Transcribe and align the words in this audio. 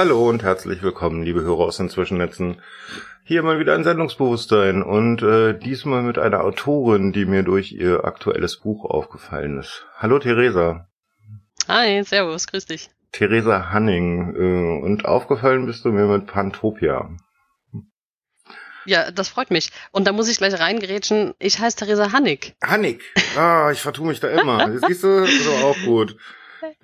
Hallo 0.00 0.30
und 0.30 0.42
herzlich 0.42 0.82
willkommen, 0.82 1.22
liebe 1.22 1.42
Hörer 1.42 1.64
aus 1.64 1.76
den 1.76 1.90
Zwischennetzen. 1.90 2.62
Hier 3.22 3.42
mal 3.42 3.58
wieder 3.60 3.74
ein 3.74 3.84
Sendungsbewusstsein 3.84 4.82
und 4.82 5.20
äh, 5.20 5.52
diesmal 5.52 6.02
mit 6.02 6.18
einer 6.18 6.42
Autorin, 6.42 7.12
die 7.12 7.26
mir 7.26 7.42
durch 7.42 7.72
ihr 7.72 8.06
aktuelles 8.06 8.56
Buch 8.56 8.86
aufgefallen 8.86 9.58
ist. 9.58 9.84
Hallo 9.98 10.18
Theresa. 10.18 10.88
Hi, 11.68 12.02
servus, 12.02 12.46
grüß 12.46 12.64
dich. 12.64 12.88
Theresa 13.12 13.72
Hanning. 13.72 14.34
Äh, 14.36 14.86
und 14.86 15.04
aufgefallen 15.04 15.66
bist 15.66 15.84
du 15.84 15.90
mir 15.90 16.06
mit 16.06 16.26
Pantopia. 16.26 17.10
Ja, 18.86 19.10
das 19.10 19.28
freut 19.28 19.50
mich. 19.50 19.70
Und 19.92 20.06
da 20.06 20.12
muss 20.12 20.30
ich 20.30 20.38
gleich 20.38 20.58
reingerätschen. 20.58 21.34
Ich 21.38 21.58
heiße 21.58 21.76
Theresa 21.76 22.10
Hannig. 22.12 22.56
Hannig. 22.64 23.02
Ah, 23.36 23.68
ich 23.70 23.82
vertue 23.82 24.06
mich 24.06 24.20
da 24.20 24.28
immer. 24.28 24.78
Siehst 24.88 25.04
du, 25.04 25.24
ist 25.24 25.46
doch 25.46 25.62
auch 25.62 25.76
gut. 25.84 26.16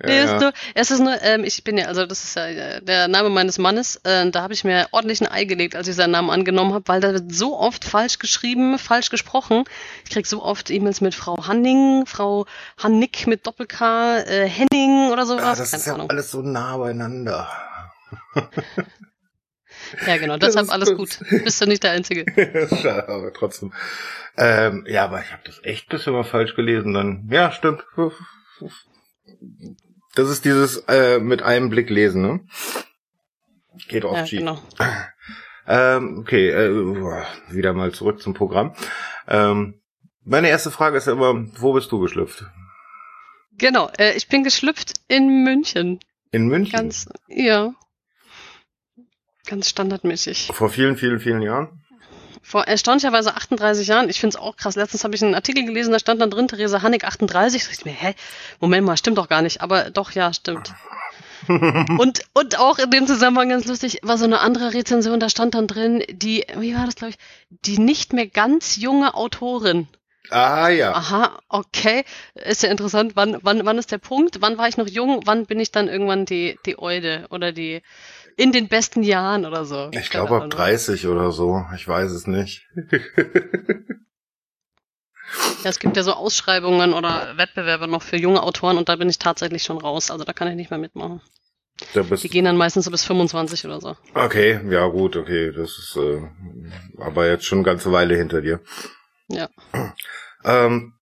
Ja, 0.03 0.23
ist 0.23 0.41
nur, 0.41 0.53
es 0.75 0.91
ist 0.91 0.99
nur, 0.99 1.21
ähm, 1.21 1.43
ich 1.43 1.63
bin 1.63 1.77
ja, 1.77 1.85
also 1.85 2.05
das 2.05 2.23
ist 2.23 2.35
ja 2.35 2.47
äh, 2.47 2.81
der 2.81 3.07
Name 3.07 3.29
meines 3.29 3.57
Mannes, 3.57 3.97
äh, 4.03 4.29
da 4.29 4.41
habe 4.41 4.53
ich 4.53 4.63
mir 4.63 4.87
ordentlich 4.91 5.21
ein 5.21 5.31
Ei 5.31 5.45
gelegt, 5.45 5.75
als 5.75 5.87
ich 5.87 5.95
seinen 5.95 6.11
Namen 6.11 6.29
angenommen 6.29 6.73
habe, 6.73 6.87
weil 6.87 7.01
da 7.01 7.13
wird 7.13 7.31
so 7.31 7.57
oft 7.57 7.85
falsch 7.85 8.19
geschrieben, 8.19 8.79
falsch 8.79 9.09
gesprochen. 9.09 9.63
Ich 10.05 10.11
krieg 10.11 10.25
so 10.25 10.43
oft 10.43 10.69
E-Mails 10.69 11.01
mit 11.01 11.15
Frau 11.15 11.47
Hanning, 11.47 12.05
Frau 12.05 12.45
Hannick 12.77 13.27
mit 13.27 13.45
Doppel-K, 13.45 14.19
äh, 14.19 14.47
Henning 14.47 15.11
oder 15.11 15.25
sowas. 15.25 15.43
Ja, 15.43 15.55
das 15.55 15.71
Keine 15.71 15.81
ist 15.81 15.87
ja 15.87 16.05
alles 16.07 16.31
so 16.31 16.41
nah 16.41 16.77
beieinander. 16.77 17.49
Ja, 20.05 20.17
genau, 20.17 20.37
deshalb 20.37 20.71
alles 20.71 20.95
gut. 20.95 21.19
Bist 21.29 21.61
du 21.61 21.65
nicht 21.65 21.83
der 21.83 21.91
Einzige. 21.91 22.25
Schade, 22.81 23.07
aber 23.07 23.33
trotzdem. 23.33 23.73
Ähm, 24.37 24.85
ja, 24.87 25.05
aber 25.05 25.21
ich 25.21 25.31
habe 25.31 25.41
das 25.45 25.59
echt 25.63 25.89
bisschen 25.89 26.13
mal 26.13 26.23
falsch 26.23 26.55
gelesen. 26.55 26.93
Dann, 26.93 27.27
ja, 27.31 27.51
stimmt. 27.51 27.85
Das 30.15 30.29
ist 30.29 30.45
dieses 30.45 30.77
äh, 30.87 31.19
mit 31.19 31.43
einem 31.43 31.69
Blick 31.69 31.89
lesen, 31.89 32.21
ne? 32.21 32.39
Geht 33.87 34.05
auf 34.05 34.17
ja, 34.17 34.23
G. 34.23 34.37
Genau. 34.37 34.61
Ähm, 35.69 36.19
okay, 36.19 36.49
äh, 36.49 36.71
wieder 37.49 37.73
mal 37.73 37.91
zurück 37.91 38.21
zum 38.21 38.33
Programm. 38.33 38.73
Ähm, 39.27 39.81
meine 40.23 40.47
erste 40.47 40.71
Frage 40.71 40.97
ist 40.97 41.07
ja 41.07 41.11
immer, 41.13 41.45
wo 41.59 41.73
bist 41.73 41.91
du 41.91 41.99
geschlüpft? 41.99 42.45
Genau, 43.57 43.89
äh, 43.97 44.13
ich 44.15 44.29
bin 44.29 44.45
geschlüpft 44.45 44.93
in 45.09 45.43
München. 45.43 45.99
In 46.31 46.47
München? 46.47 46.71
Ganz, 46.71 47.09
ja. 47.27 47.73
Ganz 49.45 49.69
standardmäßig. 49.69 50.51
Vor 50.53 50.69
vielen, 50.69 50.95
vielen, 50.95 51.19
vielen 51.19 51.41
Jahren? 51.41 51.81
Vor 52.47 52.63
erstaunlicherweise 52.65 53.35
38 53.35 53.89
Jahren. 53.89 54.09
Ich 54.09 54.21
finde 54.21 54.37
es 54.37 54.41
auch 54.41 54.55
krass. 54.55 54.77
Letztens 54.77 55.03
habe 55.03 55.13
ich 55.13 55.21
einen 55.21 55.35
Artikel 55.35 55.65
gelesen, 55.65 55.91
da 55.91 55.99
stand 55.99 56.21
dann 56.21 56.29
drin, 56.29 56.47
Theresa 56.47 56.81
Hannig 56.81 57.03
38. 57.03 57.61
Da 57.61 57.67
dachte 57.67 57.77
ich 57.77 57.85
mir, 57.85 57.91
hä? 57.91 58.15
Moment 58.61 58.87
mal, 58.87 58.95
stimmt 58.95 59.17
doch 59.17 59.27
gar 59.27 59.41
nicht. 59.41 59.59
Aber 59.59 59.89
doch, 59.89 60.11
ja, 60.11 60.31
stimmt. 60.31 60.73
und, 61.49 62.21
und 62.31 62.57
auch 62.57 62.79
in 62.79 62.89
dem 62.89 63.05
Zusammenhang 63.05 63.49
ganz 63.49 63.65
lustig, 63.65 63.99
war 64.01 64.17
so 64.17 64.23
eine 64.23 64.39
andere 64.39 64.73
Rezension, 64.73 65.19
da 65.19 65.27
stand 65.27 65.55
dann 65.55 65.67
drin, 65.67 66.01
die, 66.09 66.45
wie 66.55 66.73
war 66.73 66.85
das, 66.85 66.95
glaube 66.95 67.11
ich, 67.11 67.17
die 67.49 67.79
nicht 67.79 68.13
mehr 68.13 68.27
ganz 68.27 68.77
junge 68.77 69.13
Autorin. 69.15 69.89
Ah 70.29 70.69
ja. 70.69 70.93
Aha, 70.93 71.39
okay. 71.49 72.05
Ist 72.33 72.63
ja 72.63 72.69
interessant. 72.69 73.17
Wann, 73.17 73.39
wann, 73.41 73.65
wann 73.65 73.77
ist 73.77 73.91
der 73.91 73.97
Punkt? 73.97 74.39
Wann 74.39 74.57
war 74.57 74.69
ich 74.69 74.77
noch 74.77 74.87
jung? 74.87 75.21
Wann 75.25 75.45
bin 75.45 75.59
ich 75.59 75.71
dann 75.71 75.89
irgendwann 75.89 76.25
die, 76.25 76.57
die 76.65 76.79
Eude 76.79 77.25
oder 77.29 77.51
die, 77.51 77.81
in 78.37 78.51
den 78.51 78.69
besten 78.69 79.03
Jahren 79.03 79.45
oder 79.45 79.65
so. 79.65 79.89
Ich 79.91 80.09
glaube 80.09 80.37
ab 80.37 80.49
30 80.49 81.07
oder 81.07 81.31
so. 81.31 81.65
Ich 81.75 81.85
weiß 81.87 82.11
es 82.11 82.27
nicht. 82.27 82.67
ja, 85.63 85.69
es 85.69 85.79
gibt 85.79 85.97
ja 85.97 86.03
so 86.03 86.13
Ausschreibungen 86.13 86.93
oder 86.93 87.35
Wettbewerbe 87.35 87.87
noch 87.87 88.03
für 88.03 88.15
junge 88.15 88.43
Autoren 88.43 88.77
und 88.77 88.89
da 88.89 88.95
bin 88.95 89.09
ich 89.09 89.17
tatsächlich 89.17 89.63
schon 89.63 89.79
raus. 89.79 90.11
Also 90.11 90.23
da 90.23 90.33
kann 90.33 90.47
ich 90.47 90.55
nicht 90.55 90.69
mehr 90.69 90.79
mitmachen. 90.79 91.19
Die 91.95 92.29
gehen 92.29 92.45
dann 92.45 92.57
meistens 92.57 92.85
so 92.85 92.91
bis 92.91 93.05
25 93.05 93.65
oder 93.65 93.81
so. 93.81 93.95
Okay, 94.13 94.59
ja 94.69 94.87
gut, 94.87 95.15
okay. 95.15 95.51
Das 95.51 95.77
ist 95.77 95.97
äh, 95.97 96.21
aber 96.99 97.27
jetzt 97.27 97.45
schon 97.45 97.59
eine 97.59 97.65
ganze 97.65 97.91
Weile 97.91 98.15
hinter 98.15 98.41
dir. 98.41 98.61
Ja. 99.29 99.49
Ähm, 100.43 100.93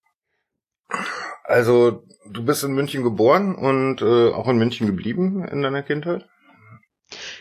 also 1.43 2.03
du 2.25 2.45
bist 2.45 2.63
in 2.63 2.73
München 2.73 3.03
geboren 3.03 3.55
und 3.55 4.01
äh, 4.01 4.31
auch 4.31 4.47
in 4.47 4.57
München 4.57 4.87
geblieben 4.87 5.45
in 5.45 5.61
deiner 5.61 5.83
Kindheit? 5.83 6.25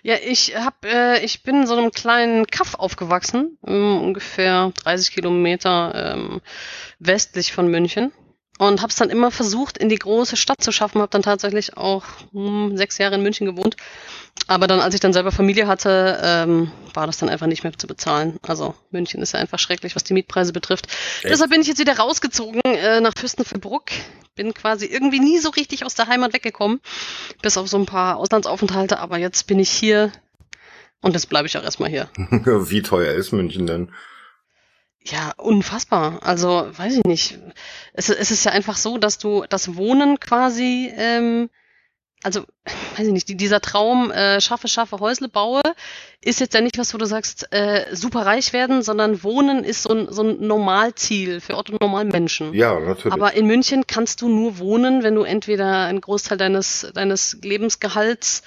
Ja, 0.02 0.16
ich 0.22 0.54
hab, 0.56 0.84
äh, 0.84 1.24
ich 1.24 1.42
bin 1.42 1.62
in 1.62 1.66
so 1.66 1.76
einem 1.76 1.90
kleinen 1.90 2.46
Kaff 2.46 2.74
aufgewachsen, 2.74 3.58
ähm, 3.66 4.00
ungefähr 4.02 4.72
30 4.82 5.12
Kilometer 5.14 6.14
ähm, 6.14 6.40
westlich 6.98 7.52
von 7.52 7.68
München 7.68 8.12
und 8.58 8.82
habe 8.82 8.90
es 8.90 8.96
dann 8.96 9.10
immer 9.10 9.30
versucht, 9.30 9.78
in 9.78 9.88
die 9.88 9.98
große 9.98 10.36
Stadt 10.36 10.62
zu 10.62 10.70
schaffen. 10.70 11.00
Habe 11.00 11.10
dann 11.10 11.22
tatsächlich 11.22 11.76
auch 11.76 12.04
hm, 12.32 12.76
sechs 12.76 12.98
Jahre 12.98 13.16
in 13.16 13.22
München 13.22 13.46
gewohnt. 13.46 13.76
Aber 14.46 14.66
dann, 14.66 14.80
als 14.80 14.94
ich 14.94 15.00
dann 15.00 15.14
selber 15.14 15.32
Familie 15.32 15.66
hatte, 15.66 16.20
ähm, 16.22 16.70
war 16.92 17.06
das 17.06 17.16
dann 17.18 17.30
einfach 17.30 17.46
nicht 17.46 17.64
mehr 17.64 17.72
zu 17.76 17.86
bezahlen. 17.86 18.38
Also 18.42 18.74
München 18.90 19.22
ist 19.22 19.32
ja 19.32 19.40
einfach 19.40 19.58
schrecklich, 19.58 19.96
was 19.96 20.04
die 20.04 20.12
Mietpreise 20.12 20.52
betrifft. 20.52 20.86
Echt? 21.22 21.32
Deshalb 21.32 21.50
bin 21.50 21.62
ich 21.62 21.66
jetzt 21.66 21.78
wieder 21.78 21.96
rausgezogen 21.96 22.60
äh, 22.62 23.00
nach 23.00 23.14
Fürstenfeldbruck. 23.16 23.86
Bin 24.34 24.52
quasi 24.52 24.86
irgendwie 24.86 25.20
nie 25.20 25.38
so 25.38 25.48
richtig 25.50 25.86
aus 25.86 25.94
der 25.94 26.08
Heimat 26.08 26.34
weggekommen, 26.34 26.80
bis 27.40 27.56
auf 27.56 27.68
so 27.68 27.78
ein 27.78 27.86
paar 27.86 28.16
Auslandsaufenthalte. 28.16 28.98
Aber 28.98 29.16
jetzt 29.16 29.46
bin 29.46 29.58
ich 29.58 29.70
hier 29.70 30.12
und 31.00 31.14
jetzt 31.14 31.28
bleibe 31.28 31.46
ich 31.46 31.56
auch 31.56 31.64
erstmal 31.64 31.88
hier. 31.88 32.08
Wie 32.16 32.82
teuer 32.82 33.14
ist 33.14 33.32
München 33.32 33.66
denn? 33.66 33.92
Ja, 35.06 35.32
unfassbar. 35.36 36.20
Also, 36.22 36.66
weiß 36.76 36.96
ich 36.96 37.04
nicht. 37.04 37.38
Es, 37.92 38.08
es 38.08 38.30
ist 38.30 38.44
ja 38.44 38.52
einfach 38.52 38.76
so, 38.76 38.96
dass 38.96 39.18
du 39.18 39.44
das 39.48 39.76
Wohnen 39.76 40.18
quasi, 40.18 40.90
ähm, 40.96 41.50
also, 42.24 42.44
weiß 42.96 43.06
ich 43.06 43.12
nicht, 43.12 43.28
die, 43.28 43.36
dieser 43.36 43.60
Traum, 43.60 44.10
äh, 44.10 44.40
schaffe, 44.40 44.66
schaffe, 44.66 44.98
Häusle 44.98 45.28
baue, 45.28 45.60
ist 46.20 46.40
jetzt 46.40 46.54
ja 46.54 46.60
nicht 46.60 46.78
was, 46.78 46.94
wo 46.94 46.98
du 46.98 47.04
sagst, 47.04 47.52
äh, 47.52 47.94
super 47.94 48.24
reich 48.24 48.52
werden, 48.52 48.82
sondern 48.82 49.22
Wohnen 49.22 49.62
ist 49.62 49.82
so 49.82 49.94
ein, 49.94 50.06
so 50.10 50.22
ein 50.22 50.46
Normalziel 50.46 51.40
für 51.40 51.56
Otto 51.56 51.76
Normalmenschen. 51.80 52.54
Ja, 52.54 52.80
natürlich. 52.80 53.12
Aber 53.12 53.34
in 53.34 53.46
München 53.46 53.86
kannst 53.86 54.22
du 54.22 54.28
nur 54.28 54.58
wohnen, 54.58 55.02
wenn 55.02 55.14
du 55.14 55.22
entweder 55.22 55.84
einen 55.84 56.00
Großteil 56.00 56.38
deines, 56.38 56.90
deines 56.94 57.38
Lebensgehalts 57.42 58.42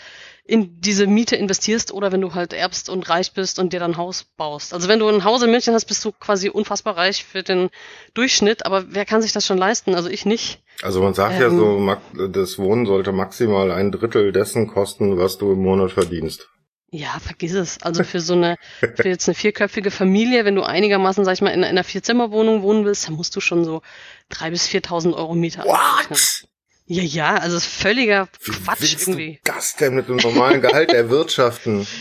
in 0.48 0.80
diese 0.80 1.08
Miete 1.08 1.36
investierst 1.36 1.92
oder 1.92 2.12
wenn 2.12 2.22
du 2.22 2.34
halt 2.34 2.54
erbst 2.54 2.90
und 2.90 3.10
reich 3.10 3.34
bist 3.34 3.60
und 3.60 3.74
dir 3.74 3.80
dann 3.80 3.92
ein 3.92 3.98
Haus 3.98 4.24
baust. 4.24 4.74
Also 4.74 4.88
wenn 4.88 5.00
du 5.00 5.08
ein 5.08 5.26
Haus 5.26 5.44
in 5.44 5.52
München 5.52 5.74
hast, 5.74 5.86
bist 5.86 6.04
du 6.06 6.12
quasi 6.14 6.50
unfassbar 6.50 6.96
reich 6.96 7.26
für 7.26 7.44
den 7.44 7.70
Durchschnitt, 8.14 8.66
aber 8.66 8.86
wer 8.94 9.06
kann 9.06 9.22
sich 9.22 9.34
das 9.34 9.46
schon 9.46 9.58
leisten? 9.58 9.94
Also 9.94 10.10
ich 10.10 10.26
nicht. 10.26 10.64
Also 10.82 11.02
man 11.02 11.14
sagt 11.14 11.36
ähm, 11.36 11.42
ja 11.42 11.50
so, 11.50 12.28
das 12.28 12.58
Wohnen 12.58 12.86
sollte 12.86 13.12
maximal 13.12 13.72
ein 13.72 13.92
Drittel 13.92 14.32
dessen 14.32 14.68
kosten, 14.68 15.18
was 15.18 15.38
du 15.38 15.52
im 15.52 15.62
Monat 15.62 15.92
verdienst. 15.92 16.50
Ja, 16.90 17.20
vergiss 17.20 17.54
es. 17.54 17.82
Also 17.82 18.06
für 18.06 18.22
so 18.22 18.34
eine, 18.34 18.56
für 18.96 19.10
jetzt 19.10 19.28
eine 19.28 19.36
vierköpfige 19.36 19.92
Familie, 19.92 20.46
wenn 20.46 20.56
du 20.56 20.64
einigermaßen, 20.64 21.26
sag 21.26 21.34
ich 21.34 21.42
mal, 21.42 21.50
in, 21.50 21.60
in 21.60 21.66
einer 21.66 21.84
Vierzimmerwohnung 21.84 22.62
wohnen 22.62 22.86
willst, 22.86 23.08
dann 23.08 23.16
musst 23.16 23.36
du 23.36 23.42
schon 23.42 23.66
so 23.66 23.82
drei 24.30 24.50
bis 24.52 24.68
viertausend 24.68 25.14
Euro 25.14 25.36
Miete 25.36 25.64
What? 25.64 26.48
Ja, 26.88 27.04
ja, 27.04 27.36
also 27.36 27.60
völliger 27.60 28.30
Quatsch 28.42 28.82
Wie 28.82 29.02
irgendwie. 29.02 29.40
Du 29.44 29.52
das 29.54 29.76
denn 29.76 29.94
mit 29.94 30.08
dem 30.08 30.16
normalen 30.16 30.62
Gehalt 30.62 30.92
erwirtschaften? 30.94 31.86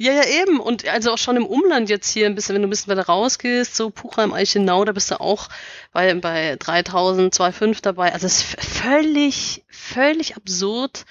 Ja, 0.00 0.12
ja, 0.12 0.22
eben. 0.42 0.60
Und 0.60 0.86
also 0.86 1.10
auch 1.10 1.18
schon 1.18 1.36
im 1.36 1.44
Umland 1.44 1.90
jetzt 1.90 2.08
hier 2.08 2.26
ein 2.26 2.36
bisschen, 2.36 2.54
wenn 2.54 2.62
du 2.62 2.68
ein 2.68 2.70
bisschen 2.70 2.92
weiter 2.92 3.06
rausgehst, 3.06 3.74
so 3.74 3.90
Puchheim, 3.90 4.32
Eichenau, 4.32 4.84
da 4.84 4.92
bist 4.92 5.10
du 5.10 5.20
auch 5.20 5.48
bei, 5.92 6.14
bei 6.14 6.54
3000, 6.56 7.34
2,5 7.34 7.82
dabei. 7.82 8.12
Also 8.12 8.28
es 8.28 8.42
ist 8.42 8.64
völlig, 8.64 9.64
völlig 9.68 10.36
absurd. 10.36 11.04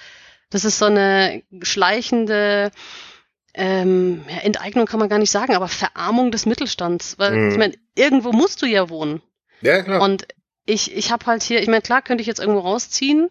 Das 0.48 0.64
ist 0.64 0.78
so 0.78 0.86
eine 0.86 1.42
schleichende, 1.60 2.70
ähm, 3.52 4.24
ja, 4.26 4.38
Enteignung 4.38 4.86
kann 4.86 5.00
man 5.00 5.10
gar 5.10 5.18
nicht 5.18 5.30
sagen, 5.30 5.54
aber 5.54 5.68
Verarmung 5.68 6.30
des 6.30 6.46
Mittelstands. 6.46 7.18
Weil, 7.18 7.32
mhm. 7.32 7.50
ich 7.50 7.58
meine, 7.58 7.74
irgendwo 7.94 8.32
musst 8.32 8.62
du 8.62 8.66
ja 8.66 8.88
wohnen. 8.88 9.20
Ja, 9.60 9.82
klar. 9.82 10.00
Und 10.00 10.26
ich, 10.68 10.94
ich 10.94 11.10
habe 11.10 11.24
halt 11.26 11.42
hier, 11.42 11.62
ich 11.62 11.68
meine, 11.68 11.80
klar 11.80 12.02
könnte 12.02 12.20
ich 12.20 12.26
jetzt 12.26 12.40
irgendwo 12.40 12.60
rausziehen, 12.60 13.30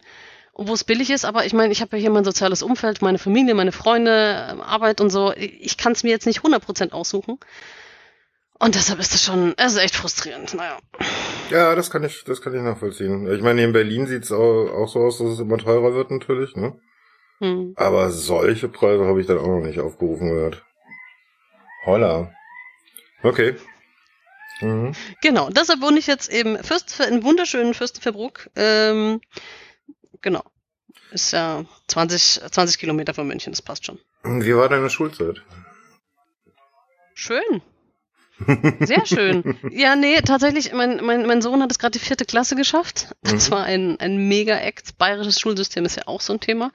wo 0.54 0.74
es 0.74 0.82
billig 0.82 1.10
ist, 1.10 1.24
aber 1.24 1.46
ich 1.46 1.52
meine, 1.52 1.72
ich 1.72 1.80
habe 1.80 1.96
ja 1.96 2.00
hier 2.00 2.10
mein 2.10 2.24
soziales 2.24 2.62
Umfeld, 2.62 3.00
meine 3.00 3.18
Familie, 3.18 3.54
meine 3.54 3.70
Freunde, 3.70 4.48
ähm, 4.50 4.60
Arbeit 4.60 5.00
und 5.00 5.10
so. 5.10 5.32
Ich 5.36 5.76
kann 5.76 5.92
es 5.92 6.02
mir 6.02 6.10
jetzt 6.10 6.26
nicht 6.26 6.40
100% 6.40 6.90
aussuchen. 6.90 7.38
Und 8.58 8.74
deshalb 8.74 8.98
ist 8.98 9.14
das 9.14 9.22
schon, 9.22 9.54
es 9.56 9.74
ist 9.74 9.78
echt 9.78 9.94
frustrierend, 9.94 10.52
naja. 10.54 10.78
Ja, 11.50 11.76
das 11.76 11.90
kann 11.90 12.02
ich, 12.02 12.24
das 12.24 12.42
kann 12.42 12.56
ich 12.56 12.60
nachvollziehen. 12.60 13.32
Ich 13.32 13.40
meine, 13.40 13.62
in 13.62 13.72
Berlin 13.72 14.08
sieht's 14.08 14.32
auch, 14.32 14.72
auch 14.72 14.88
so 14.88 14.98
aus, 14.98 15.18
dass 15.18 15.28
es 15.28 15.38
immer 15.38 15.58
teurer 15.58 15.94
wird 15.94 16.10
natürlich, 16.10 16.56
ne? 16.56 16.76
Hm. 17.38 17.74
Aber 17.76 18.10
solche 18.10 18.68
Preise 18.68 19.04
habe 19.06 19.20
ich 19.20 19.28
dann 19.28 19.38
auch 19.38 19.46
noch 19.46 19.60
nicht 19.60 19.78
aufgerufen 19.78 20.28
gehört. 20.28 20.64
Holla. 21.86 22.32
Okay. 23.22 23.54
Mhm. 24.60 24.92
Genau, 25.22 25.50
deshalb 25.50 25.80
wohne 25.80 25.98
ich 25.98 26.06
jetzt 26.06 26.30
eben 26.30 26.62
Fürst, 26.62 26.98
in 27.00 27.22
wunderschönen 27.22 27.74
Fürstenfeldbruck. 27.74 28.50
Ähm, 28.56 29.20
genau. 30.20 30.42
Ist 31.10 31.32
ja 31.32 31.64
20, 31.86 32.42
20 32.50 32.78
Kilometer 32.78 33.14
von 33.14 33.26
München, 33.26 33.52
das 33.52 33.62
passt 33.62 33.86
schon. 33.86 33.98
Wie 34.24 34.54
war 34.54 34.68
deine 34.68 34.90
Schulzeit? 34.90 35.42
Schön. 37.14 37.62
Sehr 38.80 39.04
schön. 39.04 39.58
Ja, 39.70 39.96
nee, 39.96 40.20
tatsächlich, 40.20 40.72
mein, 40.72 41.04
mein, 41.04 41.26
mein 41.26 41.42
Sohn 41.42 41.62
hat 41.62 41.72
es 41.72 41.78
gerade 41.78 41.98
die 41.98 42.04
vierte 42.04 42.24
Klasse 42.24 42.54
geschafft. 42.54 43.08
Das 43.22 43.48
mhm. 43.48 43.54
war 43.54 43.64
ein, 43.64 44.00
ein 44.00 44.28
Mega-Act. 44.28 44.96
Bayerisches 44.98 45.40
Schulsystem 45.40 45.84
ist 45.84 45.96
ja 45.96 46.04
auch 46.06 46.20
so 46.20 46.34
ein 46.34 46.40
Thema. 46.40 46.70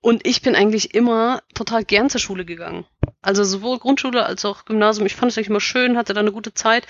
Und 0.00 0.26
ich 0.26 0.42
bin 0.42 0.54
eigentlich 0.54 0.94
immer 0.94 1.42
total 1.54 1.84
gern 1.84 2.10
zur 2.10 2.20
Schule 2.20 2.44
gegangen. 2.44 2.84
Also 3.20 3.42
sowohl 3.42 3.78
Grundschule 3.78 4.24
als 4.24 4.44
auch 4.44 4.64
Gymnasium. 4.64 5.06
Ich 5.06 5.16
fand 5.16 5.32
es 5.32 5.38
eigentlich 5.38 5.48
immer 5.48 5.60
schön, 5.60 5.96
hatte 5.96 6.14
da 6.14 6.20
eine 6.20 6.32
gute 6.32 6.54
Zeit. 6.54 6.86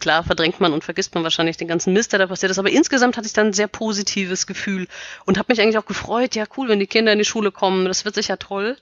Klar, 0.00 0.22
verdrängt 0.22 0.60
man 0.60 0.72
und 0.72 0.84
vergisst 0.84 1.14
man 1.14 1.24
wahrscheinlich 1.24 1.56
den 1.56 1.68
ganzen 1.68 1.92
Mist, 1.92 2.12
der 2.12 2.20
da 2.20 2.26
passiert 2.26 2.50
ist. 2.50 2.58
Aber 2.58 2.70
insgesamt 2.70 3.16
hatte 3.16 3.26
ich 3.26 3.32
dann 3.32 3.48
ein 3.48 3.52
sehr 3.52 3.66
positives 3.66 4.46
Gefühl 4.46 4.86
und 5.26 5.36
habe 5.36 5.52
mich 5.52 5.60
eigentlich 5.60 5.78
auch 5.78 5.86
gefreut. 5.86 6.36
Ja, 6.36 6.44
cool, 6.56 6.68
wenn 6.68 6.78
die 6.78 6.86
Kinder 6.86 7.12
in 7.12 7.18
die 7.18 7.24
Schule 7.24 7.50
kommen. 7.50 7.86
Das 7.86 8.04
wird 8.04 8.14
sicher 8.14 8.38
toll. 8.38 8.76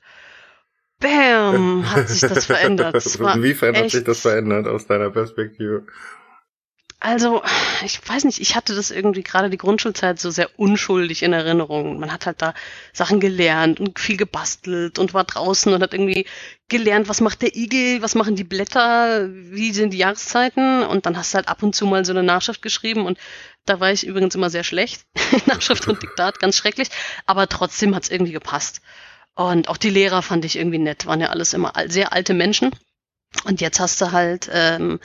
Bam, 1.00 1.91
hat 1.91 2.09
sich 2.09 2.21
das 2.21 2.47
verändert. 2.47 2.94
Das 2.94 3.17
Inwiefern 3.17 3.75
hat 3.77 3.91
sich 3.91 4.05
das 4.05 4.21
verändert 4.21 4.69
aus 4.69 4.87
deiner 4.87 5.11
Perspektive? 5.11 5.87
Also, 7.05 7.43
ich 7.85 7.99
weiß 8.09 8.23
nicht, 8.23 8.39
ich 8.39 8.55
hatte 8.55 8.77
das 8.77 8.93
irgendwie 8.93 9.25
gerade 9.25 9.51
die 9.51 9.59
Grundschulzeit 9.59 10.21
so 10.21 10.31
sehr 10.31 10.57
unschuldig 10.57 11.25
in 11.25 11.33
Erinnerung. 11.33 11.99
Man 11.99 12.13
hat 12.13 12.27
halt 12.27 12.41
da 12.41 12.55
Sachen 12.93 13.19
gelernt 13.19 13.81
und 13.81 13.99
viel 13.99 14.17
gebastelt 14.17 15.01
und 15.01 15.13
war 15.13 15.25
draußen 15.25 15.75
und 15.75 15.83
hat 15.83 15.95
irgendwie 15.95 16.27
gelernt, 16.69 17.09
was 17.09 17.21
macht 17.21 17.43
der 17.43 17.57
Igel, 17.57 18.03
was 18.03 18.15
machen 18.15 18.37
die 18.37 18.45
Blätter, 18.45 19.29
wie 19.33 19.73
sind 19.73 19.91
die 19.91 19.99
Jahreszeiten 19.99 20.85
und 20.85 21.05
dann 21.05 21.17
hast 21.17 21.35
du 21.35 21.39
halt 21.39 21.49
ab 21.49 21.65
und 21.65 21.75
zu 21.75 21.87
mal 21.87 22.05
so 22.05 22.13
eine 22.13 22.23
Nachschrift 22.23 22.63
geschrieben 22.63 23.05
und 23.05 23.19
da 23.65 23.81
war 23.81 23.91
ich 23.91 24.07
übrigens 24.07 24.37
immer 24.37 24.49
sehr 24.49 24.63
schlecht. 24.63 25.03
Nachschrift 25.47 25.89
und 25.89 26.01
Diktat, 26.01 26.39
ganz 26.39 26.57
schrecklich, 26.57 26.89
aber 27.27 27.49
trotzdem 27.49 27.97
hat's 27.97 28.11
irgendwie 28.11 28.33
gepasst. 28.33 28.81
Und 29.35 29.69
auch 29.69 29.77
die 29.77 29.91
Lehrer 29.91 30.23
fand 30.23 30.45
ich 30.45 30.55
irgendwie 30.57 30.79
nett, 30.79 31.07
waren 31.07 31.21
ja 31.21 31.31
alles 31.31 31.53
immer 31.53 31.73
sehr 31.87 32.13
alte 32.13 32.33
Menschen. 32.33 32.71
Und 33.45 33.61
jetzt 33.61 33.81
hast 33.81 34.01
du 34.01 34.13
halt, 34.13 34.49
ähm, 34.53 35.01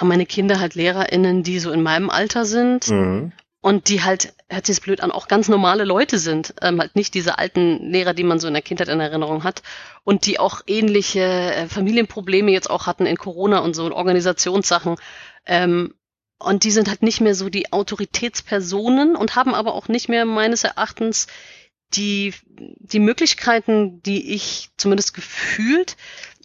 haben 0.00 0.08
meine 0.08 0.26
Kinder 0.26 0.58
halt 0.58 0.74
LehrerInnen, 0.74 1.42
die 1.42 1.58
so 1.58 1.70
in 1.70 1.82
meinem 1.82 2.08
Alter 2.10 2.44
sind. 2.44 2.88
Mhm. 2.88 3.32
Und 3.62 3.90
die 3.90 4.02
halt, 4.02 4.32
hört 4.48 4.64
sich 4.64 4.76
das 4.76 4.82
blöd 4.82 5.02
an, 5.02 5.10
auch 5.10 5.28
ganz 5.28 5.48
normale 5.48 5.84
Leute 5.84 6.18
sind. 6.18 6.54
Ähm, 6.62 6.80
halt 6.80 6.96
nicht 6.96 7.12
diese 7.12 7.38
alten 7.38 7.90
Lehrer, 7.90 8.14
die 8.14 8.24
man 8.24 8.40
so 8.40 8.48
in 8.48 8.54
der 8.54 8.62
Kindheit 8.62 8.88
in 8.88 9.00
Erinnerung 9.00 9.44
hat. 9.44 9.62
Und 10.02 10.24
die 10.24 10.38
auch 10.38 10.62
ähnliche 10.66 11.20
äh, 11.20 11.66
Familienprobleme 11.66 12.50
jetzt 12.50 12.70
auch 12.70 12.86
hatten 12.86 13.04
in 13.04 13.18
Corona 13.18 13.58
und 13.58 13.76
so 13.76 13.86
in 13.86 13.92
Organisationssachen. 13.92 14.96
Ähm, 15.44 15.92
und 16.38 16.64
die 16.64 16.70
sind 16.70 16.88
halt 16.88 17.02
nicht 17.02 17.20
mehr 17.20 17.34
so 17.34 17.50
die 17.50 17.70
Autoritätspersonen 17.70 19.14
und 19.14 19.36
haben 19.36 19.54
aber 19.54 19.74
auch 19.74 19.88
nicht 19.88 20.08
mehr 20.08 20.24
meines 20.24 20.64
Erachtens 20.64 21.26
die, 21.92 22.32
die 22.46 23.00
Möglichkeiten, 23.00 24.00
die 24.02 24.32
ich 24.32 24.70
zumindest 24.78 25.12
gefühlt 25.12 25.96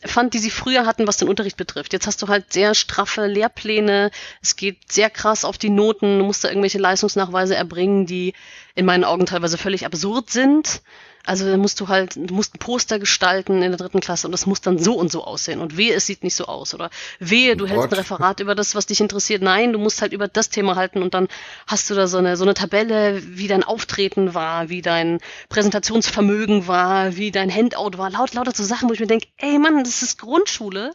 fand, 0.07 0.33
die 0.33 0.39
sie 0.39 0.49
früher 0.49 0.85
hatten, 0.85 1.07
was 1.07 1.17
den 1.17 1.27
Unterricht 1.27 1.57
betrifft. 1.57 1.93
Jetzt 1.93 2.07
hast 2.07 2.21
du 2.21 2.27
halt 2.27 2.53
sehr 2.53 2.73
straffe 2.73 3.27
Lehrpläne, 3.27 4.11
es 4.41 4.55
geht 4.55 4.91
sehr 4.91 5.09
krass 5.09 5.45
auf 5.45 5.57
die 5.57 5.69
Noten, 5.69 6.19
du 6.19 6.25
musst 6.25 6.43
da 6.43 6.49
irgendwelche 6.49 6.79
Leistungsnachweise 6.79 7.55
erbringen, 7.55 8.05
die 8.05 8.33
in 8.75 8.85
meinen 8.85 9.03
Augen 9.03 9.25
teilweise 9.25 9.57
völlig 9.57 9.85
absurd 9.85 10.29
sind. 10.29 10.81
Also 11.25 11.45
dann 11.45 11.59
musst 11.59 11.79
du 11.79 11.87
halt, 11.87 12.15
du 12.15 12.33
musst 12.33 12.55
ein 12.55 12.59
Poster 12.59 12.99
gestalten 12.99 13.61
in 13.61 13.71
der 13.71 13.77
dritten 13.77 13.99
Klasse 13.99 14.27
und 14.27 14.31
das 14.31 14.45
muss 14.45 14.61
dann 14.61 14.77
so 14.77 14.93
und 14.95 15.11
so 15.11 15.23
aussehen. 15.23 15.59
Und 15.59 15.77
wehe, 15.77 15.93
es 15.93 16.05
sieht 16.05 16.23
nicht 16.23 16.35
so 16.35 16.45
aus. 16.45 16.73
Oder 16.73 16.89
wehe, 17.19 17.55
du 17.55 17.65
What? 17.65 17.71
hältst 17.71 17.93
ein 17.93 17.99
Referat 17.99 18.39
über 18.39 18.55
das, 18.55 18.75
was 18.75 18.85
dich 18.85 19.01
interessiert. 19.01 19.41
Nein, 19.41 19.73
du 19.73 19.79
musst 19.79 20.01
halt 20.01 20.13
über 20.13 20.27
das 20.27 20.49
Thema 20.49 20.75
halten 20.75 21.01
und 21.01 21.13
dann 21.13 21.27
hast 21.67 21.89
du 21.89 21.95
da 21.95 22.07
so 22.07 22.17
eine, 22.17 22.37
so 22.37 22.43
eine 22.43 22.53
Tabelle, 22.53 23.21
wie 23.37 23.47
dein 23.47 23.63
Auftreten 23.63 24.33
war, 24.33 24.69
wie 24.69 24.81
dein 24.81 25.19
Präsentationsvermögen 25.49 26.67
war, 26.67 27.15
wie 27.15 27.31
dein 27.31 27.53
Handout 27.53 27.97
war. 27.97 28.09
Laut, 28.09 28.33
lauter 28.33 28.51
so 28.53 28.63
Sachen, 28.63 28.89
wo 28.89 28.93
ich 28.93 28.99
mir 28.99 29.07
denke, 29.07 29.27
ey 29.37 29.57
Mann, 29.57 29.83
das 29.83 30.01
ist 30.01 30.19
Grundschule. 30.19 30.93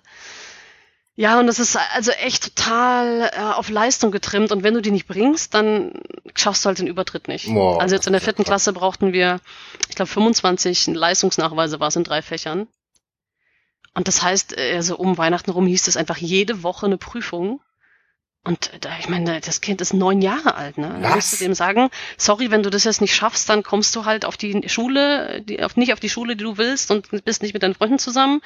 Ja, 1.20 1.38
und 1.38 1.48
das 1.48 1.58
ist 1.58 1.76
also 1.76 2.12
echt 2.12 2.56
total 2.56 3.30
äh, 3.34 3.40
auf 3.40 3.68
Leistung 3.68 4.10
getrimmt. 4.10 4.52
Und 4.52 4.62
wenn 4.62 4.72
du 4.72 4.80
die 4.80 4.90
nicht 4.90 5.06
bringst, 5.06 5.52
dann 5.52 5.92
schaffst 6.34 6.64
du 6.64 6.68
halt 6.68 6.78
den 6.78 6.86
Übertritt 6.86 7.28
nicht. 7.28 7.44
Boah, 7.52 7.78
also 7.78 7.94
jetzt 7.94 8.06
in 8.06 8.14
der 8.14 8.22
vierten 8.22 8.42
Klasse 8.42 8.72
brauchten 8.72 9.12
wir, 9.12 9.38
ich 9.90 9.96
glaube, 9.96 10.10
25 10.10 10.86
Leistungsnachweise 10.86 11.78
war 11.78 11.88
es 11.88 11.96
in 11.96 12.04
drei 12.04 12.22
Fächern. 12.22 12.68
Und 13.92 14.08
das 14.08 14.22
heißt, 14.22 14.56
also 14.56 14.96
um 14.96 15.18
Weihnachten 15.18 15.50
rum 15.50 15.66
hieß 15.66 15.88
es 15.88 15.98
einfach 15.98 16.16
jede 16.16 16.62
Woche 16.62 16.86
eine 16.86 16.96
Prüfung. 16.96 17.60
Und 18.42 18.70
da, 18.80 18.88
ich 18.98 19.10
meine, 19.10 19.42
das 19.42 19.60
Kind 19.60 19.82
ist 19.82 19.92
neun 19.92 20.22
Jahre 20.22 20.54
alt, 20.54 20.78
ne? 20.78 21.00
Da 21.02 21.14
musst 21.14 21.34
du 21.34 21.44
dem 21.44 21.52
sagen, 21.52 21.90
sorry, 22.16 22.50
wenn 22.50 22.62
du 22.62 22.70
das 22.70 22.84
jetzt 22.84 23.02
nicht 23.02 23.14
schaffst, 23.14 23.46
dann 23.50 23.62
kommst 23.62 23.94
du 23.94 24.06
halt 24.06 24.24
auf 24.24 24.38
die 24.38 24.66
Schule, 24.70 25.42
die, 25.42 25.62
auf, 25.62 25.76
nicht 25.76 25.92
auf 25.92 26.00
die 26.00 26.08
Schule, 26.08 26.34
die 26.34 26.44
du 26.44 26.56
willst 26.56 26.90
und 26.90 27.10
bist 27.26 27.42
nicht 27.42 27.52
mit 27.52 27.62
deinen 27.62 27.74
Freunden 27.74 27.98
zusammen 27.98 28.40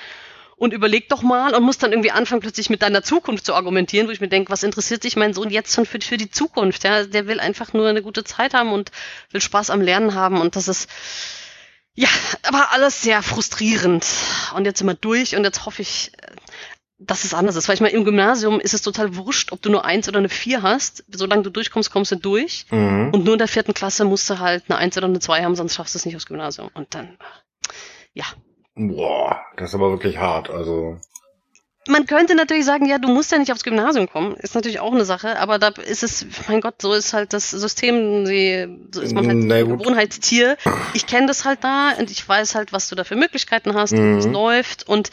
und 0.57 0.73
überleg 0.73 1.09
doch 1.09 1.23
mal 1.23 1.55
und 1.55 1.63
muss 1.63 1.79
dann 1.79 1.93
irgendwie 1.93 2.11
anfangen, 2.11 2.41
plötzlich 2.41 2.71
mit 2.71 2.83
deiner 2.83 3.03
Zukunft 3.03 3.47
zu 3.47 3.55
argumentieren, 3.55 4.07
wo 4.07 4.13
ich 4.13 4.21
mir 4.21 4.29
denke, 4.29 4.53
was 4.53 4.63
interessiert 4.63 5.03
sich 5.03 5.17
mein 5.17 5.35
Sohn 5.35 5.51
jetzt 5.51 5.75
schon 5.75 5.87
für, 5.87 6.01
für 6.01 6.17
die 6.17 6.31
Zukunft? 6.31 6.85
Ja, 6.85 7.05
der 7.05 7.27
will 7.27 7.41
einfach 7.41 7.73
nur 7.73 7.89
eine 7.89 8.03
gute 8.03 8.25
Zeit 8.25 8.55
haben 8.55 8.73
und 8.73 8.91
will 9.31 9.41
Spaß 9.41 9.71
am 9.71 9.81
Lernen 9.81 10.15
haben 10.15 10.41
und 10.41 10.57
das 10.57 10.69
ist 10.69 10.89
ja, 11.97 12.09
aber 12.43 12.73
alles 12.73 13.03
sehr 13.03 13.23
frustrierend. 13.23 14.05
Und 14.57 14.65
jetzt 14.65 14.79
sind 14.79 14.89
wir 14.89 14.95
durch 14.95 15.37
und 15.37 15.45
jetzt 15.45 15.65
hoffe 15.65 15.83
ich, 15.83 16.11
dass 16.99 17.25
es 17.25 17.35
anders 17.35 17.57
ist. 17.57 17.69
Weil 17.69 17.75
ich 17.75 17.81
meine, 17.81 17.95
im 17.95 18.05
Gymnasium 18.05 18.59
ist 18.59 18.75
es 18.75 18.83
total 18.83 19.17
wurscht, 19.17 19.53
ob 19.53 19.63
du 19.63 19.71
nur 19.71 19.85
eins 19.85 20.09
oder 20.09 20.19
eine 20.19 20.29
vier 20.29 20.63
hast. 20.63 21.05
Solange 21.09 21.43
du 21.43 21.51
durchkommst, 21.51 21.93
kommst 21.93 22.11
du 22.11 22.17
durch. 22.17 22.67
Mhm. 22.71 23.11
Und 23.13 23.25
nur 23.25 23.35
in 23.35 23.39
der 23.39 23.49
vierten 23.49 23.75
Klasse 23.75 24.05
musst 24.05 24.29
du 24.29 24.41
halt 24.41 24.65
eine 24.69 24.79
eins 24.79 24.97
oder 24.97 25.07
eine 25.07 25.21
zwei 25.21 25.45
haben, 25.45 25.55
sonst 25.55 25.75
schaffst 25.75 25.95
du 25.95 25.99
es 25.99 26.07
nicht 26.07 26.17
aufs 26.17 26.27
Gymnasium. 26.27 26.69
Und 26.75 26.95
dann, 26.95 27.17
ja, 28.13 28.25
Boah, 28.77 29.41
das 29.57 29.71
ist 29.71 29.75
aber 29.75 29.91
wirklich 29.91 30.19
hart, 30.19 30.51
also. 30.51 30.99
Man 31.87 32.07
könnte 32.07 32.35
natürlich 32.35 32.65
sagen, 32.65 32.87
ja, 32.87 32.99
du 32.99 33.09
musst 33.09 33.31
ja 33.31 33.37
nicht 33.37 33.53
aufs 33.53 33.63
Gymnasium 33.63 34.09
kommen. 34.09 34.37
Ist 34.37 34.55
natürlich 34.55 34.81
auch 34.81 34.93
eine 34.93 35.05
Sache, 35.05 35.39
aber 35.39 35.59
da 35.59 35.69
ist 35.69 36.03
es, 36.03 36.27
mein 36.49 36.63
Gott, 36.63 36.81
so 36.81 36.95
ist 36.95 37.13
halt 37.13 37.35
das 37.35 37.51
System, 37.51 38.25
so 38.91 39.03
ist 39.03 39.13
man 39.13 39.27
halt 39.27 39.37
ein 39.37 39.79
Gewohnheitstier. 39.79 40.57
Ich 40.95 41.07
kenne 41.07 41.27
das 41.27 41.45
halt 41.45 41.63
da 41.63 41.91
und 41.99 42.11
ich 42.11 42.27
weiß 42.27 42.55
halt, 42.55 42.73
was 42.73 42.89
du 42.89 42.95
da 42.95 43.05
für 43.05 43.17
Möglichkeiten 43.17 43.75
hast, 43.75 43.93
mhm. 43.93 44.15
wie 44.15 44.19
es 44.21 44.27
läuft 44.27 44.89
und 44.89 45.11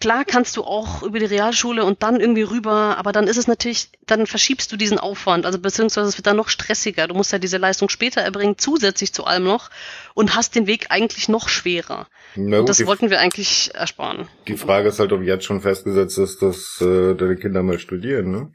klar 0.00 0.24
kannst 0.24 0.56
du 0.56 0.64
auch 0.64 1.02
über 1.02 1.18
die 1.18 1.26
Realschule 1.26 1.84
und 1.84 2.02
dann 2.02 2.20
irgendwie 2.20 2.42
rüber, 2.42 2.96
aber 2.98 3.12
dann 3.12 3.26
ist 3.26 3.36
es 3.36 3.46
natürlich, 3.46 3.90
dann 4.06 4.26
verschiebst 4.26 4.70
du 4.72 4.76
diesen 4.76 4.98
Aufwand, 4.98 5.46
also 5.46 5.58
beziehungsweise 5.58 6.08
es 6.08 6.16
wird 6.16 6.26
dann 6.26 6.36
noch 6.36 6.48
stressiger. 6.48 7.08
Du 7.08 7.14
musst 7.14 7.32
ja 7.32 7.38
diese 7.38 7.58
Leistung 7.58 7.88
später 7.88 8.20
erbringen, 8.20 8.56
zusätzlich 8.58 9.12
zu 9.12 9.24
allem 9.24 9.44
noch 9.44 9.70
und 10.14 10.34
hast 10.36 10.54
den 10.54 10.66
Weg 10.66 10.86
eigentlich 10.90 11.28
noch 11.28 11.48
schwerer. 11.48 12.06
Gut, 12.34 12.68
das 12.68 12.84
wollten 12.86 13.10
wir 13.10 13.20
eigentlich 13.20 13.70
ersparen. 13.74 14.28
Die 14.46 14.56
Frage 14.56 14.88
ist 14.88 15.00
halt, 15.00 15.12
ob 15.12 15.22
jetzt 15.22 15.44
schon 15.44 15.60
festgesetzt 15.60 16.18
ist, 16.18 16.42
dass 16.42 16.80
äh, 16.80 17.14
deine 17.14 17.36
Kinder 17.36 17.62
mal 17.62 17.78
studieren, 17.78 18.30
ne? 18.30 18.52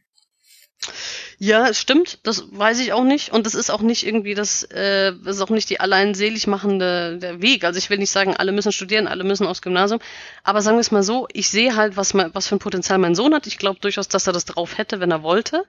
Ja, 1.38 1.68
es 1.68 1.80
stimmt, 1.80 2.20
das 2.24 2.46
weiß 2.52 2.80
ich 2.80 2.94
auch 2.94 3.04
nicht. 3.04 3.32
Und 3.32 3.46
das 3.46 3.56
ist 3.56 3.70
auch 3.70 3.82
nicht 3.82 4.06
irgendwie 4.06 4.34
das, 4.34 4.64
äh, 4.64 5.14
das 5.24 5.38
ist 5.38 5.42
auch 5.42 5.50
nicht 5.50 5.70
die 5.70 5.80
allein 5.80 6.14
selig 6.14 6.48
machende 6.48 7.18
der 7.18 7.42
Weg. 7.42 7.64
Also 7.64 7.78
ich 7.78 7.90
will 7.90 7.98
nicht 7.98 8.12
sagen, 8.12 8.36
alle 8.36 8.52
müssen 8.52 8.72
studieren, 8.72 9.08
alle 9.08 9.24
müssen 9.24 9.48
aufs 9.48 9.62
Gymnasium. 9.62 10.00
Aber 10.44 10.62
sagen 10.62 10.78
wir 10.78 10.82
es 10.82 10.92
mal 10.92 11.04
so, 11.04 11.28
ich 11.32 11.50
sehe 11.50 11.76
halt, 11.76 11.98
was, 11.98 12.14
mein, 12.14 12.34
was 12.34 12.48
für 12.48 12.56
ein 12.56 12.60
Potenzial 12.60 13.00
mein 13.00 13.16
Sohn 13.16 13.34
hat. 13.34 13.48
Ich 13.48 13.58
glaube 13.58 13.80
durchaus, 13.80 14.08
dass 14.08 14.28
er 14.28 14.34
das 14.34 14.46
drauf 14.46 14.78
hätte, 14.78 15.00
wenn 15.00 15.12
er 15.12 15.24
wollte. 15.24 15.66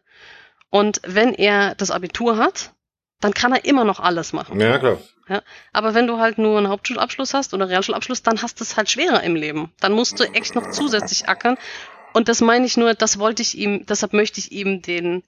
Und 0.70 1.00
wenn 1.04 1.34
er 1.34 1.74
das 1.74 1.90
Abitur 1.90 2.36
hat, 2.36 2.72
dann 3.20 3.32
kann 3.32 3.52
er 3.52 3.64
immer 3.64 3.84
noch 3.84 4.00
alles 4.00 4.32
machen. 4.32 4.60
Ja, 4.60 4.78
klar. 4.78 4.98
Ja, 5.28 5.42
aber 5.72 5.94
wenn 5.94 6.06
du 6.06 6.18
halt 6.18 6.36
nur 6.36 6.58
einen 6.58 6.68
Hauptschulabschluss 6.68 7.32
hast 7.32 7.54
oder 7.54 7.68
Realschulabschluss, 7.68 8.22
dann 8.22 8.42
hast 8.42 8.60
du 8.60 8.64
es 8.64 8.76
halt 8.76 8.90
schwerer 8.90 9.22
im 9.22 9.36
Leben. 9.36 9.72
Dann 9.80 9.92
musst 9.92 10.20
du 10.20 10.24
echt 10.24 10.54
noch 10.54 10.70
zusätzlich 10.70 11.28
ackern. 11.28 11.56
Und 12.12 12.28
das 12.28 12.42
meine 12.42 12.66
ich 12.66 12.76
nur, 12.76 12.92
das 12.94 13.18
wollte 13.18 13.40
ich 13.40 13.56
ihm, 13.56 13.86
deshalb 13.86 14.12
möchte 14.12 14.38
ich 14.38 14.52
ihm 14.52 14.82
den 14.82 15.22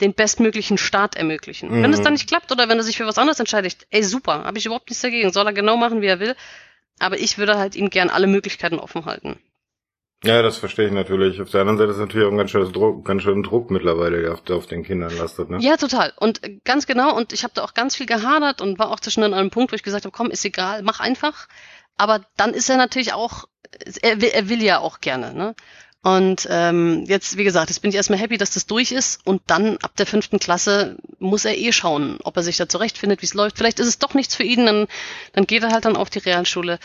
den 0.00 0.14
bestmöglichen 0.14 0.78
Start 0.78 1.16
ermöglichen. 1.16 1.70
Mhm. 1.70 1.82
Wenn 1.82 1.92
es 1.92 2.02
dann 2.02 2.12
nicht 2.12 2.28
klappt 2.28 2.52
oder 2.52 2.68
wenn 2.68 2.78
er 2.78 2.84
sich 2.84 2.96
für 2.96 3.06
was 3.06 3.18
anderes 3.18 3.40
entscheidet, 3.40 3.86
ey 3.90 4.02
super, 4.02 4.44
habe 4.44 4.58
ich 4.58 4.66
überhaupt 4.66 4.88
nichts 4.90 5.02
dagegen, 5.02 5.32
soll 5.32 5.46
er 5.46 5.52
genau 5.52 5.76
machen, 5.76 6.02
wie 6.02 6.06
er 6.06 6.20
will. 6.20 6.34
Aber 6.98 7.18
ich 7.18 7.38
würde 7.38 7.58
halt 7.58 7.76
ihm 7.76 7.90
gern 7.90 8.10
alle 8.10 8.26
Möglichkeiten 8.26 8.78
offen 8.78 9.04
halten. 9.04 9.38
Ja, 10.24 10.42
das 10.42 10.56
verstehe 10.56 10.86
ich 10.86 10.92
natürlich. 10.92 11.40
Auf 11.40 11.50
der 11.50 11.60
anderen 11.60 11.78
Seite 11.78 11.90
ist 11.92 11.98
natürlich 11.98 12.26
auch 12.26 12.30
ein 12.30 12.38
ganz 12.38 12.50
schöner 12.50 12.70
Druck, 12.70 13.04
ganz 13.04 13.22
schöner 13.22 13.42
Druck 13.42 13.70
mittlerweile, 13.70 14.22
der 14.22 14.32
auf, 14.32 14.48
auf 14.50 14.66
den 14.66 14.82
Kindern 14.82 15.16
lastet. 15.16 15.50
Ne? 15.50 15.58
Ja, 15.60 15.76
total. 15.76 16.12
Und 16.16 16.40
ganz 16.64 16.86
genau. 16.86 17.14
Und 17.14 17.32
ich 17.32 17.44
habe 17.44 17.52
da 17.54 17.62
auch 17.62 17.74
ganz 17.74 17.96
viel 17.96 18.06
gehadert 18.06 18.60
und 18.62 18.78
war 18.78 18.90
auch 18.90 19.00
zwischen 19.00 19.22
an 19.22 19.34
einem 19.34 19.50
Punkt, 19.50 19.72
wo 19.72 19.76
ich 19.76 19.82
gesagt 19.82 20.04
habe, 20.04 20.16
komm, 20.16 20.30
ist 20.30 20.44
egal, 20.44 20.82
mach 20.82 21.00
einfach. 21.00 21.48
Aber 21.96 22.24
dann 22.36 22.54
ist 22.54 22.70
er 22.70 22.76
natürlich 22.76 23.12
auch, 23.12 23.44
er 24.02 24.20
will, 24.20 24.30
er 24.32 24.48
will 24.48 24.62
ja 24.62 24.78
auch 24.78 25.00
gerne. 25.00 25.34
Ne? 25.34 25.54
Und 26.06 26.46
ähm, 26.48 27.02
jetzt, 27.08 27.36
wie 27.36 27.42
gesagt, 27.42 27.68
jetzt 27.68 27.80
bin 27.80 27.88
ich 27.88 27.96
erstmal 27.96 28.20
happy, 28.20 28.38
dass 28.38 28.52
das 28.52 28.66
durch 28.66 28.92
ist. 28.92 29.18
Und 29.26 29.42
dann 29.48 29.76
ab 29.78 29.96
der 29.96 30.06
fünften 30.06 30.38
Klasse 30.38 30.98
muss 31.18 31.44
er 31.44 31.58
eh 31.58 31.72
schauen, 31.72 32.18
ob 32.22 32.36
er 32.36 32.44
sich 32.44 32.56
da 32.56 32.68
zurechtfindet, 32.68 33.22
wie 33.22 33.26
es 33.26 33.34
läuft. 33.34 33.58
Vielleicht 33.58 33.80
ist 33.80 33.88
es 33.88 33.98
doch 33.98 34.14
nichts 34.14 34.36
für 34.36 34.44
ihn, 34.44 34.66
dann, 34.66 34.86
dann 35.32 35.48
geht 35.48 35.64
er 35.64 35.72
halt 35.72 35.84
dann 35.84 35.96
auf 35.96 36.08
die 36.08 36.20
Realschule. 36.20 36.78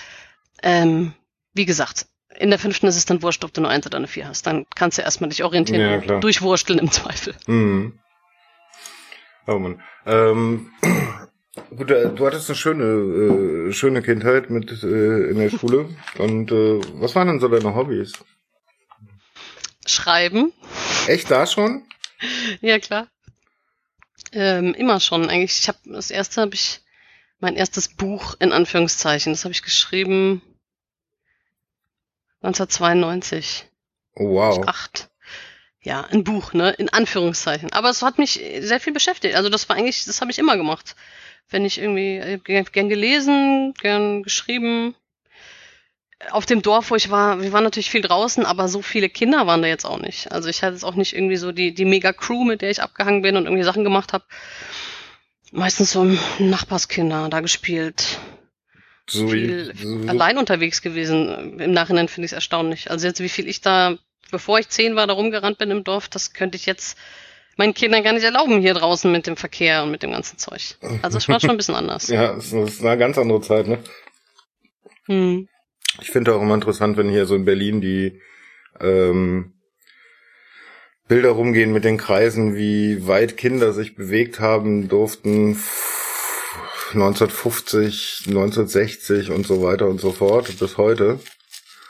Ähm, 0.64 1.14
wie 1.54 1.66
gesagt, 1.68 2.08
in 2.40 2.50
der 2.50 2.58
fünften 2.58 2.88
ist 2.88 2.96
es 2.96 3.06
dann 3.06 3.22
wurscht, 3.22 3.44
ob 3.44 3.54
du 3.54 3.62
nur 3.62 3.70
eins 3.70 3.86
oder 3.86 3.98
eine 3.98 4.08
vier 4.08 4.28
hast. 4.28 4.48
Dann 4.48 4.66
kannst 4.74 4.98
du 4.98 5.04
erstmal 5.04 5.30
dich 5.30 5.44
orientieren, 5.44 6.04
ja, 6.04 6.20
durchwursteln 6.20 6.80
im 6.80 6.90
Zweifel. 6.90 7.36
Mhm. 7.46 8.00
Oh 9.46 9.60
Mann. 9.60 9.84
Ähm, 10.08 10.72
gut, 11.78 11.92
äh, 11.92 12.10
du 12.10 12.26
hattest 12.26 12.50
eine 12.50 12.56
schöne, 12.56 13.68
äh, 13.70 13.72
schöne 13.72 14.02
Kindheit 14.02 14.50
mit 14.50 14.72
äh, 14.82 15.30
in 15.30 15.38
der 15.38 15.52
Schule. 15.52 15.90
Und 16.18 16.52
äh, 16.52 16.82
was 16.96 17.14
waren 17.14 17.28
denn 17.28 17.40
so 17.40 17.50
deine 17.50 17.76
Hobbys? 17.76 18.14
Schreiben. 19.92 20.54
Echt 21.08 21.30
da 21.30 21.46
schon? 21.46 21.86
ja, 22.62 22.80
klar. 22.80 23.08
Ähm, 24.32 24.74
immer 24.74 25.00
schon 25.00 25.30
eigentlich. 25.30 25.60
Ich 25.60 25.68
habe 25.68 25.80
das 25.86 26.12
erste 26.12 26.42
habe 26.42 26.56
ich 26.56 26.82
mein 27.40 27.56
erstes 27.56 27.90
Buch 27.90 28.36
in 28.40 28.52
Anführungszeichen. 28.52 29.34
Das 29.34 29.44
habe 29.44 29.54
ich 29.54 29.64
geschrieben 29.64 30.42
1992. 32.42 33.66
Oh, 34.16 34.30
wow. 34.30 34.68
Acht. 34.68 35.10
Ja, 35.84 36.06
ein 36.06 36.24
Buch, 36.24 36.54
ne? 36.54 36.72
In 36.72 36.90
Anführungszeichen. 36.90 37.72
Aber 37.74 37.90
es 37.90 38.04
hat 38.04 38.20
mich 38.20 38.34
sehr 38.60 38.80
viel 38.80 38.94
beschäftigt. 38.94 39.36
Also 39.36 39.50
das 39.50 39.68
war 39.68 39.76
eigentlich, 39.76 40.06
das 40.06 40.22
habe 40.22 40.32
ich 40.32 40.40
immer 40.40 40.58
gemacht. 40.58 40.96
Wenn 41.50 41.66
ich 41.66 41.80
irgendwie 41.80 42.18
äh, 42.18 42.38
gern, 42.38 42.66
gern 42.66 42.90
gelesen, 42.90 43.74
gern 43.80 44.24
geschrieben. 44.24 44.96
Auf 46.30 46.46
dem 46.46 46.62
Dorf, 46.62 46.92
wo 46.92 46.96
ich 46.96 47.10
war, 47.10 47.42
wir 47.42 47.52
waren 47.52 47.64
natürlich 47.64 47.90
viel 47.90 48.02
draußen, 48.02 48.46
aber 48.46 48.68
so 48.68 48.82
viele 48.82 49.10
Kinder 49.10 49.48
waren 49.48 49.62
da 49.62 49.68
jetzt 49.68 49.86
auch 49.86 50.00
nicht. 50.00 50.32
Also 50.32 50.50
ich 50.50 50.62
hatte 50.62 50.74
jetzt 50.74 50.84
auch 50.84 50.96
nicht 50.96 51.16
irgendwie 51.16 51.36
so 51.36 51.52
die, 51.52 51.74
die 51.74 51.86
Mega-Crew, 51.86 52.44
mit 52.44 52.62
der 52.62 52.70
ich 52.70 52.82
abgehangen 52.82 53.22
bin 53.22 53.36
und 53.36 53.46
irgendwie 53.46 53.64
Sachen 53.64 53.84
gemacht 53.84 54.14
habe. 54.14 54.24
Meistens 55.52 55.92
so 55.92 56.06
Nachbarskinder 56.40 57.28
da 57.30 57.40
gespielt. 57.42 58.20
So 59.10 59.28
viel 59.28 59.74
so 59.76 60.08
allein 60.08 60.38
unterwegs 60.38 60.82
gewesen. 60.82 61.60
Im 61.60 61.72
Nachhinein 61.72 62.08
finde 62.08 62.26
ich 62.26 62.32
es 62.32 62.36
erstaunlich. 62.36 62.92
Also 62.92 63.08
jetzt, 63.08 63.20
wie 63.20 63.30
viel 63.30 63.48
ich 63.48 63.62
da, 63.62 63.98
bevor 64.32 64.60
ich 64.60 64.70
zehn 64.70 64.96
war, 64.96 65.08
da 65.08 65.14
rumgerannt 65.14 65.58
bin 65.58 65.72
im 65.72 65.84
Dorf, 65.84 66.08
das 66.08 66.34
könnte 66.34 66.56
ich 66.56 66.66
jetzt 66.66 66.98
meinen 67.58 67.74
Kindern 67.74 68.04
gar 68.04 68.14
nicht 68.14 68.24
erlauben 68.24 68.62
hier 68.62 68.74
draußen 68.74 69.12
mit 69.12 69.28
dem 69.28 69.36
Verkehr 69.36 69.84
und 69.84 69.92
mit 69.92 70.04
dem 70.04 70.12
ganzen 70.12 70.38
Zeug. 70.38 70.78
Also 71.02 71.18
es 71.18 71.28
war 71.28 71.40
schon 71.40 71.52
ein 71.52 71.58
bisschen 71.58 71.76
anders. 71.82 72.08
ja, 72.08 72.36
es 72.36 72.54
ist 72.54 72.84
eine 72.84 72.98
ganz 72.98 73.18
andere 73.18 73.42
Zeit, 73.42 73.68
ne? 73.68 73.80
Hm. 75.06 75.48
Ich 76.00 76.12
finde 76.12 76.34
auch 76.34 76.42
immer 76.42 76.56
interessant, 76.56 76.98
wenn 76.98 77.10
hier 77.10 77.26
so 77.26 77.36
in 77.36 77.46
Berlin 77.46 77.82
die 77.82 78.22
ähm, 78.80 79.54
Bilder 81.08 81.32
rumgehen 81.32 81.74
mit 81.74 81.84
den 81.84 81.98
Kreisen, 81.98 82.56
wie 82.56 83.06
weit 83.08 83.36
Kinder 83.36 83.74
sich 83.74 83.96
bewegt 83.96 84.40
haben 84.40 84.88
durften 84.88 85.58
1950, 86.94 88.26
1960 88.28 89.32
und 89.32 89.46
so 89.46 89.62
weiter 89.62 89.88
und 89.88 90.00
so 90.00 90.12
fort 90.12 90.58
bis 90.60 90.78
heute. 90.78 91.20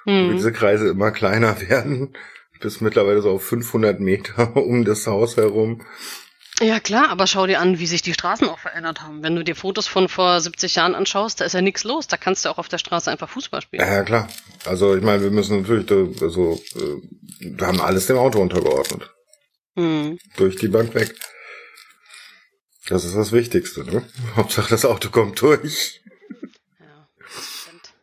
Hm. 0.05 0.29
Wie 0.29 0.35
diese 0.35 0.51
Kreise 0.51 0.89
immer 0.89 1.11
kleiner 1.11 1.59
werden, 1.69 2.13
bis 2.59 2.81
mittlerweile 2.81 3.21
so 3.21 3.31
auf 3.31 3.43
500 3.43 3.99
Meter 3.99 4.55
um 4.55 4.85
das 4.85 5.07
Haus 5.07 5.37
herum. 5.37 5.81
Ja 6.61 6.79
klar, 6.79 7.09
aber 7.09 7.25
schau 7.25 7.47
dir 7.47 7.59
an, 7.59 7.79
wie 7.79 7.87
sich 7.87 8.03
die 8.03 8.13
Straßen 8.13 8.47
auch 8.47 8.59
verändert 8.59 9.01
haben. 9.01 9.23
Wenn 9.23 9.35
du 9.35 9.43
dir 9.43 9.55
Fotos 9.55 9.87
von 9.87 10.07
vor 10.07 10.39
70 10.39 10.75
Jahren 10.75 10.93
anschaust, 10.93 11.41
da 11.41 11.45
ist 11.45 11.53
ja 11.53 11.61
nichts 11.61 11.83
los. 11.83 12.05
Da 12.07 12.17
kannst 12.17 12.45
du 12.45 12.49
auch 12.49 12.59
auf 12.59 12.69
der 12.69 12.77
Straße 12.77 13.09
einfach 13.09 13.29
Fußball 13.29 13.61
spielen. 13.61 13.81
Ja, 13.81 13.91
ja 13.91 14.03
klar. 14.03 14.29
Also 14.65 14.95
ich 14.95 15.01
meine, 15.01 15.23
wir 15.23 15.31
müssen 15.31 15.61
natürlich, 15.61 16.21
also, 16.21 16.61
äh, 16.75 17.01
wir 17.39 17.65
haben 17.65 17.81
alles 17.81 18.05
dem 18.05 18.17
Auto 18.17 18.39
untergeordnet. 18.39 19.09
Hm. 19.75 20.19
Durch 20.37 20.55
die 20.57 20.67
Bank 20.67 20.93
weg. 20.93 21.15
Das 22.87 23.05
ist 23.05 23.15
das 23.15 23.31
Wichtigste, 23.31 23.83
ne? 23.83 24.05
Hauptsache 24.35 24.69
das 24.69 24.85
Auto 24.85 25.09
kommt 25.09 25.41
durch. 25.41 26.01
Ja, 26.79 27.09
stimmt. 27.27 27.93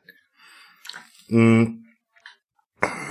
Hm. 1.29 1.85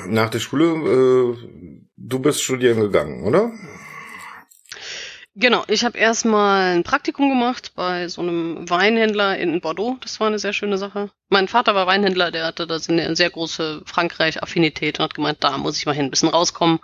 Nach 0.08 0.30
der 0.30 0.40
Schule, 0.40 0.66
äh, 0.66 1.78
du 1.96 2.20
bist 2.20 2.42
studieren 2.42 2.82
gegangen, 2.82 3.24
oder? 3.24 3.54
Genau, 5.40 5.64
ich 5.68 5.86
habe 5.86 6.00
erstmal 6.00 6.76
ein 6.76 6.84
Praktikum 6.84 7.30
gemacht 7.30 7.74
bei 7.76 8.08
so 8.08 8.22
einem 8.22 8.68
Weinhändler 8.68 9.38
in 9.38 9.62
Bordeaux. 9.62 9.98
Das 10.02 10.20
war 10.20 10.26
eine 10.26 10.40
sehr 10.40 10.52
schöne 10.52 10.80
Sache. 10.80 11.12
Mein 11.30 11.48
Vater 11.48 11.76
war 11.76 11.86
Weinhändler, 11.86 12.32
der 12.32 12.48
hatte 12.48 12.66
da 12.66 12.80
eine 12.90 13.16
sehr 13.16 13.30
große 13.30 13.84
Frankreich-Affinität 13.86 14.98
und 14.98 15.04
hat 15.04 15.14
gemeint, 15.14 15.44
da 15.44 15.56
muss 15.60 15.78
ich 15.78 15.86
mal 15.86 15.94
hin, 15.94 16.06
ein 16.06 16.10
bisschen 16.10 16.30
rauskommen. 16.30 16.80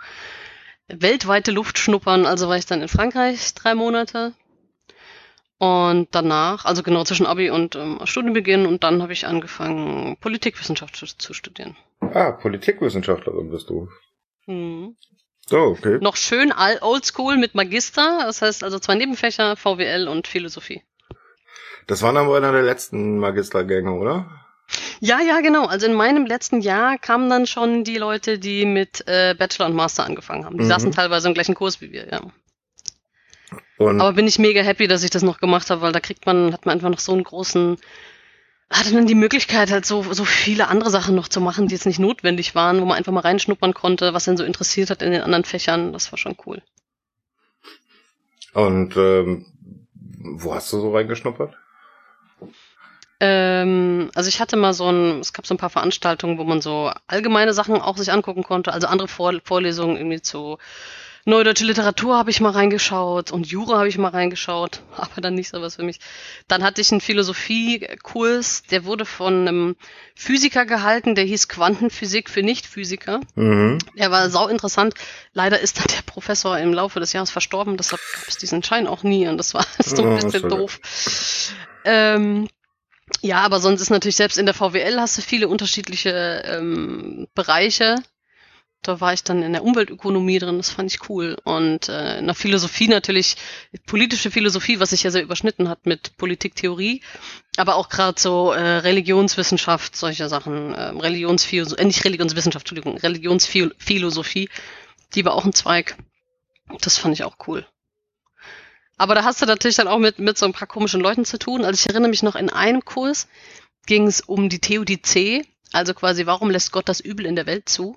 Weltweite 0.86 1.50
Luft 1.50 1.78
schnuppern, 1.78 2.26
also 2.26 2.48
war 2.48 2.56
ich 2.56 2.64
dann 2.64 2.80
in 2.80 2.86
Frankreich 2.86 3.54
drei 3.54 3.74
Monate. 3.74 4.34
Und 5.58 6.08
danach, 6.12 6.64
also 6.64 6.84
genau 6.84 7.02
zwischen 7.02 7.26
Abi 7.26 7.50
und 7.50 7.74
ähm, 7.74 7.98
Studienbeginn, 8.04 8.66
und 8.66 8.84
dann 8.84 9.02
habe 9.02 9.12
ich 9.12 9.26
angefangen, 9.26 10.16
Politikwissenschaft 10.18 10.94
zu, 10.94 11.06
zu 11.06 11.34
studieren. 11.34 11.76
Ah, 12.00 12.30
Politikwissenschaftlerin 12.30 13.50
bist 13.50 13.68
du. 13.68 13.88
Hm. 14.44 14.94
Oh, 15.50 15.76
okay. 15.78 15.98
Noch 16.00 16.16
schön 16.16 16.52
oldschool 16.52 17.36
mit 17.36 17.54
Magister, 17.54 18.20
das 18.24 18.42
heißt 18.42 18.64
also 18.64 18.78
zwei 18.78 18.94
Nebenfächer, 18.94 19.56
VWL 19.56 20.08
und 20.08 20.26
Philosophie. 20.26 20.82
Das 21.86 22.02
waren 22.02 22.16
aber 22.16 22.36
einer 22.36 22.52
der 22.52 22.62
letzten 22.62 23.18
Magistergänge, 23.18 23.92
oder? 23.92 24.30
Ja, 25.00 25.20
ja, 25.20 25.40
genau. 25.40 25.66
Also 25.66 25.86
in 25.86 25.92
meinem 25.92 26.24
letzten 26.24 26.60
Jahr 26.60 26.98
kamen 26.98 27.28
dann 27.28 27.46
schon 27.46 27.84
die 27.84 27.98
Leute, 27.98 28.38
die 28.38 28.64
mit 28.64 29.06
äh, 29.06 29.34
Bachelor 29.38 29.66
und 29.66 29.74
Master 29.74 30.04
angefangen 30.04 30.46
haben. 30.46 30.56
Die 30.56 30.64
mhm. 30.64 30.68
saßen 30.68 30.92
teilweise 30.92 31.28
im 31.28 31.34
gleichen 31.34 31.54
Kurs 31.54 31.80
wie 31.80 31.92
wir, 31.92 32.08
ja. 32.08 32.20
Und 33.76 34.00
aber 34.00 34.12
bin 34.14 34.26
ich 34.26 34.38
mega 34.38 34.62
happy, 34.62 34.86
dass 34.88 35.02
ich 35.02 35.10
das 35.10 35.22
noch 35.22 35.38
gemacht 35.38 35.68
habe, 35.70 35.82
weil 35.82 35.92
da 35.92 36.00
kriegt 36.00 36.26
man, 36.26 36.52
hat 36.52 36.64
man 36.64 36.74
einfach 36.74 36.88
noch 36.88 36.98
so 36.98 37.12
einen 37.12 37.24
großen, 37.24 37.76
hatte 38.70 38.92
dann 38.92 39.06
die 39.06 39.14
Möglichkeit, 39.14 39.70
halt 39.70 39.86
so, 39.86 40.02
so 40.12 40.24
viele 40.24 40.68
andere 40.68 40.90
Sachen 40.90 41.14
noch 41.14 41.28
zu 41.28 41.40
machen, 41.40 41.68
die 41.68 41.74
jetzt 41.74 41.86
nicht 41.86 41.98
notwendig 41.98 42.54
waren, 42.54 42.80
wo 42.80 42.84
man 42.84 42.96
einfach 42.96 43.12
mal 43.12 43.20
reinschnuppern 43.20 43.74
konnte, 43.74 44.14
was 44.14 44.24
denn 44.24 44.36
so 44.36 44.44
interessiert 44.44 44.90
hat 44.90 45.02
in 45.02 45.12
den 45.12 45.22
anderen 45.22 45.44
Fächern. 45.44 45.92
Das 45.92 46.10
war 46.12 46.18
schon 46.18 46.36
cool. 46.46 46.62
Und 48.52 48.96
ähm, 48.96 49.46
wo 50.20 50.54
hast 50.54 50.72
du 50.72 50.80
so 50.80 50.94
reingeschnuppert? 50.94 51.56
Ähm, 53.20 54.10
also 54.14 54.28
ich 54.28 54.40
hatte 54.40 54.56
mal 54.56 54.74
so 54.74 54.90
ein, 54.90 55.20
es 55.20 55.32
gab 55.32 55.46
so 55.46 55.54
ein 55.54 55.58
paar 55.58 55.70
Veranstaltungen, 55.70 56.38
wo 56.38 56.44
man 56.44 56.60
so 56.60 56.90
allgemeine 57.06 57.52
Sachen 57.52 57.80
auch 57.80 57.96
sich 57.96 58.12
angucken 58.12 58.42
konnte, 58.42 58.72
also 58.72 58.86
andere 58.86 59.08
Vor 59.08 59.32
Vorlesungen 59.44 59.96
irgendwie 59.96 60.22
zu 60.22 60.58
Neudeutsche 61.26 61.64
Literatur 61.64 62.16
habe 62.18 62.30
ich 62.30 62.42
mal 62.42 62.50
reingeschaut 62.50 63.30
und 63.30 63.46
Jura 63.46 63.78
habe 63.78 63.88
ich 63.88 63.96
mal 63.96 64.10
reingeschaut, 64.10 64.82
aber 64.96 65.22
dann 65.22 65.34
nicht 65.34 65.48
so 65.48 65.60
was 65.62 65.76
für 65.76 65.82
mich. 65.82 65.98
Dann 66.48 66.62
hatte 66.62 66.82
ich 66.82 66.92
einen 66.92 67.00
Philosophiekurs, 67.00 68.64
der 68.64 68.84
wurde 68.84 69.06
von 69.06 69.48
einem 69.48 69.76
Physiker 70.14 70.66
gehalten, 70.66 71.14
der 71.14 71.24
hieß 71.24 71.48
Quantenphysik 71.48 72.28
für 72.28 72.42
Nichtphysiker. 72.42 73.20
Mhm. 73.34 73.78
Der 73.96 74.10
war 74.10 74.28
sau 74.28 74.48
interessant. 74.48 74.94
Leider 75.32 75.58
ist 75.60 75.78
dann 75.78 75.86
der 75.88 76.02
Professor 76.02 76.58
im 76.58 76.74
Laufe 76.74 77.00
des 77.00 77.14
Jahres 77.14 77.30
verstorben, 77.30 77.78
deshalb 77.78 78.02
gab 78.14 78.28
es 78.28 78.36
diesen 78.36 78.62
Schein 78.62 78.86
auch 78.86 79.02
nie 79.02 79.26
und 79.26 79.38
das 79.38 79.54
war 79.54 79.64
so 79.78 80.02
ein 80.02 80.16
bisschen 80.16 80.48
doof. 80.48 80.78
Ähm, 81.86 82.48
ja, 83.22 83.38
aber 83.40 83.60
sonst 83.60 83.80
ist 83.80 83.90
natürlich 83.90 84.16
selbst 84.16 84.36
in 84.36 84.46
der 84.46 84.54
VWL 84.54 84.98
hast 84.98 85.16
du 85.16 85.22
viele 85.22 85.48
unterschiedliche 85.48 86.42
ähm, 86.46 87.28
Bereiche 87.34 87.96
da 88.88 89.00
war 89.00 89.12
ich 89.12 89.24
dann 89.24 89.42
in 89.42 89.52
der 89.52 89.64
Umweltökonomie 89.64 90.38
drin, 90.38 90.58
das 90.58 90.70
fand 90.70 90.92
ich 90.92 91.08
cool. 91.08 91.36
Und 91.44 91.88
äh, 91.88 92.18
in 92.18 92.26
der 92.26 92.34
Philosophie 92.34 92.88
natürlich, 92.88 93.36
politische 93.86 94.30
Philosophie, 94.30 94.80
was 94.80 94.90
sich 94.90 95.02
ja 95.02 95.10
sehr 95.10 95.22
überschnitten 95.22 95.68
hat 95.68 95.86
mit 95.86 96.16
Politiktheorie, 96.16 97.02
aber 97.56 97.76
auch 97.76 97.88
gerade 97.88 98.20
so 98.20 98.52
äh, 98.52 98.60
Religionswissenschaft, 98.60 99.96
solche 99.96 100.28
Sachen, 100.28 100.74
äh, 100.74 100.82
Religionsphilosophie, 100.90 101.82
äh, 101.82 101.84
nicht 101.84 102.04
Religionswissenschaft, 102.04 102.64
Entschuldigung, 102.64 102.98
Religionsphilosophie, 102.98 104.48
die 105.14 105.24
war 105.24 105.34
auch 105.34 105.44
ein 105.44 105.52
Zweig. 105.52 105.96
Das 106.80 106.98
fand 106.98 107.14
ich 107.14 107.24
auch 107.24 107.36
cool. 107.46 107.66
Aber 108.96 109.14
da 109.14 109.24
hast 109.24 109.42
du 109.42 109.46
natürlich 109.46 109.76
dann 109.76 109.88
auch 109.88 109.98
mit, 109.98 110.18
mit 110.18 110.38
so 110.38 110.46
ein 110.46 110.52
paar 110.52 110.68
komischen 110.68 111.00
Leuten 111.00 111.24
zu 111.24 111.38
tun. 111.38 111.64
Also 111.64 111.80
ich 111.80 111.88
erinnere 111.88 112.10
mich 112.10 112.22
noch 112.22 112.36
in 112.36 112.48
einem 112.48 112.84
Kurs 112.84 113.28
ging 113.86 114.06
es 114.06 114.20
um 114.20 114.48
die 114.48 114.60
Theodizee, 114.60 115.44
also 115.74 115.94
quasi, 115.94 116.26
warum 116.26 116.50
lässt 116.50 116.72
Gott 116.72 116.88
das 116.88 117.00
Übel 117.00 117.26
in 117.26 117.36
der 117.36 117.46
Welt 117.46 117.68
zu? 117.68 117.96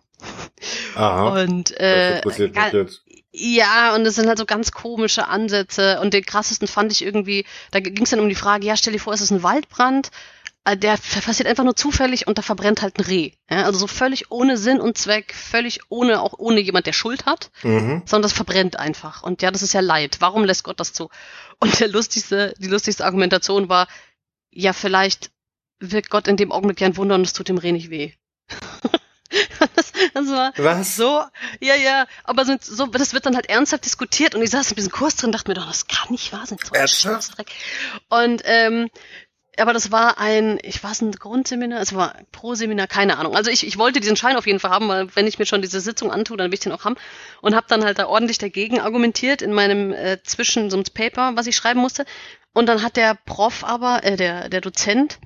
Aha. 0.96 1.42
Und 1.42 1.80
äh, 1.80 2.22
ja, 3.32 3.94
und 3.94 4.06
es 4.06 4.16
sind 4.16 4.28
halt 4.28 4.40
so 4.40 4.46
ganz 4.46 4.72
komische 4.72 5.28
Ansätze. 5.28 6.00
Und 6.02 6.14
den 6.14 6.26
krassesten 6.26 6.68
fand 6.68 6.92
ich 6.92 7.04
irgendwie, 7.04 7.46
da 7.72 7.80
ging 7.80 8.04
es 8.04 8.10
dann 8.10 8.20
um 8.20 8.30
die 8.30 8.36
Frage, 8.36 8.66
ja, 8.66 8.76
stell 8.76 8.94
dir 8.94 9.00
vor, 9.00 9.14
es 9.14 9.22
ist 9.22 9.32
ein 9.32 9.44
Waldbrand, 9.44 10.10
äh, 10.66 10.76
der 10.76 10.98
passiert 10.98 11.48
einfach 11.48 11.64
nur 11.64 11.76
zufällig 11.76 12.26
und 12.26 12.40
da 12.40 12.42
verbrennt 12.42 12.82
halt 12.82 12.98
ein 12.98 13.04
Reh. 13.04 13.32
Ja, 13.50 13.64
also 13.66 13.78
so 13.78 13.88
völlig 13.88 14.32
ohne 14.32 14.58
Sinn 14.58 14.82
und 14.82 14.98
Zweck, 14.98 15.36
völlig 15.36 15.82
ohne, 15.90 16.22
auch 16.22 16.34
ohne 16.38 16.60
jemand, 16.60 16.88
der 16.88 16.94
Schuld 16.94 17.28
hat, 17.28 17.52
mhm. 17.62 18.02
sondern 18.06 18.24
das 18.24 18.34
verbrennt 18.34 18.80
einfach. 18.80 19.22
Und 19.22 19.44
ja, 19.44 19.52
das 19.52 19.62
ist 19.62 19.74
ja 19.74 19.82
Leid. 19.82 20.18
Warum 20.20 20.44
lässt 20.44 20.64
Gott 20.64 20.80
das 20.80 20.94
zu? 20.94 21.10
Und 21.60 21.80
der 21.80 21.90
lustigste, 21.90 22.56
die 22.58 22.68
lustigste 22.68 23.06
Argumentation 23.06 23.70
war, 23.70 23.88
ja, 24.50 24.74
vielleicht 24.74 25.30
wirkt 25.80 26.10
Gott 26.10 26.28
in 26.28 26.38
dem 26.38 26.52
Augenblick 26.52 26.82
ja 26.82 26.88
ein 26.88 26.98
Wunder 26.98 27.16
und 27.16 27.22
es 27.22 27.34
tut 27.34 27.50
dem 27.50 27.58
Reh 27.58 27.72
nicht 27.72 27.90
weh. 27.90 28.14
das, 29.76 29.92
das 30.14 30.28
war 30.28 30.54
Was? 30.58 30.96
so, 30.96 31.22
ja, 31.60 31.76
ja, 31.76 32.08
aber 32.24 32.46
so, 32.46 32.56
so, 32.60 32.88
das 32.88 33.14
wird 33.14 33.26
dann 33.26 33.36
halt 33.36 33.50
ernsthaft 33.50 33.86
diskutiert 33.86 34.36
und 34.36 34.42
ich 34.42 34.50
saß 34.50 34.72
ein 34.72 34.76
bisschen 34.76 34.92
Kurs 34.92 35.16
drin, 35.16 35.32
dachte 35.32 35.50
mir 35.52 35.56
doch, 35.56 35.68
das 35.68 35.88
kann 35.88 36.12
nicht 36.12 36.32
wahr 36.32 36.46
sein, 36.46 36.58
so 36.64 36.74
Scheißdreck. 36.74 37.48
Und 38.10 38.42
ähm, 38.46 38.90
aber 39.60 39.74
das 39.74 39.92
war 39.92 40.20
ein, 40.20 40.60
ich 40.62 40.84
weiß 40.84 41.02
ein 41.02 41.12
Grundseminar, 41.12 41.82
es 41.82 41.96
war 41.96 42.16
Pro-Seminar, 42.32 42.88
keine 42.88 43.18
Ahnung. 43.18 43.36
Also 43.36 43.50
ich, 43.50 43.66
ich 43.66 43.78
wollte 43.78 44.00
diesen 44.00 44.16
Schein 44.16 44.38
auf 44.38 44.46
jeden 44.46 44.60
Fall 44.60 44.72
haben, 44.72 44.88
weil 44.88 45.16
wenn 45.16 45.28
ich 45.28 45.40
mir 45.40 45.46
schon 45.46 45.62
diese 45.62 45.82
Sitzung 45.82 46.12
antue, 46.12 46.38
dann 46.38 46.48
will 46.48 46.54
ich 46.54 46.60
den 46.60 46.72
auch 46.72 46.86
haben. 46.86 46.96
Und 47.42 47.56
habe 47.56 47.66
dann 47.68 47.84
halt 47.84 47.98
da 47.98 48.08
ordentlich 48.08 48.38
dagegen 48.38 48.80
argumentiert 48.80 49.42
in 49.42 49.54
meinem 49.54 49.94
äh, 49.94 50.22
Zwischen 50.24 50.70
so 50.70 50.78
einem 50.78 50.86
Paper, 50.94 51.36
was 51.36 51.48
ich 51.48 51.56
schreiben 51.56 51.80
musste. 51.80 52.06
Und 52.54 52.68
dann 52.68 52.84
hat 52.84 52.98
der 52.98 53.16
Prof 53.16 53.64
aber, 53.64 54.04
äh, 54.04 54.16
der, 54.16 54.50
der 54.50 54.62
Dozent, 54.62 55.20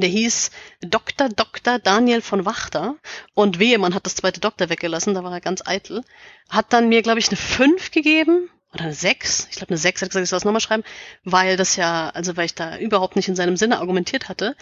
Der 0.00 0.10
hieß 0.10 0.50
Dr. 0.80 1.28
Dr. 1.28 1.78
Daniel 1.78 2.22
von 2.22 2.44
Wachter. 2.44 2.96
Und 3.34 3.58
wehe, 3.58 3.78
man 3.78 3.94
hat 3.94 4.06
das 4.06 4.16
zweite 4.16 4.40
Doktor 4.40 4.68
weggelassen, 4.68 5.14
da 5.14 5.24
war 5.24 5.32
er 5.32 5.40
ganz 5.40 5.62
eitel. 5.66 6.02
Hat 6.48 6.72
dann 6.72 6.88
mir, 6.88 7.02
glaube 7.02 7.18
ich, 7.18 7.28
eine 7.28 7.36
5 7.36 7.90
gegeben 7.90 8.50
oder 8.72 8.84
eine 8.84 8.94
6, 8.94 9.48
ich 9.50 9.56
glaube 9.56 9.70
eine 9.70 9.78
6, 9.78 10.02
hat 10.02 10.10
gesagt, 10.10 10.22
ich 10.22 10.30
soll 10.30 10.36
das 10.36 10.44
nochmal 10.44 10.60
schreiben, 10.60 10.84
weil 11.24 11.56
das 11.56 11.74
ja, 11.74 12.10
also 12.10 12.36
weil 12.36 12.46
ich 12.46 12.54
da 12.54 12.78
überhaupt 12.78 13.16
nicht 13.16 13.28
in 13.28 13.34
seinem 13.34 13.56
Sinne 13.56 13.78
argumentiert 13.78 14.28
hatte. 14.28 14.56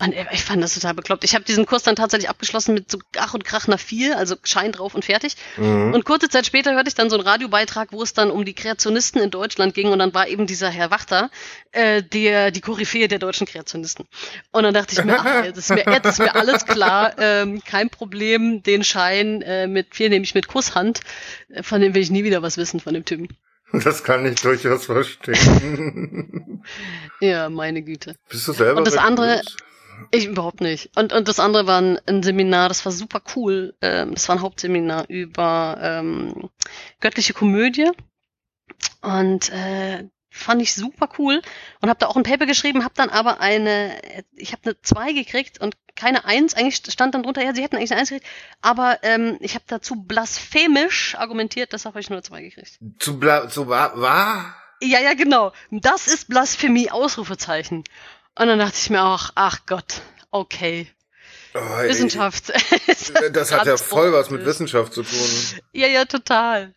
Und 0.00 0.14
ich 0.32 0.42
fand 0.42 0.62
das 0.62 0.74
total 0.74 0.94
bekloppt. 0.94 1.24
Ich 1.24 1.34
habe 1.34 1.44
diesen 1.44 1.66
Kurs 1.66 1.84
dann 1.84 1.94
tatsächlich 1.94 2.28
abgeschlossen 2.28 2.74
mit 2.74 2.90
so 2.90 2.98
Ach 3.16 3.34
und 3.34 3.44
Krach 3.44 3.68
nach 3.68 3.78
vier, 3.78 4.18
also 4.18 4.34
Schein 4.42 4.72
drauf 4.72 4.94
und 4.94 5.04
fertig. 5.04 5.36
Mhm. 5.56 5.94
Und 5.94 6.04
kurze 6.04 6.28
Zeit 6.28 6.46
später 6.46 6.74
hörte 6.74 6.88
ich 6.88 6.94
dann 6.94 7.10
so 7.10 7.16
einen 7.16 7.26
Radiobeitrag, 7.26 7.92
wo 7.92 8.02
es 8.02 8.12
dann 8.12 8.30
um 8.30 8.44
die 8.44 8.54
Kreationisten 8.54 9.20
in 9.20 9.30
Deutschland 9.30 9.74
ging 9.74 9.88
und 9.88 10.00
dann 10.00 10.12
war 10.12 10.26
eben 10.26 10.46
dieser 10.46 10.68
Herr 10.68 10.90
Wachter, 10.90 11.30
äh, 11.72 12.02
der 12.02 12.50
die 12.50 12.60
Koryphäe 12.60 13.06
der 13.06 13.20
deutschen 13.20 13.46
Kreationisten. 13.46 14.06
Und 14.50 14.64
dann 14.64 14.74
dachte 14.74 14.94
ich 14.94 15.04
mir, 15.04 15.18
ach, 15.18 15.46
das 15.46 15.58
ist 15.58 15.70
mir, 15.70 15.84
jetzt 15.86 16.06
ist 16.06 16.18
mir 16.18 16.34
alles 16.34 16.66
klar, 16.66 17.14
ähm, 17.18 17.62
kein 17.64 17.88
Problem, 17.88 18.62
den 18.62 18.82
Schein 18.82 19.42
äh, 19.42 19.66
mit 19.68 19.94
viel 19.94 20.08
nehme 20.08 20.24
ich 20.24 20.34
mit 20.34 20.48
Kusshand, 20.48 21.00
äh, 21.50 21.62
von 21.62 21.80
dem 21.80 21.94
will 21.94 22.02
ich 22.02 22.10
nie 22.10 22.24
wieder 22.24 22.42
was 22.42 22.56
wissen 22.56 22.80
von 22.80 22.94
dem 22.94 23.04
Typen. 23.04 23.28
Das 23.82 24.04
kann 24.04 24.24
ich 24.26 24.40
durchaus 24.40 24.86
verstehen. 24.86 26.62
ja, 27.20 27.48
meine 27.48 27.82
Güte. 27.82 28.14
Bist 28.28 28.46
du 28.46 28.52
selber? 28.52 28.78
Und 28.78 28.86
das 28.86 28.96
andere, 28.96 29.42
ich 30.10 30.26
überhaupt 30.26 30.60
nicht. 30.60 30.90
Und, 30.96 31.12
und 31.12 31.28
das 31.28 31.40
andere 31.40 31.66
war 31.66 31.80
ein, 31.80 31.98
ein 32.06 32.22
Seminar, 32.22 32.68
das 32.68 32.84
war 32.84 32.92
super 32.92 33.22
cool. 33.34 33.74
Ähm, 33.80 34.14
das 34.14 34.28
war 34.28 34.36
ein 34.36 34.42
Hauptseminar 34.42 35.08
über 35.08 35.78
ähm, 35.80 36.50
göttliche 37.00 37.34
Komödie. 37.34 37.90
Und 39.02 39.50
äh, 39.50 40.08
fand 40.30 40.60
ich 40.60 40.74
super 40.74 41.08
cool 41.18 41.40
und 41.80 41.88
habe 41.88 42.00
da 42.00 42.08
auch 42.08 42.16
ein 42.16 42.24
Paper 42.24 42.46
geschrieben, 42.46 42.82
habe 42.82 42.94
dann 42.96 43.08
aber 43.08 43.40
eine, 43.40 43.96
ich 44.34 44.52
habe 44.52 44.62
eine 44.64 44.80
2 44.80 45.12
gekriegt 45.12 45.60
und 45.60 45.76
keine 45.94 46.24
1, 46.24 46.54
eigentlich 46.54 46.82
stand 46.92 47.14
dann 47.14 47.22
drunter, 47.22 47.44
ja, 47.44 47.54
sie 47.54 47.62
hätten 47.62 47.76
eigentlich 47.76 47.92
eine 47.92 48.00
1 48.00 48.08
gekriegt, 48.08 48.28
aber 48.60 48.98
ähm, 49.02 49.36
ich 49.40 49.54
habe 49.54 49.64
dazu 49.68 49.94
blasphemisch 49.94 51.14
argumentiert, 51.14 51.72
das 51.72 51.84
habe 51.84 52.00
ich 52.00 52.10
nur 52.10 52.22
2 52.22 52.42
gekriegt. 52.42 52.80
Zu, 52.98 53.20
bla 53.20 53.48
zu 53.48 53.68
wa, 53.68 53.92
wa? 53.94 54.56
Ja, 54.82 55.00
ja, 55.00 55.14
genau. 55.14 55.52
Das 55.70 56.08
ist 56.08 56.28
Blasphemie, 56.28 56.90
Ausrufezeichen. 56.90 57.84
Und 58.36 58.48
dann 58.48 58.58
dachte 58.58 58.76
ich 58.76 58.90
mir 58.90 59.04
auch, 59.04 59.30
ach 59.34 59.60
Gott, 59.66 60.02
okay. 60.30 60.88
Oh, 61.54 61.82
Wissenschaft. 61.82 62.52
das 63.32 63.52
hat 63.52 63.66
ja 63.66 63.76
voll 63.76 64.12
was 64.12 64.30
mit 64.30 64.44
Wissenschaft 64.44 64.92
zu 64.92 65.04
tun. 65.04 65.28
Ja, 65.72 65.86
ja, 65.86 66.04
total. 66.04 66.74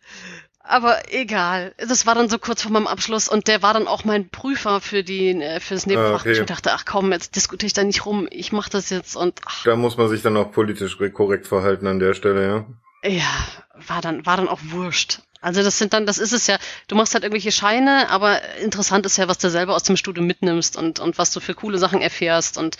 Aber 0.68 1.12
egal. 1.12 1.74
Das 1.78 2.06
war 2.06 2.14
dann 2.14 2.28
so 2.28 2.38
kurz 2.38 2.62
vor 2.62 2.70
meinem 2.70 2.86
Abschluss 2.86 3.28
und 3.28 3.48
der 3.48 3.62
war 3.62 3.72
dann 3.72 3.88
auch 3.88 4.04
mein 4.04 4.28
Prüfer 4.28 4.80
für 4.80 5.02
die 5.02 5.30
äh, 5.30 5.60
fürs 5.60 5.86
Nebenfach. 5.86 6.20
Ah, 6.26 6.30
okay. 6.30 6.32
Ich 6.32 6.44
dachte, 6.44 6.72
ach 6.74 6.84
komm, 6.84 7.10
jetzt 7.10 7.34
diskutiere 7.34 7.68
ich 7.68 7.72
da 7.72 7.82
nicht 7.82 8.04
rum. 8.04 8.28
Ich 8.30 8.52
mach 8.52 8.68
das 8.68 8.90
jetzt 8.90 9.16
und 9.16 9.40
ach. 9.46 9.64
Da 9.64 9.76
muss 9.76 9.96
man 9.96 10.08
sich 10.08 10.22
dann 10.22 10.36
auch 10.36 10.52
politisch 10.52 10.98
korrekt 11.14 11.48
verhalten 11.48 11.86
an 11.86 11.98
der 11.98 12.12
Stelle, 12.12 12.46
ja. 12.46 13.10
Ja, 13.10 13.30
war 13.74 14.02
dann 14.02 14.26
war 14.26 14.36
dann 14.36 14.48
auch 14.48 14.60
wurscht. 14.62 15.22
Also 15.40 15.62
das 15.62 15.78
sind 15.78 15.92
dann, 15.92 16.06
das 16.06 16.18
ist 16.18 16.32
es 16.32 16.46
ja. 16.46 16.58
Du 16.88 16.96
machst 16.96 17.14
halt 17.14 17.24
irgendwelche 17.24 17.52
Scheine, 17.52 18.08
aber 18.10 18.42
interessant 18.56 19.06
ist 19.06 19.16
ja, 19.18 19.28
was 19.28 19.38
du 19.38 19.50
selber 19.50 19.74
aus 19.74 19.84
dem 19.84 19.96
Studium 19.96 20.26
mitnimmst 20.26 20.76
und 20.76 20.98
und 20.98 21.18
was 21.18 21.30
du 21.30 21.40
für 21.40 21.54
coole 21.54 21.78
Sachen 21.78 22.00
erfährst 22.00 22.58
und 22.58 22.76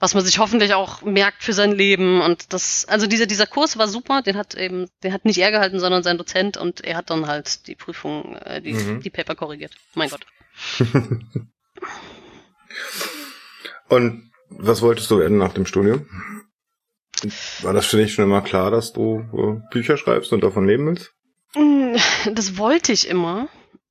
was 0.00 0.14
man 0.14 0.24
sich 0.24 0.38
hoffentlich 0.38 0.74
auch 0.74 1.02
merkt 1.02 1.42
für 1.42 1.52
sein 1.52 1.72
Leben. 1.72 2.20
Und 2.20 2.52
das, 2.52 2.84
also 2.86 3.06
dieser, 3.06 3.26
dieser 3.26 3.46
Kurs 3.46 3.78
war 3.78 3.88
super, 3.88 4.22
den 4.22 4.36
hat 4.36 4.54
eben, 4.54 4.88
den 5.02 5.12
hat 5.12 5.24
nicht 5.24 5.38
er 5.38 5.50
gehalten, 5.50 5.80
sondern 5.80 6.02
sein 6.02 6.18
Dozent 6.18 6.56
und 6.56 6.82
er 6.82 6.96
hat 6.96 7.10
dann 7.10 7.26
halt 7.26 7.66
die 7.68 7.74
Prüfung, 7.74 8.36
äh, 8.36 8.60
die, 8.60 8.74
mhm. 8.74 9.00
die 9.00 9.10
Paper 9.10 9.34
korrigiert. 9.34 9.72
Mein 9.94 10.10
Gott. 10.10 10.26
und 13.88 14.30
was 14.50 14.82
wolltest 14.82 15.10
du 15.10 15.18
werden 15.18 15.38
nach 15.38 15.54
dem 15.54 15.66
Studium? 15.66 16.06
War 17.62 17.72
das 17.72 17.86
für 17.86 17.96
dich 17.96 18.12
schon 18.12 18.24
immer 18.24 18.42
klar, 18.42 18.70
dass 18.70 18.92
du 18.92 19.24
äh, 19.32 19.72
Bücher 19.72 19.96
schreibst 19.96 20.32
und 20.32 20.42
davon 20.42 20.66
leben 20.66 20.86
willst? 20.86 21.14
Mm, 21.54 21.96
das 22.32 22.58
wollte 22.58 22.92
ich 22.92 23.08
immer. 23.08 23.48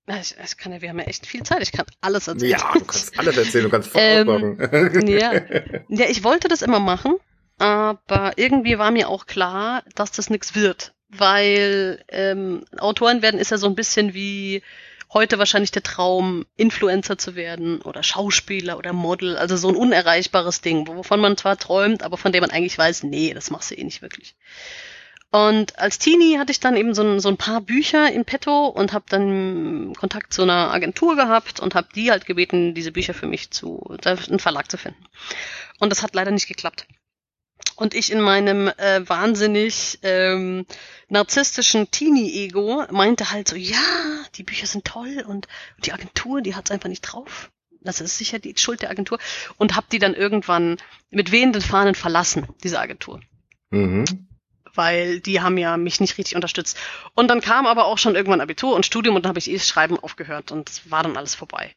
Ich, 0.07 0.35
ich 0.43 0.57
kann 0.57 0.73
ja, 0.73 0.81
wir 0.81 0.89
haben 0.89 0.99
ja 0.99 1.05
echt 1.05 1.25
viel 1.25 1.43
Zeit. 1.43 1.61
Ich 1.61 1.71
kann 1.71 1.85
alles 2.01 2.27
erzählen. 2.27 2.51
Ja, 2.51 2.71
du 2.73 2.83
kannst 2.85 3.17
alles 3.17 3.37
erzählen, 3.37 3.63
du 3.63 3.69
kannst 3.69 3.91
ähm, 3.95 4.57
ja. 5.07 5.33
ja, 5.89 6.05
ich 6.09 6.23
wollte 6.23 6.49
das 6.49 6.61
immer 6.61 6.79
machen, 6.79 7.15
aber 7.57 8.33
irgendwie 8.35 8.77
war 8.77 8.91
mir 8.91 9.07
auch 9.07 9.25
klar, 9.25 9.83
dass 9.95 10.11
das 10.11 10.29
nichts 10.29 10.55
wird. 10.55 10.93
Weil 11.09 12.03
ähm, 12.09 12.65
Autoren 12.79 13.21
werden 13.21 13.39
ist 13.39 13.51
ja 13.51 13.57
so 13.57 13.67
ein 13.67 13.75
bisschen 13.75 14.13
wie 14.13 14.63
heute 15.13 15.37
wahrscheinlich 15.37 15.71
der 15.71 15.83
Traum, 15.83 16.45
Influencer 16.57 17.17
zu 17.17 17.35
werden 17.35 17.81
oder 17.81 18.03
Schauspieler 18.03 18.77
oder 18.77 18.93
Model, 18.93 19.37
also 19.37 19.55
so 19.55 19.69
ein 19.69 19.75
unerreichbares 19.75 20.61
Ding, 20.61 20.87
wovon 20.87 21.19
man 21.19 21.37
zwar 21.37 21.57
träumt, 21.57 22.03
aber 22.03 22.17
von 22.17 22.31
dem 22.31 22.41
man 22.41 22.49
eigentlich 22.49 22.77
weiß, 22.77 23.03
nee, 23.03 23.33
das 23.33 23.51
machst 23.51 23.71
du 23.71 23.75
eh 23.75 23.83
nicht 23.83 24.01
wirklich. 24.01 24.35
Und 25.33 25.79
als 25.79 25.97
Teenie 25.97 26.37
hatte 26.37 26.51
ich 26.51 26.59
dann 26.59 26.77
eben 26.77 26.93
so 26.93 27.01
ein, 27.01 27.19
so 27.19 27.27
ein 27.27 27.37
paar 27.37 27.59
Bücher 27.59 28.11
in 28.11 28.23
petto 28.23 28.67
und 28.67 28.93
habe 28.93 29.05
dann 29.09 29.95
Kontakt 29.97 30.31
zu 30.31 30.43
einer 30.43 30.71
Agentur 30.71 31.15
gehabt 31.15 31.59
und 31.59 31.73
habe 31.73 31.87
die 31.95 32.11
halt 32.11 32.27
gebeten, 32.27 32.75
diese 32.75 32.91
Bücher 32.91 33.15
für 33.15 33.25
mich 33.25 33.49
zu, 33.49 33.97
einen 34.05 34.37
Verlag 34.37 34.69
zu 34.69 34.77
finden. 34.77 35.03
Und 35.79 35.89
das 35.89 36.03
hat 36.03 36.13
leider 36.13 36.29
nicht 36.29 36.47
geklappt. 36.47 36.85
Und 37.75 37.95
ich 37.95 38.11
in 38.11 38.21
meinem 38.21 38.67
äh, 38.67 39.09
wahnsinnig 39.09 39.97
ähm, 40.03 40.67
narzisstischen 41.09 41.89
Teenie-Ego 41.89 42.85
meinte 42.91 43.31
halt 43.31 43.47
so, 43.47 43.55
ja, 43.55 43.79
die 44.35 44.43
Bücher 44.43 44.67
sind 44.67 44.85
toll 44.85 45.25
und 45.27 45.47
die 45.83 45.93
Agentur, 45.93 46.41
die 46.41 46.53
hat's 46.53 46.69
einfach 46.69 46.89
nicht 46.89 47.01
drauf. 47.01 47.49
Das 47.81 48.01
ist 48.01 48.19
sicher 48.19 48.37
die 48.37 48.53
Schuld 48.55 48.83
der 48.83 48.91
Agentur. 48.91 49.17
Und 49.57 49.75
habe 49.75 49.87
die 49.91 49.97
dann 49.97 50.13
irgendwann 50.13 50.77
mit 51.09 51.31
wehenden 51.31 51.63
Fahnen 51.63 51.95
verlassen, 51.95 52.45
diese 52.63 52.79
Agentur. 52.79 53.19
Mhm 53.71 54.27
weil 54.75 55.19
die 55.19 55.41
haben 55.41 55.57
ja 55.57 55.77
mich 55.77 55.99
nicht 55.99 56.17
richtig 56.17 56.35
unterstützt. 56.35 56.77
Und 57.13 57.29
dann 57.29 57.41
kam 57.41 57.67
aber 57.67 57.85
auch 57.85 57.97
schon 57.97 58.15
irgendwann 58.15 58.41
Abitur 58.41 58.75
und 58.75 58.85
Studium 58.85 59.15
und 59.15 59.23
dann 59.23 59.29
habe 59.29 59.39
ich 59.39 59.49
eh 59.49 59.53
das 59.53 59.67
Schreiben 59.67 59.99
aufgehört 59.99 60.51
und 60.51 60.69
es 60.69 60.91
war 60.91 61.03
dann 61.03 61.17
alles 61.17 61.35
vorbei. 61.35 61.75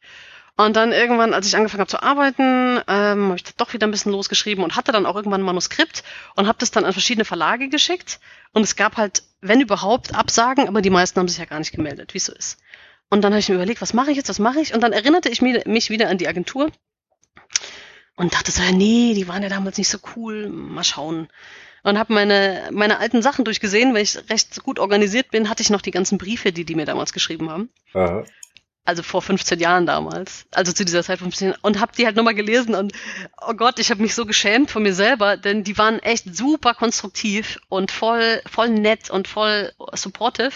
Und 0.59 0.75
dann 0.75 0.91
irgendwann, 0.91 1.35
als 1.35 1.45
ich 1.45 1.55
angefangen 1.55 1.81
habe 1.81 1.89
zu 1.89 2.01
arbeiten, 2.01 2.81
ähm, 2.87 3.25
habe 3.27 3.35
ich 3.35 3.43
das 3.43 3.55
doch 3.57 3.73
wieder 3.73 3.85
ein 3.85 3.91
bisschen 3.91 4.11
losgeschrieben 4.11 4.63
und 4.63 4.75
hatte 4.75 4.91
dann 4.91 5.05
auch 5.05 5.15
irgendwann 5.15 5.41
ein 5.41 5.45
Manuskript 5.45 6.03
und 6.35 6.47
habe 6.47 6.57
das 6.59 6.71
dann 6.71 6.83
an 6.83 6.93
verschiedene 6.93 7.25
Verlage 7.25 7.69
geschickt. 7.69 8.19
Und 8.53 8.63
es 8.63 8.75
gab 8.75 8.97
halt, 8.97 9.21
wenn 9.39 9.61
überhaupt, 9.61 10.15
Absagen, 10.15 10.67
aber 10.67 10.81
die 10.81 10.89
meisten 10.89 11.19
haben 11.19 11.27
sich 11.27 11.37
ja 11.37 11.45
gar 11.45 11.59
nicht 11.59 11.73
gemeldet, 11.73 12.15
wie 12.15 12.17
es 12.17 12.25
so 12.25 12.33
ist. 12.33 12.57
Und 13.09 13.21
dann 13.21 13.33
habe 13.33 13.39
ich 13.39 13.49
mir 13.49 13.55
überlegt, 13.55 13.81
was 13.81 13.93
mache 13.93 14.09
ich 14.09 14.17
jetzt, 14.17 14.29
was 14.29 14.39
mache 14.39 14.59
ich? 14.59 14.73
Und 14.73 14.81
dann 14.81 14.93
erinnerte 14.93 15.29
ich 15.29 15.43
mich 15.43 15.89
wieder 15.91 16.09
an 16.09 16.17
die 16.17 16.27
Agentur 16.27 16.71
und 18.15 18.33
dachte 18.33 18.51
so, 18.51 18.63
ja, 18.63 18.71
nee, 18.71 19.13
die 19.13 19.27
waren 19.27 19.43
ja 19.43 19.49
damals 19.49 19.77
nicht 19.77 19.89
so 19.89 19.99
cool, 20.15 20.49
mal 20.49 20.83
schauen 20.83 21.29
und 21.87 21.97
habe 21.97 22.13
meine, 22.13 22.67
meine 22.71 22.99
alten 22.99 23.21
Sachen 23.21 23.45
durchgesehen, 23.45 23.93
weil 23.93 24.03
ich 24.03 24.17
recht 24.29 24.61
gut 24.61 24.77
organisiert 24.77 25.31
bin, 25.31 25.49
hatte 25.49 25.63
ich 25.63 25.69
noch 25.69 25.81
die 25.81 25.91
ganzen 25.91 26.17
Briefe, 26.17 26.51
die 26.51 26.65
die 26.65 26.75
mir 26.75 26.85
damals 26.85 27.13
geschrieben 27.13 27.49
haben. 27.49 27.69
Aha. 27.93 28.25
Also 28.83 29.03
vor 29.03 29.21
15 29.21 29.59
Jahren 29.59 29.85
damals, 29.85 30.45
also 30.51 30.73
zu 30.73 30.83
dieser 30.83 31.03
Zeit 31.03 31.19
15 31.19 31.49
Jahren, 31.49 31.59
und 31.61 31.79
habe 31.79 31.93
die 31.97 32.05
halt 32.05 32.17
nochmal 32.17 32.35
gelesen 32.35 32.75
und 32.75 32.91
oh 33.45 33.53
Gott, 33.53 33.79
ich 33.79 33.89
habe 33.89 34.01
mich 34.01 34.15
so 34.15 34.25
geschämt 34.25 34.69
von 34.69 34.83
mir 34.83 34.93
selber, 34.93 35.37
denn 35.37 35.63
die 35.63 35.77
waren 35.77 35.99
echt 35.99 36.35
super 36.35 36.73
konstruktiv 36.73 37.57
und 37.69 37.91
voll 37.91 38.41
voll 38.49 38.69
nett 38.69 39.09
und 39.09 39.27
voll 39.29 39.71
supportive 39.93 40.53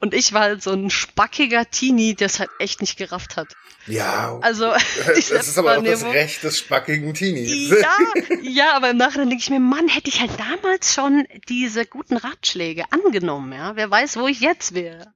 und 0.00 0.14
ich 0.14 0.32
war 0.32 0.42
halt 0.42 0.62
so 0.62 0.72
ein 0.72 0.90
spackiger 0.90 1.70
Teenie, 1.70 2.14
der 2.14 2.26
es 2.26 2.38
halt 2.38 2.50
echt 2.58 2.80
nicht 2.80 2.96
gerafft 2.96 3.36
hat. 3.36 3.48
Ja. 3.86 4.38
Also, 4.42 4.66
das 5.06 5.30
ist 5.30 5.58
aber 5.58 5.78
auch 5.78 5.82
das 5.82 6.04
Recht 6.04 6.42
des 6.42 6.58
spackigen 6.58 7.14
Teenies. 7.14 7.70
Ja, 7.70 7.96
ja, 8.42 8.72
aber 8.76 8.90
im 8.90 8.96
Nachhinein 8.96 9.30
denke 9.30 9.42
ich 9.42 9.50
mir, 9.50 9.60
Mann, 9.60 9.88
hätte 9.88 10.08
ich 10.08 10.20
halt 10.20 10.32
damals 10.38 10.94
schon 10.94 11.26
diese 11.48 11.86
guten 11.86 12.16
Ratschläge 12.16 12.84
angenommen, 12.90 13.52
ja. 13.52 13.76
Wer 13.76 13.90
weiß, 13.90 14.16
wo 14.16 14.26
ich 14.26 14.40
jetzt 14.40 14.74
wäre. 14.74 15.12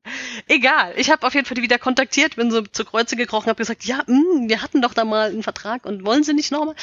Egal. 0.47 0.95
Ich 0.97 1.11
habe 1.11 1.27
auf 1.27 1.35
jeden 1.35 1.47
Fall 1.47 1.57
die 1.57 1.63
wieder 1.63 1.79
kontaktiert, 1.79 2.37
bin 2.37 2.51
so 2.51 2.63
zu 2.63 2.85
Kreuze 2.85 3.17
gekrochen, 3.17 3.49
habe 3.49 3.59
gesagt, 3.59 3.85
ja, 3.85 4.03
mh, 4.07 4.19
mm, 4.19 4.49
wir 4.49 4.63
hatten 4.63 4.83
doch 4.83 4.95
da 4.95 5.05
mal 5.05 5.31
einen 5.31 5.43
Vertrag 5.43 5.85
und 5.85 6.05
wollen 6.05 6.23
sie 6.23 6.35
nicht 6.35 6.53
nochmal? 6.53 6.75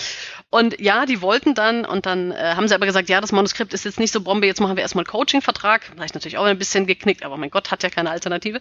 Und 0.50 0.80
ja, 0.80 1.06
die 1.06 1.22
wollten 1.22 1.56
dann 1.56 1.86
und 1.86 2.06
dann 2.06 2.32
äh, 2.32 2.54
haben 2.56 2.68
sie 2.68 2.76
aber 2.76 2.86
gesagt, 2.86 3.10
ja, 3.10 3.22
das 3.22 3.32
Manuskript 3.32 3.74
ist 3.74 3.86
jetzt 3.86 4.00
nicht 4.00 4.12
so 4.12 4.22
Bombe, 4.22 4.46
jetzt 4.46 4.62
machen 4.62 4.76
wir 4.76 4.84
erstmal 4.84 5.06
Coaching-Vertrag. 5.06 5.92
Da 5.96 6.04
ich 6.04 6.14
natürlich 6.14 6.38
auch 6.38 6.46
ein 6.46 6.58
bisschen 6.58 6.86
geknickt, 6.86 7.24
aber 7.24 7.38
mein 7.38 7.50
Gott, 7.50 7.72
hat 7.72 7.84
ja 7.84 7.87
keine 7.90 8.12
Alternative. 8.12 8.60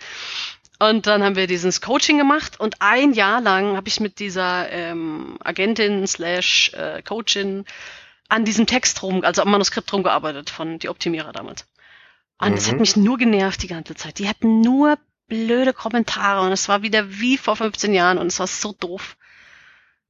Und 0.78 1.06
dann 1.06 1.22
haben 1.22 1.36
wir 1.36 1.46
dieses 1.46 1.80
Coaching 1.80 2.18
gemacht 2.18 2.60
und 2.60 2.82
ein 2.82 3.14
Jahr 3.14 3.40
lang 3.40 3.76
habe 3.76 3.88
ich 3.88 4.00
mit 4.00 4.18
dieser 4.18 4.70
ähm, 4.70 5.38
Agentin 5.42 6.06
slash 6.06 6.72
äh, 6.74 7.02
Coachin 7.02 7.64
an 8.28 8.44
diesem 8.44 8.66
Text 8.66 9.02
rum, 9.02 9.24
also 9.24 9.42
am 9.42 9.50
Manuskript 9.50 9.90
rumgearbeitet 9.92 10.50
von 10.50 10.78
die 10.78 10.88
Optimierer 10.88 11.32
damals. 11.32 11.66
Und 12.38 12.50
mhm. 12.50 12.54
das 12.56 12.66
hat 12.66 12.74
mhm. 12.74 12.80
mich 12.80 12.96
nur 12.96 13.16
genervt 13.16 13.62
die 13.62 13.68
ganze 13.68 13.94
Zeit. 13.94 14.18
Die 14.18 14.28
hatten 14.28 14.60
nur 14.60 14.98
blöde 15.28 15.72
Kommentare 15.72 16.44
und 16.44 16.52
es 16.52 16.68
war 16.68 16.82
wieder 16.82 17.18
wie 17.18 17.38
vor 17.38 17.56
15 17.56 17.94
Jahren 17.94 18.18
und 18.18 18.26
es 18.26 18.38
war 18.38 18.46
so 18.46 18.72
doof. 18.72 19.16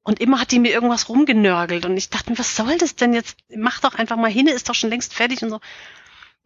Und 0.03 0.21
immer 0.21 0.41
hat 0.41 0.53
die 0.53 0.59
mir 0.59 0.73
irgendwas 0.73 1.09
rumgenörgelt 1.09 1.85
und 1.85 1.97
ich 1.97 2.11
dachte 2.11 2.31
mir, 2.31 2.39
was 2.39 2.55
soll 2.55 2.79
das 2.79 2.95
denn 2.95 3.13
jetzt? 3.13 3.37
Mach 3.55 3.81
doch 3.81 3.95
einfach 3.95 4.17
mal 4.17 4.31
hin, 4.31 4.47
ist 4.47 4.69
doch 4.69 4.75
schon 4.75 4.91
längst 4.91 5.15
fertig 5.15 5.43
und 5.43 5.51
so. 5.51 5.61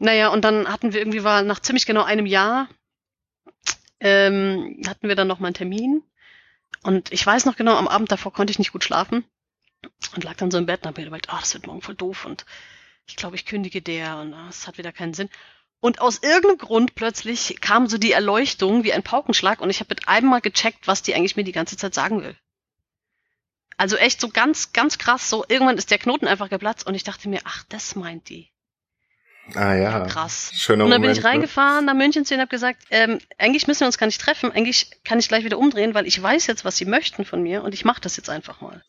Naja, 0.01 0.29
und 0.29 0.43
dann 0.43 0.67
hatten 0.67 0.95
wir 0.95 1.01
irgendwie, 1.01 1.25
war 1.25 1.43
nach 1.43 1.61
ziemlich 1.61 1.85
genau 1.85 2.03
einem 2.03 2.25
Jahr, 2.25 2.69
ähm, 4.01 4.81
hatten 4.89 5.09
wir 5.09 5.15
dann 5.15 5.29
noch 5.29 5.41
mal 5.41 5.49
einen 5.49 5.55
Termin. 5.55 6.03
Und 6.83 7.13
ich 7.13 7.25
weiß 7.25 7.45
noch 7.45 7.55
genau, 7.55 7.77
am 7.77 7.87
Abend 7.87 8.11
davor 8.11 8.33
konnte 8.33 8.51
ich 8.51 8.59
nicht 8.59 8.73
gut 8.73 8.83
schlafen. 8.83 9.25
Und 10.15 10.25
lag 10.25 10.37
dann 10.37 10.51
so 10.51 10.57
im 10.57 10.65
Bett 10.65 10.81
und 10.83 10.89
hab 10.89 10.97
mir 10.97 11.05
gedacht, 11.05 11.29
ah, 11.29 11.37
oh, 11.37 11.41
das 11.41 11.53
wird 11.53 11.67
morgen 11.67 11.83
voll 11.83 11.95
doof 11.95 12.25
und 12.25 12.47
ich 13.07 13.17
glaube, 13.17 13.37
ich 13.37 13.45
kündige 13.45 13.83
der 13.83 14.19
und 14.19 14.33
ah, 14.33 14.49
es 14.49 14.67
hat 14.67 14.79
wieder 14.79 14.93
keinen 14.93 15.15
Sinn. 15.15 15.29
Und 15.81 16.01
aus 16.01 16.23
irgendeinem 16.23 16.59
Grund 16.59 16.95
plötzlich 16.95 17.61
kam 17.61 17.87
so 17.87 17.99
die 17.99 18.13
Erleuchtung 18.13 18.85
wie 18.85 18.93
ein 18.95 19.03
Paukenschlag 19.03 19.61
und 19.61 19.69
ich 19.69 19.81
habe 19.81 19.91
mit 19.91 20.09
einem 20.09 20.29
Mal 20.31 20.41
gecheckt, 20.41 20.87
was 20.87 21.03
die 21.03 21.15
eigentlich 21.15 21.37
mir 21.37 21.45
die 21.45 21.53
ganze 21.53 21.77
Zeit 21.77 21.95
sagen 21.95 22.23
will. 22.23 22.37
Also 23.77 23.97
echt 23.97 24.21
so 24.21 24.29
ganz, 24.29 24.73
ganz 24.73 24.99
krass, 24.99 25.29
so 25.29 25.45
irgendwann 25.49 25.79
ist 25.79 25.91
der 25.91 25.99
Knoten 25.99 26.27
einfach 26.27 26.49
geplatzt 26.49 26.87
und 26.87 26.95
ich 26.95 27.05
dachte 27.05 27.29
mir, 27.29 27.41
ach, 27.45 27.65
das 27.69 27.97
meint 27.97 28.29
die. 28.31 28.50
Ah 29.55 29.75
ja. 29.75 30.07
Krass. 30.07 30.53
Schöner 30.55 30.85
und 30.85 30.91
dann 30.91 31.01
Moment, 31.01 31.15
bin 31.15 31.21
ich 31.21 31.29
reingefahren 31.29 31.85
nach 31.85 31.95
München 31.95 32.25
zu 32.25 32.35
ihnen 32.35 32.41
und 32.41 32.47
habe 32.47 32.51
gesagt, 32.51 32.83
ähm, 32.91 33.19
eigentlich 33.39 33.67
müssen 33.67 33.81
wir 33.81 33.87
uns 33.87 33.99
gar 33.99 34.07
nicht 34.07 34.21
treffen, 34.21 34.53
eigentlich 34.53 35.03
kann 35.05 35.19
ich 35.19 35.29
gleich 35.29 35.45
wieder 35.45 35.59
umdrehen, 35.59 35.95
weil 35.95 36.07
ich 36.07 36.21
weiß 36.21 36.47
jetzt, 36.47 36.65
was 36.65 36.77
sie 36.77 36.85
möchten 36.85 37.25
von 37.25 37.43
mir 37.43 37.65
und 37.65 37.75
ich 37.75 37.85
mache 37.85 38.01
das 38.01 38.17
jetzt 38.17 38.31
einfach 38.31 38.61
mal. 38.61 38.85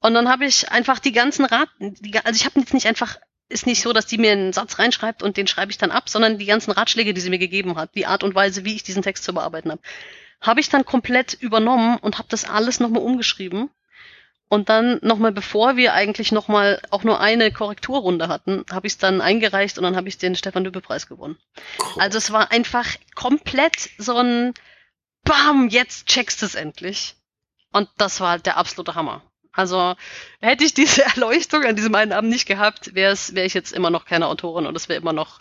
Und 0.00 0.14
dann 0.14 0.28
habe 0.28 0.44
ich 0.44 0.70
einfach 0.70 0.98
die 0.98 1.12
ganzen 1.12 1.46
Rat, 1.46 1.68
die, 1.78 2.18
also 2.18 2.36
ich 2.36 2.44
habe 2.44 2.60
jetzt 2.60 2.74
nicht 2.74 2.86
einfach, 2.86 3.18
ist 3.48 3.66
nicht 3.66 3.82
so, 3.82 3.92
dass 3.92 4.06
die 4.06 4.18
mir 4.18 4.32
einen 4.32 4.52
Satz 4.52 4.78
reinschreibt 4.78 5.22
und 5.22 5.36
den 5.36 5.46
schreibe 5.46 5.72
ich 5.72 5.78
dann 5.78 5.90
ab, 5.90 6.08
sondern 6.08 6.36
die 6.38 6.46
ganzen 6.46 6.72
Ratschläge, 6.72 7.14
die 7.14 7.20
sie 7.20 7.30
mir 7.30 7.38
gegeben 7.38 7.76
hat, 7.76 7.94
die 7.94 8.06
Art 8.06 8.22
und 8.22 8.34
Weise, 8.34 8.64
wie 8.64 8.74
ich 8.74 8.82
diesen 8.82 9.02
Text 9.02 9.24
zu 9.24 9.32
bearbeiten 9.32 9.70
habe, 9.70 9.80
habe 10.42 10.60
ich 10.60 10.68
dann 10.68 10.84
komplett 10.84 11.34
übernommen 11.34 11.96
und 11.98 12.18
habe 12.18 12.28
das 12.28 12.44
alles 12.44 12.80
nochmal 12.80 13.02
umgeschrieben 13.02 13.70
und 14.48 14.68
dann 14.68 14.98
nochmal, 15.02 15.32
bevor 15.32 15.76
wir 15.76 15.94
eigentlich 15.94 16.30
nochmal 16.30 16.80
auch 16.90 17.02
nur 17.02 17.20
eine 17.20 17.50
Korrekturrunde 17.50 18.28
hatten, 18.28 18.64
habe 18.70 18.86
ich 18.86 18.94
es 18.94 18.98
dann 18.98 19.20
eingereicht 19.20 19.78
und 19.78 19.84
dann 19.84 19.96
habe 19.96 20.08
ich 20.08 20.18
den 20.18 20.36
Stefan 20.36 20.64
Lübbe-Preis 20.64 21.08
gewonnen. 21.08 21.38
Cool. 21.80 22.02
Also 22.02 22.18
es 22.18 22.30
war 22.30 22.50
einfach 22.52 22.86
komplett 23.14 23.90
so 23.98 24.16
ein 24.16 24.54
Bam, 25.24 25.68
jetzt 25.70 26.06
checkst 26.06 26.42
du 26.42 26.46
es 26.46 26.54
endlich. 26.54 27.16
Und 27.72 27.88
das 27.96 28.20
war 28.20 28.30
halt 28.30 28.46
der 28.46 28.58
absolute 28.58 28.94
Hammer. 28.94 29.22
Also 29.52 29.94
hätte 30.40 30.64
ich 30.64 30.74
diese 30.74 31.02
Erleuchtung 31.16 31.64
an 31.64 31.76
diesem 31.76 31.94
einen 31.94 32.12
Abend 32.12 32.30
nicht 32.30 32.46
gehabt, 32.46 32.94
wäre 32.94 33.16
wär 33.32 33.44
ich 33.44 33.54
jetzt 33.54 33.72
immer 33.72 33.90
noch 33.90 34.04
keine 34.04 34.26
Autorin 34.26 34.66
und 34.66 34.76
es 34.76 34.88
wäre 34.88 35.00
immer 35.00 35.12
noch 35.12 35.40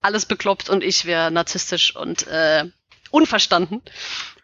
alles 0.00 0.26
bekloppt 0.26 0.68
und 0.68 0.84
ich 0.84 1.04
wäre 1.04 1.30
narzisstisch 1.30 1.96
und 1.96 2.26
äh, 2.26 2.64
unverstanden. 3.10 3.82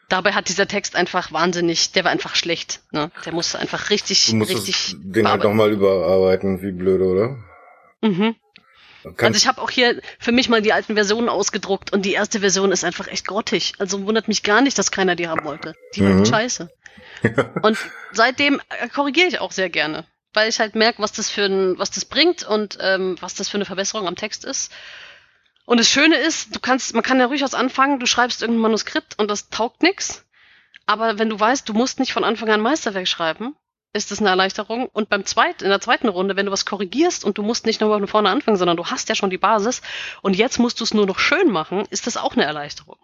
Dabei 0.09 0.33
hat 0.33 0.49
dieser 0.49 0.67
Text 0.67 0.97
einfach 0.97 1.33
wahnsinnig, 1.33 1.93
der 1.93 2.05
war 2.05 2.11
einfach 2.11 2.35
schlecht. 2.35 2.81
Ne? 2.93 3.11
Der 3.27 3.33
musste 3.35 3.59
einfach 3.59 3.91
richtig, 3.91 4.27
du 4.27 4.37
musst 4.37 4.51
richtig. 4.51 4.97
Den 4.99 5.29
halt 5.29 5.45
nochmal 5.45 5.71
überarbeiten, 5.71 6.63
wie 6.63 6.73
blöde, 6.73 7.05
oder? 7.05 7.37
Mhm. 8.01 8.37
also 9.19 9.37
ich 9.37 9.47
habe 9.47 9.61
auch 9.61 9.71
hier 9.71 10.01
für 10.19 10.33
mich 10.33 10.49
mal 10.49 10.63
die 10.63 10.73
alten 10.73 10.95
Versionen 10.95 11.29
ausgedruckt 11.29 11.93
und 11.93 12.05
die 12.07 12.13
erste 12.13 12.41
Version 12.41 12.73
ist 12.73 12.85
einfach 12.85 13.09
echt 13.09 13.27
grottig. 13.27 13.75
Also 13.79 14.07
wundert 14.07 14.29
mich 14.29 14.43
gar 14.43 14.63
nicht, 14.63 14.79
dass 14.79 14.91
keiner 14.91 15.15
die 15.15 15.29
haben 15.29 15.45
wollte. 15.45 15.75
Die 15.95 16.03
mhm. 16.03 16.21
war 16.21 16.27
scheiße. 16.27 16.71
und 17.63 17.77
seitdem 18.13 18.61
äh, 18.81 18.89
korrigiere 18.89 19.29
ich 19.29 19.41
auch 19.41 19.53
sehr 19.53 19.69
gerne, 19.69 20.07
weil 20.33 20.49
ich 20.49 20.59
halt 20.59 20.75
merke, 20.75 21.03
was 21.03 21.13
das 21.13 21.29
für 21.29 21.45
ein, 21.45 21.79
was 21.79 21.91
das 21.91 22.07
bringt 22.07 22.45
und 22.45 22.79
ähm, 22.81 23.17
was 23.21 23.35
das 23.35 23.49
für 23.49 23.59
eine 23.59 23.67
Verbesserung 23.67 24.07
am 24.07 24.17
Text 24.17 24.45
ist. 24.45 24.73
Und 25.69 25.79
das 25.79 25.91
Schöne 25.91 26.17
ist, 26.17 26.57
du 26.57 26.61
kannst, 26.61 26.95
man 26.95 27.03
kann 27.03 27.21
ja 27.21 27.29
durchaus 27.29 27.53
anfangen, 27.53 28.01
du 28.01 28.07
schreibst 28.07 28.41
irgendein 28.41 28.63
Manuskript 28.63 29.19
und 29.19 29.31
das 29.31 29.51
taugt 29.51 29.83
nix. 29.83 30.25
Aber 30.87 31.19
wenn 31.19 31.29
du 31.29 31.39
weißt, 31.39 31.69
du 31.69 31.75
musst 31.75 32.01
nicht 32.01 32.15
von 32.15 32.25
Anfang 32.25 32.49
an 32.49 32.63
Meisterwerk 32.63 33.07
schreiben, 33.07 33.55
ist 33.93 34.11
das 34.11 34.21
eine 34.21 34.31
Erleichterung. 34.31 34.87
Und 34.87 35.11
beim 35.11 35.27
zweiten, 35.27 35.65
in 35.65 35.69
der 35.69 35.83
zweiten 35.83 36.09
Runde, 36.09 36.37
wenn 36.37 36.47
du 36.47 36.53
was 36.53 36.65
korrigierst 36.65 37.23
und 37.23 37.37
du 37.37 37.43
musst 37.43 37.67
nicht 37.67 37.83
nur 37.83 37.91
von 37.91 38.07
vorne 38.07 38.31
anfangen, 38.31 38.57
sondern 38.57 38.79
du 38.79 38.87
hast 38.87 39.11
ja 39.11 39.15
schon 39.15 39.29
die 39.29 39.37
Basis 39.37 39.83
und 40.23 40.37
jetzt 40.37 40.59
musst 40.59 40.81
du 40.81 40.85
es 40.85 40.95
nur 40.95 41.05
noch 41.05 41.19
schön 41.19 41.51
machen, 41.51 41.85
ist 41.91 42.07
das 42.07 42.17
auch 42.17 42.33
eine 42.33 42.47
Erleichterung. 42.47 42.97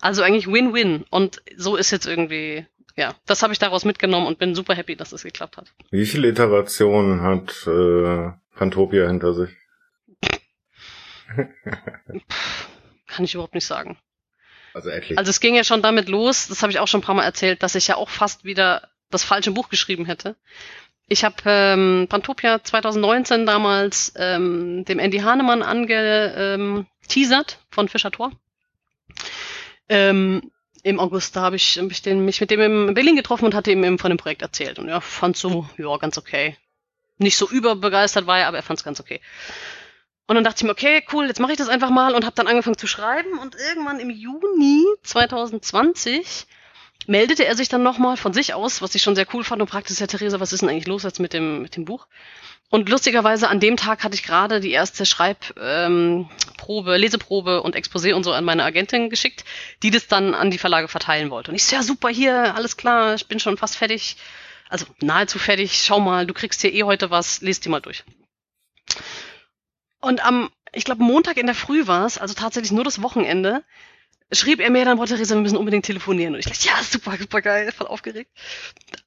Also 0.00 0.22
eigentlich 0.22 0.46
Win-Win. 0.46 1.04
Und 1.10 1.42
so 1.58 1.76
ist 1.76 1.90
jetzt 1.90 2.06
irgendwie, 2.06 2.64
ja, 2.96 3.16
das 3.26 3.42
habe 3.42 3.52
ich 3.52 3.58
daraus 3.58 3.84
mitgenommen 3.84 4.28
und 4.28 4.38
bin 4.38 4.54
super 4.54 4.74
happy, 4.74 4.96
dass 4.96 5.08
es 5.08 5.20
das 5.20 5.24
geklappt 5.24 5.58
hat. 5.58 5.74
Wie 5.90 6.06
viele 6.06 6.28
Iterationen 6.28 7.20
hat 7.20 7.66
äh, 7.66 8.32
Pantopia 8.56 9.06
hinter 9.08 9.34
sich? 9.34 9.50
Kann 13.06 13.24
ich 13.24 13.34
überhaupt 13.34 13.54
nicht 13.54 13.66
sagen. 13.66 13.98
Also 14.74 14.90
etlich. 14.90 15.18
Also 15.18 15.30
es 15.30 15.40
ging 15.40 15.54
ja 15.54 15.64
schon 15.64 15.82
damit 15.82 16.08
los, 16.08 16.48
das 16.48 16.62
habe 16.62 16.72
ich 16.72 16.78
auch 16.78 16.88
schon 16.88 17.00
ein 17.00 17.04
paar 17.04 17.14
Mal 17.14 17.24
erzählt, 17.24 17.62
dass 17.62 17.74
ich 17.74 17.88
ja 17.88 17.96
auch 17.96 18.08
fast 18.08 18.44
wieder 18.44 18.88
das 19.10 19.24
falsche 19.24 19.50
Buch 19.50 19.68
geschrieben 19.68 20.04
hätte. 20.04 20.36
Ich 21.08 21.24
habe 21.24 21.36
ähm, 21.46 22.06
Pantopia 22.08 22.62
2019 22.62 23.46
damals 23.46 24.12
ähm, 24.16 24.84
dem 24.84 24.98
Andy 24.98 25.18
Hahnemann 25.18 25.62
angeteasert 25.62 27.58
ähm, 27.58 27.66
von 27.70 27.88
Fischer 27.88 28.10
Tor. 28.10 28.32
Ähm, 29.88 30.50
Im 30.82 31.00
August, 31.00 31.34
da 31.34 31.40
habe 31.40 31.56
ich, 31.56 31.78
hab 31.78 31.90
ich 31.90 32.02
den, 32.02 32.26
mich 32.26 32.40
mit 32.42 32.50
dem 32.50 32.88
in 32.88 32.94
Berlin 32.94 33.16
getroffen 33.16 33.46
und 33.46 33.54
hatte 33.54 33.72
ihm 33.72 33.84
eben 33.84 33.98
von 33.98 34.10
dem 34.10 34.18
Projekt 34.18 34.42
erzählt. 34.42 34.78
Und 34.78 34.88
er 34.88 35.00
fand 35.00 35.38
so, 35.38 35.66
ja, 35.78 35.96
ganz 35.96 36.18
okay. 36.18 36.56
Nicht 37.16 37.38
so 37.38 37.48
überbegeistert 37.48 38.26
war 38.26 38.38
er, 38.38 38.48
aber 38.48 38.58
er 38.58 38.62
fand 38.62 38.78
es 38.78 38.84
ganz 38.84 39.00
okay. 39.00 39.20
Und 40.28 40.34
dann 40.34 40.44
dachte 40.44 40.58
ich 40.58 40.64
mir, 40.64 40.72
okay, 40.72 41.02
cool, 41.12 41.26
jetzt 41.26 41.40
mache 41.40 41.52
ich 41.52 41.58
das 41.58 41.70
einfach 41.70 41.88
mal 41.88 42.14
und 42.14 42.26
habe 42.26 42.36
dann 42.36 42.46
angefangen 42.46 42.76
zu 42.76 42.86
schreiben. 42.86 43.38
Und 43.38 43.56
irgendwann 43.56 43.98
im 43.98 44.10
Juni 44.10 44.84
2020 45.02 46.46
meldete 47.06 47.46
er 47.46 47.56
sich 47.56 47.70
dann 47.70 47.82
nochmal 47.82 48.18
von 48.18 48.34
sich 48.34 48.52
aus, 48.52 48.82
was 48.82 48.94
ich 48.94 49.00
schon 49.00 49.16
sehr 49.16 49.26
cool 49.32 49.42
fand 49.42 49.62
und 49.62 49.70
fragte, 49.70 49.94
ja, 49.94 50.06
Theresa, 50.06 50.38
was 50.38 50.52
ist 50.52 50.60
denn 50.60 50.68
eigentlich 50.68 50.86
los 50.86 51.02
jetzt 51.02 51.18
mit 51.18 51.32
dem, 51.32 51.62
mit 51.62 51.76
dem 51.76 51.86
Buch? 51.86 52.06
Und 52.68 52.90
lustigerweise 52.90 53.48
an 53.48 53.58
dem 53.58 53.78
Tag 53.78 54.04
hatte 54.04 54.14
ich 54.14 54.22
gerade 54.22 54.60
die 54.60 54.72
erste 54.72 55.06
Schreibprobe, 55.06 55.56
ähm, 55.58 57.00
Leseprobe 57.00 57.62
und 57.62 57.74
Exposé 57.74 58.12
und 58.12 58.22
so 58.22 58.32
an 58.32 58.44
meine 58.44 58.64
Agentin 58.64 59.08
geschickt, 59.08 59.46
die 59.82 59.90
das 59.90 60.08
dann 60.08 60.34
an 60.34 60.50
die 60.50 60.58
Verlage 60.58 60.88
verteilen 60.88 61.30
wollte. 61.30 61.50
Und 61.50 61.54
ich 61.54 61.64
so, 61.64 61.74
ja 61.74 61.82
super, 61.82 62.10
hier, 62.10 62.54
alles 62.54 62.76
klar, 62.76 63.14
ich 63.14 63.26
bin 63.28 63.40
schon 63.40 63.56
fast 63.56 63.76
fertig. 63.76 64.16
Also 64.68 64.84
nahezu 65.00 65.38
fertig, 65.38 65.82
schau 65.82 66.00
mal, 66.00 66.26
du 66.26 66.34
kriegst 66.34 66.60
hier 66.60 66.74
eh 66.74 66.82
heute 66.82 67.08
was, 67.08 67.40
lest 67.40 67.64
die 67.64 67.70
mal 67.70 67.80
durch. 67.80 68.04
Und 70.00 70.24
am, 70.24 70.50
ich 70.72 70.84
glaube, 70.84 71.02
Montag 71.02 71.36
in 71.36 71.46
der 71.46 71.54
Früh 71.54 71.86
war 71.86 72.06
es, 72.06 72.18
also 72.18 72.34
tatsächlich 72.34 72.72
nur 72.72 72.84
das 72.84 73.02
Wochenende, 73.02 73.64
schrieb 74.32 74.60
er 74.60 74.70
mir 74.70 74.84
dann, 74.84 74.98
boah, 74.98 75.06
Theresa, 75.06 75.34
wir 75.34 75.42
müssen 75.42 75.56
unbedingt 75.56 75.86
telefonieren. 75.86 76.34
Und 76.34 76.40
ich 76.40 76.46
dachte, 76.46 76.66
ja, 76.66 76.82
super, 76.82 77.16
super 77.18 77.40
geil, 77.42 77.72
voll 77.72 77.86
aufgeregt. 77.86 78.30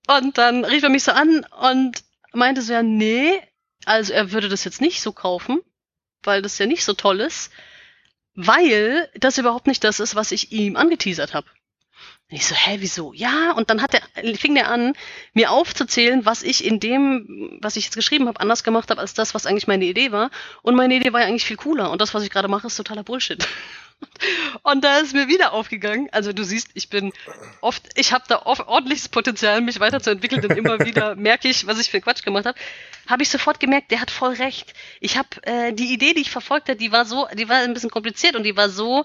Und 0.08 0.38
dann 0.38 0.66
rief 0.66 0.84
er 0.84 0.90
mich 0.90 1.04
so 1.04 1.12
an 1.12 1.46
und 1.60 2.04
meinte 2.34 2.62
so, 2.62 2.74
ja, 2.74 2.84
nee, 2.84 3.40
also 3.86 4.14
er 4.14 4.32
würde 4.32 4.50
das 4.50 4.64
jetzt 4.64 4.82
nicht 4.82 5.02
so 5.02 5.12
kaufen, 5.12 5.62
weil 6.24 6.42
das 6.42 6.58
ja 6.58 6.66
nicht 6.66 6.84
so 6.84 6.94
toll 6.94 7.20
ist, 7.20 7.52
weil 8.34 9.10
das 9.20 9.38
überhaupt 9.38 9.68
nicht 9.68 9.84
das 9.84 10.00
ist, 10.00 10.16
was 10.16 10.32
ich 10.32 10.52
ihm 10.52 10.76
angeteasert 10.76 11.34
habe. 11.34 11.48
Und 12.32 12.38
ich 12.38 12.48
so, 12.48 12.56
hä, 12.56 12.78
wieso? 12.80 13.12
Ja, 13.12 13.52
und 13.52 13.70
dann 13.70 13.82
hat 13.82 13.94
er, 13.94 14.36
fing 14.38 14.56
der 14.56 14.72
an, 14.72 14.94
mir 15.34 15.52
aufzuzählen, 15.52 16.26
was 16.26 16.44
ich 16.44 16.64
in 16.64 16.80
dem, 16.80 17.58
was 17.62 17.76
ich 17.76 17.84
jetzt 17.84 17.96
geschrieben 17.96 18.28
habe, 18.28 18.40
anders 18.40 18.64
gemacht 18.64 18.90
habe, 18.90 19.02
als 19.02 19.14
das, 19.14 19.36
was 19.36 19.46
eigentlich 19.46 19.68
meine 19.68 19.84
Idee 19.84 20.14
war. 20.14 20.32
Und 20.62 20.76
meine 20.76 20.96
Idee 20.96 21.12
war 21.12 21.20
ja 21.20 21.28
eigentlich 21.28 21.44
viel 21.44 21.58
cooler. 21.58 21.92
Und 21.92 22.00
das, 22.00 22.14
was 22.14 22.24
ich 22.24 22.30
gerade 22.30 22.48
mache, 22.48 22.68
ist 22.68 22.78
totaler 22.78 23.04
Bullshit. 23.04 23.46
Und 24.64 24.84
da 24.84 25.00
ist 25.00 25.14
mir 25.14 25.28
wieder 25.28 25.52
aufgegangen. 25.52 26.08
Also 26.14 26.32
du 26.32 26.46
siehst, 26.46 26.70
ich 26.74 26.90
bin 26.90 27.12
oft, 27.60 27.90
ich 27.96 28.14
habe 28.14 28.24
da 28.30 28.44
oft 28.46 28.66
ordentliches 28.66 29.10
Potenzial, 29.10 29.60
mich 29.60 29.82
weiterzuentwickeln, 29.82 30.42
denn 30.42 30.58
immer 30.58 30.80
wieder 30.80 31.16
merke 31.18 31.50
ich, 31.50 31.68
was 31.68 31.80
ich 31.80 31.90
für 31.92 32.00
Quatsch 32.00 32.24
gemacht 32.24 32.46
habe. 32.46 32.58
Habe 33.08 33.24
ich 33.24 33.30
sofort 33.30 33.60
gemerkt, 33.60 33.92
der 33.92 34.00
hat 34.00 34.10
voll 34.10 34.34
recht. 34.36 34.74
Ich 35.02 35.18
habe 35.18 35.28
äh, 35.44 35.74
die 35.74 35.92
Idee, 35.94 36.14
die 36.14 36.22
ich 36.22 36.32
verfolgt 36.32 36.70
habe, 36.70 36.78
die 36.78 36.94
war 36.94 37.04
so, 37.04 37.28
die 37.34 37.50
war 37.50 37.58
ein 37.58 37.74
bisschen 37.74 37.92
kompliziert 37.92 38.36
und 38.38 38.44
die 38.44 38.56
war 38.56 38.70
so 38.70 39.04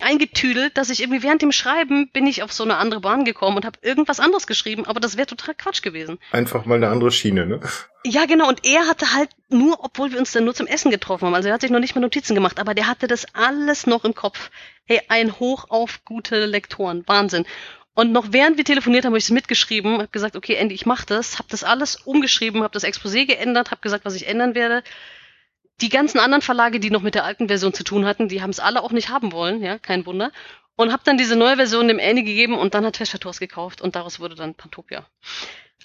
eingetüdelt, 0.00 0.76
dass 0.76 0.90
ich 0.90 1.00
irgendwie 1.00 1.22
während 1.22 1.42
dem 1.42 1.52
Schreiben 1.52 2.08
bin 2.08 2.26
ich 2.26 2.42
auf 2.42 2.52
so 2.52 2.64
eine 2.64 2.76
andere 2.76 3.00
Bahn 3.00 3.24
gekommen 3.24 3.56
und 3.56 3.64
habe 3.64 3.78
irgendwas 3.82 4.20
anderes 4.20 4.46
geschrieben, 4.46 4.86
aber 4.86 5.00
das 5.00 5.16
wäre 5.16 5.26
total 5.26 5.54
Quatsch 5.54 5.82
gewesen. 5.82 6.18
Einfach 6.30 6.64
mal 6.64 6.76
eine 6.76 6.88
andere 6.88 7.10
Schiene, 7.10 7.46
ne? 7.46 7.60
Ja, 8.04 8.24
genau. 8.26 8.48
Und 8.48 8.64
er 8.64 8.88
hatte 8.88 9.12
halt 9.14 9.30
nur, 9.48 9.84
obwohl 9.84 10.10
wir 10.12 10.18
uns 10.18 10.32
dann 10.32 10.44
nur 10.44 10.54
zum 10.54 10.66
Essen 10.66 10.90
getroffen 10.90 11.26
haben, 11.26 11.34
also 11.34 11.48
er 11.48 11.54
hat 11.54 11.60
sich 11.60 11.70
noch 11.70 11.80
nicht 11.80 11.94
mal 11.94 12.00
Notizen 12.00 12.34
gemacht, 12.34 12.58
aber 12.58 12.74
der 12.74 12.88
hatte 12.88 13.06
das 13.06 13.26
alles 13.34 13.86
noch 13.86 14.04
im 14.04 14.14
Kopf. 14.14 14.50
Hey, 14.84 15.00
ein 15.08 15.38
Hoch 15.38 15.66
auf 15.68 16.04
gute 16.04 16.46
Lektoren. 16.46 17.04
Wahnsinn. 17.06 17.44
Und 17.94 18.10
noch 18.10 18.28
während 18.30 18.56
wir 18.56 18.64
telefoniert 18.64 19.04
haben, 19.04 19.12
habe 19.12 19.18
ich 19.18 19.24
es 19.24 19.30
mitgeschrieben, 19.30 19.98
habe 19.98 20.08
gesagt, 20.08 20.34
okay, 20.34 20.54
Andy, 20.54 20.74
ich 20.74 20.86
mach 20.86 21.04
das, 21.04 21.38
habe 21.38 21.48
das 21.50 21.62
alles 21.62 21.96
umgeschrieben, 21.96 22.62
habe 22.62 22.72
das 22.72 22.84
Exposé 22.84 23.26
geändert, 23.26 23.70
habe 23.70 23.82
gesagt, 23.82 24.06
was 24.06 24.14
ich 24.14 24.26
ändern 24.26 24.54
werde 24.54 24.82
die 25.82 25.88
ganzen 25.88 26.18
anderen 26.18 26.42
Verlage, 26.42 26.80
die 26.80 26.90
noch 26.90 27.02
mit 27.02 27.14
der 27.14 27.24
alten 27.24 27.48
Version 27.48 27.74
zu 27.74 27.84
tun 27.84 28.06
hatten, 28.06 28.28
die 28.28 28.40
haben 28.40 28.50
es 28.50 28.60
alle 28.60 28.82
auch 28.82 28.92
nicht 28.92 29.10
haben 29.10 29.32
wollen, 29.32 29.62
ja, 29.62 29.78
kein 29.78 30.06
Wunder. 30.06 30.32
Und 30.76 30.92
habe 30.92 31.02
dann 31.04 31.18
diese 31.18 31.36
neue 31.36 31.56
Version 31.56 31.88
dem 31.88 32.00
Annie 32.00 32.24
gegeben 32.24 32.56
und 32.56 32.74
dann 32.74 32.86
hat 32.86 32.96
Fescher 32.96 33.18
gekauft 33.18 33.82
und 33.82 33.94
daraus 33.94 34.20
wurde 34.20 34.34
dann 34.34 34.54
Pantopia. 34.54 35.06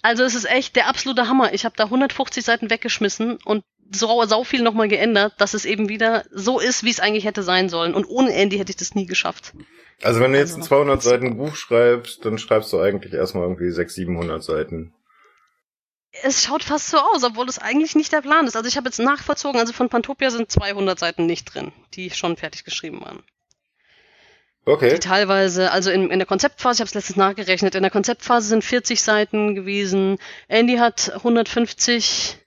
Also 0.01 0.23
es 0.23 0.35
ist 0.35 0.49
echt 0.49 0.75
der 0.75 0.87
absolute 0.87 1.27
Hammer. 1.27 1.53
Ich 1.53 1.65
habe 1.65 1.75
da 1.75 1.85
150 1.85 2.45
Seiten 2.45 2.69
weggeschmissen 2.69 3.39
und 3.43 3.63
so 3.91 4.23
sau 4.25 4.43
viel 4.43 4.61
nochmal 4.61 4.87
geändert, 4.87 5.33
dass 5.37 5.53
es 5.53 5.65
eben 5.65 5.89
wieder 5.89 6.23
so 6.31 6.59
ist, 6.59 6.83
wie 6.83 6.89
es 6.89 6.99
eigentlich 6.99 7.25
hätte 7.25 7.43
sein 7.43 7.69
sollen. 7.69 7.93
Und 7.93 8.05
ohne 8.05 8.33
Andy 8.33 8.57
hätte 8.57 8.71
ich 8.71 8.77
das 8.77 8.95
nie 8.95 9.05
geschafft. 9.05 9.53
Also 10.03 10.19
wenn 10.19 10.33
du 10.33 10.39
jetzt 10.39 10.55
also 10.55 10.61
ein 10.61 10.67
200 10.67 11.01
Seiten 11.01 11.37
Buch 11.37 11.55
schreibst, 11.55 12.23
dann 12.23 12.37
schreibst 12.37 12.71
du 12.71 12.79
eigentlich 12.79 13.13
erstmal 13.13 13.43
irgendwie 13.43 13.71
600, 13.71 13.91
700 13.91 14.43
Seiten 14.43 14.93
es 16.23 16.43
schaut 16.43 16.63
fast 16.63 16.89
so 16.89 16.97
aus, 16.97 17.23
obwohl 17.23 17.47
es 17.47 17.59
eigentlich 17.59 17.95
nicht 17.95 18.11
der 18.11 18.21
Plan 18.21 18.47
ist. 18.47 18.55
Also 18.55 18.67
ich 18.67 18.77
habe 18.77 18.87
jetzt 18.87 18.99
nachvollzogen, 18.99 19.59
also 19.59 19.73
von 19.73 19.89
Pantopia 19.89 20.29
sind 20.29 20.51
200 20.51 20.97
Seiten 20.97 21.25
nicht 21.25 21.53
drin, 21.53 21.71
die 21.93 22.09
schon 22.09 22.37
fertig 22.37 22.63
geschrieben 22.63 23.01
waren. 23.01 23.23
Okay. 24.65 24.95
Die 24.95 24.99
teilweise, 24.99 25.71
also 25.71 25.89
in, 25.91 26.11
in 26.11 26.19
der 26.19 26.25
Konzeptphase, 26.25 26.77
ich 26.77 26.79
habe 26.81 26.87
es 26.89 26.93
letztens 26.93 27.15
nachgerechnet, 27.15 27.75
in 27.75 27.83
der 27.83 27.91
Konzeptphase 27.91 28.49
sind 28.49 28.65
40 28.65 29.01
Seiten 29.01 29.55
gewesen. 29.55 30.17
Andy 30.49 30.75
hat 30.75 31.09
150, 31.13 32.37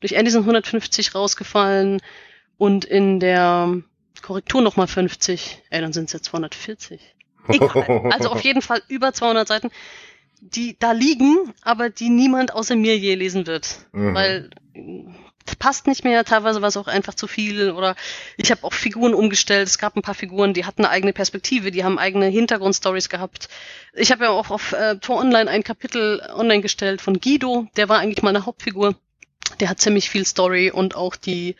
durch 0.00 0.12
Andy 0.12 0.32
sind 0.32 0.40
150 0.40 1.14
rausgefallen 1.14 2.02
und 2.58 2.84
in 2.84 3.20
der 3.20 3.82
Korrektur 4.20 4.62
nochmal 4.62 4.88
50. 4.88 5.62
Ey, 5.70 5.80
dann 5.80 5.92
sind 5.92 6.06
es 6.06 6.12
jetzt 6.12 6.24
240. 6.26 7.00
Egal. 7.48 8.02
Also 8.12 8.30
auf 8.30 8.40
jeden 8.40 8.62
Fall 8.62 8.82
über 8.88 9.12
200 9.12 9.46
Seiten, 9.46 9.70
die 10.50 10.76
da 10.78 10.92
liegen, 10.92 11.52
aber 11.62 11.90
die 11.90 12.10
niemand 12.10 12.54
außer 12.54 12.76
mir 12.76 12.98
je 12.98 13.14
lesen 13.14 13.46
wird. 13.46 13.78
Mhm. 13.92 14.14
Weil 14.14 14.50
passt 15.58 15.86
nicht 15.86 16.04
mehr, 16.04 16.24
teilweise 16.24 16.62
war 16.62 16.68
es 16.68 16.76
auch 16.76 16.86
einfach 16.86 17.14
zu 17.14 17.26
viel 17.26 17.70
oder 17.70 17.96
ich 18.36 18.50
habe 18.50 18.64
auch 18.64 18.72
Figuren 18.72 19.14
umgestellt. 19.14 19.68
Es 19.68 19.78
gab 19.78 19.96
ein 19.96 20.02
paar 20.02 20.14
Figuren, 20.14 20.54
die 20.54 20.64
hatten 20.64 20.84
eine 20.84 20.90
eigene 20.90 21.12
Perspektive, 21.12 21.70
die 21.70 21.84
haben 21.84 21.98
eigene 21.98 22.26
Hintergrundstories 22.26 23.08
gehabt. 23.08 23.48
Ich 23.92 24.10
habe 24.10 24.24
ja 24.24 24.30
auch 24.30 24.50
auf 24.50 24.72
äh, 24.72 24.96
Tor 24.96 25.20
Online 25.20 25.50
ein 25.50 25.62
Kapitel 25.62 26.22
online 26.34 26.62
gestellt 26.62 27.02
von 27.02 27.20
Guido, 27.20 27.66
der 27.76 27.88
war 27.88 27.98
eigentlich 27.98 28.22
meine 28.22 28.46
Hauptfigur. 28.46 28.94
Der 29.60 29.68
hat 29.68 29.80
ziemlich 29.80 30.08
viel 30.08 30.24
Story 30.24 30.70
und 30.70 30.96
auch 30.96 31.16
die 31.16 31.56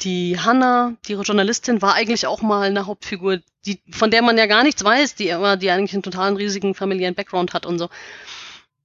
die 0.00 0.38
Hannah, 0.38 0.94
die 1.06 1.14
Journalistin, 1.14 1.82
war 1.82 1.94
eigentlich 1.94 2.26
auch 2.26 2.42
mal 2.42 2.66
eine 2.66 2.86
Hauptfigur, 2.86 3.40
die, 3.66 3.80
von 3.90 4.10
der 4.10 4.22
man 4.22 4.36
ja 4.38 4.46
gar 4.46 4.62
nichts 4.62 4.84
weiß, 4.84 5.14
die 5.14 5.28
immer, 5.28 5.56
die 5.56 5.70
eigentlich 5.70 5.94
einen 5.94 6.02
totalen 6.02 6.36
riesigen 6.36 6.74
familiären 6.74 7.14
Background 7.14 7.54
hat 7.54 7.66
und 7.66 7.78
so. 7.78 7.88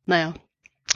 Naja. 0.06 0.34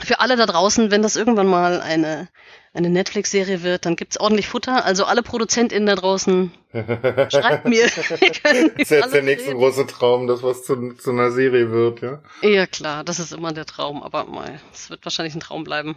Für 0.02 0.18
alle 0.18 0.36
da 0.36 0.46
draußen, 0.46 0.90
wenn 0.90 1.02
das 1.02 1.14
irgendwann 1.14 1.46
mal 1.46 1.80
eine 1.80 2.28
eine 2.74 2.90
Netflix-Serie 2.90 3.62
wird, 3.62 3.86
dann 3.86 3.94
gibt's 3.94 4.18
ordentlich 4.18 4.48
Futter. 4.48 4.84
Also 4.84 5.04
alle 5.04 5.22
ProduzentInnen 5.22 5.86
da 5.86 5.94
draußen, 5.94 6.50
schreibt 6.72 7.66
mir. 7.66 7.84
das 7.86 8.10
ist 8.10 8.90
jetzt 8.90 9.14
der 9.14 9.22
nächste 9.22 9.50
reden. 9.50 9.60
große 9.60 9.86
Traum, 9.86 10.26
dass 10.26 10.42
was 10.42 10.64
zu, 10.64 10.92
zu 10.94 11.10
einer 11.10 11.30
Serie 11.30 11.70
wird, 11.70 12.00
ja? 12.00 12.20
Ja, 12.42 12.66
klar, 12.66 13.04
das 13.04 13.20
ist 13.20 13.32
immer 13.32 13.52
der 13.52 13.64
Traum, 13.64 14.02
aber 14.02 14.24
mal, 14.24 14.60
es 14.72 14.90
wird 14.90 15.04
wahrscheinlich 15.06 15.36
ein 15.36 15.40
Traum 15.40 15.62
bleiben. 15.62 15.96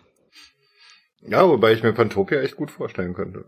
Ja, 1.21 1.47
wobei 1.49 1.73
ich 1.73 1.81
mir 1.81 1.93
Pantopia 1.93 2.41
echt 2.41 2.55
gut 2.55 2.69
vorstellen 2.69 3.15
könnte. 3.15 3.45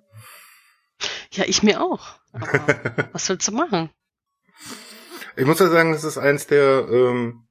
Ja, 1.34 1.44
ich 1.48 1.64
mir 1.64 1.82
auch. 1.82 2.16
Aber 2.32 3.10
was 3.14 3.30
willst 3.30 3.48
du 3.48 3.52
machen? 3.52 3.90
Ich 5.36 5.46
muss 5.46 5.60
ja 5.60 5.70
sagen, 5.70 5.92
das 5.94 6.04
ist 6.04 6.18
eins 6.18 6.48
der, 6.48 6.88
ähm, 6.90 7.48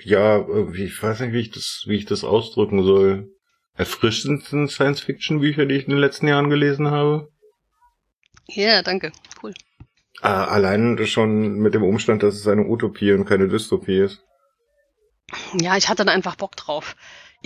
ja, 0.00 0.46
ich 0.74 1.02
weiß 1.02 1.20
nicht, 1.20 1.32
wie 1.32 1.40
ich 1.40 1.50
das, 1.50 1.84
wie 1.86 1.96
ich 1.96 2.06
das 2.06 2.24
ausdrücken 2.24 2.82
soll 2.84 3.30
erfrischendsten 3.78 4.68
Science-Fiction-Bücher, 4.68 5.64
die 5.64 5.76
ich 5.76 5.84
in 5.84 5.90
den 5.90 6.00
letzten 6.00 6.26
Jahren 6.26 6.50
gelesen 6.50 6.90
habe. 6.90 7.28
Ja, 8.48 8.64
yeah, 8.64 8.82
danke. 8.82 9.12
Cool. 9.40 9.54
Äh, 10.20 10.26
allein 10.26 10.98
schon 11.06 11.58
mit 11.60 11.74
dem 11.74 11.84
Umstand, 11.84 12.22
dass 12.24 12.34
es 12.34 12.48
eine 12.48 12.66
Utopie 12.66 13.12
und 13.12 13.24
keine 13.24 13.46
Dystopie 13.48 14.00
ist. 14.00 14.24
Ja, 15.54 15.76
ich 15.76 15.88
hatte 15.88 16.04
da 16.04 16.12
einfach 16.12 16.34
Bock 16.34 16.56
drauf. 16.56 16.96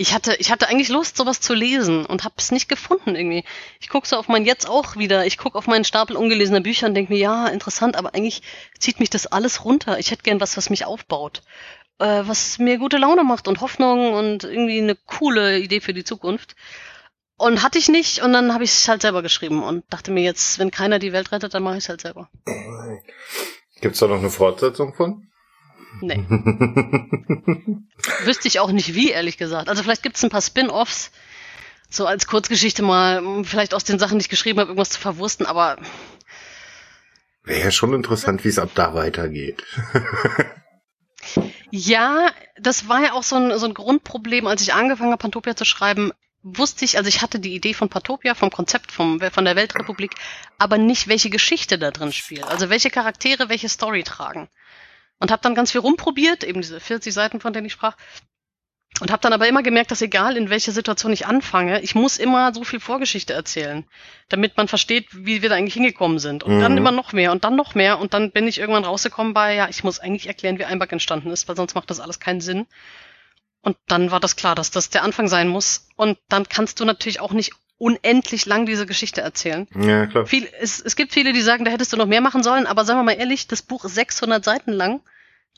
Ich 0.03 0.13
hatte, 0.13 0.35
ich 0.35 0.51
hatte 0.51 0.67
eigentlich 0.67 0.89
Lust, 0.89 1.15
sowas 1.15 1.39
zu 1.39 1.53
lesen 1.53 2.05
und 2.05 2.25
hab's 2.25 2.51
nicht 2.51 2.67
gefunden 2.67 3.15
irgendwie. 3.15 3.45
Ich 3.79 3.87
gucke 3.87 4.05
so 4.05 4.17
auf 4.17 4.27
mein 4.27 4.43
Jetzt 4.43 4.67
auch 4.67 4.97
wieder. 4.97 5.25
Ich 5.25 5.37
gucke 5.37 5.57
auf 5.57 5.65
meinen 5.65 5.85
Stapel 5.85 6.17
ungelesener 6.17 6.59
Bücher 6.59 6.87
und 6.87 6.93
denke 6.93 7.13
mir, 7.13 7.19
ja, 7.19 7.47
interessant, 7.47 7.95
aber 7.95 8.13
eigentlich 8.13 8.41
zieht 8.77 8.99
mich 8.99 9.09
das 9.09 9.27
alles 9.27 9.63
runter. 9.63 9.99
Ich 9.99 10.11
hätte 10.11 10.23
gern 10.23 10.41
was, 10.41 10.57
was 10.57 10.69
mich 10.69 10.83
aufbaut 10.83 11.41
äh, 11.99 12.23
was 12.25 12.59
mir 12.59 12.79
gute 12.79 12.97
Laune 12.97 13.23
macht 13.23 13.47
und 13.47 13.61
Hoffnung 13.61 14.13
und 14.13 14.43
irgendwie 14.43 14.81
eine 14.81 14.95
coole 14.95 15.59
Idee 15.59 15.79
für 15.79 15.93
die 15.93 16.03
Zukunft. 16.03 16.57
Und 17.37 17.63
hatte 17.63 17.79
ich 17.79 17.87
nicht 17.87 18.21
und 18.23 18.33
dann 18.33 18.53
habe 18.53 18.65
ich 18.65 18.71
es 18.71 18.89
halt 18.89 19.03
selber 19.03 19.21
geschrieben 19.21 19.63
und 19.63 19.85
dachte 19.89 20.11
mir 20.11 20.23
jetzt, 20.23 20.59
wenn 20.59 20.69
keiner 20.69 20.99
die 20.99 21.13
Welt 21.13 21.31
rettet, 21.31 21.53
dann 21.53 21.63
mache 21.63 21.77
ich 21.77 21.85
es 21.85 21.89
halt 21.89 22.01
selber. 22.01 22.29
Gibt's 23.79 23.99
da 23.99 24.07
noch 24.07 24.19
eine 24.19 24.29
Fortsetzung 24.29 24.93
von? 24.95 25.29
Nee. 26.01 26.23
Wüsste 28.23 28.47
ich 28.47 28.59
auch 28.59 28.71
nicht 28.71 28.93
wie, 28.93 29.11
ehrlich 29.11 29.37
gesagt. 29.37 29.69
Also 29.69 29.83
vielleicht 29.83 30.03
gibt's 30.03 30.23
ein 30.23 30.29
paar 30.29 30.41
Spin-offs, 30.41 31.11
so 31.89 32.05
als 32.05 32.27
Kurzgeschichte 32.27 32.83
mal, 32.83 33.43
vielleicht 33.43 33.73
aus 33.73 33.83
den 33.83 33.99
Sachen, 33.99 34.17
die 34.19 34.23
ich 34.23 34.29
geschrieben 34.29 34.59
habe, 34.59 34.69
irgendwas 34.69 34.89
zu 34.89 34.99
verwursten, 34.99 35.45
aber. 35.45 35.77
Wäre 37.43 37.61
ja 37.61 37.71
schon 37.71 37.93
interessant, 37.93 38.43
wie 38.43 38.49
es 38.49 38.59
ab 38.59 38.69
da 38.73 38.93
weitergeht. 38.93 39.63
Ja, 41.75 42.31
das 42.59 42.87
war 42.87 43.01
ja 43.01 43.13
auch 43.13 43.23
so 43.23 43.35
ein, 43.35 43.57
so 43.57 43.65
ein 43.65 43.73
Grundproblem, 43.73 44.45
als 44.45 44.61
ich 44.61 44.73
angefangen 44.75 45.11
habe, 45.11 45.21
Pantopia 45.21 45.55
zu 45.55 45.65
schreiben, 45.65 46.11
wusste 46.43 46.85
ich, 46.85 46.97
also 46.97 47.07
ich 47.07 47.21
hatte 47.21 47.39
die 47.39 47.55
Idee 47.55 47.73
von 47.73 47.89
Pantopia, 47.89 48.35
vom 48.35 48.51
Konzept 48.51 48.91
vom, 48.91 49.19
von 49.19 49.45
der 49.45 49.55
Weltrepublik, 49.55 50.11
aber 50.59 50.77
nicht, 50.77 51.07
welche 51.07 51.29
Geschichte 51.29 51.79
da 51.79 51.89
drin 51.91 52.11
spielt. 52.11 52.43
Also 52.43 52.69
welche 52.69 52.91
Charaktere 52.91 53.49
welche 53.49 53.69
Story 53.69 54.03
tragen. 54.03 54.49
Und 55.19 55.31
habe 55.31 55.41
dann 55.41 55.55
ganz 55.55 55.71
viel 55.71 55.81
rumprobiert, 55.81 56.43
eben 56.43 56.61
diese 56.61 56.79
40 56.79 57.13
Seiten, 57.13 57.39
von 57.39 57.53
denen 57.53 57.65
ich 57.65 57.73
sprach, 57.73 57.95
und 58.99 59.11
habe 59.11 59.21
dann 59.21 59.33
aber 59.33 59.47
immer 59.47 59.63
gemerkt, 59.63 59.89
dass 59.89 60.01
egal 60.01 60.37
in 60.37 60.49
welcher 60.51 60.71
Situation 60.71 61.11
ich 61.11 61.25
anfange, 61.25 61.81
ich 61.81 61.95
muss 61.95 62.17
immer 62.17 62.53
so 62.53 62.63
viel 62.63 62.79
Vorgeschichte 62.79 63.33
erzählen, 63.33 63.85
damit 64.29 64.55
man 64.55 64.67
versteht, 64.67 65.07
wie 65.11 65.41
wir 65.41 65.49
da 65.49 65.55
eigentlich 65.55 65.73
hingekommen 65.73 66.19
sind. 66.19 66.43
Und 66.43 66.57
mhm. 66.57 66.61
dann 66.61 66.77
immer 66.77 66.91
noch 66.91 67.11
mehr 67.11 67.31
und 67.31 67.43
dann 67.43 67.55
noch 67.55 67.73
mehr. 67.73 67.99
Und 67.99 68.13
dann 68.13 68.31
bin 68.31 68.47
ich 68.47 68.59
irgendwann 68.59 68.85
rausgekommen 68.85 69.33
bei, 69.33 69.55
ja, 69.55 69.67
ich 69.67 69.83
muss 69.83 69.99
eigentlich 69.99 70.27
erklären, 70.27 70.59
wie 70.59 70.65
Einback 70.65 70.91
entstanden 70.91 71.31
ist, 71.31 71.47
weil 71.47 71.55
sonst 71.55 71.73
macht 71.73 71.89
das 71.89 71.99
alles 71.99 72.19
keinen 72.19 72.41
Sinn. 72.41 72.67
Und 73.61 73.77
dann 73.87 74.11
war 74.11 74.19
das 74.19 74.35
klar, 74.35 74.53
dass 74.53 74.69
das 74.69 74.89
der 74.89 75.03
Anfang 75.03 75.27
sein 75.27 75.47
muss. 75.47 75.87
Und 75.95 76.19
dann 76.29 76.47
kannst 76.47 76.79
du 76.79 76.85
natürlich 76.85 77.19
auch 77.19 77.31
nicht 77.31 77.53
unendlich 77.77 78.45
lang 78.45 78.65
diese 78.65 78.85
Geschichte 78.85 79.21
erzählen. 79.21 79.67
Ja, 79.75 80.05
klar. 80.05 80.25
Viel, 80.25 80.47
es, 80.59 80.79
es 80.79 80.95
gibt 80.95 81.13
viele, 81.13 81.33
die 81.33 81.41
sagen, 81.41 81.65
da 81.65 81.71
hättest 81.71 81.91
du 81.93 81.97
noch 81.97 82.05
mehr 82.05 82.21
machen 82.21 82.43
sollen, 82.43 82.67
aber 82.67 82.85
sagen 82.85 82.99
wir 82.99 83.03
mal 83.03 83.19
ehrlich, 83.19 83.47
das 83.47 83.61
Buch 83.61 83.85
ist 83.85 83.95
600 83.95 84.43
Seiten 84.43 84.71
lang. 84.71 85.01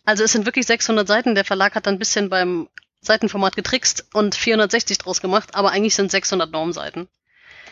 Also 0.06 0.24
es 0.24 0.32
sind 0.32 0.46
wirklich 0.46 0.66
600 0.66 1.08
Seiten. 1.08 1.36
Der 1.36 1.46
Verlag 1.46 1.76
hat 1.76 1.88
dann 1.88 1.96
ein 1.96 2.00
bisschen 2.00 2.30
beim 2.30 2.70
Seitenformat 3.02 3.56
getrickst 3.56 4.08
und 4.14 4.36
460 4.36 4.98
draus 4.98 5.22
gemacht, 5.22 5.56
aber 5.56 5.72
eigentlich 5.72 5.96
sind 5.96 6.12
600 6.12 6.52
Normseiten. 6.52 7.08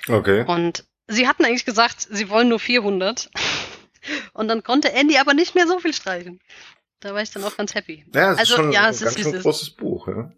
Okay. 0.08 0.44
Und 0.46 0.86
sie 1.08 1.28
hatten 1.28 1.46
eigentlich 1.46 1.66
gesagt, 1.66 2.08
sie 2.10 2.30
wollen 2.30 2.50
nur 2.50 2.60
400. 2.60 3.30
Und 4.34 4.50
dann 4.50 4.64
konnte 4.64 4.92
Andy 4.92 5.18
aber 5.18 5.34
nicht 5.34 5.56
mehr 5.56 5.66
so 5.66 5.80
viel 5.80 5.94
streichen. 5.94 6.42
Da 7.00 7.14
war 7.14 7.22
ich 7.22 7.32
dann 7.32 7.44
auch 7.46 7.56
ganz 7.56 7.74
happy. 7.74 8.06
Ja, 8.14 8.34
es 8.34 8.40
also, 8.40 8.54
ist 8.54 8.60
schon 8.60 8.72
ja, 8.74 8.90
es 8.90 9.02
ein 9.02 9.08
ist, 9.08 9.32
ganz 9.32 9.44
großes 9.44 9.70
Buch, 9.72 10.10
ja. 10.10 10.32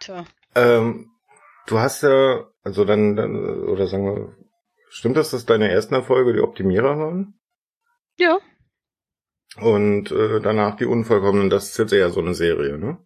Tja. 0.00 0.26
Ähm, 0.54 1.10
du 1.66 1.78
hast 1.78 2.02
ja, 2.02 2.46
also 2.62 2.84
dann, 2.84 3.16
dann, 3.16 3.64
oder 3.64 3.86
sagen 3.86 4.06
wir, 4.06 4.36
stimmt 4.88 5.16
das, 5.16 5.30
dass 5.30 5.46
deine 5.46 5.70
ersten 5.70 5.94
Erfolge 5.94 6.32
die 6.32 6.40
Optimierer 6.40 6.98
waren? 6.98 7.38
Ja. 8.16 8.38
Und 9.56 10.10
äh, 10.10 10.40
danach 10.40 10.76
die 10.76 10.86
Unvollkommenen, 10.86 11.50
das 11.50 11.70
ist 11.70 11.78
jetzt 11.78 11.92
eher 11.92 12.10
so 12.10 12.20
eine 12.20 12.34
Serie, 12.34 12.78
ne? 12.78 12.98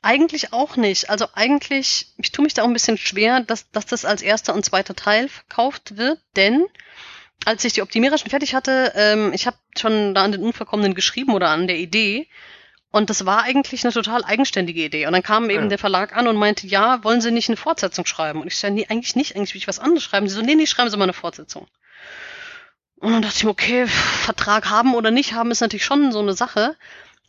Eigentlich 0.00 0.52
auch 0.52 0.76
nicht. 0.76 1.10
Also 1.10 1.26
eigentlich, 1.34 2.12
ich 2.16 2.32
tue 2.32 2.42
mich 2.42 2.54
da 2.54 2.62
auch 2.62 2.66
ein 2.66 2.72
bisschen 2.72 2.98
schwer, 2.98 3.40
dass, 3.40 3.70
dass 3.70 3.86
das 3.86 4.04
als 4.04 4.20
erster 4.20 4.52
und 4.54 4.64
zweiter 4.64 4.96
Teil 4.96 5.28
verkauft 5.28 5.96
wird, 5.96 6.18
denn 6.34 6.66
als 7.44 7.64
ich 7.64 7.72
die 7.72 7.82
Optimierer 7.82 8.18
schon 8.18 8.30
fertig 8.30 8.54
hatte, 8.54 8.92
ähm, 8.94 9.32
ich 9.32 9.46
habe 9.46 9.56
schon 9.76 10.14
da 10.14 10.24
an 10.24 10.32
den 10.32 10.42
Unvollkommenen 10.42 10.94
geschrieben 10.94 11.34
oder 11.34 11.50
an 11.50 11.66
der 11.66 11.78
Idee. 11.78 12.28
Und 12.92 13.08
das 13.08 13.24
war 13.24 13.42
eigentlich 13.42 13.84
eine 13.84 13.92
total 13.92 14.22
eigenständige 14.22 14.84
Idee. 14.84 15.06
Und 15.06 15.14
dann 15.14 15.22
kam 15.22 15.48
eben 15.48 15.64
ja. 15.64 15.68
der 15.70 15.78
Verlag 15.78 16.14
an 16.14 16.28
und 16.28 16.36
meinte, 16.36 16.66
ja, 16.66 17.02
wollen 17.02 17.22
Sie 17.22 17.30
nicht 17.30 17.48
eine 17.48 17.56
Fortsetzung 17.56 18.04
schreiben? 18.04 18.42
Und 18.42 18.48
ich 18.48 18.58
sage, 18.58 18.74
nee, 18.74 18.86
eigentlich 18.88 19.16
nicht, 19.16 19.34
eigentlich 19.34 19.54
will 19.54 19.60
ich 19.60 19.68
was 19.68 19.78
anderes 19.78 20.04
schreiben. 20.04 20.28
Sie 20.28 20.34
so, 20.34 20.42
nee, 20.42 20.54
nee, 20.54 20.66
schreiben 20.66 20.90
Sie 20.90 20.96
mal 20.98 21.04
eine 21.04 21.14
Fortsetzung. 21.14 21.66
Und 22.96 23.12
dann 23.12 23.22
dachte 23.22 23.36
ich 23.38 23.44
mir, 23.44 23.50
okay, 23.50 23.86
Vertrag 23.86 24.68
haben 24.68 24.94
oder 24.94 25.10
nicht 25.10 25.32
haben 25.32 25.50
ist 25.50 25.60
natürlich 25.60 25.86
schon 25.86 26.12
so 26.12 26.20
eine 26.20 26.34
Sache. 26.34 26.76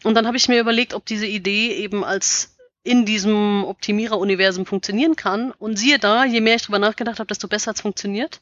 Und 0.04 0.16
dann 0.16 0.28
habe 0.28 0.36
ich 0.36 0.50
mir 0.50 0.60
überlegt, 0.60 0.94
ob 0.94 1.06
diese 1.06 1.26
Idee 1.26 1.74
eben 1.76 2.04
als 2.04 2.58
in 2.84 3.06
diesem 3.06 3.64
Optimierer-Universum 3.64 4.66
funktionieren 4.66 5.16
kann. 5.16 5.52
Und 5.52 5.78
siehe 5.78 5.98
da, 5.98 6.26
je 6.26 6.42
mehr 6.42 6.56
ich 6.56 6.64
drüber 6.64 6.80
nachgedacht 6.80 7.20
habe, 7.20 7.28
desto 7.28 7.48
besser 7.48 7.70
hat 7.70 7.78
es 7.78 7.82
funktioniert. 7.82 8.42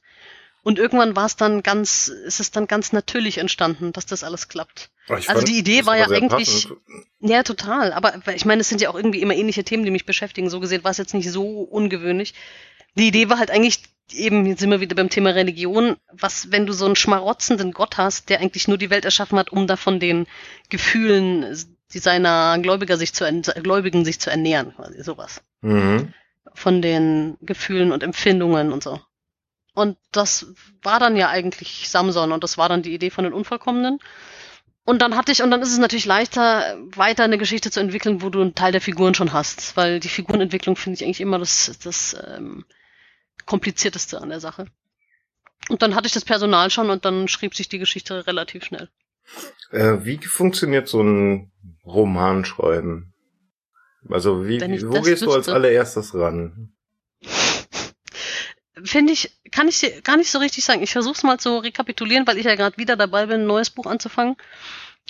Und 0.64 0.78
irgendwann 0.78 1.16
war 1.16 1.26
es 1.26 1.36
dann 1.36 1.64
ganz, 1.64 2.08
ist 2.08 2.40
es 2.40 2.52
dann 2.52 2.68
ganz 2.68 2.94
natürlich 2.94 3.40
entstanden, 3.40 3.94
dass 3.94 4.06
das 4.06 4.24
alles 4.24 4.48
klappt. 4.48 4.92
also 5.08 5.40
fand, 5.40 5.48
die 5.48 5.58
Idee 5.58 5.86
war 5.88 5.98
ja 5.98 6.06
eigentlich, 6.06 6.68
passend. 6.68 6.78
ja 7.20 7.42
total. 7.42 7.94
Aber 7.94 8.14
ich 8.36 8.46
meine, 8.46 8.62
es 8.62 8.70
sind 8.70 8.80
ja 8.80 8.90
auch 8.90 8.96
irgendwie 8.96 9.22
immer 9.22 9.34
ähnliche 9.34 9.64
Themen, 9.64 9.86
die 9.86 9.92
mich 9.92 10.06
beschäftigen. 10.06 10.50
So 10.50 10.60
gesehen 10.60 10.84
war 10.84 10.92
es 10.92 10.98
jetzt 10.98 11.16
nicht 11.16 11.32
so 11.32 11.62
ungewöhnlich. 11.62 12.36
Die 12.96 13.08
Idee 13.08 13.30
war 13.30 13.40
halt 13.40 13.50
eigentlich 13.50 13.84
eben, 14.14 14.46
jetzt 14.46 14.60
sind 14.60 14.70
wir 14.70 14.82
wieder 14.82 14.96
beim 14.96 15.10
Thema 15.10 15.32
Religion, 15.32 15.96
was, 16.12 16.52
wenn 16.52 16.66
du 16.66 16.74
so 16.74 16.86
einen 16.86 16.96
schmarotzenden 16.96 17.72
Gott 17.72 17.98
hast, 17.98 18.30
der 18.30 18.40
eigentlich 18.40 18.68
nur 18.68 18.78
die 18.78 18.90
Welt 18.90 19.06
erschaffen 19.06 19.40
hat, 19.40 19.52
um 19.52 19.68
davon 19.68 20.00
den 20.00 20.28
Gefühlen 20.70 21.56
die 21.94 22.00
seiner 22.00 22.58
Gläubiger 22.60 22.98
sich 22.98 23.14
zu, 23.14 23.26
Gläubigen 23.62 24.06
sich 24.06 24.20
zu 24.20 24.30
ernähren, 24.30 24.74
quasi 24.76 25.04
sowas. 25.04 25.42
Mhm. 25.62 26.14
Von 26.54 26.82
den 26.82 27.38
Gefühlen 27.42 27.92
und 27.92 28.04
Empfindungen 28.04 28.72
und 28.72 28.84
so. 28.84 29.00
Und 29.74 29.98
das 30.12 30.48
war 30.82 31.00
dann 31.00 31.16
ja 31.16 31.30
eigentlich 31.30 31.90
Samson 31.90 32.32
und 32.32 32.44
das 32.44 32.58
war 32.58 32.68
dann 32.68 32.82
die 32.82 32.94
Idee 32.94 33.10
von 33.10 33.24
den 33.24 33.34
Unvollkommenen. 33.34 34.00
Und 34.84 35.02
dann 35.02 35.16
hatte 35.16 35.32
ich, 35.32 35.44
und 35.44 35.52
dann 35.52 35.62
ist 35.62 35.72
es 35.72 35.78
natürlich 35.78 36.06
leichter, 36.06 36.78
weiter 36.96 37.24
eine 37.24 37.38
Geschichte 37.38 37.72
zu 37.72 37.80
entwickeln, 37.80 38.22
wo 38.22 38.30
du 38.30 38.42
einen 38.42 38.56
Teil 38.56 38.72
der 38.72 38.82
Figuren 38.82 39.14
schon 39.14 39.32
hast, 39.32 39.78
weil 39.78 40.00
die 40.00 40.10
Figurenentwicklung 40.10 40.76
finde 40.76 40.96
ich 40.96 41.04
eigentlich 41.04 41.22
immer 41.22 41.38
das, 41.38 41.78
das 41.84 42.18
ähm, 42.28 42.66
komplizierteste 43.46 44.20
an 44.22 44.30
der 44.30 44.40
Sache. 44.40 44.66
Und 45.70 45.84
dann 45.84 45.96
hatte 45.96 46.08
ich 46.08 46.14
das 46.14 46.26
Personal 46.26 46.72
schon 46.72 46.90
und 46.90 47.06
dann 47.06 47.28
schrieb 47.28 47.54
sich 47.54 47.70
die 47.70 47.80
Geschichte 47.80 48.26
relativ 48.26 48.66
schnell. 48.66 48.90
Äh, 49.72 50.04
wie 50.04 50.18
funktioniert 50.18 50.88
so 50.88 51.02
ein 51.02 51.52
Romanschreiben? 51.86 53.14
Also 54.10 54.48
wie, 54.48 54.60
wo 54.60 54.94
gehst 54.94 55.06
wüsste, 55.06 55.26
du 55.26 55.34
als 55.34 55.48
allererstes 55.48 56.16
ran? 56.16 56.74
Finde 58.84 59.14
ich, 59.14 59.32
kann 59.52 59.68
ich 59.68 59.80
dir 59.80 60.02
gar 60.02 60.18
nicht 60.18 60.32
so 60.32 60.40
richtig 60.40 60.64
sagen. 60.64 60.84
Ich 60.84 60.92
versuche 60.92 61.16
es 61.16 61.24
mal 61.24 61.40
zu 61.40 61.58
rekapitulieren, 61.58 62.28
weil 62.28 62.38
ich 62.38 62.46
ja 62.46 62.56
gerade 62.56 62.78
wieder 62.78 62.96
dabei 62.96 63.26
bin, 63.26 63.42
ein 63.42 63.48
neues 63.48 63.70
Buch 63.70 63.86
anzufangen 63.86 64.36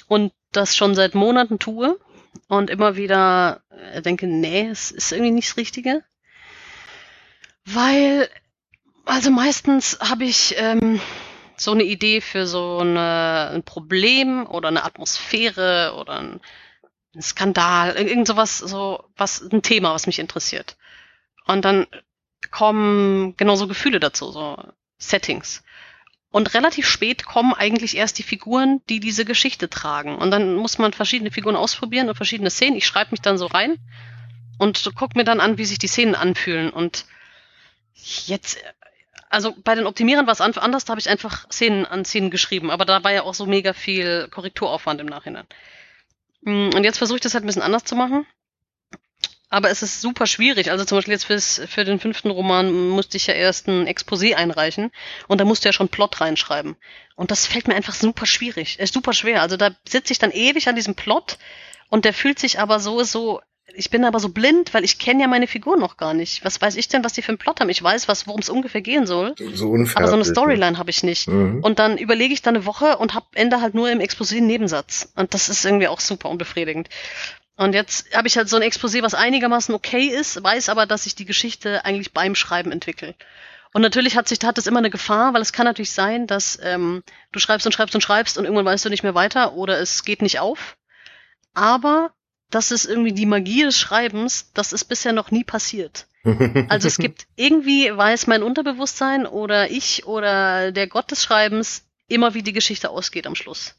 und 0.08 0.34
das 0.52 0.76
schon 0.76 0.96
seit 0.96 1.16
Monaten 1.16 1.60
tue 1.60 2.00
und 2.48 2.70
immer 2.70 2.96
wieder 2.96 3.62
äh, 3.70 4.02
denke, 4.02 4.28
nee, 4.28 4.68
es 4.68 4.92
ist 4.92 5.12
irgendwie 5.12 5.32
nicht 5.32 5.50
das 5.50 5.58
Richtige. 5.58 6.04
Weil, 7.66 8.30
also 9.06 9.32
meistens 9.32 10.00
habe 10.02 10.26
ich 10.26 10.56
ähm, 10.58 11.00
so 11.56 11.72
eine 11.72 11.84
Idee 11.84 12.22
für 12.22 12.48
so 12.48 12.80
eine, 12.80 13.52
ein 13.54 13.64
Problem 13.64 14.48
oder 14.48 14.70
eine 14.70 14.84
Atmosphäre 14.84 15.96
oder 15.98 16.20
ein, 16.20 16.42
ein 17.16 17.22
Skandal, 17.22 17.96
irgend 17.96 18.28
sowas, 18.28 18.58
so 18.58 19.04
was, 19.16 19.42
ein 19.42 19.62
Thema, 19.62 19.94
was 19.94 20.08
mich 20.08 20.20
interessiert. 20.20 20.78
Und 21.46 21.64
dann 21.66 21.88
kommen 22.50 23.36
genauso 23.38 23.68
Gefühle 23.68 24.00
dazu, 24.00 24.32
so 24.32 24.58
Settings. 24.98 25.64
Und 26.32 26.54
relativ 26.54 26.88
spät 26.88 27.26
kommen 27.26 27.54
eigentlich 27.54 27.98
erst 27.98 28.18
die 28.18 28.24
Figuren, 28.24 28.82
die 28.90 29.02
diese 29.02 29.26
Geschichte 29.26 29.70
tragen. 29.70 30.16
Und 30.16 30.32
dann 30.32 30.56
muss 30.56 30.78
man 30.78 30.94
verschiedene 30.94 31.30
Figuren 31.30 31.58
ausprobieren 31.58 32.08
und 32.08 32.16
verschiedene 32.16 32.50
Szenen. 32.50 32.78
Ich 32.78 32.88
schreibe 32.88 33.12
mich 33.12 33.22
dann 33.22 33.38
so 33.38 33.48
rein 33.48 33.78
und 34.58 34.92
guck 34.96 35.16
mir 35.16 35.26
dann 35.26 35.42
an, 35.42 35.58
wie 35.58 35.66
sich 35.66 35.78
die 35.78 35.88
Szenen 35.88 36.16
anfühlen. 36.16 36.70
Und 36.70 37.06
jetzt, 38.28 38.64
also 39.30 39.54
bei 39.62 39.76
den 39.76 39.86
Optimierern 39.86 40.26
war 40.26 40.34
es 40.34 40.40
anders, 40.40 40.86
da 40.86 40.92
habe 40.92 41.02
ich 41.02 41.10
einfach 41.10 41.52
Szenen 41.52 41.86
an 41.86 42.06
Szenen 42.06 42.32
geschrieben. 42.32 42.72
Aber 42.72 42.86
da 42.86 43.04
war 43.04 43.12
ja 43.12 43.24
auch 43.24 43.34
so 43.34 43.46
mega 43.46 43.74
viel 43.74 44.30
Korrekturaufwand 44.32 45.02
im 45.02 45.08
Nachhinein. 45.08 45.48
Mm, 46.44 46.70
und 46.74 46.86
jetzt 46.86 46.98
versuche 47.00 47.18
ich 47.18 47.22
das 47.22 47.34
halt 47.34 47.44
ein 47.44 47.48
bisschen 47.48 47.62
anders 47.62 47.84
zu 47.84 47.96
machen. 47.96 48.26
Aber 49.52 49.70
es 49.70 49.84
ist 49.84 50.00
super 50.00 50.28
schwierig. 50.28 50.72
Also 50.72 50.86
zum 50.86 50.98
Beispiel 50.98 51.12
jetzt 51.12 51.26
fürs, 51.26 51.62
für 51.68 51.84
den 51.84 52.00
fünften 52.00 52.32
Roman 52.32 52.90
musste 52.90 53.18
ich 53.18 53.28
ja 53.28 53.34
erst 53.34 53.68
ein 53.68 53.86
Exposé 53.86 54.34
einreichen 54.34 54.92
und 55.28 55.42
da 55.42 55.46
musste 55.46 55.68
ja 55.68 55.74
schon 55.74 55.90
Plot 55.90 56.22
reinschreiben. 56.22 56.78
Und 57.16 57.32
das 57.32 57.48
fällt 57.48 57.68
mir 57.68 57.76
einfach 57.76 57.94
super 57.94 58.26
schwierig, 58.26 58.80
äh, 58.80 58.88
super 58.88 59.12
schwer. 59.12 59.42
Also 59.42 59.58
da 59.58 59.72
sitze 59.88 60.14
ich 60.14 60.20
dann 60.20 60.32
ewig 60.32 60.70
an 60.70 60.78
diesem 60.78 60.96
Plot 60.96 61.38
und 61.90 62.06
der 62.06 62.14
fühlt 62.14 62.40
sich 62.40 62.62
aber 62.62 62.80
so, 62.80 63.04
so, 63.04 63.42
ich 63.76 63.90
bin 63.90 64.06
aber 64.06 64.22
so 64.22 64.30
blind, 64.30 64.74
weil 64.74 64.86
ich 64.86 65.00
kenne 65.00 65.22
ja 65.24 65.28
meine 65.28 65.48
Figur 65.48 65.76
noch 65.76 65.98
gar 65.98 66.14
nicht. 66.14 66.46
Was 66.46 66.62
weiß 66.62 66.78
ich 66.78 66.88
denn, 66.88 67.04
was 67.04 67.12
die 67.12 67.22
für 67.22 67.30
einen 67.30 67.38
Plot 67.38 67.60
haben? 67.60 67.70
Ich 67.70 67.84
weiß, 67.84 68.08
was, 68.08 68.28
worum 68.28 68.40
es 68.40 68.50
ungefähr 68.50 68.82
gehen 68.82 69.06
soll. 69.06 69.36
So 69.54 69.76
aber 69.96 70.08
so 70.08 70.14
eine 70.14 70.24
Storyline 70.24 70.78
habe 70.78 70.90
ich 70.90 71.04
nicht. 71.04 71.28
Mhm. 71.28 71.60
Und 71.62 71.78
dann 71.78 71.98
überlege 71.98 72.34
ich 72.34 72.42
da 72.42 72.52
eine 72.52 72.66
Woche 72.66 72.98
und 73.00 73.16
hab 73.16 73.36
Ende 73.36 73.60
halt 73.60 73.74
nur 73.74 73.92
im 73.92 74.00
Exposé 74.00 74.38
einen 74.38 74.48
Nebensatz. 74.48 75.12
Und 75.18 75.34
das 75.34 75.50
ist 75.50 75.66
irgendwie 75.66 75.90
auch 75.90 76.00
super 76.00 76.30
unbefriedigend. 76.30 76.88
Und 77.62 77.76
jetzt 77.76 78.12
habe 78.16 78.28
ich 78.28 78.38
halt 78.38 78.50
so 78.50 78.56
ein 78.56 78.64
Exposé, 78.64 79.04
was 79.04 79.14
einigermaßen 79.14 79.76
okay 79.76 80.08
ist, 80.08 80.44
weiß 80.44 80.68
aber, 80.70 80.88
dass 80.88 81.04
sich 81.04 81.14
die 81.14 81.26
Geschichte 81.26 81.86
eigentlich 81.86 82.12
beim 82.12 82.34
Schreiben 82.34 82.72
entwickelt. 82.72 83.16
Und 83.72 83.84
natürlich 83.84 84.18
hat 84.18 84.28
sich 84.28 84.40
hat 84.44 84.58
das 84.58 84.66
immer 84.66 84.80
eine 84.80 84.90
Gefahr, 84.90 85.36
weil 85.36 85.44
es 85.44 85.54
kann 85.54 85.68
natürlich 85.68 85.92
sein, 85.92 86.26
dass 86.26 86.58
ähm, 86.64 87.04
du 87.32 87.38
schreibst 87.38 87.68
und 87.68 87.72
schreibst 87.72 87.94
und 87.94 88.02
schreibst 88.02 88.40
und 88.40 88.46
irgendwann 88.46 88.66
weißt 88.66 88.86
du 88.86 88.90
nicht 88.90 89.04
mehr 89.04 89.14
weiter 89.14 89.54
oder 89.54 89.80
es 89.80 90.04
geht 90.04 90.24
nicht 90.24 90.40
auf. 90.40 90.76
Aber 91.54 92.10
das 92.50 92.72
ist 92.72 92.86
irgendwie 92.86 93.14
die 93.14 93.28
Magie 93.28 93.62
des 93.62 93.78
Schreibens, 93.78 94.52
das 94.56 94.74
ist 94.74 94.86
bisher 94.86 95.14
noch 95.14 95.30
nie 95.30 95.44
passiert. 95.44 96.08
Also 96.68 96.88
es 96.88 96.98
gibt 96.98 97.28
irgendwie 97.36 97.96
weiß 97.96 98.26
mein 98.26 98.42
Unterbewusstsein 98.42 99.28
oder 99.28 99.70
ich 99.70 100.08
oder 100.08 100.72
der 100.72 100.88
Gott 100.88 101.12
des 101.12 101.24
Schreibens 101.24 101.86
immer, 102.08 102.34
wie 102.34 102.42
die 102.42 102.54
Geschichte 102.54 102.90
ausgeht 102.90 103.28
am 103.28 103.36
Schluss. 103.36 103.76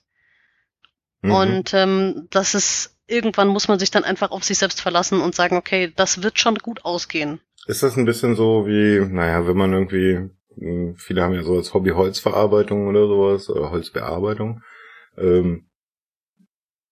Mhm. 1.23 1.33
Und 1.33 1.75
ähm, 1.75 2.29
das 2.31 2.55
ist 2.55 2.92
irgendwann 3.13 3.49
muss 3.49 3.69
man 3.69 3.79
sich 3.79 3.91
dann 3.91 4.05
einfach 4.05 4.31
auf 4.31 4.45
sich 4.45 4.59
selbst 4.59 4.81
verlassen 4.81 5.21
und 5.21 5.35
sagen, 5.35 5.57
okay, 5.57 5.93
das 5.95 6.23
wird 6.23 6.39
schon 6.39 6.57
gut 6.57 6.85
ausgehen. 6.85 7.41
Ist 7.67 7.83
das 7.83 7.97
ein 7.97 8.07
bisschen 8.07 8.35
so 8.35 8.67
wie, 8.67 9.01
naja, 9.01 9.47
wenn 9.47 9.57
man 9.57 9.73
irgendwie, 9.73 10.31
hm, 10.57 10.97
viele 10.97 11.23
haben 11.23 11.35
ja 11.35 11.43
so 11.43 11.57
als 11.57 11.75
Hobby 11.75 11.91
Holzverarbeitung 11.91 12.89
oder 12.89 13.07
sowas, 13.07 13.49
oder 13.49 13.71
Holzbearbeitung. 13.71 14.63
Ähm, 15.17 15.69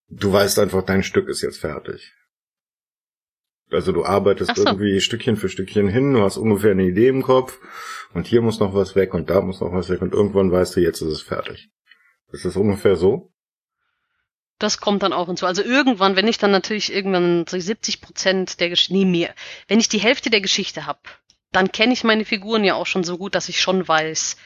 du 0.08 0.32
weißt 0.32 0.58
einfach, 0.58 0.82
dein 0.82 1.02
Stück 1.02 1.28
ist 1.28 1.42
jetzt 1.42 1.58
fertig. 1.58 2.14
Also 3.72 3.92
du 3.92 4.04
arbeitest 4.04 4.56
so. 4.56 4.64
irgendwie 4.64 5.00
Stückchen 5.00 5.36
für 5.36 5.48
Stückchen 5.48 5.88
hin, 5.88 6.12
du 6.12 6.22
hast 6.22 6.36
ungefähr 6.36 6.72
eine 6.72 6.84
Idee 6.84 7.08
im 7.08 7.22
Kopf 7.22 7.60
und 8.12 8.26
hier 8.26 8.42
muss 8.42 8.58
noch 8.58 8.74
was 8.74 8.96
weg 8.96 9.14
und 9.14 9.30
da 9.30 9.40
muss 9.40 9.60
noch 9.60 9.72
was 9.72 9.88
weg 9.88 10.02
und 10.02 10.12
irgendwann 10.12 10.50
weißt 10.50 10.76
du, 10.76 10.80
jetzt 10.80 11.00
ist 11.00 11.12
es 11.12 11.22
fertig. 11.22 11.70
Ist 12.32 12.44
das 12.44 12.56
ungefähr 12.56 12.96
so? 12.96 13.32
Das 14.60 14.78
kommt 14.78 15.02
dann 15.02 15.14
auch 15.14 15.26
hinzu. 15.26 15.46
Also 15.46 15.62
irgendwann, 15.62 16.16
wenn 16.16 16.28
ich 16.28 16.36
dann 16.36 16.50
natürlich 16.50 16.92
irgendwann 16.92 17.46
so 17.48 17.58
70 17.58 18.02
Prozent 18.02 18.60
der 18.60 18.68
Geschichte, 18.68 18.92
nee, 18.92 19.06
mehr, 19.06 19.34
wenn 19.68 19.80
ich 19.80 19.88
die 19.88 19.98
Hälfte 19.98 20.28
der 20.28 20.42
Geschichte 20.42 20.86
habe, 20.86 21.00
dann 21.50 21.72
kenne 21.72 21.94
ich 21.94 22.04
meine 22.04 22.26
Figuren 22.26 22.62
ja 22.62 22.74
auch 22.74 22.86
schon 22.86 23.02
so 23.02 23.16
gut, 23.16 23.34
dass 23.34 23.48
ich 23.48 23.60
schon 23.60 23.88
weiß, 23.88 24.36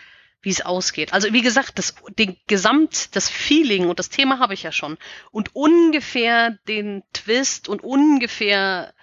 wie 0.41 0.51
es 0.51 0.61
ausgeht. 0.61 1.13
Also 1.13 1.33
wie 1.33 1.43
gesagt, 1.43 1.79
das 1.79 1.97
den 2.17 2.37
Gesamt, 2.47 3.17
das 3.17 3.29
Feeling 3.29 3.89
und 3.89 3.99
das 3.99 4.09
Thema 4.09 4.39
habe 4.39 4.55
ich 4.55 4.63
ja 4.63 4.71
schon 4.71 4.99
und 5.33 5.57
ungefähr 5.57 6.59
den 6.69 7.03
Twist 7.13 7.69
und 7.69 7.83
ungefähr 7.83 8.95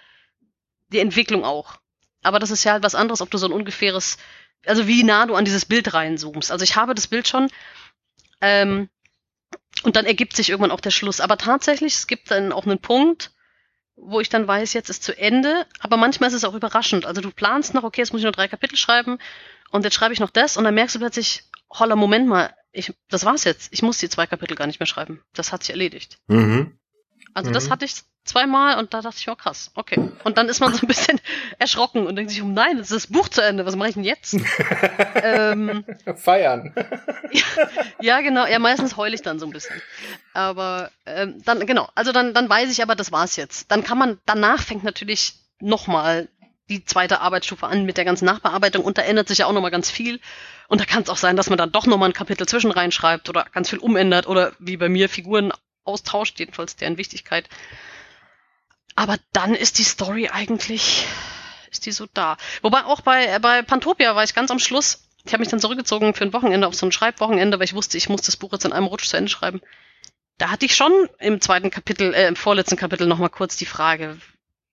die 0.88 1.00
Entwicklung 1.00 1.44
auch. 1.44 1.76
Aber 2.22 2.38
das 2.38 2.50
ist 2.50 2.64
ja 2.64 2.72
halt 2.72 2.84
was 2.84 2.94
anderes, 2.94 3.20
ob 3.20 3.30
du 3.30 3.36
so 3.36 3.46
ein 3.46 3.52
ungefähres, 3.52 4.16
also 4.64 4.86
wie 4.86 5.02
nah 5.02 5.26
du 5.26 5.34
an 5.34 5.44
dieses 5.44 5.66
Bild 5.66 5.92
reinzoomst. 5.92 6.50
Also 6.50 6.64
ich 6.64 6.76
habe 6.76 6.94
das 6.94 7.06
Bild 7.08 7.28
schon. 7.28 7.48
Ähm, 8.40 8.88
und 9.82 9.96
dann 9.96 10.06
ergibt 10.06 10.36
sich 10.36 10.50
irgendwann 10.50 10.70
auch 10.70 10.80
der 10.80 10.90
Schluss. 10.90 11.20
Aber 11.20 11.36
tatsächlich, 11.36 11.94
es 11.94 12.06
gibt 12.06 12.30
dann 12.30 12.52
auch 12.52 12.66
einen 12.66 12.78
Punkt, 12.78 13.32
wo 13.96 14.20
ich 14.20 14.28
dann 14.28 14.46
weiß, 14.46 14.72
jetzt 14.72 14.90
ist 14.90 15.02
zu 15.02 15.16
Ende. 15.16 15.66
Aber 15.80 15.96
manchmal 15.96 16.28
ist 16.28 16.34
es 16.36 16.44
auch 16.44 16.54
überraschend. 16.54 17.06
Also 17.06 17.20
du 17.20 17.30
planst 17.30 17.74
noch, 17.74 17.84
okay, 17.84 18.00
jetzt 18.00 18.12
muss 18.12 18.20
ich 18.20 18.26
noch 18.26 18.32
drei 18.32 18.48
Kapitel 18.48 18.76
schreiben 18.76 19.18
und 19.70 19.84
jetzt 19.84 19.94
schreibe 19.94 20.14
ich 20.14 20.20
noch 20.20 20.30
das 20.30 20.56
und 20.56 20.64
dann 20.64 20.74
merkst 20.74 20.94
du 20.94 20.98
plötzlich, 20.98 21.44
holla, 21.70 21.96
Moment 21.96 22.28
mal, 22.28 22.54
ich, 22.72 22.92
das 23.08 23.24
war's 23.24 23.44
jetzt. 23.44 23.72
Ich 23.72 23.82
muss 23.82 23.98
die 23.98 24.08
zwei 24.08 24.26
Kapitel 24.26 24.56
gar 24.56 24.66
nicht 24.66 24.80
mehr 24.80 24.86
schreiben. 24.86 25.22
Das 25.34 25.52
hat 25.52 25.62
sich 25.62 25.70
erledigt. 25.70 26.18
Mhm. 26.26 26.78
Also 27.34 27.50
mhm. 27.50 27.54
das 27.54 27.70
hatte 27.70 27.84
ich 27.84 27.94
zweimal 28.24 28.78
und 28.78 28.94
da 28.94 29.00
dachte 29.00 29.16
ich, 29.18 29.28
oh 29.28 29.34
krass, 29.34 29.70
okay. 29.74 30.10
Und 30.24 30.38
dann 30.38 30.48
ist 30.48 30.60
man 30.60 30.72
so 30.72 30.80
ein 30.82 30.86
bisschen 30.86 31.20
erschrocken 31.58 32.06
und 32.06 32.16
denkt 32.16 32.30
sich, 32.30 32.42
oh 32.42 32.46
nein, 32.46 32.76
jetzt 32.76 32.90
ist 32.90 33.04
das 33.04 33.06
Buch 33.12 33.28
zu 33.28 33.42
Ende, 33.42 33.66
was 33.66 33.76
mache 33.76 33.88
ich 33.88 33.94
denn 33.94 34.04
jetzt? 34.04 34.36
ähm, 35.14 35.84
Feiern. 36.16 36.74
ja, 37.32 37.44
ja, 38.00 38.20
genau, 38.20 38.46
ja, 38.46 38.58
meistens 38.58 38.96
heule 38.96 39.14
ich 39.14 39.22
dann 39.22 39.38
so 39.38 39.46
ein 39.46 39.52
bisschen. 39.52 39.80
Aber 40.34 40.90
ähm, 41.06 41.42
dann, 41.44 41.66
genau, 41.66 41.88
also 41.94 42.12
dann, 42.12 42.34
dann 42.34 42.48
weiß 42.48 42.70
ich 42.70 42.82
aber, 42.82 42.94
das 42.94 43.12
war's 43.12 43.36
jetzt. 43.36 43.70
Dann 43.70 43.82
kann 43.82 43.98
man, 43.98 44.18
danach 44.24 44.62
fängt 44.62 44.84
natürlich 44.84 45.34
nochmal 45.60 46.28
die 46.68 46.84
zweite 46.84 47.20
Arbeitsstufe 47.20 47.66
an 47.66 47.84
mit 47.84 47.96
der 47.96 48.04
ganzen 48.04 48.24
Nachbearbeitung 48.24 48.84
und 48.84 48.98
da 48.98 49.02
ändert 49.02 49.28
sich 49.28 49.38
ja 49.38 49.46
auch 49.46 49.52
nochmal 49.52 49.70
ganz 49.70 49.90
viel. 49.90 50.20
Und 50.68 50.80
da 50.80 50.84
kann 50.84 51.02
es 51.02 51.10
auch 51.10 51.16
sein, 51.16 51.36
dass 51.36 51.50
man 51.50 51.58
dann 51.58 51.72
doch 51.72 51.86
nochmal 51.86 52.08
ein 52.08 52.14
Kapitel 52.14 52.46
zwischen 52.46 52.70
reinschreibt 52.70 53.28
oder 53.28 53.46
ganz 53.52 53.68
viel 53.68 53.80
umändert 53.80 54.26
oder 54.26 54.52
wie 54.58 54.76
bei 54.76 54.88
mir 54.88 55.08
Figuren 55.08 55.52
austauscht, 55.84 56.38
jedenfalls 56.38 56.76
deren 56.76 56.96
Wichtigkeit. 56.96 57.48
Aber 58.94 59.16
dann 59.32 59.54
ist 59.54 59.78
die 59.78 59.84
Story 59.84 60.28
eigentlich, 60.28 61.06
ist 61.70 61.86
die 61.86 61.92
so 61.92 62.06
da. 62.12 62.36
Wobei 62.60 62.84
auch 62.84 63.00
bei, 63.00 63.38
bei 63.38 63.62
Pantopia 63.62 64.14
war 64.14 64.24
ich 64.24 64.34
ganz 64.34 64.50
am 64.50 64.58
Schluss, 64.58 65.08
ich 65.24 65.32
habe 65.32 65.40
mich 65.40 65.48
dann 65.48 65.60
zurückgezogen 65.60 66.14
für 66.14 66.24
ein 66.24 66.32
Wochenende 66.32 66.66
auf 66.66 66.74
so 66.74 66.86
ein 66.86 66.92
Schreibwochenende, 66.92 67.58
weil 67.58 67.64
ich 67.64 67.74
wusste, 67.74 67.96
ich 67.96 68.08
muss 68.08 68.22
das 68.22 68.36
Buch 68.36 68.52
jetzt 68.52 68.64
in 68.64 68.72
einem 68.72 68.86
Rutsch 68.86 69.06
zu 69.06 69.16
Ende 69.16 69.30
schreiben. 69.30 69.60
Da 70.38 70.50
hatte 70.50 70.66
ich 70.66 70.74
schon 70.74 70.92
im 71.18 71.40
zweiten 71.40 71.70
Kapitel, 71.70 72.12
äh, 72.14 72.26
im 72.26 72.36
vorletzten 72.36 72.76
Kapitel 72.76 73.06
nochmal 73.06 73.30
kurz 73.30 73.56
die 73.56 73.66
Frage, 73.66 74.18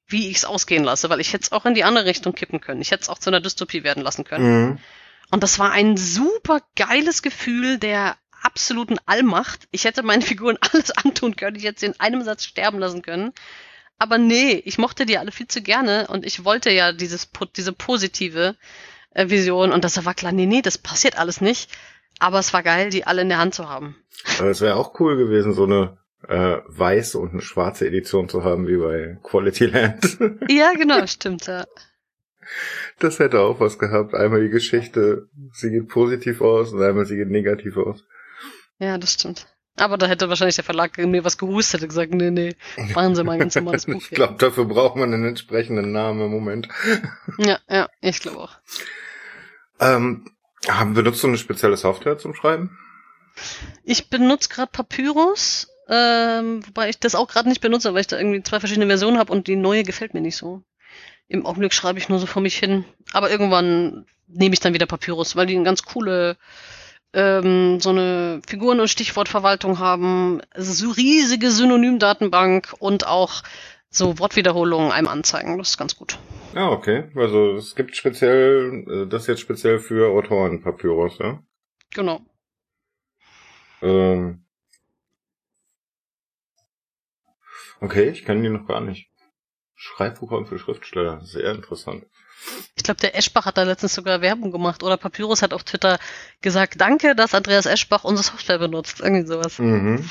wie 0.08 0.30
ich 0.30 0.38
es 0.38 0.46
ausgehen 0.46 0.84
lasse, 0.84 1.10
weil 1.10 1.20
ich 1.20 1.34
hätte 1.34 1.44
es 1.44 1.52
auch 1.52 1.66
in 1.66 1.76
die 1.76 1.84
andere 1.84 2.06
Richtung 2.06 2.34
kippen 2.34 2.62
können. 2.62 2.82
Ich 2.82 2.92
hätte 2.92 3.04
es 3.04 3.10
auch 3.10 3.20
zu 3.20 3.30
einer 3.30 3.42
Dystopie 3.42 3.84
werden 3.84 4.02
lassen 4.02 4.24
können. 4.24 4.62
Mhm. 4.62 4.80
Und 5.32 5.44
das 5.44 5.60
war 5.60 5.72
ein 5.72 5.96
super 5.96 6.62
geiles 6.76 7.22
Gefühl 7.22 7.78
der 7.78 8.18
absoluten 8.44 8.98
Allmacht. 9.06 9.68
Ich 9.72 9.86
hätte 9.86 10.04
meinen 10.04 10.22
Figuren 10.24 10.58
alles 10.72 10.92
antun 10.92 11.36
können. 11.36 11.56
Ich 11.56 11.64
hätte 11.64 11.80
sie 11.80 11.86
in 11.88 12.00
einem 12.00 12.24
Satz 12.24 12.46
sterben 12.46 12.80
lassen 12.80 13.02
können. 13.02 13.34
Aber 13.98 14.18
nee, 14.18 14.62
ich 14.66 14.78
mochte 14.78 15.06
die 15.06 15.18
alle 15.18 15.32
viel 15.32 15.48
zu 15.48 15.62
gerne 15.62 16.08
und 16.08 16.26
ich 16.26 16.46
wollte 16.46 16.72
ja 16.72 16.94
dieses, 16.94 17.30
diese 17.58 17.74
positive 17.74 18.56
äh, 19.12 19.30
Vision 19.30 19.74
und 19.74 19.84
das 19.84 20.04
war 20.06 20.14
klar, 20.14 20.32
nee, 20.32 20.46
nee, 20.46 20.62
das 20.62 20.78
passiert 20.78 21.20
alles 21.20 21.42
nicht. 21.42 21.70
Aber 22.20 22.40
es 22.40 22.54
war 22.54 22.64
geil, 22.64 22.90
die 22.90 23.06
alle 23.06 23.22
in 23.22 23.30
der 23.30 23.40
Hand 23.40 23.56
zu 23.56 23.70
haben. 23.70 23.96
Es 24.44 24.62
wäre 24.62 24.76
auch 24.76 25.00
cool 25.00 25.18
gewesen, 25.18 25.54
so 25.54 25.64
eine 25.64 25.98
äh, 26.28 26.58
weiße 26.68 27.18
und 27.18 27.32
eine 27.32 27.42
schwarze 27.42 27.88
Edition 27.88 28.30
zu 28.30 28.44
haben, 28.44 28.68
wie 28.68 28.78
bei 28.78 29.18
Quality 29.24 29.66
Land. 29.68 30.18
ja, 30.50 30.74
genau, 30.74 31.06
stimmt, 31.08 31.48
ja. 31.48 31.66
Das 33.00 33.20
hätte 33.20 33.40
auch 33.40 33.60
was 33.60 33.80
gehabt. 33.80 34.14
Einmal 34.14 34.42
die 34.42 34.50
Geschichte, 34.50 35.30
sie 35.54 35.70
geht 35.70 35.88
positiv 35.88 36.42
aus 36.42 36.74
und 36.74 36.82
einmal 36.82 37.06
sie 37.06 37.16
geht 37.16 37.30
negativ 37.30 37.78
aus. 37.78 38.06
Ja, 38.80 38.98
das 38.98 39.14
stimmt. 39.14 39.48
Aber 39.76 39.98
da 39.98 40.08
hätte 40.08 40.28
wahrscheinlich 40.28 40.56
der 40.56 40.66
Verlag 40.66 40.98
mir 40.98 41.24
was 41.24 41.38
gehustet 41.38 41.82
und 41.82 41.90
gesagt, 41.90 42.14
nee, 42.14 42.32
nee, 42.32 42.56
machen 42.94 43.16
Sie 43.16 43.24
mal 43.24 43.34
ein 43.34 43.40
ganz 43.40 43.56
normales 43.56 43.86
Buch. 43.86 44.02
ich 44.02 44.10
glaube, 44.10 44.36
dafür 44.38 44.66
braucht 44.66 44.96
man 44.96 45.14
einen 45.14 45.26
entsprechenden 45.26 45.92
Namen 45.92 46.22
im 46.22 46.32
Moment. 46.32 46.68
ja, 47.38 47.60
ja, 47.70 47.90
ich 48.02 48.20
glaube 48.20 48.40
auch. 48.40 48.58
Ähm, 49.80 50.26
Haben 50.68 50.94
benutzt 50.94 51.24
du 51.24 51.28
eine 51.28 51.38
spezielle 51.38 51.78
Software 51.78 52.18
zum 52.18 52.34
Schreiben? 52.34 52.78
Ich 53.84 54.10
benutze 54.10 54.50
gerade 54.50 54.72
Papyrus, 54.72 55.70
ähm, 55.88 56.66
wobei 56.68 56.90
ich 56.90 57.00
das 57.00 57.16
auch 57.16 57.30
gerade 57.30 57.48
nicht 57.48 57.62
benutze, 57.62 57.94
weil 57.94 58.02
ich 58.02 58.08
da 58.08 58.18
irgendwie 58.18 58.44
zwei 58.44 58.60
verschiedene 58.60 58.88
Versionen 58.88 59.18
habe 59.18 59.32
und 59.32 59.48
die 59.48 59.56
neue 59.56 59.84
gefällt 59.84 60.14
mir 60.14 60.22
nicht 60.22 60.36
so. 60.36 60.62
Im 61.30 61.46
Augenblick 61.46 61.74
schreibe 61.74 62.00
ich 62.00 62.10
nur 62.10 62.20
so 62.20 62.26
vor 62.26 62.42
mich 62.42 62.58
hin. 62.58 62.84
Aber 63.14 63.32
irgendwann 63.32 64.06
nehme 64.28 64.54
ich 64.54 64.60
dann 64.60 64.74
wieder 64.74 64.88
Papyrus, 64.88 65.36
weil 65.36 65.46
die 65.46 65.56
eine 65.56 65.64
ganz 65.64 65.84
coole 65.84 66.38
ähm, 67.14 67.80
so 67.80 67.90
eine 67.90 68.42
Figuren- 68.48 68.80
und 68.80 68.88
Stichwortverwaltung 68.88 69.80
haben, 69.80 70.42
so 70.56 70.92
riesige 70.92 71.52
Synonymdatenbank 71.52 72.74
und 72.80 73.08
auch 73.08 73.44
so 73.90 74.20
Wortwiederholungen 74.20 74.92
einem 74.92 75.08
anzeigen. 75.08 75.58
Das 75.58 75.72
ist 75.72 75.78
ganz 75.78 75.96
gut. 75.96 76.20
Ah, 76.54 76.70
okay. 76.70 77.12
Also 77.16 77.56
es 77.56 77.76
gibt 77.76 77.96
speziell, 77.96 78.86
äh, 78.88 79.08
das 79.08 79.28
jetzt 79.28 79.42
speziell 79.42 79.80
für 79.80 80.12
Autoren 80.12 80.62
Papyrus, 80.62 81.18
ja? 81.20 81.42
Genau. 81.94 82.22
Ähm. 83.82 84.46
Okay, 87.82 88.10
ich 88.10 88.26
kenne 88.26 88.42
die 88.42 88.50
noch 88.50 88.68
gar 88.68 88.82
nicht. 88.82 89.10
Schreibprogramm 89.76 90.46
für 90.46 90.60
Schriftsteller, 90.60 91.22
sehr 91.22 91.52
interessant. 91.52 92.06
Ich 92.76 92.84
glaube, 92.84 93.00
der 93.02 93.16
Eschbach 93.16 93.46
hat 93.46 93.58
da 93.58 93.64
letztens 93.64 93.94
sogar 93.94 94.22
Werbung 94.22 94.52
gemacht 94.52 94.84
oder 94.84 94.98
Papyrus 94.98 95.42
hat 95.42 95.54
auf 95.54 95.64
Twitter 95.64 96.00
gesagt, 96.42 96.80
danke, 96.80 97.16
dass 97.16 97.34
Andreas 97.34 97.66
Eschbach 97.66 98.04
unsere 98.04 98.26
Software 98.26 98.60
benutzt. 98.60 99.02
Irgendwie 99.02 99.28
sowas. 99.28 99.60
Mhm. 99.60 100.10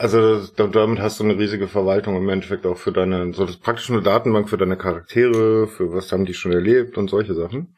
Also 0.00 0.46
damit 0.46 1.00
hast 1.00 1.18
du 1.18 1.24
eine 1.24 1.36
riesige 1.36 1.66
Verwaltung 1.66 2.16
im 2.16 2.28
Endeffekt 2.28 2.64
auch 2.66 2.76
für 2.76 2.92
deine, 2.92 3.34
so 3.34 3.44
das 3.44 3.56
praktisch 3.56 3.90
eine 3.90 4.00
Datenbank 4.00 4.48
für 4.48 4.56
deine 4.56 4.76
Charaktere, 4.76 5.66
für 5.66 5.92
was 5.92 6.12
haben 6.12 6.24
die 6.24 6.34
schon 6.34 6.52
erlebt 6.52 6.96
und 6.96 7.10
solche 7.10 7.34
Sachen. 7.34 7.76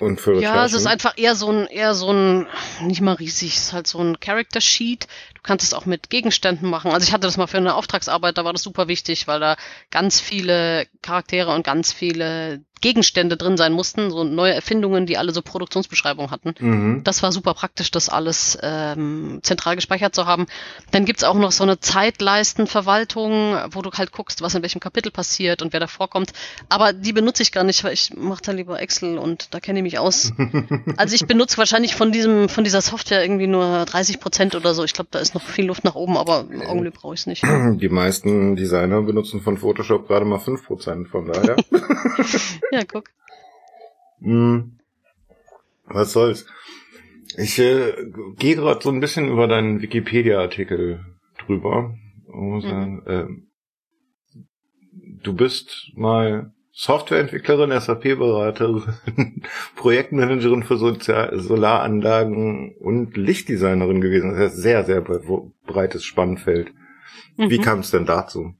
Und 0.00 0.20
für 0.20 0.40
Ja, 0.40 0.64
es 0.64 0.72
ist 0.72 0.86
einfach 0.86 1.14
eher 1.16 1.34
so 1.34 1.50
ein, 1.50 1.66
eher 1.66 1.94
so 1.94 2.12
ein, 2.12 2.46
nicht 2.82 3.00
mal 3.00 3.14
riesig, 3.14 3.56
es 3.56 3.64
ist 3.64 3.72
halt 3.72 3.86
so 3.86 3.98
ein 3.98 4.20
Character 4.20 4.60
Sheet. 4.60 5.06
Du 5.34 5.42
kannst 5.42 5.64
es 5.64 5.74
auch 5.74 5.86
mit 5.86 6.10
Gegenständen 6.10 6.68
machen. 6.68 6.90
Also 6.90 7.06
ich 7.06 7.12
hatte 7.12 7.26
das 7.26 7.36
mal 7.36 7.46
für 7.46 7.56
eine 7.56 7.74
Auftragsarbeit, 7.74 8.36
da 8.36 8.44
war 8.44 8.52
das 8.52 8.62
super 8.62 8.88
wichtig, 8.88 9.26
weil 9.26 9.40
da 9.40 9.56
ganz 9.90 10.20
viele 10.20 10.86
Charaktere 11.02 11.54
und 11.54 11.64
ganz 11.64 11.92
viele 11.92 12.60
Gegenstände 12.80 13.36
drin 13.36 13.56
sein 13.56 13.72
mussten, 13.72 14.10
so 14.10 14.22
neue 14.24 14.54
Erfindungen, 14.54 15.06
die 15.06 15.16
alle 15.16 15.32
so 15.32 15.40
Produktionsbeschreibungen 15.40 16.30
hatten. 16.30 16.54
Mhm. 16.58 17.04
Das 17.04 17.22
war 17.22 17.32
super 17.32 17.54
praktisch, 17.54 17.90
das 17.90 18.08
alles 18.08 18.58
ähm, 18.62 19.40
zentral 19.42 19.76
gespeichert 19.76 20.14
zu 20.14 20.26
haben. 20.26 20.46
Dann 20.90 21.04
gibt's 21.04 21.24
auch 21.24 21.34
noch 21.34 21.52
so 21.52 21.64
eine 21.64 21.80
Zeitleistenverwaltung, 21.80 23.56
wo 23.70 23.82
du 23.82 23.90
halt 23.92 24.12
guckst, 24.12 24.42
was 24.42 24.54
in 24.54 24.62
welchem 24.62 24.80
Kapitel 24.80 25.10
passiert 25.10 25.62
und 25.62 25.72
wer 25.72 25.80
da 25.80 25.86
vorkommt. 25.86 26.32
Aber 26.68 26.92
die 26.92 27.12
benutze 27.12 27.42
ich 27.42 27.50
gar 27.50 27.64
nicht, 27.64 27.82
weil 27.82 27.94
ich 27.94 28.14
mache 28.14 28.42
da 28.44 28.52
lieber 28.52 28.80
Excel 28.80 29.18
und 29.18 29.54
da 29.54 29.60
kenne 29.60 29.78
ich 29.78 29.82
mich 29.82 29.98
aus. 29.98 30.32
also 30.96 31.14
ich 31.14 31.26
benutze 31.26 31.56
wahrscheinlich 31.56 31.94
von 31.94 32.12
diesem, 32.12 32.48
von 32.50 32.64
dieser 32.64 32.82
Software 32.82 33.22
irgendwie 33.22 33.46
nur 33.46 33.86
30 33.86 34.20
Prozent 34.20 34.54
oder 34.54 34.74
so. 34.74 34.84
Ich 34.84 34.92
glaube, 34.92 35.08
da 35.10 35.18
ist 35.18 35.34
noch 35.34 35.42
viel 35.42 35.66
Luft 35.66 35.84
nach 35.84 35.94
oben, 35.94 36.16
aber 36.18 36.44
im 36.50 36.62
Augenblick 36.62 36.94
brauche 36.94 37.14
ich 37.14 37.20
es 37.20 37.26
nicht. 37.26 37.42
Die 37.42 37.88
meisten 37.88 38.54
Designer 38.54 39.00
benutzen 39.02 39.40
von 39.40 39.56
Photoshop 39.56 40.08
gerade 40.08 40.26
mal 40.26 40.38
5 40.38 40.66
Prozent, 40.66 41.08
von 41.08 41.26
daher. 41.26 41.56
Ja, 42.70 42.82
guck. 42.84 43.10
Hm. 44.20 44.78
Was 45.84 46.12
soll's. 46.12 46.46
Ich 47.36 47.58
äh, 47.58 47.92
gehe 48.38 48.56
gerade 48.56 48.82
so 48.82 48.90
ein 48.90 49.00
bisschen 49.00 49.28
über 49.28 49.46
deinen 49.46 49.82
Wikipedia-Artikel 49.82 51.04
drüber. 51.38 51.94
Mhm. 52.26 53.02
Äh, 53.06 53.26
du 55.22 55.34
bist 55.34 55.92
mal 55.94 56.52
Softwareentwicklerin, 56.72 57.78
SAP-Beraterin, 57.78 59.42
Projektmanagerin 59.76 60.62
für 60.62 60.76
Sozial 60.76 61.38
Solaranlagen 61.38 62.74
und 62.76 63.16
Lichtdesignerin 63.16 64.00
gewesen. 64.00 64.32
Das 64.32 64.52
ist 64.52 64.58
ein 64.58 64.62
sehr, 64.62 64.84
sehr 64.84 65.00
breites 65.66 66.04
Spannfeld. 66.04 66.72
Mhm. 67.36 67.50
Wie 67.50 67.58
kam 67.58 67.80
es 67.80 67.90
denn 67.90 68.04
dazu? 68.06 68.54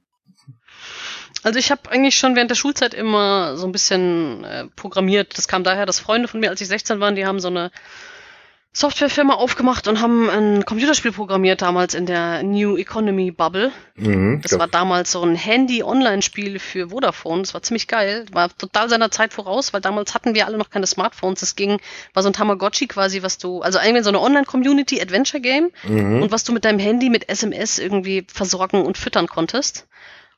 Also 1.47 1.59
ich 1.59 1.71
habe 1.71 1.89
eigentlich 1.89 2.17
schon 2.17 2.35
während 2.35 2.51
der 2.51 2.55
Schulzeit 2.55 2.93
immer 2.93 3.55
so 3.55 3.65
ein 3.65 3.71
bisschen 3.71 4.43
äh, 4.43 4.65
programmiert. 4.75 5.37
Das 5.37 5.47
kam 5.47 5.63
daher, 5.63 5.85
dass 5.85 5.97
Freunde 5.97 6.27
von 6.27 6.41
mir, 6.41 6.49
als 6.49 6.59
ich 6.59 6.67
16 6.67 6.99
war, 6.99 7.09
die 7.13 7.25
haben 7.25 7.39
so 7.39 7.47
eine 7.47 7.71
Softwarefirma 8.73 9.33
aufgemacht 9.33 9.87
und 9.87 10.01
haben 10.01 10.29
ein 10.29 10.65
Computerspiel 10.65 11.13
programmiert 11.13 11.61
damals 11.61 11.93
in 11.93 12.05
der 12.05 12.43
New 12.43 12.75
Economy 12.75 13.31
Bubble. 13.31 13.71
Mhm, 13.95 14.41
das 14.41 14.59
war 14.59 14.67
damals 14.67 15.13
so 15.13 15.23
ein 15.23 15.35
Handy-Online-Spiel 15.35 16.59
für 16.59 16.89
Vodafone. 16.89 17.43
Das 17.43 17.53
war 17.53 17.63
ziemlich 17.63 17.87
geil. 17.87 18.25
War 18.33 18.49
total 18.49 18.89
seiner 18.89 19.09
Zeit 19.09 19.31
voraus, 19.31 19.71
weil 19.71 19.79
damals 19.79 20.13
hatten 20.13 20.35
wir 20.35 20.47
alle 20.47 20.57
noch 20.57 20.69
keine 20.69 20.85
Smartphones. 20.85 21.39
Das 21.39 21.55
ging, 21.55 21.79
war 22.13 22.23
so 22.23 22.29
ein 22.29 22.33
Tamagotchi 22.33 22.87
quasi, 22.87 23.23
was 23.23 23.37
du, 23.37 23.61
also 23.61 23.79
eigentlich 23.79 24.03
so 24.03 24.09
eine 24.09 24.19
Online-Community-Adventure-Game 24.19 25.69
mhm. 25.87 26.23
und 26.23 26.31
was 26.33 26.43
du 26.43 26.51
mit 26.51 26.65
deinem 26.65 26.79
Handy 26.79 27.09
mit 27.09 27.29
SMS 27.29 27.79
irgendwie 27.79 28.27
versorgen 28.27 28.85
und 28.85 28.97
füttern 28.97 29.27
konntest. 29.27 29.87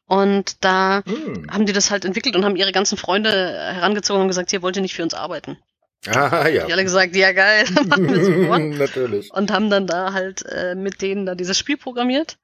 Und 0.09 0.63
da 0.65 1.03
hm. 1.05 1.51
haben 1.51 1.67
die 1.67 1.71
das 1.71 1.91
halt 1.91 2.03
entwickelt 2.03 2.35
und 2.35 2.43
haben 2.43 2.55
ihre 2.55 2.71
ganzen 2.71 2.97
Freunde 2.97 3.29
herangezogen 3.29 4.23
und 4.23 4.27
gesagt, 4.27 4.49
hier 4.49 4.63
wollt 4.63 4.75
ihr 4.75 4.81
nicht 4.81 4.95
für 4.95 5.03
uns 5.03 5.13
arbeiten. 5.13 5.59
Ah, 6.07 6.47
ja. 6.47 6.65
Die 6.65 6.73
alle 6.73 6.83
gesagt, 6.83 7.15
ja 7.15 7.31
geil, 7.31 7.65
machen 7.87 8.09
wir 8.09 8.25
sofort. 8.25 8.61
Natürlich. 8.79 9.31
Und 9.31 9.51
haben 9.51 9.69
dann 9.69 9.85
da 9.85 10.13
halt 10.13 10.43
äh, 10.47 10.73
mit 10.73 11.03
denen 11.03 11.27
da 11.27 11.35
dieses 11.35 11.59
Spiel 11.59 11.77
programmiert. 11.77 12.39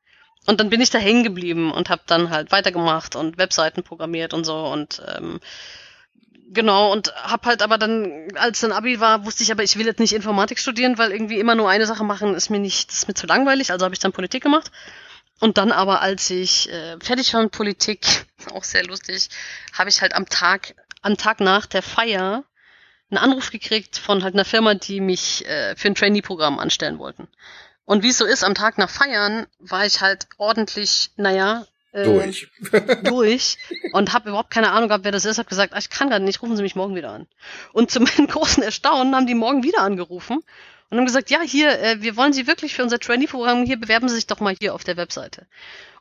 Und 0.46 0.60
dann 0.60 0.70
bin 0.70 0.80
ich 0.80 0.92
da 0.92 1.00
hängen 1.00 1.24
geblieben 1.24 1.72
und 1.72 1.90
habe 1.90 2.04
dann 2.06 2.30
halt 2.30 2.52
weitergemacht 2.52 3.16
und 3.16 3.40
Webseiten 3.40 3.82
programmiert 3.82 4.36
und 4.36 4.44
so 4.44 4.68
und 4.68 5.02
ähm, 5.18 5.40
genau 6.54 6.92
und 6.92 7.16
hab 7.16 7.48
halt 7.48 7.64
aber 7.64 7.80
dann 7.80 8.28
als 8.36 8.60
dann 8.60 8.72
Abi 8.72 9.00
war 9.00 9.26
wusste 9.26 9.42
ich 9.42 9.52
aber 9.52 9.64
ich 9.64 9.76
will 9.76 9.88
jetzt 9.88 10.00
nicht 10.00 10.14
Informatik 10.14 10.60
studieren 10.60 11.00
weil 11.00 11.12
irgendwie 11.12 11.40
immer 11.40 11.56
nur 11.56 11.68
eine 11.68 11.88
Sache 11.88 12.04
machen 12.04 12.36
ist 12.36 12.52
mir 12.52 12.60
nicht 12.60 12.90
das 12.90 12.98
ist 12.98 13.08
mir 13.08 13.16
zu 13.16 13.26
langweilig 13.26 13.72
also 13.72 13.86
habe 13.86 13.96
ich 13.96 14.00
dann 14.00 14.12
Politik 14.12 14.44
gemacht 14.44 14.72
und 15.40 15.58
dann 15.58 15.72
aber, 15.72 16.02
als 16.02 16.30
ich 16.30 16.70
äh, 16.70 16.98
fertig 17.00 17.34
war 17.34 17.44
mit 17.44 17.52
Politik, 17.52 18.06
auch 18.54 18.64
sehr 18.64 18.86
lustig, 18.86 19.30
habe 19.74 19.90
ich 19.90 20.02
halt 20.02 20.14
am 20.14 20.28
Tag, 20.28 20.76
am 21.02 21.18
Tag 21.18 21.40
nach 21.40 21.66
der 21.66 21.82
Feier 21.82 22.44
einen 23.10 23.18
Anruf 23.18 23.52
gekriegt 23.52 23.98
von 23.98 24.24
halt 24.24 24.34
einer 24.34 24.46
Firma, 24.46 24.74
die 24.74 25.00
mich 25.00 25.46
äh, 25.46 25.76
für 25.76 25.90
ein 25.90 25.96
Trainee-Programm 25.96 26.58
anstellen 26.60 27.00
wollten. 27.00 27.28
Und 27.86 28.02
wie 28.02 28.10
es 28.10 28.18
so 28.18 28.26
ist, 28.26 28.44
am 28.44 28.56
Tag 28.56 28.78
nach 28.78 28.90
Feiern 28.90 29.46
war 29.60 29.86
ich 29.86 30.02
halt 30.02 30.28
ordentlich, 30.38 31.12
naja, 31.18 31.68
äh, 31.92 32.04
durch. 32.04 32.48
durch 33.04 33.58
und 33.94 34.12
habe 34.14 34.30
überhaupt 34.30 34.50
keine 34.50 34.72
Ahnung 34.72 34.90
gehabt, 34.90 35.04
wer 35.04 35.12
das 35.12 35.26
ist. 35.26 35.38
Habe 35.38 35.50
gesagt, 35.50 35.74
ach, 35.74 35.80
ich 35.80 35.90
kann 35.90 36.10
gerade 36.10 36.26
nicht, 36.26 36.42
rufen 36.42 36.58
Sie 36.58 36.64
mich 36.64 36.76
morgen 36.76 36.96
wieder 36.96 37.12
an. 37.12 37.28
Und 37.74 37.92
zu 37.92 38.00
meinem 38.00 38.28
großen 38.28 38.64
Erstaunen 38.64 39.16
haben 39.16 39.28
die 39.28 39.36
morgen 39.36 39.64
wieder 39.64 39.82
angerufen 39.82 40.44
und 40.90 40.98
haben 40.98 41.06
gesagt, 41.06 41.30
ja, 41.30 41.42
hier, 41.42 41.80
äh, 41.80 42.02
wir 42.02 42.16
wollen 42.16 42.34
Sie 42.34 42.48
wirklich 42.48 42.74
für 42.74 42.84
unser 42.84 43.00
Trainee-Programm, 43.00 43.66
hier 43.66 43.80
bewerben 43.80 44.08
Sie 44.08 44.16
sich 44.16 44.28
doch 44.28 44.40
mal 44.40 44.56
hier 44.60 44.74
auf 44.74 44.84
der 44.84 44.98
Webseite. 44.98 45.48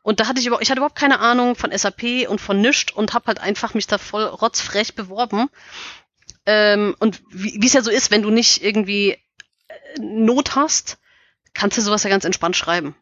Und 0.03 0.21
da 0.21 0.29
hatte 0.29 0.39
ich 0.39 0.47
überhaupt, 0.47 0.63
ich 0.63 0.71
hatte 0.71 0.81
überhaupt 0.81 0.99
keine 0.99 1.21
Ahnung 1.21 1.57
von 1.57 1.77
SAP 1.77 2.29
und 2.29 2.41
von 2.41 2.61
nischt 2.61 2.93
und 2.93 3.15
habe 3.15 3.27
halt 3.29 3.41
einfach 3.41 3.73
mich 3.73 3.87
da 3.87 3.97
voll 3.97 4.25
rotzfrech 4.25 4.95
beworben. 4.95 5.49
Ähm, 6.47 6.95
und 6.99 7.23
wie 7.31 7.67
es 7.67 7.73
ja 7.73 7.83
so 7.83 7.91
ist, 7.91 8.11
wenn 8.11 8.23
du 8.23 8.31
nicht 8.31 8.63
irgendwie 8.63 9.13
äh, 9.13 10.01
Not 10.01 10.57
hast, 10.57 10.99
kannst 11.55 11.79
du 11.79 11.83
sowas 11.83 12.03
ja 12.03 12.11
ganz 12.11 12.27
entspannt 12.27 12.57
schreiben. 12.57 12.95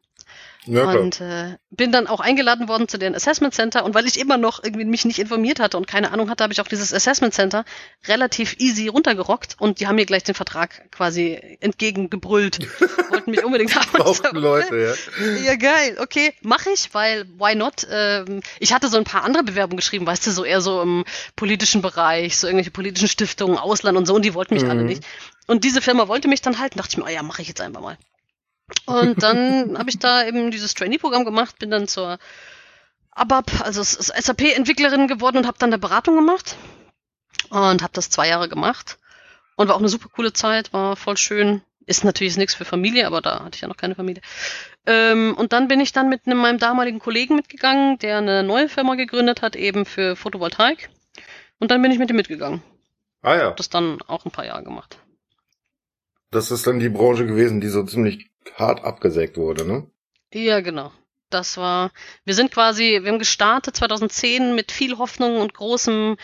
Ja, 0.64 0.84
und 0.92 1.20
äh, 1.20 1.56
bin 1.70 1.90
dann 1.90 2.06
auch 2.06 2.20
eingeladen 2.20 2.68
worden 2.68 2.86
zu 2.86 2.96
den 2.96 3.16
Assessment 3.16 3.52
Center 3.52 3.84
und 3.84 3.94
weil 3.94 4.06
ich 4.06 4.20
immer 4.20 4.36
noch 4.36 4.62
irgendwie 4.62 4.84
mich 4.84 5.04
nicht 5.04 5.18
informiert 5.18 5.58
hatte 5.58 5.76
und 5.76 5.88
keine 5.88 6.12
Ahnung 6.12 6.30
hatte, 6.30 6.44
habe 6.44 6.52
ich 6.52 6.60
auch 6.60 6.68
dieses 6.68 6.94
Assessment 6.94 7.34
Center 7.34 7.64
relativ 8.06 8.54
easy 8.60 8.86
runtergerockt 8.86 9.56
und 9.58 9.80
die 9.80 9.88
haben 9.88 9.96
mir 9.96 10.06
gleich 10.06 10.22
den 10.22 10.36
Vertrag 10.36 10.88
quasi 10.92 11.58
entgegengebrüllt. 11.60 12.60
Wollten 13.10 13.32
mich 13.32 13.44
unbedingt 13.44 13.74
haben. 13.74 13.90
Brauchten 13.92 14.36
Leute, 14.36 14.96
ja. 15.20 15.42
Ja, 15.44 15.56
geil. 15.56 15.96
Okay, 16.00 16.32
mache 16.42 16.70
ich, 16.70 16.94
weil 16.94 17.26
why 17.38 17.56
not? 17.56 17.84
Ähm, 17.90 18.40
ich 18.60 18.72
hatte 18.72 18.86
so 18.86 18.98
ein 18.98 19.04
paar 19.04 19.24
andere 19.24 19.42
Bewerbungen 19.42 19.78
geschrieben, 19.78 20.06
weißt 20.06 20.28
du, 20.28 20.30
so 20.30 20.44
eher 20.44 20.60
so 20.60 20.80
im 20.80 21.04
politischen 21.34 21.82
Bereich, 21.82 22.36
so 22.36 22.46
irgendwelche 22.46 22.70
politischen 22.70 23.08
Stiftungen, 23.08 23.58
Ausland 23.58 23.98
und 23.98 24.06
so 24.06 24.14
und 24.14 24.24
die 24.24 24.34
wollten 24.34 24.54
mich 24.54 24.62
mhm. 24.62 24.70
alle 24.70 24.82
nicht. 24.84 25.02
Und 25.48 25.64
diese 25.64 25.82
Firma 25.82 26.06
wollte 26.06 26.28
mich 26.28 26.40
dann 26.40 26.60
halten, 26.60 26.78
dachte 26.78 26.90
ich 26.92 26.98
mir, 26.98 27.04
oh 27.04 27.08
ja, 27.08 27.24
mache 27.24 27.42
ich 27.42 27.48
jetzt 27.48 27.60
einfach 27.60 27.80
mal. 27.80 27.98
Und 28.86 29.22
dann 29.22 29.78
habe 29.78 29.90
ich 29.90 29.98
da 29.98 30.26
eben 30.26 30.50
dieses 30.50 30.74
Trainee-Programm 30.74 31.24
gemacht, 31.24 31.58
bin 31.58 31.70
dann 31.70 31.88
zur 31.88 32.18
ABAP, 33.12 33.60
also 33.62 33.82
SAP-Entwicklerin 33.82 35.06
geworden 35.06 35.38
und 35.38 35.46
habe 35.46 35.58
dann 35.58 35.70
eine 35.70 35.78
Beratung 35.78 36.16
gemacht 36.16 36.56
und 37.50 37.82
habe 37.82 37.92
das 37.92 38.10
zwei 38.10 38.28
Jahre 38.28 38.48
gemacht 38.48 38.98
und 39.56 39.68
war 39.68 39.76
auch 39.76 39.80
eine 39.80 39.88
super 39.88 40.08
coole 40.08 40.32
Zeit, 40.32 40.72
war 40.72 40.96
voll 40.96 41.16
schön. 41.16 41.62
Ist 41.84 42.04
natürlich 42.04 42.36
nichts 42.36 42.54
für 42.54 42.64
Familie, 42.64 43.06
aber 43.06 43.20
da 43.20 43.44
hatte 43.44 43.56
ich 43.56 43.60
ja 43.60 43.68
noch 43.68 43.76
keine 43.76 43.96
Familie. 43.96 44.22
Ähm, 44.86 45.34
und 45.36 45.52
dann 45.52 45.66
bin 45.66 45.80
ich 45.80 45.92
dann 45.92 46.08
mit 46.08 46.26
einem, 46.26 46.38
meinem 46.38 46.58
damaligen 46.58 47.00
Kollegen 47.00 47.34
mitgegangen, 47.34 47.98
der 47.98 48.18
eine 48.18 48.44
neue 48.44 48.68
Firma 48.68 48.94
gegründet 48.94 49.42
hat, 49.42 49.56
eben 49.56 49.84
für 49.84 50.14
Photovoltaik. 50.14 50.90
Und 51.58 51.70
dann 51.72 51.82
bin 51.82 51.90
ich 51.90 51.98
mit 51.98 52.08
ihm 52.10 52.16
mitgegangen. 52.16 52.62
Ah 53.22 53.34
ja. 53.34 53.44
Hab 53.46 53.56
das 53.56 53.68
dann 53.68 54.00
auch 54.06 54.24
ein 54.24 54.30
paar 54.30 54.46
Jahre 54.46 54.62
gemacht. 54.62 54.98
Das 56.32 56.50
ist 56.50 56.66
dann 56.66 56.80
die 56.80 56.88
Branche 56.88 57.26
gewesen, 57.26 57.60
die 57.60 57.68
so 57.68 57.84
ziemlich 57.84 58.30
hart 58.56 58.82
abgesägt 58.82 59.36
wurde, 59.36 59.66
ne? 59.66 59.86
Ja, 60.32 60.60
genau. 60.60 60.90
Das 61.30 61.56
war, 61.56 61.90
wir 62.24 62.34
sind 62.34 62.50
quasi, 62.50 63.00
wir 63.02 63.10
haben 63.10 63.18
gestartet 63.18 63.76
2010 63.76 64.54
mit 64.54 64.72
viel 64.72 64.98
Hoffnung 64.98 65.40
und 65.40 65.54
großem 65.54 66.16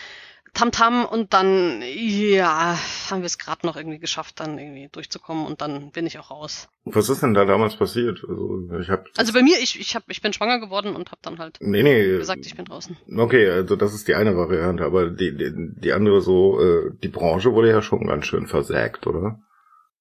Tamtam 0.53 1.05
und 1.05 1.33
dann, 1.33 1.83
ja, 1.83 2.75
haben 3.09 3.21
wir 3.21 3.27
es 3.27 3.37
gerade 3.37 3.67
noch 3.67 3.75
irgendwie 3.75 3.99
geschafft, 3.99 4.39
dann 4.39 4.57
irgendwie 4.57 4.89
durchzukommen 4.91 5.45
und 5.45 5.61
dann 5.61 5.91
bin 5.91 6.07
ich 6.07 6.17
auch 6.17 6.31
raus. 6.31 6.69
Was 6.85 7.09
ist 7.09 7.21
denn 7.21 7.35
da 7.35 7.45
damals 7.45 7.75
passiert? 7.75 8.23
Also, 8.27 8.67
ich 8.79 8.89
hab 8.89 9.05
also 9.15 9.31
bei 9.31 9.43
mir, 9.43 9.59
ich, 9.61 9.79
ich, 9.79 9.95
hab, 9.95 10.03
ich 10.07 10.23
bin 10.23 10.33
schwanger 10.33 10.59
geworden 10.59 10.95
und 10.95 11.11
habe 11.11 11.21
dann 11.21 11.37
halt 11.37 11.59
nee, 11.61 11.83
nee, 11.83 12.17
gesagt, 12.17 12.45
ich 12.47 12.55
bin 12.55 12.65
draußen. 12.65 12.97
Okay, 13.15 13.47
also 13.47 13.75
das 13.75 13.93
ist 13.93 14.07
die 14.07 14.15
eine 14.15 14.35
Variante, 14.35 14.85
aber 14.85 15.11
die, 15.11 15.37
die, 15.37 15.53
die 15.53 15.93
andere 15.93 16.21
so, 16.21 16.59
äh, 16.59 16.91
die 17.03 17.09
Branche 17.09 17.53
wurde 17.53 17.69
ja 17.69 17.83
schon 17.83 18.07
ganz 18.07 18.25
schön 18.25 18.47
versägt, 18.47 19.05
oder? 19.05 19.39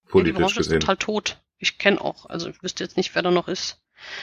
Politisch 0.08 0.36
die 0.36 0.40
Branche 0.40 0.56
gesehen. 0.56 0.78
ist 0.78 0.80
total 0.80 0.96
tot. 0.96 1.38
Ich 1.58 1.78
kenne 1.78 2.00
auch, 2.00 2.26
also 2.26 2.48
ich 2.48 2.62
wüsste 2.62 2.84
jetzt 2.84 2.96
nicht, 2.96 3.14
wer 3.14 3.22
da 3.22 3.30
noch 3.30 3.48
ist. 3.48 3.80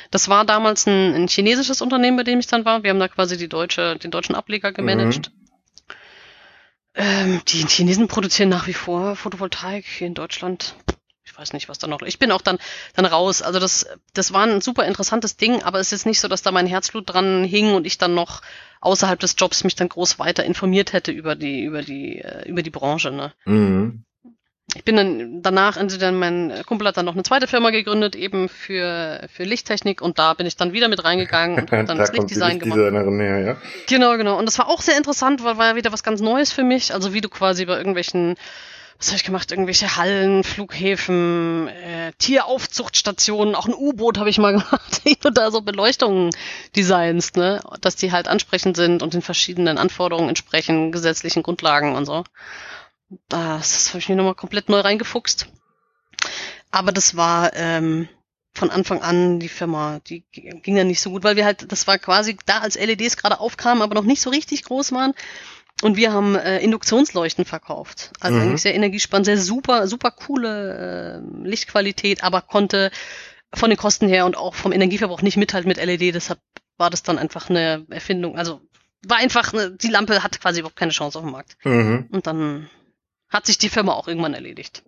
Das 0.09 0.29
war 0.29 0.45
damals 0.45 0.87
ein, 0.87 1.13
ein 1.13 1.27
chinesisches 1.27 1.81
Unternehmen, 1.81 2.17
bei 2.17 2.23
dem 2.23 2.39
ich 2.39 2.47
dann 2.47 2.65
war. 2.65 2.83
Wir 2.83 2.91
haben 2.91 2.99
da 2.99 3.07
quasi 3.07 3.37
die 3.37 3.49
deutsche, 3.49 3.97
den 3.97 4.11
deutschen 4.11 4.35
Ableger 4.35 4.71
gemanagt. 4.71 5.31
Mhm. 5.33 5.45
Ähm, 6.95 7.41
die 7.49 7.67
Chinesen 7.67 8.07
produzieren 8.07 8.47
nach 8.47 8.67
wie 8.67 8.73
vor 8.73 9.17
Photovoltaik 9.17 9.85
hier 9.85 10.07
in 10.07 10.13
Deutschland. 10.13 10.75
Ich 11.25 11.37
weiß 11.37 11.51
nicht, 11.51 11.67
was 11.67 11.77
da 11.77 11.87
noch. 11.87 12.01
Ich 12.03 12.19
bin 12.19 12.31
auch 12.31 12.41
dann 12.41 12.57
dann 12.93 13.05
raus. 13.05 13.41
Also 13.41 13.59
das 13.59 13.85
das 14.13 14.31
war 14.31 14.47
ein 14.47 14.61
super 14.61 14.85
interessantes 14.85 15.35
Ding, 15.35 15.61
aber 15.63 15.79
es 15.79 15.87
ist 15.87 15.91
jetzt 15.91 16.05
nicht 16.05 16.21
so, 16.21 16.29
dass 16.29 16.41
da 16.41 16.51
mein 16.51 16.67
Herzblut 16.67 17.09
dran 17.09 17.43
hing 17.43 17.73
und 17.73 17.85
ich 17.85 17.97
dann 17.97 18.13
noch 18.13 18.41
außerhalb 18.79 19.19
des 19.19 19.35
Jobs 19.37 19.65
mich 19.65 19.75
dann 19.75 19.89
groß 19.89 20.19
weiter 20.19 20.45
informiert 20.45 20.93
hätte 20.93 21.11
über 21.11 21.35
die 21.35 21.63
über 21.63 21.81
die 21.81 22.19
äh, 22.21 22.47
über 22.47 22.61
die 22.61 22.69
Branche. 22.69 23.11
Ne? 23.11 23.33
Mhm 23.43 24.05
ich 24.73 24.83
bin 24.83 24.95
dann 24.95 25.41
danach, 25.41 25.77
also 25.77 25.97
dann 25.97 26.17
mein 26.17 26.63
Kumpel 26.65 26.87
hat 26.87 26.97
dann 26.97 27.05
noch 27.05 27.13
eine 27.13 27.23
zweite 27.23 27.47
Firma 27.47 27.69
gegründet, 27.69 28.15
eben 28.15 28.49
für, 28.49 29.25
für 29.31 29.43
Lichttechnik 29.43 30.01
und 30.01 30.17
da 30.19 30.33
bin 30.33 30.47
ich 30.47 30.57
dann 30.57 30.73
wieder 30.73 30.89
mit 30.89 31.03
reingegangen 31.03 31.59
und 31.59 31.71
habe 31.71 31.83
dann 31.85 31.97
da 31.97 32.03
das 32.03 32.11
Lichtdesign 32.11 32.59
gemacht. 32.59 32.77
Her, 32.77 33.39
ja? 33.39 33.57
Genau, 33.87 34.17
genau. 34.17 34.37
Und 34.37 34.47
das 34.47 34.57
war 34.57 34.67
auch 34.67 34.81
sehr 34.81 34.97
interessant, 34.97 35.43
weil 35.43 35.57
war 35.57 35.69
ja 35.69 35.75
wieder 35.75 35.93
was 35.93 36.03
ganz 36.03 36.19
Neues 36.19 36.51
für 36.51 36.63
mich. 36.63 36.93
Also 36.93 37.13
wie 37.13 37.21
du 37.21 37.29
quasi 37.29 37.65
bei 37.65 37.77
irgendwelchen, 37.77 38.35
was 38.97 39.09
habe 39.09 39.17
ich 39.17 39.23
gemacht, 39.23 39.51
irgendwelche 39.51 39.95
Hallen, 39.95 40.43
Flughäfen, 40.43 41.69
äh, 41.69 42.11
Tieraufzuchtstationen, 42.17 43.55
auch 43.55 43.67
ein 43.67 43.73
U-Boot 43.73 44.17
habe 44.17 44.29
ich 44.29 44.39
mal 44.39 44.51
gemacht, 44.57 45.01
wie 45.03 45.15
du 45.15 45.29
da 45.29 45.51
so 45.51 45.61
Beleuchtungen 45.61 46.31
designst, 46.75 47.37
ne? 47.37 47.61
Dass 47.79 47.95
die 47.95 48.11
halt 48.11 48.27
ansprechend 48.27 48.75
sind 48.75 49.03
und 49.03 49.13
den 49.13 49.21
verschiedenen 49.21 49.77
Anforderungen 49.77 50.27
entsprechen, 50.27 50.91
gesetzlichen 50.91 51.43
Grundlagen 51.43 51.95
und 51.95 52.05
so. 52.05 52.25
Das 53.29 53.89
habe 53.89 53.99
ich 53.99 54.09
mir 54.09 54.15
nochmal 54.15 54.35
komplett 54.35 54.69
neu 54.69 54.79
reingefuchst. 54.79 55.47
Aber 56.71 56.91
das 56.91 57.15
war 57.15 57.53
ähm, 57.55 58.09
von 58.53 58.71
Anfang 58.71 59.01
an 59.01 59.39
die 59.39 59.49
Firma, 59.49 59.99
die 60.07 60.23
ging 60.31 60.75
dann 60.75 60.87
nicht 60.87 61.01
so 61.01 61.09
gut, 61.09 61.23
weil 61.23 61.35
wir 61.35 61.45
halt, 61.45 61.71
das 61.71 61.87
war 61.87 61.97
quasi 61.97 62.37
da, 62.45 62.59
als 62.59 62.75
LEDs 62.75 63.17
gerade 63.17 63.39
aufkamen, 63.39 63.81
aber 63.81 63.95
noch 63.95 64.03
nicht 64.03 64.21
so 64.21 64.29
richtig 64.29 64.63
groß 64.63 64.91
waren. 64.93 65.13
Und 65.81 65.97
wir 65.97 66.13
haben 66.13 66.35
äh, 66.35 66.59
Induktionsleuchten 66.59 67.43
verkauft. 67.43 68.11
Also 68.21 68.37
mhm. 68.37 68.43
eigentlich 68.43 68.61
sehr 68.61 68.75
energiespannend, 68.75 69.25
sehr 69.25 69.37
super, 69.37 69.87
super 69.87 70.11
coole 70.11 71.21
äh, 71.21 71.47
Lichtqualität, 71.47 72.23
aber 72.23 72.41
konnte 72.41 72.91
von 73.53 73.69
den 73.69 73.77
Kosten 73.77 74.07
her 74.07 74.25
und 74.25 74.37
auch 74.37 74.55
vom 74.55 74.71
Energieverbrauch 74.71 75.21
nicht 75.21 75.37
mithalten 75.37 75.67
mit 75.67 75.77
LED. 75.77 76.15
Deshalb 76.15 76.39
war 76.77 76.89
das 76.89 77.03
dann 77.03 77.17
einfach 77.17 77.49
eine 77.49 77.85
Erfindung. 77.89 78.37
Also 78.37 78.61
war 79.05 79.17
einfach, 79.17 79.53
eine, 79.53 79.71
die 79.71 79.89
Lampe 79.89 80.23
hatte 80.23 80.39
quasi 80.39 80.61
überhaupt 80.61 80.77
keine 80.77 80.91
Chance 80.91 81.17
auf 81.17 81.25
dem 81.25 81.31
Markt. 81.31 81.57
Mhm. 81.63 82.07
Und 82.09 82.25
dann 82.25 82.69
hat 83.35 83.45
sich 83.45 83.57
die 83.57 83.69
Firma 83.69 83.93
auch 83.93 84.07
irgendwann 84.07 84.33
erledigt. 84.33 84.83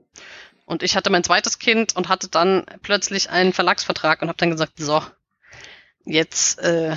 Und 0.66 0.84
ich 0.84 0.96
hatte 0.96 1.10
mein 1.10 1.24
zweites 1.24 1.60
Kind 1.60 1.96
und 1.96 2.10
hatte 2.10 2.30
dann 2.30 2.66
plötzlich 2.82 3.30
einen 3.30 3.54
Verlagsvertrag 3.54 4.22
und 4.22 4.30
habe 4.30 4.38
dann 4.38 4.52
gesagt, 4.52 4.74
so, 4.78 5.02
jetzt 6.04 6.60
äh, 6.60 6.96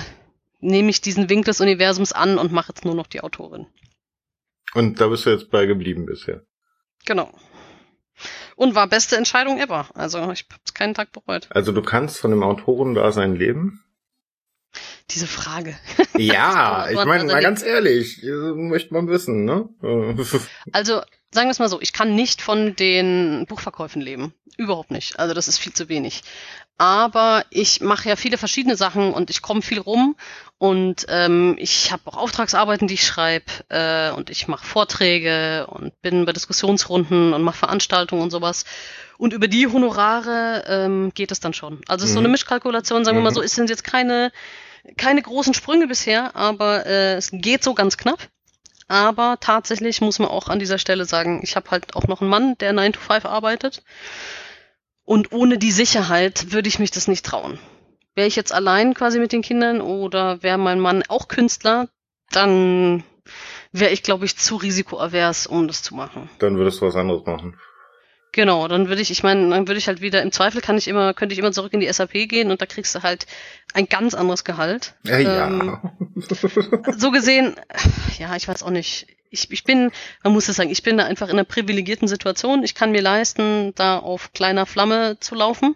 nehme 0.59 0.89
ich 0.89 1.01
diesen 1.01 1.29
Wink 1.29 1.45
des 1.45 1.61
Universums 1.61 2.13
an 2.13 2.37
und 2.37 2.51
mache 2.51 2.69
jetzt 2.69 2.85
nur 2.85 2.95
noch 2.95 3.07
die 3.07 3.21
Autorin. 3.21 3.67
Und 4.73 5.01
da 5.01 5.07
bist 5.07 5.25
du 5.25 5.29
jetzt 5.29 5.51
bei 5.51 5.65
geblieben 5.65 6.05
bisher. 6.05 6.41
Genau. 7.05 7.33
Und 8.55 8.75
war 8.75 8.87
beste 8.87 9.17
Entscheidung 9.17 9.59
ever. 9.59 9.89
Also 9.93 10.19
ich 10.31 10.45
habe 10.49 10.61
es 10.65 10.73
keinen 10.73 10.93
Tag 10.93 11.11
bereut. 11.11 11.47
Also 11.49 11.71
du 11.71 11.81
kannst 11.81 12.19
von 12.19 12.31
dem 12.31 12.43
Autorendasein 12.43 13.35
leben? 13.35 13.83
Diese 15.09 15.27
Frage. 15.27 15.77
Ja, 16.17 16.87
ich 16.91 17.03
meine, 17.05 17.25
mal 17.25 17.41
ganz 17.41 17.63
ehrlich, 17.63 18.21
möchte 18.23 18.93
man 18.93 19.07
wissen, 19.07 19.43
ne? 19.43 19.69
also 20.71 21.01
sagen 21.33 21.47
wir 21.47 21.51
es 21.51 21.59
mal 21.59 21.69
so, 21.69 21.81
ich 21.81 21.93
kann 21.93 22.15
nicht 22.15 22.41
von 22.41 22.75
den 22.75 23.45
Buchverkäufen 23.47 24.01
leben. 24.01 24.33
Überhaupt 24.57 24.91
nicht. 24.91 25.17
Also 25.19 25.33
das 25.33 25.47
ist 25.47 25.57
viel 25.57 25.73
zu 25.73 25.89
wenig. 25.89 26.23
Aber 26.77 27.45
ich 27.49 27.81
mache 27.81 28.09
ja 28.09 28.15
viele 28.15 28.37
verschiedene 28.37 28.75
Sachen 28.75 29.13
und 29.13 29.29
ich 29.29 29.41
komme 29.41 29.61
viel 29.61 29.79
rum 29.79 30.15
und 30.57 31.05
ähm, 31.09 31.55
ich 31.59 31.91
habe 31.91 32.03
auch 32.05 32.17
Auftragsarbeiten, 32.17 32.87
die 32.87 32.95
ich 32.95 33.05
schreibe 33.05 33.45
äh, 33.69 34.11
und 34.11 34.29
ich 34.29 34.47
mache 34.47 34.65
Vorträge 34.65 35.67
und 35.67 35.99
bin 36.01 36.25
bei 36.25 36.33
Diskussionsrunden 36.33 37.33
und 37.33 37.43
mache 37.43 37.59
Veranstaltungen 37.59 38.23
und 38.23 38.31
sowas. 38.31 38.65
Und 39.17 39.33
über 39.33 39.47
die 39.47 39.67
Honorare 39.67 40.63
ähm, 40.67 41.11
geht 41.13 41.31
es 41.31 41.39
dann 41.39 41.53
schon. 41.53 41.81
Also 41.87 42.03
es 42.03 42.09
ist 42.09 42.13
mhm. 42.13 42.15
so 42.15 42.19
eine 42.19 42.27
mhm. 42.29 42.31
Mischkalkulation, 42.33 43.05
sagen 43.05 43.17
wir 43.17 43.23
mal 43.23 43.33
so, 43.33 43.41
mhm. 43.41 43.45
es 43.45 43.55
sind 43.55 43.69
jetzt 43.69 43.83
keine 43.83 44.31
keine 44.97 45.21
großen 45.21 45.53
Sprünge 45.53 45.87
bisher, 45.87 46.35
aber 46.35 46.85
äh, 46.85 47.13
es 47.13 47.29
geht 47.31 47.63
so 47.63 47.73
ganz 47.73 47.97
knapp. 47.97 48.29
Aber 48.91 49.37
tatsächlich 49.39 50.01
muss 50.01 50.19
man 50.19 50.27
auch 50.27 50.49
an 50.49 50.59
dieser 50.59 50.77
Stelle 50.77 51.05
sagen, 51.05 51.39
ich 51.43 51.55
habe 51.55 51.71
halt 51.71 51.95
auch 51.95 52.09
noch 52.09 52.19
einen 52.19 52.29
Mann, 52.29 52.57
der 52.57 52.73
9 52.73 52.91
to 52.91 52.99
5 52.99 53.25
arbeitet. 53.25 53.83
Und 55.05 55.31
ohne 55.31 55.57
die 55.57 55.71
Sicherheit 55.71 56.51
würde 56.51 56.67
ich 56.67 56.77
mich 56.77 56.91
das 56.91 57.07
nicht 57.07 57.25
trauen. 57.25 57.57
Wäre 58.15 58.27
ich 58.27 58.35
jetzt 58.35 58.51
allein 58.51 58.93
quasi 58.93 59.19
mit 59.19 59.31
den 59.31 59.43
Kindern 59.43 59.79
oder 59.79 60.43
wäre 60.43 60.57
mein 60.57 60.81
Mann 60.81 61.03
auch 61.07 61.29
Künstler, 61.29 61.87
dann 62.31 63.05
wäre 63.71 63.91
ich, 63.91 64.03
glaube 64.03 64.25
ich, 64.25 64.35
zu 64.35 64.57
risikoavers, 64.57 65.47
um 65.47 65.69
das 65.69 65.83
zu 65.83 65.95
machen. 65.95 66.29
Dann 66.39 66.57
würdest 66.57 66.81
du 66.81 66.85
was 66.87 66.97
anderes 66.97 67.25
machen. 67.25 67.57
Genau, 68.33 68.67
dann 68.67 68.87
würde 68.87 69.01
ich, 69.01 69.11
ich 69.11 69.23
meine, 69.23 69.49
dann 69.49 69.67
würde 69.67 69.77
ich 69.77 69.87
halt 69.87 70.01
wieder, 70.01 70.21
im 70.21 70.31
Zweifel 70.31 70.61
kann 70.61 70.77
ich 70.77 70.87
immer, 70.87 71.13
könnte 71.13 71.33
ich 71.33 71.39
immer 71.39 71.51
zurück 71.51 71.73
in 71.73 71.81
die 71.81 71.91
SAP 71.91 72.13
gehen 72.29 72.49
und 72.49 72.61
da 72.61 72.65
kriegst 72.65 72.95
du 72.95 73.03
halt 73.03 73.25
ein 73.73 73.87
ganz 73.89 74.13
anderes 74.13 74.43
Gehalt. 74.45 74.95
Ja, 75.03 75.47
ähm, 75.47 75.79
ja. 75.83 76.93
so 76.97 77.11
gesehen, 77.11 77.55
ja, 78.19 78.35
ich 78.35 78.47
weiß 78.47 78.63
auch 78.63 78.69
nicht. 78.69 79.07
Ich, 79.33 79.49
ich 79.51 79.63
bin, 79.63 79.91
man 80.23 80.33
muss 80.33 80.49
es 80.49 80.57
sagen, 80.57 80.69
ich 80.69 80.83
bin 80.83 80.97
da 80.97 81.05
einfach 81.05 81.27
in 81.27 81.35
einer 81.35 81.45
privilegierten 81.45 82.07
Situation. 82.07 82.63
Ich 82.63 82.75
kann 82.75 82.91
mir 82.91 83.01
leisten, 83.01 83.73
da 83.75 83.97
auf 83.97 84.33
kleiner 84.33 84.65
Flamme 84.65 85.17
zu 85.19 85.35
laufen 85.35 85.75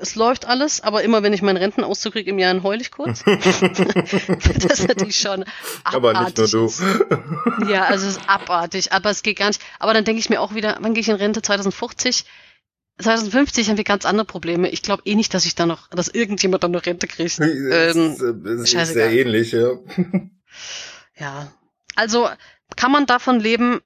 es 0.00 0.14
läuft 0.14 0.46
alles, 0.46 0.80
aber 0.80 1.02
immer 1.02 1.22
wenn 1.22 1.32
ich 1.32 1.42
meinen 1.42 1.56
Rentenauszug 1.56 2.12
kriege 2.12 2.30
im 2.30 2.38
Jahr, 2.38 2.52
dann 2.52 2.62
heul 2.62 2.80
ich 2.80 2.90
kurz. 2.90 3.22
das 3.24 4.80
ist 4.80 4.88
natürlich 4.88 5.18
schon 5.18 5.44
abartig. 5.84 5.94
Aber 5.94 6.24
nicht 6.24 6.38
nur 6.38 6.48
du. 6.48 7.70
ja, 7.70 7.84
also 7.84 8.06
es 8.06 8.16
ist 8.16 8.28
abartig, 8.28 8.92
aber 8.92 9.10
es 9.10 9.22
geht 9.22 9.38
gar 9.38 9.48
nicht. 9.48 9.60
Aber 9.78 9.94
dann 9.94 10.04
denke 10.04 10.20
ich 10.20 10.30
mir 10.30 10.40
auch 10.40 10.54
wieder, 10.54 10.78
wann 10.80 10.94
gehe 10.94 11.02
ich 11.02 11.08
in 11.08 11.16
Rente? 11.16 11.42
2050? 11.42 12.24
2050 12.98 13.70
haben 13.70 13.76
wir 13.76 13.84
ganz 13.84 14.04
andere 14.04 14.26
Probleme. 14.26 14.68
Ich 14.68 14.82
glaube 14.82 15.02
eh 15.04 15.14
nicht, 15.14 15.34
dass 15.34 15.46
ich 15.46 15.54
da 15.54 15.66
noch, 15.66 15.88
dass 15.88 16.08
irgendjemand 16.08 16.62
dann 16.62 16.72
noch 16.72 16.86
Rente 16.86 17.06
kriegt. 17.06 17.40
Ähm, 17.40 18.16
es 18.62 18.72
ist 18.72 18.92
sehr 18.92 19.12
ähnlich, 19.12 19.52
ja. 19.52 19.72
ja. 21.18 21.52
Also 21.96 22.28
kann 22.76 22.92
man 22.92 23.06
davon 23.06 23.40
leben? 23.40 23.80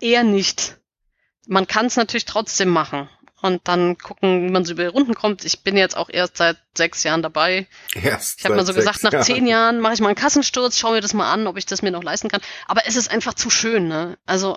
Eher 0.00 0.22
nicht. 0.22 0.78
Man 1.46 1.66
kann 1.66 1.86
es 1.86 1.96
natürlich 1.96 2.24
trotzdem 2.24 2.68
machen 2.68 3.08
und 3.42 3.60
dann 3.64 3.98
gucken, 3.98 4.46
wie 4.46 4.50
man 4.50 4.64
so 4.64 4.72
über 4.72 4.82
die 4.82 4.88
Runden 4.88 5.14
kommt. 5.14 5.44
Ich 5.44 5.62
bin 5.62 5.76
jetzt 5.76 5.96
auch 5.96 6.08
erst 6.10 6.36
seit 6.36 6.56
sechs 6.76 7.02
Jahren 7.04 7.22
dabei. 7.22 7.66
Erst 7.94 8.40
ich 8.40 8.44
habe 8.44 8.56
mal 8.56 8.66
so 8.66 8.74
gesagt, 8.74 9.02
nach 9.02 9.12
Jahren. 9.12 9.24
zehn 9.24 9.46
Jahren 9.46 9.80
mache 9.80 9.94
ich 9.94 10.00
mal 10.00 10.08
einen 10.08 10.16
Kassensturz, 10.16 10.78
schaue 10.78 10.94
mir 10.94 11.00
das 11.00 11.14
mal 11.14 11.32
an, 11.32 11.46
ob 11.46 11.56
ich 11.56 11.66
das 11.66 11.82
mir 11.82 11.90
noch 11.90 12.02
leisten 12.02 12.28
kann. 12.28 12.40
Aber 12.66 12.82
es 12.86 12.96
ist 12.96 13.10
einfach 13.10 13.34
zu 13.34 13.50
schön, 13.50 13.88
ne? 13.88 14.18
Also 14.26 14.56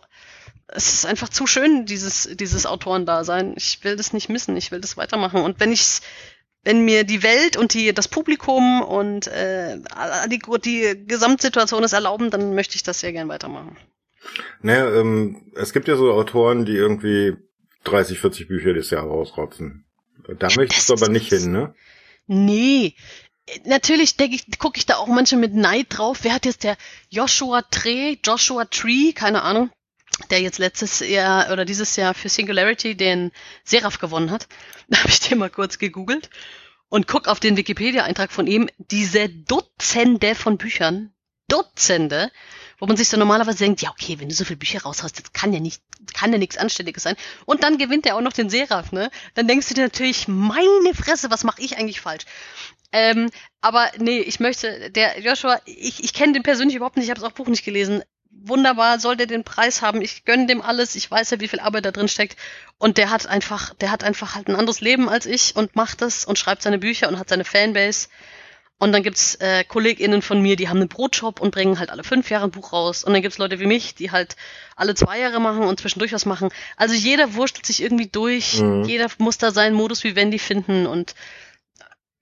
es 0.67 0.93
ist 0.93 1.05
einfach 1.05 1.29
zu 1.29 1.47
schön, 1.47 1.85
dieses, 1.85 2.29
dieses 2.33 2.65
Autorendasein. 2.65 3.53
Ich 3.57 3.83
will 3.83 3.95
das 3.95 4.13
nicht 4.13 4.29
missen, 4.29 4.55
ich 4.55 4.71
will 4.71 4.79
das 4.79 4.97
weitermachen. 4.97 5.41
Und 5.41 5.59
wenn 5.59 5.71
ich 5.71 6.01
wenn 6.63 6.85
mir 6.85 7.03
die 7.03 7.23
Welt 7.23 7.57
und 7.57 7.73
die, 7.73 7.93
das 7.93 8.07
Publikum 8.07 8.81
und 8.83 9.27
äh, 9.27 9.79
die, 10.27 10.39
die 10.63 11.07
Gesamtsituation 11.07 11.83
es 11.83 11.93
erlauben, 11.93 12.29
dann 12.29 12.53
möchte 12.53 12.75
ich 12.75 12.83
das 12.83 12.99
sehr 12.99 13.11
gern 13.13 13.29
weitermachen. 13.29 13.77
Naja, 14.61 14.87
ähm, 14.93 15.51
es 15.55 15.73
gibt 15.73 15.87
ja 15.87 15.95
so 15.95 16.11
Autoren, 16.13 16.65
die 16.65 16.75
irgendwie 16.75 17.35
30, 17.83 18.19
40 18.19 18.47
Bücher 18.47 18.73
das 18.73 18.89
Jahr 18.89 19.03
rausrotzen. 19.03 19.85
Da 20.37 20.49
möchtest 20.55 20.89
du 20.89 20.93
aber 20.93 21.09
nicht 21.09 21.29
hin, 21.29 21.51
ne? 21.51 21.73
Nee. 22.27 22.95
Natürlich 23.65 24.17
denke 24.17 24.35
ich, 24.35 24.59
gucke 24.59 24.77
ich 24.77 24.85
da 24.85 24.97
auch 24.97 25.07
manchmal 25.07 25.41
mit 25.41 25.53
Neid 25.53 25.87
drauf. 25.89 26.19
Wer 26.21 26.33
hat 26.33 26.45
jetzt 26.45 26.63
der 26.63 26.77
Joshua 27.09 27.63
Tree, 27.63 28.17
Joshua 28.23 28.65
Tree, 28.65 29.13
keine 29.13 29.41
Ahnung, 29.41 29.71
der 30.29 30.41
jetzt 30.41 30.59
letztes 30.59 30.99
Jahr 30.99 31.51
oder 31.51 31.65
dieses 31.65 31.95
Jahr 31.95 32.13
für 32.13 32.29
Singularity 32.29 32.95
den 32.95 33.31
Seraph 33.63 33.99
gewonnen 33.99 34.31
hat. 34.31 34.47
Da 34.87 34.99
habe 34.99 35.09
ich 35.09 35.21
den 35.21 35.37
mal 35.37 35.49
kurz 35.49 35.79
gegoogelt 35.79 36.29
und 36.89 37.07
guck 37.07 37.29
auf 37.29 37.39
den 37.39 37.55
Wikipedia-Eintrag 37.55 38.31
von 38.31 38.45
ihm. 38.45 38.69
Diese 38.77 39.29
Dutzende 39.29 40.35
von 40.35 40.57
Büchern, 40.57 41.13
Dutzende, 41.47 42.29
wo 42.81 42.87
man 42.87 42.97
sich 42.97 43.09
so 43.09 43.15
normalerweise 43.15 43.59
denkt, 43.59 43.81
ja, 43.81 43.91
okay, 43.91 44.19
wenn 44.19 44.27
du 44.27 44.33
so 44.33 44.43
viele 44.43 44.57
Bücher 44.57 44.81
raushaust, 44.81 45.17
das 45.17 45.33
kann 45.33 45.53
ja 45.53 45.59
nicht, 45.59 45.81
kann 46.15 46.33
ja 46.33 46.39
nichts 46.39 46.57
Anständiges 46.57 47.03
sein. 47.03 47.15
Und 47.45 47.63
dann 47.63 47.77
gewinnt 47.77 48.07
er 48.07 48.15
auch 48.15 48.21
noch 48.21 48.33
den 48.33 48.49
Seraph, 48.49 48.91
ne? 48.91 49.11
Dann 49.35 49.47
denkst 49.47 49.67
du 49.67 49.75
dir 49.75 49.83
natürlich, 49.83 50.27
meine 50.27 50.95
Fresse, 50.95 51.29
was 51.29 51.43
mache 51.43 51.61
ich 51.61 51.77
eigentlich 51.77 52.01
falsch? 52.01 52.25
Ähm, 52.91 53.29
aber 53.61 53.89
nee, 53.99 54.19
ich 54.19 54.39
möchte, 54.39 54.89
der 54.89 55.19
Joshua, 55.21 55.61
ich, 55.65 56.03
ich 56.03 56.13
kenne 56.13 56.33
den 56.33 56.43
persönlich 56.43 56.75
überhaupt 56.75 56.97
nicht, 56.97 57.05
ich 57.05 57.11
habe 57.11 57.21
das 57.21 57.29
auch 57.29 57.35
Buch 57.35 57.47
nicht 57.47 57.63
gelesen. 57.63 58.03
wunderbar, 58.31 58.99
soll 58.99 59.15
der 59.15 59.27
den 59.27 59.43
Preis 59.43 59.81
haben, 59.81 60.01
ich 60.01 60.25
gönne 60.25 60.47
dem 60.47 60.61
alles, 60.61 60.95
ich 60.95 61.09
weiß 61.09 61.29
ja, 61.29 61.39
wie 61.39 61.47
viel 61.47 61.59
Arbeit 61.59 61.85
da 61.85 61.91
drin 61.91 62.07
steckt. 62.07 62.35
Und 62.79 62.97
der 62.97 63.11
hat 63.11 63.27
einfach, 63.27 63.75
der 63.75 63.91
hat 63.91 64.03
einfach 64.03 64.33
halt 64.35 64.47
ein 64.47 64.55
anderes 64.55 64.81
Leben 64.81 65.07
als 65.07 65.25
ich 65.27 65.55
und 65.55 65.75
macht 65.75 66.01
das 66.01 66.25
und 66.25 66.39
schreibt 66.39 66.63
seine 66.63 66.79
Bücher 66.79 67.09
und 67.09 67.19
hat 67.19 67.29
seine 67.29 67.45
Fanbase. 67.45 68.07
Und 68.81 68.93
dann 68.93 69.03
gibt's 69.03 69.35
äh, 69.35 69.63
KollegInnen 69.63 70.23
von 70.23 70.41
mir, 70.41 70.55
die 70.55 70.67
haben 70.67 70.77
einen 70.77 70.87
Brotshop 70.87 71.39
und 71.39 71.51
bringen 71.51 71.77
halt 71.77 71.91
alle 71.91 72.03
fünf 72.03 72.31
Jahre 72.31 72.45
ein 72.45 72.49
Buch 72.51 72.73
raus. 72.73 73.03
Und 73.03 73.13
dann 73.13 73.21
gibt's 73.21 73.37
Leute 73.37 73.59
wie 73.59 73.67
mich, 73.67 73.93
die 73.93 74.09
halt 74.09 74.35
alle 74.75 74.95
zwei 74.95 75.19
Jahre 75.19 75.39
machen 75.39 75.65
und 75.65 75.79
zwischendurch 75.79 76.13
was 76.13 76.25
machen. 76.25 76.49
Also 76.77 76.95
jeder 76.95 77.35
wurstelt 77.35 77.67
sich 77.67 77.83
irgendwie 77.83 78.07
durch, 78.07 78.59
mhm. 78.59 78.85
jeder 78.85 79.05
muss 79.19 79.37
da 79.37 79.51
seinen 79.51 79.75
Modus 79.75 80.03
wie 80.03 80.15
Wendy 80.15 80.39
finden 80.39 80.87
und 80.87 81.13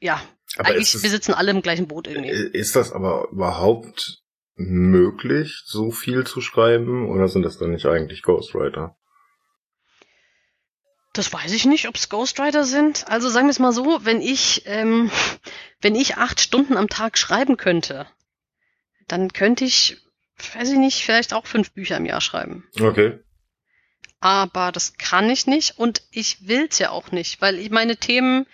ja, 0.01 0.22
aber 0.57 0.72
eigentlich, 0.72 0.93
es, 0.93 1.01
wir 1.01 1.10
sitzen 1.10 1.34
alle 1.34 1.51
im 1.51 1.62
gleichen 1.62 1.88
Boot 1.88 2.07
irgendwie. 2.07 2.30
Ist 2.30 2.76
das 2.76 2.91
aber 2.91 3.30
überhaupt 3.32 4.18
möglich, 4.55 5.62
so 5.66 5.91
viel 5.91 6.26
zu 6.28 6.41
schreiben, 6.41 7.10
oder 7.10 7.30
sind 7.30 7.43
das 7.43 7.57
dann 7.57 7.72
nicht 7.72 7.86
eigentlich 7.86 8.22
Ghostwriter? 8.22 8.97
Das 11.20 11.34
weiß 11.34 11.51
ich 11.51 11.65
nicht, 11.65 11.89
ob 11.89 11.95
es 11.95 12.07
Ghostwriter 12.07 12.63
sind. 12.63 13.09
Also 13.09 13.28
sagen 13.28 13.47
wir 13.47 13.51
es 13.51 13.59
mal 13.59 13.74
so, 13.74 14.05
wenn 14.05 14.22
ich, 14.22 14.61
ähm, 14.67 15.11
wenn 15.82 15.93
ich 15.93 16.15
acht 16.15 16.39
Stunden 16.39 16.78
am 16.78 16.88
Tag 16.88 17.17
schreiben 17.17 17.57
könnte, 17.57 18.07
dann 19.05 19.34
könnte 19.34 19.65
ich, 19.65 19.97
weiß 20.53 20.70
ich 20.70 20.78
nicht, 20.78 21.03
vielleicht 21.03 21.34
auch 21.34 21.45
fünf 21.45 21.72
Bücher 21.72 21.97
im 21.97 22.05
Jahr 22.05 22.22
schreiben. 22.22 22.70
Okay. 22.80 23.20
Aber 24.22 24.72
das 24.72 24.93
kann 24.93 25.30
ich 25.30 25.45
nicht 25.45 25.78
und 25.78 26.03
ich 26.09 26.47
will's 26.47 26.80
ja 26.80 26.91
auch 26.91 27.11
nicht, 27.11 27.41
weil 27.41 27.59
ich 27.59 27.70
meine 27.70 27.97
Themen, 27.97 28.45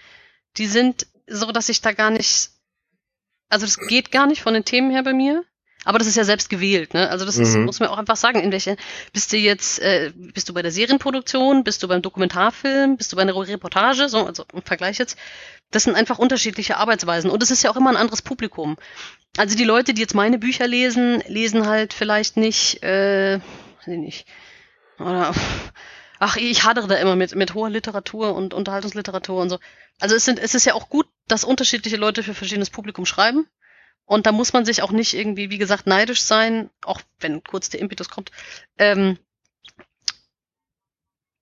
die 0.58 0.66
sind 0.66 1.06
so, 1.28 1.52
dass 1.52 1.70
ich 1.70 1.82
da 1.82 1.92
gar 1.92 2.10
nicht, 2.10 2.50
also 3.48 3.68
das 3.68 3.78
geht 3.78 4.12
gar 4.12 4.26
nicht 4.26 4.42
von 4.42 4.56
den 4.56 4.66
Themen 4.66 4.90
her 4.90 5.04
bei 5.04 5.14
mir. 5.14 5.46
Aber 5.86 6.00
das 6.00 6.08
ist 6.08 6.18
ja 6.18 6.24
selbst 6.24 6.50
gewählt, 6.50 6.94
ne? 6.94 7.10
Also 7.10 7.26
das 7.26 7.38
ist, 7.38 7.56
mhm. 7.56 7.66
muss 7.66 7.80
man 7.80 7.90
auch 7.90 7.98
einfach 7.98 8.16
sagen, 8.16 8.42
in 8.42 8.52
welche 8.52 8.76
bist 9.14 9.32
du 9.32 9.38
jetzt, 9.38 9.80
äh, 9.80 10.12
bist 10.16 10.50
du 10.50 10.54
bei 10.54 10.64
der 10.64 10.72
Serienproduktion, 10.72 11.64
bist 11.64 11.84
du 11.84 11.88
beim 11.88 12.02
Dokumentarfilm, 12.02 12.98
bist 12.98 13.12
du 13.12 13.16
bei 13.16 13.22
einer 13.22 13.36
Reportage, 13.36 14.10
so, 14.10 14.26
also 14.26 14.46
im 14.52 14.64
Vergleich 14.64 14.98
jetzt. 14.98 15.18
Das 15.72 15.84
sind 15.84 15.96
einfach 15.96 16.20
unterschiedliche 16.20 16.78
Arbeitsweisen 16.78 17.30
und 17.30 17.42
es 17.44 17.52
ist 17.52 17.64
ja 17.64 17.72
auch 17.72 17.76
immer 17.76 17.92
ein 17.92 17.98
anderes 17.98 18.22
Publikum. 18.22 18.78
Also 19.38 19.56
die 19.56 19.64
Leute, 19.64 19.94
die 19.94 20.02
jetzt 20.02 20.16
meine 20.16 20.40
Bücher 20.40 20.68
lesen, 20.68 21.22
lesen 21.28 21.68
halt 21.68 21.94
vielleicht 21.94 22.36
nicht, 22.36 22.84
äh, 22.84 23.38
weiß 23.38 23.88
ich 23.88 23.98
nicht, 23.98 24.28
oder 25.00 25.34
ach, 26.20 26.38
ich 26.38 26.64
hadere 26.64 26.88
da 26.88 26.96
immer 26.96 27.16
mit, 27.16 27.36
mit 27.36 27.54
hoher 27.54 27.70
Literatur 27.70 28.34
und 28.34 28.54
Unterhaltungsliteratur 28.54 29.42
und 29.42 29.50
so. 29.50 29.60
Also 30.00 30.16
es 30.16 30.26
sind, 30.26 30.40
es 30.40 30.56
ist 30.56 30.66
ja 30.66 30.74
auch 30.74 30.90
gut, 30.90 31.08
dass 31.28 31.44
unterschiedliche 31.44 31.98
Leute 31.98 32.24
für 32.24 32.34
verschiedenes 32.34 32.70
Publikum 32.70 33.06
schreiben. 33.06 33.48
Und 34.06 34.28
da 34.28 34.32
muss 34.32 34.54
man 34.54 34.66
sich 34.66 34.84
auch 34.84 34.92
nicht 34.92 35.14
irgendwie, 35.14 35.50
wie 35.50 35.58
gesagt, 35.58 35.88
neidisch 35.88 36.22
sein, 36.22 36.70
auch 36.84 37.02
wenn 37.20 37.44
kurz 37.44 37.70
der 37.70 37.80
Impetus 37.80 38.10
kommt, 38.10 38.32
ähm, 38.78 39.18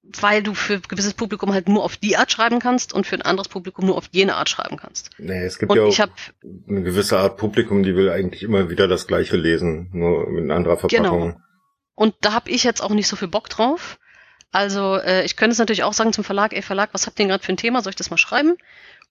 weil 0.04 0.44
du 0.44 0.54
für 0.54 0.76
ein 0.76 0.82
gewisses 0.88 1.14
Publikum 1.14 1.54
halt 1.54 1.70
nur 1.70 1.84
auf 1.84 1.98
die 1.98 2.18
Art 2.18 2.32
schreiben 2.32 2.60
kannst 2.60 2.94
und 2.94 3.08
für 3.08 3.16
ein 3.16 3.22
anderes 3.22 3.48
Publikum 3.48 3.86
nur 3.86 3.98
auf 3.98 4.10
jene 4.12 4.36
Art 4.36 4.50
schreiben 4.50 4.78
kannst. 4.78 5.12
Nee, 5.18 5.44
es 5.44 5.60
gibt 5.60 5.72
und 5.72 5.78
ja 5.78 5.84
auch 5.84 6.10
eine 6.68 6.84
gewisse 6.84 7.18
Art 7.18 7.38
Publikum, 7.38 7.84
die 7.84 7.96
will 7.96 8.10
eigentlich 8.10 8.44
immer 8.44 8.70
wieder 8.70 8.88
das 8.88 9.08
Gleiche 9.08 9.38
lesen, 9.38 9.90
nur 9.94 10.30
mit 10.30 10.52
anderer 10.52 10.78
Verpackung. 10.78 11.22
Genau. 11.22 11.42
Und 11.96 12.16
da 12.22 12.34
habe 12.34 12.50
ich 12.50 12.64
jetzt 12.64 12.82
auch 12.82 12.90
nicht 12.90 13.08
so 13.08 13.16
viel 13.16 13.28
Bock 13.28 13.50
drauf. 13.50 13.98
Also 14.52 14.98
äh, 14.98 15.24
ich 15.24 15.36
könnte 15.36 15.54
es 15.54 15.60
natürlich 15.60 15.84
auch 15.84 15.94
sagen 15.94 16.14
zum 16.14 16.24
Verlag, 16.24 16.54
ey 16.54 16.62
Verlag, 16.62 16.90
was 16.94 17.08
habt 17.08 17.18
ihr 17.18 17.24
denn 17.24 17.30
gerade 17.30 17.44
für 17.44 17.54
ein 17.54 17.58
Thema? 17.58 17.82
Soll 17.82 17.92
ich 17.92 17.96
das 17.96 18.10
mal 18.10 18.18
schreiben? 18.18 18.56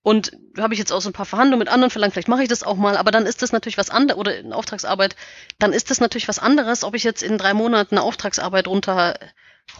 Und 0.03 0.33
habe 0.59 0.75
ich 0.75 0.81
jetzt 0.81 0.93
auch 0.93 1.01
so 1.01 1.11
ein 1.11 1.13
paar 1.13 1.27
Verhandlungen 1.27 1.61
mit 1.61 1.69
anderen 1.69 1.91
verlangt, 1.91 2.13
vielleicht 2.13 2.29
mache 2.29 2.43
ich 2.43 2.49
das 2.49 2.65
auch 2.65 2.77
mal, 2.77 2.97
aber 2.97 3.13
dann 3.13 3.25
ist 3.25 3.41
das 3.41 3.53
natürlich 3.53 3.79
was 3.79 3.91
anderes, 3.91 4.19
oder 4.19 4.37
in 4.37 4.53
Auftragsarbeit, 4.53 5.15
dann 5.61 5.73
ist 5.73 5.91
das 5.91 6.01
natürlich 6.01 6.27
was 6.27 6.41
anderes, 6.41 6.83
ob 6.83 6.95
ich 6.95 7.05
jetzt 7.05 7.23
in 7.23 7.39
drei 7.39 7.55
Monaten 7.55 7.97
eine 7.97 8.05
Auftragsarbeit 8.05 8.67
runter, 8.67 9.17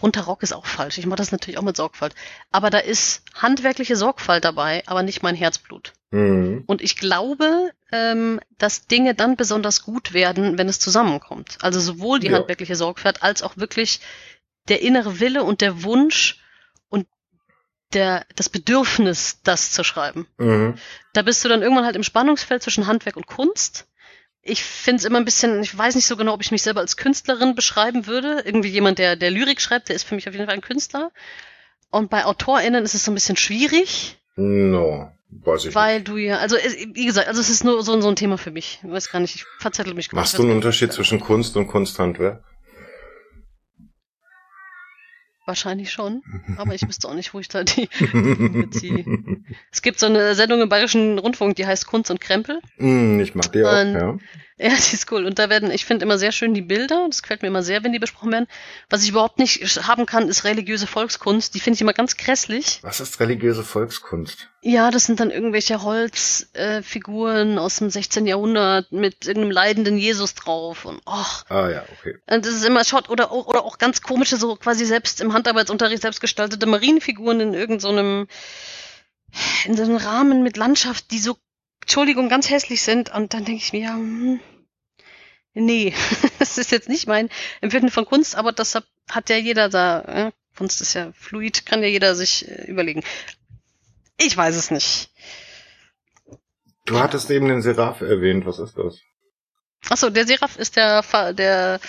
runterrock 0.01 0.43
ist 0.43 0.53
auch 0.53 0.65
falsch. 0.65 0.97
Ich 0.97 1.05
mache 1.05 1.17
das 1.17 1.31
natürlich 1.31 1.57
auch 1.57 1.63
mit 1.63 1.75
Sorgfalt. 1.75 2.15
Aber 2.51 2.69
da 2.69 2.79
ist 2.79 3.23
handwerkliche 3.35 3.95
Sorgfalt 3.95 4.45
dabei, 4.45 4.83
aber 4.85 5.03
nicht 5.03 5.23
mein 5.23 5.35
Herzblut. 5.35 5.93
Mhm. 6.11 6.63
Und 6.67 6.81
ich 6.81 6.95
glaube, 6.95 7.71
ähm, 7.91 8.39
dass 8.57 8.87
Dinge 8.87 9.15
dann 9.15 9.35
besonders 9.35 9.83
gut 9.83 10.13
werden, 10.13 10.57
wenn 10.57 10.69
es 10.69 10.79
zusammenkommt. 10.79 11.57
Also 11.61 11.79
sowohl 11.79 12.19
die 12.19 12.27
ja. 12.27 12.37
handwerkliche 12.37 12.75
Sorgfalt 12.75 13.21
als 13.23 13.43
auch 13.43 13.57
wirklich 13.57 13.99
der 14.69 14.81
innere 14.81 15.19
Wille 15.19 15.43
und 15.43 15.61
der 15.61 15.83
Wunsch, 15.83 16.39
der, 17.93 18.25
das 18.35 18.49
Bedürfnis, 18.49 19.39
das 19.43 19.71
zu 19.71 19.83
schreiben. 19.83 20.27
Mhm. 20.37 20.75
Da 21.13 21.21
bist 21.21 21.43
du 21.43 21.49
dann 21.49 21.61
irgendwann 21.61 21.85
halt 21.85 21.95
im 21.95 22.03
Spannungsfeld 22.03 22.63
zwischen 22.63 22.87
Handwerk 22.87 23.17
und 23.17 23.27
Kunst. 23.27 23.87
Ich 24.41 24.63
finde 24.63 24.99
es 24.99 25.05
immer 25.05 25.19
ein 25.19 25.25
bisschen, 25.25 25.63
ich 25.63 25.77
weiß 25.77 25.95
nicht 25.95 26.07
so 26.07 26.17
genau, 26.17 26.33
ob 26.33 26.41
ich 26.41 26.51
mich 26.51 26.63
selber 26.63 26.81
als 26.81 26.97
Künstlerin 26.97 27.55
beschreiben 27.55 28.07
würde. 28.07 28.41
Irgendwie 28.45 28.69
jemand, 28.69 28.99
der, 28.99 29.15
der 29.15 29.31
Lyrik 29.31 29.61
schreibt, 29.61 29.87
der 29.89 29.95
ist 29.95 30.03
für 30.03 30.15
mich 30.15 30.27
auf 30.27 30.33
jeden 30.33 30.45
Fall 30.47 30.55
ein 30.55 30.61
Künstler. 30.61 31.11
Und 31.89 32.09
bei 32.09 32.25
AutorInnen 32.25 32.83
ist 32.83 32.95
es 32.95 33.05
so 33.05 33.11
ein 33.11 33.13
bisschen 33.13 33.37
schwierig. 33.37 34.17
No, 34.35 35.11
weiß 35.29 35.65
ich 35.65 35.75
Weil 35.75 35.99
nicht. 35.99 36.07
du 36.07 36.17
ja, 36.17 36.37
also 36.37 36.57
wie 36.57 37.05
gesagt, 37.05 37.27
also 37.27 37.39
es 37.39 37.49
ist 37.49 37.63
nur 37.63 37.83
so, 37.83 38.01
so 38.01 38.07
ein 38.09 38.15
Thema 38.15 38.37
für 38.37 38.51
mich. 38.51 38.79
Ich 38.83 38.91
weiß 38.91 39.11
gar 39.11 39.19
nicht, 39.19 39.35
ich 39.35 39.45
verzettel 39.59 39.93
mich. 39.93 40.11
Machst 40.11 40.37
du 40.37 40.41
einen 40.41 40.51
Unterschied 40.51 40.91
zwischen 40.91 41.19
Kunst 41.19 41.55
und 41.55 41.67
Kunsthandwerk? 41.67 42.43
Wahrscheinlich 45.45 45.91
schon, 45.91 46.23
aber 46.57 46.73
ich 46.73 46.81
wüsste 46.87 47.09
auch 47.09 47.13
nicht, 47.13 47.33
wo 47.33 47.39
ich 47.39 47.49
da 47.49 47.63
die 47.63 47.89
beziehe. 48.61 49.03
es 49.71 49.81
gibt 49.81 49.99
so 49.99 50.05
eine 50.05 50.35
Sendung 50.35 50.61
im 50.61 50.69
Bayerischen 50.69 51.19
Rundfunk, 51.19 51.55
die 51.57 51.65
heißt 51.65 51.85
Kunst 51.85 52.09
und 52.11 52.21
Krempel. 52.21 52.61
Mm, 52.77 53.19
ich 53.19 53.35
mag 53.35 53.51
die 53.51 53.63
auch, 53.63 53.81
und, 53.81 53.93
ja. 53.93 54.17
Ja, 54.63 54.69
die 54.91 54.95
ist 54.95 55.11
cool. 55.11 55.25
Und 55.25 55.39
da 55.39 55.49
werden, 55.49 55.69
ich 55.71 55.85
finde 55.85 56.05
immer 56.05 56.17
sehr 56.17 56.31
schön 56.31 56.53
die 56.53 56.61
Bilder. 56.61 57.05
Das 57.09 57.21
gefällt 57.21 57.41
mir 57.41 57.49
immer 57.49 57.63
sehr, 57.63 57.83
wenn 57.83 57.91
die 57.91 57.99
besprochen 57.99 58.31
werden. 58.31 58.47
Was 58.89 59.03
ich 59.03 59.09
überhaupt 59.09 59.37
nicht 59.37 59.61
haben 59.85 60.05
kann, 60.05 60.29
ist 60.29 60.45
religiöse 60.45 60.87
Volkskunst. 60.87 61.53
Die 61.53 61.59
finde 61.59 61.75
ich 61.75 61.81
immer 61.81 61.93
ganz 61.93 62.15
grässlich. 62.15 62.79
Was 62.81 63.01
ist 63.01 63.19
religiöse 63.19 63.63
Volkskunst? 63.63 64.49
Ja, 64.61 64.89
das 64.89 65.03
sind 65.03 65.19
dann 65.19 65.31
irgendwelche 65.31 65.83
Holzfiguren 65.83 67.57
äh, 67.57 67.59
aus 67.59 67.75
dem 67.75 67.89
16. 67.89 68.25
Jahrhundert 68.25 68.93
mit 68.93 69.25
irgendeinem 69.25 69.51
leidenden 69.51 69.97
Jesus 69.97 70.33
drauf 70.35 70.85
und 70.85 71.01
och. 71.05 71.43
Ah 71.49 71.69
ja, 71.69 71.83
okay. 71.99 72.15
Und 72.27 72.45
das 72.45 72.53
ist 72.53 72.63
immer 72.63 72.85
schaut 72.85 73.09
oder 73.09 73.31
auch, 73.31 73.47
oder 73.47 73.65
auch 73.65 73.77
ganz 73.77 74.01
komische 74.01 74.37
so 74.37 74.55
quasi 74.55 74.85
selbst 74.85 75.19
im 75.19 75.33
Handarbeitsunterricht 75.33 76.01
selbst 76.01 76.21
gestaltete 76.21 76.65
Marienfiguren 76.65 77.41
in 77.41 77.53
irgendeinem 77.53 78.27
so 78.29 79.67
in 79.67 79.75
so 79.75 79.83
einem 79.83 79.97
Rahmen 79.97 80.43
mit 80.43 80.55
Landschaft, 80.55 81.11
die 81.11 81.19
so 81.19 81.35
Entschuldigung, 81.81 82.29
ganz 82.29 82.49
hässlich 82.49 82.81
sind. 82.81 83.13
Und 83.13 83.33
dann 83.33 83.43
denke 83.43 83.61
ich 83.61 83.73
mir, 83.73 83.89
hm, 83.89 84.39
nee, 85.53 85.93
das 86.39 86.57
ist 86.57 86.71
jetzt 86.71 86.89
nicht 86.89 87.07
mein 87.07 87.29
Empfinden 87.61 87.89
von 87.89 88.05
Kunst, 88.05 88.35
aber 88.35 88.51
das 88.51 88.75
hat 89.09 89.29
ja 89.29 89.37
jeder 89.37 89.69
da. 89.69 90.01
Äh, 90.01 90.31
Kunst 90.55 90.81
ist 90.81 90.93
ja 90.93 91.11
fluid, 91.13 91.65
kann 91.65 91.81
ja 91.81 91.89
jeder 91.89 92.15
sich 92.15 92.47
äh, 92.47 92.65
überlegen. 92.65 93.03
Ich 94.17 94.37
weiß 94.37 94.55
es 94.55 94.69
nicht. 94.69 95.09
Du 96.85 96.99
hattest 96.99 97.31
eben 97.31 97.47
den 97.47 97.61
Seraph 97.61 98.01
erwähnt, 98.01 98.45
was 98.45 98.59
ist 98.59 98.77
das? 98.77 98.99
Achso, 99.89 100.09
der 100.09 100.27
Seraph 100.27 100.57
ist 100.57 100.75
der, 100.75 101.03
der 101.33 101.79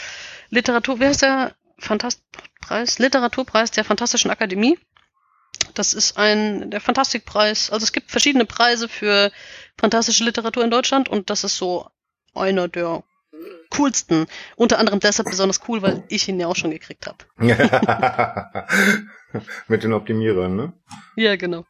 Literatur, 0.50 1.00
wie 1.00 1.06
heißt 1.06 1.22
der? 1.22 1.54
Fantastpreis? 1.78 2.98
Literaturpreis 2.98 3.70
der 3.70 3.84
Fantastischen 3.84 4.30
Akademie. 4.30 4.78
Das 5.74 5.92
ist 5.92 6.16
ein, 6.16 6.70
der 6.70 6.80
Fantastikpreis. 6.80 7.70
Also 7.70 7.84
es 7.84 7.92
gibt 7.92 8.10
verschiedene 8.10 8.44
Preise 8.44 8.88
für 8.88 9.32
fantastische 9.76 10.24
Literatur 10.24 10.64
in 10.64 10.70
Deutschland 10.70 11.08
und 11.08 11.30
das 11.30 11.44
ist 11.44 11.56
so 11.56 11.90
einer 12.34 12.68
der 12.68 13.02
coolsten. 13.76 14.26
Unter 14.56 14.78
anderem 14.78 15.00
deshalb 15.00 15.30
besonders 15.30 15.60
cool, 15.68 15.82
weil 15.82 16.04
ich 16.08 16.28
ihn 16.28 16.40
ja 16.40 16.46
auch 16.46 16.56
schon 16.56 16.70
gekriegt 16.70 17.06
habe. 17.06 17.18
Mit 19.68 19.82
den 19.82 19.92
Optimierern, 19.92 20.56
ne? 20.56 20.72
Ja, 21.16 21.36
genau. 21.36 21.64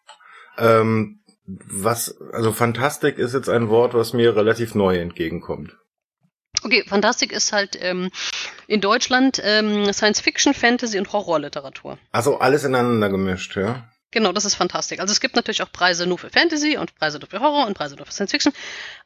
Ähm, 0.58 1.20
was, 1.46 2.16
also 2.32 2.52
Fantastik 2.52 3.18
ist 3.18 3.34
jetzt 3.34 3.48
ein 3.48 3.68
Wort, 3.68 3.94
was 3.94 4.12
mir 4.12 4.36
relativ 4.36 4.74
neu 4.74 4.98
entgegenkommt. 4.98 5.76
Okay, 6.62 6.84
Fantastik 6.86 7.32
ist 7.32 7.52
halt 7.52 7.76
ähm, 7.80 8.10
in 8.66 8.80
Deutschland 8.80 9.40
ähm, 9.44 9.92
Science 9.92 10.20
Fiction, 10.20 10.54
Fantasy 10.54 10.98
und 10.98 11.12
Horrorliteratur. 11.12 11.98
Also 12.12 12.38
alles 12.38 12.64
ineinander 12.64 13.10
gemischt, 13.10 13.56
ja? 13.56 13.88
Genau, 14.14 14.30
das 14.30 14.44
ist 14.44 14.54
fantastisch. 14.54 15.00
Also 15.00 15.10
es 15.10 15.20
gibt 15.20 15.34
natürlich 15.34 15.60
auch 15.60 15.72
Preise 15.72 16.06
nur 16.06 16.18
für 16.18 16.30
Fantasy 16.30 16.76
und 16.76 16.94
Preise 16.94 17.18
nur 17.18 17.28
für 17.28 17.40
Horror 17.40 17.66
und 17.66 17.76
Preise 17.76 17.96
nur 17.96 18.06
für 18.06 18.12
Science 18.12 18.30
Fiction, 18.30 18.52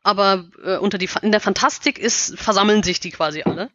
aber 0.02 0.44
äh, 0.62 0.76
unter 0.76 0.98
die 0.98 1.08
in 1.22 1.32
der 1.32 1.40
Fantastik 1.40 1.98
ist 1.98 2.38
versammeln 2.38 2.82
sich 2.82 3.00
die 3.00 3.10
quasi 3.10 3.42
alle. 3.42 3.70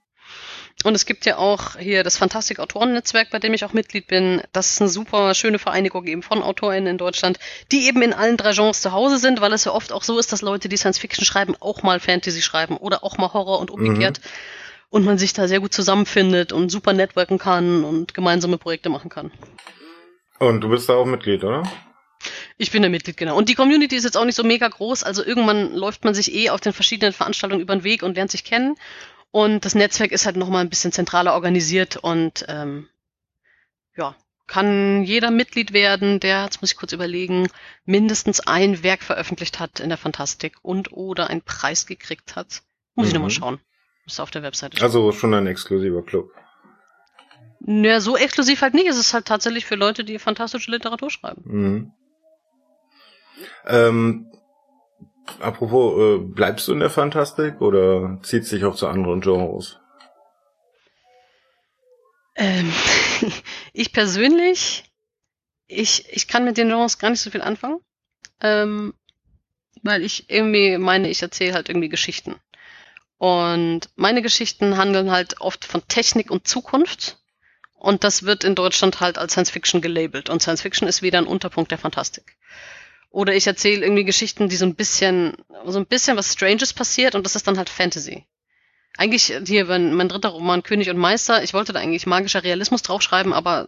Und 0.83 0.93
es 0.93 1.07
gibt 1.07 1.25
ja 1.25 1.37
auch 1.37 1.75
hier 1.79 2.03
das 2.03 2.17
Fantastik 2.17 2.59
Autorennetzwerk, 2.59 3.31
bei 3.31 3.39
dem 3.39 3.55
ich 3.55 3.65
auch 3.65 3.73
Mitglied 3.73 4.05
bin. 4.05 4.43
Das 4.51 4.73
ist 4.73 4.81
eine 4.81 4.91
super 4.91 5.33
schöne 5.33 5.57
Vereinigung 5.57 6.05
eben 6.05 6.21
von 6.21 6.43
AutorInnen 6.43 6.85
in 6.85 6.97
Deutschland, 6.99 7.39
die 7.71 7.87
eben 7.87 8.03
in 8.03 8.13
allen 8.13 8.37
drei 8.37 8.51
Genres 8.53 8.81
zu 8.81 8.91
Hause 8.91 9.17
sind, 9.17 9.41
weil 9.41 9.53
es 9.53 9.65
ja 9.65 9.71
oft 9.71 9.91
auch 9.91 10.03
so 10.03 10.19
ist, 10.19 10.31
dass 10.31 10.43
Leute, 10.43 10.69
die 10.69 10.77
Science 10.77 10.99
Fiction 10.99 11.25
schreiben, 11.25 11.55
auch 11.59 11.81
mal 11.81 11.99
Fantasy 11.99 12.43
schreiben 12.43 12.77
oder 12.77 13.03
auch 13.03 13.17
mal 13.17 13.33
Horror 13.33 13.59
und 13.59 13.71
umgekehrt. 13.71 14.19
Mhm. 14.19 14.29
Und 14.91 15.05
man 15.05 15.17
sich 15.17 15.33
da 15.33 15.47
sehr 15.47 15.61
gut 15.61 15.73
zusammenfindet 15.73 16.53
und 16.53 16.69
super 16.69 16.93
networken 16.93 17.39
kann 17.39 17.83
und 17.83 18.13
gemeinsame 18.13 18.59
Projekte 18.59 18.89
machen 18.89 19.09
kann. 19.09 19.31
Und 20.47 20.61
du 20.61 20.69
bist 20.69 20.89
da 20.89 20.95
auch 20.95 21.05
Mitglied, 21.05 21.43
oder? 21.43 21.63
Ich 22.57 22.71
bin 22.71 22.83
da 22.83 22.89
Mitglied, 22.89 23.17
genau. 23.17 23.37
Und 23.37 23.49
die 23.49 23.55
Community 23.55 23.95
ist 23.95 24.03
jetzt 24.03 24.17
auch 24.17 24.25
nicht 24.25 24.35
so 24.35 24.43
mega 24.43 24.67
groß, 24.67 25.03
also 25.03 25.23
irgendwann 25.23 25.73
läuft 25.73 26.03
man 26.05 26.13
sich 26.13 26.33
eh 26.33 26.49
auf 26.49 26.61
den 26.61 26.73
verschiedenen 26.73 27.13
Veranstaltungen 27.13 27.61
über 27.61 27.75
den 27.75 27.83
Weg 27.83 28.03
und 28.03 28.15
lernt 28.15 28.31
sich 28.31 28.43
kennen. 28.43 28.75
Und 29.31 29.65
das 29.65 29.73
Netzwerk 29.73 30.11
ist 30.11 30.25
halt 30.25 30.35
nochmal 30.35 30.61
ein 30.61 30.69
bisschen 30.69 30.91
zentraler 30.91 31.33
organisiert 31.33 31.97
und 31.97 32.45
ähm, 32.47 32.87
ja, 33.97 34.15
kann 34.47 35.03
jeder 35.03 35.31
Mitglied 35.31 35.73
werden, 35.73 36.19
der, 36.19 36.43
jetzt 36.43 36.61
muss 36.61 36.71
ich 36.71 36.77
kurz 36.77 36.93
überlegen, 36.93 37.47
mindestens 37.85 38.39
ein 38.41 38.83
Werk 38.83 39.01
veröffentlicht 39.01 39.59
hat 39.59 39.79
in 39.79 39.89
der 39.89 39.97
Fantastik 39.97 40.57
und 40.61 40.91
oder 40.91 41.29
einen 41.29 41.41
Preis 41.41 41.85
gekriegt 41.85 42.35
hat. 42.35 42.61
Muss 42.95 43.05
mhm. 43.05 43.07
ich 43.07 43.13
nochmal 43.15 43.29
schauen. 43.31 43.59
Ist 44.05 44.19
auf 44.19 44.31
der 44.31 44.43
Webseite. 44.43 44.81
Also 44.81 45.11
schon 45.13 45.33
ein 45.33 45.47
exklusiver 45.47 46.03
Club. 46.03 46.31
Naja, 47.65 48.01
so 48.01 48.17
exklusiv 48.17 48.61
halt 48.61 48.73
nicht. 48.73 48.87
Es 48.87 48.97
ist 48.97 49.13
halt 49.13 49.25
tatsächlich 49.25 49.65
für 49.65 49.75
Leute, 49.75 50.03
die 50.03 50.19
fantastische 50.19 50.69
Literatur 50.69 51.09
schreiben. 51.09 51.41
Mhm. 51.45 51.91
Ähm, 53.65 54.31
apropos, 55.39 55.97
äh, 55.97 56.17
bleibst 56.19 56.67
du 56.67 56.73
in 56.73 56.79
der 56.79 56.89
Fantastik 56.89 57.61
oder 57.61 58.19
zieht 58.21 58.45
sich 58.45 58.65
auch 58.65 58.75
zu 58.75 58.87
anderen 58.87 59.21
Genres? 59.21 59.79
Ähm, 62.35 62.71
ich 63.73 63.93
persönlich, 63.93 64.91
ich, 65.67 66.05
ich 66.09 66.27
kann 66.27 66.45
mit 66.45 66.57
den 66.57 66.67
Genres 66.67 66.99
gar 66.99 67.09
nicht 67.09 67.21
so 67.21 67.31
viel 67.31 67.41
anfangen. 67.41 67.79
Ähm, 68.41 68.93
weil 69.83 70.03
ich 70.03 70.29
irgendwie 70.29 70.77
meine, 70.77 71.09
ich 71.09 71.21
erzähle 71.21 71.53
halt 71.53 71.69
irgendwie 71.69 71.89
Geschichten. 71.89 72.35
Und 73.17 73.89
meine 73.95 74.21
Geschichten 74.21 74.77
handeln 74.77 75.11
halt 75.11 75.39
oft 75.39 75.65
von 75.65 75.87
Technik 75.87 76.31
und 76.31 76.47
Zukunft. 76.47 77.22
Und 77.83 78.05
das 78.05 78.23
wird 78.23 78.45
in 78.45 78.55
Deutschland 78.55 79.01
halt 79.01 79.17
als 79.17 79.33
Science 79.33 79.49
Fiction 79.49 79.81
gelabelt. 79.81 80.29
Und 80.29 80.41
Science 80.41 80.61
Fiction 80.61 80.87
ist 80.87 81.01
wieder 81.01 81.17
ein 81.17 81.27
Unterpunkt 81.27 81.69
der 81.69 81.77
Fantastik. 81.77 82.37
Oder 83.09 83.35
ich 83.35 83.45
erzähle 83.45 83.83
irgendwie 83.83 84.05
Geschichten, 84.05 84.47
die 84.47 84.55
so 84.55 84.65
ein 84.65 84.75
bisschen, 84.75 85.35
so 85.65 85.79
ein 85.79 85.85
bisschen 85.85 86.15
was 86.15 86.31
Stranges 86.31 86.71
passiert 86.71 87.13
und 87.13 87.25
das 87.25 87.35
ist 87.35 87.45
dann 87.45 87.57
halt 87.57 87.67
Fantasy. 87.67 88.25
Eigentlich 88.97 89.37
hier, 89.45 89.67
wenn 89.67 89.93
mein 89.95 90.07
dritter 90.07 90.29
Roman 90.29 90.63
König 90.63 90.89
und 90.89 90.97
Meister, 90.97 91.43
ich 91.43 91.53
wollte 91.53 91.73
da 91.73 91.81
eigentlich 91.81 92.05
magischer 92.05 92.45
Realismus 92.45 92.83
draufschreiben, 92.83 93.33
aber 93.33 93.67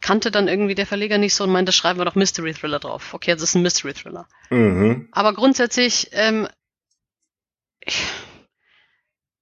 kannte 0.00 0.30
dann 0.30 0.48
irgendwie 0.48 0.74
der 0.74 0.86
Verleger 0.86 1.18
nicht 1.18 1.34
so 1.34 1.44
und 1.44 1.52
meinte, 1.52 1.72
schreiben 1.72 2.00
wir 2.00 2.06
doch 2.06 2.14
Mystery 2.14 2.54
Thriller 2.54 2.78
drauf. 2.78 3.12
Okay, 3.12 3.32
das 3.32 3.42
ist 3.42 3.54
ein 3.56 3.62
Mystery 3.62 3.92
Thriller. 3.92 4.26
Mhm. 4.48 5.06
Aber 5.12 5.34
grundsätzlich, 5.34 6.08
ähm, 6.12 6.48
ich, 7.80 8.02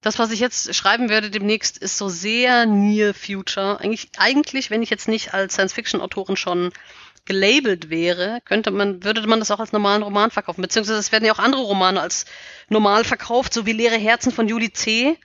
das, 0.03 0.19
was 0.19 0.31
ich 0.31 0.39
jetzt 0.41 0.75
schreiben 0.75 1.09
werde 1.09 1.31
demnächst, 1.31 1.77
ist 1.77 1.97
so 1.97 2.09
sehr 2.09 2.65
near 2.65 3.13
future. 3.13 3.79
Eigentlich, 3.79 4.09
eigentlich, 4.17 4.69
wenn 4.69 4.83
ich 4.83 4.89
jetzt 4.89 5.07
nicht 5.07 5.33
als 5.33 5.53
Science-Fiction-Autorin 5.53 6.35
schon 6.35 6.71
gelabelt 7.25 7.89
wäre, 7.89 8.41
könnte 8.43 8.69
man, 8.69 9.03
würde 9.05 9.25
man 9.27 9.39
das 9.39 9.49
auch 9.49 9.61
als 9.61 9.71
normalen 9.71 10.03
Roman 10.03 10.29
verkaufen. 10.29 10.61
Beziehungsweise 10.61 10.99
es 10.99 11.13
werden 11.13 11.23
ja 11.23 11.33
auch 11.33 11.39
andere 11.39 11.61
Romane 11.61 12.01
als 12.01 12.25
normal 12.67 13.05
verkauft, 13.05 13.53
so 13.53 13.65
wie 13.65 13.71
Leere 13.71 13.95
Herzen 13.95 14.33
von 14.33 14.47
Julie 14.49 14.73
C., 14.73 15.17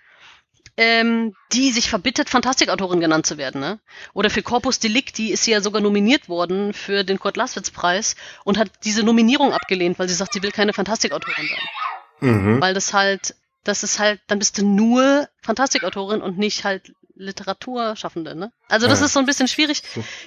ähm, 0.77 1.35
die 1.53 1.73
sich 1.73 1.91
verbittet, 1.91 2.31
Fantastikautorin 2.31 3.01
genannt 3.01 3.27
zu 3.27 3.37
werden. 3.37 3.61
Ne? 3.61 3.81
Oder 4.15 4.31
für 4.31 4.43
Corpus 4.43 4.79
Delicti 4.79 5.33
ist 5.33 5.43
sie 5.43 5.51
ja 5.51 5.61
sogar 5.61 5.83
nominiert 5.83 6.29
worden 6.29 6.73
für 6.73 7.03
den 7.03 7.19
Kurt 7.19 7.37
Laswitz 7.37 7.73
Preis 7.73 8.15
und 8.45 8.59
hat 8.59 8.71
diese 8.85 9.03
Nominierung 9.03 9.53
abgelehnt, 9.53 9.99
weil 9.99 10.09
sie 10.09 10.15
sagt, 10.15 10.35
sie 10.35 10.43
will 10.45 10.53
keine 10.53 10.73
Fantastikautorin 10.73 11.49
sein. 11.49 12.31
Mhm. 12.31 12.61
Weil 12.61 12.75
das 12.75 12.95
halt 12.95 13.35
das 13.65 13.83
ist 13.83 13.99
halt, 13.99 14.21
dann 14.27 14.39
bist 14.39 14.59
du 14.59 14.65
nur 14.65 15.29
Fantastikautorin 15.43 16.23
und 16.23 16.39
nicht 16.39 16.65
halt 16.65 16.93
Literaturschaffende, 17.19 18.37
ne? 18.37 18.53
Also 18.69 18.87
das 18.87 19.01
ja. 19.01 19.07
ist 19.07 19.13
so 19.13 19.19
ein 19.19 19.27
bisschen 19.27 19.49
schwierig. 19.49 19.83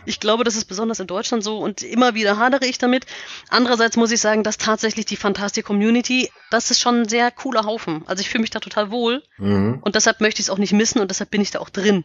Ich 0.06 0.20
glaube, 0.20 0.44
das 0.44 0.56
ist 0.56 0.66
besonders 0.66 1.00
in 1.00 1.08
Deutschland 1.08 1.42
so 1.44 1.60
und 1.60 1.84
immer 1.84 2.16
wieder 2.16 2.38
hadere 2.38 2.66
ich 2.66 2.78
damit. 2.78 3.06
Andererseits 3.50 3.96
muss 3.96 4.12
ich 4.12 4.20
sagen, 4.20 4.44
dass 4.44 4.58
tatsächlich 4.58 5.06
die 5.06 5.16
Fantastik-Community, 5.16 6.30
das 6.50 6.70
ist 6.70 6.82
schon 6.82 7.02
ein 7.02 7.10
sehr 7.10 7.32
cooler 7.32 7.64
Haufen. 7.64 8.04
Also 8.08 8.22
ich 8.22 8.30
fühle 8.30 8.42
mich 8.42 8.50
da 8.50 8.60
total 8.60 8.92
wohl 8.92 9.24
mhm. 9.38 9.80
und 9.82 9.96
deshalb 9.96 10.20
möchte 10.20 10.42
ich 10.42 10.48
es 10.48 10.50
auch 10.50 10.58
nicht 10.58 10.74
missen 10.74 11.00
und 11.00 11.10
deshalb 11.10 11.32
bin 11.32 11.42
ich 11.42 11.52
da 11.52 11.60
auch 11.60 11.70
drin. 11.70 12.04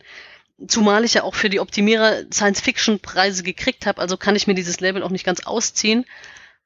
Zumal 0.69 1.05
ich 1.05 1.15
ja 1.15 1.25
auch 1.25 1.35
für 1.35 1.51
die 1.51 1.61
Optimierer 1.61 2.23
Science-Fiction-Preise 2.33 3.43
gekriegt 3.43 3.87
habe, 3.87 4.01
also 4.01 4.17
kann 4.17 4.37
ich 4.37 4.47
mir 4.47 4.55
dieses 4.55 4.81
Label 4.81 5.03
auch 5.03 5.11
nicht 5.11 5.27
ganz 5.27 5.45
ausziehen. 5.45 6.07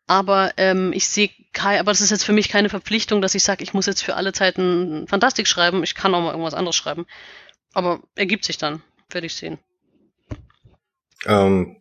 Aber 0.07 0.53
ähm, 0.57 0.93
ich 0.93 1.09
sehe 1.09 1.31
kein, 1.53 1.79
aber 1.79 1.93
das 1.93 2.01
ist 2.01 2.11
jetzt 2.11 2.25
für 2.25 2.33
mich 2.33 2.49
keine 2.49 2.69
Verpflichtung, 2.69 3.23
dass 3.23 3.35
ich 3.35 3.45
sage, 3.45 3.63
ich 3.63 3.75
muss 3.75 3.87
jetzt 3.87 4.03
für 4.03 4.17
alle 4.17 4.33
Zeiten 4.33 5.07
Fantastik 5.07 5.47
schreiben. 5.47 5.83
Ich 5.85 5.95
kann 5.95 6.15
auch 6.15 6.21
mal 6.21 6.33
irgendwas 6.33 6.55
anderes 6.55 6.77
schreiben. 6.77 7.07
Aber 7.73 8.01
ergibt 8.17 8.45
sich 8.45 8.59
dann, 8.59 8.83
werde 9.11 9.27
ich 9.27 9.35
sehen. 9.35 9.59
Ähm, 11.27 11.77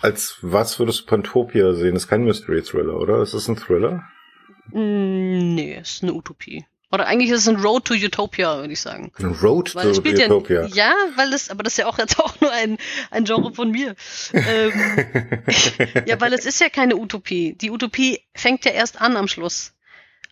als 0.00 0.38
was 0.42 0.78
würdest 0.78 1.00
du 1.00 1.06
Pantopia 1.06 1.74
sehen? 1.74 1.94
Das 1.94 2.04
ist 2.04 2.08
kein 2.08 2.24
Mystery 2.24 2.62
Thriller, 2.62 2.96
oder? 2.96 3.22
Ist 3.22 3.34
das 3.34 3.48
ein 3.48 3.56
Thriller? 3.56 4.04
Mm, 4.70 5.54
nee, 5.54 5.78
ist 5.78 6.02
eine 6.02 6.12
Utopie. 6.12 6.64
Oder 6.92 7.06
eigentlich 7.06 7.30
ist 7.30 7.40
es 7.40 7.48
ein 7.48 7.56
Road 7.56 7.86
to 7.86 7.94
Utopia, 7.94 8.58
würde 8.58 8.72
ich 8.74 8.80
sagen. 8.82 9.12
Ein 9.18 9.32
Road 9.32 9.74
weil 9.74 9.92
to 9.94 10.02
Utopia. 10.02 10.66
Ja, 10.66 10.90
ja, 10.90 10.94
weil 11.16 11.30
das, 11.30 11.48
aber 11.48 11.62
das 11.62 11.72
ist 11.72 11.78
ja 11.78 11.86
auch 11.86 11.96
jetzt 11.96 12.20
auch 12.20 12.38
nur 12.40 12.52
ein, 12.52 12.76
ein 13.10 13.24
Genre 13.24 13.54
von 13.54 13.70
mir. 13.70 13.96
ähm, 14.34 14.72
ja, 16.06 16.20
weil 16.20 16.34
es 16.34 16.44
ist 16.44 16.60
ja 16.60 16.68
keine 16.68 16.96
Utopie. 16.96 17.54
Die 17.54 17.70
Utopie 17.70 18.20
fängt 18.34 18.66
ja 18.66 18.72
erst 18.72 19.00
an 19.00 19.16
am 19.16 19.26
Schluss. 19.26 19.72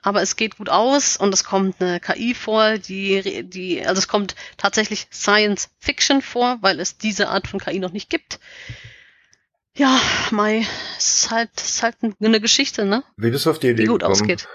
Aber 0.02 0.20
es 0.20 0.36
geht 0.36 0.58
gut 0.58 0.68
aus 0.68 1.16
und 1.16 1.32
es 1.32 1.44
kommt 1.44 1.80
eine 1.80 1.98
KI 1.98 2.34
vor, 2.34 2.76
die, 2.76 3.42
die, 3.42 3.86
also 3.86 3.98
es 3.98 4.08
kommt 4.08 4.34
tatsächlich 4.58 5.08
Science 5.10 5.70
Fiction 5.78 6.20
vor, 6.20 6.58
weil 6.60 6.78
es 6.78 6.98
diese 6.98 7.28
Art 7.28 7.48
von 7.48 7.58
KI 7.58 7.78
noch 7.78 7.92
nicht 7.92 8.10
gibt. 8.10 8.38
Ja, 9.74 9.98
Mai, 10.30 10.66
es 10.98 11.24
ist 11.24 11.30
halt, 11.30 11.50
ist 11.56 11.82
halt 11.82 11.96
eine 12.02 12.40
Geschichte, 12.40 12.84
ne? 12.84 13.02
Wie 13.16 13.30
bist 13.30 13.46
du 13.46 13.50
auf 13.50 13.58
die 13.58 13.68
Idee 13.68 13.82
die 13.82 13.88
gut 13.88 14.00
gekommen? 14.00 14.12
ausgeht 14.12 14.46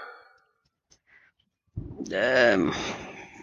ähm, 2.10 2.72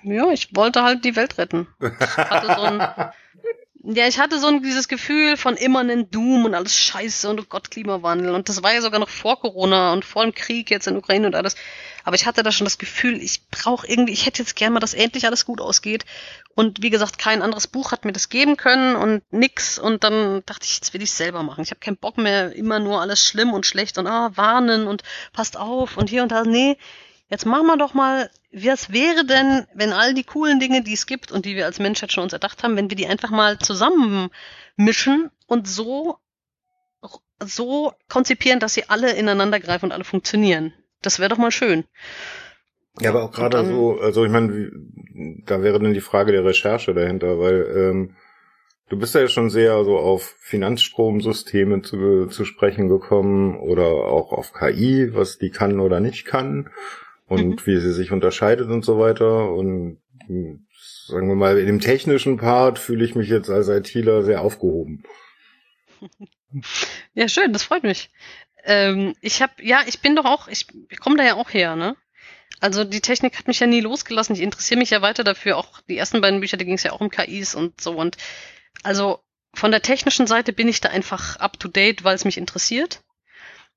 ja, 0.04 0.30
ich 0.32 0.56
wollte 0.56 0.84
halt 0.84 1.06
die 1.06 1.16
Welt 1.16 1.38
retten. 1.38 1.68
Ich 1.80 2.18
hatte 2.18 2.48
so 2.48 2.62
ein, 2.62 2.80
ja, 3.96 4.08
ich 4.08 4.20
hatte 4.20 4.40
so 4.40 4.48
ein, 4.48 4.62
dieses 4.62 4.88
Gefühl 4.88 5.38
von 5.38 5.56
immernen 5.56 6.10
Doom 6.12 6.46
und 6.46 6.56
alles 6.56 6.78
Scheiße 6.78 7.30
und 7.30 7.40
oh 7.40 7.46
Gott, 7.48 7.72
Klimawandel. 7.72 8.34
Und 8.34 8.50
das 8.50 8.64
war 8.64 8.74
ja 8.74 8.82
sogar 8.82 9.00
noch 9.00 9.10
vor 9.10 9.40
Corona 9.40 9.94
und 9.94 10.04
vor 10.04 10.24
dem 10.24 10.34
Krieg 10.34 10.70
jetzt 10.72 10.88
in 10.88 10.98
Ukraine 10.98 11.28
und 11.28 11.36
alles. 11.36 11.56
Aber 12.04 12.16
ich 12.16 12.26
hatte 12.26 12.44
da 12.44 12.52
schon 12.52 12.66
das 12.66 12.78
Gefühl, 12.78 13.22
ich 13.22 13.48
brauche 13.50 13.88
irgendwie, 13.88 14.12
ich 14.12 14.26
hätte 14.26 14.42
jetzt 14.42 14.58
gern 14.58 14.74
mal, 14.74 14.82
dass 14.82 14.94
endlich 14.94 15.26
alles 15.26 15.46
gut 15.46 15.62
ausgeht. 15.62 16.06
Und 16.54 16.82
wie 16.82 16.90
gesagt, 16.90 17.18
kein 17.18 17.42
anderes 17.42 17.68
Buch 17.68 17.94
hat 17.94 18.04
mir 18.04 18.12
das 18.12 18.28
geben 18.28 18.58
können 18.58 18.98
und 18.98 19.24
nix. 19.32 19.80
Und 19.80 20.04
dann 20.04 20.44
dachte 20.46 20.66
ich, 20.66 20.76
jetzt 20.76 20.94
will 20.94 21.02
ich 21.02 21.14
selber 21.14 21.44
machen. 21.44 21.64
Ich 21.64 21.72
habe 21.72 21.80
keinen 21.80 21.98
Bock 21.98 22.18
mehr, 22.18 22.54
immer 22.54 22.80
nur 22.80 23.00
alles 23.00 23.26
schlimm 23.26 23.54
und 23.54 23.66
schlecht 23.66 23.98
und 23.98 24.08
ah, 24.08 24.32
warnen 24.36 24.88
und 24.88 25.04
passt 25.32 25.56
auf 25.58 25.96
und 25.96 26.10
hier 26.10 26.24
und 26.24 26.32
da. 26.34 26.44
Nee, 26.44 26.78
Jetzt 27.34 27.48
machen 27.48 27.66
wir 27.66 27.78
doch 27.78 27.96
mal, 27.96 28.30
was 28.52 28.94
wäre 28.94 29.26
denn, 29.26 29.66
wenn 29.74 29.92
all 29.92 30.14
die 30.14 30.24
coolen 30.24 30.60
Dinge, 30.60 30.84
die 30.84 30.94
es 30.94 31.08
gibt 31.08 31.32
und 31.32 31.46
die 31.46 31.56
wir 31.56 31.66
als 31.66 31.80
Menschheit 31.80 32.12
schon 32.12 32.26
uns 32.26 32.34
erdacht 32.34 32.62
haben, 32.62 32.78
wenn 32.78 32.92
wir 32.92 32.96
die 32.96 33.08
einfach 33.08 33.32
mal 33.32 33.58
zusammenmischen 33.58 35.32
und 35.48 35.68
so, 35.68 36.18
so 37.44 37.92
konzipieren, 38.08 38.60
dass 38.60 38.76
sie 38.76 38.88
alle 38.88 39.14
ineinander 39.14 39.60
greifen 39.60 39.86
und 39.86 39.94
alle 39.94 40.04
funktionieren. 40.04 40.76
Das 41.02 41.18
wäre 41.18 41.30
doch 41.30 41.40
mal 41.40 41.50
schön. 41.50 41.86
Ja, 43.00 43.10
aber 43.10 43.24
auch 43.24 43.32
gerade 43.32 43.66
so, 43.66 44.00
also 44.00 44.26
ich 44.26 44.32
meine, 44.32 44.70
da 45.48 45.64
wäre 45.64 45.80
dann 45.80 45.96
die 45.96 46.02
Frage 46.02 46.34
der 46.34 46.46
Recherche 46.46 46.94
dahinter, 46.94 47.40
weil 47.40 47.66
ähm, 47.76 48.16
du 48.90 49.00
bist 49.00 49.16
ja 49.16 49.28
schon 49.28 49.50
sehr 49.50 49.84
so 49.84 49.98
auf 49.98 50.36
Finanzstromsysteme 50.42 51.82
zu, 51.82 52.28
zu 52.28 52.46
sprechen 52.46 52.90
gekommen 52.90 53.60
oder 53.60 53.88
auch 53.88 54.34
auf 54.34 54.54
KI, 54.54 55.16
was 55.16 55.40
die 55.40 55.50
kann 55.50 55.80
oder 55.80 56.00
nicht 56.00 56.26
kann 56.26 56.70
und 57.26 57.48
mhm. 57.48 57.66
wie 57.66 57.80
sie 57.80 57.94
sich 57.94 58.12
unterscheidet 58.12 58.70
und 58.70 58.84
so 58.84 59.00
weiter. 59.00 59.52
Und 59.52 60.00
sagen 61.08 61.28
wir 61.28 61.36
mal, 61.36 61.58
in 61.58 61.68
dem 61.68 61.80
technischen 61.80 62.38
Part 62.38 62.80
fühle 62.80 63.06
ich 63.06 63.16
mich 63.16 63.30
jetzt 63.30 63.50
als 63.50 63.68
ITler 63.68 64.24
sehr 64.24 64.42
aufgehoben. 64.42 65.04
Ja, 67.16 67.28
schön, 67.28 67.52
das 67.52 67.64
freut 67.64 67.82
mich. 67.82 68.12
Ähm, 68.64 69.16
ich 69.22 69.42
habe, 69.42 69.54
ja, 69.60 69.82
ich 69.88 70.02
bin 70.02 70.16
doch 70.16 70.26
auch, 70.26 70.48
ich, 70.48 70.68
ich 70.90 71.00
komme 71.00 71.18
da 71.18 71.24
ja 71.24 71.34
auch 71.34 71.52
her, 71.52 71.76
ne? 71.76 71.96
Also 72.60 72.84
die 72.84 73.02
Technik 73.02 73.38
hat 73.38 73.48
mich 73.48 73.60
ja 73.60 73.68
nie 73.68 73.82
losgelassen. 73.82 74.36
Ich 74.36 74.42
interessiere 74.42 74.78
mich 74.78 74.92
ja 74.92 75.02
weiter 75.02 75.24
dafür. 75.24 75.58
Auch 75.58 75.82
die 75.82 75.98
ersten 75.98 76.22
beiden 76.22 76.40
Bücher, 76.40 76.58
da 76.58 76.64
ging 76.64 76.76
es 76.76 76.84
ja 76.84 76.92
auch 76.92 77.02
um 77.02 77.10
KIs 77.10 77.56
und 77.56 77.82
so. 77.82 77.94
Und 77.94 78.18
also 78.84 79.20
von 79.54 79.72
der 79.72 79.82
technischen 79.82 80.28
Seite 80.28 80.54
bin 80.54 80.68
ich 80.68 80.80
da 80.80 80.90
einfach 80.90 81.38
up 81.38 81.60
to 81.60 81.68
date, 81.68 82.04
weil 82.04 82.16
es 82.16 82.24
mich 82.24 82.38
interessiert. 82.38 83.02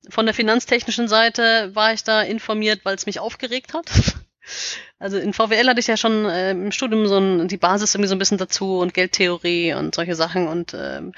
Von 0.08 0.26
der 0.26 0.34
finanztechnischen 0.34 1.08
Seite 1.08 1.74
war 1.74 1.92
ich 1.92 2.04
da 2.04 2.22
informiert, 2.22 2.80
weil 2.84 2.94
es 2.94 3.06
mich 3.06 3.20
aufgeregt 3.20 3.74
hat. 3.74 3.86
Also 4.98 5.18
in 5.18 5.34
VWL 5.34 5.68
hatte 5.68 5.80
ich 5.80 5.88
ja 5.88 5.96
schon 5.96 6.24
äh, 6.24 6.52
im 6.52 6.72
Studium 6.72 7.06
so 7.06 7.18
ein, 7.18 7.48
die 7.48 7.56
Basis 7.56 7.94
irgendwie 7.94 8.08
so 8.08 8.14
ein 8.14 8.18
bisschen 8.18 8.38
dazu 8.38 8.78
und 8.78 8.94
Geldtheorie 8.94 9.74
und 9.74 9.94
solche 9.94 10.14
Sachen 10.14 10.46
und 10.48 10.72
ähm, 10.72 11.12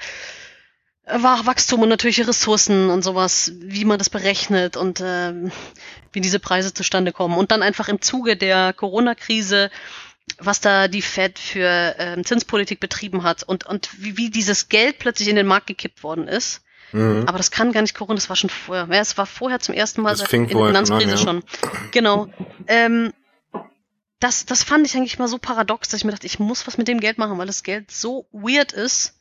war 1.05 1.45
Wachstum 1.45 1.81
und 1.81 1.89
natürliche 1.89 2.27
Ressourcen 2.27 2.89
und 2.89 3.03
sowas, 3.03 3.51
wie 3.59 3.85
man 3.85 3.97
das 3.97 4.09
berechnet 4.09 4.77
und 4.77 5.01
ähm, 5.03 5.51
wie 6.11 6.21
diese 6.21 6.39
Preise 6.39 6.73
zustande 6.73 7.11
kommen. 7.11 7.37
Und 7.37 7.51
dann 7.51 7.63
einfach 7.63 7.89
im 7.89 8.01
Zuge 8.01 8.37
der 8.37 8.73
Corona-Krise, 8.73 9.71
was 10.37 10.61
da 10.61 10.87
die 10.87 11.01
Fed 11.01 11.39
für 11.39 11.95
ähm, 11.97 12.25
Zinspolitik 12.25 12.79
betrieben 12.79 13.23
hat 13.23 13.43
und, 13.43 13.65
und 13.65 13.89
wie, 14.01 14.17
wie 14.17 14.29
dieses 14.29 14.69
Geld 14.69 14.99
plötzlich 14.99 15.29
in 15.29 15.35
den 15.35 15.47
Markt 15.47 15.67
gekippt 15.67 16.03
worden 16.03 16.27
ist. 16.27 16.61
Mhm. 16.91 17.23
Aber 17.27 17.37
das 17.37 17.51
kann 17.51 17.71
gar 17.71 17.81
nicht 17.81 17.95
Corona, 17.95 18.15
das 18.15 18.29
war 18.29 18.35
schon 18.35 18.49
vorher. 18.49 18.87
Ja, 18.89 19.01
es 19.01 19.17
war 19.17 19.25
vorher 19.25 19.59
zum 19.59 19.75
ersten 19.75 20.01
Mal 20.01 20.11
das 20.11 20.19
seit 20.19 20.33
in 20.33 20.47
der 20.47 20.57
Finanzkrise 20.67 21.03
an, 21.03 21.09
ja. 21.09 21.17
schon. 21.17 21.43
Genau. 21.91 22.27
Ähm, 22.67 23.13
das, 24.19 24.45
das 24.45 24.63
fand 24.63 24.85
ich 24.85 24.95
eigentlich 24.95 25.19
mal 25.19 25.27
so 25.27 25.37
paradox, 25.37 25.89
dass 25.89 25.99
ich 25.99 26.05
mir 26.05 26.11
dachte, 26.11 26.27
ich 26.27 26.39
muss 26.39 26.67
was 26.67 26.77
mit 26.77 26.87
dem 26.87 26.99
Geld 26.99 27.17
machen, 27.17 27.37
weil 27.37 27.47
das 27.47 27.63
Geld 27.63 27.89
so 27.91 28.27
weird 28.31 28.73
ist. 28.73 29.15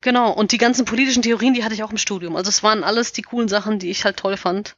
Genau, 0.00 0.30
und 0.32 0.52
die 0.52 0.58
ganzen 0.58 0.84
politischen 0.84 1.22
Theorien, 1.22 1.54
die 1.54 1.64
hatte 1.64 1.74
ich 1.74 1.82
auch 1.82 1.90
im 1.90 1.98
Studium. 1.98 2.36
Also 2.36 2.48
es 2.48 2.62
waren 2.62 2.84
alles 2.84 3.12
die 3.12 3.22
coolen 3.22 3.48
Sachen, 3.48 3.78
die 3.78 3.90
ich 3.90 4.04
halt 4.04 4.18
toll 4.18 4.36
fand. 4.36 4.76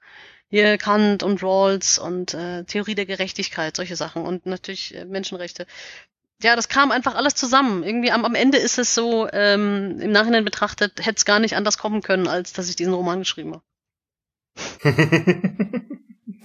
Hier 0.49 0.79
Kant 0.79 1.23
und 1.23 1.43
Rawls 1.43 1.99
und 1.99 2.33
äh, 2.35 2.65
Theorie 2.65 2.95
der 2.95 3.07
Gerechtigkeit, 3.07 3.75
solche 3.77 3.97
Sachen 3.97 4.25
und 4.25 4.47
natürlich 4.47 4.95
äh, 4.95 5.05
Menschenrechte. 5.05 5.67
Ja, 6.43 6.57
das 6.57 6.69
kam 6.69 6.91
einfach 6.91 7.15
alles 7.15 7.35
zusammen. 7.35 7.83
Irgendwie 7.83 8.11
am, 8.11 8.25
am 8.25 8.35
Ende 8.35 8.59
ist 8.59 8.79
es 8.79 8.95
so, 8.95 9.29
ähm, 9.33 9.99
im 10.01 10.11
Nachhinein 10.11 10.45
betrachtet, 10.45 11.01
hätte 11.01 11.17
es 11.17 11.25
gar 11.25 11.39
nicht 11.39 11.57
anders 11.57 11.79
kommen 11.79 12.03
können, 12.03 12.29
als 12.29 12.53
dass 12.53 12.69
ich 12.69 12.77
diesen 12.77 12.93
Roman 12.93 13.21
geschrieben 13.21 13.55
habe. 13.55 13.65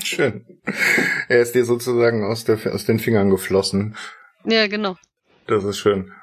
Schön. 0.04 0.46
Er 1.28 1.42
ist 1.42 1.56
dir 1.56 1.66
sozusagen 1.66 2.24
aus, 2.24 2.46
der, 2.46 2.58
aus 2.74 2.86
den 2.86 3.00
Fingern 3.00 3.30
geflossen. 3.30 3.96
Ja, 4.46 4.68
genau. 4.68 4.96
Das 5.48 5.64
ist 5.64 5.78
schön. 5.78 6.14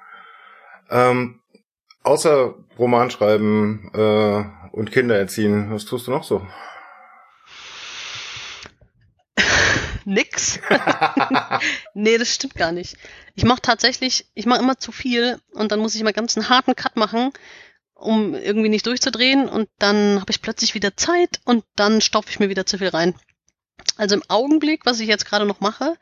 Ähm, 0.88 1.40
außer 2.02 2.54
Romanschreiben 2.78 3.90
äh, 3.92 4.44
und 4.72 4.92
Kinder 4.92 5.18
erziehen, 5.18 5.70
was 5.70 5.84
tust 5.84 6.06
du 6.06 6.12
noch 6.12 6.24
so? 6.24 6.46
Nix. 10.06 10.60
nee, 11.94 12.16
das 12.16 12.32
stimmt 12.32 12.54
gar 12.54 12.72
nicht. 12.72 12.96
Ich 13.34 13.44
mache 13.44 13.60
tatsächlich, 13.60 14.26
ich 14.34 14.46
mache 14.46 14.60
immer 14.60 14.78
zu 14.78 14.92
viel 14.92 15.40
und 15.52 15.72
dann 15.72 15.80
muss 15.80 15.94
ich 15.94 16.02
mal 16.02 16.12
ganz 16.12 16.36
einen 16.36 16.48
harten 16.48 16.76
Cut 16.76 16.96
machen, 16.96 17.32
um 17.94 18.34
irgendwie 18.34 18.68
nicht 18.68 18.86
durchzudrehen 18.86 19.48
und 19.48 19.68
dann 19.78 20.20
habe 20.20 20.30
ich 20.30 20.40
plötzlich 20.40 20.74
wieder 20.74 20.96
Zeit 20.96 21.40
und 21.44 21.64
dann 21.74 22.00
stopfe 22.00 22.30
ich 22.30 22.38
mir 22.38 22.48
wieder 22.48 22.66
zu 22.66 22.78
viel 22.78 22.88
rein. 22.88 23.14
Also 23.96 24.14
im 24.14 24.22
Augenblick, 24.28 24.86
was 24.86 25.00
ich 25.00 25.08
jetzt 25.08 25.26
gerade 25.26 25.44
noch 25.44 25.60
mache, 25.60 25.96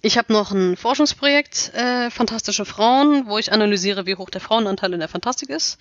ich 0.00 0.18
habe 0.18 0.32
noch 0.32 0.50
ein 0.52 0.76
Forschungsprojekt, 0.76 1.72
äh, 1.74 2.10
Fantastische 2.10 2.64
Frauen, 2.64 3.26
wo 3.26 3.38
ich 3.38 3.52
analysiere, 3.52 4.06
wie 4.06 4.16
hoch 4.16 4.30
der 4.30 4.40
Frauenanteil 4.40 4.92
in 4.92 5.00
der 5.00 5.08
Fantastik 5.08 5.48
ist. 5.50 5.78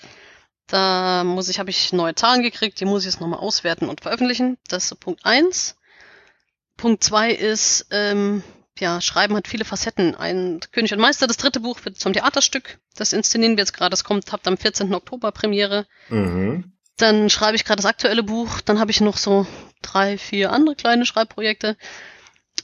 Da 0.67 1.23
muss 1.25 1.49
ich, 1.49 1.59
habe 1.59 1.69
ich 1.69 1.91
neue 1.91 2.15
Zahlen 2.15 2.41
gekriegt, 2.41 2.79
die 2.79 2.85
muss 2.85 3.01
ich 3.01 3.11
jetzt 3.11 3.21
nochmal 3.21 3.39
auswerten 3.39 3.89
und 3.89 4.01
veröffentlichen. 4.01 4.57
Das 4.69 4.83
ist 4.83 4.89
so 4.89 4.95
Punkt 4.95 5.25
eins. 5.25 5.75
Punkt 6.77 7.03
zwei 7.03 7.31
ist, 7.31 7.87
ähm, 7.91 8.43
ja, 8.79 9.01
Schreiben 9.01 9.35
hat 9.35 9.47
viele 9.47 9.65
Facetten. 9.65 10.15
Ein 10.15 10.59
König 10.71 10.93
und 10.93 10.99
Meister, 10.99 11.27
das 11.27 11.37
dritte 11.37 11.59
Buch 11.59 11.79
wird 11.85 11.99
zum 11.99 12.13
Theaterstück. 12.13 12.79
Das 12.95 13.13
inszenieren 13.13 13.55
wir 13.55 13.61
jetzt 13.61 13.73
gerade. 13.73 13.91
Das 13.91 14.03
kommt, 14.03 14.31
habt 14.31 14.47
am 14.47 14.57
14. 14.57 14.93
Oktober 14.93 15.31
Premiere. 15.31 15.85
Mhm. 16.09 16.73
Dann 16.97 17.29
schreibe 17.29 17.55
ich 17.55 17.65
gerade 17.65 17.81
das 17.81 17.89
aktuelle 17.89 18.23
Buch. 18.23 18.61
Dann 18.61 18.79
habe 18.79 18.91
ich 18.91 19.01
noch 19.01 19.17
so 19.17 19.45
drei, 19.81 20.17
vier 20.17 20.51
andere 20.51 20.75
kleine 20.75 21.05
Schreibprojekte. 21.05 21.77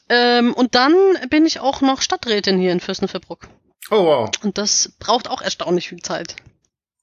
Ähm, 0.09 0.53
und 0.53 0.75
dann 0.75 0.93
bin 1.29 1.45
ich 1.45 1.59
auch 1.59 1.81
noch 1.81 2.01
Stadträtin 2.01 2.59
hier 2.59 2.71
in 2.71 2.79
Fürstenfeldbruck. 2.79 3.47
Oh 3.91 4.05
wow. 4.05 4.31
Und 4.43 4.57
das 4.57 4.93
braucht 4.99 5.29
auch 5.29 5.41
erstaunlich 5.41 5.89
viel 5.89 6.01
Zeit. 6.01 6.35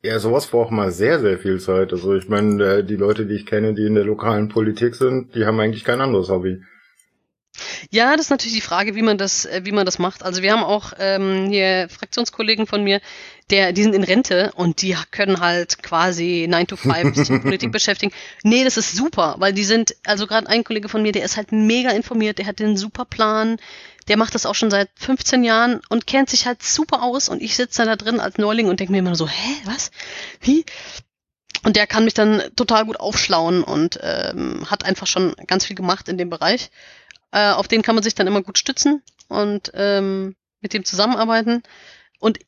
Ja, 0.02 0.18
sowas 0.18 0.46
braucht 0.48 0.70
mal 0.70 0.92
sehr, 0.92 1.20
sehr 1.20 1.38
viel 1.38 1.58
Zeit. 1.58 1.92
Also 1.92 2.14
ich 2.14 2.28
meine, 2.28 2.62
äh, 2.64 2.84
die 2.84 2.96
Leute, 2.96 3.26
die 3.26 3.34
ich 3.34 3.46
kenne, 3.46 3.74
die 3.74 3.86
in 3.86 3.94
der 3.94 4.04
lokalen 4.04 4.48
Politik 4.48 4.94
sind, 4.94 5.34
die 5.34 5.46
haben 5.46 5.58
eigentlich 5.58 5.84
kein 5.84 6.00
anderes 6.00 6.28
Hobby. 6.28 6.62
Ja, 7.90 8.16
das 8.16 8.26
ist 8.26 8.30
natürlich 8.30 8.54
die 8.54 8.60
Frage, 8.60 8.94
wie 8.94 9.02
man 9.02 9.18
das, 9.18 9.44
äh, 9.44 9.62
wie 9.64 9.72
man 9.72 9.86
das 9.86 9.98
macht. 9.98 10.22
Also 10.22 10.42
wir 10.42 10.52
haben 10.52 10.64
auch 10.64 10.92
ähm, 10.98 11.48
hier 11.50 11.88
Fraktionskollegen 11.88 12.66
von 12.66 12.82
mir, 12.84 13.00
der, 13.50 13.72
die 13.72 13.82
sind 13.82 13.94
in 13.94 14.02
Rente 14.02 14.52
und 14.56 14.82
die 14.82 14.96
können 15.10 15.40
halt 15.40 15.82
quasi 15.82 16.46
9 16.48 16.66
to 16.66 16.76
5 16.76 17.14
sich 17.14 17.30
mit 17.30 17.42
Politik 17.44 17.72
beschäftigen. 17.72 18.12
Nee, 18.42 18.64
das 18.64 18.76
ist 18.76 18.96
super, 18.96 19.36
weil 19.38 19.52
die 19.52 19.64
sind, 19.64 19.96
also 20.04 20.26
gerade 20.26 20.48
ein 20.48 20.64
Kollege 20.64 20.88
von 20.88 21.02
mir, 21.02 21.12
der 21.12 21.24
ist 21.24 21.36
halt 21.36 21.52
mega 21.52 21.90
informiert, 21.90 22.38
der 22.38 22.46
hat 22.46 22.58
den 22.58 22.76
super 22.76 23.04
Plan, 23.04 23.58
der 24.08 24.16
macht 24.16 24.34
das 24.34 24.46
auch 24.46 24.54
schon 24.54 24.70
seit 24.70 24.90
15 24.96 25.44
Jahren 25.44 25.80
und 25.88 26.06
kennt 26.06 26.30
sich 26.30 26.46
halt 26.46 26.62
super 26.62 27.02
aus 27.02 27.28
und 27.28 27.42
ich 27.42 27.56
sitze 27.56 27.84
da 27.84 27.96
drin 27.96 28.20
als 28.20 28.38
Neuling 28.38 28.68
und 28.68 28.80
denke 28.80 28.92
mir 28.92 28.98
immer 28.98 29.16
so, 29.16 29.28
hä, 29.28 29.56
was? 29.64 29.90
Wie? 30.40 30.64
Und 31.64 31.74
der 31.74 31.86
kann 31.88 32.04
mich 32.04 32.14
dann 32.14 32.42
total 32.54 32.84
gut 32.84 33.00
aufschlauen 33.00 33.64
und 33.64 33.98
ähm, 34.02 34.70
hat 34.70 34.84
einfach 34.84 35.08
schon 35.08 35.34
ganz 35.48 35.64
viel 35.64 35.74
gemacht 35.74 36.08
in 36.08 36.18
dem 36.18 36.30
Bereich. 36.30 36.70
Äh, 37.32 37.50
auf 37.50 37.68
den 37.68 37.82
kann 37.82 37.94
man 37.94 38.04
sich 38.04 38.14
dann 38.14 38.26
immer 38.26 38.42
gut 38.42 38.58
stützen 38.58 39.02
und 39.28 39.70
ähm, 39.74 40.36
mit 40.60 40.72
dem 40.72 40.84
zusammenarbeiten. 40.84 41.62
Und 42.18 42.38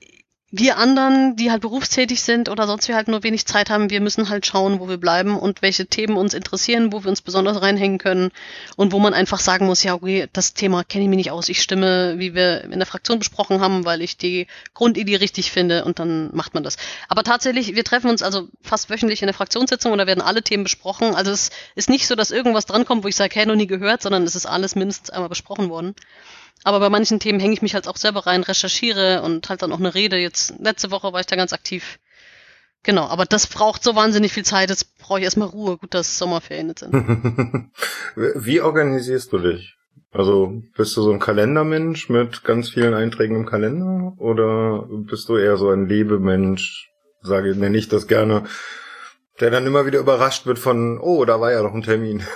wir 0.51 0.78
anderen, 0.78 1.36
die 1.36 1.51
halt 1.51 1.61
berufstätig 1.61 2.22
sind 2.22 2.49
oder 2.49 2.66
sonst 2.66 2.88
wir 2.88 2.96
halt 2.96 3.09
nur 3.09 3.22
wenig 3.22 3.44
Zeit 3.44 3.68
haben, 3.68 3.90
wir 3.90 4.01
müssen 4.01 4.30
halt 4.30 4.46
schauen, 4.46 4.80
wo 4.80 4.88
wir 4.88 4.96
bleiben 4.96 5.38
und 5.38 5.61
welche 5.61 5.86
Themen 5.86 6.16
uns 6.16 6.32
interessieren, 6.32 6.90
wo 6.90 7.05
wir 7.05 7.11
uns 7.11 7.20
besonders 7.20 7.61
reinhängen 7.61 7.99
können 7.99 8.30
und 8.74 8.92
wo 8.92 8.99
man 8.99 9.12
einfach 9.12 9.40
sagen 9.40 9.66
muss, 9.66 9.82
ja, 9.82 9.92
okay, 9.92 10.26
das 10.32 10.55
Thema 10.55 10.84
kenne 10.84 11.05
ich 11.05 11.11
mir 11.11 11.16
nicht 11.16 11.30
aus, 11.30 11.51
ich 11.51 11.61
stimme, 11.61 12.14
wie 12.18 12.34
wir 12.34 12.64
in 12.64 12.78
der 12.78 12.86
Fraktion 12.86 13.18
besprochen 13.18 13.61
haben, 13.61 13.84
weil 13.84 14.01
ich 14.01 14.16
die 14.16 14.46
Grundidee 14.72 15.16
richtig 15.16 15.53
finde 15.53 15.84
und 15.84 15.99
dann 15.99 16.34
macht 16.34 16.55
man 16.55 16.62
das. 16.62 16.78
Aber 17.09 17.24
tatsächlich, 17.24 17.74
wir 17.74 17.84
treffen 17.84 18.09
uns 18.09 18.22
also 18.22 18.49
fast 18.62 18.88
wöchentlich 18.88 19.20
in 19.20 19.26
der 19.26 19.34
Fraktionssitzung 19.34 19.92
und 19.92 19.99
da 19.99 20.07
werden 20.07 20.22
alle 20.22 20.42
Themen 20.42 20.64
besprochen. 20.64 21.14
Also 21.14 21.30
es 21.30 21.51
ist 21.74 21.90
nicht 21.90 22.07
so, 22.07 22.14
dass 22.14 22.30
irgendwas 22.30 22.64
drankommt, 22.64 23.05
wo 23.05 23.09
ich 23.09 23.16
sage, 23.16 23.34
hey, 23.34 23.44
noch 23.44 23.55
nie 23.55 23.66
gehört, 23.66 24.01
sondern 24.01 24.22
es 24.22 24.34
ist 24.34 24.46
alles 24.46 24.76
mindestens 24.76 25.11
einmal 25.11 25.28
besprochen 25.28 25.68
worden. 25.68 25.94
Aber 26.64 26.80
bei 26.80 26.88
manchen 26.88 27.20
Themen 27.20 27.40
hänge 27.40 27.54
ich 27.54 27.62
mich 27.62 27.74
halt 27.74 27.88
auch 27.88 27.96
selber 27.96 28.26
rein, 28.26 28.42
recherchiere 28.42 29.22
und 29.22 29.48
halt 29.48 29.62
dann 29.62 29.72
auch 29.72 29.78
eine 29.78 29.94
Rede. 29.94 30.16
Jetzt 30.16 30.54
letzte 30.59 30.90
Woche 30.90 31.12
war 31.12 31.20
ich 31.20 31.26
da 31.26 31.36
ganz 31.36 31.52
aktiv. 31.52 31.98
Genau, 32.82 33.06
aber 33.06 33.24
das 33.24 33.46
braucht 33.46 33.82
so 33.82 33.96
wahnsinnig 33.96 34.32
viel 34.32 34.44
Zeit. 34.44 34.70
Jetzt 34.70 34.98
brauche 34.98 35.18
ich 35.18 35.24
erstmal 35.24 35.48
Ruhe. 35.48 35.76
Gut, 35.76 35.94
dass 35.94 36.18
Sommerferien 36.18 36.68
jetzt 36.68 36.80
sind. 36.80 36.92
Wie 38.16 38.61
organisierst 38.61 39.32
du 39.32 39.38
dich? 39.38 39.78
Also 40.11 40.62
bist 40.76 40.96
du 40.96 41.02
so 41.02 41.12
ein 41.12 41.18
Kalendermensch 41.18 42.09
mit 42.09 42.42
ganz 42.42 42.70
vielen 42.70 42.94
Einträgen 42.94 43.36
im 43.36 43.46
Kalender 43.46 44.14
oder 44.16 44.86
bist 44.90 45.28
du 45.28 45.36
eher 45.36 45.56
so 45.59 45.68
ein 45.68 45.86
Lebemensch, 45.86 46.90
sage 47.20 47.54
nenne 47.54 47.76
ich 47.76 47.88
das 47.88 48.06
gerne, 48.06 48.44
der 49.38 49.50
dann 49.50 49.66
immer 49.66 49.84
wieder 49.84 49.98
überrascht 49.98 50.46
wird 50.46 50.59
von, 50.59 50.98
oh, 50.98 51.24
da 51.24 51.40
war 51.40 51.52
ja 51.52 51.62
noch 51.62 51.74
ein 51.74 51.82
Termin. 51.82 52.22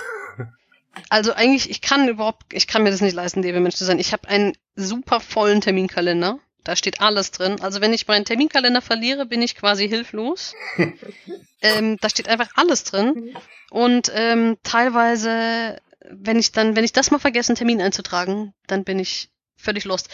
Also 1.09 1.33
eigentlich, 1.33 1.69
ich 1.69 1.81
kann 1.81 2.07
überhaupt, 2.07 2.53
ich 2.53 2.67
kann 2.67 2.83
mir 2.83 2.91
das 2.91 3.01
nicht 3.01 3.15
leisten, 3.15 3.41
Mensch 3.41 3.75
zu 3.75 3.85
sein. 3.85 3.99
Ich 3.99 4.13
habe 4.13 4.27
einen 4.27 4.53
super 4.75 5.19
vollen 5.19 5.61
Terminkalender. 5.61 6.39
Da 6.63 6.75
steht 6.75 7.01
alles 7.01 7.31
drin. 7.31 7.59
Also 7.61 7.81
wenn 7.81 7.93
ich 7.93 8.07
meinen 8.07 8.25
Terminkalender 8.25 8.81
verliere, 8.81 9.25
bin 9.25 9.41
ich 9.41 9.55
quasi 9.55 9.87
hilflos. 9.87 10.53
ähm, 11.61 11.97
da 11.99 12.09
steht 12.09 12.29
einfach 12.29 12.49
alles 12.55 12.83
drin. 12.83 13.35
Und 13.69 14.11
ähm, 14.15 14.57
teilweise, 14.63 15.81
wenn 16.09 16.39
ich 16.39 16.51
dann, 16.51 16.75
wenn 16.75 16.85
ich 16.85 16.93
das 16.93 17.11
mal 17.11 17.19
vergesse, 17.19 17.49
einen 17.49 17.57
Termin 17.57 17.81
einzutragen, 17.81 18.53
dann 18.67 18.83
bin 18.83 18.99
ich 18.99 19.29
völlig 19.63 19.85
lost. 19.85 20.09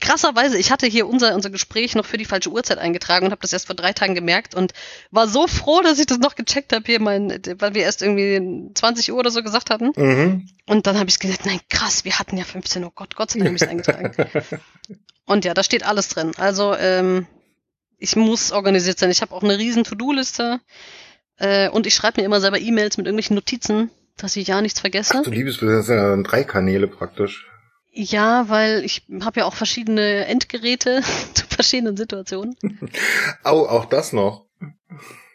Krasserweise, 0.00 0.58
ich 0.58 0.70
hatte 0.70 0.86
hier 0.86 1.06
unser, 1.08 1.34
unser 1.34 1.50
Gespräch 1.50 1.94
noch 1.94 2.06
für 2.06 2.16
die 2.16 2.24
falsche 2.24 2.50
Uhrzeit 2.50 2.78
eingetragen 2.78 3.26
und 3.26 3.32
habe 3.32 3.42
das 3.42 3.52
erst 3.52 3.66
vor 3.66 3.76
drei 3.76 3.92
Tagen 3.92 4.14
gemerkt 4.14 4.54
und 4.54 4.72
war 5.10 5.28
so 5.28 5.46
froh, 5.46 5.80
dass 5.82 5.98
ich 5.98 6.06
das 6.06 6.18
noch 6.18 6.34
gecheckt 6.34 6.72
habe 6.72 6.84
hier, 6.86 7.00
mein, 7.00 7.40
weil 7.58 7.74
wir 7.74 7.82
erst 7.82 8.02
irgendwie 8.02 8.72
20 8.74 9.12
Uhr 9.12 9.18
oder 9.18 9.30
so 9.30 9.42
gesagt 9.42 9.70
hatten. 9.70 9.92
Mhm. 9.96 10.48
Und 10.66 10.86
dann 10.86 10.98
habe 10.98 11.08
ich 11.08 11.18
gesagt, 11.18 11.46
nein, 11.46 11.60
krass, 11.68 12.04
wir 12.04 12.18
hatten 12.18 12.36
ja 12.36 12.44
15 12.44 12.82
Uhr, 12.82 12.92
Gott, 12.94 13.16
Gott 13.16 13.30
sei 13.30 13.40
Dank 13.40 13.48
habe 13.48 13.56
ich 13.56 13.62
es 13.62 13.68
eingetragen. 13.68 14.12
und 15.26 15.44
ja, 15.44 15.54
da 15.54 15.62
steht 15.62 15.84
alles 15.84 16.08
drin. 16.08 16.32
Also, 16.36 16.74
ähm, 16.74 17.26
ich 17.98 18.16
muss 18.16 18.52
organisiert 18.52 18.98
sein. 18.98 19.10
Ich 19.10 19.22
habe 19.22 19.34
auch 19.34 19.42
eine 19.42 19.58
riesen 19.58 19.84
To-Do-Liste 19.84 20.60
äh, 21.38 21.68
und 21.68 21.86
ich 21.86 21.94
schreibe 21.94 22.20
mir 22.20 22.26
immer 22.26 22.40
selber 22.40 22.60
E-Mails 22.60 22.96
mit 22.96 23.06
irgendwelchen 23.06 23.36
Notizen, 23.36 23.90
dass 24.16 24.36
ich 24.36 24.48
ja 24.48 24.60
nichts 24.60 24.80
vergesse. 24.80 25.14
Ach, 25.18 25.22
du 25.22 25.30
liebes, 25.30 25.58
das 25.58 25.86
sind 25.86 25.96
ja 25.96 26.16
drei 26.16 26.44
Kanäle 26.44 26.86
praktisch. 26.86 27.48
Ja, 27.96 28.48
weil 28.48 28.84
ich 28.84 29.02
habe 29.22 29.40
ja 29.40 29.46
auch 29.46 29.54
verschiedene 29.54 30.26
Endgeräte 30.26 31.02
zu 31.34 31.46
verschiedenen 31.46 31.96
Situationen. 31.96 32.56
Au, 33.44 33.66
auch 33.66 33.84
das 33.84 34.12
noch. 34.12 34.46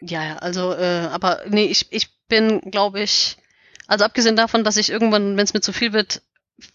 Ja, 0.02 0.24
ja, 0.24 0.36
also, 0.36 0.74
äh, 0.74 1.08
aber 1.10 1.40
nee, 1.48 1.64
ich, 1.64 1.86
ich 1.90 2.10
bin, 2.28 2.60
glaube 2.70 3.00
ich, 3.00 3.38
also 3.86 4.04
abgesehen 4.04 4.36
davon, 4.36 4.62
dass 4.62 4.76
ich 4.76 4.90
irgendwann, 4.90 5.36
wenn 5.36 5.44
es 5.44 5.54
mir 5.54 5.62
zu 5.62 5.72
viel 5.72 5.92
wird, 5.94 6.22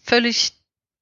völlig 0.04 0.54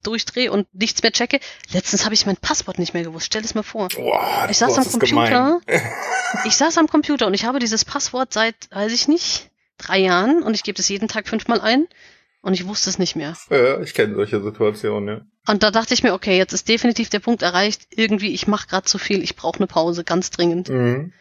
durchdrehe 0.02 0.52
und 0.52 0.72
nichts 0.74 1.02
mehr 1.02 1.12
checke. 1.12 1.40
Letztens 1.72 2.04
habe 2.04 2.14
ich 2.14 2.26
mein 2.26 2.36
Passwort 2.36 2.78
nicht 2.78 2.92
mehr 2.92 3.04
gewusst. 3.04 3.26
Stell 3.26 3.42
es 3.42 3.54
mir 3.54 3.62
vor. 3.62 3.88
Boah, 3.88 4.46
ich 4.50 4.58
saß 4.58 4.76
am 4.76 5.00
Computer. 5.00 5.60
ich 6.44 6.56
saß 6.56 6.76
am 6.76 6.88
Computer 6.88 7.26
und 7.26 7.32
ich 7.32 7.46
habe 7.46 7.58
dieses 7.58 7.86
Passwort 7.86 8.34
seit, 8.34 8.54
weiß 8.70 8.92
ich 8.92 9.08
nicht, 9.08 9.50
drei 9.78 9.98
Jahren 9.98 10.42
und 10.42 10.54
ich 10.54 10.62
gebe 10.62 10.78
es 10.78 10.88
jeden 10.90 11.08
Tag 11.08 11.26
fünfmal 11.26 11.62
ein 11.62 11.88
und 12.44 12.52
ich 12.52 12.66
wusste 12.66 12.90
es 12.90 12.98
nicht 12.98 13.16
mehr. 13.16 13.34
Ja, 13.50 13.80
ich 13.80 13.94
kenne 13.94 14.14
solche 14.14 14.42
Situationen, 14.42 15.08
ja. 15.08 15.26
Und 15.50 15.62
da 15.62 15.70
dachte 15.70 15.94
ich 15.94 16.02
mir, 16.02 16.12
okay, 16.12 16.36
jetzt 16.36 16.52
ist 16.52 16.68
definitiv 16.68 17.08
der 17.08 17.20
Punkt 17.20 17.42
erreicht, 17.42 17.86
irgendwie, 17.90 18.32
ich 18.32 18.46
mache 18.46 18.68
gerade 18.68 18.84
zu 18.84 18.98
viel, 18.98 19.22
ich 19.22 19.34
brauche 19.34 19.58
eine 19.58 19.66
Pause, 19.66 20.04
ganz 20.04 20.30
dringend. 20.30 20.68
Mhm. 20.68 21.12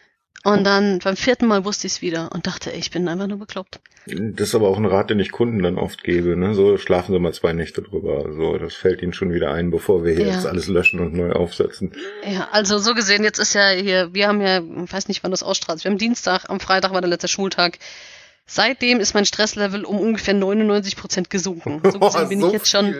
Und 0.45 0.65
dann 0.65 0.99
beim 0.99 1.15
vierten 1.15 1.47
Mal 1.47 1.63
wusste 1.63 1.87
ich 1.87 1.93
es 1.93 2.01
wieder 2.01 2.29
und 2.33 2.45
dachte, 2.47 2.73
ey, 2.73 2.79
ich 2.79 2.91
bin 2.91 3.07
einfach 3.07 3.27
nur 3.27 3.39
bekloppt. 3.39 3.79
Das 4.05 4.49
ist 4.49 4.55
aber 4.55 4.67
auch 4.67 4.77
ein 4.77 4.85
Rat, 4.85 5.09
den 5.09 5.21
ich 5.21 5.31
Kunden 5.31 5.63
dann 5.63 5.77
oft 5.77 6.03
gebe, 6.03 6.35
ne? 6.35 6.53
So 6.53 6.77
schlafen 6.77 7.13
sie 7.13 7.19
mal 7.19 7.33
zwei 7.33 7.53
Nächte 7.53 7.81
drüber. 7.81 8.25
So, 8.33 8.57
das 8.57 8.73
fällt 8.73 9.01
ihnen 9.01 9.13
schon 9.13 9.31
wieder 9.31 9.53
ein, 9.53 9.71
bevor 9.71 10.03
wir 10.03 10.13
hier 10.13 10.27
ja. 10.27 10.33
jetzt 10.33 10.45
alles 10.45 10.67
löschen 10.67 10.99
und 10.99 11.13
neu 11.13 11.31
aufsetzen. 11.31 11.93
Ja, 12.29 12.49
also 12.51 12.77
so 12.79 12.93
gesehen, 12.93 13.23
jetzt 13.23 13.39
ist 13.39 13.53
ja 13.53 13.69
hier, 13.69 14.13
wir 14.13 14.27
haben 14.27 14.41
ja, 14.41 14.59
ich 14.59 14.91
weiß 14.91 15.07
nicht, 15.07 15.23
wann 15.23 15.31
das 15.31 15.43
ausstrahlt. 15.43 15.81
Wir 15.85 15.91
haben 15.91 15.97
Dienstag, 15.97 16.49
am 16.49 16.59
Freitag 16.59 16.91
war 16.91 16.99
der 16.99 17.09
letzte 17.09 17.29
Schultag. 17.29 17.79
Seitdem 18.45 18.99
ist 18.99 19.13
mein 19.13 19.25
Stresslevel 19.25 19.85
um 19.85 19.99
ungefähr 19.99 20.33
99 20.33 20.97
Prozent 20.97 21.29
gesunken. 21.29 21.81
So 21.83 21.99
gesehen 21.99 22.29
bin 22.29 22.41
so 22.41 22.47
ich 22.47 22.53
jetzt 22.53 22.69
schon. 22.69 22.95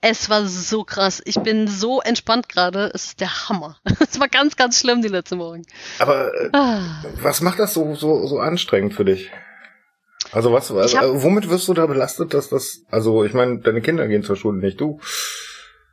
Es 0.00 0.28
war 0.28 0.46
so 0.46 0.84
krass. 0.84 1.22
Ich 1.24 1.40
bin 1.40 1.68
so 1.68 2.00
entspannt 2.00 2.48
gerade. 2.48 2.90
Es 2.94 3.06
ist 3.06 3.20
der 3.20 3.48
Hammer. 3.48 3.78
Es 4.00 4.18
war 4.18 4.28
ganz, 4.28 4.56
ganz 4.56 4.80
schlimm 4.80 5.02
die 5.02 5.08
letzten 5.08 5.38
Wochen. 5.38 5.62
Aber 5.98 6.34
äh, 6.34 6.50
ah. 6.52 7.04
was 7.22 7.40
macht 7.40 7.58
das 7.58 7.74
so, 7.74 7.94
so, 7.94 8.26
so 8.26 8.38
anstrengend 8.38 8.94
für 8.94 9.04
dich? 9.04 9.30
Also 10.32 10.52
was, 10.52 10.70
also, 10.70 11.22
womit 11.22 11.48
wirst 11.48 11.68
du 11.68 11.74
da 11.74 11.86
belastet, 11.86 12.34
dass 12.34 12.48
das, 12.48 12.82
also 12.90 13.24
ich 13.24 13.32
meine, 13.32 13.60
deine 13.60 13.80
Kinder 13.80 14.06
gehen 14.08 14.22
zur 14.22 14.36
Schule, 14.36 14.58
nicht 14.58 14.80
du. 14.80 15.00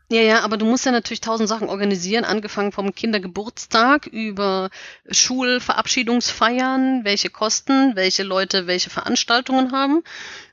Ja, 0.08 0.22
ja, 0.22 0.42
aber 0.42 0.58
du 0.58 0.66
musst 0.66 0.86
ja 0.86 0.92
natürlich 0.92 1.22
tausend 1.22 1.50
Sachen 1.50 1.68
organisieren, 1.68 2.26
angefangen 2.26 2.72
vom 2.72 2.94
Kindergeburtstag 2.94 4.06
über 4.06 4.70
Schulverabschiedungsfeiern, 5.10 7.04
welche 7.04 7.32
Kosten, 7.32 7.96
welche 7.96 8.22
Leute 8.22 8.68
welche 8.68 8.92
Veranstaltungen 8.92 9.72
haben. 9.72 10.04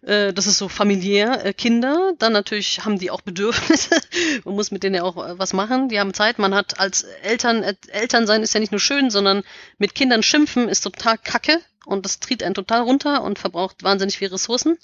Äh, 0.00 0.32
das 0.32 0.46
ist 0.46 0.56
so 0.56 0.70
familiär, 0.70 1.44
äh, 1.44 1.52
Kinder. 1.52 2.14
Dann 2.18 2.32
natürlich 2.32 2.86
haben 2.86 2.98
die 2.98 3.10
auch 3.10 3.20
Bedürfnisse. 3.20 3.90
man 4.46 4.54
muss 4.54 4.70
mit 4.70 4.84
denen 4.84 4.94
ja 4.94 5.02
auch 5.02 5.18
äh, 5.18 5.38
was 5.38 5.52
machen. 5.52 5.90
Die 5.90 6.00
haben 6.00 6.14
Zeit. 6.14 6.38
Man 6.38 6.54
hat 6.54 6.80
als 6.80 7.02
Eltern, 7.02 7.62
Eltern 7.88 8.26
sein 8.26 8.42
ist 8.42 8.54
ja 8.54 8.60
nicht 8.60 8.72
nur 8.72 8.80
schön, 8.80 9.10
sondern 9.10 9.42
mit 9.76 9.94
Kindern 9.94 10.22
schimpfen 10.22 10.70
ist 10.70 10.80
total 10.80 11.18
kacke 11.18 11.60
und 11.84 12.06
das 12.06 12.20
tritt 12.20 12.42
einen 12.42 12.54
total 12.54 12.80
runter 12.82 13.22
und 13.22 13.38
verbraucht 13.38 13.82
wahnsinnig 13.82 14.16
viel 14.16 14.28
Ressourcen. 14.28 14.78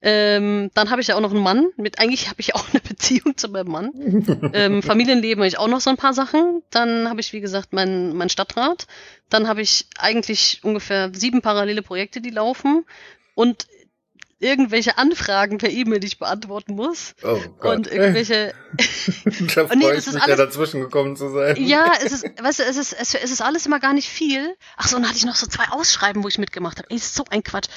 Ähm, 0.00 0.70
dann 0.74 0.90
habe 0.90 1.00
ich 1.00 1.08
ja 1.08 1.16
auch 1.16 1.20
noch 1.20 1.32
einen 1.32 1.42
Mann. 1.42 1.68
Mit 1.76 1.98
eigentlich 1.98 2.28
habe 2.28 2.40
ich 2.40 2.54
auch 2.54 2.64
eine 2.72 2.80
Beziehung 2.80 3.36
zu 3.36 3.48
meinem 3.48 3.70
Mann. 3.70 3.92
ähm, 4.52 4.82
Familienleben 4.82 5.42
habe 5.42 5.48
ich 5.48 5.58
auch 5.58 5.68
noch 5.68 5.80
so 5.80 5.90
ein 5.90 5.96
paar 5.96 6.14
Sachen. 6.14 6.62
Dann 6.70 7.08
habe 7.08 7.20
ich 7.20 7.32
wie 7.32 7.40
gesagt 7.40 7.72
meinen 7.72 8.16
mein 8.16 8.28
Stadtrat. 8.28 8.86
Dann 9.28 9.48
habe 9.48 9.62
ich 9.62 9.86
eigentlich 9.98 10.60
ungefähr 10.62 11.10
sieben 11.12 11.42
parallele 11.42 11.82
Projekte, 11.82 12.20
die 12.20 12.30
laufen. 12.30 12.84
Und 13.34 13.66
irgendwelche 14.40 14.98
Anfragen 14.98 15.58
per 15.58 15.70
E-Mail, 15.70 16.00
die 16.00 16.06
ich 16.06 16.18
beantworten 16.18 16.74
muss. 16.74 17.14
Oh 17.24 17.38
Gott. 17.58 17.76
Und 17.76 17.86
irgendwelche. 17.92 18.54
da 18.74 19.66
freue 19.66 19.76
nee, 19.76 19.90
ich 19.90 20.06
mich 20.06 20.08
alles, 20.08 20.26
ja 20.26 20.36
dazwischen 20.36 20.80
gekommen 20.80 21.16
zu 21.16 21.30
sein. 21.30 21.56
Ja, 21.58 21.92
es 22.04 22.12
ist, 22.12 22.24
weißt 22.40 22.60
du, 22.60 22.62
es 22.64 22.76
ist, 22.76 22.92
es, 22.92 23.14
ist 23.14 23.42
alles 23.42 23.66
immer 23.66 23.80
gar 23.80 23.92
nicht 23.92 24.08
viel. 24.08 24.54
Ach 24.76 24.86
so, 24.86 24.96
und 24.96 25.02
dann 25.02 25.10
hatte 25.10 25.18
ich 25.18 25.26
noch 25.26 25.34
so 25.34 25.46
zwei 25.46 25.68
Ausschreiben, 25.70 26.22
wo 26.22 26.28
ich 26.28 26.38
mitgemacht 26.38 26.78
habe. 26.78 26.88
Ey, 26.90 26.96
ist 26.96 27.14
so 27.14 27.24
ein 27.30 27.42
Quatsch. 27.42 27.68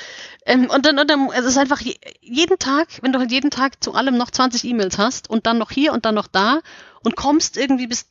Ähm, 0.46 0.70
und 0.70 0.86
dann, 0.86 1.00
und 1.00 1.10
dann, 1.10 1.30
es 1.34 1.46
ist 1.46 1.58
einfach 1.58 1.80
je, 1.80 1.96
jeden 2.22 2.60
Tag, 2.60 2.88
wenn 3.02 3.12
du 3.12 3.20
halt 3.20 3.32
jeden 3.32 3.50
Tag 3.50 3.84
zu 3.84 3.94
allem 3.94 4.18
noch 4.18 4.30
20 4.30 4.64
E-Mails 4.66 4.98
hast 4.98 5.30
und 5.30 5.48
dann 5.48 5.58
noch 5.58 5.72
hier 5.72 5.94
und 5.94 6.06
dann 6.06 6.16
noch 6.16 6.28
da 6.28 6.62
und 7.04 7.16
kommst 7.16 7.58
irgendwie 7.58 7.88
bis 7.88 8.06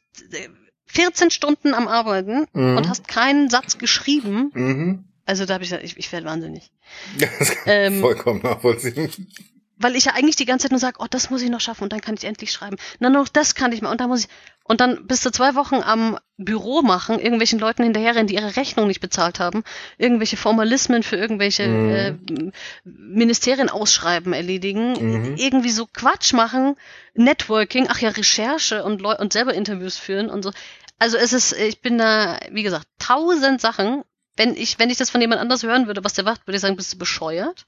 14 0.86 1.28
äh, 1.28 1.30
Stunden 1.30 1.74
am 1.74 1.86
Arbeiten 1.86 2.46
mhm. 2.53 2.76
und 2.76 2.88
hast 2.88 3.07
keinen 3.07 3.48
Satz 3.48 3.78
geschrieben. 3.78 4.51
Mhm 4.55 5.05
also 5.31 5.47
da 5.47 5.55
habe 5.55 5.62
ich 5.62 5.70
gesagt, 5.70 5.85
ich, 5.85 5.97
ich 5.97 6.11
werde 6.11 6.26
wahnsinnig. 6.26 6.72
Das 7.39 7.51
kann 7.51 7.62
ähm, 7.66 8.01
vollkommen 8.01 8.43
nachvollziehen. 8.43 9.28
Weil 9.76 9.95
ich 9.95 10.07
ja 10.07 10.12
eigentlich 10.12 10.35
die 10.35 10.45
ganze 10.45 10.64
Zeit 10.64 10.72
nur 10.72 10.81
sage, 10.81 10.99
oh, 10.99 11.07
das 11.09 11.31
muss 11.31 11.41
ich 11.41 11.51
noch 11.51 11.61
schaffen 11.61 11.85
und 11.85 11.93
dann 11.93 12.01
kann 12.01 12.16
ich 12.16 12.24
endlich 12.24 12.51
schreiben. 12.51 12.76
Na, 12.99 13.11
noch 13.11 13.28
das 13.28 13.55
kann 13.55 13.70
ich 13.70 13.81
mal 13.81 13.93
und 13.93 14.01
dann 14.01 14.09
muss 14.09 14.24
ich. 14.24 14.28
Und 14.64 14.81
dann 14.81 15.07
bist 15.07 15.24
du 15.24 15.31
zwei 15.31 15.55
Wochen 15.55 15.76
am 15.76 16.18
Büro 16.37 16.83
machen, 16.83 17.20
irgendwelchen 17.20 17.61
Leuten 17.61 17.85
hinterherrennen, 17.85 18.26
die 18.26 18.35
ihre 18.35 18.57
Rechnung 18.57 18.89
nicht 18.89 19.01
bezahlt 19.01 19.39
haben, 19.39 19.62
irgendwelche 19.99 20.37
Formalismen 20.37 21.05
für 21.05 21.16
irgendwelche 21.16 21.66
mhm. 21.66 21.91
äh, 21.91 22.53
Ministerien 22.85 23.68
ausschreiben, 23.68 24.33
erledigen, 24.33 24.93
mhm. 24.93 25.37
irgendwie 25.37 25.70
so 25.70 25.87
Quatsch 25.87 26.33
machen, 26.33 26.76
Networking, 27.14 27.87
ach 27.89 28.01
ja, 28.01 28.11
Recherche 28.11 28.83
und, 28.85 29.01
Leu 29.01 29.14
und 29.16 29.33
selber 29.33 29.55
Interviews 29.55 29.97
führen 29.97 30.28
und 30.28 30.43
so. 30.43 30.51
Also 30.99 31.16
es 31.16 31.33
ist, 31.33 31.53
ich 31.53 31.81
bin 31.81 31.99
da, 31.99 32.39
wie 32.51 32.62
gesagt, 32.62 32.87
tausend 32.99 33.61
Sachen 33.61 34.03
wenn 34.37 34.57
ich, 34.57 34.78
wenn 34.78 34.91
ich 34.91 34.99
das 34.99 35.11
von 35.11 35.20
jemand 35.20 35.41
anders 35.41 35.62
hören 35.62 35.87
würde, 35.87 36.05
was 36.05 36.14
der 36.14 36.24
macht, 36.24 36.47
würde 36.47 36.57
ich 36.57 36.62
sagen, 36.62 36.76
bist 36.76 36.93
du 36.93 36.99
bescheuert? 36.99 37.66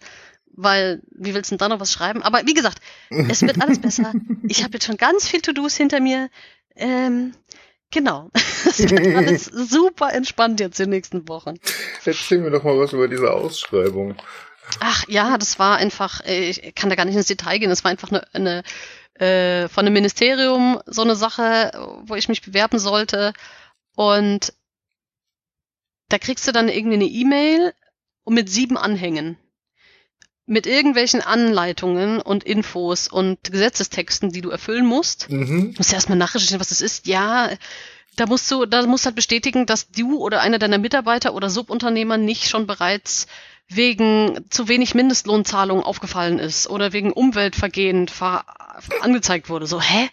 Weil, 0.55 1.03
wie 1.11 1.35
willst 1.35 1.51
du 1.51 1.57
denn 1.57 1.59
da 1.59 1.69
noch 1.69 1.81
was 1.81 1.93
schreiben? 1.93 2.23
Aber 2.23 2.43
wie 2.47 2.55
gesagt, 2.55 2.79
es 3.11 3.43
wird 3.43 3.61
alles 3.61 3.81
besser. 3.81 4.13
Ich 4.49 4.63
habe 4.63 4.75
jetzt 4.75 4.87
schon 4.87 4.99
ganz 4.99 5.27
viel 5.29 5.41
To-Dos 5.41 5.77
hinter 5.77 6.01
mir. 6.01 6.29
Ähm, 6.77 7.33
genau. 7.91 8.31
Es 8.65 8.79
wird 8.79 9.17
alles 9.17 9.47
super 9.47 10.13
entspannt 10.15 10.61
jetzt 10.61 10.79
in 10.79 10.87
den 10.87 10.97
nächsten 10.97 11.29
Wochen. 11.29 11.59
Erzähl 12.05 12.39
mir 12.39 12.51
doch 12.51 12.63
mal 12.63 12.79
was 12.79 12.93
über 12.93 13.09
diese 13.09 13.31
Ausschreibung. 13.31 14.15
Ach 14.81 15.05
ja, 15.09 15.37
das 15.37 15.59
war 15.59 15.77
einfach, 15.77 16.25
äh, 16.25 16.49
ich 16.49 16.75
kann 16.75 16.89
da 16.89 16.97
gar 16.97 17.05
nicht 17.05 17.17
ins 17.17 17.27
Detail 17.27 17.59
gehen, 17.59 17.71
das 17.71 17.85
war 17.85 17.91
einfach 17.91 18.11
eine, 18.11 18.27
eine 18.33 18.63
äh, 19.23 19.69
von 19.69 19.85
einem 19.85 19.95
Ministerium 19.95 20.81
so 20.87 21.03
eine 21.03 21.17
Sache, 21.17 21.73
wo 22.05 22.15
ich 22.15 22.29
mich 22.29 22.43
bewerben 22.43 22.79
sollte. 22.79 23.33
Und 23.95 24.55
da 26.13 26.19
kriegst 26.19 26.47
du 26.47 26.53
dann 26.53 26.69
irgendwie 26.69 26.97
eine 26.97 27.07
E-Mail 27.07 27.73
mit 28.27 28.51
sieben 28.51 28.77
Anhängen. 28.77 29.39
Mit 30.45 30.67
irgendwelchen 30.67 31.23
Anleitungen 31.23 32.21
und 32.21 32.45
Infos 32.45 33.09
und 33.09 33.51
Gesetzestexten, 33.51 34.31
die 34.31 34.41
du 34.41 34.51
erfüllen 34.51 34.85
musst. 34.85 35.31
Mhm. 35.31 35.73
Du 35.73 35.79
musst 35.79 35.93
erstmal 35.93 36.19
nachrecherchieren, 36.19 36.61
was 36.61 36.69
das 36.69 36.81
ist. 36.81 37.07
Ja, 37.07 37.51
da 38.17 38.27
musst 38.27 38.51
du, 38.51 38.67
da 38.67 38.85
musst 38.87 39.05
du 39.05 39.07
halt 39.07 39.17
bestätigen, 39.17 39.65
dass 39.65 39.91
du 39.91 40.19
oder 40.19 40.43
einer 40.43 40.59
deiner 40.59 40.79
Mitarbeiter 40.79 41.35
oder 41.35 41.49
Subunternehmer 41.49 42.19
nicht 42.19 42.49
schon 42.49 42.67
bereits 42.67 43.27
wegen 43.69 44.45
zu 44.51 44.69
wenig 44.69 44.95
Mindestlohnzahlung 44.95 45.83
aufgefallen 45.83 46.39
ist 46.39 46.69
oder 46.69 46.93
wegen 46.93 47.13
Umweltvergehen 47.13 48.11
angezeigt 49.01 49.49
wurde. 49.49 49.67
So, 49.67 49.81
hä? 49.81 50.09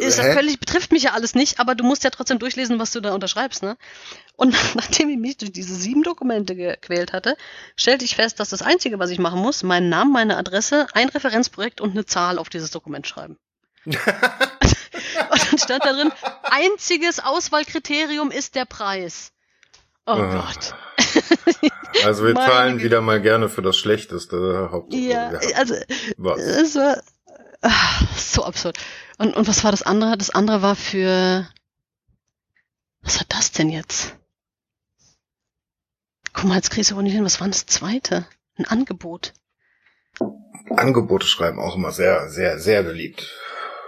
Ist 0.00 0.18
das 0.18 0.34
völlig, 0.34 0.60
betrifft 0.60 0.92
mich 0.92 1.04
ja 1.04 1.12
alles 1.12 1.34
nicht, 1.34 1.58
aber 1.58 1.74
du 1.74 1.84
musst 1.84 2.04
ja 2.04 2.10
trotzdem 2.10 2.38
durchlesen, 2.38 2.78
was 2.78 2.92
du 2.92 3.00
da 3.00 3.14
unterschreibst, 3.14 3.62
ne? 3.62 3.76
Und 4.36 4.54
nachdem 4.74 5.08
ich 5.10 5.18
mich 5.18 5.36
durch 5.36 5.52
diese 5.52 5.74
sieben 5.74 6.02
Dokumente 6.02 6.54
gequält 6.54 7.12
hatte, 7.12 7.36
stellte 7.76 8.04
ich 8.04 8.16
fest, 8.16 8.40
dass 8.40 8.50
das 8.50 8.62
Einzige, 8.62 8.98
was 8.98 9.10
ich 9.10 9.18
machen 9.18 9.40
muss, 9.40 9.62
meinen 9.62 9.88
Namen, 9.88 10.12
meine 10.12 10.36
Adresse, 10.36 10.86
ein 10.92 11.08
Referenzprojekt 11.08 11.80
und 11.80 11.92
eine 11.92 12.04
Zahl 12.04 12.38
auf 12.38 12.48
dieses 12.48 12.70
Dokument 12.70 13.06
schreiben. 13.06 13.38
und 13.84 13.96
dann 13.96 15.58
stand 15.58 15.84
da 15.84 15.92
drin, 15.92 16.12
einziges 16.42 17.20
Auswahlkriterium 17.20 18.30
ist 18.30 18.54
der 18.54 18.64
Preis. 18.64 19.32
Oh, 20.06 20.12
oh. 20.12 20.16
Gott. 20.16 20.74
Also 22.04 22.24
wir 22.24 22.34
zahlen 22.34 22.82
wieder 22.82 23.00
mal 23.00 23.20
gerne 23.20 23.48
für 23.48 23.62
das 23.62 23.76
Schlechteste. 23.76 24.68
Hauptsache, 24.70 25.02
ja, 25.02 25.28
also 25.54 25.74
was? 26.16 26.40
es 26.40 26.74
war 26.74 27.02
ach, 27.62 28.18
so 28.18 28.44
absurd. 28.44 28.78
Und, 29.18 29.36
und 29.36 29.46
was 29.46 29.64
war 29.64 29.70
das 29.70 29.82
andere? 29.82 30.16
Das 30.18 30.30
andere 30.30 30.62
war 30.62 30.76
für 30.76 31.46
was 33.02 33.20
war 33.20 33.26
das 33.28 33.52
denn 33.52 33.68
jetzt? 33.68 34.16
Guck 36.34 36.44
mal, 36.44 36.56
jetzt 36.56 36.70
kriegst 36.70 36.90
du 36.90 36.96
auch 36.96 37.02
nicht 37.02 37.14
hin. 37.14 37.24
Was 37.24 37.40
war 37.40 37.48
das 37.48 37.64
zweite? 37.66 38.26
Ein 38.56 38.66
Angebot. 38.66 39.32
Angebote 40.76 41.26
schreiben 41.26 41.58
auch 41.58 41.76
immer 41.76 41.92
sehr, 41.92 42.28
sehr, 42.28 42.58
sehr 42.58 42.82
beliebt. 42.82 43.32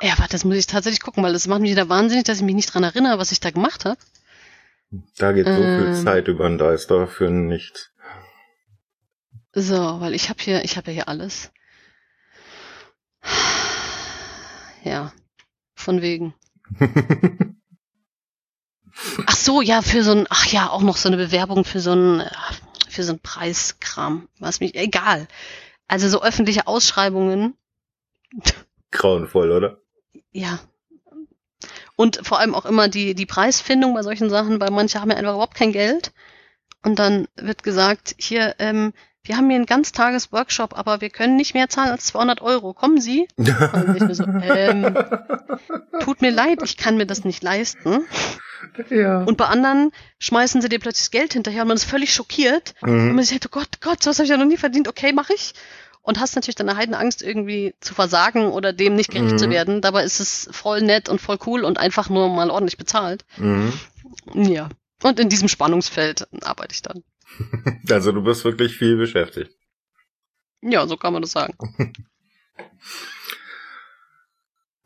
Ja, 0.01 0.19
warte, 0.19 0.33
das 0.33 0.45
muss 0.45 0.57
ich 0.57 0.67
tatsächlich 0.67 1.03
gucken, 1.03 1.23
weil 1.23 1.33
das 1.33 1.47
macht 1.47 1.61
mich 1.61 1.71
wieder 1.71 1.89
wahnsinnig, 1.89 2.25
dass 2.25 2.39
ich 2.39 2.45
mich 2.45 2.55
nicht 2.55 2.73
dran 2.73 2.85
erinnere, 2.85 3.19
was 3.19 3.33
ich 3.33 3.41
da 3.41 3.51
gemacht 3.51 3.85
habe. 3.85 3.99
Da 5.19 5.33
geht 5.33 5.47
so 5.47 5.53
ähm, 5.53 5.95
viel 5.95 6.05
Zeit 6.05 6.29
über 6.29 6.49
den 6.49 6.59
Deister 6.59 7.07
für 7.07 7.31
nichts. 7.31 7.91
So, 9.53 10.01
weil 10.01 10.15
ich 10.15 10.29
habe 10.29 10.43
hier, 10.43 10.65
ich 10.65 10.77
habe 10.77 10.89
ja 10.89 10.95
hier 10.95 11.09
alles. 11.09 11.51
Ja, 14.85 15.13
von 15.75 16.03
wegen. 16.03 16.35
ach 19.27 19.37
so, 19.37 19.61
ja, 19.61 19.83
für 19.83 20.03
so 20.03 20.13
ein, 20.13 20.27
ach 20.31 20.47
ja, 20.47 20.69
auch 20.71 20.83
noch 20.83 20.97
so 20.97 21.09
eine 21.09 21.17
Bewerbung 21.17 21.65
für 21.65 21.81
so 21.81 21.93
ein, 21.93 22.25
für 22.89 23.03
so 23.03 23.13
ein 23.13 23.19
Preiskram. 23.19 24.29
Was 24.39 24.61
mich, 24.61 24.75
egal. 24.75 25.29
Also 25.89 26.09
so 26.09 26.23
öffentliche 26.23 26.67
Ausschreibungen. 26.67 27.55
Grauenvoll, 28.91 29.53
oder? 29.53 29.79
Ja, 30.33 30.61
und 31.97 32.21
vor 32.23 32.39
allem 32.39 32.55
auch 32.55 32.67
immer 32.67 32.89
die, 32.89 33.15
die 33.15 33.27
Preisfindung 33.27 33.95
bei 33.95 34.03
solchen 34.03 34.29
Sachen, 34.29 34.61
weil 34.61 34.71
manche 34.71 35.01
haben 35.01 35.11
ja 35.11 35.17
einfach 35.17 35.33
überhaupt 35.33 35.55
kein 35.55 35.73
Geld. 35.73 36.13
Und 36.83 36.99
dann 36.99 37.27
wird 37.37 37.63
gesagt, 37.63 38.15
hier, 38.19 38.55
ähm, 38.59 38.93
wir 39.27 39.37
haben 39.37 39.49
hier 39.49 39.57
einen 39.57 39.66
Ganztages-Workshop, 39.66 40.77
aber 40.77 41.01
wir 41.01 41.11
können 41.11 41.37
nicht 41.37 41.55
mehr 41.55 41.68
zahlen 41.68 41.91
als 41.91 42.07
200 42.07 42.41
Euro. 42.43 42.74
Kommen 42.74 43.01
Sie? 43.01 43.29
mir 43.37 44.14
so, 44.14 44.24
ähm, 44.24 44.97
tut 46.01 46.22
mir 46.22 46.31
leid, 46.31 46.61
ich 46.64 46.77
kann 46.77 46.97
mir 46.97 47.07
das 47.07 47.24
nicht 47.24 47.43
leisten. 47.43 48.05
Ja. 48.91 49.22
Und 49.22 49.37
bei 49.37 49.47
anderen 49.47 49.93
schmeißen 50.18 50.61
sie 50.61 50.68
dir 50.68 50.79
plötzlich 50.79 51.05
das 51.05 51.11
Geld 51.11 51.33
hinterher 51.35 51.62
und 51.62 51.68
man 51.68 51.77
ist 51.77 51.85
völlig 51.85 52.12
schockiert. 52.12 52.74
Mhm. 52.83 53.11
Und 53.11 53.14
man 53.16 53.24
sagt, 53.24 53.47
oh 53.47 53.51
Gott, 53.51 53.81
Gott, 53.81 54.03
sowas 54.03 54.18
habe 54.18 54.24
ich 54.24 54.31
ja 54.31 54.37
noch 54.37 54.47
nie 54.47 54.57
verdient. 54.57 54.89
Okay, 54.89 55.12
mache 55.12 55.35
ich 55.35 55.55
und 56.07 56.20
hast 56.20 56.37
natürlich 56.37 56.55
deine 56.55 56.77
Heidenangst 56.77 57.20
irgendwie 57.22 57.74
zu 57.81 57.93
versagen 57.93 58.47
oder 58.47 58.72
dem 58.72 58.95
nicht 58.95 59.11
gerecht 59.11 59.33
mhm. 59.33 59.39
zu 59.39 59.51
werden. 59.51 59.81
Dabei 59.81 60.05
ist 60.05 60.20
es 60.20 60.49
voll 60.53 60.81
nett 60.81 61.09
und 61.09 61.20
voll 61.20 61.39
cool 61.47 61.64
und 61.64 61.79
einfach 61.79 62.09
nur 62.09 62.29
mal 62.29 62.51
ordentlich 62.51 62.79
bezahlt. 62.79 63.24
Mhm. 63.37 63.72
Ja. 64.35 64.68
Und 65.03 65.18
in 65.18 65.29
diesem 65.29 65.49
Spannungsfeld 65.49 66.29
arbeite 66.43 66.74
ich 66.74 66.83
dann. 66.83 67.03
Also 67.91 68.12
du 68.12 68.22
bist 68.22 68.45
wirklich 68.45 68.77
viel 68.77 68.97
beschäftigt. 68.97 69.53
Ja, 70.62 70.87
so 70.87 70.97
kann 70.97 71.12
man 71.12 71.22
das 71.22 71.33
sagen. 71.33 71.55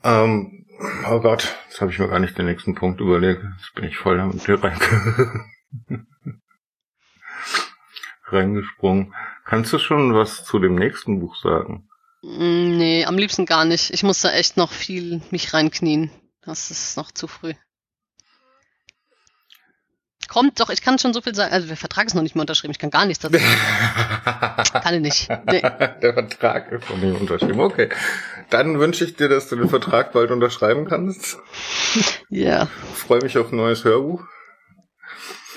ähm, 0.05 0.66
oh 1.09 1.20
Gott, 1.20 1.57
jetzt 1.68 1.80
habe 1.80 1.91
ich 1.91 1.99
mir 1.99 2.09
gar 2.09 2.18
nicht 2.18 2.36
den 2.36 2.47
nächsten 2.47 2.74
Punkt 2.74 3.01
überlegt. 3.01 3.43
Jetzt 3.59 3.74
bin 3.74 3.84
ich 3.84 3.97
voll 3.97 4.16
damit 4.16 4.45
hier 4.45 4.62
rein 4.62 4.78
reingesprungen. 8.32 9.14
Kannst 9.45 9.72
du 9.72 9.78
schon 9.78 10.14
was 10.14 10.45
zu 10.45 10.59
dem 10.59 10.74
nächsten 10.74 11.20
Buch 11.20 11.36
sagen? 11.36 11.88
Mm, 12.22 12.76
nee, 12.76 13.05
am 13.05 13.18
liebsten 13.18 13.47
gar 13.47 13.64
nicht. 13.64 13.91
Ich 13.91 14.03
muss 14.03 14.20
da 14.20 14.32
echt 14.32 14.57
noch 14.57 14.72
viel 14.72 15.22
mich 15.30 15.53
reinknien. 15.55 16.11
Das 16.43 16.70
ist 16.70 16.97
noch 16.97 17.11
zu 17.11 17.26
früh. 17.26 17.55
Kommt 20.31 20.61
doch, 20.61 20.70
ich 20.70 20.81
kann 20.81 20.97
schon 21.01 21.12
so 21.12 21.20
viel 21.20 21.35
sagen. 21.35 21.53
Also 21.53 21.66
der 21.66 21.76
Vertrag 21.76 22.07
ist 22.07 22.14
noch 22.14 22.22
nicht 22.22 22.37
mal 22.37 22.43
unterschrieben, 22.43 22.70
ich 22.70 22.78
kann 22.78 22.91
gar 22.91 23.05
nichts 23.05 23.20
dazu 23.20 23.37
sagen. 23.39 24.81
kann 24.81 24.95
ich 24.95 25.01
nicht. 25.01 25.28
Nee. 25.51 25.61
Der 25.61 26.14
Vertrag 26.14 26.70
ist 26.70 26.89
noch 26.89 26.99
nicht 26.99 27.20
unterschrieben. 27.20 27.59
Okay. 27.59 27.89
Dann 28.49 28.78
wünsche 28.78 29.05
ich 29.05 29.16
dir, 29.16 29.28
dass 29.28 29.49
du 29.49 29.57
den 29.57 29.68
Vertrag 29.68 30.12
bald 30.12 30.31
unterschreiben 30.31 30.87
kannst. 30.87 31.39
Ja. 32.28 32.66
Freue 32.95 33.22
mich 33.22 33.37
auf 33.39 33.51
ein 33.51 33.57
neues 33.57 33.83
Hörbuch. 33.83 34.22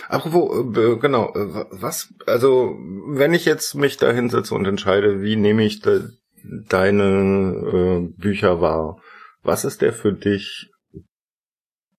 Apropos, 0.09 0.76
äh, 0.76 0.95
genau, 0.97 1.32
äh, 1.36 1.65
was, 1.69 2.11
also, 2.26 2.76
wenn 3.09 3.36
ich 3.36 3.45
jetzt 3.45 3.76
mich 3.76 3.97
da 3.97 4.11
hinsetze 4.11 4.55
und 4.55 4.65
entscheide, 4.65 5.21
wie 5.21 5.36
nehme 5.36 5.63
ich 5.63 5.82
de, 5.82 6.01
deine 6.43 7.03
äh, 7.03 8.19
Bücher 8.19 8.59
wahr, 8.59 8.99
was 9.43 9.65
ist 9.65 9.84
der 9.84 9.93
für 9.93 10.13
dich 10.13 10.71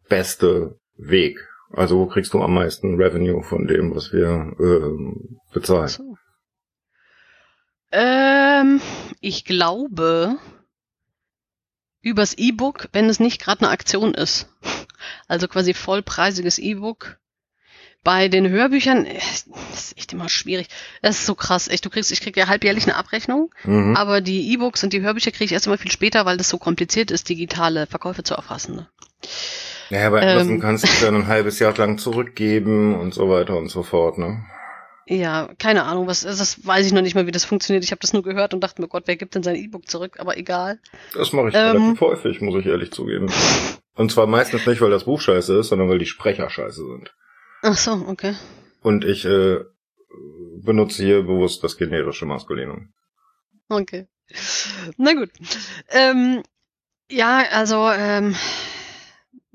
beste 0.09 0.77
Weg? 0.97 1.39
Also 1.77 1.99
wo 1.99 2.07
kriegst 2.07 2.33
du 2.35 2.43
am 2.43 2.55
meisten 2.55 2.97
Revenue 2.97 3.43
von 3.43 3.67
dem, 3.67 3.95
was 3.95 4.13
wir 4.13 4.55
äh, 4.59 5.53
bezahlen? 5.53 5.89
So. 5.89 6.17
Ähm, 7.93 8.81
ich 9.21 9.45
glaube 9.45 10.37
übers 12.01 12.35
E-Book, 12.35 12.89
wenn 12.93 13.09
es 13.09 13.21
nicht 13.21 13.41
gerade 13.41 13.63
eine 13.63 13.71
Aktion 13.71 14.15
ist. 14.15 14.49
Also 15.29 15.49
quasi 15.49 15.75
vollpreisiges 15.75 16.59
E-Book. 16.59 17.19
Bei 18.03 18.29
den 18.29 18.49
Hörbüchern 18.49 19.07
äh, 19.07 19.15
das 19.15 19.47
ist 19.75 19.99
echt 19.99 20.13
immer 20.13 20.29
schwierig. 20.29 20.69
Das 21.03 21.19
ist 21.19 21.27
so 21.27 21.35
krass, 21.35 21.69
echt. 21.69 21.85
Du 21.85 21.91
kriegst, 21.91 22.13
ich 22.13 22.21
krieg 22.21 22.37
ja 22.37 22.47
halbjährlich 22.49 22.85
eine 22.85 22.97
Abrechnung, 22.97 23.55
mhm. 23.65 23.97
aber 23.97 24.21
die 24.21 24.53
E-Books 24.53 24.85
und 24.85 24.93
die 24.93 25.01
Hörbücher 25.01 25.31
kriege 25.31 25.47
ich 25.47 25.53
erst 25.53 25.67
immer 25.67 25.79
viel 25.79 25.91
später, 25.91 26.27
weil 26.27 26.37
das 26.37 26.49
so 26.49 26.59
kompliziert 26.59 27.11
ist, 27.11 27.29
digitale 27.29 27.87
Verkäufe 27.87 28.23
zu 28.23 28.35
erfassen. 28.35 28.77
Ne? 28.77 28.89
Naja, 29.95 30.11
bei 30.11 30.23
Amazon 30.23 30.55
ähm, 30.55 30.61
kannst 30.61 30.85
du 30.85 31.05
dann 31.05 31.15
ein 31.15 31.27
halbes 31.29 31.61
Jahr 31.61 31.73
lang 31.77 31.99
zurückgeben 31.99 32.99
und 32.99 33.15
so 33.15 33.31
weiter 33.31 33.57
und 33.57 33.69
so 33.69 33.85
fort, 33.85 34.19
ne? 34.19 34.45
Ja, 35.07 35.51
keine 35.61 35.85
Ahnung, 35.85 36.09
was 36.09 36.23
das 36.23 36.67
weiß 36.67 36.85
ich 36.85 36.93
noch 36.93 37.03
nicht 37.03 37.15
mal, 37.15 37.29
wie 37.29 37.31
das 37.31 37.45
funktioniert. 37.45 37.85
Ich 37.85 37.93
habe 37.93 38.01
das 38.01 38.13
nur 38.13 38.25
gehört 38.25 38.55
und 38.55 38.61
dachte 38.61 38.83
mir, 38.83 38.89
Gott, 38.89 39.05
wer 39.07 39.15
gibt 39.15 39.37
denn 39.37 39.45
sein 39.45 39.55
E-Book 39.55 39.87
zurück? 39.89 40.17
Aber 40.19 40.37
egal. 40.37 40.81
Das 41.13 41.33
mache 41.33 41.51
ich 41.51 41.55
ähm, 41.55 41.77
relativ 41.77 42.01
häufig, 42.01 42.41
muss 42.41 42.57
ich 42.57 42.67
ehrlich 42.67 42.91
zugeben. 42.91 43.31
Und 43.95 44.11
zwar 44.11 44.27
meistens 44.27 44.67
nicht, 44.67 44.81
weil 44.81 44.91
das 44.91 45.05
Buch 45.05 45.21
scheiße 45.21 45.61
ist, 45.61 45.69
sondern 45.69 45.89
weil 45.89 46.01
die 46.01 46.07
Sprecher 46.07 46.51
scheiße 46.51 46.85
sind. 46.85 47.15
Ach 47.63 47.77
so, 47.77 47.93
okay. 48.09 48.35
Und 48.83 49.05
ich 49.05 49.25
äh, 49.25 49.61
benutze 50.61 51.05
hier 51.05 51.23
bewusst 51.23 51.63
das 51.63 51.77
generische 51.77 52.27
Maskulinum. 52.27 52.93
Okay. 53.69 54.09
Na 54.97 55.15
gut. 55.15 55.31
Ähm, 55.91 56.43
ja, 57.09 57.45
also 57.53 57.89
ähm, 57.91 58.35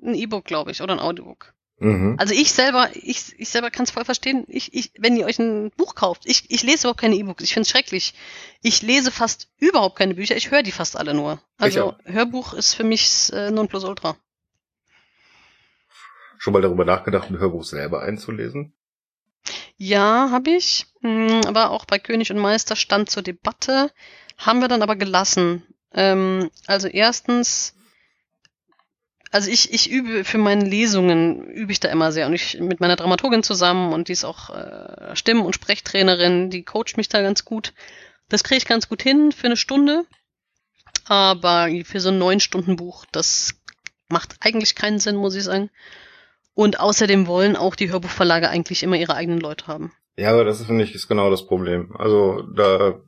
ein 0.02 0.16
E-Book, 0.16 0.46
glaube 0.46 0.72
ich, 0.72 0.82
oder 0.82 0.94
ein 0.94 1.00
Audiobook. 1.00 1.54
Mhm. 1.80 2.16
Also 2.18 2.34
ich 2.34 2.52
selber, 2.52 2.90
ich, 2.94 3.40
ich 3.40 3.50
selber 3.50 3.72
kann 3.72 3.84
es 3.84 3.92
voll 3.92 4.04
verstehen. 4.04 4.44
Ich, 4.48 4.74
ich, 4.74 4.92
wenn 5.00 5.16
ihr 5.16 5.26
euch 5.26 5.40
ein 5.40 5.72
Buch 5.78 5.96
kauft, 5.96 6.24
ich, 6.26 6.52
ich 6.52 6.64
lese 6.64 6.82
überhaupt 6.82 7.00
keine 7.00 7.16
E-Books. 7.16 7.44
Ich 7.44 7.54
finde 7.54 7.64
es 7.64 7.70
schrecklich. 7.70 8.14
Ich 8.62 8.82
lese 8.82 9.12
fast 9.12 9.50
überhaupt 9.58 9.98
keine 9.98 10.16
Bücher. 10.16 10.36
Ich 10.36 10.52
höre 10.52 10.64
die 10.64 10.74
fast 10.74 10.98
alle 10.98 11.14
nur. 11.14 11.42
Also 11.58 11.96
Hörbuch 12.04 12.54
ist 12.54 12.74
für 12.74 12.84
mich 12.84 13.32
äh, 13.32 13.50
Nonplusultra. 13.50 14.18
Schon 16.38 16.54
mal 16.54 16.62
darüber 16.62 16.86
nachgedacht, 16.86 17.30
ein 17.30 17.40
Hörbuch 17.40 17.64
selber 17.64 18.02
einzulesen? 18.02 18.74
Ja, 19.78 20.30
habe 20.32 20.52
ich. 20.52 20.86
Hm, 21.02 21.42
aber 21.48 21.70
auch 21.72 21.86
bei 21.86 22.00
König 22.00 22.32
und 22.32 22.38
Meister 22.38 22.76
stand 22.76 23.10
zur 23.10 23.24
Debatte. 23.24 23.92
Haben 24.38 24.60
wir 24.60 24.68
dann 24.68 24.82
aber 24.82 24.98
gelassen. 24.98 25.64
Ähm, 25.94 26.50
also 26.68 26.88
erstens 26.88 27.74
also 29.32 29.50
ich, 29.50 29.74
ich 29.74 29.90
übe 29.90 30.24
für 30.24 30.38
meine 30.38 30.66
Lesungen, 30.66 31.44
übe 31.52 31.72
ich 31.72 31.80
da 31.80 31.90
immer 31.90 32.12
sehr. 32.12 32.28
Und 32.28 32.34
ich 32.34 32.60
mit 32.60 32.80
meiner 32.80 32.96
Dramaturgin 32.96 33.44
zusammen 33.44 33.94
und 33.94 34.08
die 34.08 34.14
ist 34.14 34.26
auch 34.26 34.50
äh, 34.50 35.16
Stimm- 35.16 35.46
und 35.46 35.54
Sprechtrainerin, 35.54 36.50
die 36.50 36.64
coacht 36.64 36.98
mich 36.98 37.10
da 37.10 37.22
ganz 37.22 37.46
gut. 37.46 37.74
Das 38.28 38.44
kriege 38.44 38.58
ich 38.58 38.66
ganz 38.66 38.90
gut 38.90 39.02
hin 39.02 39.32
für 39.32 39.48
eine 39.48 39.58
Stunde. 39.58 40.06
Aber 41.06 41.70
für 41.86 42.00
so 42.00 42.10
ein 42.10 42.18
neun 42.18 42.40
Stunden 42.40 42.76
Buch, 42.76 43.06
das 43.12 43.56
macht 44.10 44.36
eigentlich 44.42 44.76
keinen 44.76 45.00
Sinn, 45.00 45.16
muss 45.16 45.36
ich 45.36 45.44
sagen. 45.44 45.70
Und 46.54 46.80
außerdem 46.80 47.28
wollen 47.28 47.56
auch 47.56 47.76
die 47.76 47.92
Hörbuchverlage 47.92 48.50
eigentlich 48.50 48.84
immer 48.84 48.98
ihre 48.98 49.16
eigenen 49.16 49.40
Leute 49.40 49.68
haben. 49.68 49.94
Ja, 50.18 50.32
aber 50.32 50.44
das 50.44 50.64
finde 50.66 50.84
ich 50.84 50.94
ist 50.94 51.08
genau 51.08 51.30
das 51.30 51.48
Problem. 51.48 51.96
Also 51.98 52.42
da 52.54 53.00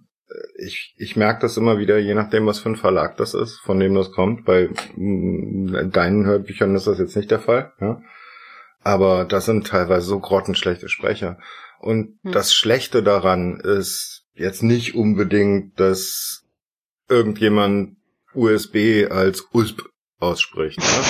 ich, 0.57 0.93
ich 0.97 1.15
merke 1.15 1.41
das 1.41 1.57
immer 1.57 1.77
wieder, 1.77 1.97
je 1.97 2.13
nachdem, 2.13 2.45
was 2.45 2.59
für 2.59 2.69
ein 2.69 2.75
Verlag 2.75 3.17
das 3.17 3.33
ist, 3.33 3.59
von 3.59 3.79
dem 3.79 3.95
das 3.95 4.11
kommt. 4.11 4.45
Bei 4.45 4.69
mm, 4.95 5.91
deinen 5.91 6.25
Hörbüchern 6.25 6.75
ist 6.75 6.87
das 6.87 6.99
jetzt 6.99 7.15
nicht 7.15 7.31
der 7.31 7.39
Fall, 7.39 7.73
ja. 7.79 8.01
Aber 8.83 9.25
das 9.25 9.45
sind 9.45 9.67
teilweise 9.67 10.07
so 10.07 10.19
grottenschlechte 10.19 10.89
Sprecher. 10.89 11.37
Und 11.79 12.19
hm. 12.23 12.31
das 12.31 12.53
Schlechte 12.53 13.03
daran 13.03 13.59
ist 13.59 14.25
jetzt 14.33 14.63
nicht 14.63 14.95
unbedingt, 14.95 15.79
dass 15.79 16.43
irgendjemand 17.07 17.97
USB 18.33 19.07
als 19.09 19.47
USB 19.51 19.81
ausspricht. 20.19 20.79
Ja? 20.79 21.03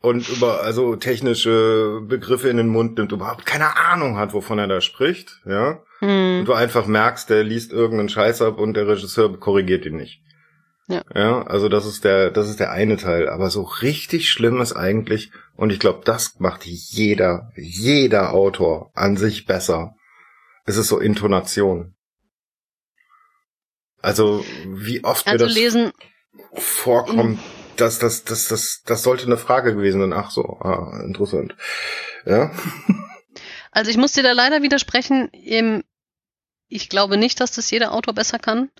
und 0.08 0.28
über 0.28 0.62
also 0.62 0.96
technische 0.96 2.00
Begriffe 2.02 2.48
in 2.48 2.56
den 2.56 2.68
Mund 2.68 2.98
nimmt, 2.98 3.12
überhaupt 3.12 3.46
keine 3.46 3.76
Ahnung 3.76 4.16
hat, 4.16 4.32
wovon 4.32 4.58
er 4.58 4.68
da 4.68 4.80
spricht, 4.80 5.40
ja. 5.44 5.82
Hm. 6.00 6.40
Und 6.40 6.44
du 6.46 6.54
einfach 6.54 6.86
merkst, 6.86 7.30
der 7.30 7.44
liest 7.44 7.72
irgendeinen 7.72 8.08
Scheiß 8.08 8.42
ab 8.42 8.58
und 8.58 8.74
der 8.74 8.88
Regisseur 8.88 9.38
korrigiert 9.38 9.86
ihn 9.86 9.96
nicht. 9.96 10.22
Ja. 10.88 11.04
ja, 11.14 11.42
also 11.46 11.68
das 11.68 11.86
ist 11.86 12.02
der, 12.02 12.30
das 12.30 12.48
ist 12.48 12.58
der 12.58 12.72
eine 12.72 12.96
Teil. 12.96 13.28
Aber 13.28 13.48
so 13.50 13.62
richtig 13.62 14.28
schlimm 14.28 14.60
ist 14.60 14.72
eigentlich, 14.72 15.30
und 15.54 15.70
ich 15.70 15.78
glaube, 15.78 16.00
das 16.04 16.40
macht 16.40 16.66
jeder, 16.66 17.52
jeder 17.54 18.32
Autor 18.32 18.90
an 18.94 19.16
sich 19.16 19.46
besser. 19.46 19.94
Es 20.64 20.76
ist 20.76 20.88
so 20.88 20.98
Intonation. 20.98 21.94
Also 24.02 24.44
wie 24.66 25.04
oft 25.04 25.28
also 25.28 25.44
mir 25.44 25.48
das 25.48 25.54
lesen 25.54 25.92
vorkommt, 26.54 27.38
das, 27.76 27.98
das, 27.98 28.24
das, 28.24 28.48
das, 28.48 28.82
das 28.84 29.02
sollte 29.02 29.26
eine 29.26 29.36
Frage 29.36 29.74
gewesen 29.74 30.00
sein. 30.00 30.12
Ach 30.12 30.30
so, 30.30 30.58
ah, 30.60 31.02
interessant. 31.04 31.54
Ja. 32.24 32.50
Also 33.72 33.92
ich 33.92 33.96
muss 33.96 34.10
dir 34.10 34.24
da 34.24 34.32
leider 34.32 34.62
widersprechen. 34.62 35.30
Ich 36.70 36.88
glaube 36.88 37.18
nicht, 37.18 37.40
dass 37.40 37.52
das 37.52 37.70
jeder 37.70 37.92
Autor 37.92 38.14
besser 38.14 38.38
kann. 38.38 38.70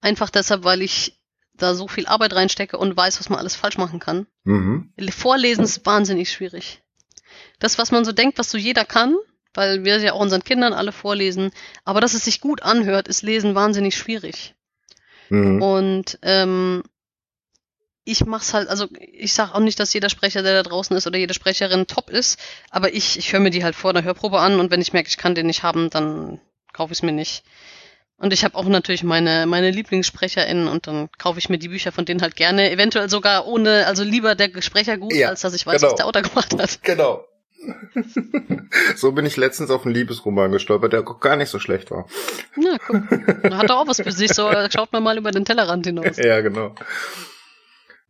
Einfach 0.00 0.30
deshalb, 0.30 0.64
weil 0.64 0.82
ich 0.82 1.20
da 1.52 1.74
so 1.74 1.86
viel 1.86 2.06
Arbeit 2.06 2.32
reinstecke 2.32 2.78
und 2.78 2.96
weiß, 2.96 3.20
was 3.20 3.28
man 3.28 3.38
alles 3.38 3.54
falsch 3.54 3.78
machen 3.78 4.00
kann. 4.00 4.26
Mhm. 4.42 4.92
Vorlesen 5.10 5.62
ist 5.62 5.86
wahnsinnig 5.86 6.32
schwierig. 6.32 6.82
Das, 7.60 7.78
was 7.78 7.92
man 7.92 8.04
so 8.04 8.12
denkt, 8.12 8.38
was 8.38 8.50
so 8.50 8.58
jeder 8.58 8.84
kann, 8.84 9.14
weil 9.52 9.84
wir 9.84 9.98
ja 10.00 10.14
auch 10.14 10.20
unseren 10.20 10.42
Kindern 10.42 10.72
alle 10.72 10.90
vorlesen, 10.90 11.52
aber 11.84 12.00
dass 12.00 12.14
es 12.14 12.24
sich 12.24 12.40
gut 12.40 12.62
anhört, 12.62 13.06
ist 13.06 13.22
Lesen 13.22 13.54
wahnsinnig 13.54 13.96
schwierig. 13.96 14.54
Mhm. 15.28 15.62
Und 15.62 16.18
ähm, 16.22 16.82
ich 18.04 18.26
mach's 18.26 18.52
halt, 18.52 18.68
also 18.68 18.88
ich 19.00 19.32
sag 19.32 19.54
auch 19.54 19.60
nicht, 19.60 19.78
dass 19.80 19.92
jeder 19.92 20.10
Sprecher, 20.10 20.42
der 20.42 20.62
da 20.62 20.68
draußen 20.68 20.96
ist 20.96 21.06
oder 21.06 21.18
jede 21.18 21.34
Sprecherin 21.34 21.86
top 21.86 22.10
ist, 22.10 22.38
aber 22.70 22.92
ich, 22.92 23.18
ich 23.18 23.32
höre 23.32 23.40
mir 23.40 23.50
die 23.50 23.64
halt 23.64 23.76
vor 23.76 23.92
der 23.92 24.04
Hörprobe 24.04 24.40
an 24.40 24.58
und 24.58 24.70
wenn 24.70 24.80
ich 24.80 24.92
merke, 24.92 25.08
ich 25.08 25.16
kann 25.16 25.34
den 25.34 25.46
nicht 25.46 25.62
haben, 25.62 25.88
dann 25.90 26.40
kaufe 26.74 26.92
ich 26.92 26.98
es 26.98 27.02
mir 27.02 27.12
nicht. 27.12 27.42
Und 28.16 28.32
ich 28.32 28.44
habe 28.44 28.54
auch 28.54 28.66
natürlich 28.66 29.02
meine, 29.02 29.46
meine 29.46 29.70
LieblingssprecherInnen 29.70 30.68
und 30.68 30.86
dann 30.86 31.08
kaufe 31.18 31.38
ich 31.38 31.48
mir 31.48 31.58
die 31.58 31.68
Bücher 31.68 31.90
von 31.90 32.04
denen 32.04 32.22
halt 32.22 32.36
gerne, 32.36 32.70
eventuell 32.70 33.08
sogar 33.08 33.46
ohne, 33.46 33.86
also 33.86 34.04
lieber 34.04 34.34
der 34.34 34.50
Sprecher 34.62 34.98
gut, 34.98 35.14
ja, 35.14 35.28
als 35.28 35.40
dass 35.40 35.54
ich 35.54 35.66
weiß, 35.66 35.80
genau. 35.80 35.92
was 35.92 35.96
der 35.96 36.06
Autor 36.06 36.22
gemacht 36.30 36.54
hat. 36.56 36.82
Genau. 36.82 37.24
so 38.96 39.12
bin 39.12 39.26
ich 39.26 39.36
letztens 39.36 39.70
auf 39.70 39.84
einen 39.84 39.94
Liebesroman 39.94 40.52
gestolpert, 40.52 40.92
der 40.92 41.02
gar 41.02 41.36
nicht 41.36 41.48
so 41.48 41.58
schlecht 41.58 41.90
war. 41.90 42.06
Na, 42.56 42.76
guck. 42.86 43.10
Hat 43.52 43.70
doch 43.70 43.78
auch 43.78 43.88
was 43.88 44.00
für 44.00 44.12
sich, 44.12 44.32
so 44.32 44.50
schaut 44.70 44.92
man 44.92 45.02
mal 45.02 45.16
über 45.16 45.30
den 45.30 45.44
Tellerrand 45.44 45.86
hinaus. 45.86 46.16
Ja, 46.18 46.40
genau. 46.40 46.74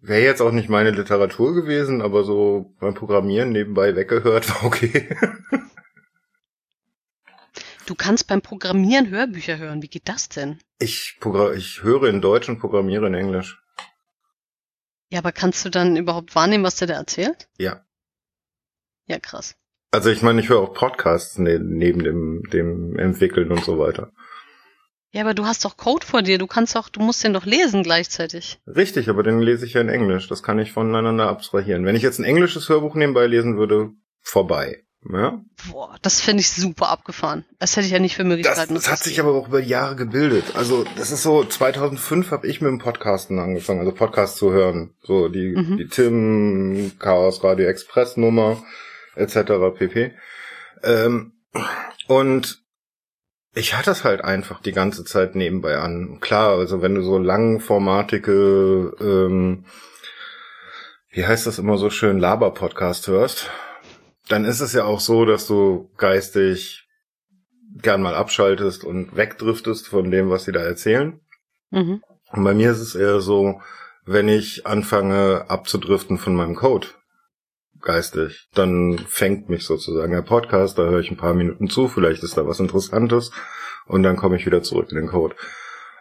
Wäre 0.06 0.22
jetzt 0.22 0.42
auch 0.42 0.52
nicht 0.52 0.68
meine 0.68 0.90
Literatur 0.90 1.54
gewesen, 1.54 2.02
aber 2.02 2.24
so 2.24 2.74
beim 2.78 2.92
Programmieren 2.92 3.52
nebenbei 3.52 3.96
weggehört 3.96 4.50
war 4.54 4.64
okay. 4.64 5.08
Du 7.86 7.94
kannst 7.94 8.26
beim 8.26 8.40
Programmieren 8.40 9.10
Hörbücher 9.10 9.58
hören. 9.58 9.82
Wie 9.82 9.88
geht 9.88 10.08
das 10.08 10.28
denn? 10.28 10.58
Ich, 10.78 11.18
ich 11.56 11.82
höre 11.82 12.04
in 12.04 12.20
Deutsch 12.20 12.48
und 12.48 12.58
programmiere 12.58 13.06
in 13.06 13.14
Englisch. 13.14 13.60
Ja, 15.10 15.18
aber 15.18 15.32
kannst 15.32 15.64
du 15.64 15.70
dann 15.70 15.96
überhaupt 15.96 16.34
wahrnehmen, 16.34 16.64
was 16.64 16.76
der 16.76 16.88
da 16.88 16.94
erzählt? 16.94 17.48
Ja. 17.58 17.84
Ja, 19.06 19.18
krass. 19.18 19.54
Also 19.90 20.10
ich 20.10 20.22
meine, 20.22 20.40
ich 20.40 20.48
höre 20.48 20.60
auch 20.60 20.74
Podcasts 20.74 21.38
ne 21.38 21.60
neben 21.60 22.02
dem, 22.02 22.42
dem 22.50 22.98
Entwickeln 22.98 23.52
und 23.52 23.64
so 23.64 23.78
weiter. 23.78 24.12
Ja, 25.12 25.22
aber 25.22 25.34
du 25.34 25.44
hast 25.44 25.64
doch 25.64 25.76
Code 25.76 26.04
vor 26.04 26.22
dir. 26.22 26.38
Du 26.38 26.48
kannst 26.48 26.74
doch, 26.74 26.88
du 26.88 26.98
musst 27.00 27.22
den 27.22 27.32
doch 27.32 27.44
lesen 27.44 27.84
gleichzeitig. 27.84 28.60
Richtig, 28.66 29.08
aber 29.08 29.22
den 29.22 29.38
lese 29.38 29.64
ich 29.64 29.74
ja 29.74 29.80
in 29.80 29.88
Englisch. 29.88 30.26
Das 30.26 30.42
kann 30.42 30.58
ich 30.58 30.72
voneinander 30.72 31.28
abstrahieren. 31.28 31.84
Wenn 31.84 31.94
ich 31.94 32.02
jetzt 32.02 32.18
ein 32.18 32.24
englisches 32.24 32.68
Hörbuch 32.68 32.96
nebenbei 32.96 33.28
lesen 33.28 33.56
würde, 33.56 33.92
vorbei. 34.20 34.84
Ja. 35.12 35.42
Boah, 35.70 35.96
das 36.00 36.20
finde 36.20 36.40
ich 36.40 36.50
super 36.50 36.88
abgefahren. 36.88 37.44
Das 37.58 37.76
hätte 37.76 37.86
ich 37.86 37.92
ja 37.92 37.98
nicht 37.98 38.16
für 38.16 38.24
Möglichkeiten. 38.24 38.74
Das, 38.74 38.84
das 38.84 38.92
hat 38.92 39.02
sich 39.02 39.20
aber 39.20 39.34
auch 39.34 39.48
über 39.48 39.60
Jahre 39.60 39.96
gebildet. 39.96 40.44
Also 40.54 40.84
das 40.96 41.10
ist 41.10 41.22
so, 41.22 41.44
2005 41.44 42.30
habe 42.30 42.46
ich 42.46 42.62
mit 42.62 42.70
dem 42.70 42.78
Podcasten 42.78 43.38
angefangen, 43.38 43.80
also 43.80 43.92
Podcast 43.92 44.36
zu 44.36 44.52
hören. 44.52 44.94
So 45.02 45.28
die, 45.28 45.54
mhm. 45.56 45.76
die 45.76 45.88
Tim, 45.88 46.92
Chaos 46.98 47.44
Radio 47.44 47.66
Express 47.66 48.16
Nummer 48.16 48.62
etc. 49.14 49.76
pp. 49.76 50.12
Ähm, 50.82 51.32
und 52.08 52.64
ich 53.54 53.74
hatte 53.74 53.90
es 53.90 54.04
halt 54.04 54.24
einfach 54.24 54.60
die 54.60 54.72
ganze 54.72 55.04
Zeit 55.04 55.34
nebenbei 55.34 55.76
an. 55.76 56.18
Klar, 56.20 56.58
also 56.58 56.82
wenn 56.82 56.94
du 56.94 57.02
so 57.02 57.18
langformatige, 57.18 58.96
ähm, 59.00 59.66
wie 61.10 61.26
heißt 61.26 61.46
das 61.46 61.58
immer 61.58 61.78
so 61.78 61.90
schön, 61.90 62.18
Laber-Podcast 62.18 63.06
hörst, 63.06 63.50
dann 64.28 64.44
ist 64.44 64.60
es 64.60 64.72
ja 64.72 64.84
auch 64.84 65.00
so, 65.00 65.24
dass 65.24 65.46
du 65.46 65.90
geistig 65.96 66.88
gern 67.82 68.02
mal 68.02 68.14
abschaltest 68.14 68.84
und 68.84 69.16
wegdriftest 69.16 69.88
von 69.88 70.10
dem, 70.10 70.30
was 70.30 70.44
sie 70.44 70.52
da 70.52 70.60
erzählen. 70.60 71.20
Mhm. 71.70 72.02
Und 72.32 72.44
bei 72.44 72.54
mir 72.54 72.70
ist 72.70 72.80
es 72.80 72.94
eher 72.94 73.20
so, 73.20 73.60
wenn 74.06 74.28
ich 74.28 74.66
anfange 74.66 75.46
abzudriften 75.48 76.18
von 76.18 76.34
meinem 76.34 76.54
Code, 76.54 76.88
geistig, 77.80 78.48
dann 78.54 78.98
fängt 79.08 79.48
mich 79.48 79.64
sozusagen 79.64 80.12
der 80.12 80.22
Podcast, 80.22 80.78
da 80.78 80.84
höre 80.84 81.00
ich 81.00 81.10
ein 81.10 81.16
paar 81.16 81.34
Minuten 81.34 81.68
zu, 81.68 81.88
vielleicht 81.88 82.22
ist 82.22 82.36
da 82.36 82.46
was 82.46 82.60
Interessantes 82.60 83.30
und 83.86 84.02
dann 84.02 84.16
komme 84.16 84.36
ich 84.36 84.46
wieder 84.46 84.62
zurück 84.62 84.90
in 84.90 84.96
den 84.96 85.08
Code. 85.08 85.34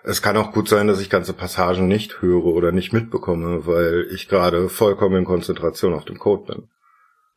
Es 0.04 0.22
kann 0.22 0.38
auch 0.38 0.52
gut 0.52 0.68
sein, 0.68 0.88
dass 0.88 1.00
ich 1.00 1.10
ganze 1.10 1.34
Passagen 1.34 1.88
nicht 1.88 2.22
höre 2.22 2.46
oder 2.46 2.72
nicht 2.72 2.92
mitbekomme, 2.92 3.66
weil 3.66 4.08
ich 4.14 4.28
gerade 4.28 4.68
vollkommen 4.70 5.18
in 5.18 5.26
Konzentration 5.26 5.94
auf 5.94 6.06
dem 6.06 6.20
Code 6.20 6.54
bin. 6.54 6.70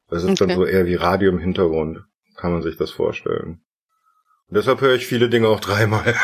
Das 0.09 0.23
ist 0.23 0.41
okay. 0.41 0.47
dann 0.47 0.57
so 0.57 0.65
eher 0.65 0.87
wie 0.87 0.95
Radio 0.95 1.31
im 1.31 1.39
Hintergrund. 1.39 2.05
Kann 2.37 2.53
man 2.53 2.63
sich 2.63 2.77
das 2.77 2.91
vorstellen. 2.91 3.61
Und 4.49 4.57
deshalb 4.57 4.81
höre 4.81 4.95
ich 4.95 5.07
viele 5.07 5.29
Dinge 5.29 5.49
auch 5.49 5.61
dreimal. 5.61 6.15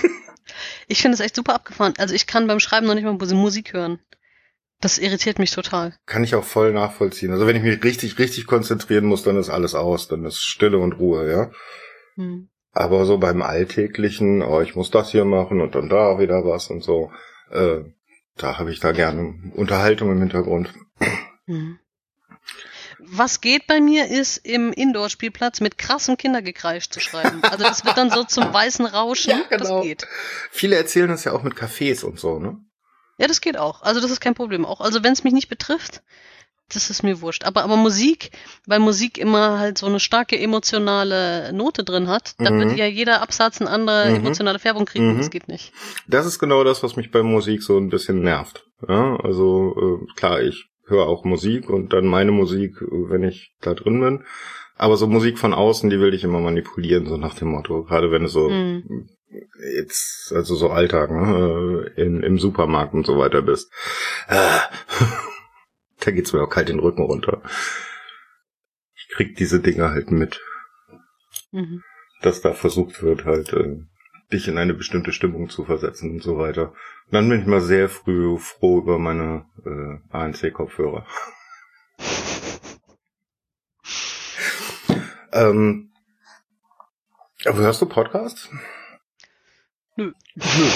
ich 0.88 1.02
finde 1.02 1.14
es 1.14 1.20
echt 1.20 1.36
super 1.36 1.54
abgefahren. 1.54 1.94
Also 1.98 2.14
ich 2.14 2.26
kann 2.26 2.46
beim 2.46 2.60
Schreiben 2.60 2.86
noch 2.86 2.94
nicht 2.94 3.04
mal 3.04 3.12
Musik 3.34 3.72
hören. 3.72 3.98
Das 4.80 4.98
irritiert 4.98 5.38
mich 5.38 5.50
total. 5.50 5.94
Kann 6.06 6.24
ich 6.24 6.34
auch 6.34 6.44
voll 6.44 6.72
nachvollziehen. 6.72 7.32
Also 7.32 7.46
wenn 7.46 7.56
ich 7.56 7.62
mich 7.62 7.82
richtig, 7.84 8.18
richtig 8.18 8.46
konzentrieren 8.46 9.04
muss, 9.04 9.22
dann 9.22 9.36
ist 9.36 9.50
alles 9.50 9.74
aus. 9.74 10.08
Dann 10.08 10.24
ist 10.24 10.42
Stille 10.42 10.78
und 10.78 10.94
Ruhe, 10.94 11.30
ja. 11.30 11.50
Hm. 12.16 12.48
Aber 12.72 13.04
so 13.04 13.18
beim 13.18 13.42
Alltäglichen, 13.42 14.42
oh, 14.42 14.60
ich 14.60 14.74
muss 14.74 14.90
das 14.90 15.10
hier 15.10 15.24
machen 15.24 15.60
und 15.60 15.74
dann 15.74 15.88
da 15.88 16.18
wieder 16.18 16.44
was 16.44 16.68
und 16.70 16.82
so, 16.82 17.12
äh, 17.50 17.80
da 18.36 18.58
habe 18.58 18.72
ich 18.72 18.80
da 18.80 18.92
gerne 18.92 19.52
Unterhaltung 19.54 20.10
im 20.10 20.20
Hintergrund. 20.20 20.72
Hm. 21.46 21.78
Was 23.14 23.42
geht 23.42 23.66
bei 23.66 23.78
mir 23.78 24.08
ist, 24.08 24.38
im 24.38 24.72
Indoor-Spielplatz 24.72 25.60
mit 25.60 25.76
krassem 25.76 26.16
Kindergekreisch 26.16 26.88
zu 26.88 26.98
schreiben. 26.98 27.42
Also 27.42 27.62
das 27.62 27.84
wird 27.84 27.98
dann 27.98 28.10
so 28.10 28.24
zum 28.24 28.54
weißen 28.54 28.86
Rauschen. 28.86 29.32
Ja, 29.50 29.58
genau. 29.58 29.76
Das 29.76 29.84
geht. 29.84 30.06
Viele 30.50 30.76
erzählen 30.76 31.08
das 31.08 31.24
ja 31.24 31.32
auch 31.32 31.42
mit 31.42 31.54
Cafés 31.54 32.04
und 32.04 32.18
so, 32.18 32.38
ne? 32.38 32.56
Ja, 33.18 33.28
das 33.28 33.42
geht 33.42 33.58
auch. 33.58 33.82
Also 33.82 34.00
das 34.00 34.10
ist 34.10 34.20
kein 34.20 34.34
Problem. 34.34 34.64
Auch 34.64 34.80
also 34.80 35.04
wenn 35.04 35.12
es 35.12 35.24
mich 35.24 35.34
nicht 35.34 35.50
betrifft, 35.50 36.02
das 36.72 36.88
ist 36.88 37.02
mir 37.02 37.20
wurscht. 37.20 37.44
Aber 37.44 37.64
aber 37.64 37.76
Musik, 37.76 38.30
weil 38.66 38.78
Musik 38.78 39.18
immer 39.18 39.58
halt 39.58 39.76
so 39.76 39.86
eine 39.86 40.00
starke 40.00 40.38
emotionale 40.38 41.52
Note 41.52 41.84
drin 41.84 42.08
hat, 42.08 42.34
mhm. 42.38 42.44
da 42.44 42.52
wird 42.52 42.78
ja 42.78 42.86
jeder 42.86 43.20
Absatz 43.20 43.60
eine 43.60 43.68
andere 43.68 44.08
mhm. 44.08 44.16
emotionale 44.16 44.58
Färbung 44.58 44.86
kriegen. 44.86 45.14
Mhm. 45.14 45.18
Das 45.18 45.30
geht 45.30 45.48
nicht. 45.48 45.72
Das 46.06 46.24
ist 46.24 46.38
genau 46.38 46.64
das, 46.64 46.82
was 46.82 46.96
mich 46.96 47.10
bei 47.10 47.22
Musik 47.22 47.62
so 47.62 47.76
ein 47.76 47.90
bisschen 47.90 48.22
nervt. 48.22 48.64
Ja, 48.88 49.16
also 49.16 50.00
äh, 50.02 50.14
klar, 50.14 50.40
ich 50.40 50.71
höre 50.86 51.06
auch 51.06 51.24
Musik 51.24 51.70
und 51.70 51.92
dann 51.92 52.06
meine 52.06 52.32
Musik, 52.32 52.76
wenn 52.80 53.22
ich 53.22 53.54
da 53.60 53.74
drin 53.74 54.00
bin. 54.00 54.24
Aber 54.76 54.96
so 54.96 55.06
Musik 55.06 55.38
von 55.38 55.54
außen, 55.54 55.90
die 55.90 56.00
will 56.00 56.14
ich 56.14 56.24
immer 56.24 56.40
manipulieren, 56.40 57.06
so 57.06 57.16
nach 57.16 57.34
dem 57.34 57.48
Motto. 57.48 57.84
Gerade 57.84 58.10
wenn 58.10 58.24
es 58.24 58.32
so 58.32 58.48
mhm. 58.48 59.08
jetzt, 59.76 60.32
also 60.34 60.54
so 60.54 60.70
Alltag, 60.70 61.10
ne, 61.10 61.92
in, 61.96 62.22
im 62.22 62.38
Supermarkt 62.38 62.94
und 62.94 63.06
so 63.06 63.18
weiter 63.18 63.42
bist. 63.42 63.72
Äh, 64.28 64.58
da 66.04 66.10
geht's 66.10 66.32
mir 66.32 66.42
auch 66.42 66.50
kalt 66.50 66.68
den 66.68 66.80
Rücken 66.80 67.02
runter. 67.02 67.42
Ich 68.94 69.08
krieg 69.14 69.36
diese 69.36 69.60
Dinge 69.60 69.90
halt 69.90 70.10
mit. 70.10 70.40
Mhm. 71.52 71.82
Dass 72.22 72.40
da 72.40 72.52
versucht 72.52 73.02
wird, 73.02 73.24
halt 73.24 73.52
äh, 73.52 73.76
dich 74.32 74.48
in 74.48 74.58
eine 74.58 74.74
bestimmte 74.74 75.12
Stimmung 75.12 75.50
zu 75.50 75.64
versetzen 75.64 76.10
und 76.10 76.22
so 76.22 76.38
weiter. 76.38 76.74
Dann 77.12 77.28
bin 77.28 77.42
ich 77.42 77.46
mal 77.46 77.60
sehr 77.60 77.90
früh 77.90 78.38
froh 78.38 78.78
über 78.78 78.98
meine 78.98 79.44
äh, 79.66 79.98
ANC-Kopfhörer. 80.16 81.06
ähm, 85.32 85.92
aber 87.44 87.58
hörst 87.58 87.82
du 87.82 87.86
Podcasts? 87.86 88.48
Nö. 89.96 90.12
Nö. 90.36 90.68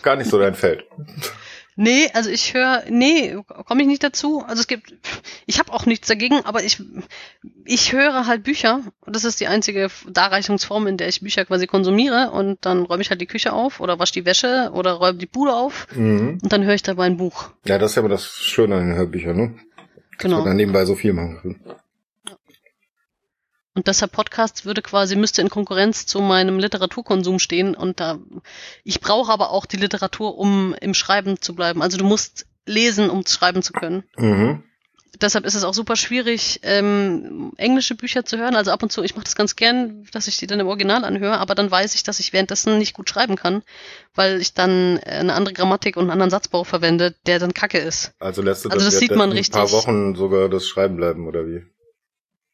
Gar 0.00 0.16
nicht 0.16 0.30
so 0.30 0.38
dein 0.38 0.54
Feld. 0.54 0.86
Nee, 1.80 2.10
also 2.12 2.28
ich 2.28 2.54
höre, 2.54 2.82
nee, 2.90 3.36
komme 3.66 3.82
ich 3.82 3.86
nicht 3.86 4.02
dazu. 4.02 4.42
Also 4.44 4.62
es 4.62 4.66
gibt, 4.66 4.92
ich 5.46 5.60
habe 5.60 5.72
auch 5.72 5.86
nichts 5.86 6.08
dagegen, 6.08 6.40
aber 6.44 6.64
ich, 6.64 6.82
ich 7.64 7.92
höre 7.92 8.26
halt 8.26 8.42
Bücher. 8.42 8.80
Das 9.06 9.22
ist 9.22 9.38
die 9.38 9.46
einzige 9.46 9.86
Darreichungsform, 10.10 10.88
in 10.88 10.96
der 10.96 11.06
ich 11.06 11.20
Bücher 11.20 11.44
quasi 11.44 11.68
konsumiere. 11.68 12.32
Und 12.32 12.58
dann 12.66 12.82
räume 12.82 13.02
ich 13.02 13.10
halt 13.10 13.20
die 13.20 13.26
Küche 13.26 13.52
auf 13.52 13.78
oder 13.78 14.00
wasche 14.00 14.14
die 14.14 14.24
Wäsche 14.24 14.72
oder 14.74 14.94
räume 14.94 15.18
die 15.18 15.26
Bude 15.26 15.54
auf. 15.54 15.86
Mhm. 15.94 16.40
Und 16.42 16.52
dann 16.52 16.64
höre 16.64 16.74
ich 16.74 16.82
dabei 16.82 17.06
ein 17.06 17.16
Buch. 17.16 17.50
Ja, 17.64 17.78
das 17.78 17.92
ist 17.92 17.94
ja 17.94 18.02
aber 18.02 18.08
das 18.08 18.26
Schöne 18.26 18.74
an 18.74 18.88
den 18.88 18.96
Hörbüchern, 18.96 19.36
ne? 19.36 19.54
Genau. 20.18 20.38
Dass 20.38 20.44
man 20.44 20.50
dann 20.50 20.56
nebenbei 20.56 20.84
so 20.84 20.96
viel 20.96 21.12
machen 21.12 21.38
kann. 21.40 21.76
Und 23.78 23.86
deshalb 23.86 24.10
Podcast 24.10 24.66
würde 24.66 24.82
quasi, 24.82 25.14
müsste 25.14 25.40
in 25.40 25.50
Konkurrenz 25.50 26.04
zu 26.04 26.20
meinem 26.20 26.58
Literaturkonsum 26.58 27.38
stehen. 27.38 27.76
Und 27.76 28.00
da, 28.00 28.18
ich 28.82 29.00
brauche 29.00 29.30
aber 29.30 29.50
auch 29.50 29.66
die 29.66 29.76
Literatur, 29.76 30.36
um 30.36 30.74
im 30.80 30.94
Schreiben 30.94 31.40
zu 31.40 31.54
bleiben. 31.54 31.80
Also 31.80 31.96
du 31.96 32.04
musst 32.04 32.46
lesen, 32.66 33.08
um 33.08 33.24
schreiben 33.24 33.62
zu 33.62 33.72
können. 33.72 34.02
Mhm. 34.16 34.64
Deshalb 35.20 35.46
ist 35.46 35.54
es 35.54 35.62
auch 35.62 35.74
super 35.74 35.94
schwierig, 35.94 36.58
ähm, 36.64 37.52
englische 37.56 37.94
Bücher 37.94 38.24
zu 38.24 38.36
hören. 38.36 38.56
Also 38.56 38.72
ab 38.72 38.82
und 38.82 38.90
zu, 38.90 39.04
ich 39.04 39.14
mache 39.14 39.26
das 39.26 39.36
ganz 39.36 39.54
gern, 39.54 40.08
dass 40.10 40.26
ich 40.26 40.38
die 40.38 40.48
dann 40.48 40.58
im 40.58 40.66
Original 40.66 41.04
anhöre, 41.04 41.38
aber 41.38 41.54
dann 41.54 41.70
weiß 41.70 41.94
ich, 41.94 42.02
dass 42.02 42.18
ich 42.18 42.32
währenddessen 42.32 42.78
nicht 42.78 42.94
gut 42.94 43.08
schreiben 43.08 43.36
kann, 43.36 43.62
weil 44.16 44.40
ich 44.40 44.54
dann 44.54 44.98
eine 45.04 45.34
andere 45.34 45.54
Grammatik 45.54 45.96
und 45.96 46.02
einen 46.02 46.10
anderen 46.10 46.30
Satzbau 46.30 46.64
verwende, 46.64 47.14
der 47.26 47.38
dann 47.38 47.54
kacke 47.54 47.78
ist. 47.78 48.10
Also 48.18 48.42
lässt 48.42 48.64
du 48.64 48.70
also 48.70 48.84
das, 48.84 48.94
das 48.94 49.00
sieht 49.00 49.14
man 49.14 49.30
richtig. 49.30 49.54
ein 49.54 49.60
paar 49.60 49.70
Wochen 49.70 50.16
sogar 50.16 50.48
das 50.48 50.66
Schreiben 50.66 50.96
bleiben, 50.96 51.28
oder 51.28 51.46
wie? 51.46 51.64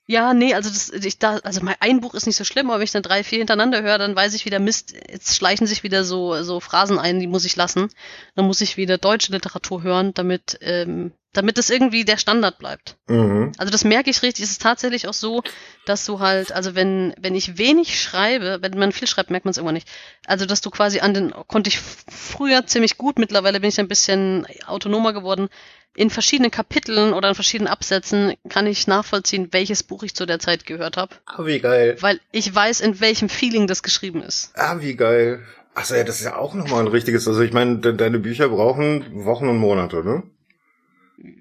Ja, 0.06 0.34
nee, 0.34 0.52
also 0.52 0.68
das, 0.68 0.90
ich 0.90 1.18
da, 1.18 1.38
also 1.38 1.62
mein 1.62 1.76
ein 1.80 2.00
Buch 2.00 2.12
ist 2.12 2.26
nicht 2.26 2.36
so 2.36 2.44
schlimm, 2.44 2.68
aber 2.68 2.78
wenn 2.78 2.84
ich 2.84 2.92
dann 2.92 3.02
drei, 3.02 3.24
vier 3.24 3.38
hintereinander 3.38 3.82
höre, 3.82 3.96
dann 3.96 4.14
weiß 4.14 4.34
ich 4.34 4.44
wieder, 4.44 4.58
Mist, 4.58 4.94
jetzt 5.10 5.34
schleichen 5.34 5.66
sich 5.66 5.82
wieder 5.82 6.04
so, 6.04 6.42
so 6.42 6.60
Phrasen 6.60 6.98
ein, 6.98 7.20
die 7.20 7.26
muss 7.26 7.46
ich 7.46 7.56
lassen. 7.56 7.88
Dann 8.34 8.46
muss 8.46 8.60
ich 8.60 8.76
wieder 8.76 8.98
deutsche 8.98 9.32
Literatur 9.32 9.82
hören, 9.82 10.12
damit, 10.12 10.58
ähm, 10.60 11.12
damit 11.32 11.56
es 11.56 11.70
irgendwie 11.70 12.04
der 12.04 12.18
Standard 12.18 12.58
bleibt. 12.58 12.96
Mhm. 13.08 13.52
Also 13.56 13.72
das 13.72 13.84
merke 13.84 14.10
ich 14.10 14.22
richtig. 14.22 14.44
Es 14.44 14.50
ist 14.50 14.62
tatsächlich 14.62 15.08
auch 15.08 15.14
so, 15.14 15.42
dass 15.86 16.04
du 16.04 16.20
halt, 16.20 16.52
also 16.52 16.74
wenn, 16.74 17.14
wenn 17.18 17.34
ich 17.34 17.56
wenig 17.56 17.98
schreibe, 17.98 18.58
wenn 18.60 18.78
man 18.78 18.92
viel 18.92 19.08
schreibt, 19.08 19.30
merkt 19.30 19.46
man 19.46 19.52
es 19.52 19.56
irgendwann 19.56 19.74
nicht. 19.74 19.88
Also 20.26 20.44
dass 20.44 20.60
du 20.60 20.68
quasi 20.68 21.00
an 21.00 21.14
den, 21.14 21.32
konnte 21.46 21.68
ich 21.68 21.78
früher 21.78 22.66
ziemlich 22.66 22.98
gut, 22.98 23.18
mittlerweile 23.18 23.58
bin 23.58 23.70
ich 23.70 23.80
ein 23.80 23.88
bisschen 23.88 24.46
autonomer 24.66 25.14
geworden, 25.14 25.48
in 25.94 26.10
verschiedenen 26.10 26.50
Kapiteln 26.50 27.12
oder 27.12 27.28
in 27.28 27.34
verschiedenen 27.34 27.72
Absätzen 27.72 28.34
kann 28.48 28.66
ich 28.66 28.86
nachvollziehen, 28.86 29.48
welches 29.52 29.82
Buch 29.82 30.02
ich 30.02 30.14
zu 30.14 30.26
der 30.26 30.40
Zeit 30.40 30.66
gehört 30.66 30.96
habe. 30.96 31.14
Ah, 31.26 31.46
wie 31.46 31.60
geil. 31.60 31.96
Weil 32.00 32.20
ich 32.32 32.52
weiß, 32.52 32.80
in 32.80 33.00
welchem 33.00 33.28
Feeling 33.28 33.66
das 33.66 33.82
geschrieben 33.82 34.22
ist. 34.22 34.50
Ah, 34.54 34.80
wie 34.80 34.96
geil. 34.96 35.44
Achso, 35.74 35.94
ja, 35.94 36.04
das 36.04 36.20
ist 36.20 36.24
ja 36.24 36.36
auch 36.36 36.54
nochmal 36.54 36.80
ein 36.80 36.88
richtiges, 36.88 37.26
also 37.26 37.40
ich 37.40 37.52
meine, 37.52 37.78
de 37.78 37.96
deine 37.96 38.18
Bücher 38.18 38.48
brauchen 38.48 39.24
Wochen 39.24 39.48
und 39.48 39.58
Monate, 39.58 40.04
ne? 40.04 40.22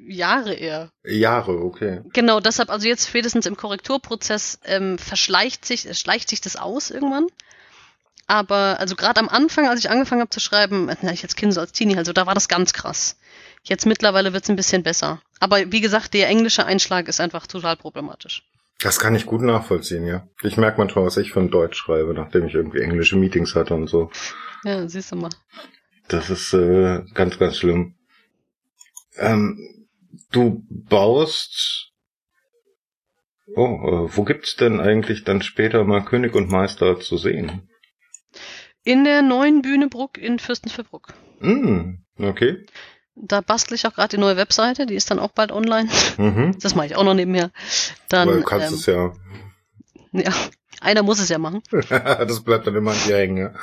Jahre 0.08 0.54
eher. 0.54 0.92
Jahre, 1.04 1.64
okay. 1.64 2.02
Genau, 2.14 2.40
deshalb, 2.40 2.70
also 2.70 2.88
jetzt 2.88 3.08
spätestens 3.08 3.46
im 3.46 3.58
Korrekturprozess 3.58 4.60
ähm, 4.66 4.98
verschleicht 4.98 5.66
sich, 5.66 5.98
schleicht 5.98 6.30
sich 6.30 6.42
das 6.42 6.56
aus 6.56 6.90
irgendwann. 6.90 7.28
Aber 8.26 8.80
also 8.80 8.96
gerade 8.96 9.20
am 9.20 9.30
Anfang, 9.30 9.68
als 9.68 9.80
ich 9.80 9.90
angefangen 9.90 10.22
habe 10.22 10.30
zu 10.30 10.40
schreiben, 10.40 10.90
na, 11.02 11.12
ich 11.12 11.24
als 11.24 11.36
Kind, 11.36 11.54
so 11.54 11.60
als 11.60 11.72
Teenie, 11.72 11.98
also 11.98 12.14
da 12.14 12.26
war 12.26 12.34
das 12.34 12.48
ganz 12.48 12.74
krass. 12.74 13.18
Jetzt 13.64 13.85
mittlerweile 13.85 14.34
wird 14.34 14.44
es 14.44 14.49
ein 14.49 14.57
bisschen 14.57 14.84
besser. 14.84 15.22
Aber 15.40 15.72
wie 15.72 15.81
gesagt, 15.81 16.14
der 16.14 16.27
englische 16.27 16.65
Einschlag 16.65 17.07
ist 17.07 17.22
einfach 17.22 17.48
total 17.48 17.77
problematisch. 17.77 18.44
Das 18.80 18.99
kann 18.99 19.15
ich 19.15 19.26
gut 19.26 19.41
nachvollziehen, 19.41 20.06
ja. 20.06 20.27
Ich 20.41 20.57
merke 20.57 20.77
manchmal, 20.77 21.06
was 21.06 21.15
ich 21.15 21.31
von 21.31 21.49
Deutsch 21.49 21.77
schreibe, 21.77 22.14
nachdem 22.14 22.45
ich 22.45 22.53
irgendwie 22.53 22.81
englische 22.81 23.15
Meetings 23.15 23.56
hatte 23.56 23.73
und 23.73 23.88
so. 23.88 24.11
Ja, 24.65 24.88
siehst 24.90 25.14
du 25.14 25.15
mal. 25.15 25.30
Das 26.10 26.30
ist 26.30 26.53
äh, 26.53 27.03
ganz, 27.14 27.40
ganz 27.40 27.57
schlimm. 27.57 27.95
Ähm, 29.18 29.88
du 30.31 30.65
baust. 30.69 31.91
Oh, 33.56 34.07
äh, 34.07 34.18
wo 34.18 34.23
gibt's 34.23 34.57
denn 34.57 34.81
eigentlich 34.81 35.23
dann 35.23 35.41
später 35.41 35.85
mal 35.85 36.03
König 36.03 36.35
und 36.35 36.49
Meister 36.49 36.99
zu 36.99 37.18
sehen? 37.18 37.69
In 38.84 39.06
der 39.06 39.22
neuen 39.22 39.61
Bühne 39.61 39.88
Bruck 39.88 40.18
in 40.18 40.40
Fürstenfeldbruck. 40.40 41.14
Mm, 41.40 41.99
okay. 42.19 42.65
Da 43.15 43.41
bastle 43.41 43.76
ich 43.76 43.85
auch 43.85 43.94
gerade 43.94 44.15
die 44.15 44.22
neue 44.22 44.38
Webseite, 44.38 44.85
die 44.85 44.95
ist 44.95 45.11
dann 45.11 45.19
auch 45.19 45.31
bald 45.31 45.52
online. 45.52 45.90
Mhm. 46.18 46.57
Das 46.61 46.76
mache 46.76 46.88
ich 46.88 46.95
auch 46.95 47.03
noch 47.03 47.14
nebenher. 47.14 47.52
Dann, 48.10 48.27
Aber 48.27 48.38
du 48.38 48.44
kannst 48.44 48.69
ähm, 48.69 48.73
es 48.73 48.85
ja. 48.85 49.14
Ja, 50.11 50.34
einer 50.81 51.03
muss 51.03 51.19
es 51.19 51.30
ja 51.30 51.38
machen. 51.38 51.61
das 51.72 52.44
bleibt 52.44 52.68
dann 52.68 52.76
immer 52.76 52.91
an 52.91 52.98
dir 53.06 53.18
hängen, 53.18 53.38
ja. 53.38 53.53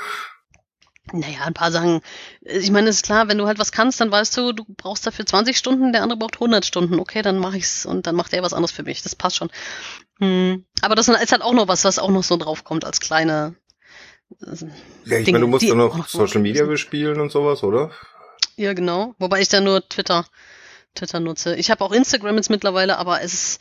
Naja, 1.13 1.41
ein 1.45 1.55
paar 1.55 1.73
Sachen. 1.73 2.03
Ich 2.43 2.71
meine, 2.71 2.89
es 2.89 2.97
ist 2.97 3.05
klar, 3.05 3.27
wenn 3.27 3.39
du 3.39 3.47
halt 3.47 3.59
was 3.59 3.73
kannst, 3.73 4.01
dann 4.01 4.13
weißt 4.13 4.37
du, 4.37 4.53
du 4.53 4.65
brauchst 4.65 5.07
dafür 5.07 5.27
20 5.27 5.59
Stunden, 5.59 5.93
der 5.93 6.03
andere 6.03 6.19
braucht 6.19 6.35
100 6.35 6.65
Stunden. 6.65 7.01
Okay, 7.01 7.23
dann 7.23 7.39
mache 7.39 7.57
ich's 7.57 7.85
und 7.85 8.07
dann 8.07 8.15
macht 8.15 8.33
er 8.33 8.45
was 8.45 8.53
anderes 8.53 8.71
für 8.71 8.85
mich. 8.85 9.03
Das 9.03 9.17
passt 9.17 9.37
schon. 9.37 9.51
Hm. 10.21 10.65
Aber 10.83 10.95
das 10.95 11.09
ist 11.09 11.33
halt 11.33 11.43
auch 11.43 11.55
noch 11.55 11.67
was, 11.67 11.85
was 11.85 11.99
auch 11.99 12.11
noch 12.11 12.23
so 12.23 12.37
draufkommt 12.37 12.85
als 12.85 13.01
kleine. 13.01 13.57
Ja, 15.05 15.19
ich 15.19 15.27
meine, 15.27 15.41
du 15.41 15.49
musst 15.49 15.69
dann 15.69 15.79
noch, 15.79 15.97
noch 15.97 16.09
Social 16.09 16.41
Media 16.41 16.65
bespielen 16.65 17.19
und 17.21 17.33
sowas, 17.33 17.65
oder? 17.65 17.91
Ja, 18.61 18.75
genau. 18.75 19.15
Wobei 19.19 19.41
ich 19.41 19.49
da 19.49 19.63
nur 19.63 19.89
Twitter, 19.89 20.27
Twitter 20.95 21.19
nutze. 21.19 21.57
Ich 21.57 21.71
habe 21.71 21.83
auch 21.83 21.93
Instagram 21.93 22.37
jetzt 22.37 22.51
mittlerweile, 22.51 22.99
aber 22.99 23.23
es 23.23 23.33
ist 23.33 23.61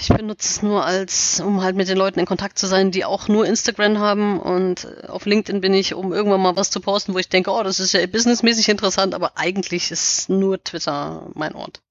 ich 0.00 0.08
benutze 0.08 0.48
es 0.48 0.62
nur 0.62 0.84
als, 0.84 1.38
um 1.38 1.62
halt 1.62 1.76
mit 1.76 1.86
den 1.88 1.96
Leuten 1.96 2.18
in 2.18 2.26
Kontakt 2.26 2.58
zu 2.58 2.66
sein, 2.66 2.90
die 2.90 3.04
auch 3.04 3.28
nur 3.28 3.46
Instagram 3.46 3.98
haben 3.98 4.40
und 4.40 4.88
auf 5.08 5.26
LinkedIn 5.26 5.60
bin 5.60 5.74
ich, 5.74 5.94
um 5.94 6.12
irgendwann 6.12 6.40
mal 6.40 6.56
was 6.56 6.70
zu 6.72 6.80
posten, 6.80 7.14
wo 7.14 7.18
ich 7.18 7.28
denke, 7.28 7.52
oh, 7.52 7.62
das 7.62 7.78
ist 7.78 7.92
ja 7.92 8.04
businessmäßig 8.04 8.68
interessant, 8.68 9.14
aber 9.14 9.38
eigentlich 9.38 9.92
ist 9.92 10.28
nur 10.28 10.60
Twitter 10.64 11.30
mein 11.34 11.54
Ort. 11.54 11.82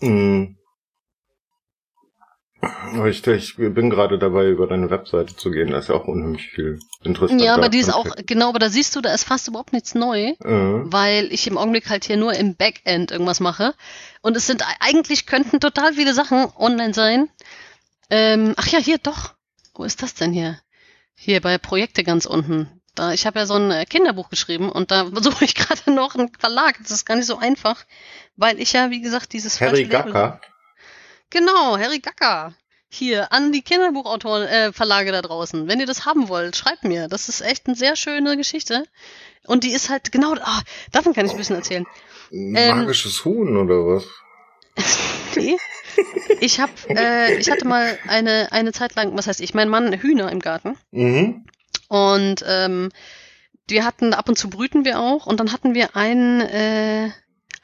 Mhm. 0.00 0.56
Ich, 3.06 3.26
ich 3.26 3.56
bin 3.56 3.90
gerade 3.90 4.18
dabei, 4.18 4.48
über 4.48 4.66
deine 4.66 4.90
Webseite 4.90 5.36
zu 5.36 5.50
gehen. 5.50 5.70
Da 5.70 5.78
ist 5.78 5.88
ja 5.88 5.94
auch 5.94 6.06
unheimlich 6.06 6.48
viel 6.48 6.78
interessant. 7.02 7.40
Ja, 7.40 7.54
aber 7.54 7.68
die 7.68 7.78
ist 7.78 7.92
auch, 7.92 8.06
genau, 8.26 8.48
aber 8.50 8.58
da 8.58 8.68
siehst 8.68 8.94
du, 8.96 9.00
da 9.00 9.12
ist 9.12 9.24
fast 9.24 9.48
überhaupt 9.48 9.72
nichts 9.72 9.94
neu, 9.94 10.32
mhm. 10.42 10.92
weil 10.92 11.32
ich 11.32 11.46
im 11.46 11.58
Augenblick 11.58 11.90
halt 11.90 12.04
hier 12.04 12.16
nur 12.16 12.34
im 12.34 12.56
Backend 12.56 13.10
irgendwas 13.10 13.40
mache. 13.40 13.74
Und 14.22 14.36
es 14.36 14.46
sind, 14.46 14.64
eigentlich 14.80 15.26
könnten 15.26 15.60
total 15.60 15.94
viele 15.94 16.14
Sachen 16.14 16.46
online 16.56 16.94
sein. 16.94 17.28
Ähm, 18.10 18.54
ach 18.56 18.68
ja, 18.68 18.78
hier, 18.78 18.98
doch. 18.98 19.34
Wo 19.74 19.84
ist 19.84 20.02
das 20.02 20.14
denn 20.14 20.32
hier? 20.32 20.58
Hier 21.14 21.40
bei 21.40 21.58
Projekte 21.58 22.04
ganz 22.04 22.26
unten. 22.26 22.68
Da, 22.94 23.12
ich 23.12 23.26
habe 23.26 23.38
ja 23.38 23.46
so 23.46 23.54
ein 23.54 23.70
äh, 23.70 23.84
Kinderbuch 23.84 24.30
geschrieben 24.30 24.70
und 24.70 24.90
da 24.90 25.06
suche 25.20 25.44
ich 25.44 25.54
gerade 25.54 25.92
noch 25.92 26.14
einen 26.14 26.30
Verlag. 26.38 26.78
Das 26.80 26.90
ist 26.90 27.04
gar 27.04 27.16
nicht 27.16 27.26
so 27.26 27.38
einfach, 27.38 27.84
weil 28.36 28.58
ich 28.58 28.72
ja, 28.72 28.90
wie 28.90 29.02
gesagt, 29.02 29.32
dieses 29.32 29.60
Harry 29.60 29.84
Gacker. 29.84 30.40
Genau, 31.30 31.78
Harry 31.78 31.98
Gacker. 31.98 32.54
Hier, 32.88 33.32
an 33.32 33.52
die 33.52 33.62
Kinderbuchautoren, 33.62 34.46
äh, 34.46 34.72
Verlage 34.72 35.12
da 35.12 35.20
draußen. 35.20 35.68
Wenn 35.68 35.80
ihr 35.80 35.86
das 35.86 36.06
haben 36.06 36.28
wollt, 36.28 36.56
schreibt 36.56 36.84
mir. 36.84 37.08
Das 37.08 37.28
ist 37.28 37.40
echt 37.40 37.66
eine 37.66 37.76
sehr 37.76 37.96
schöne 37.96 38.36
Geschichte. 38.36 38.84
Und 39.46 39.64
die 39.64 39.72
ist 39.72 39.90
halt 39.90 40.12
genau, 40.12 40.34
ah, 40.40 40.62
davon 40.92 41.12
kann 41.12 41.26
ich 41.26 41.32
ein 41.32 41.38
bisschen 41.38 41.56
erzählen. 41.56 41.86
Ähm, 42.30 42.52
Magisches 42.52 43.18
ähm, 43.18 43.24
Huhn 43.24 43.56
oder 43.56 43.86
was? 43.86 44.06
nee. 45.36 45.56
Ich 46.40 46.60
hab, 46.60 46.70
äh, 46.90 47.36
ich 47.38 47.50
hatte 47.50 47.66
mal 47.66 47.98
eine, 48.06 48.48
eine 48.52 48.72
Zeit 48.72 48.94
lang, 48.94 49.16
was 49.16 49.26
heißt 49.26 49.40
ich, 49.40 49.54
mein 49.54 49.68
Mann 49.68 49.92
Hühner 49.92 50.30
im 50.30 50.40
Garten. 50.40 50.76
Mhm. 50.90 51.46
Und 51.88 52.44
ähm, 52.46 52.90
wir 53.68 53.84
hatten 53.84 54.14
ab 54.14 54.28
und 54.28 54.36
zu 54.36 54.50
brüten 54.50 54.84
wir 54.84 55.00
auch 55.00 55.26
und 55.26 55.40
dann 55.40 55.52
hatten 55.52 55.74
wir 55.74 55.96
einen, 55.96 56.40
äh, 56.40 57.10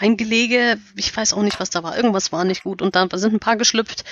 ein 0.03 0.17
Gelege, 0.17 0.79
ich 0.97 1.17
weiß 1.17 1.33
auch 1.33 1.43
nicht, 1.43 1.61
was 1.61 1.71
da 1.71 1.85
war, 1.85 1.97
irgendwas 1.97 2.33
war 2.33 2.45
nicht 2.45 2.65
gut 2.65 2.83
und 2.83 2.97
da 2.97 3.07
sind 3.13 3.35
ein 3.35 3.41
paar 3.41 3.57
geschlüpft, 3.57 4.05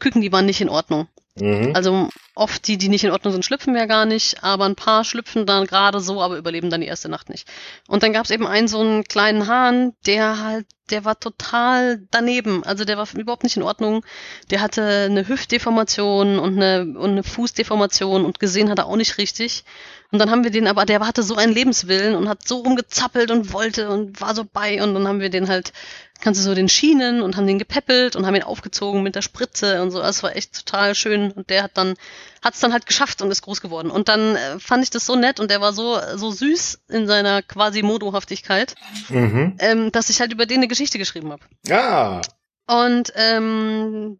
Küken, 0.00 0.20
die 0.20 0.32
waren 0.32 0.44
nicht 0.44 0.60
in 0.60 0.68
Ordnung. 0.68 1.06
Mhm. 1.38 1.72
Also 1.74 2.08
oft 2.34 2.66
die, 2.66 2.78
die 2.78 2.88
nicht 2.88 3.04
in 3.04 3.10
Ordnung 3.10 3.32
sind, 3.32 3.44
schlüpfen 3.44 3.74
wir 3.74 3.86
gar 3.86 4.06
nicht, 4.06 4.42
aber 4.42 4.64
ein 4.64 4.76
paar 4.76 5.04
schlüpfen 5.04 5.46
dann 5.46 5.66
gerade 5.66 6.00
so, 6.00 6.22
aber 6.22 6.36
überleben 6.36 6.70
dann 6.70 6.80
die 6.80 6.86
erste 6.86 7.08
Nacht 7.08 7.28
nicht. 7.28 7.48
Und 7.88 8.02
dann 8.02 8.12
gab 8.12 8.24
es 8.24 8.30
eben 8.30 8.46
einen 8.46 8.68
so 8.68 8.80
einen 8.80 9.04
kleinen 9.04 9.46
Hahn, 9.46 9.92
der 10.06 10.42
halt, 10.42 10.66
der 10.90 11.04
war 11.04 11.18
total 11.18 12.06
daneben, 12.10 12.62
also 12.64 12.84
der 12.84 12.96
war 12.96 13.08
überhaupt 13.14 13.42
nicht 13.42 13.56
in 13.56 13.62
Ordnung. 13.62 14.04
Der 14.50 14.60
hatte 14.60 14.82
eine 14.82 15.26
Hüftdeformation 15.28 16.38
und 16.38 16.56
eine, 16.56 16.98
und 16.98 17.10
eine 17.10 17.22
Fußdeformation 17.22 18.24
und 18.24 18.38
gesehen 18.38 18.70
hat 18.70 18.78
er 18.78 18.86
auch 18.86 18.96
nicht 18.96 19.18
richtig. 19.18 19.64
Und 20.12 20.20
dann 20.20 20.30
haben 20.30 20.44
wir 20.44 20.50
den 20.50 20.68
aber, 20.68 20.86
der 20.86 21.00
hatte 21.00 21.22
so 21.22 21.34
einen 21.34 21.52
Lebenswillen 21.52 22.14
und 22.14 22.28
hat 22.28 22.46
so 22.46 22.58
rumgezappelt 22.58 23.30
und 23.30 23.52
wollte 23.52 23.90
und 23.90 24.20
war 24.20 24.34
so 24.34 24.44
bei 24.44 24.82
und 24.82 24.94
dann 24.94 25.08
haben 25.08 25.20
wir 25.20 25.30
den 25.30 25.48
halt, 25.48 25.72
kannst 26.20 26.40
du 26.40 26.44
so 26.44 26.54
den 26.54 26.68
Schienen 26.68 27.22
und 27.22 27.36
haben 27.36 27.46
den 27.46 27.58
gepäppelt 27.58 28.16
und 28.16 28.26
haben 28.26 28.34
ihn 28.34 28.42
aufgezogen 28.42 29.02
mit 29.02 29.14
der 29.14 29.22
Spritze 29.22 29.82
und 29.82 29.90
so. 29.90 29.98
Das 29.98 30.22
war 30.22 30.36
echt 30.36 30.66
total 30.66 30.94
schön 30.94 31.32
und 31.32 31.48
der 31.48 31.62
hat 31.62 31.72
dann, 31.74 31.94
hat 32.42 32.54
es 32.54 32.60
dann 32.60 32.72
halt 32.72 32.86
geschafft 32.86 33.22
und 33.22 33.30
ist 33.30 33.42
groß 33.42 33.60
geworden. 33.60 33.90
Und 33.90 34.08
dann 34.08 34.36
äh, 34.36 34.58
fand 34.58 34.82
ich 34.82 34.90
das 34.90 35.06
so 35.06 35.16
nett 35.16 35.40
und 35.40 35.50
der 35.50 35.60
war 35.60 35.72
so, 35.72 35.98
so 36.16 36.30
süß 36.30 36.80
in 36.88 37.06
seiner 37.06 37.42
quasi 37.42 37.82
Modohaftigkeit, 37.82 38.74
mhm. 39.08 39.56
ähm, 39.58 39.92
dass 39.92 40.10
ich 40.10 40.20
halt 40.20 40.32
über 40.32 40.46
den 40.46 40.66
eine 40.66 40.68
Geschichte 40.68 40.98
geschrieben 40.98 41.32
habe. 41.32 41.42
Ja. 41.66 42.20
Und 42.66 43.12
ähm, 43.14 44.18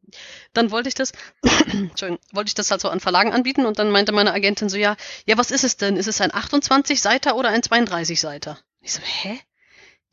dann 0.52 0.70
wollte 0.70 0.88
ich 0.88 0.94
das, 0.94 1.12
Entschuldigung, 1.72 2.20
wollte 2.32 2.48
ich 2.48 2.54
das 2.54 2.70
halt 2.70 2.80
so 2.80 2.88
an 2.88 3.00
Verlagen 3.00 3.32
anbieten 3.32 3.66
und 3.66 3.78
dann 3.80 3.90
meinte 3.90 4.12
meine 4.12 4.32
Agentin 4.32 4.68
so, 4.68 4.76
ja, 4.76 4.96
ja, 5.26 5.36
was 5.36 5.50
ist 5.50 5.64
es 5.64 5.76
denn? 5.76 5.96
Ist 5.96 6.06
es 6.06 6.20
ein 6.20 6.30
28-Seiter 6.30 7.34
oder 7.34 7.48
ein 7.48 7.62
32-Seiter? 7.62 8.58
Ich 8.80 8.92
so, 8.92 9.00
hä? 9.02 9.40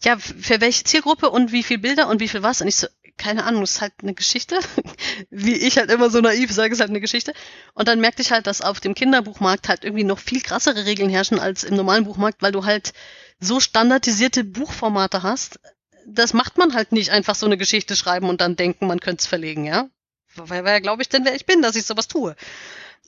Ja, 0.04 0.18
für 0.18 0.60
welche 0.62 0.84
Zielgruppe 0.84 1.30
und 1.30 1.52
wie 1.52 1.64
viel 1.64 1.78
Bilder 1.78 2.08
und 2.10 2.20
wie 2.20 2.28
viel 2.28 2.44
was? 2.44 2.62
Und 2.62 2.68
ich 2.68 2.76
so, 2.76 2.88
keine 3.18 3.46
Ahnung, 3.46 3.64
ist 3.64 3.82
halt 3.82 3.94
eine 4.02 4.14
Geschichte. 4.14 4.60
wie 5.30 5.56
ich 5.56 5.78
halt 5.78 5.92
immer 5.92 6.10
so 6.10 6.20
naiv 6.20 6.52
sage, 6.52 6.74
ist 6.74 6.80
halt 6.80 6.90
eine 6.90 7.02
Geschichte. 7.02 7.34
Und 7.74 7.88
dann 7.88 8.00
merkte 8.00 8.22
ich 8.22 8.32
halt, 8.32 8.48
dass 8.48 8.62
auf 8.62 8.80
dem 8.80 8.96
Kinderbuchmarkt 8.96 9.70
halt 9.70 9.84
irgendwie 9.84 10.04
noch 10.04 10.20
viel 10.20 10.42
krassere 10.42 10.86
Regeln 10.86 11.10
herrschen 11.10 11.40
als 11.40 11.64
im 11.64 11.76
normalen 11.76 12.06
Buchmarkt, 12.06 12.42
weil 12.42 12.52
du 12.52 12.66
halt 12.66 12.94
so 13.40 13.60
standardisierte 13.60 14.44
Buchformate 14.44 15.24
hast, 15.24 15.60
das 16.06 16.34
macht 16.34 16.58
man 16.58 16.74
halt 16.74 16.92
nicht 16.92 17.12
einfach 17.12 17.36
so 17.36 17.46
eine 17.46 17.58
Geschichte 17.58 17.96
schreiben 17.96 18.30
und 18.30 18.42
dann 18.42 18.56
denken, 18.56 18.88
man 18.88 19.00
könnte 19.00 19.22
es 19.22 19.28
verlegen, 19.28 19.66
ja? 19.66 19.90
Wer, 20.36 20.66
wer 20.66 20.82
glaube 20.82 21.02
ich 21.02 21.10
denn, 21.10 21.26
wer 21.26 21.36
ich 21.36 21.46
bin, 21.46 21.62
dass 21.62 21.76
ich 21.76 21.86
sowas 21.86 22.08
tue? 22.08 22.36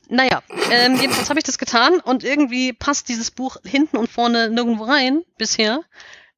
Naja, 0.08 0.44
ähm, 0.70 0.96
jedenfalls 1.00 1.30
habe 1.30 1.40
ich 1.40 1.46
das 1.46 1.58
getan 1.58 2.00
und 2.00 2.24
irgendwie 2.24 2.74
passt 2.74 3.10
dieses 3.10 3.32
Buch 3.32 3.58
hinten 3.66 3.98
und 3.98 4.10
vorne 4.10 4.50
nirgendwo 4.50 4.84
rein 4.84 5.24
bisher. 5.38 5.82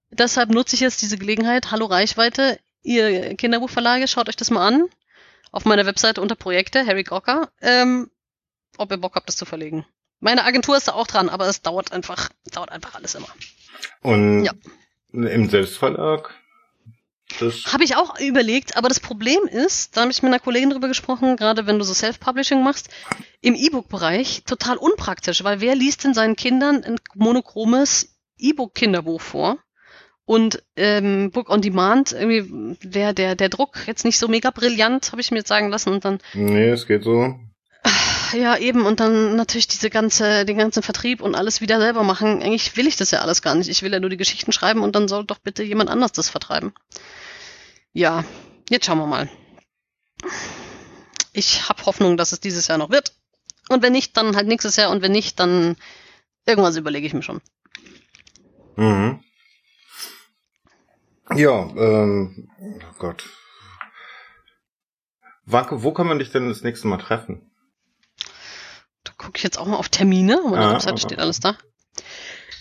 Deshalb 0.09 0.49
nutze 0.49 0.75
ich 0.75 0.81
jetzt 0.81 1.01
diese 1.01 1.17
Gelegenheit. 1.17 1.71
Hallo 1.71 1.85
Reichweite, 1.85 2.59
ihr 2.81 3.35
Kinderbuchverlage, 3.35 4.07
schaut 4.07 4.29
euch 4.29 4.35
das 4.35 4.51
mal 4.51 4.65
an. 4.65 4.85
Auf 5.51 5.65
meiner 5.65 5.85
Webseite 5.85 6.21
unter 6.21 6.35
Projekte, 6.35 6.85
Harry 6.85 7.03
Gocker, 7.03 7.49
ähm, 7.61 8.09
ob 8.77 8.91
ihr 8.91 8.97
Bock 8.97 9.15
habt, 9.15 9.27
das 9.27 9.37
zu 9.37 9.45
verlegen. 9.45 9.85
Meine 10.19 10.43
Agentur 10.45 10.77
ist 10.77 10.87
da 10.87 10.93
auch 10.93 11.07
dran, 11.07 11.29
aber 11.29 11.47
es 11.47 11.61
dauert 11.61 11.91
einfach, 11.91 12.29
dauert 12.51 12.71
einfach 12.71 12.95
alles 12.95 13.15
immer. 13.15 13.27
Und 14.01 14.45
ja. 14.45 14.53
im 15.11 15.49
Selbstverlag? 15.49 16.33
Habe 17.39 17.83
ich 17.83 17.95
auch 17.95 18.19
überlegt, 18.19 18.77
aber 18.77 18.87
das 18.87 19.01
Problem 19.01 19.43
ist, 19.45 19.95
da 19.95 20.01
habe 20.01 20.11
ich 20.11 20.23
mit 20.23 20.31
einer 20.31 20.39
Kollegin 20.39 20.69
drüber 20.69 20.87
gesprochen, 20.87 21.35
gerade 21.35 21.67
wenn 21.67 21.77
du 21.77 21.83
so 21.83 21.93
Self-Publishing 21.93 22.63
machst, 22.63 22.89
im 23.41 23.53
E-Book-Bereich 23.53 24.43
total 24.45 24.77
unpraktisch, 24.77 25.43
weil 25.43 25.59
wer 25.59 25.75
liest 25.75 26.05
denn 26.05 26.13
seinen 26.13 26.35
Kindern 26.35 26.83
ein 26.83 26.95
monochromes 27.15 28.15
E-Book-Kinderbuch 28.37 29.21
vor? 29.21 29.57
Und 30.27 30.61
ähm, 30.75 31.31
Book 31.31 31.49
on 31.49 31.61
Demand, 31.61 32.11
irgendwie 32.11 32.75
wäre 32.81 33.13
der, 33.13 33.35
der 33.35 33.47
Druck 33.47 33.87
jetzt 33.87 34.03
nicht 34.03 34.19
so 34.19 34.27
mega 34.27 34.51
brillant, 34.51 35.13
habe 35.13 35.21
ich 35.21 35.31
mir 35.31 35.37
jetzt 35.37 35.47
sagen 35.47 35.69
lassen. 35.69 35.93
Und 35.93 36.03
dann. 36.03 36.19
Nee, 36.33 36.67
es 36.67 36.85
geht 36.85 37.05
so. 37.05 37.33
Ja, 38.33 38.57
eben, 38.57 38.85
und 38.85 38.99
dann 38.99 39.37
natürlich 39.37 39.69
diese 39.69 39.89
ganze, 39.89 40.43
den 40.43 40.57
ganzen 40.57 40.83
Vertrieb 40.83 41.21
und 41.21 41.33
alles 41.33 41.61
wieder 41.61 41.79
selber 41.79 42.03
machen. 42.03 42.43
Eigentlich 42.43 42.75
will 42.75 42.87
ich 42.87 42.97
das 42.97 43.11
ja 43.11 43.21
alles 43.21 43.41
gar 43.41 43.55
nicht. 43.55 43.69
Ich 43.69 43.83
will 43.83 43.93
ja 43.93 44.01
nur 44.01 44.09
die 44.09 44.17
Geschichten 44.17 44.51
schreiben 44.51 44.81
und 44.81 44.97
dann 44.97 45.07
soll 45.07 45.23
doch 45.23 45.39
bitte 45.39 45.63
jemand 45.63 45.89
anders 45.89 46.11
das 46.11 46.29
vertreiben. 46.29 46.73
Ja, 47.93 48.25
jetzt 48.69 48.85
schauen 48.85 48.97
wir 48.97 49.07
mal. 49.07 49.29
Ich 51.31 51.69
habe 51.69 51.85
Hoffnung, 51.85 52.17
dass 52.17 52.33
es 52.33 52.41
dieses 52.41 52.67
Jahr 52.67 52.77
noch 52.77 52.89
wird. 52.89 53.13
Und 53.69 53.81
wenn 53.81 53.93
nicht, 53.93 54.17
dann 54.17 54.35
halt 54.35 54.47
nächstes 54.47 54.75
Jahr. 54.75 54.91
Und 54.91 55.01
wenn 55.01 55.13
nicht, 55.13 55.39
dann 55.39 55.77
irgendwas 56.45 56.75
überlege 56.75 57.07
ich 57.07 57.13
mir 57.13 57.23
schon. 57.23 57.39
Mhm. 58.75 59.21
Ja, 61.35 61.69
ähm, 61.75 62.49
oh 62.59 62.95
Gott. 62.99 63.29
Wanke, 65.45 65.83
wo 65.83 65.91
kann 65.93 66.07
man 66.07 66.19
dich 66.19 66.31
denn 66.31 66.49
das 66.49 66.61
nächste 66.61 66.87
Mal 66.87 66.97
treffen? 66.97 67.51
Da 69.03 69.13
gucke 69.17 69.37
ich 69.37 69.43
jetzt 69.43 69.57
auch 69.57 69.65
mal 69.65 69.77
auf 69.77 69.89
Termine. 69.89 70.41
Auf 70.43 70.51
meiner 70.51 70.67
ah, 70.67 70.73
Webseite 70.73 71.01
steht 71.01 71.19
alles 71.19 71.39
da. 71.39 71.57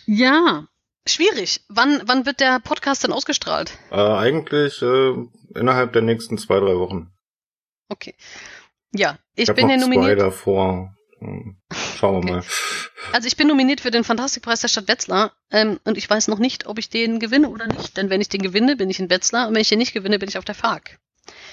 Ja, 0.07 0.69
Schwierig. 1.09 1.65
Wann, 1.69 2.03
wann 2.05 2.27
wird 2.27 2.41
der 2.41 2.59
Podcast 2.59 3.05
denn 3.05 3.13
ausgestrahlt? 3.13 3.79
Äh, 3.91 3.95
eigentlich 3.95 4.83
äh, 4.83 5.15
innerhalb 5.55 5.93
der 5.93 6.03
nächsten 6.03 6.37
zwei, 6.37 6.59
drei 6.59 6.77
Wochen. 6.77 7.13
Okay. 7.89 8.15
Ja, 8.93 9.19
ich, 9.37 9.49
ich 9.49 9.55
bin 9.55 9.69
ja 9.69 9.77
nominiert. 9.77 10.19
Zwei 10.19 10.25
davor. 10.25 10.96
Hm, 11.19 11.57
schauen 11.99 12.27
wir 12.27 12.33
mal. 12.33 12.43
Also 13.13 13.27
ich 13.27 13.37
bin 13.37 13.49
nominiert 13.49 13.81
für 13.81 13.91
den 13.91 14.05
Fantastikpreis 14.05 14.61
der 14.61 14.69
Stadt 14.69 14.89
Wetzlar 14.89 15.33
ähm, 15.51 15.81
und 15.85 15.97
ich 15.97 16.09
weiß 16.09 16.29
noch 16.29 16.39
nicht, 16.39 16.67
ob 16.67 16.79
ich 16.79 16.91
den 16.91 17.19
gewinne 17.19 17.49
oder 17.49 17.67
nicht. 17.67 17.97
Denn 17.97 18.11
wenn 18.11 18.21
ich 18.21 18.29
den 18.29 18.43
gewinne, 18.43 18.77
bin 18.77 18.91
ich 18.91 19.01
in 19.01 19.11
Wetzlar 19.11 19.49
und 19.49 19.55
wenn 19.55 19.63
ich 19.63 19.69
den 19.69 19.79
nicht 19.79 19.95
gewinne, 19.95 20.19
bin 20.19 20.29
ich 20.29 20.39
auf 20.39 20.45
der 20.45 20.55
FARC. 20.55 20.99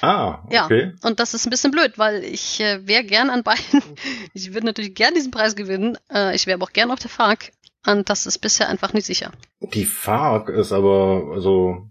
Ah, 0.02 0.44
okay. 0.46 0.94
Ja, 1.02 1.08
und 1.08 1.20
das 1.20 1.34
ist 1.34 1.48
ein 1.48 1.50
bisschen 1.50 1.72
blöd, 1.72 1.98
weil 1.98 2.24
ich 2.24 2.60
äh, 2.60 2.86
wäre 2.86 3.04
gern 3.04 3.30
an 3.30 3.44
beiden. 3.44 3.82
ich 4.34 4.54
würde 4.54 4.66
natürlich 4.66 4.96
gern 4.96 5.14
diesen 5.14 5.32
Preis 5.32 5.56
gewinnen. 5.56 5.98
Äh, 6.14 6.36
ich 6.36 6.46
wäre 6.46 6.56
aber 6.56 6.66
auch 6.66 6.74
gern 6.74 6.92
auf 6.92 7.00
der 7.00 7.10
FARC. 7.10 7.52
Und 7.86 8.10
das 8.10 8.26
ist 8.26 8.40
bisher 8.40 8.70
einfach 8.70 8.94
nicht 8.94 9.06
sicher. 9.06 9.32
Die 9.62 9.86
FARC 9.86 10.50
ist 10.50 10.72
aber 10.72 11.32
also 11.34 11.90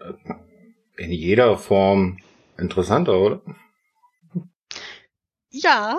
äh, 0.00 1.02
in 1.02 1.12
jeder 1.12 1.58
Form 1.58 2.18
interessanter, 2.58 3.18
oder? 3.18 3.42
Ja, 5.50 5.98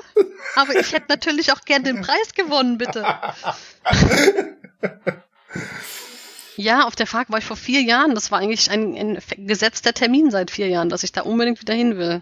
aber 0.56 0.76
ich 0.76 0.94
hätte 0.94 1.07
natürlich 1.10 1.52
auch 1.52 1.61
gern 1.61 1.84
den 1.84 2.02
Preis 2.02 2.34
gewonnen, 2.36 2.78
bitte. 2.78 3.03
ja, 6.57 6.86
auf 6.86 6.95
der 6.95 7.07
FARC 7.07 7.30
war 7.30 7.40
ich 7.40 7.45
vor 7.45 7.57
vier 7.57 7.82
Jahren. 7.82 8.14
Das 8.14 8.32
war 8.32 8.40
eigentlich 8.40 8.69
ein, 8.69 8.95
ein 8.95 9.48
gesetzter 9.48 9.94
Termin 9.94 10.32
seit 10.32 10.52
vier 10.52 10.68
Jahren, 10.68 10.90
dass 10.90 11.03
ich 11.03 11.11
da 11.11 11.22
unbedingt 11.22 11.61
wieder 11.61 11.74
hin 11.74 11.98
will. 11.98 12.22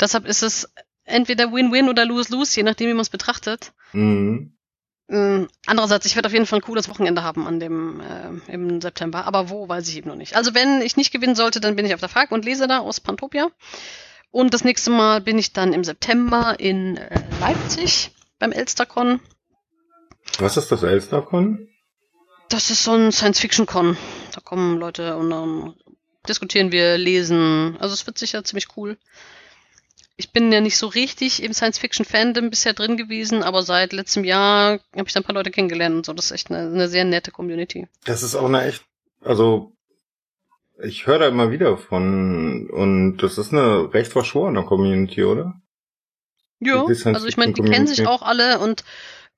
Deshalb 0.00 0.26
ist 0.26 0.42
es 0.42 0.70
entweder 1.04 1.52
Win-Win 1.52 1.88
oder 1.88 2.04
Lose-Lose, 2.04 2.56
je 2.56 2.62
nachdem, 2.62 2.88
wie 2.88 2.94
man 2.94 3.02
es 3.02 3.10
betrachtet. 3.10 3.72
Mhm. 3.92 4.52
Ähm, 5.08 5.48
andererseits, 5.66 6.06
ich 6.06 6.16
werde 6.16 6.26
auf 6.26 6.32
jeden 6.32 6.46
Fall 6.46 6.58
ein 6.58 6.62
cooles 6.62 6.88
Wochenende 6.88 7.22
haben 7.22 7.46
an 7.46 7.60
dem 7.60 8.00
äh, 8.00 8.52
im 8.52 8.80
September, 8.80 9.24
aber 9.24 9.50
wo 9.50 9.68
weiß 9.68 9.88
ich 9.88 9.96
eben 9.96 10.08
noch 10.08 10.16
nicht. 10.16 10.34
Also 10.34 10.54
wenn 10.54 10.82
ich 10.82 10.96
nicht 10.96 11.12
gewinnen 11.12 11.36
sollte, 11.36 11.60
dann 11.60 11.76
bin 11.76 11.86
ich 11.86 11.94
auf 11.94 12.00
der 12.00 12.08
FARC 12.08 12.32
und 12.32 12.44
lese 12.44 12.66
da 12.66 12.78
aus 12.78 13.00
Pantopia. 13.00 13.50
Und 14.36 14.52
das 14.52 14.64
nächste 14.64 14.90
Mal 14.90 15.22
bin 15.22 15.38
ich 15.38 15.54
dann 15.54 15.72
im 15.72 15.82
September 15.82 16.56
in 16.60 16.98
äh, 16.98 17.22
Leipzig 17.40 18.10
beim 18.38 18.52
Elstercon. 18.52 19.18
Was 20.38 20.58
ist 20.58 20.70
das 20.70 20.82
Elstercon? 20.82 21.70
Das 22.50 22.68
ist 22.68 22.84
so 22.84 22.92
ein 22.92 23.12
Science-Fiction-Con. 23.12 23.96
Da 24.34 24.40
kommen 24.42 24.78
Leute 24.78 25.16
und 25.16 25.30
dann 25.30 25.74
diskutieren 26.28 26.70
wir, 26.70 26.98
lesen. 26.98 27.78
Also 27.80 27.94
es 27.94 28.06
wird 28.06 28.18
sicher 28.18 28.44
ziemlich 28.44 28.76
cool. 28.76 28.98
Ich 30.18 30.32
bin 30.32 30.52
ja 30.52 30.60
nicht 30.60 30.76
so 30.76 30.88
richtig 30.88 31.42
im 31.42 31.54
Science-Fiction-Fandom 31.54 32.50
bisher 32.50 32.74
drin 32.74 32.98
gewesen, 32.98 33.42
aber 33.42 33.62
seit 33.62 33.94
letztem 33.94 34.24
Jahr 34.24 34.80
habe 34.94 35.06
ich 35.06 35.14
da 35.14 35.20
ein 35.20 35.24
paar 35.24 35.34
Leute 35.34 35.50
kennengelernt 35.50 35.96
und 35.96 36.04
so. 36.04 36.12
Das 36.12 36.26
ist 36.26 36.32
echt 36.32 36.50
eine, 36.50 36.70
eine 36.70 36.88
sehr 36.90 37.06
nette 37.06 37.30
Community. 37.30 37.88
Das 38.04 38.22
ist 38.22 38.34
auch 38.34 38.44
eine 38.44 38.66
echt, 38.66 38.84
also 39.24 39.72
ich 40.82 41.06
höre 41.06 41.18
da 41.18 41.28
immer 41.28 41.50
wieder 41.50 41.76
von 41.76 42.68
und 42.70 43.18
das 43.18 43.38
ist 43.38 43.52
eine 43.52 43.92
recht 43.92 44.12
verschworene 44.12 44.64
Community, 44.64 45.24
oder? 45.24 45.60
Ja, 46.58 46.84
also 46.84 47.26
ich 47.26 47.36
meine, 47.36 47.52
die 47.52 47.62
kennen 47.62 47.86
sich 47.86 48.06
auch 48.06 48.22
alle 48.22 48.58
und 48.58 48.84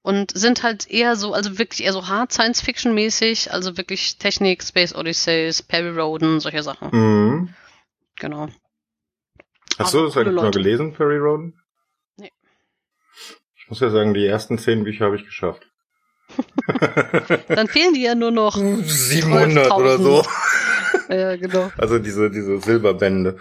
und 0.02 0.30
sind 0.36 0.62
halt 0.62 0.88
eher 0.88 1.16
so, 1.16 1.34
also 1.34 1.58
wirklich 1.58 1.84
eher 1.84 1.92
so 1.92 2.08
hart 2.08 2.32
Science-Fiction-mäßig, 2.32 3.52
also 3.52 3.76
wirklich 3.76 4.16
Technik, 4.16 4.62
Space 4.62 4.94
Odysseys, 4.94 5.62
Perry 5.62 5.90
Roden, 5.90 6.40
solche 6.40 6.62
Sachen. 6.62 6.88
Mhm. 6.92 7.54
Genau. 8.16 8.48
Hast 9.78 9.94
du 9.94 10.04
das 10.04 10.16
eigentlich 10.16 10.34
mal 10.34 10.50
gelesen, 10.50 10.92
Perry 10.92 11.18
Roden? 11.18 11.60
Nee. 12.16 12.30
Ich 13.56 13.68
muss 13.68 13.80
ja 13.80 13.90
sagen, 13.90 14.14
die 14.14 14.24
ersten 14.26 14.58
zehn 14.58 14.84
Bücher 14.84 15.06
habe 15.06 15.16
ich 15.16 15.24
geschafft. 15.24 15.68
Dann 17.48 17.68
fehlen 17.68 17.94
die 17.94 18.02
ja 18.02 18.14
nur 18.14 18.30
noch 18.30 18.56
700 18.82 19.72
oder 19.72 19.98
so. 19.98 20.24
ja, 21.14 21.36
genau. 21.36 21.70
Also 21.76 21.98
diese, 21.98 22.30
diese 22.30 22.60
Silberbände. 22.60 23.38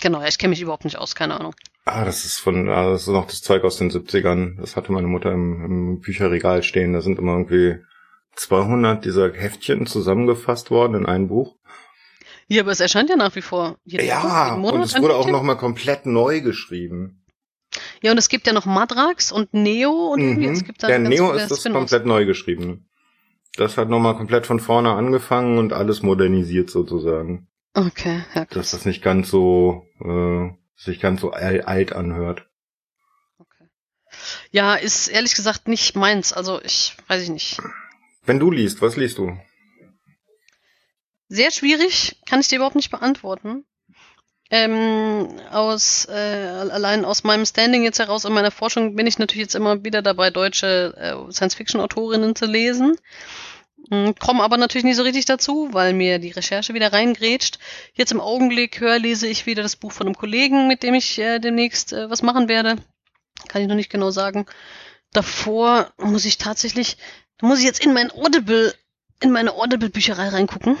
Genau, 0.00 0.22
ich 0.24 0.38
kenne 0.38 0.50
mich 0.50 0.62
überhaupt 0.62 0.84
nicht 0.84 0.98
aus, 0.98 1.14
keine 1.14 1.38
Ahnung. 1.38 1.54
Ah, 1.84 2.04
das 2.04 2.24
ist 2.24 2.38
von, 2.38 2.68
ah, 2.68 2.90
das 2.90 3.02
ist 3.02 3.08
noch 3.08 3.26
das 3.26 3.42
Zeug 3.42 3.64
aus 3.64 3.78
den 3.78 3.90
70ern. 3.90 4.60
Das 4.60 4.76
hatte 4.76 4.92
meine 4.92 5.08
Mutter 5.08 5.32
im, 5.32 5.64
im 5.64 6.00
Bücherregal 6.00 6.62
stehen. 6.62 6.92
Da 6.92 7.00
sind 7.00 7.18
immer 7.18 7.32
irgendwie 7.32 7.78
200 8.36 9.04
dieser 9.04 9.32
Heftchen 9.32 9.86
zusammengefasst 9.86 10.70
worden 10.70 10.94
in 10.94 11.06
ein 11.06 11.28
Buch. 11.28 11.56
Ja, 12.46 12.62
aber 12.62 12.70
es 12.70 12.80
erscheint 12.80 13.10
ja 13.10 13.16
nach 13.16 13.34
wie 13.36 13.42
vor. 13.42 13.76
ja, 13.84 14.54
und 14.54 14.82
es 14.82 14.98
wurde 14.98 15.16
auch 15.16 15.28
nochmal 15.28 15.56
komplett 15.56 16.06
neu 16.06 16.40
geschrieben. 16.40 17.24
Ja, 18.02 18.12
und 18.12 18.18
es 18.18 18.28
gibt 18.28 18.46
ja 18.46 18.52
noch 18.52 18.64
Madrax 18.64 19.32
und 19.32 19.52
Neo 19.52 20.12
und 20.12 20.38
mhm. 20.38 20.44
es 20.44 20.64
gibt 20.64 20.82
da 20.82 20.88
Ja, 20.88 20.98
Neo 20.98 21.32
ist 21.32 21.50
das 21.50 21.64
komplett 21.64 22.06
neu 22.06 22.24
geschrieben. 22.24 22.87
Das 23.58 23.76
hat 23.76 23.88
nochmal 23.88 24.16
komplett 24.16 24.46
von 24.46 24.60
vorne 24.60 24.92
angefangen 24.92 25.58
und 25.58 25.72
alles 25.72 26.00
modernisiert 26.00 26.70
sozusagen. 26.70 27.48
Okay, 27.74 28.22
ja. 28.32 28.44
Krass. 28.44 28.54
Dass 28.54 28.70
das 28.70 28.84
nicht 28.84 29.02
ganz 29.02 29.30
so, 29.30 29.84
äh, 30.00 30.50
sich 30.76 31.00
ganz 31.00 31.20
so 31.20 31.32
alt 31.32 31.92
anhört. 31.92 32.46
Okay. 33.36 33.68
Ja, 34.52 34.76
ist 34.76 35.08
ehrlich 35.08 35.34
gesagt 35.34 35.66
nicht 35.66 35.96
meins. 35.96 36.32
Also 36.32 36.62
ich 36.62 36.96
weiß 37.08 37.24
ich 37.24 37.30
nicht. 37.30 37.60
Wenn 38.24 38.38
du 38.38 38.52
liest, 38.52 38.80
was 38.80 38.96
liest 38.96 39.18
du? 39.18 39.36
Sehr 41.26 41.50
schwierig, 41.50 42.20
kann 42.26 42.38
ich 42.38 42.46
dir 42.46 42.56
überhaupt 42.56 42.76
nicht 42.76 42.92
beantworten. 42.92 43.64
Ähm, 44.50 45.28
aus 45.50 46.06
äh, 46.06 46.12
allein 46.12 47.04
aus 47.04 47.22
meinem 47.24 47.44
Standing 47.44 47.82
jetzt 47.82 47.98
heraus 47.98 48.24
in 48.24 48.32
meiner 48.32 48.50
Forschung 48.50 48.94
bin 48.94 49.06
ich 49.06 49.18
natürlich 49.18 49.42
jetzt 49.42 49.54
immer 49.54 49.84
wieder 49.84 50.00
dabei, 50.00 50.30
deutsche 50.30 50.94
äh, 50.96 51.32
Science-Fiction-Autorinnen 51.32 52.34
zu 52.34 52.46
lesen. 52.46 52.96
Hm, 53.90 54.14
Komme 54.16 54.42
aber 54.42 54.56
natürlich 54.56 54.84
nicht 54.84 54.96
so 54.96 55.02
richtig 55.02 55.24
dazu, 55.24 55.68
weil 55.72 55.94
mir 55.94 56.18
die 56.18 56.30
Recherche 56.30 56.74
wieder 56.74 56.92
reingrätscht. 56.92 57.58
Jetzt 57.94 58.12
im 58.12 58.20
Augenblick 58.20 58.80
höre, 58.80 58.98
lese 58.98 59.26
ich 59.26 59.46
wieder 59.46 59.62
das 59.62 59.76
Buch 59.76 59.92
von 59.92 60.06
einem 60.06 60.16
Kollegen, 60.16 60.68
mit 60.68 60.82
dem 60.82 60.94
ich 60.94 61.18
äh, 61.18 61.38
demnächst 61.38 61.92
äh, 61.92 62.10
was 62.10 62.22
machen 62.22 62.48
werde. 62.48 62.76
Kann 63.48 63.62
ich 63.62 63.68
noch 63.68 63.76
nicht 63.76 63.90
genau 63.90 64.10
sagen. 64.10 64.46
Davor 65.12 65.92
muss 65.96 66.24
ich 66.24 66.38
tatsächlich, 66.38 66.98
muss 67.40 67.60
ich 67.60 67.64
jetzt 67.64 67.84
in 67.84 67.94
mein 67.94 68.10
Audible, 68.10 68.74
in 69.22 69.30
meine 69.30 69.54
Audible-Bücherei 69.54 70.28
reingucken 70.28 70.76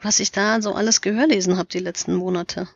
was 0.00 0.20
ich 0.20 0.32
da 0.32 0.60
so 0.60 0.74
alles 0.74 1.00
Gehörlesen 1.00 1.58
habe 1.58 1.68
die 1.68 1.78
letzten 1.78 2.14
Monate. 2.14 2.68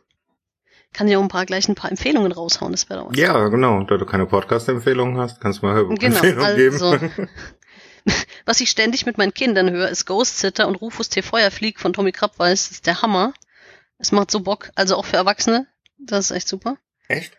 Kann 0.93 1.07
ja 1.07 1.17
auch 1.17 1.21
ein 1.21 1.27
paar 1.27 1.45
gleich 1.45 1.67
ein 1.67 1.75
paar 1.75 1.91
Empfehlungen 1.91 2.31
raushauen, 2.31 2.71
das 2.71 2.89
wäre 2.89 3.03
auch. 3.03 3.13
Ja, 3.13 3.49
genau. 3.49 3.83
Da 3.83 3.97
du 3.97 4.05
keine 4.05 4.25
Podcast-Empfehlungen 4.25 5.17
hast, 5.17 5.41
kannst 5.41 5.61
du 5.61 5.65
mal 5.65 5.75
Hörbuch-Empfehlungen 5.75 6.69
genau, 6.69 6.85
also, 6.85 6.97
geben. 6.97 7.29
was 8.45 8.61
ich 8.61 8.69
ständig 8.69 9.05
mit 9.05 9.17
meinen 9.17 9.33
Kindern 9.33 9.69
höre, 9.69 9.89
ist 9.89 10.05
Ghost 10.05 10.39
Sitter 10.39 10.67
und 10.67 10.75
Rufus 10.75 11.09
T. 11.09 11.21
Feuerflieg 11.21 11.79
von 11.79 11.93
Tommy 11.93 12.11
Krabweis. 12.11 12.67
Das 12.67 12.71
ist 12.77 12.87
der 12.87 13.01
Hammer. 13.01 13.33
Es 13.97 14.11
macht 14.11 14.31
so 14.31 14.41
Bock. 14.41 14.71
Also 14.75 14.95
auch 14.95 15.05
für 15.05 15.17
Erwachsene. 15.17 15.67
Das 15.97 16.25
ist 16.25 16.31
echt 16.31 16.47
super. 16.47 16.77
Echt? 17.07 17.37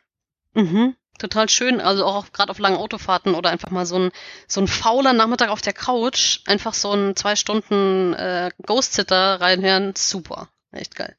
Mhm 0.54 0.96
total 1.18 1.48
schön, 1.48 1.80
also 1.80 2.06
auch 2.06 2.32
gerade 2.32 2.50
auf 2.50 2.58
langen 2.58 2.76
Autofahrten 2.76 3.34
oder 3.34 3.50
einfach 3.50 3.70
mal 3.70 3.86
so 3.86 3.98
ein 3.98 4.10
so 4.46 4.60
ein 4.60 4.68
fauler 4.68 5.12
Nachmittag 5.12 5.50
auf 5.50 5.60
der 5.60 5.72
Couch, 5.72 6.40
einfach 6.46 6.74
so 6.74 6.92
ein 6.92 7.16
zwei 7.16 7.36
Stunden 7.36 8.14
äh, 8.14 8.50
Ghost 8.64 8.94
Sitter 8.94 9.40
reinhören, 9.40 9.94
super, 9.96 10.48
echt 10.72 10.94
geil. 10.94 11.14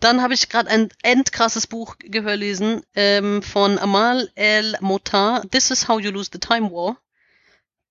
Dann 0.00 0.22
habe 0.22 0.34
ich 0.34 0.48
gerade 0.48 0.68
ein 0.68 0.88
endkrasses 1.02 1.66
Buch 1.66 1.96
gehörlesen 1.98 2.82
ähm, 2.94 3.42
von 3.42 3.78
Amal 3.78 4.30
El 4.34 4.76
Motar, 4.80 5.42
This 5.50 5.70
is 5.70 5.88
How 5.88 6.00
You 6.00 6.10
Lose 6.10 6.30
the 6.32 6.40
Time 6.40 6.70
War. 6.70 6.96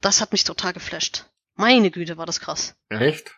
Das 0.02 0.22
hat 0.22 0.32
mich 0.32 0.44
total 0.44 0.74
geflasht. 0.74 1.26
Meine 1.56 1.92
Güte, 1.92 2.18
war 2.18 2.26
das 2.26 2.40
krass. 2.40 2.76
Echt? 2.90 3.36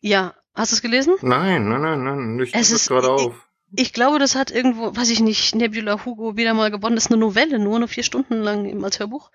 Ja, 0.00 0.34
hast 0.54 0.72
du 0.72 0.76
es 0.76 0.82
gelesen? 0.82 1.14
Nein, 1.22 1.68
nein, 1.68 1.82
nein, 1.82 2.04
nein. 2.04 2.40
Ich 2.40 2.54
es 2.54 2.70
ist 2.70 2.88
gerade 2.88 3.10
auf. 3.10 3.48
Ich 3.76 3.92
glaube, 3.92 4.20
das 4.20 4.36
hat 4.36 4.52
irgendwo, 4.52 4.94
weiß 4.94 5.10
ich 5.10 5.20
nicht, 5.20 5.54
Nebula 5.54 6.04
Hugo 6.04 6.36
wieder 6.36 6.54
mal 6.54 6.70
gewonnen. 6.70 6.94
Das 6.94 7.06
ist 7.06 7.10
eine 7.10 7.18
Novelle, 7.20 7.58
nur 7.58 7.78
nur 7.80 7.88
vier 7.88 8.04
Stunden 8.04 8.40
lang 8.40 8.66
eben 8.66 8.84
als 8.84 9.00
Hörbuch. 9.00 9.30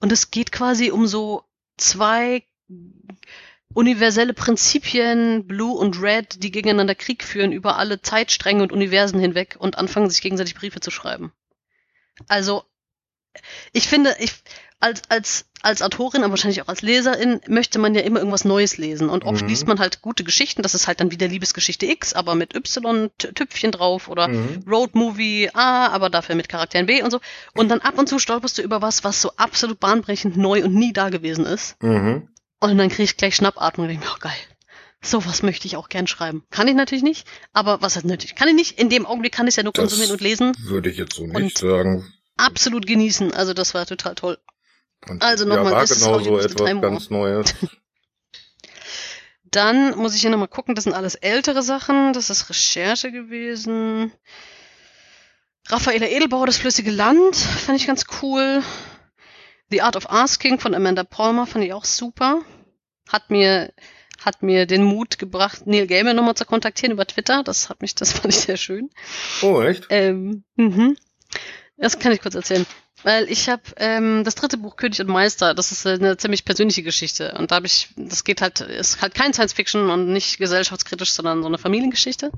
Und 0.00 0.12
es 0.12 0.30
geht 0.30 0.52
quasi 0.52 0.90
um 0.90 1.06
so 1.06 1.44
zwei 1.78 2.44
universelle 3.72 4.34
Prinzipien, 4.34 5.46
Blue 5.46 5.78
und 5.78 6.02
Red, 6.02 6.42
die 6.42 6.50
gegeneinander 6.50 6.94
Krieg 6.94 7.24
führen 7.24 7.52
über 7.52 7.76
alle 7.76 8.02
Zeitstränge 8.02 8.62
und 8.62 8.72
Universen 8.72 9.20
hinweg 9.20 9.56
und 9.58 9.78
anfangen, 9.78 10.10
sich 10.10 10.20
gegenseitig 10.20 10.54
Briefe 10.54 10.80
zu 10.80 10.90
schreiben. 10.90 11.32
Also, 12.28 12.64
ich 13.72 13.88
finde, 13.88 14.16
ich, 14.18 14.32
als, 14.80 15.02
als, 15.08 15.44
als 15.62 15.82
Autorin, 15.82 16.22
aber 16.22 16.30
wahrscheinlich 16.32 16.62
auch 16.62 16.68
als 16.68 16.82
Leserin, 16.82 17.40
möchte 17.46 17.78
man 17.78 17.94
ja 17.94 18.00
immer 18.00 18.18
irgendwas 18.18 18.44
Neues 18.44 18.78
lesen. 18.78 19.08
Und 19.08 19.24
oft 19.24 19.42
mhm. 19.42 19.48
liest 19.48 19.66
man 19.66 19.78
halt 19.78 20.00
gute 20.00 20.24
Geschichten, 20.24 20.62
das 20.62 20.74
ist 20.74 20.88
halt 20.88 21.00
dann 21.00 21.10
wieder 21.10 21.28
Liebesgeschichte 21.28 21.86
X, 21.86 22.14
aber 22.14 22.34
mit 22.34 22.54
Y-Tüpfchen 22.54 23.70
drauf 23.70 24.08
oder 24.08 24.28
mhm. 24.28 24.64
Road 24.66 24.94
Movie 24.94 25.50
A, 25.52 25.88
aber 25.88 26.10
dafür 26.10 26.34
mit 26.34 26.48
Charakteren 26.48 26.86
B 26.86 27.02
und 27.02 27.10
so. 27.10 27.20
Und 27.54 27.68
dann 27.68 27.80
ab 27.80 27.98
und 27.98 28.08
zu 28.08 28.18
stolperst 28.18 28.58
du 28.58 28.62
über 28.62 28.82
was, 28.82 29.04
was 29.04 29.20
so 29.20 29.32
absolut 29.36 29.78
bahnbrechend 29.78 30.36
neu 30.36 30.64
und 30.64 30.74
nie 30.74 30.92
da 30.92 31.10
gewesen 31.10 31.44
ist. 31.44 31.80
Mhm. 31.82 32.28
Und 32.60 32.78
dann 32.78 32.88
krieg 32.88 33.04
ich 33.04 33.16
gleich 33.16 33.36
Schnappatmung 33.36 33.86
und 33.86 33.92
denke 33.92 34.06
mir, 34.06 34.12
oh 34.14 34.18
geil. 34.20 34.32
Sowas 35.02 35.42
möchte 35.42 35.66
ich 35.66 35.78
auch 35.78 35.88
gern 35.88 36.06
schreiben. 36.06 36.44
Kann 36.50 36.68
ich 36.68 36.74
natürlich 36.74 37.02
nicht, 37.02 37.26
aber 37.54 37.80
was 37.80 37.96
heißt 37.96 38.04
nötig? 38.04 38.34
Kann 38.34 38.48
ich 38.48 38.54
nicht. 38.54 38.78
In 38.78 38.90
dem 38.90 39.06
Augenblick 39.06 39.32
kann 39.32 39.46
ich 39.46 39.52
es 39.52 39.56
ja 39.56 39.62
nur 39.62 39.72
das 39.72 39.80
konsumieren 39.80 40.12
und 40.12 40.20
lesen. 40.20 40.52
Würde 40.64 40.90
ich 40.90 40.98
jetzt 40.98 41.14
so 41.14 41.26
nicht 41.26 41.56
sagen. 41.56 42.12
Absolut 42.36 42.86
genießen. 42.86 43.32
Also 43.32 43.54
das 43.54 43.72
war 43.72 43.86
total 43.86 44.14
toll. 44.14 44.38
Und 45.08 45.22
also 45.22 45.44
nochmal, 45.44 45.72
ja, 45.72 45.78
war 45.78 45.86
genau 45.86 46.18
so 46.20 46.38
etwas 46.38 46.80
ganz 46.80 47.10
Neues. 47.10 47.54
Dann 49.50 49.96
muss 49.96 50.14
ich 50.14 50.20
hier 50.20 50.30
nochmal 50.30 50.48
gucken, 50.48 50.74
das 50.74 50.84
sind 50.84 50.92
alles 50.92 51.16
ältere 51.16 51.62
Sachen. 51.62 52.12
Das 52.12 52.30
ist 52.30 52.48
Recherche 52.50 53.10
gewesen. 53.10 54.12
Raffaela 55.68 56.06
Edelbauer, 56.06 56.46
das 56.46 56.58
flüssige 56.58 56.90
Land, 56.90 57.36
fand 57.36 57.78
ich 57.78 57.86
ganz 57.86 58.04
cool. 58.22 58.62
The 59.70 59.82
Art 59.82 59.96
of 59.96 60.10
Asking 60.10 60.58
von 60.58 60.74
Amanda 60.74 61.04
Palmer 61.04 61.46
fand 61.46 61.64
ich 61.64 61.72
auch 61.72 61.84
super. 61.84 62.42
Hat 63.08 63.30
mir, 63.30 63.72
hat 64.20 64.42
mir 64.42 64.66
den 64.66 64.82
Mut 64.82 65.18
gebracht, 65.18 65.66
Neil 65.66 65.86
Gaiman 65.86 66.16
nochmal 66.16 66.34
zu 66.34 66.44
kontaktieren 66.44 66.92
über 66.92 67.06
Twitter. 67.06 67.42
Das 67.44 67.68
hat 67.68 67.82
mich, 67.82 67.94
das 67.94 68.12
fand 68.12 68.34
ich 68.34 68.40
sehr 68.40 68.56
schön. 68.56 68.90
Oh, 69.42 69.60
echt? 69.62 69.86
Ähm, 69.90 70.44
mhm. 70.56 70.96
Das 71.76 71.98
kann 71.98 72.12
ich 72.12 72.20
kurz 72.20 72.34
erzählen. 72.34 72.66
Weil 73.02 73.30
ich 73.30 73.48
habe 73.48 73.62
ähm, 73.76 74.24
das 74.24 74.34
dritte 74.34 74.58
Buch 74.58 74.76
König 74.76 75.00
und 75.00 75.08
Meister, 75.08 75.54
das 75.54 75.72
ist 75.72 75.86
eine 75.86 76.16
ziemlich 76.16 76.44
persönliche 76.44 76.82
Geschichte. 76.82 77.34
Und 77.38 77.50
da 77.50 77.56
habe 77.56 77.66
ich, 77.66 77.88
das 77.96 78.24
geht 78.24 78.42
halt, 78.42 78.60
ist 78.60 79.00
halt 79.00 79.14
kein 79.14 79.32
Science 79.32 79.54
Fiction 79.54 79.88
und 79.90 80.12
nicht 80.12 80.38
gesellschaftskritisch, 80.38 81.12
sondern 81.12 81.42
so 81.42 81.48
eine 81.48 81.58
Familiengeschichte. 81.58 82.30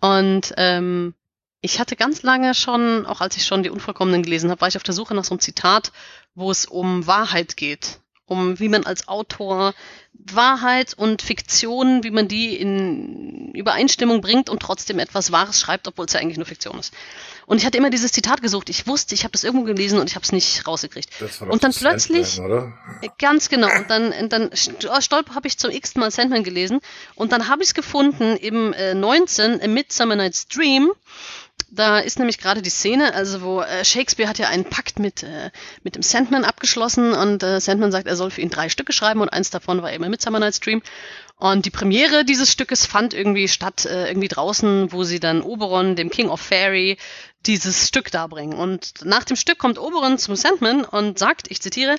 Und 0.00 0.52
ähm, 0.56 1.14
ich 1.60 1.78
hatte 1.78 1.96
ganz 1.96 2.22
lange 2.22 2.54
schon, 2.54 3.06
auch 3.06 3.20
als 3.20 3.36
ich 3.36 3.46
schon 3.46 3.62
die 3.62 3.70
Unvollkommenen 3.70 4.22
gelesen 4.22 4.50
habe, 4.50 4.60
war 4.60 4.68
ich 4.68 4.76
auf 4.76 4.82
der 4.82 4.94
Suche 4.94 5.14
nach 5.14 5.24
so 5.24 5.34
einem 5.34 5.40
Zitat, 5.40 5.92
wo 6.34 6.50
es 6.50 6.66
um 6.66 7.06
Wahrheit 7.06 7.56
geht 7.56 8.00
um 8.26 8.58
wie 8.58 8.68
man 8.68 8.84
als 8.84 9.08
Autor 9.08 9.74
Wahrheit 10.32 10.94
und 10.94 11.22
Fiktion, 11.22 12.02
wie 12.02 12.10
man 12.10 12.26
die 12.28 12.56
in 12.56 13.52
Übereinstimmung 13.52 14.20
bringt 14.20 14.48
und 14.48 14.60
trotzdem 14.60 14.98
etwas 14.98 15.30
Wahres 15.30 15.60
schreibt, 15.60 15.86
obwohl 15.86 16.06
es 16.06 16.12
ja 16.12 16.20
eigentlich 16.20 16.38
nur 16.38 16.46
Fiktion 16.46 16.78
ist. 16.78 16.92
Und 17.46 17.58
ich 17.58 17.66
hatte 17.66 17.78
immer 17.78 17.90
dieses 17.90 18.10
Zitat 18.12 18.42
gesucht. 18.42 18.68
Ich 18.68 18.86
wusste, 18.88 19.14
ich 19.14 19.22
habe 19.22 19.32
das 19.32 19.44
irgendwo 19.44 19.64
gelesen 19.64 20.00
und 20.00 20.08
ich 20.10 20.16
habe 20.16 20.24
es 20.24 20.32
nicht 20.32 20.66
rausgekriegt. 20.66 21.10
und 21.48 21.62
dann 21.62 21.72
plötzlich, 21.72 22.26
Sandman, 22.28 22.74
ganz 23.18 23.48
genau, 23.48 23.68
und 23.72 23.88
dann, 23.88 24.28
dann 24.28 24.50
stolper 24.54 25.34
habe 25.34 25.46
ich 25.46 25.58
zum 25.58 25.70
x 25.70 25.94
Mal 25.94 26.10
Sandman 26.10 26.42
gelesen 26.42 26.80
und 27.14 27.30
dann 27.30 27.48
habe 27.48 27.62
ich 27.62 27.68
es 27.68 27.74
gefunden 27.74 28.36
im 28.36 28.72
äh, 28.72 28.94
19, 28.94 29.62
A 29.62 29.68
Midsummer 29.68 30.16
Night's 30.16 30.48
Dream 30.48 30.90
da 31.68 31.98
ist 31.98 32.18
nämlich 32.18 32.38
gerade 32.38 32.62
die 32.62 32.70
Szene, 32.70 33.14
also 33.14 33.42
wo 33.42 33.60
äh, 33.60 33.84
Shakespeare 33.84 34.28
hat 34.28 34.38
ja 34.38 34.48
einen 34.48 34.64
Pakt 34.64 34.98
mit, 34.98 35.22
äh, 35.22 35.50
mit 35.82 35.96
dem 35.96 36.02
Sandman 36.02 36.44
abgeschlossen 36.44 37.12
und 37.12 37.42
äh, 37.42 37.60
Sandman 37.60 37.90
sagt, 37.90 38.06
er 38.06 38.16
soll 38.16 38.30
für 38.30 38.40
ihn 38.40 38.50
drei 38.50 38.68
Stücke 38.68 38.92
schreiben 38.92 39.20
und 39.20 39.30
eins 39.30 39.50
davon 39.50 39.82
war 39.82 39.92
eben 39.92 40.08
Midsummer 40.08 40.38
Night's 40.38 40.60
Dream. 40.60 40.82
Und 41.38 41.66
die 41.66 41.70
Premiere 41.70 42.24
dieses 42.24 42.50
Stückes 42.50 42.86
fand 42.86 43.12
irgendwie 43.12 43.48
statt, 43.48 43.84
äh, 43.84 44.08
irgendwie 44.08 44.28
draußen, 44.28 44.92
wo 44.92 45.04
sie 45.04 45.20
dann 45.20 45.42
Oberon, 45.42 45.96
dem 45.96 46.08
King 46.08 46.28
of 46.28 46.40
Fairy, 46.40 46.96
dieses 47.44 47.88
Stück 47.88 48.10
darbringen. 48.10 48.56
Und 48.58 49.04
nach 49.04 49.24
dem 49.24 49.36
Stück 49.36 49.58
kommt 49.58 49.78
Oberon 49.78 50.18
zum 50.18 50.34
Sandman 50.36 50.84
und 50.84 51.18
sagt, 51.18 51.50
ich 51.50 51.60
zitiere, 51.60 51.96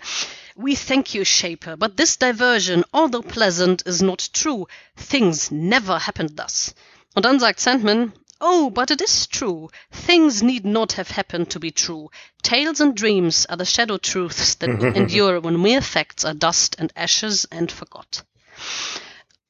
We 0.55 0.73
thank 0.75 1.13
you, 1.13 1.23
Shaper, 1.23 1.77
but 1.77 1.97
this 1.97 2.17
diversion, 2.17 2.83
although 2.91 3.21
pleasant, 3.21 3.83
is 3.83 4.01
not 4.01 4.33
true. 4.33 4.65
Things 4.95 5.51
never 5.51 6.07
happened 6.07 6.39
thus. 6.39 6.73
Und 7.13 7.25
dann 7.25 7.39
sagt 7.39 7.59
Sandman, 7.59 8.13
Oh, 8.39 8.69
but 8.69 8.91
it 8.91 9.01
is 9.01 9.27
true. 9.27 9.69
Things 9.91 10.43
need 10.43 10.65
not 10.65 10.93
have 10.93 11.09
happened 11.09 11.49
to 11.51 11.59
be 11.59 11.71
true. 11.71 12.09
Tales 12.43 12.81
and 12.81 12.95
dreams 12.95 13.45
are 13.47 13.57
the 13.57 13.65
shadow 13.65 13.97
truths 13.97 14.55
that 14.55 14.69
endure 14.95 15.41
when 15.41 15.61
mere 15.61 15.81
facts 15.81 16.25
are 16.25 16.35
dust 16.35 16.75
and 16.79 16.91
ashes 16.95 17.45
and 17.45 17.71
forgot. 17.71 18.23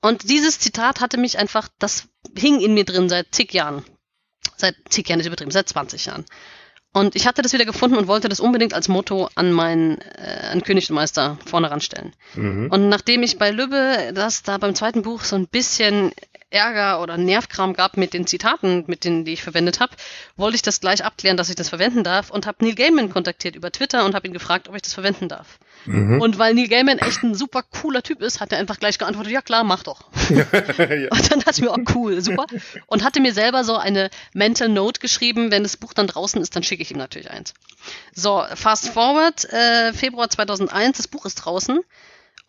Und 0.01 0.29
dieses 0.29 0.59
Zitat 0.59 1.01
hatte 1.01 1.17
mich 1.17 1.37
einfach, 1.37 1.67
das 1.79 2.07
hing 2.37 2.61
in 2.61 2.73
mir 2.73 2.85
drin 2.85 3.09
seit 3.09 3.33
zig 3.33 3.53
Jahren. 3.53 3.83
Seit 4.55 4.75
zig 4.89 5.07
Jahren 5.09 5.17
nicht 5.17 5.27
übertrieben, 5.27 5.51
seit 5.51 5.67
20 5.67 6.05
Jahren. 6.05 6.25
Und 6.93 7.15
ich 7.15 7.27
hatte 7.27 7.41
das 7.41 7.53
wieder 7.53 7.65
gefunden 7.65 7.97
und 7.97 8.07
wollte 8.07 8.29
das 8.29 8.39
unbedingt 8.39 8.73
als 8.73 8.87
Motto 8.87 9.29
an 9.35 9.51
meinen 9.51 9.99
äh, 9.99 10.47
an 10.51 10.63
König 10.63 10.89
und 10.89 10.95
Meister 10.95 11.37
vorne 11.45 11.69
ranstellen. 11.69 12.13
Mhm. 12.33 12.69
Und 12.71 12.89
nachdem 12.89 13.21
ich 13.21 13.37
bei 13.37 13.51
Lübbe 13.51 14.11
das 14.15 14.41
da 14.41 14.57
beim 14.57 14.73
zweiten 14.73 15.03
Buch 15.03 15.21
so 15.21 15.35
ein 15.35 15.47
bisschen 15.47 16.11
Ärger 16.49 17.01
oder 17.01 17.17
Nervkram 17.17 17.73
gab 17.73 17.97
mit 17.97 18.13
den 18.13 18.25
Zitaten, 18.25 18.85
mit 18.87 19.03
denen 19.03 19.25
die 19.25 19.33
ich 19.33 19.43
verwendet 19.43 19.81
habe, 19.81 19.95
wollte 20.37 20.55
ich 20.55 20.61
das 20.61 20.79
gleich 20.79 21.03
abklären, 21.03 21.35
dass 21.35 21.49
ich 21.49 21.55
das 21.55 21.69
verwenden 21.69 22.03
darf 22.03 22.29
und 22.29 22.47
habe 22.47 22.63
Neil 22.63 22.75
Gaiman 22.75 23.09
kontaktiert 23.09 23.55
über 23.55 23.71
Twitter 23.71 24.05
und 24.05 24.15
habe 24.15 24.27
ihn 24.27 24.33
gefragt, 24.33 24.69
ob 24.69 24.75
ich 24.75 24.81
das 24.81 24.93
verwenden 24.93 25.27
darf. 25.27 25.59
Mhm. 25.85 26.21
Und 26.21 26.39
weil 26.39 26.53
Neil 26.53 26.69
Gaiman 26.69 26.99
echt 26.99 27.21
ein 27.23 27.35
super 27.35 27.63
cooler 27.63 28.01
Typ 28.01 28.21
ist, 28.21 28.39
hat 28.39 28.53
er 28.53 28.59
einfach 28.59 28.79
gleich 28.79 28.97
geantwortet, 28.97 29.33
ja 29.33 29.41
klar, 29.41 29.65
mach 29.65 29.83
doch. 29.83 30.05
ja. 30.29 30.45
Und 31.11 31.31
dann 31.31 31.39
dachte 31.39 31.51
ich 31.51 31.61
mir, 31.61 31.71
oh 31.71 31.83
cool, 31.95 32.21
super. 32.21 32.45
Und 32.85 33.03
hatte 33.03 33.19
mir 33.19 33.33
selber 33.33 33.65
so 33.65 33.75
eine 33.75 34.09
Mental 34.33 34.69
Note 34.69 35.01
geschrieben, 35.01 35.51
wenn 35.51 35.63
das 35.63 35.75
Buch 35.75 35.93
dann 35.93 36.07
draußen 36.07 36.41
ist, 36.41 36.55
dann 36.55 36.63
schicke 36.63 36.81
ich 36.81 36.91
ihm 36.91 36.97
natürlich 36.97 37.29
eins. 37.29 37.53
So, 38.13 38.43
fast 38.55 38.89
forward, 38.89 39.45
äh, 39.51 39.91
Februar 39.91 40.29
2001, 40.29 40.97
das 40.97 41.07
Buch 41.07 41.25
ist 41.25 41.35
draußen. 41.35 41.81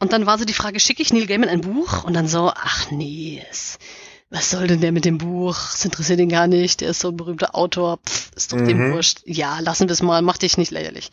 Und 0.01 0.13
dann 0.13 0.27
war 0.27 0.39
so 0.39 0.45
die 0.45 0.55
Frage, 0.55 0.81
schicke 0.81 1.03
ich 1.03 1.13
Neil 1.13 1.27
Gaiman 1.27 1.49
ein 1.49 1.61
Buch? 1.61 2.05
Und 2.05 2.15
dann 2.15 2.29
so, 2.29 2.53
ach 2.55 2.91
nee, 2.91 3.43
was 4.31 4.51
soll 4.51 4.67
denn 4.67 4.81
der 4.81 4.93
mit 4.93 5.07
dem 5.07 5.19
Buch? 5.19 5.57
Das 5.57 5.85
interessiert 5.85 6.21
ihn 6.21 6.29
gar 6.29 6.47
nicht. 6.47 6.83
Der 6.83 6.91
ist 6.91 7.01
so 7.01 7.09
ein 7.09 7.17
berühmter 7.17 7.55
Autor. 7.55 7.99
Pff, 8.07 8.31
ist 8.37 8.53
doch 8.53 8.59
mhm. 8.59 8.69
dem 8.69 8.93
wurscht. 8.93 9.23
Ja, 9.25 9.59
lassen 9.61 9.89
wir 9.89 9.93
es 9.93 10.03
mal. 10.03 10.21
Mach 10.21 10.37
dich 10.37 10.59
nicht 10.59 10.71
lächerlich. 10.71 11.11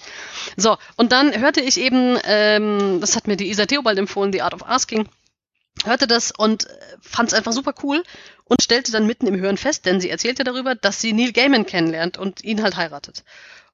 So, 0.57 0.77
und 0.97 1.13
dann 1.13 1.39
hörte 1.39 1.61
ich 1.61 1.79
eben, 1.79 2.17
ähm, 2.25 2.99
das 2.99 3.15
hat 3.15 3.27
mir 3.27 3.37
die 3.37 3.49
Isa 3.49 3.65
Theobald 3.65 3.97
empfohlen, 3.97 4.33
The 4.33 4.41
Art 4.41 4.53
of 4.53 4.67
Asking, 4.67 5.07
hörte 5.85 6.07
das 6.07 6.31
und 6.31 6.67
fand 7.01 7.29
es 7.29 7.33
einfach 7.33 7.53
super 7.53 7.73
cool 7.83 8.03
und 8.43 8.61
stellte 8.61 8.91
dann 8.91 9.07
mitten 9.07 9.27
im 9.27 9.39
Hören 9.39 9.57
fest, 9.57 9.85
denn 9.85 10.01
sie 10.01 10.09
erzählte 10.09 10.43
darüber, 10.43 10.75
dass 10.75 10.99
sie 10.99 11.13
Neil 11.13 11.31
Gaiman 11.31 11.65
kennenlernt 11.65 12.17
und 12.17 12.43
ihn 12.43 12.61
halt 12.61 12.75
heiratet. 12.75 13.23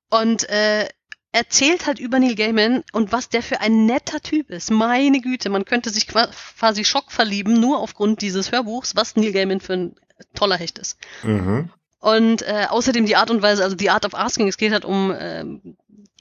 Und 0.10 0.48
äh, 0.50 0.88
erzählt 1.32 1.88
halt 1.88 2.00
über 2.00 2.20
Neil 2.20 2.36
Gaiman 2.36 2.84
und 2.92 3.12
was 3.12 3.30
der 3.30 3.42
für 3.42 3.62
ein 3.62 3.86
netter 3.86 4.20
Typ 4.20 4.50
ist. 4.50 4.72
Meine 4.72 5.22
Güte, 5.22 5.50
man 5.50 5.66
könnte 5.66 5.90
sich 5.90 6.08
quasi 6.08 6.84
Schock 6.84 7.12
verlieben, 7.12 7.60
nur 7.60 7.80
aufgrund 7.80 8.22
dieses 8.22 8.52
Hörbuchs, 8.52 8.96
was 8.96 9.16
Neil 9.16 9.32
Gaiman 9.32 9.62
für 9.62 9.74
ein 9.74 9.96
toller 10.34 10.58
Hecht 10.58 10.78
ist. 10.78 10.98
Mhm. 11.24 11.70
Und 12.00 12.42
äh, 12.42 12.66
außerdem 12.68 13.06
die 13.06 13.16
Art 13.16 13.30
und 13.30 13.42
Weise, 13.42 13.64
also 13.64 13.76
die 13.76 13.92
Art 13.92 14.06
of 14.06 14.16
Asking, 14.16 14.48
es 14.48 14.58
geht 14.58 14.74
halt 14.74 14.86
um 14.86 15.12
äh, 15.12 15.46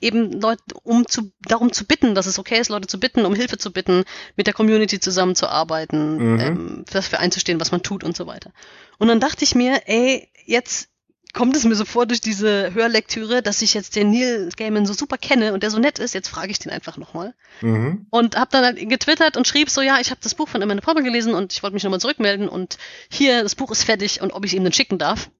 eben 0.00 0.32
Leute, 0.32 0.62
um 0.82 1.06
zu 1.06 1.32
darum 1.40 1.72
zu 1.72 1.86
bitten, 1.86 2.14
dass 2.14 2.26
es 2.26 2.38
okay 2.38 2.60
ist, 2.60 2.68
Leute 2.68 2.86
zu 2.86 3.00
bitten, 3.00 3.24
um 3.24 3.34
Hilfe 3.34 3.58
zu 3.58 3.72
bitten, 3.72 4.04
mit 4.36 4.46
der 4.46 4.54
Community 4.54 5.00
zusammenzuarbeiten, 5.00 6.34
mhm. 6.34 6.40
ähm, 6.40 6.84
dafür 6.90 7.20
einzustehen, 7.20 7.60
was 7.60 7.72
man 7.72 7.82
tut 7.82 8.04
und 8.04 8.16
so 8.16 8.26
weiter. 8.26 8.52
Und 8.98 9.08
dann 9.08 9.20
dachte 9.20 9.44
ich 9.44 9.54
mir, 9.54 9.82
ey, 9.86 10.28
jetzt 10.44 10.89
kommt 11.32 11.56
es 11.56 11.64
mir 11.64 11.74
so 11.74 11.84
vor 11.84 12.06
durch 12.06 12.20
diese 12.20 12.74
Hörlektüre, 12.74 13.42
dass 13.42 13.62
ich 13.62 13.74
jetzt 13.74 13.96
den 13.96 14.10
Neil 14.10 14.48
Gaiman 14.56 14.86
so 14.86 14.92
super 14.92 15.16
kenne 15.16 15.52
und 15.52 15.62
der 15.62 15.70
so 15.70 15.78
nett 15.78 15.98
ist, 15.98 16.14
jetzt 16.14 16.28
frage 16.28 16.50
ich 16.50 16.58
den 16.58 16.72
einfach 16.72 16.96
nochmal. 16.96 17.34
Mhm. 17.60 18.06
Und 18.10 18.36
habe 18.36 18.50
dann 18.50 18.64
halt 18.64 18.88
getwittert 18.88 19.36
und 19.36 19.46
schrieb 19.46 19.70
so, 19.70 19.80
ja, 19.80 19.98
ich 20.00 20.10
habe 20.10 20.20
das 20.22 20.34
Buch 20.34 20.48
von 20.48 20.62
Amanda 20.62 20.84
Popper 20.84 21.02
gelesen 21.02 21.34
und 21.34 21.52
ich 21.52 21.62
wollte 21.62 21.74
mich 21.74 21.84
nochmal 21.84 22.00
zurückmelden 22.00 22.48
und 22.48 22.78
hier, 23.10 23.42
das 23.42 23.54
Buch 23.54 23.70
ist 23.70 23.84
fertig 23.84 24.20
und 24.20 24.32
ob 24.32 24.44
ich 24.44 24.54
ihm 24.54 24.64
den 24.64 24.72
schicken 24.72 24.98
darf. 24.98 25.30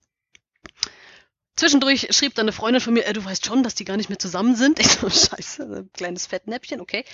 Zwischendurch 1.57 2.09
schrieb 2.11 2.35
dann 2.35 2.45
eine 2.45 2.53
Freundin 2.53 2.81
von 2.81 2.95
mir, 2.95 3.05
äh, 3.07 3.13
du 3.13 3.23
weißt 3.25 3.45
schon, 3.45 3.63
dass 3.63 3.75
die 3.75 3.85
gar 3.85 3.97
nicht 3.97 4.09
mehr 4.09 4.19
zusammen 4.19 4.57
sind. 4.57 4.79
Ich 4.79 4.93
so, 4.93 5.11
scheiße, 5.11 5.63
ein 5.65 5.91
kleines 5.93 6.27
Fettnäppchen, 6.27 6.81
okay. 6.81 7.05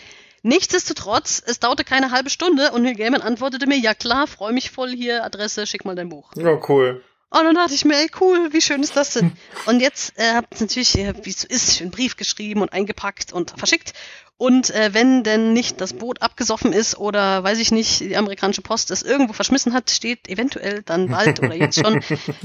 Nichtsdestotrotz, 0.42 1.42
es 1.44 1.58
dauerte 1.58 1.82
keine 1.82 2.12
halbe 2.12 2.30
Stunde 2.30 2.70
und 2.70 2.82
Neil 2.82 2.94
Gaiman 2.94 3.22
antwortete 3.22 3.66
mir, 3.66 3.78
ja 3.78 3.94
klar, 3.94 4.28
freu 4.28 4.52
mich 4.52 4.70
voll 4.70 4.90
hier, 4.90 5.24
Adresse, 5.24 5.66
schick 5.66 5.84
mal 5.84 5.96
dein 5.96 6.10
Buch. 6.10 6.30
Ja, 6.36 6.60
cool. 6.68 7.02
Und 7.38 7.44
dann 7.44 7.54
dachte 7.54 7.74
ich 7.74 7.84
mir, 7.84 7.96
ey, 7.96 8.08
cool, 8.20 8.48
wie 8.52 8.62
schön 8.62 8.82
ist 8.82 8.96
das 8.96 9.12
denn? 9.12 9.32
Und 9.66 9.80
jetzt 9.80 10.18
äh, 10.18 10.32
habt 10.34 10.58
natürlich, 10.58 10.96
äh, 10.96 11.12
wie 11.22 11.30
es 11.30 11.42
so 11.42 11.48
ist, 11.48 11.82
einen 11.82 11.90
Brief 11.90 12.16
geschrieben 12.16 12.62
und 12.62 12.72
eingepackt 12.72 13.32
und 13.32 13.52
verschickt. 13.58 13.92
Und 14.38 14.70
äh, 14.70 14.94
wenn 14.94 15.22
denn 15.22 15.52
nicht 15.52 15.80
das 15.80 15.92
Boot 15.92 16.22
abgesoffen 16.22 16.72
ist 16.72 16.96
oder, 16.96 17.42
weiß 17.42 17.58
ich 17.58 17.72
nicht, 17.72 18.00
die 18.00 18.16
amerikanische 18.16 18.62
Post 18.62 18.90
es 18.90 19.02
irgendwo 19.02 19.34
verschmissen 19.34 19.74
hat, 19.74 19.90
steht 19.90 20.28
eventuell 20.28 20.82
dann 20.82 21.08
bald 21.08 21.40
oder 21.42 21.54
jetzt 21.54 21.78
schon 21.78 22.00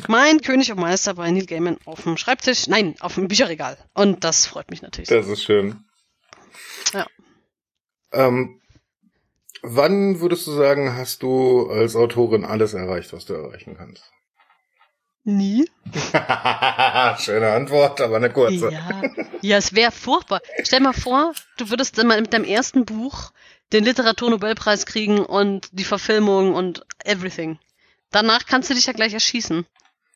mein 0.07 0.41
König 0.41 0.71
und 0.71 0.79
Meister 0.79 1.13
bei 1.13 1.31
Neil 1.31 1.45
Gaiman 1.45 1.77
auf 1.85 2.03
dem 2.03 2.17
Schreibtisch. 2.17 2.67
Nein, 2.67 2.95
auf 2.99 3.15
dem 3.15 3.27
Bücherregal. 3.27 3.77
Und 3.93 4.23
das 4.25 4.45
freut 4.45 4.71
mich 4.71 4.81
natürlich. 4.81 5.09
Das 5.09 5.27
ist 5.27 5.43
schön. 5.43 5.85
Ja. 6.93 7.07
Ähm, 8.11 8.61
wann 9.61 10.19
würdest 10.19 10.47
du 10.47 10.51
sagen, 10.51 10.95
hast 10.95 11.23
du 11.23 11.69
als 11.69 11.95
Autorin 11.95 12.43
alles 12.43 12.73
erreicht, 12.73 13.13
was 13.13 13.25
du 13.25 13.33
erreichen 13.33 13.75
kannst? 13.77 14.11
Nie. 15.23 15.69
Schöne 17.19 17.51
Antwort, 17.51 18.01
aber 18.01 18.17
eine 18.17 18.31
kurze. 18.31 18.71
Ja, 18.71 19.01
ja 19.41 19.57
es 19.57 19.75
wäre 19.75 19.91
furchtbar. 19.91 20.41
Stell 20.63 20.79
mal 20.79 20.93
vor, 20.93 21.33
du 21.57 21.69
würdest 21.69 21.97
dann 21.97 22.07
mal 22.07 22.19
mit 22.19 22.33
deinem 22.33 22.45
ersten 22.45 22.85
Buch 22.85 23.31
den 23.71 23.83
Literaturnobelpreis 23.83 24.85
kriegen 24.85 25.19
und 25.19 25.69
die 25.71 25.83
Verfilmung 25.83 26.55
und 26.55 26.85
everything. 27.05 27.59
Danach 28.09 28.45
kannst 28.45 28.69
du 28.69 28.73
dich 28.73 28.87
ja 28.87 28.93
gleich 28.93 29.13
erschießen. 29.13 29.65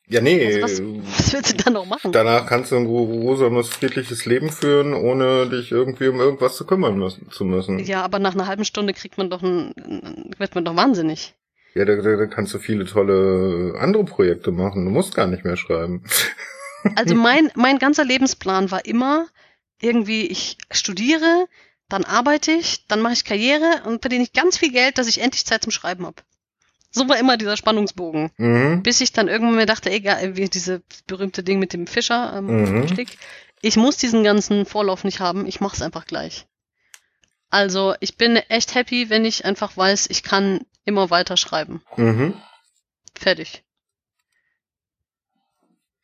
Ja, 0.08 0.22
nee. 0.22 0.46
Also 0.46 0.62
was, 0.62 1.18
was 1.18 1.34
willst 1.34 1.54
du 1.54 1.64
dann 1.64 1.74
noch 1.74 1.86
machen? 1.86 2.12
Danach 2.12 2.46
kannst 2.46 2.72
du 2.72 2.76
ein 2.76 2.86
geruhsames, 2.86 3.70
friedliches 3.70 4.26
Leben 4.26 4.52
führen, 4.52 4.94
ohne 4.94 5.48
dich 5.50 5.72
irgendwie 5.72 6.08
um 6.10 6.20
irgendwas 6.20 6.56
zu 6.58 6.66
kümmern 6.66 6.98
müssen, 6.98 7.32
zu 7.32 7.44
müssen. 7.44 7.80
Ja, 7.80 8.04
aber 8.04 8.20
nach 8.20 8.34
einer 8.34 8.48
halben 8.48 8.66
Stunde 8.66 8.94
kriegt 8.94 9.18
man 9.18 9.30
doch 9.30 9.42
ein, 9.42 9.74
wird 10.38 10.54
man 10.54 10.66
doch 10.66 10.76
wahnsinnig. 10.76 11.34
Ja, 11.76 11.84
da, 11.84 11.98
da, 11.98 12.16
da 12.16 12.26
kannst 12.26 12.54
du 12.54 12.60
viele 12.60 12.86
tolle 12.86 13.76
andere 13.78 14.06
Projekte 14.06 14.52
machen. 14.52 14.86
Du 14.86 14.92
musst 14.92 15.14
gar 15.14 15.28
nicht 15.28 15.44
mehr 15.44 15.58
schreiben. 15.58 16.04
Also 16.96 17.16
mein, 17.16 17.52
mein 17.56 17.80
ganzer 17.80 18.06
Lebensplan 18.06 18.70
war 18.70 18.86
immer 18.86 19.26
irgendwie, 19.82 20.28
ich 20.28 20.58
studiere, 20.70 21.48
dann 21.90 22.04
arbeite 22.04 22.52
ich, 22.52 22.86
dann 22.88 23.02
mache 23.02 23.14
ich 23.14 23.26
Karriere 23.26 23.82
und 23.86 24.02
verdiene 24.02 24.24
ich 24.24 24.34
ganz 24.34 24.58
viel 24.58 24.72
Geld, 24.72 25.00
dass 25.00 25.08
ich 25.08 25.20
endlich 25.20 25.46
Zeit 25.46 25.64
zum 25.64 25.72
Schreiben 25.72 26.06
habe. 26.06 26.22
So 26.92 27.10
war 27.10 27.18
immer 27.18 27.38
dieser 27.38 27.58
Spannungsbogen. 27.58 28.32
Mhm. 28.38 28.84
Bis 28.84 29.02
ich 29.02 29.12
dann 29.12 29.28
irgendwann 29.28 29.56
mir 29.56 29.66
dachte, 29.66 29.90
egal, 29.92 30.38
wie 30.38 30.48
diese 30.48 30.82
berühmte 31.08 31.44
Ding 31.44 31.60
mit 31.60 31.74
dem 31.74 31.88
Fischer 31.88 32.36
ähm, 32.38 32.82
mhm. 32.82 32.96
ich 33.62 33.76
muss 33.76 33.98
diesen 33.98 34.24
ganzen 34.24 34.66
Vorlauf 34.66 35.04
nicht 35.04 35.20
haben, 35.20 35.46
ich 35.46 35.60
mach's 35.60 35.82
einfach 35.82 36.06
gleich. 36.06 36.46
Also 37.50 37.96
ich 38.00 38.18
bin 38.18 38.36
echt 38.36 38.76
happy, 38.76 39.10
wenn 39.10 39.26
ich 39.26 39.46
einfach 39.46 39.78
weiß, 39.78 40.08
ich 40.10 40.24
kann 40.24 40.66
immer 40.84 41.10
weiter 41.10 41.38
schreiben. 41.38 41.84
Mhm. 41.96 42.40
Fertig. 43.16 43.64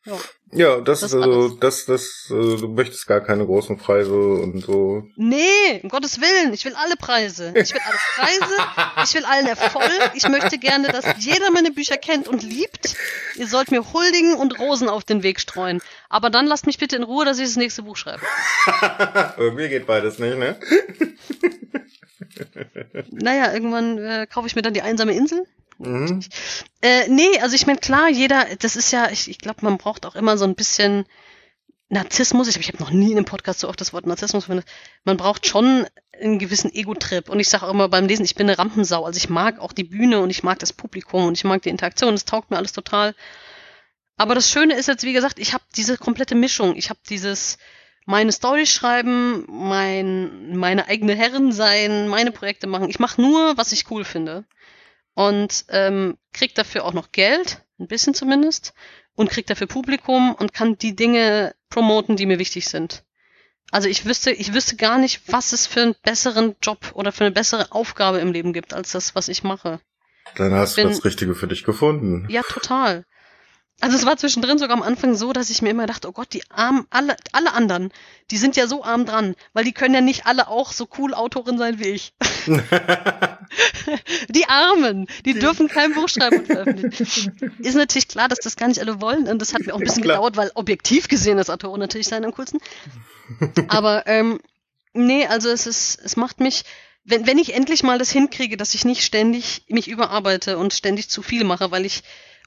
Ja. 0.04 0.18
Ja, 0.54 0.80
das, 0.80 1.00
das 1.00 1.14
ist 1.14 1.22
also, 1.22 1.48
das, 1.48 1.86
das, 1.86 2.26
äh, 2.28 2.34
du 2.34 2.68
möchtest 2.68 3.06
gar 3.06 3.22
keine 3.22 3.46
großen 3.46 3.78
Preise 3.78 4.12
und 4.12 4.62
so. 4.62 5.08
Nee, 5.16 5.80
um 5.82 5.88
Gottes 5.88 6.20
Willen, 6.20 6.52
ich 6.52 6.66
will 6.66 6.74
alle 6.74 6.96
Preise. 6.96 7.54
Ich 7.56 7.72
will 7.72 7.80
alle 7.82 7.98
Preise, 8.16 8.54
ich 9.04 9.14
will 9.14 9.24
allen 9.24 9.46
Erfolg. 9.46 10.12
Ich 10.14 10.28
möchte 10.28 10.58
gerne, 10.58 10.88
dass 10.88 11.06
jeder 11.18 11.50
meine 11.50 11.70
Bücher 11.70 11.96
kennt 11.96 12.28
und 12.28 12.42
liebt. 12.42 12.96
Ihr 13.36 13.46
sollt 13.46 13.70
mir 13.70 13.94
huldigen 13.94 14.34
und 14.34 14.58
Rosen 14.58 14.90
auf 14.90 15.04
den 15.04 15.22
Weg 15.22 15.40
streuen. 15.40 15.80
Aber 16.10 16.28
dann 16.28 16.46
lasst 16.46 16.66
mich 16.66 16.76
bitte 16.76 16.96
in 16.96 17.02
Ruhe, 17.02 17.24
dass 17.24 17.38
ich 17.38 17.46
das 17.46 17.56
nächste 17.56 17.84
Buch 17.84 17.96
schreibe. 17.96 18.20
Irgendwie 19.38 19.70
geht 19.70 19.86
beides 19.86 20.18
nicht, 20.18 20.36
ne? 20.36 20.56
naja, 23.10 23.52
irgendwann 23.54 23.96
äh, 23.98 24.26
kaufe 24.30 24.48
ich 24.48 24.54
mir 24.54 24.62
dann 24.62 24.74
die 24.74 24.82
einsame 24.82 25.12
Insel 25.12 25.46
Mhm. 25.82 26.20
Äh, 26.80 27.08
nee, 27.08 27.40
also 27.40 27.56
ich 27.56 27.66
meine, 27.66 27.78
klar, 27.78 28.08
jeder, 28.08 28.46
das 28.60 28.76
ist 28.76 28.92
ja, 28.92 29.10
ich, 29.10 29.28
ich 29.28 29.38
glaube, 29.38 29.64
man 29.64 29.78
braucht 29.78 30.06
auch 30.06 30.14
immer 30.14 30.38
so 30.38 30.44
ein 30.44 30.54
bisschen 30.54 31.04
Narzissmus. 31.88 32.48
Ich, 32.48 32.56
ich 32.56 32.68
habe 32.68 32.78
noch 32.78 32.90
nie 32.90 33.10
in 33.10 33.16
einem 33.16 33.24
Podcast 33.24 33.60
so 33.60 33.68
oft 33.68 33.80
das 33.80 33.92
Wort 33.92 34.06
Narzissmus 34.06 34.44
verwendet. 34.44 34.68
Man 35.04 35.16
braucht 35.16 35.46
schon 35.46 35.86
einen 36.20 36.38
gewissen 36.38 36.72
Ego-Trip. 36.72 37.28
Und 37.28 37.40
ich 37.40 37.48
sage 37.48 37.66
auch 37.66 37.70
immer 37.70 37.88
beim 37.88 38.06
Lesen, 38.06 38.24
ich 38.24 38.36
bin 38.36 38.48
eine 38.48 38.58
Rampensau. 38.58 39.04
Also 39.04 39.16
ich 39.16 39.28
mag 39.28 39.58
auch 39.58 39.72
die 39.72 39.84
Bühne 39.84 40.20
und 40.20 40.30
ich 40.30 40.44
mag 40.44 40.58
das 40.60 40.72
Publikum 40.72 41.26
und 41.26 41.36
ich 41.36 41.44
mag 41.44 41.62
die 41.62 41.70
Interaktion. 41.70 42.12
Das 42.12 42.24
taugt 42.24 42.50
mir 42.50 42.58
alles 42.58 42.72
total. 42.72 43.14
Aber 44.16 44.34
das 44.34 44.50
Schöne 44.50 44.74
ist 44.74 44.86
jetzt, 44.86 45.04
wie 45.04 45.12
gesagt, 45.12 45.38
ich 45.40 45.52
habe 45.52 45.64
diese 45.74 45.98
komplette 45.98 46.36
Mischung. 46.36 46.76
Ich 46.76 46.90
habe 46.90 47.00
dieses 47.08 47.58
meine 48.06 48.32
Story 48.32 48.66
schreiben, 48.66 49.44
mein, 49.48 50.56
meine 50.56 50.86
eigene 50.86 51.14
Herren 51.14 51.52
sein, 51.52 52.08
meine 52.08 52.30
Projekte 52.30 52.66
machen. 52.66 52.88
Ich 52.88 53.00
mache 53.00 53.20
nur, 53.20 53.56
was 53.56 53.72
ich 53.72 53.90
cool 53.90 54.04
finde 54.04 54.44
und 55.14 55.64
ähm, 55.68 56.16
kriegt 56.32 56.58
dafür 56.58 56.84
auch 56.84 56.92
noch 56.92 57.12
Geld, 57.12 57.62
ein 57.78 57.88
bisschen 57.88 58.14
zumindest, 58.14 58.74
und 59.14 59.30
kriegt 59.30 59.50
dafür 59.50 59.66
Publikum 59.66 60.34
und 60.34 60.54
kann 60.54 60.78
die 60.78 60.96
Dinge 60.96 61.54
promoten, 61.68 62.16
die 62.16 62.26
mir 62.26 62.38
wichtig 62.38 62.66
sind. 62.68 63.04
Also 63.70 63.88
ich 63.88 64.04
wüsste, 64.04 64.32
ich 64.32 64.52
wüsste 64.52 64.76
gar 64.76 64.98
nicht, 64.98 65.32
was 65.32 65.52
es 65.52 65.66
für 65.66 65.80
einen 65.80 65.94
besseren 66.02 66.56
Job 66.62 66.92
oder 66.94 67.12
für 67.12 67.24
eine 67.24 67.32
bessere 67.32 67.72
Aufgabe 67.72 68.18
im 68.18 68.32
Leben 68.32 68.52
gibt, 68.52 68.74
als 68.74 68.92
das, 68.92 69.14
was 69.14 69.28
ich 69.28 69.42
mache. 69.44 69.80
Dann 70.36 70.52
hast 70.52 70.76
du 70.76 70.82
das 70.84 71.04
Richtige 71.04 71.34
für 71.34 71.48
dich 71.48 71.64
gefunden. 71.64 72.26
Ja, 72.30 72.42
total. 72.42 73.04
Also 73.80 73.96
es 73.96 74.06
war 74.06 74.16
zwischendrin 74.16 74.58
sogar 74.58 74.76
am 74.76 74.82
Anfang 74.82 75.16
so, 75.16 75.32
dass 75.32 75.50
ich 75.50 75.62
mir 75.62 75.70
immer 75.70 75.86
dachte, 75.86 76.08
oh 76.08 76.12
Gott, 76.12 76.32
die 76.32 76.48
armen, 76.50 76.86
alle, 76.90 77.16
alle 77.32 77.52
anderen, 77.52 77.92
die 78.30 78.36
sind 78.36 78.56
ja 78.56 78.66
so 78.66 78.84
arm 78.84 79.06
dran, 79.06 79.34
weil 79.54 79.64
die 79.64 79.72
können 79.72 79.94
ja 79.94 80.00
nicht 80.00 80.26
alle 80.26 80.48
auch 80.48 80.70
so 80.70 80.86
cool 80.98 81.14
Autorin 81.14 81.58
sein 81.58 81.80
wie 81.80 81.88
ich. 81.88 82.14
die 84.28 84.46
Armen, 84.46 85.06
die 85.24 85.38
dürfen 85.38 85.68
kein 85.68 85.92
Buch 85.92 86.08
schreiben 86.08 86.40
und 86.40 86.46
veröffentlichen. 86.46 87.54
Ist 87.58 87.74
natürlich 87.74 88.08
klar, 88.08 88.28
dass 88.28 88.40
das 88.40 88.56
gar 88.56 88.68
nicht 88.68 88.80
alle 88.80 89.00
wollen 89.00 89.28
und 89.28 89.40
das 89.40 89.54
hat 89.54 89.66
mir 89.66 89.74
auch 89.74 89.78
ein 89.78 89.84
bisschen 89.84 90.04
ja, 90.04 90.14
gedauert, 90.14 90.36
weil 90.36 90.50
objektiv 90.54 91.08
gesehen 91.08 91.36
das 91.36 91.50
Autoren 91.50 91.80
natürlich 91.80 92.08
sein 92.08 92.24
am 92.24 92.32
coolsten. 92.32 92.58
Aber 93.68 94.06
ähm, 94.06 94.40
nee, 94.92 95.26
also 95.26 95.48
es 95.48 95.66
ist, 95.66 96.00
es 96.02 96.16
macht 96.16 96.40
mich, 96.40 96.64
wenn, 97.04 97.26
wenn 97.26 97.38
ich 97.38 97.54
endlich 97.54 97.82
mal 97.82 97.98
das 97.98 98.10
hinkriege, 98.10 98.56
dass 98.56 98.74
ich 98.74 98.84
nicht 98.84 99.02
ständig 99.02 99.64
mich 99.68 99.88
überarbeite 99.88 100.58
und 100.58 100.72
ständig 100.72 101.08
zu 101.08 101.22
viel 101.22 101.44
mache, 101.44 101.70
weil 101.70 101.84
ich 101.84 102.02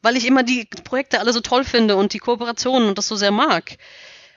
weil 0.06 0.18
ich 0.18 0.28
immer 0.28 0.44
die 0.44 0.66
Projekte 0.84 1.20
alle 1.20 1.34
so 1.34 1.42
toll 1.42 1.64
finde 1.64 1.96
und 1.96 2.14
die 2.14 2.20
Kooperationen 2.20 2.90
und 2.90 2.98
das 2.98 3.08
so 3.08 3.16
sehr 3.16 3.32
mag. 3.32 3.78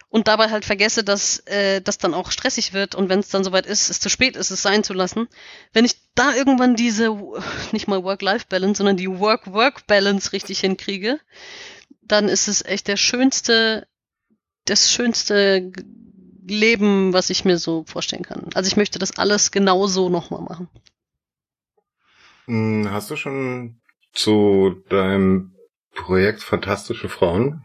Und 0.08 0.26
dabei 0.26 0.48
halt 0.48 0.64
vergesse, 0.64 1.04
dass 1.04 1.40
äh, 1.40 1.82
das 1.82 1.98
dann 1.98 2.14
auch 2.14 2.30
stressig 2.30 2.72
wird 2.72 2.94
und 2.94 3.10
wenn 3.10 3.18
es 3.18 3.28
dann 3.28 3.44
soweit 3.44 3.66
ist, 3.66 3.90
es 3.90 4.00
zu 4.00 4.08
spät 4.08 4.36
ist, 4.36 4.50
es 4.50 4.62
sein 4.62 4.82
zu 4.82 4.94
lassen. 4.94 5.28
Wenn 5.74 5.84
ich 5.84 5.96
da 6.18 6.34
irgendwann 6.34 6.74
diese, 6.74 7.16
nicht 7.72 7.88
mal 7.88 8.02
Work-Life-Balance, 8.02 8.78
sondern 8.78 8.96
die 8.96 9.08
Work-Work-Balance 9.08 10.32
richtig 10.32 10.60
hinkriege, 10.60 11.20
dann 12.02 12.28
ist 12.28 12.48
es 12.48 12.64
echt 12.64 12.88
der 12.88 12.96
schönste, 12.96 13.86
das 14.64 14.90
schönste 14.90 15.72
Leben, 16.46 17.12
was 17.12 17.30
ich 17.30 17.44
mir 17.44 17.58
so 17.58 17.84
vorstellen 17.84 18.22
kann. 18.22 18.50
Also 18.54 18.68
ich 18.68 18.76
möchte 18.76 18.98
das 18.98 19.18
alles 19.18 19.50
genauso 19.50 20.08
nochmal 20.08 20.42
machen. 20.42 20.68
Hm, 22.46 22.88
hast 22.90 23.10
du 23.10 23.16
schon 23.16 23.80
zu 24.12 24.82
deinem 24.88 25.54
Projekt 25.94 26.42
Fantastische 26.42 27.08
Frauen 27.08 27.64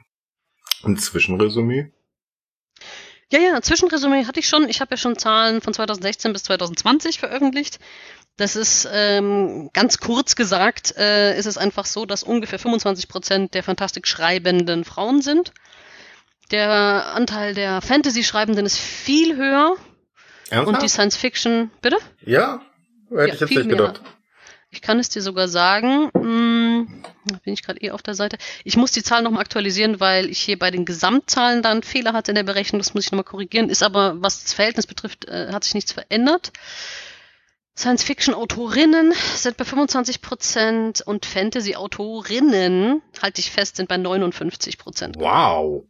ein 0.83 0.97
Zwischenresümee? 0.97 1.91
Ja, 3.31 3.39
ja, 3.39 3.61
Zwischenresümee 3.61 4.25
hatte 4.25 4.39
ich 4.39 4.47
schon. 4.47 4.69
Ich 4.69 4.79
habe 4.81 4.91
ja 4.91 4.97
schon 4.97 5.17
Zahlen 5.17 5.61
von 5.61 5.73
2016 5.73 6.33
bis 6.33 6.43
2020 6.43 7.19
veröffentlicht. 7.19 7.79
Das 8.37 8.55
ist 8.55 8.87
ähm, 8.91 9.69
ganz 9.73 9.99
kurz 9.99 10.35
gesagt, 10.35 10.95
äh, 10.97 11.37
ist 11.37 11.45
es 11.45 11.57
einfach 11.57 11.85
so, 11.85 12.05
dass 12.05 12.23
ungefähr 12.23 12.57
25 12.57 13.07
Prozent 13.07 13.53
der 13.53 13.61
Fantastik 13.63 14.07
schreibenden 14.07 14.85
Frauen 14.85 15.21
sind. 15.21 15.53
Der 16.51 17.13
Anteil 17.13 17.53
der 17.53 17.81
Fantasy-Schreibenden 17.81 18.65
ist 18.65 18.77
viel 18.77 19.35
höher. 19.37 19.75
Ernsthaft? 20.49 20.67
Und 20.67 20.81
die 20.81 20.89
Science-Fiction, 20.89 21.71
bitte? 21.81 21.97
Ja, 22.21 22.61
hätte 23.09 23.19
ja, 23.19 23.33
ich 23.33 23.39
jetzt 23.39 23.49
nicht 23.49 23.69
gedacht. 23.69 24.01
Mehr. 24.01 24.11
Ich 24.71 24.81
kann 24.81 24.97
es 24.97 25.09
dir 25.09 25.21
sogar 25.21 25.47
sagen. 25.47 26.09
Hm, 26.15 27.03
bin 27.43 27.53
ich 27.53 27.61
gerade 27.61 27.79
eh 27.81 27.91
auf 27.91 28.01
der 28.01 28.15
Seite. 28.15 28.37
Ich 28.63 28.75
muss 28.75 28.91
die 28.91 29.03
Zahlen 29.03 29.23
nochmal 29.23 29.41
aktualisieren, 29.41 29.99
weil 29.99 30.29
ich 30.29 30.39
hier 30.39 30.57
bei 30.57 30.71
den 30.71 30.85
Gesamtzahlen 30.85 31.61
dann 31.61 31.83
Fehler 31.83 32.13
hatte 32.13 32.31
in 32.31 32.35
der 32.35 32.43
Berechnung. 32.43 32.79
Das 32.79 32.95
muss 32.95 33.05
ich 33.05 33.11
nochmal 33.11 33.23
korrigieren. 33.23 33.69
Ist 33.69 33.83
aber, 33.83 34.15
was 34.21 34.41
das 34.41 34.53
Verhältnis 34.53 34.87
betrifft, 34.87 35.25
äh, 35.25 35.51
hat 35.51 35.63
sich 35.63 35.75
nichts 35.75 35.91
verändert. 35.91 36.51
Science-Fiction-Autorinnen 37.75 39.13
sind 39.35 39.57
bei 39.57 39.65
25 39.65 40.21
Prozent 40.21 41.01
und 41.01 41.25
Fantasy-Autorinnen, 41.25 43.01
halte 43.21 43.41
ich 43.41 43.49
fest, 43.49 43.77
sind 43.77 43.89
bei 43.89 43.97
59 43.97 44.77
Prozent. 44.77 45.15
Wow. 45.17 45.83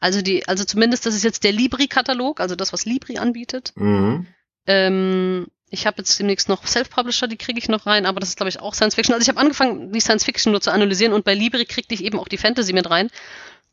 Also 0.00 0.22
die, 0.22 0.48
also 0.48 0.64
zumindest 0.64 1.04
das 1.04 1.14
ist 1.14 1.24
jetzt 1.24 1.44
der 1.44 1.52
Libri-Katalog, 1.52 2.40
also 2.40 2.56
das, 2.56 2.72
was 2.72 2.86
Libri 2.86 3.18
anbietet. 3.18 3.72
Mhm. 3.76 4.26
Ähm, 4.66 5.46
ich 5.68 5.86
habe 5.86 5.98
jetzt 5.98 6.18
demnächst 6.18 6.48
noch 6.48 6.66
Self-Publisher, 6.66 7.28
die 7.28 7.36
kriege 7.36 7.58
ich 7.58 7.68
noch 7.68 7.84
rein, 7.84 8.06
aber 8.06 8.18
das 8.18 8.30
ist, 8.30 8.36
glaube 8.36 8.48
ich, 8.48 8.60
auch 8.60 8.72
Science 8.72 8.94
Fiction. 8.94 9.14
Also 9.14 9.24
ich 9.24 9.28
habe 9.28 9.40
angefangen, 9.40 9.92
die 9.92 10.00
Science 10.00 10.24
Fiction 10.24 10.52
nur 10.52 10.62
zu 10.62 10.72
analysieren 10.72 11.12
und 11.12 11.26
bei 11.26 11.34
Libri 11.34 11.66
kriegte 11.66 11.94
ich 11.94 12.02
eben 12.02 12.18
auch 12.18 12.28
die 12.28 12.38
Fantasy 12.38 12.72
mit 12.72 12.88
rein. 12.88 13.10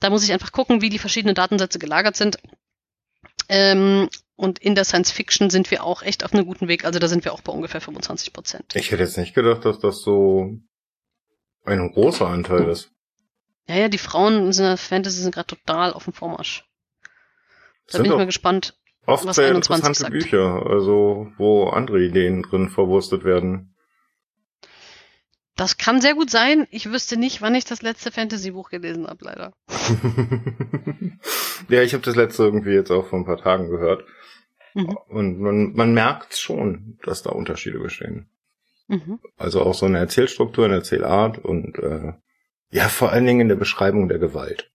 Da 0.02 0.10
muss 0.10 0.24
ich 0.24 0.34
einfach 0.34 0.52
gucken, 0.52 0.82
wie 0.82 0.90
die 0.90 1.00
verschiedenen 1.00 1.36
Datensätze 1.36 1.80
gelagert 1.80 2.18
sind. 2.18 2.40
Ähm, 3.48 4.10
und 4.44 4.60
in 4.60 4.76
der 4.76 4.84
Science 4.84 5.12
Fiction 5.12 5.50
sind 5.50 5.72
wir 5.72 5.84
auch 5.86 6.02
echt 6.04 6.26
auf 6.26 6.34
einem 6.34 6.46
guten 6.46 6.68
Weg. 6.68 6.84
Also 6.84 7.00
da 7.00 7.08
sind 7.08 7.24
wir 7.24 7.34
auch 7.34 7.42
bei 7.42 7.54
ungefähr 7.54 7.80
25 7.80 8.34
Prozent. 8.34 8.76
Ich 8.76 8.92
hätte 8.92 9.02
jetzt 9.02 9.18
nicht 9.18 9.34
gedacht, 9.34 9.64
dass 9.64 9.80
das 9.80 10.02
so 10.02 10.60
ein 11.64 11.92
großer 11.94 12.28
Anteil 12.28 12.68
ist. 12.68 12.92
Ja, 13.68 13.76
ja, 13.76 13.88
die 13.88 13.98
Frauen 13.98 14.48
in 14.48 14.52
der 14.52 14.76
Fantasy 14.76 15.22
sind 15.22 15.34
gerade 15.34 15.48
total 15.48 15.94
auf 15.94 16.04
dem 16.04 16.12
Vormarsch. 16.12 16.66
Da 17.90 18.00
bin 18.00 18.12
ich 18.12 18.18
mal 18.18 18.26
gespannt, 18.26 18.78
Oft 19.06 19.34
sehr 19.34 19.56
interessante 19.56 20.00
sagt. 20.00 20.12
Bücher, 20.12 20.66
also 20.66 21.32
wo 21.38 21.68
andere 21.70 22.02
Ideen 22.02 22.42
drin 22.42 22.70
verwurstet 22.70 23.24
werden. 23.24 23.76
Das 25.56 25.78
kann 25.78 26.02
sehr 26.02 26.16
gut 26.16 26.30
sein. 26.30 26.68
Ich 26.72 26.92
wüsste 26.92 27.16
nicht, 27.16 27.42
wann 27.42 27.56
ich 27.56 27.64
das 27.64 27.82
letzte 27.82 28.12
Fantasy-Buch 28.12 28.70
gelesen 28.70 29.08
habe, 29.08 29.24
leider. 29.24 29.54
ja, 31.70 31.82
ich 31.82 31.94
habe 31.94 32.04
das 32.04 32.16
letzte 32.16 32.44
irgendwie 32.44 32.72
jetzt 32.72 32.92
auch 32.92 33.08
vor 33.08 33.20
ein 33.20 33.26
paar 33.26 33.38
Tagen 33.38 33.70
gehört. 33.70 34.04
Mhm. 34.74 34.98
Und 35.08 35.40
man, 35.40 35.74
man 35.74 35.94
merkt 35.94 36.36
schon, 36.36 36.98
dass 37.04 37.24
da 37.24 37.32
Unterschiede 37.32 37.80
bestehen. 37.80 38.30
Mhm. 38.88 39.20
Also 39.38 39.62
auch 39.62 39.74
so 39.74 39.86
eine 39.86 40.00
Erzählstruktur, 40.00 40.66
eine 40.66 40.76
Erzählart 40.76 41.38
und 41.38 41.78
äh, 41.80 42.14
ja, 42.72 42.90
vor 42.90 43.12
allen 43.12 43.26
Dingen 43.26 43.42
in 43.42 43.50
der 43.50 43.56
Beschreibung 43.56 44.10
der 44.10 44.20
Gewalt. 44.20 44.72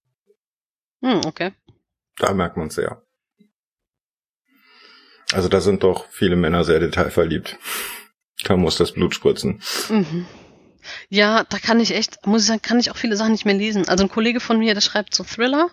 Mhm, 1.01 1.23
okay. 1.27 1.53
Da 2.16 2.33
merkt 2.33 2.57
man 2.57 2.69
es 2.69 2.75
sehr. 2.75 3.03
Also 5.33 5.49
da 5.49 5.61
sind 5.61 5.83
doch 5.83 6.09
viele 6.11 6.37
Männer 6.37 6.65
sehr 6.65 6.81
detailverliebt. 6.81 7.59
Da 8.45 8.57
muss 8.57 8.77
das 8.77 8.93
Blut 8.93 9.15
spritzen. 9.15 9.62
Mhm. 9.89 10.27
Ja, 11.09 11.45
da 11.45 11.59
kann 11.59 11.81
ich 11.81 11.95
echt, 11.95 12.25
muss 12.27 12.43
ich 12.43 12.49
sagen, 12.49 12.62
kann 12.62 12.81
ich 12.81 12.91
auch 12.91 12.97
viele 12.97 13.16
Sachen 13.16 13.33
nicht 13.33 13.45
mehr 13.45 13.55
lesen. 13.55 13.89
Also 13.89 14.05
ein 14.05 14.11
Kollege 14.11 14.41
von 14.41 14.59
mir, 14.59 14.75
der 14.75 14.81
schreibt 14.81 15.15
so 15.15 15.25
Thriller 15.25 15.70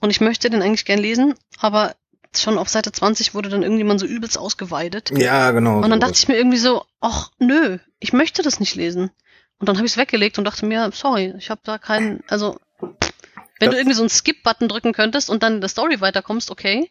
und 0.00 0.10
ich 0.10 0.20
möchte 0.20 0.50
den 0.50 0.60
eigentlich 0.60 0.84
gern 0.84 0.98
lesen, 0.98 1.34
aber 1.58 1.94
schon 2.34 2.58
auf 2.58 2.68
Seite 2.68 2.92
20 2.92 3.34
wurde 3.34 3.48
dann 3.48 3.62
irgendjemand 3.62 4.00
so 4.00 4.06
übelst 4.06 4.38
ausgeweidet. 4.38 5.10
Ja, 5.16 5.50
genau. 5.50 5.76
Und 5.76 5.82
dann 5.82 5.92
sowas. 5.92 6.00
dachte 6.00 6.18
ich 6.18 6.28
mir 6.28 6.36
irgendwie 6.36 6.58
so, 6.58 6.84
ach 7.00 7.30
nö, 7.38 7.78
ich 7.98 8.12
möchte 8.12 8.42
das 8.42 8.60
nicht 8.60 8.74
lesen. 8.74 9.10
Und 9.58 9.68
dann 9.68 9.76
habe 9.76 9.86
ich 9.86 9.92
es 9.92 9.98
weggelegt 9.98 10.38
und 10.38 10.44
dachte 10.44 10.64
mir, 10.64 10.90
sorry, 10.92 11.34
ich 11.36 11.50
habe 11.50 11.60
da 11.64 11.78
keinen, 11.78 12.22
also 12.28 12.58
wenn 12.80 13.68
das 13.68 13.70
du 13.70 13.76
irgendwie 13.76 13.94
so 13.94 14.02
einen 14.02 14.08
Skip-Button 14.08 14.68
drücken 14.68 14.92
könntest 14.92 15.28
und 15.28 15.42
dann 15.42 15.56
in 15.56 15.60
der 15.60 15.68
Story 15.68 16.00
weiterkommst, 16.00 16.50
okay. 16.50 16.88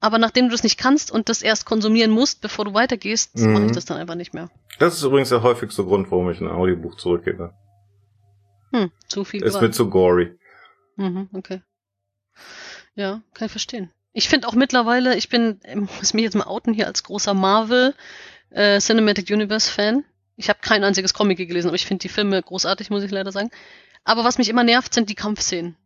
Aber 0.00 0.18
nachdem 0.18 0.46
du 0.46 0.52
das 0.52 0.62
nicht 0.62 0.78
kannst 0.78 1.10
und 1.10 1.28
das 1.28 1.42
erst 1.42 1.66
konsumieren 1.66 2.10
musst, 2.10 2.40
bevor 2.40 2.64
du 2.64 2.74
weitergehst, 2.74 3.36
mhm. 3.36 3.52
mache 3.52 3.66
ich 3.66 3.72
das 3.72 3.86
dann 3.86 3.98
einfach 3.98 4.14
nicht 4.14 4.34
mehr. 4.34 4.50
Das 4.78 4.94
ist 4.94 5.02
übrigens 5.02 5.30
der 5.30 5.42
häufigste 5.42 5.84
Grund, 5.84 6.10
warum 6.10 6.30
ich 6.30 6.40
ein 6.40 6.48
Audiobuch 6.48 6.96
zurückgebe. 6.96 7.54
Hm, 8.72 8.90
zu 9.08 9.24
viel. 9.24 9.42
Ist 9.42 9.60
mir 9.60 9.70
zu 9.70 9.90
gory. 9.90 10.38
Mhm, 10.96 11.28
okay. 11.32 11.62
Ja, 12.94 13.22
kann 13.34 13.46
ich 13.46 13.52
verstehen. 13.52 13.90
Ich 14.12 14.28
finde 14.28 14.48
auch 14.48 14.54
mittlerweile, 14.54 15.16
ich 15.16 15.28
bin, 15.28 15.60
muss 15.98 16.14
mich 16.14 16.24
jetzt 16.24 16.36
mal 16.36 16.46
outen 16.46 16.74
hier 16.74 16.86
als 16.86 17.02
großer 17.02 17.34
Marvel 17.34 17.94
äh, 18.50 18.80
Cinematic 18.80 19.30
Universe 19.30 19.70
Fan. 19.70 20.04
Ich 20.36 20.48
habe 20.48 20.60
kein 20.62 20.84
einziges 20.84 21.14
Comic 21.14 21.36
gelesen, 21.36 21.68
aber 21.68 21.76
ich 21.76 21.86
finde 21.86 22.02
die 22.02 22.08
Filme 22.08 22.42
großartig, 22.42 22.90
muss 22.90 23.02
ich 23.02 23.10
leider 23.10 23.30
sagen. 23.30 23.50
Aber 24.04 24.24
was 24.24 24.38
mich 24.38 24.48
immer 24.48 24.64
nervt, 24.64 24.94
sind 24.94 25.10
die 25.10 25.14
Kampfszenen 25.14 25.76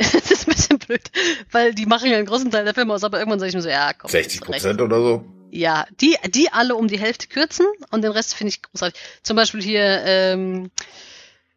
das 0.12 0.30
ist 0.30 0.48
ein 0.48 0.54
bisschen 0.54 0.78
blöd, 0.78 1.10
weil 1.50 1.74
die 1.74 1.84
machen 1.84 2.10
ja 2.10 2.16
einen 2.16 2.26
großen 2.26 2.50
Teil 2.50 2.64
der 2.64 2.74
Filme 2.74 2.94
aus, 2.94 3.04
aber 3.04 3.18
irgendwann 3.18 3.38
sage 3.38 3.50
ich 3.50 3.54
mir 3.54 3.62
so, 3.62 3.68
ja, 3.68 3.92
komm. 3.92 4.10
60 4.10 4.40
Prozent 4.40 4.80
oder 4.80 4.96
so? 4.96 5.24
Ja, 5.50 5.86
die, 6.00 6.16
die 6.28 6.50
alle 6.52 6.74
um 6.76 6.88
die 6.88 6.98
Hälfte 6.98 7.26
kürzen 7.26 7.66
und 7.90 8.02
den 8.02 8.12
Rest 8.12 8.34
finde 8.34 8.50
ich 8.50 8.62
großartig. 8.62 8.98
Zum 9.22 9.36
Beispiel 9.36 9.62
hier 9.62 10.02
ähm, 10.04 10.70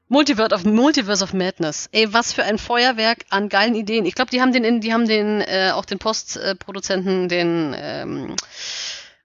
Multiverse 0.07 0.53
of, 0.53 0.65
Multiverse 0.65 1.23
of 1.23 1.34
Madness. 1.34 1.89
Ey, 1.91 2.13
was 2.13 2.34
für 2.34 2.43
ein 2.43 2.57
Feuerwerk 2.57 3.25
an 3.30 3.49
geilen 3.49 3.75
Ideen. 3.75 4.05
Ich 4.05 4.15
glaube, 4.15 4.31
die 4.31 4.41
haben 4.41 4.51
den, 4.51 4.81
die 4.81 4.93
haben 4.93 5.07
den 5.07 5.41
äh, 5.41 5.71
auch 5.73 5.85
den 5.85 5.99
Postproduzenten, 5.99 7.30
den 7.30 7.73
ähm, 7.75 8.35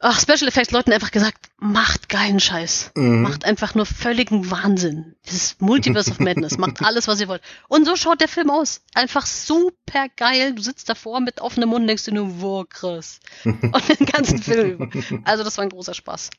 ach, 0.00 0.20
Special 0.20 0.48
Effects 0.48 0.70
Leuten 0.70 0.92
einfach 0.92 1.10
gesagt, 1.10 1.50
macht 1.59 2.09
geilen 2.09 2.40
Scheiß. 2.40 2.92
Mhm. 2.94 3.22
Macht 3.22 3.44
einfach 3.44 3.74
nur 3.74 3.86
völligen 3.86 4.50
Wahnsinn. 4.50 5.16
Dieses 5.26 5.60
Multiverse 5.60 6.10
of 6.10 6.20
Madness. 6.20 6.59
macht 6.59 6.80
alles, 6.84 7.09
was 7.09 7.20
ihr 7.20 7.28
wollt. 7.28 7.42
Und 7.68 7.84
so 7.84 7.96
schaut 7.96 8.20
der 8.20 8.28
Film 8.28 8.50
aus. 8.50 8.80
Einfach 8.94 9.26
super 9.26 10.06
geil. 10.16 10.55
Du 10.55 10.62
sitzt 10.62 10.88
davor 10.88 11.20
mit 11.20 11.40
offenem 11.40 11.70
Mund 11.70 11.82
und 11.82 11.88
denkst 11.88 12.05
dir 12.05 12.14
nur, 12.14 12.40
wow, 12.40 12.68
krass. 12.68 13.20
und 13.44 13.98
den 13.98 14.06
ganzen 14.06 14.42
Film 14.42 14.70
über. 14.70 14.88
Also 15.24 15.44
das 15.44 15.56
war 15.59 15.64
ein 15.64 15.70
großer 15.70 15.94
Spaß. 15.94 16.30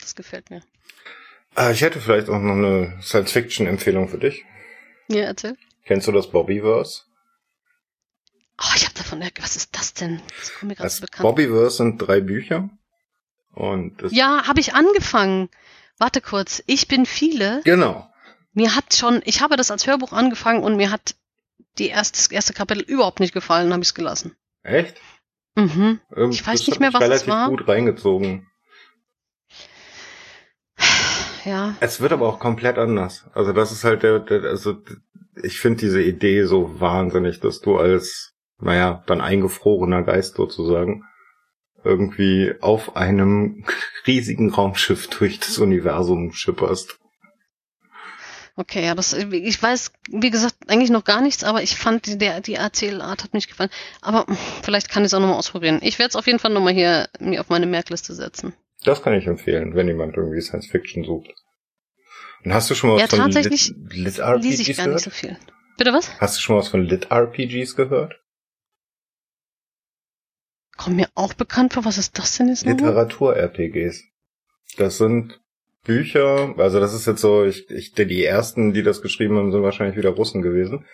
Das 0.00 0.14
gefällt 0.14 0.50
mir. 0.50 0.62
Ah, 1.54 1.70
ich 1.70 1.82
hätte 1.82 2.00
vielleicht 2.00 2.28
auch 2.28 2.38
noch 2.38 2.54
eine 2.54 2.98
Science-Fiction-Empfehlung 3.02 4.08
für 4.08 4.18
dich. 4.18 4.44
Ja, 5.08 5.24
erzähl. 5.24 5.56
Kennst 5.84 6.06
du 6.06 6.12
das 6.12 6.30
Bobbyverse? 6.30 7.02
Oh, 8.58 8.72
ich 8.76 8.84
habe 8.84 8.94
davon, 8.94 9.22
was 9.40 9.56
ist 9.56 9.76
das 9.76 9.94
denn? 9.94 10.22
Das 10.38 10.54
kommt 10.54 10.70
mir 10.70 10.76
gerade 10.76 10.90
so 10.90 11.00
bekannt. 11.02 11.22
Bobbyverse 11.22 11.76
sind 11.78 11.98
drei 11.98 12.20
Bücher. 12.20 12.70
Und 13.54 14.02
das 14.02 14.12
ja, 14.12 14.46
habe 14.46 14.60
ich 14.60 14.74
angefangen. 14.74 15.50
Warte 15.98 16.20
kurz, 16.20 16.62
ich 16.66 16.88
bin 16.88 17.04
viele. 17.04 17.60
Genau. 17.64 18.08
Mir 18.54 18.74
hat 18.74 18.94
schon, 18.94 19.20
ich 19.24 19.40
habe 19.40 19.56
das 19.56 19.70
als 19.70 19.86
Hörbuch 19.86 20.12
angefangen 20.12 20.62
und 20.62 20.76
mir 20.76 20.90
hat 20.90 21.16
die 21.78 21.88
erste, 21.88 22.18
das 22.18 22.30
erste 22.30 22.52
Kapitel 22.52 22.82
überhaupt 22.82 23.20
nicht 23.20 23.34
gefallen, 23.34 23.72
habe 23.72 23.82
ich 23.82 23.88
es 23.88 23.94
gelassen. 23.94 24.36
Echt? 24.62 24.96
Mhm. 25.54 26.00
Ich 26.30 26.46
weiß 26.46 26.66
nicht 26.66 26.80
mehr, 26.80 26.92
was 26.92 27.08
es 27.08 27.26
war. 27.26 27.48
gut 27.48 27.68
reingezogen. 27.68 28.46
Ja. 31.44 31.74
Es 31.80 32.00
wird 32.00 32.12
aber 32.12 32.28
auch 32.28 32.38
komplett 32.38 32.78
anders. 32.78 33.26
Also 33.34 33.52
das 33.52 33.72
ist 33.72 33.84
halt 33.84 34.02
der, 34.02 34.20
der 34.20 34.42
also 34.44 34.76
ich 35.42 35.60
finde 35.60 35.80
diese 35.80 36.02
Idee 36.02 36.44
so 36.44 36.80
wahnsinnig, 36.80 37.40
dass 37.40 37.60
du 37.60 37.76
als 37.76 38.32
naja, 38.62 39.02
dann 39.06 39.20
eingefrorener 39.20 40.02
Geist 40.02 40.36
sozusagen, 40.36 41.04
irgendwie 41.84 42.54
auf 42.60 42.96
einem 42.96 43.64
riesigen 44.06 44.50
Raumschiff 44.50 45.08
durch 45.08 45.40
das 45.40 45.58
Universum 45.58 46.32
schipperst. 46.32 46.98
Okay, 48.54 48.84
ja, 48.84 48.94
das, 48.94 49.14
ich 49.14 49.62
weiß, 49.62 49.92
wie 50.10 50.30
gesagt, 50.30 50.54
eigentlich 50.68 50.90
noch 50.90 51.04
gar 51.04 51.22
nichts, 51.22 51.42
aber 51.42 51.62
ich 51.62 51.74
fand, 51.74 52.06
die, 52.06 52.18
der, 52.18 52.42
die 52.42 52.54
Erzählart 52.54 53.24
hat 53.24 53.32
mich 53.32 53.48
gefallen. 53.48 53.70
Aber 54.02 54.26
vielleicht 54.62 54.90
kann 54.90 55.02
ich 55.02 55.06
es 55.06 55.14
auch 55.14 55.20
nochmal 55.20 55.38
ausprobieren. 55.38 55.80
Ich 55.82 55.98
werde 55.98 56.10
es 56.10 56.16
auf 56.16 56.26
jeden 56.26 56.38
Fall 56.38 56.52
nochmal 56.52 56.74
hier 56.74 57.08
mir 57.18 57.40
auf 57.40 57.48
meine 57.48 57.66
Merkliste 57.66 58.14
setzen. 58.14 58.52
Das 58.84 59.02
kann 59.02 59.14
ich 59.14 59.26
empfehlen, 59.26 59.74
wenn 59.74 59.88
jemand 59.88 60.16
irgendwie 60.16 60.40
Science 60.40 60.66
Fiction 60.66 61.04
sucht. 61.04 61.32
Und 62.44 62.52
hast 62.52 62.70
du 62.70 62.74
schon 62.74 62.90
mal 62.90 62.96
was 62.96 63.02
ja, 63.02 63.08
von 63.08 63.18
tatsächlich 63.18 63.68
Lit, 63.76 63.92
Lit 63.92 64.18
RPGs 64.18 64.60
ich 64.60 64.76
gar 64.76 64.86
gehört? 64.86 64.94
nicht 64.94 65.04
so 65.04 65.10
viel. 65.10 65.36
Bitte 65.78 65.92
was? 65.92 66.20
Hast 66.20 66.36
du 66.36 66.40
schon 66.40 66.56
mal 66.56 66.60
was 66.60 66.68
von 66.68 66.82
Lit 66.82 67.10
RPGs 67.10 67.76
gehört? 67.76 68.20
Kommt 70.76 70.96
mir 70.96 71.08
auch 71.14 71.34
bekannt 71.34 71.74
vor. 71.74 71.84
Was 71.84 71.98
ist 71.98 72.18
das 72.18 72.36
denn 72.36 72.48
jetzt 72.48 72.66
Literatur-RPGs. 72.66 74.02
Das 74.76 74.98
sind 74.98 75.40
Bücher, 75.84 76.54
also 76.58 76.80
das 76.80 76.94
ist 76.94 77.06
jetzt 77.06 77.20
so, 77.20 77.44
ich, 77.44 77.68
ich, 77.70 77.92
die 77.92 78.24
ersten, 78.24 78.72
die 78.72 78.82
das 78.82 79.02
geschrieben 79.02 79.36
haben, 79.36 79.52
sind 79.52 79.62
wahrscheinlich 79.62 79.96
wieder 79.96 80.10
Russen 80.10 80.42
gewesen. 80.42 80.86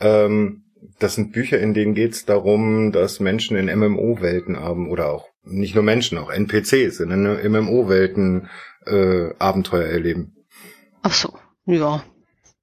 Ähm, 0.00 0.64
das 0.98 1.16
sind 1.16 1.32
Bücher, 1.32 1.58
in 1.58 1.74
denen 1.74 1.94
geht 1.94 2.12
es 2.12 2.24
darum, 2.24 2.92
dass 2.92 3.20
Menschen 3.20 3.56
in 3.56 3.66
MMO-Welten 3.66 4.60
haben 4.60 4.88
oder 4.88 5.10
auch 5.10 5.28
nicht 5.46 5.74
nur 5.74 5.84
Menschen, 5.84 6.18
auch 6.18 6.30
NPCs 6.30 7.00
in 7.00 7.10
MMO-Welten 7.10 8.48
äh, 8.86 9.34
Abenteuer 9.38 9.86
erleben. 9.86 10.36
Ach 11.02 11.14
so, 11.14 11.38
ja. 11.66 12.02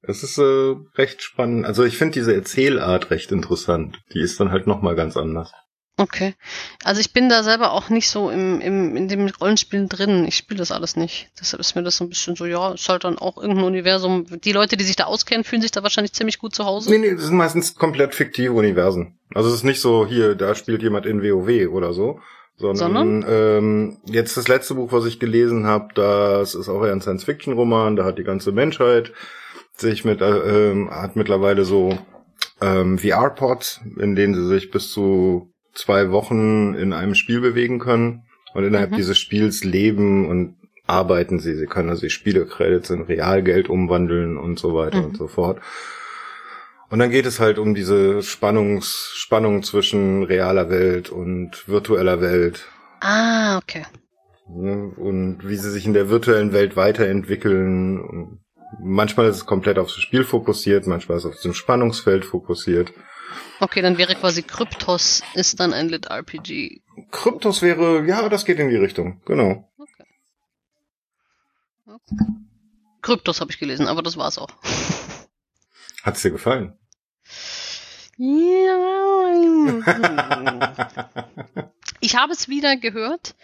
Es 0.02 0.22
ist 0.22 0.38
äh, 0.38 0.76
recht 0.96 1.22
spannend. 1.22 1.66
Also 1.66 1.86
ich 1.86 1.98
finde 1.98 2.14
diese 2.14 2.36
Erzählart 2.36 3.10
recht 3.10 3.32
interessant. 3.32 4.02
Die 4.14 4.20
ist 4.20 4.40
dann 4.40 4.52
halt 4.52 4.68
nochmal 4.68 4.96
ganz 4.96 5.16
anders. 5.16 5.54
Okay. 5.96 6.34
Also 6.84 7.00
ich 7.02 7.14
bin 7.14 7.30
da 7.30 7.44
selber 7.44 7.72
auch 7.72 7.90
nicht 7.90 8.10
so 8.10 8.32
im, 8.32 8.60
im, 8.62 8.98
in 8.98 9.08
dem 9.08 9.28
Rollenspielen 9.28 9.88
drin. 9.88 10.26
Ich 10.26 10.36
spiele 10.36 10.58
das 10.58 10.72
alles 10.72 10.96
nicht. 10.96 11.30
Deshalb 11.40 11.62
ist 11.62 11.76
mir 11.76 11.84
das 11.84 11.98
so 11.98 12.04
ein 12.04 12.10
bisschen 12.10 12.36
so, 12.36 12.46
ja, 12.46 12.74
ist 12.74 12.90
halt 12.90 13.04
dann 13.04 13.20
auch 13.20 13.38
irgendein 13.38 13.66
Universum. 13.66 14.26
Die 14.42 14.52
Leute, 14.52 14.76
die 14.76 14.84
sich 14.84 14.96
da 14.96 15.06
auskennen, 15.06 15.44
fühlen 15.44 15.62
sich 15.62 15.72
da 15.72 15.84
wahrscheinlich 15.84 16.14
ziemlich 16.14 16.40
gut 16.40 16.56
zu 16.56 16.66
Hause. 16.66 16.90
Nee, 16.90 16.98
nee, 16.98 17.12
das 17.12 17.26
sind 17.26 17.38
meistens 17.38 17.76
komplett 17.76 18.16
fiktive 18.16 18.54
Universen. 18.54 19.20
Also 19.36 19.50
es 19.50 19.56
ist 19.56 19.64
nicht 19.64 19.82
so, 19.82 20.08
hier, 20.08 20.36
da 20.36 20.56
spielt 20.56 20.82
jemand 20.82 21.06
in 21.06 21.22
WoW 21.22 21.70
oder 21.72 21.94
so. 21.94 22.20
Sondern, 22.58 22.78
sondern? 22.78 23.26
Ähm, 23.28 23.98
jetzt 24.06 24.38
das 24.38 24.48
letzte 24.48 24.76
Buch, 24.76 24.92
was 24.92 25.06
ich 25.06 25.20
gelesen 25.20 25.66
habe, 25.66 25.94
das 25.96 26.56
ist 26.56 26.70
auch 26.70 26.84
eher 26.84 26.92
ein 26.92 27.02
Science-Fiction-Roman, 27.02 27.96
da 27.96 28.06
hat 28.06 28.18
die 28.18 28.24
ganze 28.24 28.52
Menschheit 28.52 29.12
sich 29.76 30.06
mit, 30.06 30.22
äh, 30.22 30.72
ähm, 30.72 30.90
hat 30.92 31.16
mittlerweile 31.16 31.66
so 31.66 31.98
ähm, 32.62 32.98
VR-Pods, 33.00 33.82
in 34.00 34.16
denen 34.16 34.36
sie 34.36 34.48
sich 34.48 34.72
bis 34.72 34.92
zu 34.92 35.52
zwei 35.74 36.12
Wochen 36.12 36.76
in 36.76 36.94
einem 36.94 37.16
Spiel 37.16 37.42
bewegen 37.42 37.80
können 37.80 38.24
und 38.54 38.64
innerhalb 38.64 38.92
mhm. 38.92 38.98
dieses 38.98 39.18
Spiels 39.18 39.64
leben 39.64 40.28
und 40.28 40.56
arbeiten 40.86 41.40
sie. 41.40 41.56
Sie 41.56 41.66
können 41.66 41.90
also 41.90 42.02
die 42.02 42.10
Spielecredits 42.10 42.90
in 42.90 43.02
Realgeld 43.02 43.70
umwandeln 43.70 44.38
und 44.38 44.60
so 44.60 44.76
weiter 44.76 45.00
mhm. 45.00 45.06
und 45.06 45.18
so 45.18 45.28
fort. 45.28 45.60
Und 46.94 47.00
dann 47.00 47.10
geht 47.10 47.26
es 47.26 47.40
halt 47.40 47.58
um 47.58 47.74
diese 47.74 48.22
Spannungs 48.22 49.14
Spannung 49.16 49.64
zwischen 49.64 50.22
realer 50.22 50.70
Welt 50.70 51.10
und 51.10 51.68
virtueller 51.68 52.22
Welt. 52.22 52.68
Ah, 53.00 53.58
okay. 53.58 53.84
Und 54.46 55.40
wie 55.42 55.56
sie 55.56 55.72
sich 55.72 55.88
in 55.88 55.96
der 55.96 56.10
virtuellen 56.10 56.54
Welt 56.54 56.76
weiterentwickeln. 56.76 58.42
Manchmal 58.80 59.26
ist 59.26 59.38
es 59.38 59.48
komplett 59.48 59.80
aufs 59.80 59.96
Spiel 59.96 60.24
fokussiert, 60.24 60.86
manchmal 60.86 61.18
ist 61.18 61.24
es 61.24 61.32
auf 61.32 61.42
dem 61.42 61.56
Spannungsfeld 61.56 62.26
fokussiert. 62.26 62.94
Okay, 63.60 63.82
dann 63.82 63.98
wäre 63.98 64.14
quasi 64.14 64.44
Kryptos 64.44 65.24
ist 65.34 65.60
dann 65.60 65.74
ein 65.74 65.90
Lit-RPG. 65.90 66.84
Kryptos 67.10 67.64
wäre, 67.64 68.06
ja, 68.06 68.30
das 68.30 68.46
geht 68.46 68.60
in 68.60 68.70
die 68.70 68.76
Richtung, 68.76 69.20
genau. 69.26 69.68
Okay. 69.80 70.04
okay. 71.88 72.26
Kryptos 73.02 73.42
habe 73.42 73.50
ich 73.50 73.58
gelesen, 73.58 73.88
aber 73.88 74.04
das 74.04 74.16
war's 74.16 74.38
auch. 74.38 74.52
Hat's 76.04 76.22
dir 76.22 76.30
gefallen? 76.30 76.78
Ja. 78.18 79.80
ich 82.00 82.16
habe 82.16 82.34
es 82.34 82.48
wieder 82.48 82.78
gehört 82.78 83.36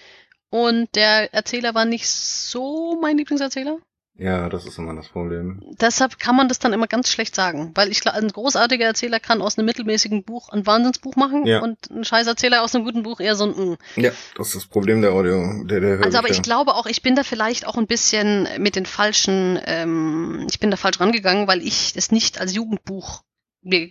und 0.50 0.96
der 0.96 1.34
Erzähler 1.34 1.74
war 1.76 1.86
nicht 1.86 2.08
so 2.08 3.00
mein 3.02 3.18
Lieblingserzähler. 3.18 3.80
Ja, 4.20 4.50
das 4.50 4.66
ist 4.66 4.78
immer 4.78 4.94
das 4.94 5.08
Problem. 5.08 5.62
Deshalb 5.80 6.20
kann 6.20 6.36
man 6.36 6.50
das 6.50 6.60
dann 6.60 6.74
immer 6.74 6.88
ganz 6.88 7.10
schlecht 7.10 7.34
sagen, 7.34 7.72
weil 7.76 7.90
ich 7.90 8.06
ein 8.06 8.28
großartiger 8.28 8.86
Erzähler 8.86 9.22
kann 9.22 9.42
aus 9.42 9.58
einem 9.58 9.66
mittelmäßigen 9.66 10.24
Buch 10.24 10.50
ein 10.50 10.68
Wahnsinnsbuch 10.68 11.16
machen 11.16 11.46
ja. 11.46 11.62
und 11.62 11.90
ein 11.90 12.04
Scheißerzähler 12.04 12.62
aus 12.62 12.76
einem 12.76 12.84
guten 12.84 13.04
Buch 13.04 13.22
eher 13.22 13.38
so 13.38 13.46
ein 13.46 13.52
mm. 13.52 13.78
Ja, 13.96 14.12
das 14.36 14.48
ist 14.48 14.56
das 14.56 14.66
Problem 14.66 15.02
der 15.02 15.14
Audio, 15.14 15.64
der, 15.64 15.80
der 15.80 16.04
Also, 16.04 16.18
aber 16.18 16.30
ich 16.30 16.42
glaube 16.42 16.76
auch, 16.76 16.86
ich 16.86 17.02
bin 17.02 17.16
da 17.16 17.24
vielleicht 17.24 17.66
auch 17.66 17.78
ein 17.78 17.88
bisschen 17.88 18.50
mit 18.58 18.76
den 18.76 18.86
falschen, 18.86 19.58
ähm, 19.66 20.46
ich 20.50 20.60
bin 20.60 20.70
da 20.70 20.76
falsch 20.76 21.00
rangegangen, 21.00 21.48
weil 21.48 21.62
ich 21.62 21.94
es 21.96 22.12
nicht 22.12 22.42
als 22.42 22.54
Jugendbuch 22.54 23.24
mir 23.70 23.90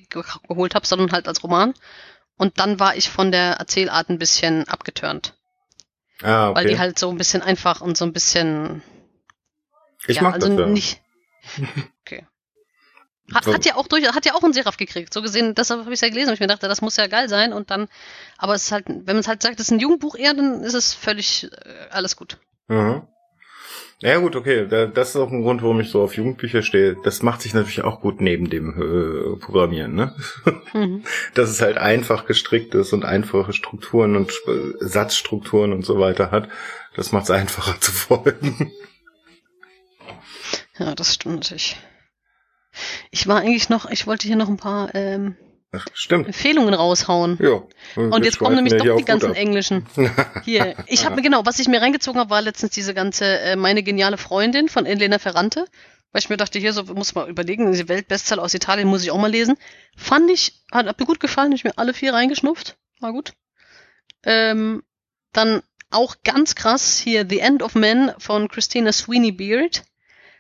geholt 0.48 0.74
habe, 0.74 0.86
sondern 0.86 1.12
halt 1.12 1.28
als 1.28 1.42
Roman. 1.42 1.74
Und 2.36 2.59
dann 2.59 2.78
war 2.78 2.96
ich 2.96 3.10
von 3.10 3.32
der 3.32 3.55
Erzählart 3.55 4.10
ein 4.10 4.18
bisschen 4.18 4.68
abgeturnt. 4.68 5.34
Ah, 6.22 6.50
okay. 6.50 6.56
Weil 6.56 6.66
die 6.68 6.78
halt 6.78 6.98
so 6.98 7.10
ein 7.10 7.18
bisschen 7.18 7.42
einfach 7.42 7.80
und 7.80 7.96
so 7.96 8.05
ein 8.05 8.12
bisschen 8.12 8.82
ich 10.06 10.16
ja, 10.16 10.22
mag 10.22 10.34
also 10.34 10.48
das, 10.48 10.59
ja. 10.59 10.66
nicht. 10.66 11.02
Okay. 12.02 12.26
Hat, 13.34 13.46
hat 13.46 13.66
ja 13.66 13.76
auch 13.76 13.86
durch, 13.86 14.06
hat 14.10 14.24
ja 14.24 14.34
auch 14.34 14.42
einen 14.42 14.55
Seraph 14.55 14.78
gekriegt. 14.78 15.12
So 15.12 15.20
gesehen, 15.20 15.55
deshalb 15.55 15.80
habe 15.80 15.92
ich 15.92 16.00
ja 16.00 16.09
gelesen 16.09 16.28
und 16.30 16.34
ich 16.34 16.40
mir 16.40 16.46
dachte, 16.46 16.66
das 16.66 16.80
muss 16.80 16.96
ja 16.96 17.06
geil 17.06 17.28
sein 17.28 17.52
und 17.52 17.70
dann, 17.70 17.88
aber 18.38 18.55
es 18.55 18.64
ist 18.64 18.72
halt, 18.72 18.86
wenn 18.88 19.05
man 19.05 19.18
es 19.18 19.28
halt 19.28 19.42
sagt, 19.42 19.60
das 19.60 19.66
ist 19.66 19.72
ein 19.72 19.80
Jugendbuch 19.80 20.16
eher, 20.16 20.32
dann 20.32 20.62
ist 20.62 20.72
es 20.72 20.94
völlig 20.94 21.44
äh, 21.52 21.88
alles 21.90 22.16
gut. 22.16 22.38
Mhm. 22.68 23.06
Ja 24.00 24.18
gut, 24.18 24.36
okay. 24.36 24.68
Das 24.94 25.10
ist 25.10 25.16
auch 25.16 25.32
ein 25.32 25.42
Grund, 25.42 25.62
warum 25.62 25.80
ich 25.80 25.90
so 25.90 26.02
auf 26.02 26.16
Jugendbücher 26.16 26.62
stehe. 26.62 26.96
Das 27.02 27.22
macht 27.22 27.42
sich 27.42 27.52
natürlich 27.52 27.82
auch 27.82 28.00
gut 28.00 28.20
neben 28.20 28.48
dem 28.48 28.70
äh, 28.70 29.36
Programmieren, 29.38 29.94
ne? 29.94 30.14
Mhm. 30.72 31.02
Dass 31.34 31.50
es 31.50 31.60
halt 31.60 31.78
einfach 31.78 32.26
gestrickt 32.26 32.74
ist 32.74 32.92
und 32.92 33.04
einfache 33.04 33.52
Strukturen 33.52 34.14
und 34.14 34.30
äh, 34.46 34.74
Satzstrukturen 34.78 35.72
und 35.72 35.84
so 35.84 35.98
weiter 35.98 36.30
hat. 36.30 36.48
Das 36.94 37.10
macht 37.10 37.24
es 37.24 37.30
einfacher 37.30 37.80
zu 37.80 37.90
folgen. 37.90 38.70
Ja, 40.78 40.94
das 40.94 41.14
stimmt 41.14 41.36
natürlich. 41.36 41.76
Ich 43.10 43.26
war 43.26 43.40
eigentlich 43.40 43.68
noch, 43.68 43.90
ich 43.90 44.06
wollte 44.06 44.28
hier 44.28 44.36
noch 44.36 44.48
ein 44.48 44.58
paar 44.58 44.94
ähm, 44.94 45.36
Ach, 45.73 45.86
stimmt. 45.93 46.27
Empfehlungen 46.27 46.73
raushauen. 46.73 47.39
Ja. 47.43 47.62
Und 47.97 48.24
jetzt 48.24 48.39
kommen 48.39 48.57
nämlich 48.57 48.74
doch 48.77 48.97
die 48.97 49.05
ganzen 49.05 49.35
englischen. 49.35 49.86
Hier. 50.45 50.77
Ich 50.86 51.05
habe 51.05 51.16
mir 51.16 51.23
genau, 51.23 51.45
was 51.45 51.59
ich 51.59 51.69
mir 51.69 51.82
reingezogen 51.82 52.19
habe, 52.19 52.31
war 52.31 52.40
letztens 52.40 52.73
diese 52.73 52.95
ganze 52.95 53.39
äh, 53.40 53.57
meine 53.57 53.82
geniale 53.82 54.16
Freundin 54.16 54.69
von 54.69 54.86
Elena 54.86 55.19
Ferrante. 55.19 55.66
weil 56.12 56.20
ich 56.20 56.31
mir 56.31 56.39
dachte, 56.39 56.59
hier 56.59 56.73
so 56.73 56.85
muss 56.85 57.15
man 57.15 57.28
überlegen, 57.28 57.70
diese 57.70 57.89
Weltbestseller 57.89 58.43
aus 58.43 58.55
Italien 58.55 58.89
muss 58.89 59.03
ich 59.03 59.11
auch 59.11 59.19
mal 59.19 59.31
lesen. 59.31 59.57
Fand 59.95 60.31
ich, 60.31 60.62
hat, 60.73 60.86
hat 60.86 60.99
mir 60.99 61.07
gut 61.07 61.20
gefallen, 61.20 61.53
ich 61.53 61.65
mir 61.65 61.77
alle 61.77 61.93
vier 61.93 62.15
reingeschnupft, 62.15 62.78
war 63.01 63.12
gut. 63.12 63.35
Ähm, 64.24 64.82
dann 65.32 65.62
auch 65.90 66.16
ganz 66.24 66.55
krass 66.55 66.99
hier 66.99 67.27
The 67.28 67.40
End 67.40 67.62
of 67.62 67.74
Men 67.74 68.12
von 68.19 68.49
Christina 68.49 68.93
Sweeney 68.93 69.32
Beard 69.32 69.85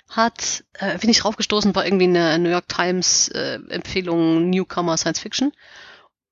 hat, 0.08 0.64
äh, 0.74 0.98
bin 0.98 1.10
ich 1.10 1.20
draufgestoßen, 1.20 1.74
war 1.74 1.84
irgendwie 1.84 2.04
eine 2.04 2.38
New 2.38 2.50
York 2.50 2.68
Times 2.68 3.28
äh, 3.28 3.58
Empfehlung 3.68 4.50
Newcomer 4.50 4.96
Science 4.96 5.20
Fiction. 5.20 5.52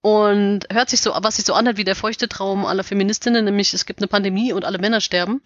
Und 0.00 0.66
hört 0.72 0.88
sich 0.88 1.00
so, 1.00 1.12
was 1.16 1.36
sich 1.36 1.44
so 1.44 1.54
anhört 1.54 1.78
wie 1.78 1.84
der 1.84 1.96
feuchte 1.96 2.28
Traum 2.28 2.64
aller 2.64 2.84
Feministinnen, 2.84 3.44
nämlich 3.44 3.74
es 3.74 3.86
gibt 3.86 4.00
eine 4.00 4.06
Pandemie 4.06 4.52
und 4.52 4.64
alle 4.64 4.78
Männer 4.78 5.00
sterben, 5.00 5.42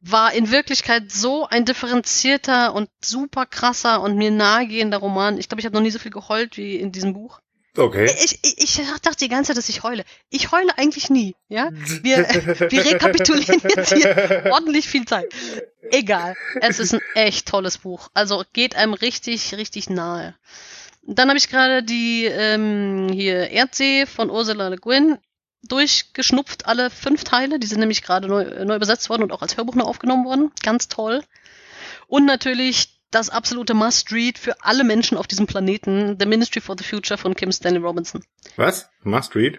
war 0.00 0.32
in 0.32 0.50
Wirklichkeit 0.50 1.10
so 1.10 1.46
ein 1.46 1.64
differenzierter 1.64 2.74
und 2.74 2.88
super 3.04 3.46
krasser 3.46 4.00
und 4.00 4.16
mir 4.16 4.30
nahegehender 4.30 4.98
Roman. 4.98 5.38
Ich 5.38 5.48
glaube, 5.48 5.60
ich 5.60 5.66
habe 5.66 5.74
noch 5.74 5.82
nie 5.82 5.90
so 5.90 5.98
viel 5.98 6.12
geheult 6.12 6.56
wie 6.56 6.76
in 6.76 6.92
diesem 6.92 7.12
Buch. 7.12 7.40
Okay. 7.76 8.10
Ich, 8.24 8.38
ich, 8.42 8.58
ich 8.58 8.86
dachte 9.02 9.18
die 9.20 9.28
ganze 9.28 9.48
Zeit, 9.48 9.58
dass 9.58 9.68
ich 9.68 9.82
heule. 9.82 10.04
Ich 10.28 10.50
heule 10.50 10.76
eigentlich 10.76 11.08
nie, 11.08 11.36
ja? 11.48 11.70
Wir, 12.02 12.18
wir 12.70 12.84
rekapitulieren 12.84 13.60
jetzt 13.76 13.94
hier 13.94 14.50
ordentlich 14.50 14.88
viel 14.88 15.04
Zeit. 15.04 15.32
Egal. 15.90 16.36
Es 16.60 16.78
ist 16.80 16.94
ein 16.94 17.00
echt 17.14 17.46
tolles 17.46 17.78
Buch. 17.78 18.08
Also 18.12 18.44
geht 18.52 18.74
einem 18.74 18.94
richtig, 18.94 19.54
richtig 19.54 19.88
nahe. 19.88 20.34
Dann 21.02 21.28
habe 21.28 21.38
ich 21.38 21.48
gerade 21.48 21.82
die 21.82 22.24
ähm, 22.26 23.08
hier 23.12 23.50
Erdsee 23.50 24.06
von 24.06 24.30
Ursula 24.30 24.68
Le 24.68 24.76
Guin 24.76 25.18
durchgeschnupft, 25.62 26.66
alle 26.66 26.90
fünf 26.90 27.24
Teile. 27.24 27.58
Die 27.58 27.66
sind 27.66 27.80
nämlich 27.80 28.02
gerade 28.02 28.28
neu, 28.28 28.64
neu 28.64 28.76
übersetzt 28.76 29.08
worden 29.10 29.22
und 29.22 29.32
auch 29.32 29.42
als 29.42 29.56
Hörbuch 29.56 29.74
noch 29.74 29.86
aufgenommen 29.86 30.24
worden. 30.24 30.52
Ganz 30.62 30.88
toll. 30.88 31.22
Und 32.06 32.26
natürlich 32.26 32.99
das 33.10 33.30
absolute 33.30 33.74
Must-Read 33.74 34.38
für 34.38 34.54
alle 34.64 34.84
Menschen 34.84 35.18
auf 35.18 35.26
diesem 35.26 35.46
Planeten, 35.46 36.16
The 36.18 36.26
Ministry 36.26 36.60
for 36.60 36.76
the 36.78 36.84
Future 36.84 37.18
von 37.18 37.34
Kim 37.34 37.52
Stanley 37.52 37.80
Robinson. 37.80 38.24
Was? 38.56 38.88
Must-Read? 39.02 39.58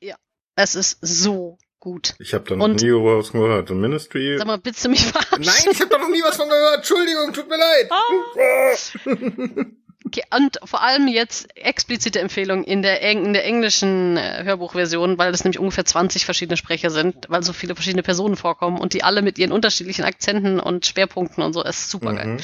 Ja. 0.00 0.16
Es 0.56 0.74
ist 0.74 0.98
so 1.00 1.58
gut. 1.80 2.14
Ich 2.18 2.34
habe 2.34 2.44
da 2.48 2.56
noch 2.56 2.64
und, 2.64 2.82
nie 2.82 2.92
was 2.92 3.30
von 3.30 3.40
gehört. 3.40 3.68
The 3.68 3.74
Ministry. 3.74 4.36
Sag 4.38 4.46
mal, 4.46 4.58
bitte 4.58 4.88
mich 4.88 5.06
verarschen? 5.06 5.40
Nein, 5.40 5.72
ich 5.72 5.80
habe 5.80 5.90
da 5.90 5.98
noch 5.98 6.08
nie 6.08 6.22
was 6.22 6.36
von 6.36 6.48
gehört. 6.48 6.78
Entschuldigung, 6.78 7.32
tut 7.32 7.48
mir 7.48 7.58
leid. 7.58 7.90
Ah. 7.90 9.64
Okay, 10.04 10.24
und 10.36 10.58
vor 10.64 10.82
allem 10.82 11.08
jetzt 11.08 11.56
explizite 11.56 12.20
Empfehlung 12.20 12.64
in 12.64 12.82
der, 12.82 13.00
in 13.00 13.32
der 13.32 13.46
englischen 13.46 14.16
äh, 14.16 14.42
Hörbuchversion, 14.44 15.16
weil 15.16 15.32
das 15.32 15.44
nämlich 15.44 15.58
ungefähr 15.58 15.84
20 15.84 16.24
verschiedene 16.24 16.56
Sprecher 16.56 16.90
sind, 16.90 17.26
weil 17.28 17.42
so 17.42 17.52
viele 17.52 17.74
verschiedene 17.74 18.02
Personen 18.02 18.36
vorkommen 18.36 18.78
und 18.78 18.92
die 18.92 19.04
alle 19.04 19.22
mit 19.22 19.38
ihren 19.38 19.52
unterschiedlichen 19.52 20.04
Akzenten 20.04 20.60
und 20.60 20.84
Schwerpunkten 20.84 21.42
und 21.42 21.52
so, 21.52 21.62
ist 21.62 21.88
super 21.88 22.12
geil. 22.14 22.26
Mhm. 22.26 22.38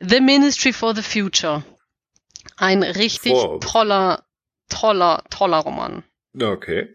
The 0.00 0.20
Ministry 0.20 0.72
for 0.72 0.94
the 0.94 1.02
Future. 1.02 1.64
Ein 2.56 2.82
richtig 2.82 3.32
wow. 3.32 3.60
toller, 3.60 4.24
toller, 4.68 5.24
toller 5.30 5.58
Roman. 5.58 6.04
Okay. 6.40 6.88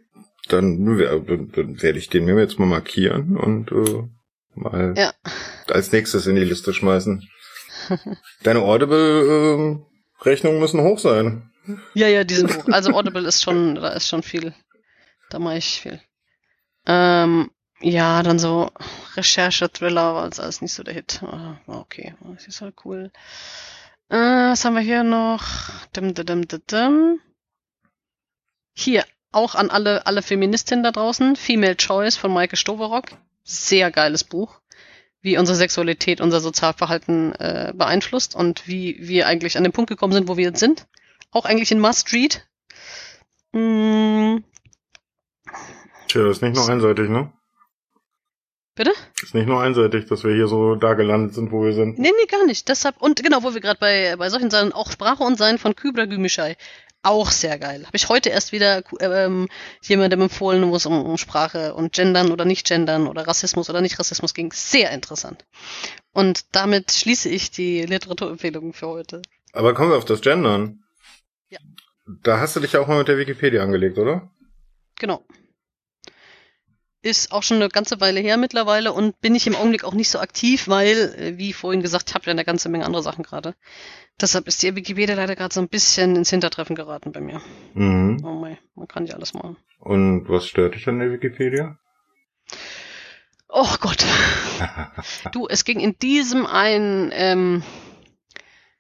Dann, 0.50 0.86
dann 0.86 1.82
werde 1.82 2.00
ich 2.00 2.10
den 2.10 2.26
mir 2.26 2.38
jetzt 2.40 2.60
mal 2.60 2.66
markieren 2.66 3.38
und 3.38 3.72
äh, 3.72 4.04
mal 4.56 4.94
ja. 4.98 5.14
als 5.68 5.92
nächstes 5.92 6.28
in 6.28 6.36
die 6.36 6.44
Liste 6.44 6.74
schmeißen. 6.74 7.28
Deine 8.44 8.62
Audible-Rechnungen 8.62 10.58
äh, 10.58 10.60
müssen 10.60 10.82
hoch 10.82 11.00
sein. 11.00 11.50
Ja, 11.94 12.08
ja, 12.08 12.24
die 12.24 12.36
sind 12.36 12.56
hoch. 12.56 12.68
Also 12.72 12.92
Audible 12.92 13.26
ist 13.26 13.42
schon, 13.42 13.76
da 13.76 13.90
ist 13.90 14.10
schon 14.10 14.24
viel. 14.24 14.54
Da 15.30 15.40
mache 15.40 15.58
ich 15.58 15.80
viel. 15.82 16.02
Ähm, 16.86 17.50
ja, 17.84 18.24
dann 18.24 18.40
so 18.40 18.72
Recherche-Thriller 19.16 20.16
war 20.16 20.24
alles 20.24 20.62
nicht 20.62 20.74
so 20.74 20.84
der 20.84 20.94
Hit. 20.94 21.22
War 21.22 21.60
okay, 21.68 22.16
das 22.34 22.48
ist 22.48 22.62
halt 22.62 22.76
cool. 22.86 23.12
Äh, 24.10 24.16
was 24.16 24.64
haben 24.64 24.76
wir 24.76 24.82
hier 24.82 25.04
noch? 25.04 25.44
Dim, 25.96 26.14
dim, 26.14 26.26
dim, 26.26 26.62
dim. 26.70 27.20
Hier, 28.74 29.04
auch 29.34 29.56
an 29.56 29.70
alle, 29.70 30.06
alle 30.06 30.22
Feministinnen 30.22 30.84
da 30.84 30.92
draußen. 30.92 31.36
Female 31.36 31.76
Choice 31.76 32.16
von 32.16 32.32
Maike 32.34 32.56
Stoverock. 32.56 33.10
Sehr 33.44 33.92
geiles 33.92 34.24
Buch. 34.24 34.62
Wie 35.22 35.38
unsere 35.38 35.58
Sexualität 35.58 36.22
unser 36.22 36.40
Sozialverhalten 36.40 37.34
äh, 37.36 37.74
beeinflusst 37.76 38.34
und 38.34 38.68
wie 38.68 38.98
wir 39.00 39.28
eigentlich 39.28 39.58
an 39.58 39.64
den 39.64 39.74
Punkt 39.74 39.90
gekommen 39.90 40.14
sind, 40.14 40.28
wo 40.30 40.38
wir 40.38 40.46
jetzt 40.46 40.60
sind. 40.60 40.88
Auch 41.32 41.46
eigentlich 41.46 41.72
in 41.72 41.80
Must-Read. 41.80 42.48
Mm. 43.52 44.38
Tja, 46.08 46.30
ist 46.30 46.42
nicht 46.42 46.56
nur 46.56 46.70
einseitig, 46.70 47.10
ne? 47.10 47.32
Bitte? 48.76 48.92
Ist 49.22 49.36
nicht 49.36 49.48
nur 49.48 49.62
einseitig, 49.62 50.08
dass 50.08 50.24
wir 50.24 50.34
hier 50.34 50.48
so 50.48 50.74
da 50.76 50.96
gelandet 50.96 51.36
sind, 51.36 51.52
wo 51.52 51.64
wir 51.64 51.74
sind. 51.74 52.00
Nee, 52.00 52.12
nee, 52.20 52.26
gar 52.26 52.46
nicht. 52.46 52.68
Deshalb, 52.70 53.00
und 53.00 53.22
genau, 53.22 53.44
wo 53.44 53.54
wir 53.54 53.62
gerade 53.62 53.80
bei, 53.80 54.16
bei 54.18 54.30
solchen 54.30 54.50
Sachen, 54.50 54.74
auch 54.74 54.92
Sprache 54.92 55.24
und 55.24 55.38
Sein 55.38 55.60
von 55.60 55.76
Kübler 55.76 56.08
Gümüşay. 56.08 56.56
Auch 57.04 57.30
sehr 57.30 57.60
geil. 57.60 57.86
Habe 57.86 57.98
ich 57.98 58.10
heute 58.10 58.30
erst 58.30 58.52
wieder 58.52 58.82
ähm, 59.02 59.50
jemandem 59.82 60.22
empfohlen, 60.22 60.72
wo 60.72 60.76
es 60.76 60.86
um, 60.86 61.04
um 61.04 61.18
Sprache 61.18 61.76
und 61.76 61.94
Gendern 61.94 62.32
oder 62.32 62.46
Nicht-Gendern 62.46 63.08
oder 63.08 63.28
Rassismus 63.28 63.70
oder 63.70 63.82
Nicht-Rassismus 63.82 64.34
ging. 64.34 64.52
Sehr 64.54 64.90
interessant. 64.92 65.46
Und 66.14 66.56
damit 66.56 66.92
schließe 66.92 67.30
ich 67.30 67.52
die 67.52 67.86
Literaturempfehlungen 67.86 68.74
für 68.74 68.88
heute. 68.88 69.22
Aber 69.52 69.74
kommen 69.74 69.92
wir 69.92 69.98
auf 69.98 70.06
das 70.06 70.22
Gendern. 70.22 70.80
Ja. 71.50 71.60
Da 72.24 72.40
hast 72.40 72.56
du 72.56 72.60
dich 72.62 72.76
auch 72.78 72.88
mal 72.88 73.00
mit 73.00 73.08
der 73.08 73.18
Wikipedia 73.18 73.62
angelegt, 73.62 73.98
oder? 73.98 74.32
Genau 74.98 75.24
ist 77.04 77.34
auch 77.34 77.44
schon 77.44 77.58
eine 77.58 77.68
ganze 77.70 78.02
Weile 78.02 78.22
her 78.22 78.38
mittlerweile 78.38 78.94
und 78.94 79.20
bin 79.20 79.36
ich 79.36 79.46
im 79.46 79.56
Augenblick 79.56 79.84
auch 79.84 79.94
nicht 79.94 80.10
so 80.10 80.20
aktiv, 80.20 80.70
weil, 80.70 81.14
äh, 81.18 81.38
wie 81.38 81.54
vorhin 81.54 81.82
gesagt, 81.82 82.10
ich 82.10 82.16
habe 82.16 82.26
ja 82.26 82.32
eine 82.32 82.46
ganze 82.46 82.70
Menge 82.70 82.86
andere 82.86 83.04
Sachen 83.04 83.24
gerade. 83.24 83.56
Deshalb 84.20 84.48
ist 84.48 84.64
die 84.64 84.76
Wikipedia 84.76 85.14
leider 85.14 85.36
gerade 85.36 85.54
so 85.54 85.60
ein 85.60 85.68
bisschen 85.68 86.16
ins 86.16 86.30
Hintertreffen 86.30 86.78
geraten 86.78 87.12
bei 87.12 87.20
mir. 87.20 87.42
Mhm. 87.74 88.24
Oh 88.24 88.36
mein, 88.36 88.58
man 88.76 88.88
kann 88.88 89.06
ja 89.06 89.16
alles 89.16 89.34
machen. 89.34 89.58
Und 89.80 90.30
was 90.30 90.48
stört 90.48 90.76
dich 90.76 90.88
an 90.88 91.00
der 91.00 91.12
Wikipedia? 91.12 91.78
Oh 93.50 93.76
Gott. 93.82 94.06
du, 95.34 95.46
es 95.48 95.66
ging 95.66 95.82
in 95.82 96.00
diesem 96.00 96.46
ein, 96.46 97.12
ähm, 97.14 97.64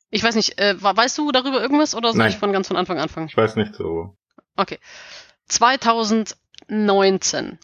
ich 0.09 0.23
weiß 0.23 0.35
nicht, 0.35 0.57
äh, 0.59 0.75
weißt 0.79 1.17
du 1.17 1.33
darüber 1.33 1.61
irgendwas 1.61 1.93
oder 1.93 2.11
soll 2.11 2.19
Nein. 2.19 2.29
ich 2.29 2.37
von 2.37 2.53
ganz 2.53 2.69
von 2.69 2.77
Anfang 2.77 2.99
anfangen? 2.99 3.27
Ich 3.27 3.35
weiß 3.35 3.57
nicht 3.57 3.75
so. 3.75 4.15
Okay. 4.55 4.79
2019 5.49 7.59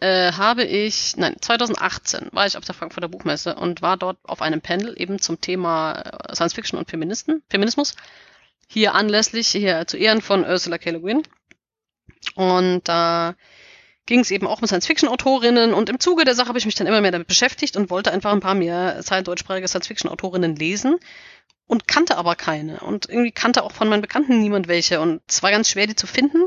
äh, 0.00 0.32
habe 0.32 0.64
ich, 0.64 1.16
nein, 1.16 1.36
2018 1.40 2.28
war 2.32 2.46
ich 2.46 2.56
auf 2.56 2.64
der 2.64 2.74
Frankfurter 2.74 3.08
Buchmesse 3.08 3.54
und 3.54 3.82
war 3.82 3.96
dort 3.96 4.18
auf 4.24 4.42
einem 4.42 4.60
Panel 4.60 4.94
eben 5.00 5.18
zum 5.18 5.40
Thema 5.40 5.92
äh, 6.28 6.34
Science 6.34 6.54
Fiction 6.54 6.78
und 6.78 6.90
Feministen, 6.90 7.42
Feminismus. 7.48 7.94
Hier 8.68 8.94
anlässlich, 8.94 9.48
hier 9.48 9.86
zu 9.86 9.96
Ehren 9.96 10.20
von 10.20 10.44
Ursula 10.44 10.78
K. 10.78 10.90
Le 10.90 11.00
Guin. 11.00 11.22
Und 12.34 12.82
da 12.88 13.30
äh, 13.30 13.34
ging 14.06 14.20
es 14.20 14.30
eben 14.30 14.46
auch 14.46 14.62
um 14.62 14.66
Science-Fiction-Autorinnen 14.66 15.74
und 15.74 15.90
im 15.90 16.00
Zuge 16.00 16.24
der 16.24 16.34
Sache 16.34 16.48
habe 16.48 16.58
ich 16.58 16.64
mich 16.64 16.76
dann 16.76 16.86
immer 16.86 17.00
mehr 17.00 17.10
damit 17.10 17.26
beschäftigt 17.26 17.76
und 17.76 17.90
wollte 17.90 18.12
einfach 18.12 18.32
ein 18.32 18.40
paar 18.40 18.54
mehr 18.54 19.02
deutschsprachige 19.02 19.68
Science-Fiction-Autorinnen 19.68 20.56
lesen 20.56 20.96
und 21.66 21.88
kannte 21.88 22.16
aber 22.16 22.36
keine 22.36 22.80
und 22.80 23.08
irgendwie 23.08 23.32
kannte 23.32 23.64
auch 23.64 23.72
von 23.72 23.88
meinen 23.88 24.02
Bekannten 24.02 24.40
niemand 24.40 24.68
welche 24.68 25.00
und 25.00 25.20
es 25.28 25.42
war 25.42 25.50
ganz 25.50 25.68
schwer, 25.68 25.86
die 25.86 25.96
zu 25.96 26.06
finden. 26.06 26.44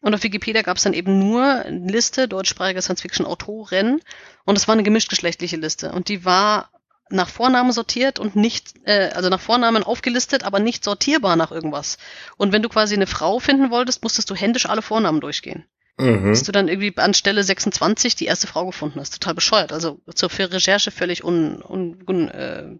Und 0.00 0.14
auf 0.14 0.22
Wikipedia 0.22 0.62
gab 0.62 0.76
es 0.76 0.82
dann 0.82 0.92
eben 0.92 1.18
nur 1.18 1.44
eine 1.44 1.90
Liste 1.90 2.28
deutschsprachiger 2.28 2.82
Science-Fiction-Autoren 2.82 4.00
und 4.44 4.58
es 4.58 4.66
war 4.66 4.72
eine 4.72 4.82
gemischtgeschlechtliche 4.82 5.56
Liste 5.56 5.92
und 5.92 6.08
die 6.08 6.24
war 6.24 6.70
nach 7.08 7.28
Vornamen 7.28 7.72
sortiert 7.72 8.18
und 8.18 8.34
nicht, 8.34 8.74
äh, 8.84 9.10
also 9.14 9.28
nach 9.28 9.40
Vornamen 9.40 9.84
aufgelistet, 9.84 10.42
aber 10.42 10.58
nicht 10.58 10.82
sortierbar 10.82 11.36
nach 11.36 11.52
irgendwas. 11.52 11.98
Und 12.36 12.52
wenn 12.52 12.62
du 12.62 12.68
quasi 12.68 12.94
eine 12.94 13.06
Frau 13.06 13.38
finden 13.38 13.70
wolltest, 13.70 14.02
musstest 14.02 14.28
du 14.30 14.34
händisch 14.34 14.66
alle 14.66 14.82
Vornamen 14.82 15.20
durchgehen. 15.20 15.64
Mhm. 15.98 16.30
Bis 16.30 16.42
du 16.42 16.52
dann 16.52 16.68
irgendwie 16.68 16.92
an 16.96 17.14
Stelle 17.14 17.42
26 17.42 18.16
die 18.16 18.26
erste 18.26 18.46
Frau 18.46 18.66
gefunden 18.66 19.00
hast. 19.00 19.14
Total 19.14 19.34
bescheuert. 19.34 19.72
Also 19.72 20.00
zur 20.14 20.30
für 20.30 20.52
Recherche 20.52 20.90
völlig 20.90 21.24
un, 21.24 21.62
un, 21.62 22.02
un 22.06 22.28
äh, 22.28 22.76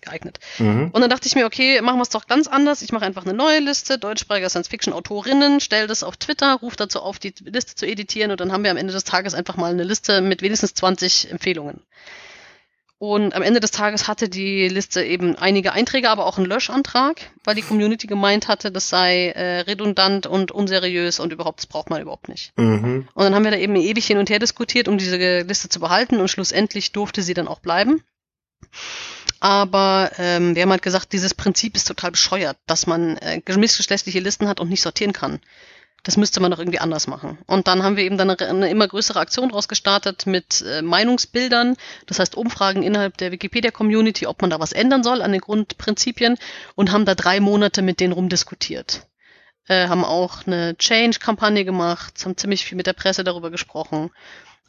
geeignet. 0.00 0.38
Mhm. 0.58 0.90
Und 0.92 1.00
dann 1.00 1.10
dachte 1.10 1.26
ich 1.26 1.34
mir, 1.34 1.46
okay, 1.46 1.80
machen 1.80 1.98
wir 1.98 2.02
es 2.02 2.08
doch 2.10 2.26
ganz 2.26 2.46
anders. 2.46 2.82
Ich 2.82 2.92
mache 2.92 3.04
einfach 3.04 3.24
eine 3.24 3.34
neue 3.34 3.60
Liste, 3.60 3.98
deutschsprachiger 3.98 4.48
Science-Fiction-Autorinnen, 4.48 5.60
stell 5.60 5.86
das 5.86 6.02
auf 6.02 6.16
Twitter, 6.16 6.54
ruf 6.54 6.76
dazu 6.76 7.00
auf, 7.00 7.18
die 7.18 7.34
Liste 7.44 7.74
zu 7.74 7.86
editieren 7.86 8.30
und 8.30 8.40
dann 8.40 8.52
haben 8.52 8.64
wir 8.64 8.70
am 8.70 8.76
Ende 8.76 8.92
des 8.92 9.04
Tages 9.04 9.34
einfach 9.34 9.56
mal 9.56 9.70
eine 9.70 9.84
Liste 9.84 10.20
mit 10.20 10.42
wenigstens 10.42 10.74
20 10.74 11.30
Empfehlungen. 11.30 11.82
Und 12.98 13.34
am 13.34 13.40
Ende 13.40 13.60
des 13.60 13.70
Tages 13.70 14.08
hatte 14.08 14.28
die 14.28 14.68
Liste 14.68 15.02
eben 15.02 15.34
einige 15.34 15.72
Einträge, 15.72 16.10
aber 16.10 16.26
auch 16.26 16.36
einen 16.36 16.46
Löschantrag, 16.46 17.30
weil 17.44 17.54
die 17.54 17.62
Community 17.62 18.06
gemeint 18.06 18.46
hatte, 18.46 18.70
das 18.70 18.90
sei 18.90 19.28
äh, 19.28 19.60
redundant 19.60 20.26
und 20.26 20.52
unseriös 20.52 21.18
und 21.18 21.32
überhaupt, 21.32 21.60
das 21.60 21.66
braucht 21.66 21.88
man 21.88 22.02
überhaupt 22.02 22.28
nicht. 22.28 22.52
Mhm. 22.58 23.08
Und 23.14 23.24
dann 23.24 23.34
haben 23.34 23.44
wir 23.44 23.52
da 23.52 23.56
eben 23.56 23.74
ewig 23.74 24.06
hin 24.06 24.18
und 24.18 24.28
her 24.28 24.38
diskutiert, 24.38 24.86
um 24.86 24.98
diese 24.98 25.40
Liste 25.40 25.70
zu 25.70 25.80
behalten 25.80 26.20
und 26.20 26.28
schlussendlich 26.28 26.92
durfte 26.92 27.22
sie 27.22 27.32
dann 27.32 27.48
auch 27.48 27.60
bleiben. 27.60 28.02
Aber 29.40 30.10
ähm, 30.18 30.54
wir 30.54 30.62
haben 30.62 30.70
halt 30.70 30.82
gesagt, 30.82 31.12
dieses 31.12 31.34
Prinzip 31.34 31.74
ist 31.74 31.88
total 31.88 32.10
bescheuert, 32.10 32.58
dass 32.66 32.86
man 32.86 33.16
äh, 33.18 33.40
missgeschlechtliche 33.56 34.20
Listen 34.20 34.46
hat 34.46 34.60
und 34.60 34.68
nicht 34.68 34.82
sortieren 34.82 35.14
kann. 35.14 35.40
Das 36.02 36.16
müsste 36.16 36.40
man 36.40 36.50
doch 36.50 36.58
irgendwie 36.58 36.78
anders 36.78 37.06
machen. 37.06 37.38
Und 37.46 37.66
dann 37.68 37.82
haben 37.82 37.96
wir 37.96 38.04
eben 38.04 38.16
dann 38.16 38.30
eine, 38.30 38.48
eine 38.48 38.70
immer 38.70 38.88
größere 38.88 39.18
Aktion 39.18 39.50
draus 39.50 39.68
gestartet 39.68 40.26
mit 40.26 40.62
äh, 40.62 40.82
Meinungsbildern, 40.82 41.76
das 42.06 42.18
heißt 42.18 42.36
Umfragen 42.36 42.82
innerhalb 42.82 43.16
der 43.18 43.32
Wikipedia-Community, 43.32 44.26
ob 44.26 44.40
man 44.40 44.50
da 44.50 44.60
was 44.60 44.72
ändern 44.72 45.02
soll 45.02 45.20
an 45.22 45.32
den 45.32 45.40
Grundprinzipien 45.40 46.36
und 46.74 46.92
haben 46.92 47.04
da 47.04 47.14
drei 47.14 47.40
Monate 47.40 47.82
mit 47.82 48.00
denen 48.00 48.12
rumdiskutiert. 48.12 49.06
Äh, 49.68 49.88
haben 49.88 50.04
auch 50.04 50.46
eine 50.46 50.76
Change-Kampagne 50.76 51.64
gemacht, 51.64 52.14
haben 52.24 52.36
ziemlich 52.36 52.64
viel 52.64 52.76
mit 52.76 52.86
der 52.86 52.94
Presse 52.94 53.24
darüber 53.24 53.50
gesprochen. 53.50 54.10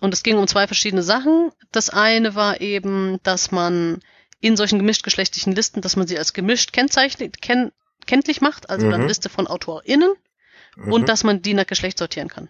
Und 0.02 0.14
es 0.14 0.24
ging 0.24 0.38
um 0.38 0.48
zwei 0.48 0.68
verschiedene 0.68 1.04
Sachen. 1.04 1.52
Das 1.72 1.90
eine 1.90 2.36
war 2.36 2.60
eben, 2.60 3.20
dass 3.24 3.52
man 3.52 4.02
in 4.42 4.58
solchen 4.58 4.80
gemischtgeschlechtlichen 4.80 5.56
Listen, 5.56 5.82
dass 5.82 5.96
man 5.96 6.08
sie 6.08 6.18
als 6.18 6.34
gemischt 6.34 6.74
kennzeichnet, 6.74 7.42
kenn, 7.42 7.72
kenntlich 8.06 8.42
macht, 8.42 8.70
also 8.70 8.88
mhm. 8.88 8.92
dann 8.92 9.08
Liste 9.08 9.30
von 9.30 9.48
AutorInnen 9.48 10.14
mhm. 10.76 10.92
und 10.92 11.10
dass 11.10 11.24
man 11.24 11.42
die 11.42 11.54
nach 11.54 11.68
Geschlecht 11.68 11.98
sortieren 11.98 12.28
kann. 12.28 12.50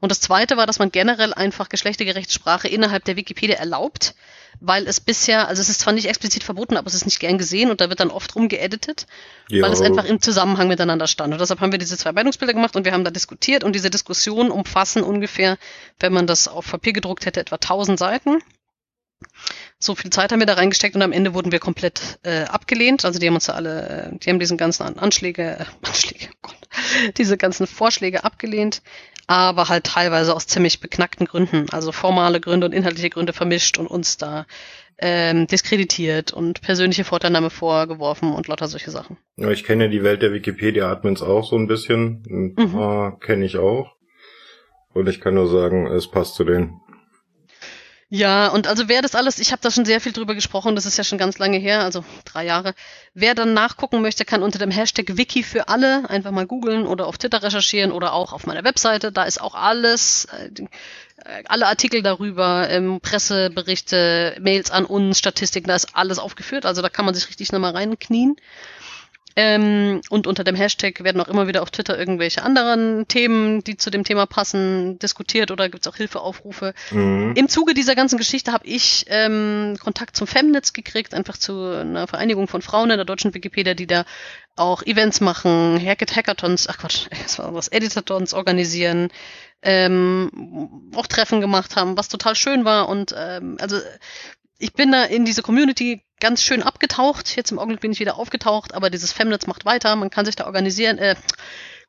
Und 0.00 0.10
das 0.10 0.20
zweite 0.20 0.56
war, 0.56 0.66
dass 0.66 0.78
man 0.78 0.90
generell 0.90 1.32
einfach 1.32 1.68
geschlechtergerechte 1.68 2.32
Sprache 2.32 2.68
innerhalb 2.68 3.04
der 3.04 3.16
Wikipedia 3.16 3.56
erlaubt, 3.56 4.14
weil 4.60 4.86
es 4.86 5.00
bisher, 5.00 5.48
also 5.48 5.60
es 5.60 5.68
ist 5.68 5.80
zwar 5.80 5.92
nicht 5.92 6.06
explizit 6.06 6.44
verboten, 6.44 6.76
aber 6.76 6.86
es 6.86 6.94
ist 6.94 7.06
nicht 7.06 7.20
gern 7.20 7.38
gesehen 7.38 7.70
und 7.70 7.80
da 7.80 7.88
wird 7.88 8.00
dann 8.00 8.10
oft 8.10 8.34
rumgeeditet, 8.34 9.06
jo. 9.48 9.62
weil 9.62 9.72
es 9.72 9.80
einfach 9.80 10.04
im 10.04 10.20
Zusammenhang 10.20 10.68
miteinander 10.68 11.06
stand. 11.06 11.32
Und 11.32 11.40
deshalb 11.40 11.60
haben 11.60 11.72
wir 11.72 11.78
diese 11.78 11.96
zwei 11.96 12.12
Meinungsbilder 12.12 12.54
gemacht 12.54 12.76
und 12.76 12.84
wir 12.84 12.92
haben 12.92 13.04
da 13.04 13.10
diskutiert 13.10 13.64
und 13.64 13.74
diese 13.74 13.90
Diskussionen 13.90 14.50
umfassen 14.50 15.02
ungefähr, 15.02 15.58
wenn 16.00 16.12
man 16.12 16.26
das 16.26 16.48
auf 16.48 16.70
Papier 16.70 16.92
gedruckt 16.92 17.26
hätte, 17.26 17.40
etwa 17.40 17.56
1000 17.56 17.98
Seiten. 17.98 18.42
So 19.78 19.94
viel 19.94 20.10
Zeit 20.10 20.32
haben 20.32 20.38
wir 20.40 20.46
da 20.46 20.54
reingesteckt 20.54 20.96
und 20.96 21.02
am 21.02 21.12
Ende 21.12 21.34
wurden 21.34 21.52
wir 21.52 21.58
komplett 21.58 22.18
äh, 22.22 22.44
abgelehnt. 22.44 23.04
Also 23.04 23.18
die 23.18 23.26
haben 23.26 23.34
uns 23.34 23.46
da 23.46 23.54
alle, 23.54 23.88
äh, 24.12 24.18
die 24.18 24.30
haben 24.30 24.38
diesen 24.38 24.56
ganzen 24.56 24.98
Anschläge, 24.98 25.58
äh, 25.58 25.64
Anschläge, 25.86 26.28
oh 26.32 26.48
Gott, 26.48 26.68
diese 27.16 27.36
ganzen 27.36 27.66
Vorschläge 27.66 28.24
abgelehnt, 28.24 28.82
aber 29.26 29.68
halt 29.68 29.84
teilweise 29.84 30.34
aus 30.34 30.46
ziemlich 30.46 30.80
beknackten 30.80 31.26
Gründen, 31.26 31.66
also 31.70 31.92
formale 31.92 32.40
Gründe 32.40 32.66
und 32.66 32.72
inhaltliche 32.72 33.10
Gründe 33.10 33.32
vermischt 33.32 33.78
und 33.78 33.86
uns 33.86 34.16
da 34.16 34.46
ähm, 34.98 35.46
diskreditiert 35.46 36.32
und 36.32 36.60
persönliche 36.60 37.04
Vorteilnahme 37.04 37.50
vorgeworfen 37.50 38.32
und 38.32 38.48
lauter 38.48 38.68
solche 38.68 38.90
Sachen. 38.90 39.16
Ja, 39.36 39.50
ich 39.50 39.64
kenne 39.64 39.84
ja 39.84 39.90
die 39.90 40.04
Welt 40.04 40.22
der 40.22 40.32
Wikipedia-Admins 40.32 41.22
auch 41.22 41.48
so 41.48 41.56
ein 41.56 41.66
bisschen. 41.66 42.22
Ein 42.30 42.54
paar 42.54 43.10
mhm. 43.10 43.20
kenne 43.20 43.44
ich 43.44 43.56
auch. 43.56 43.92
Und 44.92 45.08
ich 45.08 45.20
kann 45.20 45.34
nur 45.34 45.48
sagen, 45.48 45.88
es 45.88 46.08
passt 46.08 46.36
zu 46.36 46.44
denen. 46.44 46.80
Ja, 48.16 48.46
und 48.46 48.68
also 48.68 48.86
wer 48.88 49.02
das 49.02 49.16
alles, 49.16 49.40
ich 49.40 49.50
habe 49.50 49.60
da 49.60 49.72
schon 49.72 49.84
sehr 49.84 50.00
viel 50.00 50.12
drüber 50.12 50.36
gesprochen, 50.36 50.76
das 50.76 50.86
ist 50.86 50.96
ja 50.96 51.02
schon 51.02 51.18
ganz 51.18 51.38
lange 51.38 51.58
her, 51.58 51.80
also 51.80 52.04
drei 52.24 52.44
Jahre. 52.46 52.76
Wer 53.12 53.34
dann 53.34 53.54
nachgucken 53.54 54.02
möchte, 54.02 54.24
kann 54.24 54.44
unter 54.44 54.60
dem 54.60 54.70
Hashtag 54.70 55.16
Wiki 55.16 55.42
für 55.42 55.66
alle 55.66 56.08
einfach 56.08 56.30
mal 56.30 56.46
googeln 56.46 56.86
oder 56.86 57.08
auf 57.08 57.18
Twitter 57.18 57.42
recherchieren 57.42 57.90
oder 57.90 58.12
auch 58.12 58.32
auf 58.32 58.46
meiner 58.46 58.62
Webseite. 58.62 59.10
Da 59.10 59.24
ist 59.24 59.40
auch 59.40 59.56
alles, 59.56 60.26
äh, 60.26 61.42
alle 61.46 61.66
Artikel 61.66 62.02
darüber, 62.02 62.70
ähm, 62.70 63.00
Presseberichte, 63.00 64.36
Mails 64.40 64.70
an 64.70 64.84
uns, 64.84 65.18
Statistiken, 65.18 65.66
da 65.66 65.74
ist 65.74 65.96
alles 65.96 66.20
aufgeführt. 66.20 66.66
Also 66.66 66.82
da 66.82 66.90
kann 66.90 67.06
man 67.06 67.16
sich 67.16 67.28
richtig 67.28 67.50
nochmal 67.50 67.72
reinknien. 67.72 68.36
Ähm, 69.36 70.00
und 70.10 70.26
unter 70.26 70.44
dem 70.44 70.54
Hashtag 70.54 71.02
werden 71.02 71.20
auch 71.20 71.28
immer 71.28 71.48
wieder 71.48 71.62
auf 71.62 71.70
Twitter 71.70 71.98
irgendwelche 71.98 72.42
anderen 72.42 73.08
Themen, 73.08 73.64
die 73.64 73.76
zu 73.76 73.90
dem 73.90 74.04
Thema 74.04 74.26
passen, 74.26 74.98
diskutiert 75.00 75.50
oder 75.50 75.68
gibt 75.68 75.84
es 75.86 75.92
auch 75.92 75.96
Hilfeaufrufe. 75.96 76.72
Mhm. 76.92 77.34
Im 77.34 77.48
Zuge 77.48 77.74
dieser 77.74 77.96
ganzen 77.96 78.16
Geschichte 78.16 78.52
habe 78.52 78.66
ich 78.66 79.06
ähm, 79.08 79.76
Kontakt 79.82 80.16
zum 80.16 80.28
Femnetz 80.28 80.72
gekriegt, 80.72 81.14
einfach 81.14 81.36
zu 81.36 81.64
einer 81.64 82.06
Vereinigung 82.06 82.46
von 82.46 82.62
Frauen 82.62 82.90
in 82.90 82.96
der 82.96 83.04
deutschen 83.04 83.34
Wikipedia, 83.34 83.74
die 83.74 83.88
da 83.88 84.04
auch 84.56 84.82
Events 84.82 85.20
machen, 85.20 85.80
Hackathons, 85.84 86.68
ach 86.68 86.78
Quatsch, 86.78 87.08
was 87.24 87.38
war 87.38 87.50
das, 87.52 87.68
Editathons 87.68 88.34
organisieren, 88.34 89.08
ähm, 89.62 90.92
auch 90.94 91.08
Treffen 91.08 91.40
gemacht 91.40 91.74
haben, 91.74 91.96
was 91.96 92.08
total 92.08 92.36
schön 92.36 92.64
war 92.64 92.88
und 92.88 93.14
ähm, 93.16 93.56
also 93.60 93.78
ich 94.58 94.72
bin 94.72 94.92
da 94.92 95.04
in 95.04 95.24
diese 95.24 95.42
Community 95.42 96.02
ganz 96.20 96.42
schön 96.42 96.62
abgetaucht. 96.62 97.36
Jetzt 97.36 97.50
im 97.50 97.58
Augenblick 97.58 97.80
bin 97.80 97.92
ich 97.92 98.00
wieder 98.00 98.16
aufgetaucht, 98.16 98.74
aber 98.74 98.90
dieses 98.90 99.12
Femnetz 99.12 99.46
macht 99.46 99.64
weiter. 99.64 99.94
Man 99.96 100.10
kann 100.10 100.24
sich 100.24 100.36
da 100.36 100.46
organisieren. 100.46 100.98
Äh, 100.98 101.16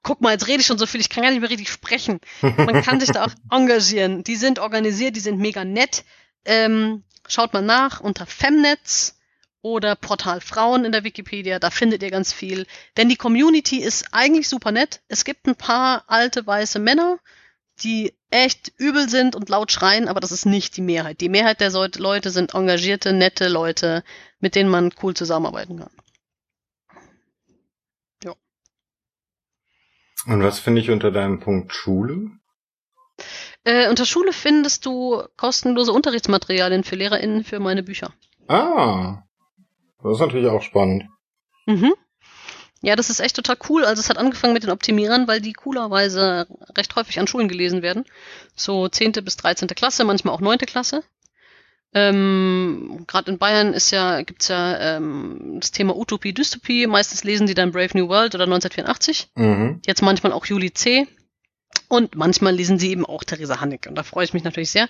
guck 0.03 0.21
mal, 0.21 0.31
jetzt 0.31 0.47
rede 0.47 0.61
ich 0.61 0.65
schon 0.65 0.77
so 0.77 0.85
viel, 0.85 1.01
ich 1.01 1.09
kann 1.09 1.23
gar 1.23 1.31
nicht 1.31 1.41
mehr 1.41 1.49
richtig 1.49 1.69
sprechen. 1.69 2.19
Man 2.41 2.83
kann 2.83 2.99
sich 2.99 3.11
da 3.11 3.25
auch 3.25 3.31
engagieren. 3.51 4.23
Die 4.23 4.35
sind 4.35 4.59
organisiert, 4.59 5.15
die 5.15 5.21
sind 5.21 5.39
mega 5.39 5.63
nett. 5.65 6.03
Ähm, 6.45 7.03
schaut 7.27 7.53
mal 7.53 7.61
nach 7.61 8.01
unter 8.01 8.25
Femnetz 8.25 9.15
oder 9.61 9.95
Portal 9.95 10.41
Frauen 10.41 10.85
in 10.85 10.91
der 10.91 11.03
Wikipedia, 11.03 11.57
da 11.57 11.71
findet 11.71 12.03
ihr 12.03 12.11
ganz 12.11 12.31
viel. 12.31 12.67
Denn 12.97 13.09
die 13.09 13.15
Community 13.15 13.77
ist 13.77 14.05
eigentlich 14.11 14.47
super 14.47 14.71
nett. 14.71 15.01
Es 15.07 15.25
gibt 15.25 15.47
ein 15.47 15.55
paar 15.55 16.03
alte 16.05 16.45
weiße 16.45 16.77
Männer, 16.77 17.17
die 17.81 18.13
echt 18.35 18.73
übel 18.77 19.07
sind 19.07 19.33
und 19.35 19.47
laut 19.47 19.71
schreien, 19.71 20.09
aber 20.09 20.19
das 20.19 20.33
ist 20.33 20.45
nicht 20.45 20.75
die 20.75 20.81
Mehrheit. 20.81 21.21
Die 21.21 21.29
Mehrheit 21.29 21.61
der 21.61 21.71
Leute 21.71 22.31
sind 22.31 22.53
engagierte, 22.53 23.13
nette 23.13 23.47
Leute, 23.47 24.03
mit 24.39 24.55
denen 24.55 24.69
man 24.69 24.91
cool 25.01 25.13
zusammenarbeiten 25.13 25.79
kann. 25.79 25.91
Ja. 28.23 28.35
Und 30.27 30.43
was 30.43 30.59
finde 30.59 30.81
ich 30.81 30.91
unter 30.91 31.11
deinem 31.11 31.39
Punkt 31.39 31.73
Schule? 31.73 32.29
Äh, 33.63 33.89
unter 33.89 34.05
Schule 34.05 34.33
findest 34.33 34.85
du 34.85 35.23
kostenlose 35.37 35.93
Unterrichtsmaterialien 35.93 36.83
für 36.83 36.97
LehrerInnen 36.97 37.45
für 37.45 37.59
meine 37.59 37.83
Bücher. 37.83 38.13
Ah, 38.49 39.23
das 40.03 40.15
ist 40.15 40.19
natürlich 40.19 40.47
auch 40.47 40.61
spannend. 40.61 41.05
Mhm. 41.65 41.93
Ja, 42.81 42.95
das 42.95 43.09
ist 43.09 43.19
echt 43.19 43.35
total 43.35 43.57
cool. 43.69 43.85
Also 43.85 43.99
es 43.99 44.09
hat 44.09 44.17
angefangen 44.17 44.53
mit 44.53 44.63
den 44.63 44.69
Optimierern, 44.69 45.27
weil 45.27 45.41
die 45.41 45.53
coolerweise 45.53 46.47
recht 46.77 46.95
häufig 46.95 47.19
an 47.19 47.27
Schulen 47.27 47.47
gelesen 47.47 47.81
werden. 47.81 48.05
So 48.55 48.87
zehnte 48.89 49.21
bis 49.21 49.37
dreizehnte 49.37 49.75
Klasse, 49.75 50.03
manchmal 50.03 50.33
auch 50.35 50.41
neunte 50.41 50.65
Klasse. 50.65 51.03
Ähm, 51.93 53.05
Gerade 53.07 53.31
in 53.31 53.37
Bayern 53.37 53.73
ist 53.73 53.91
ja, 53.91 54.21
gibt's 54.21 54.49
ja 54.49 54.97
ähm, 54.97 55.57
das 55.61 55.71
Thema 55.71 55.95
Utopie, 55.95 56.33
Dystopie. 56.33 56.87
Meistens 56.87 57.23
lesen 57.23 57.47
die 57.47 57.53
dann 57.53 57.71
Brave 57.71 57.97
New 57.97 58.09
World 58.09 58.35
oder 58.35 58.43
1984. 58.43 59.29
Mhm. 59.35 59.81
Jetzt 59.85 60.01
manchmal 60.01 60.33
auch 60.33 60.45
Juli 60.45 60.73
C. 60.73 61.07
Und 61.87 62.15
manchmal 62.15 62.53
lesen 62.53 62.79
sie 62.79 62.89
eben 62.89 63.05
auch 63.05 63.23
Theresa 63.23 63.61
Hannig. 63.61 63.87
Und 63.87 63.95
da 63.95 64.03
freue 64.03 64.25
ich 64.25 64.33
mich 64.33 64.43
natürlich 64.43 64.71
sehr. 64.71 64.89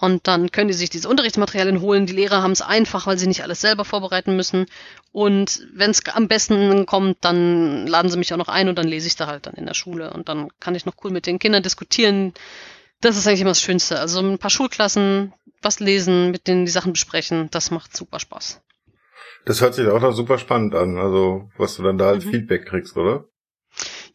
Und 0.00 0.28
dann 0.28 0.52
können 0.52 0.68
die 0.68 0.74
sich 0.74 0.90
diese 0.90 1.08
Unterrichtsmaterialien 1.08 1.80
holen. 1.80 2.06
Die 2.06 2.12
Lehrer 2.12 2.42
haben 2.42 2.52
es 2.52 2.62
einfach, 2.62 3.06
weil 3.06 3.18
sie 3.18 3.26
nicht 3.26 3.42
alles 3.42 3.60
selber 3.60 3.84
vorbereiten 3.84 4.36
müssen. 4.36 4.66
Und 5.10 5.66
wenn 5.74 5.90
es 5.90 6.06
am 6.06 6.28
besten 6.28 6.86
kommt, 6.86 7.18
dann 7.22 7.86
laden 7.86 8.08
sie 8.08 8.16
mich 8.16 8.32
auch 8.32 8.38
noch 8.38 8.48
ein 8.48 8.68
und 8.68 8.78
dann 8.78 8.86
lese 8.86 9.08
ich 9.08 9.16
da 9.16 9.26
halt 9.26 9.46
dann 9.46 9.54
in 9.54 9.66
der 9.66 9.74
Schule. 9.74 10.12
Und 10.12 10.28
dann 10.28 10.50
kann 10.60 10.76
ich 10.76 10.86
noch 10.86 10.94
cool 11.02 11.10
mit 11.10 11.26
den 11.26 11.40
Kindern 11.40 11.64
diskutieren. 11.64 12.32
Das 13.00 13.16
ist 13.16 13.26
eigentlich 13.26 13.40
immer 13.40 13.50
das 13.50 13.60
Schönste. 13.60 13.98
Also 13.98 14.20
ein 14.20 14.38
paar 14.38 14.50
Schulklassen, 14.50 15.32
was 15.62 15.80
lesen, 15.80 16.30
mit 16.30 16.46
denen 16.46 16.64
die 16.64 16.70
Sachen 16.70 16.92
besprechen, 16.92 17.48
das 17.50 17.72
macht 17.72 17.96
super 17.96 18.20
Spaß. 18.20 18.60
Das 19.46 19.60
hört 19.60 19.74
sich 19.74 19.88
auch 19.88 20.00
noch 20.00 20.12
super 20.12 20.38
spannend 20.38 20.74
an, 20.74 20.98
also 20.98 21.50
was 21.56 21.76
du 21.76 21.82
dann 21.82 21.98
da 21.98 22.10
als 22.10 22.24
mhm. 22.24 22.30
Feedback 22.30 22.66
kriegst, 22.66 22.96
oder? 22.96 23.24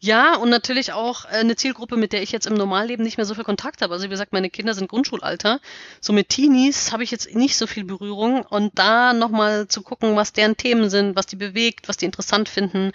Ja, 0.00 0.36
und 0.36 0.50
natürlich 0.50 0.92
auch 0.92 1.24
äh, 1.24 1.36
eine 1.38 1.56
Zielgruppe, 1.56 1.96
mit 1.96 2.12
der 2.12 2.22
ich 2.22 2.32
jetzt 2.32 2.46
im 2.46 2.54
Normalleben 2.54 3.04
nicht 3.04 3.16
mehr 3.16 3.26
so 3.26 3.34
viel 3.34 3.44
Kontakt 3.44 3.82
habe. 3.82 3.94
Also 3.94 4.04
wie 4.04 4.10
gesagt, 4.10 4.32
meine 4.32 4.50
Kinder 4.50 4.74
sind 4.74 4.88
Grundschulalter. 4.88 5.60
So 6.00 6.12
mit 6.12 6.28
Teenies 6.28 6.92
habe 6.92 7.04
ich 7.04 7.10
jetzt 7.10 7.34
nicht 7.34 7.56
so 7.56 7.66
viel 7.66 7.84
Berührung. 7.84 8.42
Und 8.42 8.78
da 8.78 9.12
nochmal 9.12 9.68
zu 9.68 9.82
gucken, 9.82 10.16
was 10.16 10.32
deren 10.32 10.56
Themen 10.56 10.90
sind, 10.90 11.16
was 11.16 11.26
die 11.26 11.36
bewegt, 11.36 11.88
was 11.88 11.96
die 11.96 12.06
interessant 12.06 12.48
finden. 12.48 12.92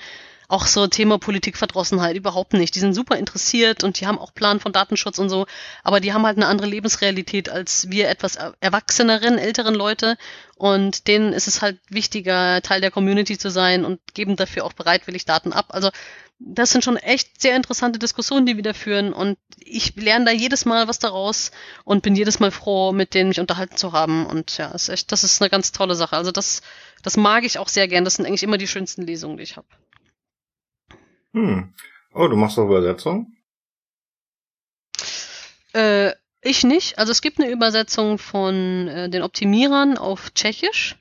Auch 0.50 0.66
so 0.66 0.88
Thema 0.88 1.20
Politikverdrossenheit 1.20 2.16
überhaupt 2.16 2.54
nicht. 2.54 2.74
Die 2.74 2.80
sind 2.80 2.96
super 2.96 3.18
interessiert 3.18 3.84
und 3.84 4.00
die 4.00 4.08
haben 4.08 4.18
auch 4.18 4.34
Plan 4.34 4.60
von 4.60 4.74
Datenschutz 4.74 5.20
und 5.20 5.30
so. 5.30 5.46
Aber 5.84 6.00
die 6.00 6.12
haben 6.12 6.26
halt 6.26 6.38
eine 6.38 6.48
andere 6.48 6.68
Lebensrealität 6.68 7.50
als 7.50 7.92
wir 7.92 8.10
etwas 8.10 8.36
erwachseneren, 8.60 9.38
älteren 9.38 9.76
Leute. 9.76 10.18
Und 10.58 11.08
denen 11.08 11.34
ist 11.34 11.48
es 11.48 11.62
halt 11.62 11.80
wichtiger, 11.90 12.64
Teil 12.64 12.82
der 12.82 12.90
Community 12.90 13.38
zu 13.38 13.52
sein 13.52 13.86
und 13.86 14.00
geben 14.16 14.36
dafür 14.36 14.66
auch 14.66 14.74
bereitwillig 14.74 15.26
Daten 15.26 15.54
ab. 15.54 15.68
Also 15.70 15.92
das 16.40 16.72
sind 16.72 16.84
schon 16.84 16.98
echt 16.98 17.40
sehr 17.40 17.56
interessante 17.56 18.00
Diskussionen, 18.00 18.46
die 18.46 18.56
wir 18.56 18.64
da 18.64 18.74
führen. 18.74 19.14
Und 19.14 19.38
ich 19.58 19.96
lerne 19.98 20.26
da 20.26 20.32
jedes 20.32 20.66
Mal 20.66 20.88
was 20.88 20.98
daraus 20.98 21.52
und 21.84 22.02
bin 22.02 22.16
jedes 22.16 22.40
Mal 22.40 22.50
froh, 22.50 22.92
mit 22.92 23.14
denen 23.14 23.30
mich 23.30 23.40
unterhalten 23.40 23.78
zu 23.78 23.92
haben. 23.92 24.26
Und 24.26 24.58
ja, 24.58 24.72
ist 24.72 24.90
echt, 24.90 25.12
das 25.12 25.24
ist 25.24 25.42
eine 25.42 25.50
ganz 25.50 25.74
tolle 25.74 25.96
Sache. 25.96 26.16
Also 26.16 26.32
das, 26.32 26.62
das 27.04 27.18
mag 27.18 27.44
ich 27.44 27.60
auch 27.60 27.68
sehr 27.68 27.88
gern. 27.88 28.04
Das 28.06 28.16
sind 28.16 28.26
eigentlich 28.26 28.44
immer 28.44 28.58
die 28.58 28.68
schönsten 28.68 29.04
Lesungen, 29.04 29.38
die 29.38 29.44
ich 29.44 29.58
habe. 29.58 29.68
Hm. 31.34 31.74
Oh, 32.14 32.28
du 32.28 32.36
machst 32.36 32.58
auch 32.58 32.66
Übersetzung? 32.66 33.36
Äh, 35.74 36.14
ich 36.42 36.64
nicht. 36.64 36.98
Also 36.98 37.12
es 37.12 37.22
gibt 37.22 37.40
eine 37.40 37.52
Übersetzung 37.52 38.18
von 38.18 38.88
äh, 38.88 39.10
den 39.10 39.24
Optimierern 39.24 39.98
auf 39.98 40.32
Tschechisch. 40.34 40.96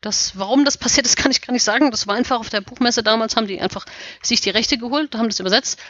Das, 0.00 0.38
warum 0.38 0.64
das 0.64 0.78
passiert 0.78 1.06
ist, 1.06 1.16
kann 1.16 1.30
ich 1.30 1.42
gar 1.42 1.52
nicht 1.52 1.64
sagen. 1.64 1.90
Das 1.90 2.06
war 2.06 2.14
einfach 2.14 2.40
auf 2.40 2.48
der 2.48 2.60
Buchmesse 2.60 3.02
damals, 3.02 3.36
haben 3.36 3.46
die 3.46 3.60
einfach 3.60 3.86
sich 4.22 4.40
die 4.40 4.50
Rechte 4.50 4.78
geholt, 4.78 5.14
haben 5.14 5.28
das 5.28 5.40
übersetzt. 5.40 5.80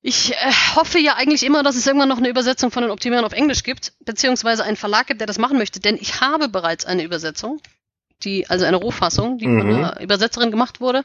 Ich 0.00 0.32
äh, 0.32 0.52
hoffe 0.76 0.98
ja 0.98 1.14
eigentlich 1.14 1.42
immer, 1.42 1.62
dass 1.62 1.76
es 1.76 1.86
irgendwann 1.86 2.08
noch 2.08 2.18
eine 2.18 2.28
Übersetzung 2.28 2.70
von 2.70 2.82
den 2.82 2.92
Optimierern 2.92 3.24
auf 3.24 3.32
Englisch 3.32 3.62
gibt, 3.62 3.92
beziehungsweise 4.04 4.64
einen 4.64 4.76
Verlag 4.76 5.08
gibt, 5.08 5.20
der 5.20 5.26
das 5.26 5.38
machen 5.38 5.58
möchte, 5.58 5.80
denn 5.80 5.96
ich 6.00 6.20
habe 6.20 6.48
bereits 6.48 6.84
eine 6.84 7.02
Übersetzung, 7.02 7.60
die, 8.22 8.48
also 8.48 8.64
eine 8.64 8.76
Rohfassung, 8.76 9.38
die 9.38 9.48
mhm. 9.48 9.60
von 9.60 9.74
einer 9.74 10.00
Übersetzerin 10.00 10.50
gemacht 10.50 10.80
wurde. 10.80 11.04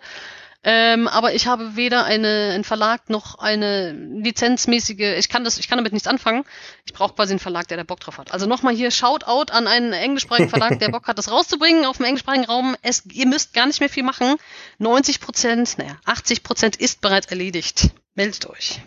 Ähm, 0.66 1.10
aber 1.10 1.34
ich 1.34 1.48
habe 1.48 1.76
weder 1.76 2.06
eine, 2.06 2.52
einen 2.54 2.64
Verlag 2.64 3.10
noch 3.10 3.38
eine 3.38 3.92
lizenzmäßige, 3.92 5.18
ich 5.18 5.28
kann 5.28 5.44
das, 5.44 5.58
ich 5.58 5.68
kann 5.68 5.78
damit 5.78 5.92
nichts 5.92 6.08
anfangen. 6.08 6.46
Ich 6.86 6.94
brauche 6.94 7.16
quasi 7.16 7.34
einen 7.34 7.40
Verlag, 7.40 7.68
der 7.68 7.76
da 7.76 7.84
Bock 7.84 8.00
drauf 8.00 8.18
hat. 8.18 8.32
Also 8.32 8.46
nochmal 8.46 8.74
hier 8.74 8.90
Shoutout 8.90 9.52
an 9.52 9.68
einen 9.68 9.92
englischsprachigen 9.92 10.50
Verlag, 10.50 10.80
der 10.80 10.88
Bock 10.90 11.08
hat, 11.08 11.18
das 11.18 11.30
rauszubringen 11.30 11.86
auf 11.86 11.98
dem 11.98 12.06
englischsprachigen 12.06 12.46
Raum. 12.46 12.78
Es, 12.82 13.06
ihr 13.12 13.28
müsst 13.28 13.54
gar 13.54 13.68
nicht 13.68 13.82
mehr 13.82 13.90
viel 13.90 14.04
machen. 14.04 14.38
90 14.78 15.20
Prozent, 15.20 15.78
naja, 15.78 15.98
80 16.06 16.44
Prozent 16.44 16.76
ist 16.78 17.02
bereits 17.02 17.28
erledigt. 17.28 17.90
Meldet 18.16 18.50
euch. 18.50 18.80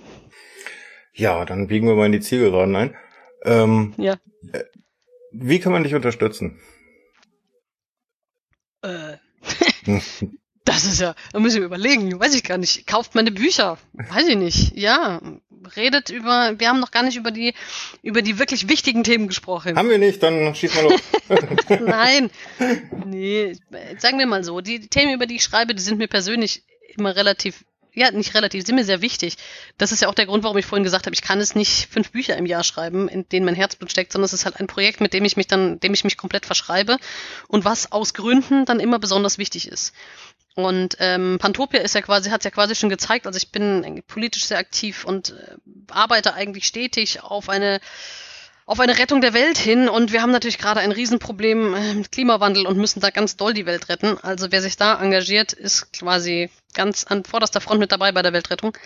Ja, 1.13 1.45
dann 1.45 1.67
biegen 1.67 1.89
wir 1.89 1.95
mal 1.95 2.07
in 2.07 2.13
die 2.13 2.21
Zielgeraden 2.21 2.75
ein. 2.75 2.97
Ähm, 3.45 3.93
ja. 3.99 4.15
Äh, 4.53 4.65
wie 5.31 5.61
kann 5.61 5.73
man 5.73 5.83
dich 5.83 5.95
unterstützen? 5.95 6.59
Äh. 8.83 9.19
Das 10.67 10.85
ist 10.85 11.01
ja, 11.01 11.15
da 11.33 11.39
muss 11.39 11.55
ich 11.55 11.61
mir 11.61 11.67
überlegen, 11.67 12.19
weiß 12.19 12.35
ich 12.35 12.43
gar 12.43 12.59
nicht. 12.59 12.89
Kauft 12.89 13.15
meine 13.15 13.31
Bücher, 13.31 13.79
weiß 13.93 14.27
ich 14.27 14.37
nicht. 14.37 14.77
Ja, 14.77 15.21
redet 15.77 16.11
über, 16.11 16.59
wir 16.59 16.69
haben 16.69 16.81
noch 16.81 16.91
gar 16.91 17.05
nicht 17.05 17.17
über 17.17 17.31
die, 17.31 17.55
über 18.03 18.21
die 18.21 18.41
wirklich 18.41 18.69
wichtigen 18.69 19.05
Themen 19.05 19.29
gesprochen. 19.29 19.77
Haben 19.77 19.89
wir 19.89 19.99
nicht, 19.99 20.21
dann 20.25 20.55
schieß 20.55 20.75
mal 20.75 20.83
los. 20.83 21.01
Nein, 21.87 22.31
nee, 23.07 23.57
sagen 23.99 24.19
wir 24.19 24.27
mal 24.27 24.43
so, 24.43 24.61
die 24.61 24.89
Themen, 24.89 25.15
über 25.15 25.27
die 25.27 25.37
ich 25.37 25.45
schreibe, 25.45 25.73
die 25.73 25.83
sind 25.83 25.99
mir 25.99 26.09
persönlich 26.09 26.65
immer 26.97 27.15
relativ 27.15 27.65
ja, 27.97 28.11
nicht 28.11 28.35
relativ, 28.35 28.65
sind 28.67 28.77
mir 28.77 28.85
sehr 28.85 29.01
wichtig. 29.01 29.39
Das 29.79 29.91
ist 29.91 30.03
ja 30.03 30.09
auch 30.09 30.15
der 30.15 30.27
Grund, 30.27 30.45
warum 30.45 30.59
ich 30.59 30.67
vorhin 30.67 30.85
gesagt 30.85 31.07
habe, 31.07 31.15
ich 31.15 31.23
kann 31.23 31.41
es 31.41 31.55
nicht 31.55 31.89
fünf 31.91 32.11
Bücher 32.11 32.37
im 32.37 32.45
Jahr 32.45 32.63
schreiben, 32.63 33.09
in 33.09 33.27
denen 33.31 33.47
mein 33.47 33.55
Herzblut 33.55 33.91
steckt, 33.91 34.13
sondern 34.13 34.27
es 34.27 34.35
ist 34.35 34.45
halt 34.45 34.61
ein 34.61 34.67
Projekt, 34.67 35.01
mit 35.01 35.15
dem 35.15 35.25
ich 35.25 35.39
mich 35.39 35.47
dann, 35.47 35.81
dem 35.81 35.95
ich 35.95 36.05
mich 36.05 36.19
komplett 36.19 36.45
verschreibe 36.45 36.99
und 37.49 37.65
was 37.65 37.91
aus 37.93 38.13
Gründen 38.13 38.67
dann 38.67 38.81
immer 38.81 38.99
besonders 38.99 39.39
wichtig 39.39 39.69
ist. 39.69 39.95
Und 40.57 40.97
ähm, 41.01 41.37
Pantopia 41.39 41.81
ist 41.81 41.95
ja 41.95 42.01
quasi, 42.01 42.31
hat 42.31 42.45
ja 42.45 42.51
quasi 42.51 42.75
schon 42.75 42.89
gezeigt, 42.89 43.27
also 43.27 43.37
ich 43.37 43.53
bin 43.53 44.03
politisch 44.09 44.47
sehr 44.47 44.57
aktiv 44.57 45.05
und 45.05 45.31
äh, 45.31 45.57
arbeite 45.91 46.33
eigentlich 46.33 46.67
stetig 46.67 47.23
auf 47.23 47.51
eine 47.51 47.79
auf 48.65 48.81
eine 48.81 48.99
Rettung 48.99 49.21
der 49.21 49.33
Welt 49.33 49.59
hin 49.59 49.89
und 49.89 50.13
wir 50.13 50.23
haben 50.23 50.33
natürlich 50.33 50.59
gerade 50.59 50.81
ein 50.81 50.91
Riesenproblem 50.91 51.75
äh, 51.75 51.95
mit 51.95 52.11
Klimawandel 52.11 52.67
und 52.67 52.79
müssen 52.79 53.01
da 53.01 53.11
ganz 53.11 53.37
doll 53.37 53.53
die 53.53 53.67
Welt 53.67 53.91
retten. 53.91 54.19
Also 54.23 54.51
wer 54.51 54.63
sich 54.63 54.79
da 54.79 55.01
engagiert, 55.01 55.53
ist 55.53 55.93
quasi 55.93 56.51
ganz 56.75 57.05
an 57.05 57.25
vorderster 57.25 57.61
Front 57.61 57.79
mit 57.79 57.93
dabei 57.93 58.11
bei 58.11 58.23
der 58.23 58.33
Weltrettung. 58.33 58.77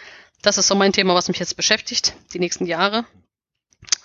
Das 0.42 0.58
ist 0.58 0.66
so 0.66 0.74
mein 0.74 0.92
Thema, 0.92 1.14
was 1.14 1.28
mich 1.28 1.38
jetzt 1.38 1.56
beschäftigt, 1.56 2.14
die 2.34 2.40
nächsten 2.40 2.66
Jahre. 2.66 3.06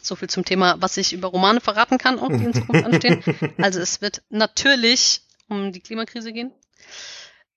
So 0.04 0.16
viel 0.16 0.30
zum 0.30 0.46
Thema, 0.46 0.76
was 0.80 0.98
ich 0.98 1.14
über 1.14 1.30
Romane 1.30 1.60
verraten 1.60 1.98
kann, 1.98 2.20
auch 2.20 2.30
die 2.30 2.44
in 2.44 2.54
Zukunft 2.54 2.86
anstehen. 2.86 3.24
Also 3.58 3.80
es 3.80 4.02
wird 4.02 4.22
natürlich 4.30 5.24
um 5.50 5.72
die 5.72 5.82
Klimakrise 5.82 6.32
gehen. 6.32 6.54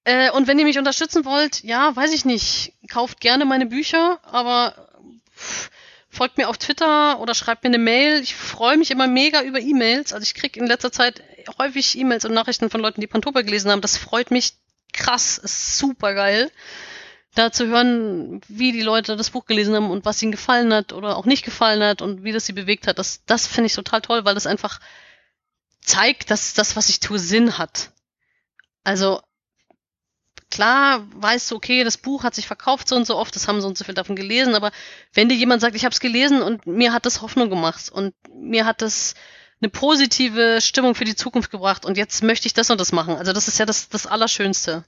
Äh, 0.09 0.31
und 0.31 0.47
wenn 0.47 0.59
ihr 0.59 0.65
mich 0.65 0.79
unterstützen 0.79 1.27
wollt, 1.27 1.63
ja, 1.65 1.95
weiß 1.95 2.15
ich 2.15 2.25
nicht, 2.25 2.73
kauft 2.89 3.21
gerne 3.21 3.45
meine 3.45 3.67
Bücher, 3.67 4.19
aber 4.23 4.89
folgt 6.09 6.39
mir 6.39 6.49
auf 6.49 6.57
Twitter 6.57 7.21
oder 7.21 7.35
schreibt 7.35 7.63
mir 7.63 7.69
eine 7.69 7.77
Mail. 7.77 8.23
Ich 8.23 8.35
freue 8.35 8.79
mich 8.79 8.91
immer 8.91 9.07
mega 9.07 9.43
über 9.43 9.61
E-Mails. 9.61 10.15
Also 10.15 10.23
ich 10.23 10.33
kriege 10.33 10.59
in 10.59 10.67
letzter 10.67 10.91
Zeit 10.93 11.23
häufig 11.59 11.99
E-Mails 11.99 12.25
und 12.25 12.33
Nachrichten 12.33 12.71
von 12.71 12.81
Leuten, 12.81 13.03
die 13.03 13.07
Pantopa 13.07 13.43
gelesen 13.43 13.71
haben. 13.71 13.83
Das 13.83 13.99
freut 13.99 14.31
mich 14.31 14.55
krass, 14.95 15.37
ist 15.37 15.77
super 15.77 16.15
geil. 16.15 16.51
Da 17.35 17.53
zu 17.53 17.67
hören, 17.67 18.41
wie 18.49 18.73
die 18.73 18.81
Leute 18.81 19.15
das 19.15 19.29
Buch 19.29 19.45
gelesen 19.45 19.75
haben 19.75 19.91
und 19.91 20.07
was 20.07 20.23
ihnen 20.23 20.33
gefallen 20.33 20.73
hat 20.73 20.95
oder 20.95 21.19
auch 21.19 21.27
nicht 21.27 21.45
gefallen 21.45 21.83
hat 21.83 22.01
und 22.01 22.25
wie 22.25 22.33
das 22.33 22.47
sie 22.47 22.55
bewegt 22.55 22.87
hat, 22.87 22.99
das, 22.99 23.27
das 23.27 23.47
finde 23.47 23.67
ich 23.67 23.75
total 23.75 24.01
toll, 24.01 24.25
weil 24.25 24.35
das 24.35 24.47
einfach 24.47 24.81
zeigt, 25.83 26.31
dass 26.31 26.55
das, 26.55 26.77
was 26.77 26.89
ich 26.89 27.01
tue, 27.01 27.19
Sinn 27.19 27.59
hat. 27.59 27.91
Also 28.85 29.21
klar 30.51 31.07
weißt 31.15 31.51
du, 31.51 31.57
okay, 31.57 31.85
das 31.85 31.97
Buch 31.97 32.25
hat 32.25 32.35
sich 32.35 32.47
verkauft 32.47 32.89
so 32.89 32.97
und 32.97 33.07
so 33.07 33.17
oft, 33.17 33.35
das 33.35 33.49
haben 33.49 33.61
so 33.61 33.69
und 33.69 33.77
so 33.77 33.85
viel 33.85 33.95
davon 33.95 34.17
gelesen, 34.17 34.55
aber 34.55 34.71
wenn 35.13 35.29
dir 35.29 35.35
jemand 35.35 35.61
sagt, 35.61 35.77
ich 35.77 35.85
habe 35.85 35.93
es 35.93 36.01
gelesen 36.01 36.43
und 36.43 36.67
mir 36.67 36.93
hat 36.93 37.07
das 37.07 37.23
Hoffnung 37.23 37.51
gemacht 37.51 37.91
und 37.91 38.15
mir 38.35 38.65
hat 38.65 38.83
das 38.83 39.15
eine 39.61 39.71
positive 39.71 40.61
Stimmung 40.61 40.95
für 40.95 41.05
die 41.05 41.17
Zukunft 41.17 41.51
gebracht 41.51 41.85
und 41.85 41.97
jetzt 41.97 42.23
möchte 42.23 42.47
ich 42.47 42.55
das 42.55 42.71
und 42.71 42.81
das 42.81 42.93
machen. 42.93 43.17
Also 43.17 43.33
das 43.33 43.49
ist 43.49 43.59
ja 43.59 43.67
das, 43.67 43.89
das 43.89 44.07
Allerschönste. 44.07 44.85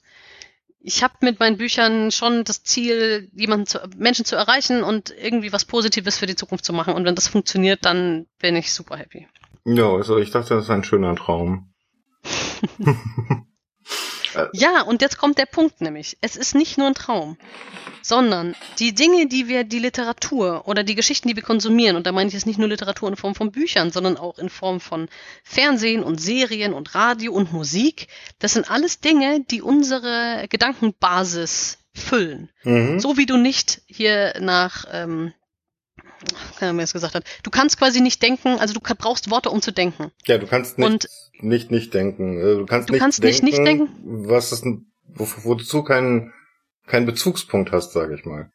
Ich 0.82 1.02
habe 1.02 1.14
mit 1.20 1.40
meinen 1.40 1.58
Büchern 1.58 2.10
schon 2.10 2.44
das 2.44 2.62
Ziel, 2.62 3.28
jemanden 3.34 3.66
zu, 3.66 3.80
Menschen 3.98 4.24
zu 4.24 4.36
erreichen 4.36 4.82
und 4.82 5.10
irgendwie 5.10 5.52
was 5.52 5.66
Positives 5.66 6.16
für 6.16 6.26
die 6.26 6.36
Zukunft 6.36 6.64
zu 6.64 6.72
machen. 6.72 6.94
Und 6.94 7.04
wenn 7.04 7.14
das 7.14 7.28
funktioniert, 7.28 7.84
dann 7.84 8.26
bin 8.38 8.56
ich 8.56 8.72
super 8.72 8.96
happy. 8.96 9.28
Ja, 9.66 9.90
also 9.90 10.16
ich 10.16 10.30
dachte, 10.30 10.54
das 10.54 10.64
ist 10.64 10.70
ein 10.70 10.84
schöner 10.84 11.16
Traum. 11.16 11.74
Äh. 14.34 14.46
Ja, 14.52 14.82
und 14.82 15.02
jetzt 15.02 15.18
kommt 15.18 15.38
der 15.38 15.46
Punkt 15.46 15.80
nämlich. 15.80 16.16
Es 16.20 16.36
ist 16.36 16.54
nicht 16.54 16.78
nur 16.78 16.88
ein 16.88 16.94
Traum, 16.94 17.36
sondern 18.02 18.54
die 18.78 18.94
Dinge, 18.94 19.26
die 19.26 19.48
wir, 19.48 19.64
die 19.64 19.78
Literatur 19.78 20.66
oder 20.66 20.84
die 20.84 20.94
Geschichten, 20.94 21.28
die 21.28 21.36
wir 21.36 21.42
konsumieren, 21.42 21.96
und 21.96 22.06
da 22.06 22.12
meine 22.12 22.28
ich 22.28 22.34
jetzt 22.34 22.46
nicht 22.46 22.58
nur 22.58 22.68
Literatur 22.68 23.08
in 23.08 23.16
Form 23.16 23.34
von 23.34 23.50
Büchern, 23.50 23.90
sondern 23.90 24.16
auch 24.16 24.38
in 24.38 24.48
Form 24.48 24.80
von 24.80 25.08
Fernsehen 25.44 26.02
und 26.02 26.20
Serien 26.20 26.74
und 26.74 26.94
Radio 26.94 27.32
und 27.32 27.52
Musik, 27.52 28.08
das 28.38 28.52
sind 28.54 28.70
alles 28.70 29.00
Dinge, 29.00 29.44
die 29.50 29.62
unsere 29.62 30.46
Gedankenbasis 30.48 31.78
füllen. 31.92 32.50
Mhm. 32.62 33.00
So 33.00 33.16
wie 33.16 33.26
du 33.26 33.36
nicht 33.36 33.82
hier 33.86 34.34
nach 34.40 34.84
ähm, 34.92 35.32
wer 36.60 36.78
es 36.78 36.92
gesagt 36.92 37.14
hat. 37.14 37.24
Du 37.42 37.50
kannst 37.50 37.78
quasi 37.78 38.00
nicht 38.00 38.22
denken, 38.22 38.58
also 38.58 38.74
du 38.74 38.80
brauchst 38.80 39.30
Worte, 39.30 39.50
um 39.50 39.62
zu 39.62 39.72
denken. 39.72 40.10
Ja, 40.26 40.38
du 40.38 40.46
kannst 40.46 40.78
nicht, 40.78 40.86
und 40.86 41.08
nicht, 41.40 41.70
nicht 41.70 41.94
denken. 41.94 42.38
Äh, 42.38 42.56
du 42.56 42.66
kannst, 42.66 42.88
du 42.88 42.92
nicht, 42.92 43.00
kannst 43.00 43.22
denken, 43.22 43.44
nicht, 43.44 43.58
nicht 43.58 43.66
denken, 43.66 44.28
was 44.28 44.52
ist, 44.52 44.64
wozu 45.06 45.82
keinen, 45.82 46.32
keinen 46.86 47.06
Bezugspunkt 47.06 47.72
hast, 47.72 47.92
sage 47.92 48.14
ich 48.14 48.24
mal. 48.24 48.50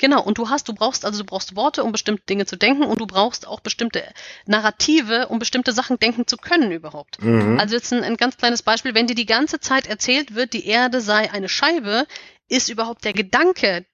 Genau, 0.00 0.22
und 0.22 0.38
du 0.38 0.48
hast, 0.48 0.68
du 0.68 0.74
brauchst, 0.74 1.04
also 1.04 1.18
du 1.18 1.24
brauchst 1.24 1.56
Worte, 1.56 1.82
um 1.82 1.90
bestimmte 1.90 2.22
Dinge 2.26 2.46
zu 2.46 2.56
denken 2.56 2.84
und 2.84 3.00
du 3.00 3.06
brauchst 3.06 3.48
auch 3.48 3.58
bestimmte 3.58 4.04
Narrative, 4.46 5.26
um 5.26 5.40
bestimmte 5.40 5.72
Sachen 5.72 5.98
denken 5.98 6.26
zu 6.28 6.36
können 6.36 6.70
überhaupt. 6.70 7.20
Mhm. 7.20 7.58
Also 7.58 7.74
jetzt 7.74 7.92
ein, 7.92 8.04
ein 8.04 8.16
ganz 8.16 8.36
kleines 8.36 8.62
Beispiel, 8.62 8.94
wenn 8.94 9.08
dir 9.08 9.16
die 9.16 9.26
ganze 9.26 9.58
Zeit 9.58 9.88
erzählt 9.88 10.36
wird, 10.36 10.52
die 10.52 10.66
Erde 10.66 11.00
sei 11.00 11.32
eine 11.32 11.48
Scheibe, 11.48 12.06
ist 12.48 12.68
überhaupt 12.68 13.04
der 13.04 13.12
Gedanke, 13.12 13.86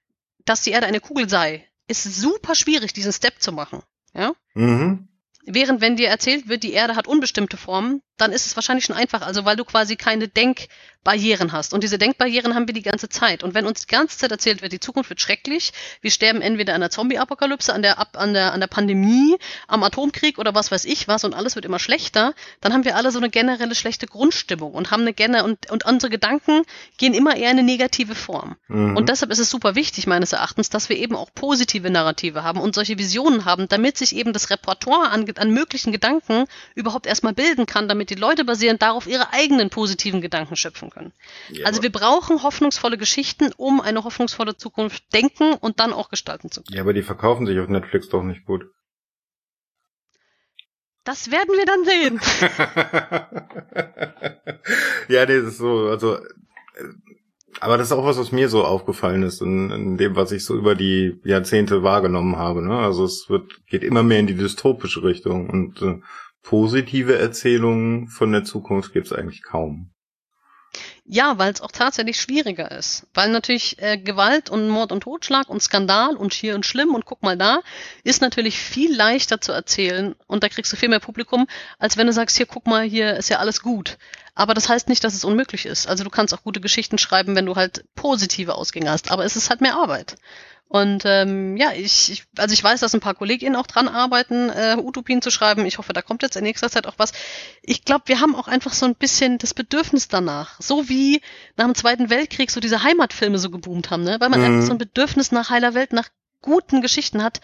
dass 0.45 0.61
die 0.61 0.71
Erde 0.71 0.85
eine 0.85 0.99
Kugel 0.99 1.27
sei, 1.27 1.67
ist 1.87 2.03
super 2.03 2.55
schwierig, 2.55 2.93
diesen 2.93 3.13
Step 3.13 3.41
zu 3.41 3.51
machen. 3.51 3.81
Ja? 4.13 4.33
Mhm. 4.53 5.07
Während 5.45 5.81
wenn 5.81 5.95
dir 5.95 6.09
erzählt 6.09 6.47
wird, 6.47 6.63
die 6.63 6.73
Erde 6.73 6.95
hat 6.95 7.07
unbestimmte 7.07 7.57
Formen, 7.57 8.01
dann 8.17 8.31
ist 8.31 8.45
es 8.45 8.55
wahrscheinlich 8.55 8.85
schon 8.85 8.95
einfach, 8.95 9.21
also 9.21 9.45
weil 9.45 9.55
du 9.55 9.65
quasi 9.65 9.95
keine 9.97 10.27
Denkbarrieren 10.27 11.51
hast. 11.51 11.73
Und 11.73 11.83
diese 11.83 11.97
Denkbarrieren 11.97 12.55
haben 12.55 12.67
wir 12.67 12.73
die 12.73 12.81
ganze 12.81 13.09
Zeit. 13.09 13.43
Und 13.43 13.53
wenn 13.53 13.65
uns 13.65 13.85
die 13.85 13.91
ganze 13.91 14.17
Zeit 14.17 14.31
erzählt 14.31 14.61
wird, 14.61 14.71
die 14.71 14.79
Zukunft 14.79 15.09
wird 15.09 15.21
schrecklich, 15.21 15.73
wir 16.01 16.11
sterben 16.11 16.41
entweder 16.41 16.75
an 16.75 16.81
der 16.81 16.89
Zombie-Apokalypse, 16.89 17.73
an 17.73 17.81
der, 17.81 18.15
an, 18.15 18.33
der, 18.33 18.53
an 18.53 18.59
der 18.59 18.67
Pandemie, 18.67 19.37
am 19.67 19.83
Atomkrieg 19.83 20.37
oder 20.37 20.55
was 20.55 20.71
weiß 20.71 20.85
ich 20.85 21.07
was 21.07 21.23
und 21.23 21.33
alles 21.33 21.55
wird 21.55 21.65
immer 21.65 21.79
schlechter, 21.79 22.33
dann 22.61 22.73
haben 22.73 22.85
wir 22.85 22.95
alle 22.95 23.11
so 23.11 23.19
eine 23.19 23.29
generelle 23.29 23.75
schlechte 23.75 24.07
Grundstimmung 24.07 24.73
und 24.73 24.91
haben 24.91 25.01
eine 25.01 25.13
Gene 25.13 25.43
und, 25.43 25.69
und 25.69 25.85
unsere 25.85 26.09
Gedanken 26.09 26.63
gehen 26.97 27.13
immer 27.13 27.35
eher 27.35 27.51
in 27.51 27.59
eine 27.59 27.63
negative 27.63 28.15
Form. 28.15 28.55
Mhm. 28.67 28.95
Und 28.95 29.09
deshalb 29.09 29.31
ist 29.31 29.39
es 29.39 29.49
super 29.49 29.75
wichtig, 29.75 30.07
meines 30.07 30.31
Erachtens, 30.31 30.69
dass 30.69 30.89
wir 30.89 30.97
eben 30.97 31.15
auch 31.15 31.33
positive 31.33 31.89
Narrative 31.89 32.43
haben 32.43 32.59
und 32.59 32.75
solche 32.75 32.97
Visionen 32.97 33.45
haben, 33.45 33.67
damit 33.67 33.97
sich 33.97 34.15
eben 34.15 34.33
das 34.33 34.49
Repertoire 34.49 35.09
an, 35.09 35.25
an 35.37 35.51
möglichen 35.51 35.91
Gedanken 35.91 36.45
überhaupt 36.75 37.07
erstmal 37.07 37.33
bilden 37.33 37.65
kann, 37.65 37.87
damit 37.87 38.04
damit 38.05 38.09
die 38.09 38.15
Leute 38.15 38.45
basierend 38.45 38.81
darauf 38.81 39.07
ihre 39.07 39.33
eigenen 39.33 39.69
positiven 39.69 40.21
Gedanken 40.21 40.55
schöpfen 40.55 40.89
können. 40.89 41.11
Ja, 41.49 41.65
also 41.65 41.81
wir 41.81 41.91
brauchen 41.91 42.43
hoffnungsvolle 42.43 42.97
Geschichten, 42.97 43.51
um 43.57 43.81
eine 43.81 44.03
hoffnungsvolle 44.03 44.57
Zukunft 44.57 45.03
denken 45.13 45.53
und 45.53 45.79
dann 45.79 45.93
auch 45.93 46.09
gestalten 46.09 46.51
zu 46.51 46.61
können. 46.63 46.75
Ja, 46.75 46.81
aber 46.81 46.93
die 46.93 47.03
verkaufen 47.03 47.45
sich 47.45 47.59
auf 47.59 47.67
Netflix 47.67 48.09
doch 48.09 48.23
nicht 48.23 48.45
gut. 48.45 48.65
Das 51.03 51.29
werden 51.29 51.53
wir 51.55 51.65
dann 51.65 51.85
sehen. 51.85 52.19
ja, 55.15 55.25
nee, 55.25 55.37
das 55.39 55.49
ist 55.49 55.57
so, 55.59 55.87
also, 55.87 56.17
aber 57.59 57.77
das 57.77 57.87
ist 57.87 57.93
auch 57.93 58.05
was, 58.05 58.17
was 58.17 58.31
mir 58.31 58.49
so 58.49 58.63
aufgefallen 58.63 59.21
ist, 59.21 59.39
in, 59.41 59.69
in 59.69 59.97
dem, 59.97 60.15
was 60.15 60.31
ich 60.31 60.43
so 60.43 60.55
über 60.55 60.73
die 60.73 61.19
Jahrzehnte 61.23 61.83
wahrgenommen 61.83 62.37
habe. 62.37 62.63
Ne? 62.63 62.75
Also 62.75 63.05
es 63.05 63.29
wird, 63.29 63.67
geht 63.67 63.83
immer 63.83 64.01
mehr 64.01 64.19
in 64.19 64.25
die 64.25 64.35
dystopische 64.35 65.03
Richtung 65.03 65.47
und 65.49 65.79
äh, 65.83 66.01
positive 66.45 67.17
Erzählungen 67.17 68.07
von 68.07 68.31
der 68.31 68.43
Zukunft 68.43 68.93
gibt 68.93 69.07
es 69.07 69.13
eigentlich 69.13 69.43
kaum. 69.43 69.91
Ja, 71.05 71.37
weil 71.37 71.53
es 71.53 71.61
auch 71.61 71.71
tatsächlich 71.71 72.19
schwieriger 72.19 72.71
ist. 72.71 73.07
Weil 73.13 73.29
natürlich 73.29 73.81
äh, 73.81 73.97
Gewalt 73.97 74.49
und 74.49 74.69
Mord 74.69 74.91
und 74.91 75.01
Totschlag 75.01 75.49
und 75.49 75.61
Skandal 75.61 76.15
und 76.15 76.33
schier 76.33 76.55
und 76.55 76.65
schlimm 76.65 76.93
und 76.93 77.05
guck 77.05 77.23
mal 77.23 77.37
da, 77.37 77.61
ist 78.03 78.21
natürlich 78.21 78.59
viel 78.59 78.95
leichter 78.95 79.39
zu 79.39 79.51
erzählen 79.51 80.15
und 80.27 80.43
da 80.43 80.49
kriegst 80.49 80.71
du 80.71 80.77
viel 80.77 80.89
mehr 80.89 80.99
Publikum, 80.99 81.47
als 81.79 81.97
wenn 81.97 82.07
du 82.07 82.13
sagst, 82.13 82.37
hier 82.37 82.45
guck 82.45 82.67
mal, 82.67 82.83
hier 82.83 83.15
ist 83.15 83.29
ja 83.29 83.39
alles 83.39 83.61
gut. 83.61 83.97
Aber 84.33 84.53
das 84.53 84.67
heißt 84.67 84.89
nicht, 84.89 85.03
dass 85.03 85.13
es 85.13 85.23
unmöglich 85.23 85.65
ist. 85.65 85.87
Also 85.87 86.03
du 86.03 86.09
kannst 86.09 86.33
auch 86.33 86.43
gute 86.43 86.59
Geschichten 86.59 86.97
schreiben, 86.97 87.35
wenn 87.35 87.45
du 87.45 87.55
halt 87.55 87.85
positive 87.95 88.55
Ausgänge 88.55 88.89
hast. 88.89 89.11
Aber 89.11 89.23
es 89.25 89.35
ist 89.35 89.49
halt 89.49 89.61
mehr 89.61 89.75
Arbeit. 89.75 90.17
Und 90.67 91.03
ähm, 91.05 91.55
ja, 91.57 91.71
ich, 91.73 92.11
ich, 92.11 92.23
also 92.37 92.51
ich 92.51 92.63
weiß, 92.63 92.79
dass 92.79 92.93
ein 92.93 92.99
paar 92.99 93.13
KollegInnen 93.13 93.55
auch 93.55 93.67
dran 93.67 93.87
arbeiten, 93.87 94.49
äh, 94.49 94.75
Utopien 94.77 95.21
zu 95.21 95.29
schreiben. 95.29 95.65
Ich 95.65 95.77
hoffe, 95.77 95.93
da 95.93 96.01
kommt 96.01 96.23
jetzt 96.23 96.35
in 96.35 96.43
nächster 96.43 96.69
Zeit 96.69 96.87
auch 96.87 96.95
was. 96.97 97.13
Ich 97.61 97.85
glaube, 97.85 98.05
wir 98.07 98.19
haben 98.19 98.35
auch 98.35 98.47
einfach 98.47 98.73
so 98.73 98.85
ein 98.85 98.95
bisschen 98.95 99.37
das 99.37 99.53
Bedürfnis 99.53 100.07
danach. 100.07 100.59
So 100.59 100.89
wie 100.89 101.21
nach 101.55 101.65
dem 101.65 101.75
Zweiten 101.75 102.09
Weltkrieg 102.09 102.49
so 102.49 102.59
diese 102.59 102.83
Heimatfilme 102.83 103.37
so 103.37 103.51
geboomt 103.51 103.91
haben, 103.91 104.03
ne? 104.03 104.17
Weil 104.19 104.29
man 104.29 104.39
mhm. 104.39 104.45
einfach 104.45 104.67
so 104.67 104.71
ein 104.71 104.77
Bedürfnis 104.79 105.31
nach 105.31 105.49
heiler 105.49 105.75
Welt, 105.75 105.93
nach 105.93 106.09
guten 106.41 106.81
Geschichten 106.81 107.23
hat. 107.23 107.41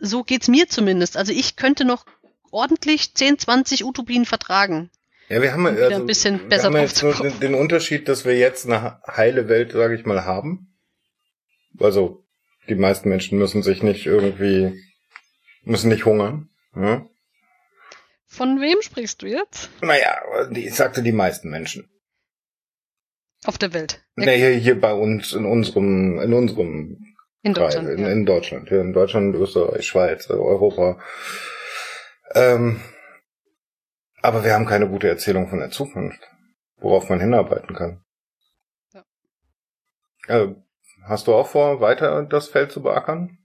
So 0.00 0.24
geht's 0.24 0.48
mir 0.48 0.68
zumindest. 0.68 1.16
Also 1.16 1.32
ich 1.32 1.56
könnte 1.56 1.84
noch 1.84 2.04
ordentlich 2.50 3.14
10, 3.14 3.38
20 3.38 3.84
Utopien 3.84 4.26
vertragen. 4.26 4.90
Ja, 5.28 5.40
wir 5.40 5.52
haben 5.52 5.66
also, 5.66 5.94
ein 5.94 6.06
bisschen 6.06 6.48
besser 6.48 6.70
wir 6.70 6.80
haben 6.80 6.86
jetzt 6.86 7.02
nur 7.02 7.14
den, 7.14 7.38
den, 7.38 7.54
Unterschied, 7.54 8.08
dass 8.08 8.24
wir 8.24 8.36
jetzt 8.36 8.66
eine 8.66 9.00
heile 9.06 9.48
Welt, 9.48 9.70
sage 9.72 9.94
ich 9.94 10.04
mal, 10.04 10.24
haben. 10.24 10.76
Also 11.78 12.24
die 12.70 12.76
meisten 12.76 13.08
Menschen 13.08 13.38
müssen 13.38 13.62
sich 13.62 13.82
nicht 13.82 14.06
irgendwie, 14.06 14.80
müssen 15.64 15.90
nicht 15.90 16.06
hungern. 16.06 16.48
Ja? 16.74 17.06
Von 18.26 18.60
wem 18.60 18.80
sprichst 18.80 19.20
du 19.22 19.26
jetzt? 19.26 19.68
Naja, 19.82 20.20
ich 20.52 20.74
sagte 20.74 21.02
die 21.02 21.12
meisten 21.12 21.50
Menschen. 21.50 21.90
Auf 23.44 23.58
der 23.58 23.72
Welt. 23.72 24.04
Nee, 24.16 24.36
hier, 24.36 24.50
hier 24.50 24.80
bei 24.80 24.92
uns, 24.92 25.32
in 25.32 25.46
unserem, 25.46 26.20
in 26.20 26.32
unserem 26.32 27.16
in 27.42 27.54
Deutschland. 27.54 27.88
Kreis, 27.88 27.98
in, 27.98 28.04
ja. 28.04 28.12
in, 28.12 28.26
Deutschland. 28.26 28.68
Hier 28.68 28.80
in 28.82 28.92
Deutschland, 28.92 29.34
Österreich, 29.34 29.86
Schweiz, 29.86 30.28
Europa. 30.30 31.00
Ähm, 32.34 32.80
aber 34.22 34.44
wir 34.44 34.54
haben 34.54 34.66
keine 34.66 34.88
gute 34.88 35.08
Erzählung 35.08 35.48
von 35.48 35.58
der 35.58 35.70
Zukunft, 35.70 36.20
worauf 36.76 37.08
man 37.08 37.18
hinarbeiten 37.18 37.74
kann. 37.74 38.04
Ja. 38.92 39.04
Also, 40.28 40.62
Hast 41.04 41.26
du 41.26 41.34
auch 41.34 41.46
vor, 41.48 41.80
weiter 41.80 42.22
das 42.24 42.48
Feld 42.48 42.72
zu 42.72 42.82
beackern? 42.82 43.38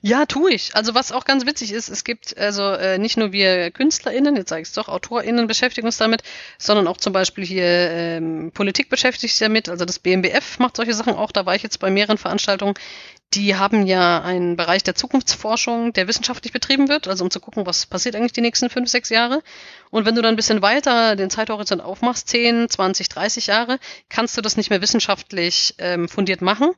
Ja, 0.00 0.26
tue 0.26 0.52
ich. 0.52 0.74
Also 0.74 0.94
was 0.94 1.12
auch 1.12 1.24
ganz 1.24 1.44
witzig 1.44 1.72
ist, 1.72 1.88
es 1.88 2.04
gibt 2.04 2.38
also 2.38 2.62
äh, 2.62 2.98
nicht 2.98 3.16
nur 3.16 3.32
wir 3.32 3.70
KünstlerInnen, 3.70 4.36
jetzt 4.36 4.48
sage 4.48 4.62
ich 4.62 4.68
es 4.68 4.74
doch, 4.74 4.88
AutorInnen 4.88 5.46
beschäftigen 5.46 5.86
uns 5.86 5.98
damit, 5.98 6.22
sondern 6.56 6.86
auch 6.86 6.96
zum 6.96 7.12
Beispiel 7.12 7.44
hier 7.44 7.64
ähm, 7.64 8.50
Politik 8.54 8.88
beschäftigt 8.88 9.34
sich 9.34 9.46
damit. 9.46 9.68
Also 9.68 9.84
das 9.84 9.98
BMBF 9.98 10.58
macht 10.58 10.76
solche 10.76 10.94
Sachen 10.94 11.14
auch. 11.14 11.32
Da 11.32 11.44
war 11.46 11.54
ich 11.54 11.62
jetzt 11.62 11.78
bei 11.80 11.90
mehreren 11.90 12.16
Veranstaltungen. 12.16 12.74
Die 13.34 13.56
haben 13.56 13.86
ja 13.86 14.22
einen 14.22 14.56
Bereich 14.56 14.82
der 14.82 14.94
Zukunftsforschung, 14.94 15.92
der 15.92 16.08
wissenschaftlich 16.08 16.52
betrieben 16.52 16.88
wird, 16.88 17.08
also 17.08 17.24
um 17.24 17.30
zu 17.30 17.40
gucken, 17.40 17.66
was 17.66 17.84
passiert 17.84 18.16
eigentlich 18.16 18.32
die 18.32 18.40
nächsten 18.40 18.70
fünf, 18.70 18.88
sechs 18.88 19.10
Jahre. 19.10 19.42
Und 19.90 20.06
wenn 20.06 20.14
du 20.14 20.22
dann 20.22 20.34
ein 20.34 20.36
bisschen 20.36 20.62
weiter 20.62 21.14
den 21.14 21.28
Zeithorizont 21.28 21.82
aufmachst, 21.82 22.28
10, 22.28 22.70
20, 22.70 23.08
30 23.08 23.46
Jahre, 23.46 23.78
kannst 24.08 24.36
du 24.36 24.40
das 24.40 24.56
nicht 24.56 24.70
mehr 24.70 24.80
wissenschaftlich 24.80 25.74
ähm, 25.78 26.08
fundiert 26.08 26.40
machen. 26.40 26.70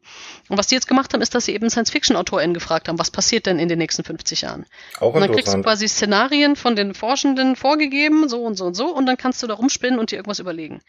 Und 0.48 0.58
was 0.58 0.66
die 0.66 0.74
jetzt 0.74 0.88
gemacht 0.88 1.12
haben, 1.12 1.20
ist, 1.20 1.34
dass 1.34 1.44
sie 1.44 1.54
eben 1.54 1.70
Science-Fiction-AutorInnen 1.70 2.54
gefragt 2.54 2.88
haben, 2.88 2.98
was 2.98 3.10
passiert 3.10 3.46
denn 3.46 3.58
in 3.58 3.68
den 3.68 3.78
nächsten 3.78 4.02
50 4.02 4.42
Jahren? 4.42 4.66
Auch 4.98 5.14
und 5.14 5.20
dann 5.20 5.32
kriegst 5.32 5.52
du 5.52 5.62
quasi 5.62 5.88
Szenarien 5.88 6.56
von 6.56 6.74
den 6.74 6.94
Forschenden 6.94 7.54
vorgegeben, 7.54 8.28
so 8.28 8.42
und 8.42 8.56
so 8.56 8.66
und 8.66 8.74
so, 8.74 8.94
und 8.94 9.06
dann 9.06 9.16
kannst 9.16 9.42
du 9.42 9.46
da 9.46 9.54
rumspinnen 9.54 10.00
und 10.00 10.10
dir 10.10 10.16
irgendwas 10.16 10.40
überlegen. 10.40 10.80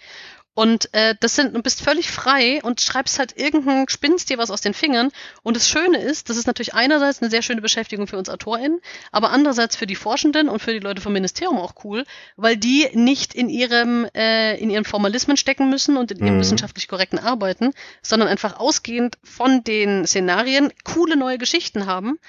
Und 0.53 0.93
äh, 0.93 1.15
das 1.19 1.35
sind, 1.35 1.55
du 1.55 1.61
bist 1.61 1.81
völlig 1.81 2.11
frei 2.11 2.59
und 2.63 2.81
schreibst 2.81 3.19
halt 3.19 3.37
irgendein, 3.37 3.87
spinnst 3.87 4.29
dir 4.29 4.37
was 4.37 4.51
aus 4.51 4.59
den 4.59 4.73
Fingern. 4.73 5.09
Und 5.43 5.55
das 5.55 5.69
Schöne 5.69 5.97
ist, 5.97 6.29
das 6.29 6.35
ist 6.35 6.45
natürlich 6.45 6.73
einerseits 6.73 7.21
eine 7.21 7.31
sehr 7.31 7.41
schöne 7.41 7.61
Beschäftigung 7.61 8.05
für 8.05 8.17
uns 8.17 8.29
AutorInnen, 8.29 8.81
aber 9.13 9.29
andererseits 9.29 9.77
für 9.77 9.87
die 9.87 9.95
Forschenden 9.95 10.49
und 10.49 10.61
für 10.61 10.73
die 10.73 10.79
Leute 10.79 11.01
vom 11.01 11.13
Ministerium 11.13 11.57
auch 11.57 11.75
cool, 11.85 12.03
weil 12.35 12.57
die 12.57 12.89
nicht 12.93 13.33
in 13.33 13.49
ihrem, 13.49 14.05
äh, 14.13 14.57
in 14.57 14.69
ihren 14.69 14.83
Formalismen 14.83 15.37
stecken 15.37 15.69
müssen 15.69 15.95
und 15.95 16.11
in 16.11 16.19
ihrem 16.19 16.35
mhm. 16.35 16.41
wissenschaftlich 16.41 16.89
korrekten 16.89 17.19
Arbeiten, 17.19 17.73
sondern 18.01 18.27
einfach 18.27 18.59
ausgehend 18.59 19.17
von 19.23 19.63
den 19.63 20.05
Szenarien 20.05 20.73
coole 20.83 21.15
neue 21.15 21.37
Geschichten 21.37 21.85
haben, 21.85 22.19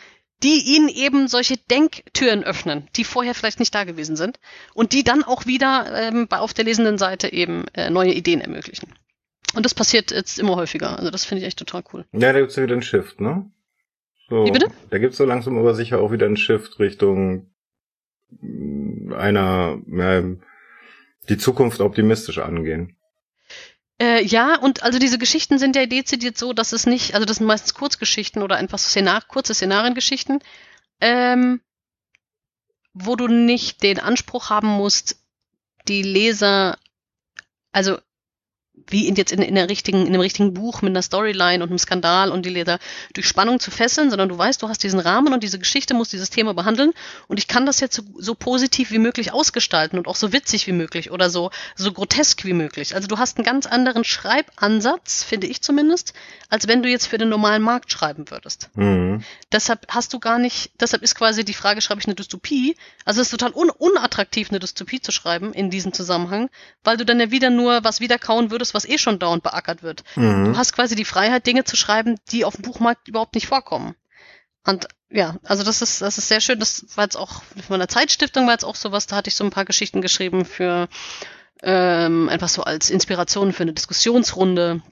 die 0.42 0.74
ihnen 0.74 0.88
eben 0.88 1.28
solche 1.28 1.56
Denktüren 1.56 2.44
öffnen, 2.44 2.88
die 2.96 3.04
vorher 3.04 3.34
vielleicht 3.34 3.60
nicht 3.60 3.74
da 3.74 3.84
gewesen 3.84 4.16
sind 4.16 4.38
und 4.74 4.92
die 4.92 5.04
dann 5.04 5.22
auch 5.22 5.46
wieder 5.46 5.86
ähm, 5.94 6.26
auf 6.30 6.54
der 6.54 6.64
lesenden 6.64 6.98
Seite 6.98 7.32
eben 7.32 7.66
äh, 7.74 7.90
neue 7.90 8.12
Ideen 8.12 8.40
ermöglichen. 8.40 8.88
Und 9.54 9.64
das 9.66 9.74
passiert 9.74 10.10
jetzt 10.10 10.38
immer 10.38 10.56
häufiger. 10.56 10.98
Also 10.98 11.10
das 11.10 11.24
finde 11.24 11.42
ich 11.42 11.46
echt 11.46 11.58
total 11.58 11.84
cool. 11.92 12.04
Ja, 12.12 12.32
da 12.32 12.40
gibt's 12.40 12.56
ja 12.56 12.62
wieder 12.62 12.72
einen 12.72 12.82
Shift, 12.82 13.20
ne? 13.20 13.50
So, 14.28 14.46
Wie 14.46 14.50
bitte? 14.50 14.68
Da 14.90 14.98
gibt's 14.98 15.18
so 15.18 15.24
langsam 15.24 15.58
aber 15.58 15.74
sicher 15.74 16.00
auch 16.00 16.10
wieder 16.10 16.26
einen 16.26 16.36
Shift 16.36 16.78
Richtung 16.78 17.50
mm, 18.40 19.12
einer, 19.12 19.78
ja, 19.86 20.22
die 21.28 21.36
Zukunft 21.36 21.80
optimistisch 21.80 22.38
angehen. 22.38 22.96
Äh, 24.02 24.24
ja, 24.24 24.58
und 24.58 24.82
also 24.82 24.98
diese 24.98 25.16
Geschichten 25.16 25.60
sind 25.60 25.76
ja 25.76 25.86
dezidiert 25.86 26.36
so, 26.36 26.52
dass 26.52 26.72
es 26.72 26.86
nicht, 26.86 27.14
also 27.14 27.24
das 27.24 27.36
sind 27.36 27.46
meistens 27.46 27.74
Kurzgeschichten 27.74 28.42
oder 28.42 28.56
einfach 28.56 28.78
Szenar 28.78 29.22
kurze 29.22 29.54
Szenariengeschichten, 29.54 30.40
ähm, 31.00 31.60
wo 32.94 33.14
du 33.14 33.28
nicht 33.28 33.84
den 33.84 34.00
Anspruch 34.00 34.50
haben 34.50 34.66
musst, 34.66 35.20
die 35.86 36.02
Leser, 36.02 36.78
also 37.70 38.00
wie 38.92 39.08
in 39.08 39.16
jetzt 39.16 39.32
in, 39.32 39.42
in, 39.42 39.54
der 39.54 39.68
richtigen, 39.68 40.02
in 40.02 40.08
einem 40.08 40.20
richtigen 40.20 40.54
Buch 40.54 40.82
mit 40.82 40.90
einer 40.90 41.02
Storyline 41.02 41.62
und 41.62 41.70
einem 41.70 41.78
Skandal 41.78 42.30
und 42.30 42.46
die 42.46 42.50
Leser 42.50 42.78
durch 43.14 43.26
Spannung 43.26 43.58
zu 43.58 43.70
fesseln, 43.70 44.10
sondern 44.10 44.28
du 44.28 44.38
weißt, 44.38 44.62
du 44.62 44.68
hast 44.68 44.82
diesen 44.82 45.00
Rahmen 45.00 45.32
und 45.32 45.42
diese 45.42 45.58
Geschichte 45.58 45.94
muss 45.94 46.10
dieses 46.10 46.30
Thema 46.30 46.54
behandeln 46.54 46.92
und 47.28 47.38
ich 47.38 47.48
kann 47.48 47.66
das 47.66 47.80
jetzt 47.80 47.96
so, 47.96 48.02
so 48.18 48.34
positiv 48.34 48.90
wie 48.90 48.98
möglich 48.98 49.32
ausgestalten 49.32 49.98
und 49.98 50.06
auch 50.06 50.16
so 50.16 50.32
witzig 50.32 50.66
wie 50.66 50.72
möglich 50.72 51.10
oder 51.10 51.30
so, 51.30 51.50
so 51.74 51.92
grotesk 51.92 52.44
wie 52.44 52.52
möglich. 52.52 52.94
Also 52.94 53.08
du 53.08 53.18
hast 53.18 53.38
einen 53.38 53.44
ganz 53.44 53.66
anderen 53.66 54.04
Schreibansatz, 54.04 55.24
finde 55.24 55.46
ich 55.46 55.62
zumindest, 55.62 56.12
als 56.48 56.68
wenn 56.68 56.82
du 56.82 56.88
jetzt 56.88 57.06
für 57.06 57.18
den 57.18 57.30
normalen 57.30 57.62
Markt 57.62 57.90
schreiben 57.90 58.30
würdest. 58.30 58.68
Mhm. 58.74 59.24
Deshalb 59.50 59.86
hast 59.88 60.12
du 60.12 60.18
gar 60.18 60.38
nicht, 60.38 60.70
deshalb 60.80 61.02
ist 61.02 61.14
quasi 61.14 61.44
die 61.44 61.54
Frage, 61.54 61.80
schreibe 61.80 62.00
ich 62.00 62.06
eine 62.06 62.14
Dystopie? 62.14 62.76
Also 63.04 63.20
es 63.20 63.28
ist 63.28 63.30
total 63.30 63.52
un 63.54 63.70
unattraktiv, 63.70 64.50
eine 64.50 64.58
Dystopie 64.58 65.00
zu 65.00 65.12
schreiben 65.12 65.52
in 65.54 65.70
diesem 65.70 65.92
Zusammenhang, 65.92 66.50
weil 66.84 66.96
du 66.96 67.04
dann 67.04 67.20
ja 67.20 67.30
wieder 67.30 67.50
nur 67.50 67.84
was 67.84 68.00
wiederkauen 68.00 68.50
würdest, 68.50 68.74
was 68.74 68.81
eh 68.88 68.98
schon 68.98 69.18
dauernd 69.18 69.42
beackert 69.42 69.82
wird. 69.82 70.04
Mhm. 70.16 70.46
Du 70.46 70.56
hast 70.56 70.72
quasi 70.72 70.94
die 70.94 71.04
Freiheit, 71.04 71.46
Dinge 71.46 71.64
zu 71.64 71.76
schreiben, 71.76 72.18
die 72.30 72.44
auf 72.44 72.56
dem 72.56 72.62
Buchmarkt 72.62 73.08
überhaupt 73.08 73.34
nicht 73.34 73.46
vorkommen. 73.46 73.94
Und 74.64 74.88
ja, 75.10 75.36
also 75.44 75.64
das 75.64 75.82
ist, 75.82 76.02
das 76.02 76.18
ist 76.18 76.28
sehr 76.28 76.40
schön. 76.40 76.58
Das 76.58 76.86
war 76.96 77.04
jetzt 77.04 77.16
auch 77.16 77.42
von 77.42 77.64
meiner 77.70 77.88
Zeitstiftung 77.88 78.46
war 78.46 78.52
jetzt 78.52 78.64
auch 78.64 78.76
sowas, 78.76 79.06
da 79.06 79.16
hatte 79.16 79.28
ich 79.28 79.34
so 79.34 79.44
ein 79.44 79.50
paar 79.50 79.64
Geschichten 79.64 80.00
geschrieben 80.00 80.44
für 80.44 80.88
ähm, 81.62 82.28
einfach 82.28 82.48
so 82.48 82.62
als 82.62 82.90
Inspiration 82.90 83.52
für 83.52 83.62
eine 83.62 83.72
Diskussionsrunde, 83.72 84.82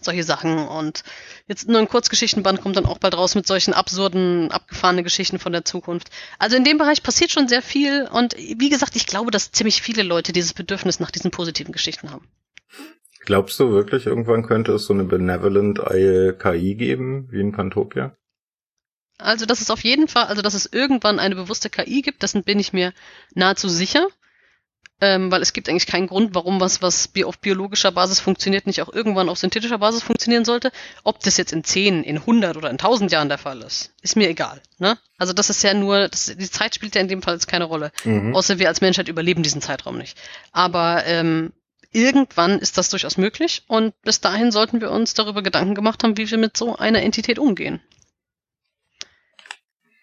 solche 0.00 0.24
Sachen. 0.24 0.58
Und 0.58 1.04
jetzt 1.46 1.68
nur 1.68 1.78
ein 1.78 1.88
Kurzgeschichtenband 1.88 2.60
kommt 2.60 2.76
dann 2.76 2.86
auch 2.86 2.98
bald 2.98 3.16
raus 3.16 3.34
mit 3.34 3.46
solchen 3.46 3.74
absurden, 3.74 4.50
abgefahrenen 4.50 5.04
Geschichten 5.04 5.38
von 5.38 5.52
der 5.52 5.64
Zukunft. 5.64 6.08
Also 6.38 6.56
in 6.56 6.64
dem 6.64 6.78
Bereich 6.78 7.02
passiert 7.02 7.30
schon 7.30 7.48
sehr 7.48 7.62
viel 7.62 8.08
und 8.10 8.36
wie 8.36 8.70
gesagt, 8.70 8.96
ich 8.96 9.06
glaube, 9.06 9.30
dass 9.30 9.52
ziemlich 9.52 9.82
viele 9.82 10.02
Leute 10.02 10.32
dieses 10.32 10.54
Bedürfnis 10.54 11.00
nach 11.00 11.10
diesen 11.10 11.30
positiven 11.30 11.72
Geschichten 11.72 12.10
haben. 12.10 12.28
Glaubst 13.28 13.60
du 13.60 13.72
wirklich, 13.72 14.06
irgendwann 14.06 14.42
könnte 14.42 14.72
es 14.72 14.86
so 14.86 14.94
eine 14.94 15.04
benevolent 15.04 15.78
KI 16.38 16.74
geben, 16.76 17.28
wie 17.30 17.40
in 17.40 17.52
Pantopia? 17.52 18.16
Also, 19.18 19.44
dass 19.44 19.60
es 19.60 19.70
auf 19.70 19.84
jeden 19.84 20.08
Fall, 20.08 20.24
also 20.28 20.40
dass 20.40 20.54
es 20.54 20.64
irgendwann 20.64 21.18
eine 21.18 21.34
bewusste 21.34 21.68
KI 21.68 22.00
gibt, 22.00 22.22
dessen 22.22 22.42
bin 22.42 22.58
ich 22.58 22.72
mir 22.72 22.94
nahezu 23.34 23.68
sicher. 23.68 24.06
Ähm, 25.02 25.30
weil 25.30 25.42
es 25.42 25.52
gibt 25.52 25.68
eigentlich 25.68 25.86
keinen 25.86 26.06
Grund, 26.06 26.34
warum 26.34 26.58
was, 26.58 26.80
was 26.80 27.10
auf 27.24 27.38
biologischer 27.38 27.92
Basis 27.92 28.18
funktioniert, 28.18 28.66
nicht 28.66 28.80
auch 28.80 28.92
irgendwann 28.92 29.28
auf 29.28 29.38
synthetischer 29.38 29.78
Basis 29.78 30.02
funktionieren 30.02 30.46
sollte. 30.46 30.72
Ob 31.04 31.20
das 31.20 31.36
jetzt 31.36 31.52
in 31.52 31.62
10, 31.62 32.04
in 32.04 32.16
100 32.16 32.56
oder 32.56 32.70
in 32.70 32.78
1000 32.78 33.12
Jahren 33.12 33.28
der 33.28 33.36
Fall 33.36 33.60
ist, 33.60 33.92
ist 34.00 34.16
mir 34.16 34.28
egal. 34.30 34.62
Ne? 34.78 34.96
Also 35.18 35.34
das 35.34 35.50
ist 35.50 35.62
ja 35.62 35.74
nur, 35.74 36.08
das, 36.08 36.34
die 36.34 36.50
Zeit 36.50 36.74
spielt 36.74 36.94
ja 36.94 37.02
in 37.02 37.08
dem 37.08 37.20
Fall 37.20 37.34
jetzt 37.34 37.46
keine 37.46 37.66
Rolle. 37.66 37.92
Mhm. 38.04 38.34
Außer 38.34 38.58
wir 38.58 38.68
als 38.68 38.80
Menschheit 38.80 39.08
überleben 39.08 39.42
diesen 39.42 39.60
Zeitraum 39.60 39.98
nicht. 39.98 40.18
Aber 40.50 41.04
ähm, 41.04 41.52
irgendwann 41.92 42.58
ist 42.58 42.78
das 42.78 42.90
durchaus 42.90 43.16
möglich 43.16 43.64
und 43.68 43.94
bis 44.02 44.20
dahin 44.20 44.52
sollten 44.52 44.80
wir 44.80 44.90
uns 44.90 45.14
darüber 45.14 45.42
Gedanken 45.42 45.74
gemacht 45.74 46.02
haben, 46.02 46.16
wie 46.16 46.30
wir 46.30 46.38
mit 46.38 46.56
so 46.56 46.76
einer 46.76 47.02
Entität 47.02 47.38
umgehen. 47.38 47.80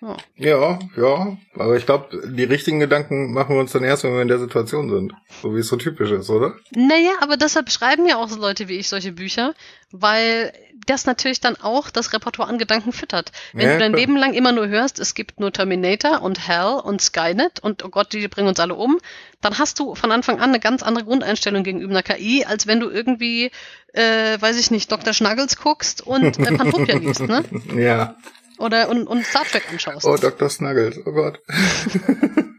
Ja, 0.05 0.17
ja, 0.37 0.79
ja. 0.97 1.37
aber 1.55 1.77
ich 1.77 1.85
glaube, 1.85 2.21
die 2.27 2.43
richtigen 2.43 2.79
Gedanken 2.79 3.33
machen 3.33 3.55
wir 3.55 3.59
uns 3.59 3.71
dann 3.71 3.83
erst, 3.83 4.03
wenn 4.03 4.13
wir 4.13 4.21
in 4.21 4.27
der 4.27 4.39
Situation 4.39 4.89
sind. 4.89 5.13
So 5.41 5.55
wie 5.55 5.59
es 5.59 5.67
so 5.67 5.77
typisch 5.77 6.11
ist, 6.11 6.29
oder? 6.29 6.55
Naja, 6.75 7.11
aber 7.21 7.37
deshalb 7.37 7.71
schreiben 7.71 8.05
ja 8.05 8.17
auch 8.17 8.29
so 8.29 8.39
Leute 8.39 8.67
wie 8.67 8.77
ich 8.77 8.89
solche 8.89 9.11
Bücher, 9.11 9.53
weil 9.91 10.53
das 10.85 11.05
natürlich 11.05 11.41
dann 11.41 11.55
auch 11.55 11.89
das 11.89 12.13
Repertoire 12.13 12.49
an 12.49 12.59
Gedanken 12.59 12.91
füttert. 12.91 13.31
Wenn 13.53 13.67
ja, 13.67 13.73
du 13.73 13.79
dein 13.79 13.93
klar. 13.93 13.99
Leben 14.01 14.17
lang 14.17 14.33
immer 14.33 14.51
nur 14.51 14.67
hörst, 14.67 14.99
es 14.99 15.15
gibt 15.15 15.39
nur 15.39 15.51
Terminator 15.51 16.21
und 16.21 16.47
Hell 16.47 16.79
und 16.83 17.01
Skynet 17.01 17.59
und 17.59 17.83
oh 17.83 17.89
Gott, 17.89 18.13
die 18.13 18.27
bringen 18.27 18.47
uns 18.47 18.59
alle 18.59 18.75
um, 18.75 18.99
dann 19.41 19.57
hast 19.57 19.79
du 19.79 19.95
von 19.95 20.11
Anfang 20.11 20.39
an 20.39 20.49
eine 20.49 20.59
ganz 20.59 20.83
andere 20.83 21.05
Grundeinstellung 21.05 21.63
gegenüber 21.63 21.91
einer 21.91 22.03
KI, 22.03 22.45
als 22.45 22.67
wenn 22.67 22.79
du 22.79 22.89
irgendwie, 22.89 23.51
äh, 23.93 24.39
weiß 24.39 24.59
ich 24.59 24.69
nicht, 24.69 24.91
Dr. 24.91 25.13
Schnuggles 25.13 25.57
guckst 25.57 26.05
und 26.05 26.37
äh, 26.39 26.57
Pantopia 26.57 26.97
liest, 26.97 27.21
ne? 27.21 27.43
Ja. 27.75 28.15
Oder 28.59 28.89
und, 28.89 29.07
und 29.07 29.25
Star 29.25 29.43
Trek 29.43 29.69
anschaust. 29.69 30.05
Oh, 30.05 30.15
Dr. 30.17 30.49
Snuggles, 30.49 30.99
oh 31.05 31.11
Gott. 31.11 31.41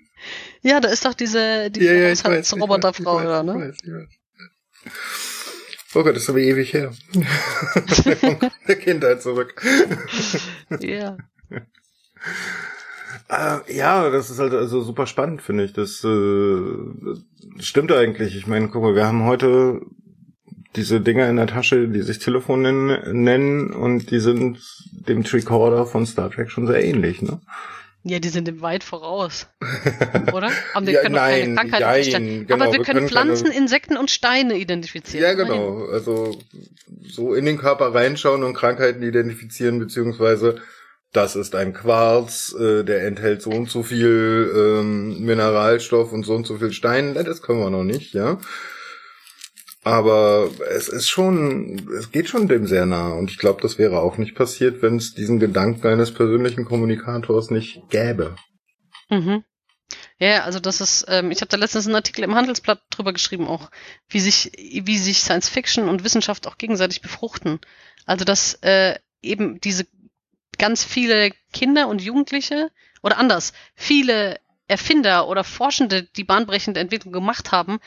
Ja, 0.66 0.80
da 0.80 0.88
ist 0.88 1.04
doch 1.04 1.14
diese, 1.14 1.70
diese 1.70 1.84
ja, 1.84 1.92
ja, 1.92 2.10
Haushaltsroboterfrau, 2.10 3.20
oder, 3.20 3.44
ne? 3.44 3.52
Ich 3.52 3.68
weiß, 3.68 3.76
ich 3.84 3.92
weiß. 3.92 4.08
Oh 5.94 6.02
Gott, 6.02 6.16
das 6.16 6.24
ist 6.24 6.30
aber 6.30 6.40
ewig 6.40 6.72
her. 6.72 6.92
der 8.66 8.76
Kindheit 8.76 9.22
zurück. 9.22 9.64
ja. 10.80 11.16
Äh, 13.28 13.76
ja, 13.76 14.10
das 14.10 14.28
ist 14.30 14.40
halt 14.40 14.54
also 14.54 14.82
super 14.82 15.06
spannend, 15.06 15.40
finde 15.40 15.64
ich. 15.64 15.72
Das, 15.72 16.02
äh, 16.02 16.60
das 17.56 17.64
stimmt 17.64 17.92
eigentlich. 17.92 18.36
Ich 18.36 18.48
meine, 18.48 18.68
guck 18.68 18.82
mal, 18.82 18.96
wir 18.96 19.06
haben 19.06 19.24
heute 19.24 19.80
diese 20.76 21.00
Dinger 21.00 21.28
in 21.28 21.36
der 21.36 21.46
Tasche, 21.46 21.88
die 21.88 22.02
sich 22.02 22.18
Telefon 22.18 22.62
nennen 22.62 23.70
und 23.70 24.10
die 24.10 24.20
sind 24.20 24.58
dem 24.90 25.24
Tricorder 25.24 25.86
von 25.86 26.06
Star 26.06 26.30
Trek 26.30 26.50
schon 26.50 26.66
sehr 26.66 26.84
ähnlich, 26.84 27.22
ne? 27.22 27.40
Ja, 28.08 28.20
die 28.20 28.28
sind 28.28 28.46
dem 28.46 28.60
weit 28.60 28.84
voraus. 28.84 29.48
Oder? 30.32 30.52
Aber 30.74 30.86
wir 30.86 30.92
ja, 30.92 31.02
können 31.02 31.16
nein, 31.16 31.56
keine 31.56 31.70
Krankheiten 31.70 32.12
nein, 32.12 32.46
genau, 32.46 32.54
Aber 32.54 32.72
wir, 32.72 32.78
wir 32.78 32.84
können, 32.84 32.98
können, 32.98 33.08
Pflanzen, 33.08 33.46
keine... 33.46 33.58
Insekten 33.58 33.96
und 33.96 34.12
Steine 34.12 34.56
identifizieren. 34.58 35.24
Ja, 35.24 35.34
genau. 35.34 35.80
Nein. 35.80 35.90
Also 35.92 36.38
so 37.02 37.34
in 37.34 37.44
den 37.46 37.58
Körper 37.58 37.92
reinschauen 37.92 38.44
und 38.44 38.54
Krankheiten 38.54 39.02
identifizieren, 39.02 39.80
beziehungsweise 39.80 40.60
das 41.12 41.34
ist 41.34 41.56
ein 41.56 41.72
Quarz, 41.72 42.54
äh, 42.56 42.84
der 42.84 43.06
enthält 43.06 43.42
so 43.42 43.50
und 43.50 43.70
so 43.70 43.82
viel 43.82 44.52
ähm, 44.54 45.24
Mineralstoff 45.24 46.12
und 46.12 46.24
so 46.24 46.34
und 46.34 46.46
so 46.46 46.58
viel 46.58 46.72
Stein. 46.72 47.14
Das 47.14 47.42
können 47.42 47.58
wir 47.58 47.70
noch 47.70 47.84
nicht, 47.84 48.14
ja. 48.14 48.38
Aber 49.86 50.50
es 50.68 50.88
ist 50.88 51.08
schon, 51.08 51.88
es 51.96 52.10
geht 52.10 52.28
schon 52.28 52.48
dem 52.48 52.66
sehr 52.66 52.86
nah. 52.86 53.12
Und 53.12 53.30
ich 53.30 53.38
glaube, 53.38 53.62
das 53.62 53.78
wäre 53.78 54.00
auch 54.00 54.18
nicht 54.18 54.34
passiert, 54.34 54.82
wenn 54.82 54.96
es 54.96 55.14
diesen 55.14 55.38
Gedanken 55.38 55.86
eines 55.86 56.12
persönlichen 56.12 56.64
Kommunikators 56.64 57.52
nicht 57.52 57.88
gäbe. 57.88 58.34
Mhm. 59.10 59.44
Ja, 60.18 60.42
also 60.42 60.58
das 60.58 60.80
ist, 60.80 61.04
ähm, 61.06 61.30
ich 61.30 61.40
habe 61.40 61.50
da 61.50 61.56
letztens 61.56 61.86
einen 61.86 61.94
Artikel 61.94 62.24
im 62.24 62.34
Handelsblatt 62.34 62.82
drüber 62.90 63.12
geschrieben, 63.12 63.46
auch 63.46 63.70
wie 64.08 64.18
sich, 64.18 64.50
wie 64.56 64.98
sich 64.98 65.20
Science 65.20 65.48
Fiction 65.48 65.88
und 65.88 66.02
Wissenschaft 66.02 66.48
auch 66.48 66.58
gegenseitig 66.58 67.00
befruchten. 67.00 67.60
Also 68.06 68.24
dass 68.24 68.54
äh, 68.62 68.98
eben 69.22 69.60
diese 69.60 69.86
ganz 70.58 70.82
viele 70.82 71.30
Kinder 71.52 71.86
und 71.86 72.02
Jugendliche 72.02 72.72
oder 73.04 73.18
anders, 73.18 73.52
viele 73.76 74.40
Erfinder 74.66 75.28
oder 75.28 75.44
Forschende, 75.44 76.02
die 76.02 76.24
bahnbrechende 76.24 76.80
Entwicklung 76.80 77.12
gemacht 77.12 77.52
haben, 77.52 77.78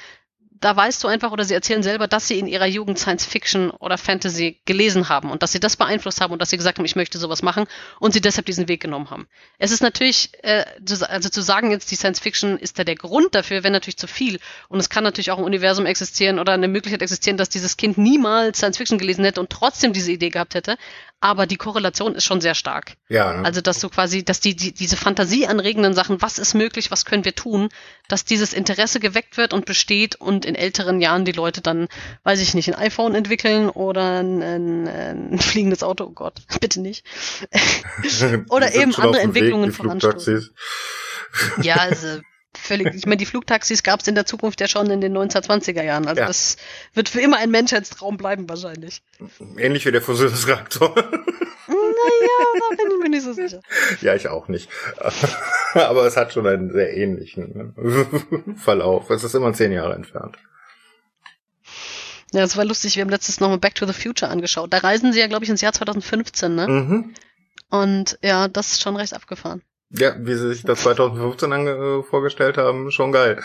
da 0.61 0.75
weißt 0.75 1.03
du 1.03 1.07
einfach, 1.07 1.31
oder 1.31 1.45
sie 1.45 1.53
erzählen 1.53 1.83
selber, 1.83 2.07
dass 2.07 2.27
sie 2.27 2.37
in 2.37 2.47
ihrer 2.47 2.65
Jugend 2.65 2.99
Science 2.99 3.25
Fiction 3.25 3.71
oder 3.71 3.97
Fantasy 3.97 4.59
gelesen 4.65 5.09
haben 5.09 5.31
und 5.31 5.41
dass 5.43 5.51
sie 5.51 5.59
das 5.59 5.77
beeinflusst 5.77 6.21
haben 6.21 6.33
und 6.33 6.41
dass 6.41 6.49
sie 6.49 6.57
gesagt 6.57 6.77
haben, 6.77 6.85
ich 6.85 6.95
möchte 6.95 7.17
sowas 7.17 7.41
machen 7.41 7.65
und 7.99 8.13
sie 8.13 8.21
deshalb 8.21 8.45
diesen 8.45 8.67
Weg 8.67 8.81
genommen 8.81 9.09
haben. 9.09 9.27
Es 9.57 9.71
ist 9.71 9.81
natürlich, 9.81 10.31
äh, 10.43 10.65
also 11.07 11.29
zu 11.29 11.41
sagen 11.41 11.71
jetzt, 11.71 11.91
die 11.91 11.95
Science 11.95 12.19
Fiction 12.19 12.57
ist 12.57 12.77
da 12.77 12.83
der 12.83 12.95
Grund 12.95 13.35
dafür, 13.35 13.63
wäre 13.63 13.71
natürlich 13.71 13.97
zu 13.97 14.07
viel. 14.07 14.39
Und 14.67 14.79
es 14.79 14.89
kann 14.89 15.03
natürlich 15.03 15.31
auch 15.31 15.37
ein 15.37 15.43
Universum 15.43 15.85
existieren 15.85 16.39
oder 16.39 16.53
eine 16.53 16.67
Möglichkeit 16.67 17.01
existieren, 17.01 17.37
dass 17.37 17.49
dieses 17.49 17.77
Kind 17.77 17.97
niemals 17.97 18.57
Science 18.57 18.77
Fiction 18.77 18.97
gelesen 18.97 19.23
hätte 19.23 19.39
und 19.39 19.49
trotzdem 19.49 19.93
diese 19.93 20.11
Idee 20.11 20.29
gehabt 20.29 20.55
hätte 20.55 20.77
aber 21.21 21.47
die 21.47 21.57
Korrelation 21.57 22.15
ist 22.15 22.23
schon 22.23 22.39
sehr 22.39 22.55
stark. 22.55 22.93
Ja. 23.09 23.33
Ne? 23.33 23.45
Also, 23.45 23.61
dass 23.61 23.79
du 23.79 23.89
quasi, 23.89 24.23
dass 24.23 24.39
die, 24.39 24.55
die, 24.55 24.71
diese 24.71 24.95
fantasieanregenden 24.95 25.93
Sachen, 25.93 26.21
was 26.21 26.39
ist 26.39 26.53
möglich, 26.53 26.91
was 26.91 27.03
können 27.03 27.25
wir 27.25 27.35
tun, 27.35 27.69
dass 28.07 28.23
dieses 28.23 28.53
Interesse 28.53 28.99
geweckt 28.99 29.35
wird 29.35 29.53
und 29.53 29.65
besteht 29.65 30.15
und 30.15 30.45
in 30.49 30.55
älteren 30.55 30.99
Jahren 30.99 31.23
die 31.23 31.31
Leute 31.31 31.61
dann, 31.61 31.87
weiß 32.23 32.41
ich 32.41 32.53
nicht, 32.53 32.67
ein 32.67 32.79
iPhone 32.79 33.15
entwickeln 33.15 33.69
oder 33.69 34.19
ein, 34.19 34.41
ein, 34.41 34.87
ein 34.87 35.39
fliegendes 35.39 35.83
Auto, 35.83 36.05
oh 36.05 36.11
Gott, 36.11 36.41
bitte 36.59 36.81
nicht. 36.81 37.05
oder 38.49 38.73
eben 38.75 38.93
andere 38.95 39.21
Entwicklungen 39.21 39.71
voranstoßen. 39.71 40.49
Ja, 41.61 41.75
also 41.75 42.19
völlig, 42.61 42.93
ich 42.93 43.05
meine, 43.05 43.17
die 43.17 43.25
Flugtaxis 43.25 43.83
gab 43.83 44.01
es 44.01 44.07
in 44.07 44.15
der 44.15 44.25
Zukunft 44.25 44.61
ja 44.61 44.67
schon 44.67 44.89
in 44.89 45.01
den 45.01 45.17
1920er 45.17 45.83
Jahren. 45.83 46.07
Also 46.07 46.21
ja. 46.21 46.27
das 46.27 46.57
wird 46.93 47.09
für 47.09 47.21
immer 47.21 47.37
ein 47.37 47.51
Menschheitstraum 47.51 48.17
bleiben 48.17 48.47
wahrscheinlich. 48.47 49.01
Ähnlich 49.57 49.85
wie 49.85 49.91
der 49.91 50.01
Fusionsreaktor. 50.01 50.93
Naja, 50.95 52.37
da 52.69 52.75
bin 52.75 52.91
ich 52.91 53.03
mir 53.03 53.09
nicht 53.09 53.23
so 53.23 53.33
sicher. 53.33 53.61
Ja, 54.01 54.15
ich 54.15 54.27
auch 54.27 54.47
nicht. 54.47 54.69
Aber 55.73 56.05
es 56.05 56.17
hat 56.17 56.33
schon 56.33 56.47
einen 56.47 56.71
sehr 56.71 56.95
ähnlichen 56.95 57.73
ne, 57.75 58.55
Verlauf. 58.57 59.09
Es 59.09 59.23
ist 59.23 59.35
immer 59.35 59.53
zehn 59.53 59.71
Jahre 59.71 59.95
entfernt. 59.95 60.37
Ja, 62.31 62.41
das 62.41 62.57
war 62.57 62.65
lustig. 62.65 62.95
Wir 62.95 63.01
haben 63.01 63.09
letztes 63.09 63.39
noch 63.39 63.49
mal 63.49 63.57
Back 63.57 63.75
to 63.75 63.85
the 63.85 63.93
Future 63.93 64.31
angeschaut. 64.31 64.71
Da 64.71 64.79
reisen 64.79 65.13
sie 65.13 65.19
ja, 65.19 65.27
glaube 65.27 65.45
ich, 65.45 65.49
ins 65.49 65.61
Jahr 65.61 65.73
2015, 65.73 66.55
ne? 66.55 66.67
Mhm. 66.67 67.13
Und 67.69 68.19
ja, 68.21 68.47
das 68.47 68.73
ist 68.73 68.81
schon 68.81 68.95
recht 68.95 69.13
abgefahren. 69.13 69.61
Ja, 69.91 70.15
wie 70.19 70.35
sie 70.35 70.53
sich 70.53 70.63
das 70.63 70.81
2015 70.81 71.51
ange 71.51 71.71
äh, 71.71 72.03
vorgestellt 72.03 72.57
haben, 72.57 72.91
schon 72.91 73.11
geil. 73.11 73.41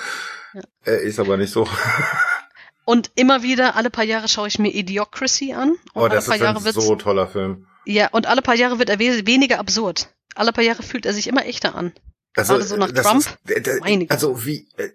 Ja. 0.52 0.60
Äh, 0.86 1.06
ist 1.06 1.18
aber 1.18 1.36
nicht 1.36 1.52
so. 1.52 1.66
Und 2.84 3.10
immer 3.14 3.42
wieder, 3.42 3.76
alle 3.76 3.90
paar 3.90 4.04
Jahre 4.04 4.28
schaue 4.28 4.48
ich 4.48 4.58
mir 4.58 4.74
Idiocracy 4.74 5.54
an. 5.54 5.76
oh, 5.94 6.06
das 6.08 6.28
ist 6.28 6.42
ein 6.42 6.58
so 6.60 6.96
toller 6.96 7.26
Film. 7.26 7.66
Ja, 7.86 8.08
und 8.12 8.26
alle 8.26 8.42
paar 8.42 8.54
Jahre 8.54 8.78
wird 8.78 8.90
er 8.90 8.98
weniger 8.98 9.58
absurd. 9.58 10.08
Alle 10.34 10.52
paar 10.52 10.64
Jahre 10.64 10.82
fühlt 10.82 11.06
er 11.06 11.14
sich 11.14 11.26
immer 11.26 11.46
echter 11.46 11.74
an. 11.74 11.92
Also, 12.36 12.54
Gerade 12.54 12.66
so 12.66 12.76
nach 12.76 12.92
Trump. 12.92 13.24
Ist, 13.46 14.10
also 14.10 14.44
wie, 14.44 14.68
äh, 14.76 14.90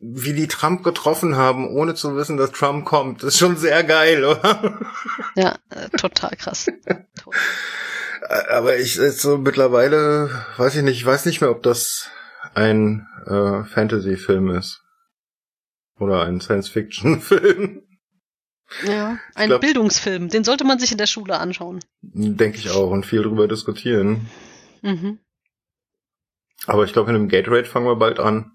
wie 0.00 0.32
die 0.32 0.48
Trump 0.48 0.82
getroffen 0.82 1.36
haben, 1.36 1.68
ohne 1.68 1.94
zu 1.94 2.16
wissen, 2.16 2.36
dass 2.36 2.52
Trump 2.52 2.84
kommt, 2.84 3.22
ist 3.22 3.38
schon 3.38 3.56
sehr 3.56 3.84
geil, 3.84 4.24
oder? 4.24 4.80
Ja, 5.36 5.58
äh, 5.70 5.88
total 5.90 6.36
krass. 6.36 6.66
Aber 8.28 8.78
ich 8.78 8.94
so 8.94 9.38
mittlerweile, 9.38 10.30
weiß 10.56 10.76
ich 10.76 10.82
nicht, 10.82 10.96
ich 10.96 11.06
weiß 11.06 11.26
nicht 11.26 11.40
mehr, 11.40 11.50
ob 11.50 11.62
das 11.62 12.10
ein 12.54 13.06
äh, 13.26 13.64
Fantasy-Film 13.64 14.50
ist. 14.50 14.82
Oder 15.98 16.22
ein 16.22 16.40
Science-Fiction-Film. 16.40 17.82
Ja, 18.86 19.18
ein 19.34 19.48
glaub, 19.48 19.60
Bildungsfilm. 19.60 20.28
Den 20.28 20.42
sollte 20.42 20.64
man 20.64 20.78
sich 20.78 20.90
in 20.90 20.98
der 20.98 21.06
Schule 21.06 21.38
anschauen. 21.38 21.80
Denke 22.02 22.58
ich 22.58 22.70
auch 22.70 22.90
und 22.90 23.06
viel 23.06 23.22
drüber 23.22 23.46
diskutieren. 23.46 24.28
Mhm. 24.82 25.18
Aber 26.66 26.84
ich 26.84 26.92
glaube, 26.92 27.10
in 27.10 27.14
dem 27.14 27.28
Gatorade 27.28 27.66
fangen 27.66 27.86
wir 27.86 27.96
bald 27.96 28.18
an. 28.18 28.52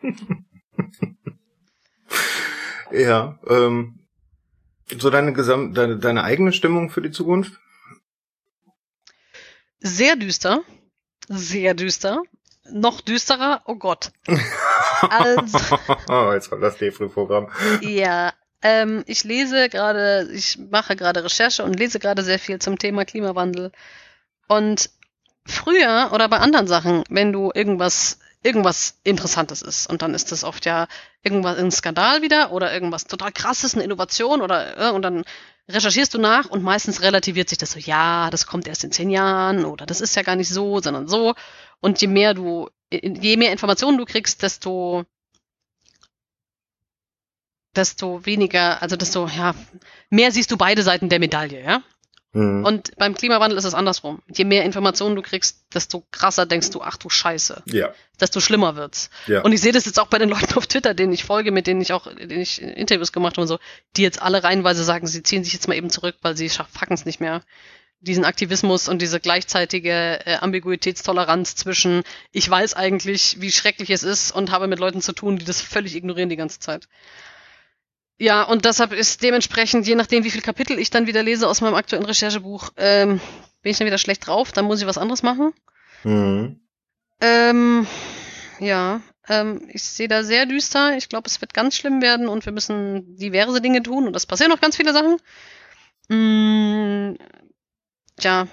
ja, 2.92 3.38
ähm, 3.48 4.06
so 4.98 5.10
deine 5.10 5.32
Gesam 5.32 5.74
deine, 5.74 5.98
deine 5.98 6.22
eigene 6.22 6.52
Stimmung 6.52 6.90
für 6.90 7.02
die 7.02 7.10
Zukunft? 7.10 7.58
Sehr 9.80 10.16
düster. 10.16 10.62
Sehr 11.28 11.74
düster. 11.74 12.22
Noch 12.70 13.00
düsterer, 13.00 13.62
oh 13.66 13.76
Gott. 13.76 14.12
Also, 15.10 15.78
oh, 16.08 16.32
jetzt 16.32 16.50
kommt 16.50 16.62
das 16.62 16.76
Defri-Programm. 16.76 17.48
Ja, 17.82 18.32
ähm, 18.62 19.04
ich 19.06 19.22
lese 19.22 19.68
gerade, 19.68 20.28
ich 20.32 20.58
mache 20.58 20.96
gerade 20.96 21.22
Recherche 21.22 21.62
und 21.62 21.78
lese 21.78 22.00
gerade 22.00 22.24
sehr 22.24 22.40
viel 22.40 22.58
zum 22.58 22.78
Thema 22.78 23.04
Klimawandel. 23.04 23.70
Und 24.48 24.90
früher 25.46 26.10
oder 26.12 26.28
bei 26.28 26.38
anderen 26.38 26.66
Sachen, 26.66 27.04
wenn 27.08 27.32
du 27.32 27.52
irgendwas 27.54 28.18
irgendwas 28.42 28.98
Interessantes 29.02 29.62
ist. 29.62 29.88
Und 29.88 30.02
dann 30.02 30.14
ist 30.14 30.32
das 30.32 30.44
oft 30.44 30.64
ja 30.64 30.86
irgendwas 31.22 31.58
ein 31.58 31.70
Skandal 31.70 32.22
wieder 32.22 32.52
oder 32.52 32.72
irgendwas 32.72 33.04
total 33.04 33.32
krasses, 33.32 33.74
eine 33.74 33.84
Innovation 33.84 34.42
oder 34.42 34.78
äh, 34.78 34.90
und 34.92 35.02
dann 35.02 35.24
recherchierst 35.68 36.14
du 36.14 36.18
nach 36.18 36.46
und 36.46 36.62
meistens 36.62 37.02
relativiert 37.02 37.48
sich 37.48 37.58
das 37.58 37.72
so, 37.72 37.78
ja, 37.78 38.30
das 38.30 38.46
kommt 38.46 38.66
erst 38.66 38.84
in 38.84 38.92
zehn 38.92 39.10
Jahren 39.10 39.64
oder 39.64 39.86
das 39.86 40.00
ist 40.00 40.16
ja 40.16 40.22
gar 40.22 40.36
nicht 40.36 40.48
so, 40.48 40.80
sondern 40.80 41.08
so. 41.08 41.34
Und 41.80 42.00
je 42.00 42.08
mehr 42.08 42.34
du, 42.34 42.68
je 42.90 43.36
mehr 43.36 43.52
Informationen 43.52 43.98
du 43.98 44.04
kriegst, 44.04 44.42
desto 44.42 45.04
desto 47.76 48.26
weniger, 48.26 48.82
also 48.82 48.96
desto, 48.96 49.28
ja, 49.28 49.54
mehr 50.10 50.32
siehst 50.32 50.50
du 50.50 50.56
beide 50.56 50.82
Seiten 50.82 51.08
der 51.08 51.20
Medaille, 51.20 51.62
ja. 51.62 51.82
Mhm. 52.32 52.64
Und 52.64 52.96
beim 52.96 53.14
Klimawandel 53.14 53.58
ist 53.58 53.64
es 53.64 53.74
andersrum. 53.74 54.20
Je 54.28 54.44
mehr 54.44 54.64
Informationen 54.64 55.16
du 55.16 55.22
kriegst, 55.22 55.64
desto 55.72 56.04
krasser 56.10 56.44
denkst 56.44 56.70
du, 56.70 56.82
ach 56.82 56.96
du 56.96 57.08
Scheiße. 57.08 57.62
Ja. 57.66 57.92
Desto 58.20 58.40
schlimmer 58.40 58.76
wird's. 58.76 59.08
Ja. 59.26 59.42
Und 59.42 59.52
ich 59.52 59.60
sehe 59.60 59.72
das 59.72 59.86
jetzt 59.86 59.98
auch 59.98 60.08
bei 60.08 60.18
den 60.18 60.28
Leuten 60.28 60.54
auf 60.54 60.66
Twitter, 60.66 60.94
denen 60.94 61.12
ich 61.12 61.24
folge, 61.24 61.52
mit 61.52 61.66
denen 61.66 61.80
ich 61.80 61.92
auch, 61.92 62.06
denen 62.06 62.40
ich 62.40 62.60
Interviews 62.60 63.12
gemacht 63.12 63.34
habe 63.34 63.42
und 63.42 63.48
so, 63.48 63.58
die 63.96 64.02
jetzt 64.02 64.20
alle 64.20 64.44
reihenweise 64.44 64.84
sagen, 64.84 65.06
sie 65.06 65.22
ziehen 65.22 65.42
sich 65.42 65.54
jetzt 65.54 65.68
mal 65.68 65.74
eben 65.74 65.90
zurück, 65.90 66.16
weil 66.20 66.36
sie 66.36 66.50
packen 66.74 66.94
es 66.94 67.06
nicht 67.06 67.20
mehr. 67.20 67.42
Diesen 68.00 68.24
Aktivismus 68.24 68.88
und 68.88 69.02
diese 69.02 69.18
gleichzeitige 69.18 70.24
äh, 70.24 70.36
Ambiguitätstoleranz 70.36 71.56
zwischen, 71.56 72.04
ich 72.30 72.48
weiß 72.48 72.74
eigentlich, 72.74 73.40
wie 73.40 73.50
schrecklich 73.50 73.90
es 73.90 74.04
ist 74.04 74.30
und 74.30 74.52
habe 74.52 74.68
mit 74.68 74.78
Leuten 74.78 75.00
zu 75.00 75.12
tun, 75.12 75.38
die 75.38 75.44
das 75.44 75.60
völlig 75.60 75.96
ignorieren 75.96 76.28
die 76.28 76.36
ganze 76.36 76.60
Zeit. 76.60 76.88
Ja, 78.18 78.42
und 78.42 78.64
deshalb 78.64 78.92
ist 78.92 79.22
dementsprechend, 79.22 79.86
je 79.86 79.94
nachdem, 79.94 80.24
wie 80.24 80.30
viel 80.30 80.40
Kapitel 80.40 80.78
ich 80.78 80.90
dann 80.90 81.06
wieder 81.06 81.22
lese 81.22 81.48
aus 81.48 81.60
meinem 81.60 81.74
aktuellen 81.74 82.04
Recherchebuch, 82.04 82.70
ähm, 82.76 83.20
bin 83.62 83.70
ich 83.70 83.78
dann 83.78 83.86
wieder 83.86 83.98
schlecht 83.98 84.26
drauf, 84.26 84.50
dann 84.50 84.64
muss 84.64 84.80
ich 84.80 84.86
was 84.86 84.98
anderes 84.98 85.22
machen. 85.22 85.52
Mhm. 86.02 86.60
Ähm, 87.20 87.86
ja, 88.58 89.00
ähm, 89.28 89.68
ich 89.72 89.84
sehe 89.84 90.08
da 90.08 90.24
sehr 90.24 90.46
düster. 90.46 90.96
Ich 90.96 91.08
glaube, 91.08 91.28
es 91.28 91.40
wird 91.40 91.54
ganz 91.54 91.76
schlimm 91.76 92.02
werden 92.02 92.28
und 92.28 92.44
wir 92.44 92.52
müssen 92.52 93.16
diverse 93.16 93.60
Dinge 93.60 93.82
tun 93.82 94.06
und 94.06 94.16
es 94.16 94.26
passieren 94.26 94.50
noch 94.50 94.60
ganz 94.60 94.76
viele 94.76 94.92
Sachen. 94.92 95.18
Mm, 96.08 97.16
ja, 98.20 98.48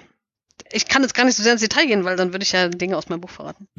ich 0.70 0.86
kann 0.86 1.02
jetzt 1.02 1.14
gar 1.14 1.24
nicht 1.24 1.36
so 1.36 1.42
sehr 1.42 1.52
ins 1.52 1.62
Detail 1.62 1.86
gehen, 1.86 2.04
weil 2.04 2.16
dann 2.16 2.32
würde 2.32 2.44
ich 2.44 2.52
ja 2.52 2.68
Dinge 2.68 2.96
aus 2.96 3.08
meinem 3.08 3.20
Buch 3.20 3.30
verraten. 3.30 3.66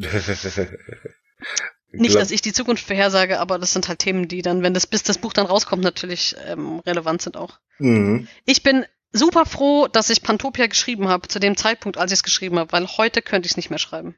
nicht, 1.91 2.15
dass 2.15 2.31
ich 2.31 2.41
die 2.41 2.53
Zukunft 2.53 2.85
vorhersage, 2.85 3.39
aber 3.39 3.59
das 3.59 3.73
sind 3.73 3.87
halt 3.87 3.99
Themen, 3.99 4.27
die 4.27 4.41
dann, 4.41 4.61
wenn 4.61 4.73
das 4.73 4.87
bis 4.87 5.03
das 5.03 5.17
Buch 5.17 5.33
dann 5.33 5.45
rauskommt, 5.45 5.83
natürlich 5.83 6.35
ähm, 6.45 6.79
relevant 6.79 7.21
sind 7.21 7.37
auch. 7.37 7.59
Mhm. 7.79 8.27
Ich 8.45 8.61
bin 8.63 8.85
super 9.11 9.45
froh, 9.45 9.87
dass 9.87 10.09
ich 10.09 10.21
Pantopia 10.21 10.67
geschrieben 10.67 11.07
habe, 11.07 11.27
zu 11.27 11.39
dem 11.39 11.55
Zeitpunkt, 11.55 11.97
als 11.97 12.11
ich 12.11 12.19
es 12.19 12.23
geschrieben 12.23 12.59
habe, 12.59 12.71
weil 12.71 12.87
heute 12.87 13.21
könnte 13.21 13.45
ich 13.45 13.53
es 13.53 13.57
nicht 13.57 13.69
mehr 13.69 13.79
schreiben. 13.79 14.15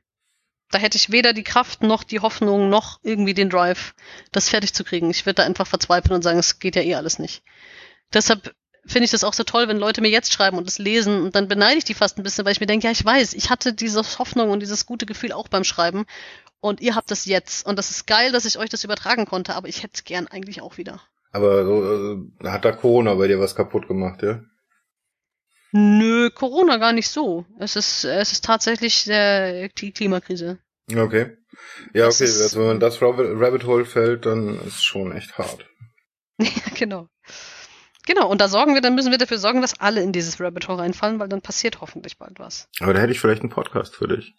Da 0.72 0.78
hätte 0.78 0.98
ich 0.98 1.12
weder 1.12 1.34
die 1.34 1.44
Kraft 1.44 1.82
noch 1.82 2.04
die 2.04 2.20
Hoffnung 2.20 2.70
noch 2.70 3.00
irgendwie 3.02 3.34
den 3.34 3.50
Drive, 3.50 3.96
das 4.32 4.50
fertig 4.50 4.74
zu 4.74 4.84
kriegen. 4.84 5.10
Ich 5.10 5.26
würde 5.26 5.36
da 5.36 5.44
einfach 5.44 5.66
verzweifeln 5.66 6.14
und 6.14 6.22
sagen, 6.22 6.38
es 6.38 6.60
geht 6.60 6.76
ja 6.76 6.84
eh 6.84 6.96
alles 6.96 7.18
nicht. 7.18 7.44
Deshalb 8.14 8.54
finde 8.86 9.06
ich 9.06 9.12
das 9.12 9.24
auch 9.24 9.34
so 9.34 9.44
toll, 9.44 9.68
wenn 9.68 9.78
Leute 9.78 10.02
mir 10.02 10.10
jetzt 10.10 10.34
schreiben 10.34 10.58
und 10.58 10.68
das 10.68 10.78
lesen 10.78 11.22
und 11.22 11.36
dann 11.36 11.48
beneide 11.48 11.78
ich 11.78 11.84
die 11.84 11.94
fast 11.94 12.18
ein 12.18 12.24
bisschen, 12.24 12.46
weil 12.46 12.52
ich 12.52 12.60
mir 12.60 12.66
denke, 12.68 12.86
ja, 12.86 12.92
ich 12.92 13.04
weiß, 13.04 13.34
ich 13.34 13.50
hatte 13.50 13.74
diese 13.74 14.02
Hoffnung 14.20 14.50
und 14.50 14.62
dieses 14.62 14.86
gute 14.86 15.06
Gefühl 15.06 15.32
auch 15.32 15.48
beim 15.48 15.64
Schreiben 15.64 16.06
und 16.62 16.82
ihr 16.82 16.96
habt 16.96 17.12
das 17.12 17.26
jetzt 17.26 17.66
und 17.66 17.78
das 17.78 17.90
ist 17.90 18.08
geil, 18.08 18.32
dass 18.32 18.46
ich 18.46 18.58
euch 18.58 18.70
das 18.70 18.84
übertragen 18.84 19.26
konnte, 19.26 19.56
aber 19.56 19.68
ich 19.68 19.84
hätte 19.84 19.94
es 19.96 20.04
gern 20.04 20.28
eigentlich 20.28 20.62
auch 20.62 20.78
wieder. 20.78 21.02
Aber 21.32 21.66
so, 21.66 22.20
äh, 22.44 22.50
hat 22.50 22.66
da 22.66 22.72
Corona 22.72 23.14
bei 23.16 23.28
dir 23.28 23.40
was 23.40 23.56
kaputt 23.56 23.88
gemacht, 23.88 24.24
ja? 24.24 24.42
Nö, 25.72 26.32
Corona 26.32 26.78
gar 26.78 26.94
nicht 26.94 27.10
so. 27.10 27.46
Es 27.60 27.76
ist, 27.76 28.04
es 28.04 28.32
ist 28.32 28.44
tatsächlich 28.44 29.04
der, 29.04 29.70
die 29.70 29.92
Klimakrise. 29.92 30.58
Okay. 30.92 31.38
Ja, 31.94 32.08
okay, 32.08 32.24
also 32.24 32.60
wenn 32.60 32.68
man 32.68 32.80
das 32.80 33.02
Rabbit 33.02 33.66
Hole 33.66 33.86
fällt, 33.86 34.26
dann 34.26 34.60
ist 34.62 34.78
es 34.78 34.84
schon 34.84 35.12
echt 35.12 35.38
hart. 35.38 35.66
ja, 36.40 36.50
genau. 36.76 37.08
Genau, 38.08 38.28
und 38.28 38.42
da 38.42 38.48
sorgen 38.48 38.74
wir, 38.74 38.82
dann 38.82 38.96
müssen 38.96 39.12
wir 39.12 39.20
dafür 39.20 39.38
sorgen, 39.38 39.62
dass 39.62 39.80
alle 39.80 40.02
in 40.02 40.12
dieses 40.12 40.40
Rabbit 40.40 40.68
Hole 40.68 40.80
reinfallen, 40.80 41.20
weil 41.20 41.30
dann 41.30 41.42
passiert 41.42 41.82
hoffentlich 41.82 42.18
bald 42.18 42.40
was. 42.40 42.68
Aber 42.80 42.94
da 42.94 43.02
hätte 43.02 43.12
ich 43.12 43.20
vielleicht 43.20 43.42
einen 43.42 43.52
Podcast 43.52 43.96
für 43.96 44.08
dich. 44.08 44.34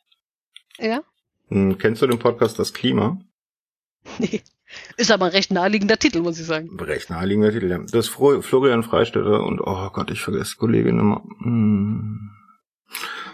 Ja? 0.79 1.05
Hm, 1.51 1.79
kennst 1.79 2.03
du 2.03 2.07
den 2.07 2.19
Podcast 2.19 2.59
Das 2.59 2.73
Klima? 2.73 3.21
Nee. 4.19 4.43
Ist 4.97 5.11
aber 5.11 5.27
ein 5.27 5.33
recht 5.33 5.51
naheliegender 5.51 5.99
Titel, 5.99 6.21
muss 6.21 6.39
ich 6.39 6.47
sagen. 6.47 6.79
Recht 6.79 7.11
naheliegender 7.11 7.51
Titel, 7.51 7.69
ja. 7.69 7.79
Das 7.79 8.07
ist 8.07 8.09
Florian 8.09 8.85
Freistetter 8.85 9.43
und, 9.43 9.61
oh 9.61 9.91
Gott, 9.91 10.11
ich 10.11 10.21
vergesse 10.21 10.57
Kollegin 10.57 10.99
immer. 10.99 11.25
Hm. 11.41 12.31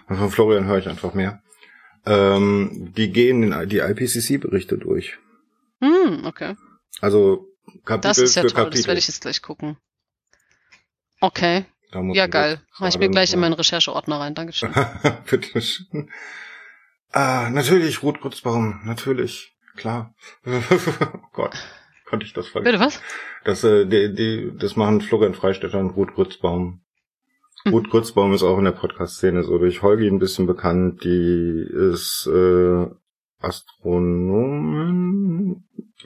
Von 0.08 0.30
Florian 0.30 0.64
höre 0.64 0.78
ich 0.78 0.88
einfach 0.88 1.12
mehr. 1.14 1.42
Ähm, 2.06 2.92
die 2.96 3.12
gehen 3.12 3.42
in 3.42 3.68
die 3.68 3.78
IPCC-Berichte 3.78 4.78
durch. 4.78 5.18
Hm, 5.80 6.24
okay. 6.24 6.56
Also 7.00 7.46
Kapitel 7.84 8.08
das 8.08 8.18
ist 8.18 8.34
ja 8.36 8.42
für 8.42 8.48
toll, 8.48 8.64
Kapitel. 8.64 8.78
Das 8.78 8.86
werde 8.86 8.98
ich 8.98 9.08
jetzt 9.08 9.20
gleich 9.20 9.42
gucken. 9.42 9.76
Okay. 11.20 11.66
Ja, 11.92 12.26
geil. 12.26 12.60
Mach 12.78 12.88
ich 12.88 12.98
mir 12.98 13.08
gleich 13.08 13.32
in 13.32 13.40
meinen 13.40 13.54
Rechercheordner 13.54 14.20
rein. 14.20 14.34
Dankeschön. 14.34 14.72
Bitte 15.30 15.60
schön. 15.60 16.10
Ah, 17.12 17.48
natürlich, 17.50 18.02
Ruth 18.02 18.20
Grützbaum, 18.20 18.80
natürlich. 18.84 19.56
Klar. 19.76 20.14
oh 20.46 21.18
Gott, 21.32 21.54
konnte 22.06 22.26
ich 22.26 22.32
das 22.32 22.48
vergessen. 22.48 22.72
Bitte 22.72 22.84
was? 22.84 23.00
Das, 23.44 23.62
äh, 23.64 23.86
die, 23.86 24.14
die, 24.14 24.52
das 24.56 24.76
machen 24.76 25.00
Florian 25.00 25.34
Freistetter 25.34 25.78
und 25.78 25.90
Ruth 25.90 26.14
Grützbaum. 26.14 26.80
Hm. 27.64 27.72
Ruth 27.72 27.90
Grützbaum 27.90 28.32
ist 28.32 28.42
auch 28.42 28.58
in 28.58 28.64
der 28.64 28.72
Podcast-Szene 28.72 29.42
so 29.42 29.58
durch 29.58 29.82
Holgi 29.82 30.08
ein 30.08 30.18
bisschen 30.18 30.46
bekannt. 30.46 31.04
Die 31.04 31.66
ist 31.70 32.26
äh, 32.32 32.86
Astronomen. 33.40 35.16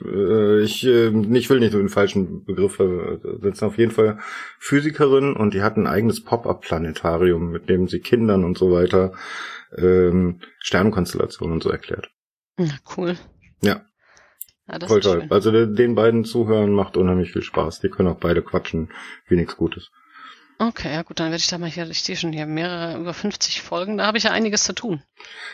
Äh, 0.05 0.61
ich, 0.61 0.85
äh, 0.85 1.09
ich 1.09 1.49
will 1.49 1.59
nicht 1.59 1.71
so 1.71 1.77
den 1.77 1.89
falschen 1.89 2.45
Begriff 2.45 2.77
setzen. 2.77 3.65
Auf 3.65 3.77
jeden 3.77 3.91
Fall 3.91 4.19
Physikerin 4.59 5.35
und 5.35 5.53
die 5.53 5.61
hat 5.61 5.77
ein 5.77 5.87
eigenes 5.87 6.23
Pop-up-Planetarium, 6.23 7.51
mit 7.51 7.69
dem 7.69 7.87
sie 7.87 7.99
Kindern 7.99 8.43
und 8.43 8.57
so 8.57 8.71
weiter 8.71 9.13
ähm, 9.77 10.39
Sternenkonstellationen 10.59 11.53
und 11.53 11.63
so 11.63 11.69
erklärt. 11.69 12.11
Ja, 12.57 12.73
cool. 12.97 13.17
Ja. 13.61 13.81
ja 14.67 14.79
das 14.79 14.89
Voll 14.89 15.01
toll. 15.01 15.27
Also 15.29 15.51
den 15.65 15.95
beiden 15.95 16.25
zuhören 16.25 16.73
macht 16.73 16.97
unheimlich 16.97 17.31
viel 17.31 17.43
Spaß. 17.43 17.79
Die 17.79 17.89
können 17.89 18.09
auch 18.09 18.19
beide 18.19 18.41
quatschen, 18.41 18.89
wie 19.27 19.35
nichts 19.35 19.57
Gutes. 19.57 19.91
Okay, 20.61 20.93
ja 20.93 21.01
gut, 21.01 21.19
dann 21.19 21.31
werde 21.31 21.41
ich 21.41 21.47
da 21.47 21.57
mal 21.57 21.71
hier, 21.71 21.89
ich 21.89 22.03
sehe 22.03 22.15
schon 22.15 22.33
hier 22.33 22.45
mehrere, 22.45 22.99
über 22.99 23.15
50 23.15 23.63
Folgen, 23.63 23.97
da 23.97 24.05
habe 24.05 24.19
ich 24.19 24.25
ja 24.25 24.31
einiges 24.31 24.63
zu 24.63 24.73
tun. 24.73 25.01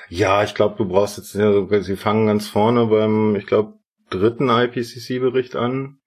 Ja, 0.10 0.44
ich 0.44 0.54
glaube, 0.54 0.76
du 0.78 0.86
brauchst 0.86 1.18
jetzt, 1.18 1.34
ja, 1.34 1.50
so, 1.54 1.82
sie 1.82 1.96
fangen 1.96 2.28
ganz 2.28 2.50
vorne 2.50 2.88
beim, 2.88 3.38
ich 3.38 3.46
glaube, 3.46 3.80
dritten 4.10 4.50
IPCC-Bericht 4.50 5.56
an. 5.56 6.00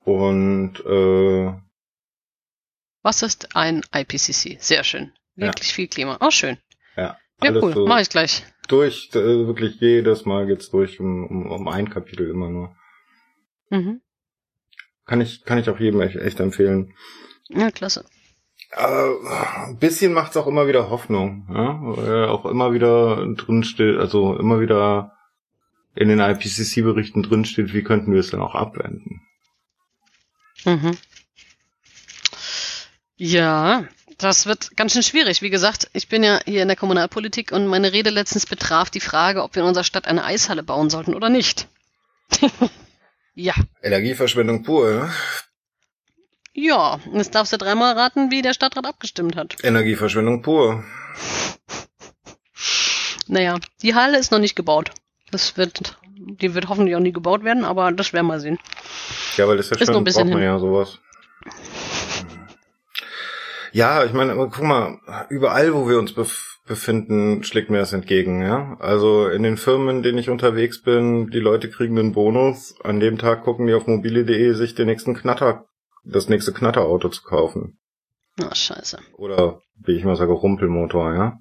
Und, 0.00 0.80
äh, 0.86 1.52
Was 3.02 3.22
ist 3.22 3.56
ein 3.56 3.82
IPCC? 3.94 4.60
Sehr 4.60 4.84
schön. 4.84 5.12
Wirklich 5.36 5.68
ja. 5.68 5.74
viel 5.74 5.88
Klima. 5.88 6.18
Oh, 6.20 6.30
schön. 6.30 6.58
Ja. 6.96 7.18
Ja, 7.42 7.52
cool. 7.52 7.72
So 7.72 7.86
Mach 7.86 8.00
ich 8.00 8.10
gleich. 8.10 8.44
Durch, 8.68 9.10
äh, 9.14 9.46
wirklich 9.46 9.80
jedes 9.80 10.24
Mal 10.26 10.46
geht's 10.46 10.70
durch 10.70 11.00
um, 11.00 11.26
um, 11.26 11.50
um 11.50 11.68
ein 11.68 11.90
Kapitel 11.90 12.28
immer 12.28 12.50
nur. 12.50 12.76
Mhm. 13.70 14.00
Kann 15.06 15.20
ich, 15.20 15.44
kann 15.44 15.58
ich 15.58 15.68
auch 15.70 15.80
jedem 15.80 16.00
echt, 16.02 16.16
echt 16.16 16.40
empfehlen. 16.40 16.94
Ja, 17.48 17.70
klasse. 17.70 18.04
Äh, 18.72 19.66
ein 19.66 19.78
bisschen 19.78 20.12
macht's 20.12 20.36
auch 20.36 20.46
immer 20.46 20.68
wieder 20.68 20.90
Hoffnung, 20.90 21.48
ja? 21.52 21.78
Weil 21.82 22.26
auch 22.26 22.44
immer 22.46 22.72
wieder 22.72 23.26
drin 23.34 23.64
steht, 23.64 23.96
also 23.96 24.36
immer 24.36 24.60
wieder 24.60 25.16
in 25.94 26.08
den 26.08 26.20
IPCC-Berichten 26.20 27.22
drin 27.22 27.44
steht, 27.44 27.72
wie 27.72 27.82
könnten 27.82 28.12
wir 28.12 28.20
es 28.20 28.30
dann 28.30 28.40
auch 28.40 28.54
abwenden. 28.54 29.22
Mhm. 30.64 30.96
Ja, 33.16 33.84
das 34.18 34.46
wird 34.46 34.76
ganz 34.76 34.92
schön 34.92 35.02
schwierig. 35.02 35.42
Wie 35.42 35.50
gesagt, 35.50 35.90
ich 35.92 36.08
bin 36.08 36.22
ja 36.22 36.40
hier 36.44 36.62
in 36.62 36.68
der 36.68 36.76
Kommunalpolitik 36.76 37.52
und 37.52 37.66
meine 37.66 37.92
Rede 37.92 38.10
letztens 38.10 38.46
betraf 38.46 38.90
die 38.90 39.00
Frage, 39.00 39.42
ob 39.42 39.54
wir 39.54 39.62
in 39.62 39.68
unserer 39.68 39.84
Stadt 39.84 40.06
eine 40.06 40.24
Eishalle 40.24 40.62
bauen 40.62 40.90
sollten 40.90 41.14
oder 41.14 41.28
nicht. 41.28 41.68
ja. 43.34 43.54
Energieverschwendung 43.82 44.62
pur, 44.62 44.90
ne? 44.90 45.12
Ja, 46.52 46.98
jetzt 47.12 47.34
darfst 47.34 47.52
du 47.52 47.58
dreimal 47.58 47.96
raten, 47.96 48.30
wie 48.30 48.42
der 48.42 48.54
Stadtrat 48.54 48.84
abgestimmt 48.84 49.36
hat. 49.36 49.56
Energieverschwendung 49.62 50.42
pur. 50.42 50.84
Naja, 53.28 53.58
die 53.82 53.94
Halle 53.94 54.18
ist 54.18 54.32
noch 54.32 54.40
nicht 54.40 54.56
gebaut. 54.56 54.90
Das 55.30 55.56
wird, 55.56 55.96
die 56.16 56.54
wird 56.54 56.68
hoffentlich 56.68 56.96
auch 56.96 57.00
nie 57.00 57.12
gebaut 57.12 57.44
werden, 57.44 57.64
aber 57.64 57.92
das 57.92 58.12
werden 58.12 58.26
wir 58.26 58.40
sehen. 58.40 58.58
Ja, 59.36 59.46
weil 59.48 59.56
das 59.56 59.70
ist 59.70 59.80
ja 59.80 59.86
schon, 59.86 59.96
ein 59.96 60.04
bisschen 60.04 60.24
braucht 60.24 60.34
man 60.34 60.42
hin. 60.42 60.50
ja 60.50 60.58
sowas. 60.58 60.98
Ja, 63.72 64.04
ich 64.04 64.12
meine, 64.12 64.34
guck 64.34 64.62
mal, 64.62 64.98
überall, 65.28 65.72
wo 65.74 65.88
wir 65.88 65.98
uns 65.98 66.12
bef 66.12 66.50
befinden, 66.66 67.42
schlägt 67.42 67.68
mir 67.68 67.78
das 67.78 67.92
entgegen, 67.92 68.42
ja. 68.42 68.76
Also 68.78 69.26
in 69.26 69.42
den 69.42 69.56
Firmen, 69.56 69.96
in 69.96 70.02
denen 70.04 70.18
ich 70.18 70.30
unterwegs 70.30 70.80
bin, 70.80 71.28
die 71.30 71.40
Leute 71.40 71.68
kriegen 71.68 71.98
einen 71.98 72.12
Bonus. 72.12 72.76
An 72.84 73.00
dem 73.00 73.18
Tag 73.18 73.42
gucken 73.42 73.66
die 73.66 73.74
auf 73.74 73.88
mobile.de, 73.88 74.52
sich 74.52 74.76
den 74.76 74.86
nächsten 74.86 75.14
Knatter 75.14 75.64
das 76.04 76.28
nächste 76.28 76.52
Knatterauto 76.52 77.08
zu 77.08 77.22
kaufen. 77.22 77.78
Na, 78.36 78.54
scheiße. 78.54 78.98
Oder, 79.16 79.60
wie 79.84 79.96
ich 79.96 80.04
mal 80.04 80.16
sage, 80.16 80.32
Rumpelmotor, 80.32 81.14
ja. 81.14 81.38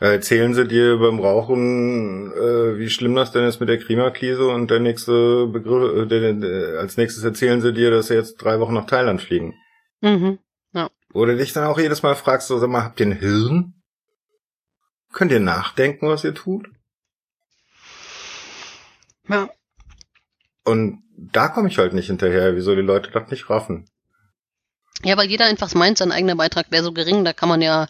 Äh, 0.00 0.12
Erzählen 0.12 0.54
sie 0.54 0.66
dir 0.66 0.98
beim 0.98 1.18
Rauchen, 1.18 2.32
äh, 2.32 2.78
wie 2.78 2.88
schlimm 2.88 3.14
das 3.16 3.32
denn 3.32 3.44
ist 3.44 3.58
mit 3.58 3.68
der 3.68 3.78
Klimakrise 3.78 4.46
und 4.46 4.70
der 4.70 4.78
nächste 4.78 5.46
Begriff, 5.46 6.04
äh, 6.04 6.06
der, 6.06 6.32
der, 6.34 6.78
als 6.78 6.96
nächstes 6.96 7.24
erzählen 7.24 7.60
sie 7.60 7.72
dir, 7.72 7.90
dass 7.90 8.06
sie 8.06 8.14
jetzt 8.14 8.36
drei 8.36 8.60
Wochen 8.60 8.74
nach 8.74 8.86
Thailand 8.86 9.20
fliegen. 9.20 9.54
Mhm. 10.00 10.38
Ja. 10.72 10.88
Oder 11.12 11.34
dich 11.34 11.52
dann 11.52 11.64
auch 11.64 11.78
jedes 11.78 12.02
Mal 12.02 12.14
fragst, 12.14 12.46
so, 12.46 12.58
sag 12.58 12.70
mal, 12.70 12.84
habt 12.84 13.00
ihr 13.00 13.06
ein 13.06 13.18
Hirn? 13.18 13.74
Könnt 15.12 15.32
ihr 15.32 15.40
nachdenken, 15.40 16.08
was 16.08 16.22
ihr 16.22 16.34
tut? 16.34 16.68
Ja. 19.28 19.50
Und 20.64 21.02
da 21.16 21.48
komme 21.48 21.68
ich 21.68 21.78
halt 21.78 21.92
nicht 21.92 22.06
hinterher, 22.06 22.54
wieso 22.54 22.76
die 22.76 22.82
Leute 22.82 23.10
das 23.10 23.30
nicht 23.30 23.50
raffen. 23.50 23.90
Ja, 25.02 25.16
weil 25.16 25.28
jeder 25.28 25.46
einfach 25.46 25.74
meint, 25.74 25.98
sein 25.98 26.12
eigener 26.12 26.36
Beitrag 26.36 26.70
wäre 26.70 26.84
so 26.84 26.92
gering, 26.92 27.24
da 27.24 27.32
kann 27.32 27.48
man 27.48 27.62
ja, 27.62 27.88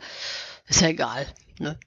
ist 0.67 0.81
ja 0.81 0.89
egal, 0.89 1.27
ne? 1.59 1.79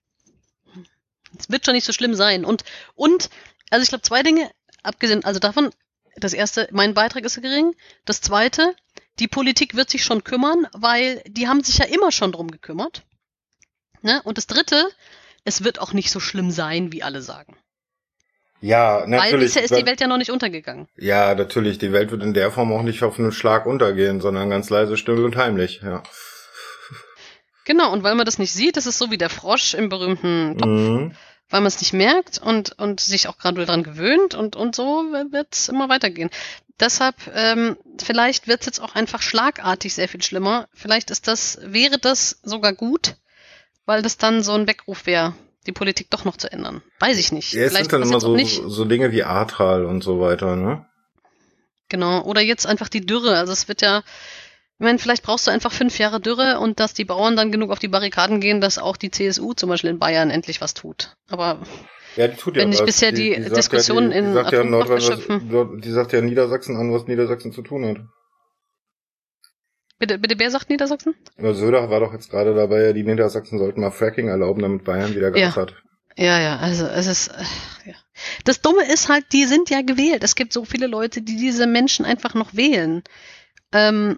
Es 1.37 1.49
wird 1.49 1.65
schon 1.65 1.75
nicht 1.75 1.85
so 1.85 1.93
schlimm 1.93 2.15
sein. 2.15 2.45
Und, 2.45 2.63
und, 2.95 3.29
also 3.69 3.83
ich 3.83 3.89
glaube, 3.89 4.03
zwei 4.03 4.23
Dinge, 4.23 4.49
abgesehen, 4.83 5.23
also 5.23 5.39
davon, 5.39 5.71
das 6.17 6.33
erste, 6.33 6.67
mein 6.71 6.93
Beitrag 6.93 7.23
ist 7.23 7.41
gering. 7.41 7.73
Das 8.05 8.21
zweite, 8.21 8.75
die 9.19 9.27
Politik 9.27 9.75
wird 9.75 9.89
sich 9.89 10.03
schon 10.03 10.23
kümmern, 10.23 10.67
weil 10.73 11.21
die 11.27 11.47
haben 11.47 11.63
sich 11.63 11.77
ja 11.77 11.85
immer 11.85 12.11
schon 12.11 12.31
drum 12.31 12.51
gekümmert. 12.51 13.03
Ne? 14.01 14.21
Und 14.23 14.37
das 14.37 14.47
dritte, 14.47 14.89
es 15.43 15.63
wird 15.63 15.79
auch 15.79 15.93
nicht 15.93 16.11
so 16.11 16.19
schlimm 16.19 16.51
sein, 16.51 16.91
wie 16.91 17.03
alle 17.03 17.21
sagen. 17.21 17.55
Ja, 18.61 19.05
natürlich. 19.07 19.33
Weil 19.33 19.39
bisher 19.39 19.63
ist 19.63 19.75
die 19.75 19.85
Welt 19.87 20.01
ja 20.01 20.07
noch 20.07 20.17
nicht 20.17 20.29
untergegangen. 20.29 20.87
Ja, 20.95 21.33
natürlich. 21.33 21.79
Die 21.79 21.91
Welt 21.91 22.11
wird 22.11 22.21
in 22.21 22.35
der 22.35 22.51
Form 22.51 22.71
auch 22.71 22.83
nicht 22.83 23.01
auf 23.01 23.17
einen 23.17 23.31
Schlag 23.31 23.65
untergehen, 23.65 24.21
sondern 24.21 24.51
ganz 24.51 24.69
leise, 24.69 24.97
still 24.97 25.25
und 25.25 25.35
heimlich, 25.35 25.81
ja. 25.83 26.03
Genau, 27.65 27.91
und 27.93 28.03
weil 28.03 28.15
man 28.15 28.25
das 28.25 28.39
nicht 28.39 28.51
sieht, 28.53 28.77
das 28.77 28.85
ist 28.87 28.97
so 28.97 29.11
wie 29.11 29.17
der 29.17 29.29
Frosch 29.29 29.73
im 29.73 29.89
berühmten 29.89 30.57
Topf, 30.57 30.67
Mhm. 30.69 31.15
weil 31.49 31.61
man 31.61 31.67
es 31.67 31.79
nicht 31.79 31.93
merkt 31.93 32.39
und, 32.39 32.77
und 32.79 32.99
sich 32.99 33.27
auch 33.27 33.37
graduell 33.37 33.65
dran 33.67 33.83
gewöhnt 33.83 34.33
und, 34.35 34.55
und 34.55 34.75
so 34.75 35.03
wird 35.31 35.53
es 35.53 35.69
immer 35.69 35.89
weitergehen. 35.89 36.29
Deshalb, 36.79 37.15
ähm, 37.35 37.77
vielleicht 38.03 38.47
wird 38.47 38.61
es 38.61 38.65
jetzt 38.65 38.79
auch 38.81 38.95
einfach 38.95 39.21
schlagartig 39.21 39.93
sehr 39.93 40.07
viel 40.09 40.23
schlimmer. 40.23 40.67
Vielleicht 40.73 41.11
ist 41.11 41.27
das, 41.27 41.59
wäre 41.61 41.99
das 41.99 42.39
sogar 42.41 42.73
gut, 42.73 43.15
weil 43.85 44.01
das 44.01 44.17
dann 44.17 44.41
so 44.41 44.53
ein 44.53 44.65
Weckruf 44.65 45.05
wäre, 45.05 45.35
die 45.67 45.71
Politik 45.73 46.09
doch 46.09 46.25
noch 46.25 46.37
zu 46.37 46.51
ändern. 46.51 46.81
Weiß 46.99 47.19
ich 47.19 47.31
nicht. 47.31 47.53
Ja, 47.53 47.63
es 47.65 47.69
Vielleicht 47.73 47.91
sind 47.91 48.01
dann 48.01 48.09
immer 48.09 48.19
so, 48.19 48.35
so 48.69 48.85
Dinge 48.85 49.11
wie 49.11 49.23
Ahrtal 49.23 49.85
und 49.85 50.03
so 50.03 50.19
weiter, 50.19 50.55
ne? 50.55 50.85
Genau. 51.89 52.23
Oder 52.23 52.41
jetzt 52.41 52.65
einfach 52.65 52.89
die 52.89 53.05
Dürre. 53.05 53.37
Also 53.37 53.51
es 53.53 53.67
wird 53.67 53.81
ja, 53.83 54.01
ich 54.81 54.83
meine, 54.83 54.97
vielleicht 54.97 55.21
brauchst 55.21 55.45
du 55.45 55.51
einfach 55.51 55.71
fünf 55.71 55.99
Jahre 55.99 56.19
Dürre 56.19 56.59
und 56.59 56.79
dass 56.79 56.95
die 56.95 57.05
Bauern 57.05 57.35
dann 57.35 57.51
genug 57.51 57.69
auf 57.69 57.77
die 57.77 57.87
Barrikaden 57.87 58.39
gehen, 58.39 58.61
dass 58.61 58.79
auch 58.79 58.97
die 58.97 59.11
CSU 59.11 59.53
zum 59.53 59.69
Beispiel 59.69 59.91
in 59.91 59.99
Bayern 59.99 60.31
endlich 60.31 60.59
was 60.59 60.73
tut. 60.73 61.15
Aber 61.29 61.59
ja, 62.15 62.27
die 62.27 62.35
tut 62.35 62.57
ja 62.57 62.63
wenn 62.63 62.71
ich 62.71 62.83
bisher 62.83 63.11
die, 63.11 63.35
die, 63.35 63.43
die 63.43 63.49
Diskussion 63.51 64.05
ja, 64.05 64.09
die, 64.09 64.17
in 64.17 64.33
sagt 64.33 64.51
ja 64.53 64.63
Nordrhein, 64.63 65.81
die 65.81 65.91
sagt 65.91 66.13
ja 66.13 66.21
Niedersachsen 66.21 66.77
an, 66.77 66.91
was 66.91 67.05
Niedersachsen 67.05 67.51
zu 67.51 67.61
tun 67.61 67.85
hat. 67.85 67.97
Bitte, 69.99 70.17
bitte, 70.17 70.39
wer 70.39 70.49
sagt 70.49 70.71
Niedersachsen? 70.71 71.13
Ja, 71.37 71.53
Söder 71.53 71.91
war 71.91 71.99
doch 71.99 72.13
jetzt 72.13 72.31
gerade 72.31 72.55
dabei, 72.55 72.85
ja, 72.85 72.93
die 72.93 73.03
Niedersachsen 73.03 73.59
sollten 73.59 73.81
mal 73.81 73.91
Fracking 73.91 74.29
erlauben, 74.29 74.63
damit 74.63 74.83
Bayern 74.83 75.13
wieder 75.13 75.29
Gas 75.29 75.41
ja. 75.41 75.55
hat. 75.57 75.75
Ja, 76.17 76.41
ja, 76.41 76.57
also 76.57 76.87
es 76.87 77.05
ist, 77.05 77.31
ja. 77.85 77.93
Das 78.45 78.61
Dumme 78.61 78.91
ist 78.91 79.09
halt, 79.09 79.25
die 79.31 79.45
sind 79.45 79.69
ja 79.69 79.83
gewählt. 79.83 80.23
Es 80.23 80.33
gibt 80.33 80.53
so 80.53 80.65
viele 80.65 80.87
Leute, 80.87 81.21
die 81.21 81.35
diese 81.35 81.67
Menschen 81.67 82.03
einfach 82.03 82.33
noch 82.33 82.55
wählen. 82.55 83.03
Ähm, 83.71 84.17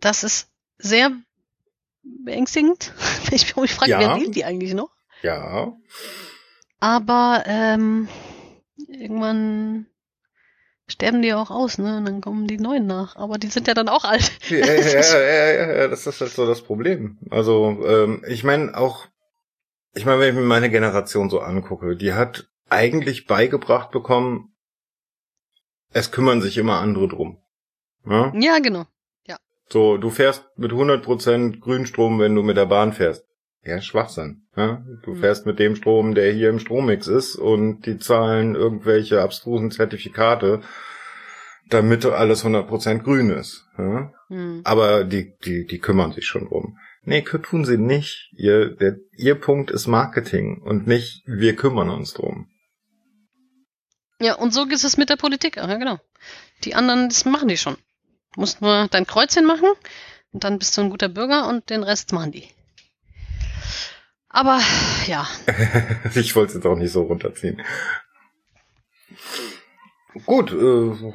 das 0.00 0.24
ist 0.24 0.48
sehr 0.78 1.12
beängstigend. 2.02 2.92
Ich, 3.30 3.54
ich 3.54 3.74
frage, 3.74 3.90
ja. 3.90 4.00
wer 4.00 4.16
wählt 4.16 4.34
die 4.34 4.46
eigentlich 4.46 4.72
noch? 4.72 4.88
Ja. 5.20 5.76
Aber 6.80 7.42
ähm, 7.44 8.08
irgendwann 8.88 9.86
sterben 10.86 11.20
die 11.20 11.34
auch 11.34 11.50
aus, 11.50 11.76
ne? 11.76 11.98
Und 11.98 12.06
dann 12.06 12.20
kommen 12.22 12.46
die 12.46 12.58
Neuen 12.58 12.86
nach. 12.86 13.16
Aber 13.16 13.36
die 13.36 13.48
sind 13.48 13.68
ja 13.68 13.74
dann 13.74 13.88
auch 13.88 14.04
alt. 14.04 14.32
Ja, 14.48 14.64
ja, 14.64 15.00
ja, 15.00 15.52
ja, 15.52 15.76
ja, 15.76 15.88
das 15.88 16.06
ist 16.06 16.20
halt 16.22 16.32
so 16.32 16.46
das 16.46 16.62
Problem. 16.62 17.18
Also, 17.30 17.84
ähm, 17.86 18.24
ich 18.26 18.44
meine 18.44 18.76
auch, 18.76 19.06
ich 19.94 20.06
meine, 20.06 20.20
wenn 20.20 20.28
ich 20.30 20.34
mir 20.34 20.46
meine 20.46 20.70
Generation 20.70 21.28
so 21.28 21.40
angucke, 21.40 21.96
die 21.96 22.14
hat 22.14 22.48
eigentlich 22.70 23.26
beigebracht 23.26 23.90
bekommen, 23.90 24.54
es 25.92 26.10
kümmern 26.10 26.40
sich 26.40 26.56
immer 26.56 26.80
andere 26.80 27.08
drum. 27.08 27.38
Ja, 28.08 28.32
ja 28.34 28.58
genau. 28.58 28.86
So, 29.70 29.98
du 29.98 30.10
fährst 30.10 30.46
mit 30.56 30.72
100% 30.72 31.60
Grünstrom, 31.60 32.18
wenn 32.18 32.34
du 32.34 32.42
mit 32.42 32.56
der 32.56 32.66
Bahn 32.66 32.92
fährst. 32.92 33.24
Ja, 33.62 33.80
Schwachsinn. 33.80 34.46
Ja? 34.56 34.82
Du 35.02 35.12
hm. 35.12 35.20
fährst 35.20 35.44
mit 35.44 35.58
dem 35.58 35.76
Strom, 35.76 36.14
der 36.14 36.32
hier 36.32 36.48
im 36.48 36.58
Strommix 36.58 37.06
ist 37.06 37.36
und 37.36 37.82
die 37.86 37.98
zahlen 37.98 38.54
irgendwelche 38.54 39.20
abstrusen 39.20 39.70
Zertifikate, 39.70 40.62
damit 41.68 42.06
alles 42.06 42.44
100% 42.44 43.02
grün 43.02 43.30
ist. 43.30 43.66
Ja? 43.76 44.12
Hm. 44.28 44.62
Aber 44.64 45.04
die, 45.04 45.36
die, 45.44 45.66
die 45.66 45.78
kümmern 45.78 46.12
sich 46.12 46.26
schon 46.26 46.46
drum. 46.46 46.78
Nee, 47.02 47.22
tun 47.22 47.64
sie 47.64 47.78
nicht. 47.78 48.30
Ihr, 48.36 48.74
der, 48.74 48.96
ihr 49.12 49.34
Punkt 49.34 49.70
ist 49.70 49.86
Marketing 49.86 50.62
und 50.62 50.86
nicht 50.86 51.22
wir 51.26 51.56
kümmern 51.56 51.90
uns 51.90 52.14
drum. 52.14 52.48
Ja, 54.20 54.34
und 54.34 54.52
so 54.52 54.64
ist 54.64 54.84
es 54.84 54.96
mit 54.96 55.10
der 55.10 55.16
Politik, 55.16 55.56
ja 55.56 55.76
genau. 55.76 55.98
Die 56.64 56.74
anderen, 56.74 57.08
das 57.08 57.24
machen 57.24 57.48
die 57.48 57.56
schon. 57.56 57.76
Du 58.38 58.42
musst 58.42 58.62
nur 58.62 58.86
dein 58.86 59.04
Kreuzchen 59.04 59.46
machen 59.46 59.66
und 60.32 60.44
dann 60.44 60.60
bist 60.60 60.76
du 60.76 60.82
ein 60.82 60.90
guter 60.90 61.08
Bürger 61.08 61.48
und 61.48 61.70
den 61.70 61.82
Rest 61.82 62.12
machen 62.12 62.30
die. 62.30 62.44
Aber 64.28 64.60
ja. 65.08 65.26
ich 66.14 66.36
wollte 66.36 66.50
es 66.50 66.54
jetzt 66.54 66.64
auch 66.64 66.76
nicht 66.76 66.92
so 66.92 67.02
runterziehen. 67.02 67.60
Gut, 70.24 70.52
äh, 70.52 71.12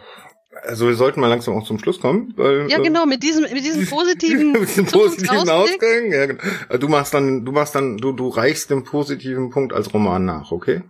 also 0.64 0.88
wir 0.88 0.96
sollten 0.96 1.22
mal 1.22 1.28
langsam 1.28 1.56
auch 1.56 1.66
zum 1.66 1.80
Schluss 1.80 2.02
kommen. 2.02 2.34
Weil, 2.36 2.70
ja, 2.70 2.80
genau, 2.80 3.06
mit 3.06 3.24
diesem, 3.24 3.44
mit 3.44 3.64
diesem 3.64 3.88
positiven, 3.90 4.52
mit 4.52 4.68
diesem 4.68 4.86
positiven 4.86 5.50
Ausgang. 5.50 6.12
Ja, 6.12 6.26
genau. 6.26 6.78
Du 6.78 6.90
machst 6.90 7.14
dann, 7.14 7.46
du 7.46 7.54
machst 7.54 7.74
dann, 7.74 8.00
du, 8.00 8.12
du 8.12 8.28
reichst 8.28 8.70
den 8.70 8.84
positiven 8.84 9.50
Punkt 9.50 9.72
als 9.72 9.94
Roman 9.94 10.26
nach, 10.26 10.52
okay? 10.52 10.82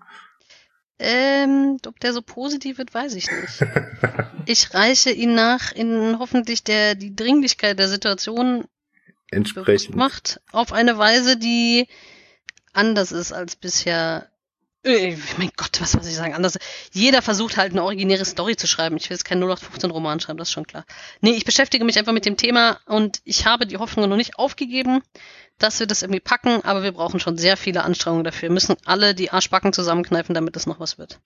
Ähm, 0.99 1.77
ob 1.85 1.99
der 1.99 2.13
so 2.13 2.21
positiv 2.21 2.77
wird, 2.77 2.93
weiß 2.93 3.15
ich 3.15 3.29
nicht. 3.31 3.65
ich 4.45 4.73
reiche 4.73 5.11
ihn 5.11 5.33
nach 5.33 5.71
in 5.71 6.17
hoffentlich 6.19 6.63
der 6.63 6.95
die 6.95 7.15
Dringlichkeit 7.15 7.79
der 7.79 7.89
Situation 7.89 8.65
entsprechend 9.31 9.95
macht 9.95 10.39
auf 10.51 10.71
eine 10.71 10.97
Weise, 10.97 11.37
die 11.37 11.87
anders 12.71 13.11
ist 13.11 13.31
als 13.31 13.55
bisher. 13.55 14.29
Äh, 14.83 15.15
mein 15.37 15.51
Gott, 15.55 15.79
was 15.79 15.93
soll 15.93 16.01
ich 16.01 16.15
sagen? 16.15 16.33
Anders. 16.33 16.59
Jeder 16.91 17.21
versucht 17.21 17.55
halt 17.55 17.71
eine 17.71 17.83
originäre 17.83 18.25
Story 18.25 18.57
zu 18.57 18.67
schreiben. 18.67 18.97
Ich 18.97 19.09
will 19.09 19.15
jetzt 19.15 19.23
keinen 19.23 19.41
0815 19.43 19.91
Roman 19.91 20.19
schreiben, 20.19 20.37
das 20.37 20.49
ist 20.49 20.53
schon 20.53 20.67
klar. 20.67 20.85
Nee, 21.21 21.31
ich 21.31 21.45
beschäftige 21.45 21.85
mich 21.85 21.97
einfach 21.97 22.11
mit 22.11 22.25
dem 22.25 22.35
Thema 22.35 22.79
und 22.85 23.21
ich 23.23 23.45
habe 23.45 23.65
die 23.65 23.77
Hoffnung 23.77 24.09
noch 24.09 24.17
nicht 24.17 24.37
aufgegeben, 24.37 25.01
dass 25.57 25.79
wir 25.79 25.87
das 25.87 26.01
irgendwie 26.01 26.19
packen, 26.19 26.61
aber 26.65 26.83
wir 26.83 26.91
brauchen 26.91 27.21
schon 27.21 27.37
sehr 27.37 27.55
viele 27.55 27.83
Anstrengungen 27.83 28.25
dafür. 28.25 28.49
Wir 28.49 28.53
müssen 28.53 28.75
alle 28.83 29.15
die 29.15 29.31
Arschbacken 29.31 29.71
zusammenkneifen, 29.71 30.35
damit 30.35 30.57
es 30.57 30.65
noch 30.65 30.81
was 30.81 30.97
wird. 30.97 31.21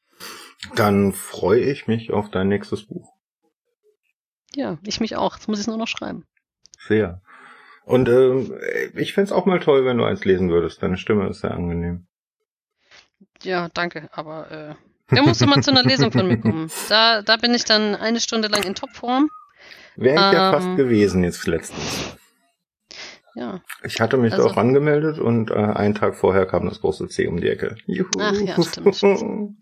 Dann 0.75 1.13
freue 1.13 1.61
ich 1.61 1.87
mich 1.87 2.11
auf 2.11 2.29
dein 2.29 2.49
nächstes 2.49 2.85
Buch. 2.85 3.11
Ja, 4.55 4.77
ich 4.83 4.99
mich 4.99 5.15
auch. 5.15 5.35
Jetzt 5.35 5.47
muss 5.47 5.57
ich 5.57 5.63
es 5.63 5.67
nur 5.67 5.77
noch 5.77 5.87
schreiben. 5.87 6.25
Sehr. 6.87 7.21
Und 7.85 8.09
ähm, 8.09 8.53
ich 8.95 9.13
fände 9.13 9.33
auch 9.33 9.45
mal 9.45 9.59
toll, 9.59 9.85
wenn 9.85 9.97
du 9.97 10.03
eins 10.03 10.25
lesen 10.25 10.49
würdest. 10.49 10.83
Deine 10.83 10.97
Stimme 10.97 11.27
ist 11.29 11.39
sehr 11.39 11.51
angenehm. 11.51 12.07
Ja, 13.43 13.69
danke, 13.73 14.09
aber 14.11 14.51
äh, 14.51 15.15
der 15.15 15.23
musste 15.23 15.47
mal 15.47 15.61
zu 15.61 15.71
einer 15.71 15.83
Lesung 15.83 16.11
von 16.11 16.27
mir 16.27 16.37
kommen. 16.39 16.69
Da, 16.89 17.21
da 17.21 17.37
bin 17.37 17.53
ich 17.53 17.65
dann 17.65 17.95
eine 17.95 18.19
Stunde 18.19 18.47
lang 18.47 18.63
in 18.63 18.75
Topform. 18.75 19.29
Wäre 19.95 20.15
ich 20.15 20.21
ähm, 20.21 20.33
ja 20.33 20.51
fast 20.51 20.75
gewesen 20.75 21.23
jetzt 21.23 21.47
letztens. 21.47 22.17
Ja. 23.35 23.61
Ich 23.83 24.01
hatte 24.01 24.17
mich 24.17 24.33
also, 24.33 24.49
auch 24.49 24.57
angemeldet 24.57 25.19
und 25.19 25.51
äh, 25.51 25.53
einen 25.53 25.93
Tag 25.93 26.15
vorher 26.15 26.45
kam 26.45 26.65
das 26.67 26.81
große 26.81 27.07
C 27.07 27.27
um 27.27 27.39
die 27.39 27.49
Ecke. 27.49 27.75
Juhu. 27.85 28.09
Ach 28.19 28.33
ja, 28.33 28.61
stimmt. 28.63 29.55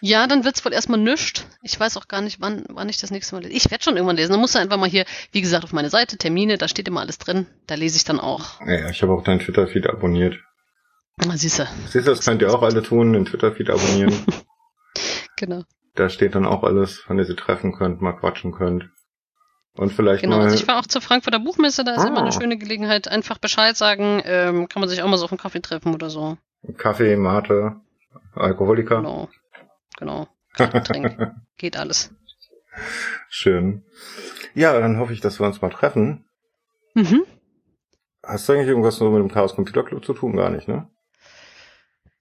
Ja, 0.00 0.26
dann 0.26 0.44
wird's 0.44 0.64
wohl 0.64 0.72
erstmal 0.72 1.00
nüscht. 1.00 1.44
Ich 1.62 1.78
weiß 1.78 1.96
auch 1.96 2.06
gar 2.06 2.20
nicht, 2.20 2.40
wann, 2.40 2.64
wann 2.68 2.88
ich 2.88 2.98
das 2.98 3.10
nächste 3.10 3.34
Mal 3.34 3.42
lese. 3.42 3.54
Ich 3.54 3.70
werde 3.70 3.82
schon 3.82 3.96
irgendwann 3.96 4.16
lesen. 4.16 4.32
Dann 4.32 4.40
musst 4.40 4.54
du 4.54 4.60
einfach 4.60 4.76
mal 4.76 4.88
hier, 4.88 5.04
wie 5.32 5.40
gesagt, 5.40 5.64
auf 5.64 5.72
meine 5.72 5.90
Seite, 5.90 6.16
Termine, 6.16 6.58
da 6.58 6.68
steht 6.68 6.86
immer 6.86 7.00
alles 7.00 7.18
drin. 7.18 7.46
Da 7.66 7.74
lese 7.74 7.96
ich 7.96 8.04
dann 8.04 8.20
auch. 8.20 8.60
Ja, 8.60 8.90
ich 8.90 9.02
habe 9.02 9.12
auch 9.12 9.24
deinen 9.24 9.40
Twitter-Feed 9.40 9.88
abonniert. 9.88 10.38
Ah, 11.26 11.36
siehste. 11.36 11.68
Siehste, 11.86 12.10
das 12.10 12.24
könnt 12.24 12.42
ihr 12.42 12.52
auch 12.52 12.62
alle 12.62 12.82
tun, 12.82 13.12
den 13.12 13.24
Twitter-Feed 13.24 13.70
abonnieren. 13.70 14.14
genau. 15.36 15.62
Da 15.94 16.08
steht 16.08 16.34
dann 16.34 16.46
auch 16.46 16.62
alles, 16.62 17.02
wann 17.08 17.18
ihr 17.18 17.24
sie 17.24 17.34
treffen 17.34 17.72
könnt, 17.72 18.00
mal 18.00 18.12
quatschen 18.12 18.52
könnt. 18.52 18.88
Und 19.76 19.92
vielleicht 19.92 20.22
genau, 20.22 20.38
mal... 20.38 20.44
also 20.44 20.56
ich 20.56 20.66
war 20.66 20.78
auch 20.78 20.86
zur 20.86 21.02
Frankfurter 21.02 21.38
Buchmesse, 21.38 21.84
da 21.84 21.94
ist 21.94 22.02
ah. 22.02 22.08
immer 22.08 22.22
eine 22.22 22.32
schöne 22.32 22.58
Gelegenheit. 22.58 23.08
Einfach 23.08 23.38
Bescheid 23.38 23.76
sagen, 23.76 24.22
ähm, 24.24 24.68
kann 24.68 24.80
man 24.80 24.88
sich 24.88 25.02
auch 25.02 25.08
mal 25.08 25.16
so 25.16 25.24
auf 25.24 25.32
einen 25.32 25.38
Kaffee 25.38 25.60
treffen 25.60 25.94
oder 25.94 26.10
so. 26.10 26.36
Kaffee, 26.76 27.16
Mate, 27.16 27.76
Alkoholiker. 28.34 28.96
Genau, 28.96 29.28
genau. 29.96 30.28
Getränk. 30.56 31.32
Geht 31.56 31.76
alles. 31.76 32.12
Schön. 33.28 33.84
Ja, 34.54 34.78
dann 34.78 34.98
hoffe 34.98 35.12
ich, 35.12 35.20
dass 35.20 35.38
wir 35.38 35.46
uns 35.46 35.60
mal 35.62 35.70
treffen. 35.70 36.24
Mhm. 36.94 37.24
Hast 38.24 38.48
du 38.48 38.52
eigentlich 38.52 38.68
irgendwas 38.68 38.96
so 38.96 39.10
mit 39.10 39.20
dem 39.20 39.32
Chaos 39.32 39.54
Computer 39.54 39.84
Club 39.84 40.04
zu 40.04 40.12
tun? 40.12 40.36
Gar 40.36 40.50
nicht, 40.50 40.68
ne? 40.68 40.88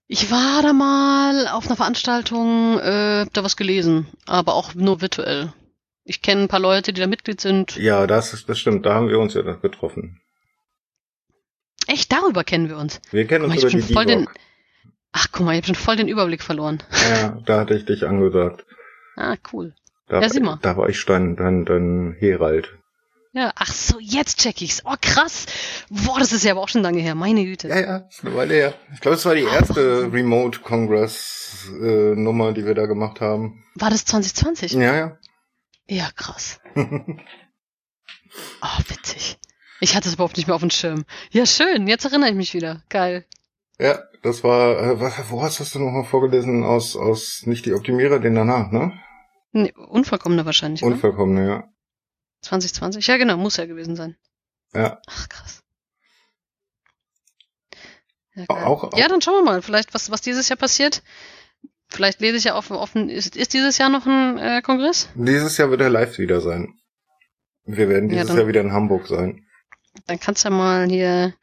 Ich 0.08 0.32
war 0.32 0.62
da 0.62 0.72
mal 0.74 1.48
auf 1.50 1.68
einer 1.68 1.76
Veranstaltung, 1.76 2.80
äh, 2.80 3.22
hab 3.26 3.34
da 3.34 3.44
was 3.44 3.58
gelesen, 3.58 4.08
aber 4.26 4.56
auch 4.56 4.74
nur 4.74 5.02
virtuell. 5.02 5.52
Ich 6.06 6.22
kenne 6.22 6.44
ein 6.44 6.48
paar 6.48 6.62
Leute, 6.62 6.94
die 6.94 7.02
da 7.02 7.08
Mitglied 7.08 7.42
sind. 7.42 7.76
Ja, 7.76 8.08
das, 8.08 8.34
ist, 8.34 8.48
das 8.48 8.58
stimmt, 8.58 8.86
da 8.86 8.94
haben 8.94 9.10
wir 9.10 9.20
uns 9.20 9.34
ja 9.34 9.42
getroffen. 9.42 10.22
Echt, 11.88 12.12
darüber 12.12 12.46
kennen 12.46 12.70
wir 12.70 12.78
uns? 12.78 13.02
Wir 13.12 13.28
kennen 13.28 13.46
uns 13.46 13.56
mal, 13.56 13.62
über 13.62 13.70
die 13.70 13.94
voll 13.94 14.06
den, 14.06 14.28
Ach, 15.12 15.28
guck 15.32 15.46
mal, 15.46 15.54
ich 15.54 15.58
habe 15.58 15.68
schon 15.68 15.76
voll 15.76 15.96
den 15.96 16.08
Überblick 16.08 16.44
verloren. 16.44 16.84
Ja, 17.10 17.42
da 17.46 17.62
hatte 17.62 17.74
ich 17.74 17.86
dich 17.86 18.06
angesagt. 18.06 18.66
Ah, 19.16 19.36
cool. 19.52 19.74
Da, 20.08 20.22
ja, 20.22 20.30
sieh 20.30 20.42
mal. 20.42 20.60
Da 20.62 20.78
war 20.78 20.90
ich 20.90 21.04
dann, 21.06 21.36
dann, 21.36 21.66
dann 21.66 22.16
Herald. 22.20 22.77
Ja, 23.38 23.52
ach 23.54 23.72
so, 23.72 24.00
jetzt 24.00 24.40
check 24.40 24.64
ich's. 24.64 24.82
Oh, 24.84 24.96
krass. 25.00 25.46
Boah, 25.92 26.18
das 26.18 26.32
ist 26.32 26.44
ja 26.44 26.54
aber 26.54 26.62
auch 26.62 26.70
schon 26.70 26.82
lange 26.82 27.02
her. 27.02 27.14
Meine 27.14 27.46
Güte. 27.46 27.68
Ja, 27.68 27.80
ja, 27.80 27.98
ist 27.98 28.26
eine 28.26 28.36
Weile 28.36 28.56
her. 28.56 28.74
Ich 28.96 29.00
glaube, 29.00 29.16
es 29.16 29.26
war 29.26 29.36
die 29.36 29.44
erste 29.44 30.12
Remote 30.12 30.62
Congress 30.62 31.70
äh, 31.80 32.16
Nummer, 32.16 32.52
die 32.54 32.66
wir 32.66 32.74
da 32.74 32.88
gemacht 32.88 33.22
haben. 33.22 33.64
War 33.76 33.92
das 33.92 34.06
2020? 34.06 34.72
Ja, 34.72 34.96
ja. 34.96 35.18
Ja, 35.88 36.10
krass. 36.16 36.60
oh, 36.76 36.88
witzig. 38.88 39.38
Ich 39.82 39.96
hatte 39.96 40.08
es 40.08 40.16
überhaupt 40.16 40.38
nicht 40.38 40.48
mehr 40.48 40.56
auf 40.56 40.62
dem 40.62 40.72
Schirm. 40.72 41.06
Ja, 41.30 41.46
schön. 41.46 41.86
Jetzt 41.86 42.06
erinnere 42.06 42.32
ich 42.32 42.36
mich 42.36 42.56
wieder. 42.56 42.82
Geil. 42.90 43.24
Ja, 43.78 44.00
das 44.24 44.44
war, 44.44 44.80
äh, 44.80 45.00
wo 45.30 45.44
hast 45.44 45.60
du 45.60 45.64
das 45.64 45.74
denn 45.74 45.86
nochmal 45.86 46.06
vorgelesen? 46.06 46.64
Aus, 46.64 46.96
aus 46.96 47.44
nicht 47.46 47.68
die 47.68 47.76
Optimierer, 47.76 48.18
den 48.18 48.34
danach, 48.34 48.72
ne? 48.72 48.94
Nee, 49.52 49.74
unvollkommene 49.74 50.44
wahrscheinlich. 50.44 50.82
Unvollkommene, 50.82 51.44
oder? 51.44 51.52
ja. 51.52 51.70
2020, 52.42 53.06
ja 53.08 53.18
genau, 53.18 53.38
muss 53.38 53.58
ja 53.58 53.66
gewesen 53.66 53.96
sein. 53.96 54.16
Ja. 54.74 55.02
Ach, 55.08 55.30
krass. 55.30 55.64
Ja, 58.36 58.46
auch, 58.50 58.84
auch, 58.84 58.98
ja, 58.98 59.08
dann 59.08 59.22
schauen 59.22 59.44
wir 59.44 59.52
mal, 59.52 59.62
vielleicht, 59.62 59.94
was, 59.94 60.12
was 60.12 60.22
dieses 60.22 60.48
Jahr 60.50 60.58
passiert. 60.58 61.02
Vielleicht 61.90 62.20
lese 62.20 62.38
ich 62.38 62.44
ja 62.44 62.56
offen, 62.56 62.76
offen 62.76 63.10
ist, 63.10 63.36
ist 63.36 63.54
dieses 63.54 63.78
Jahr 63.78 63.90
noch 63.90 64.06
ein 64.06 64.38
äh, 64.38 64.62
Kongress? 64.62 65.10
Dieses 65.16 65.58
Jahr 65.58 65.72
wird 65.72 65.82
er 65.82 65.90
live 65.90 66.18
wieder 66.20 66.42
sein. 66.42 66.74
Wir 67.64 67.90
werden 67.90 68.10
dieses 68.10 68.24
ja, 68.24 68.28
dann, 68.28 68.38
Jahr 68.38 68.48
wieder 68.48 68.62
in 68.62 68.74
Hamburg 68.74 69.08
sein. 69.08 69.48
Dann 70.06 70.20
kannst 70.20 70.44
du 70.44 70.50
ja 70.50 70.56
mal 70.56 70.88
hier 70.88 71.34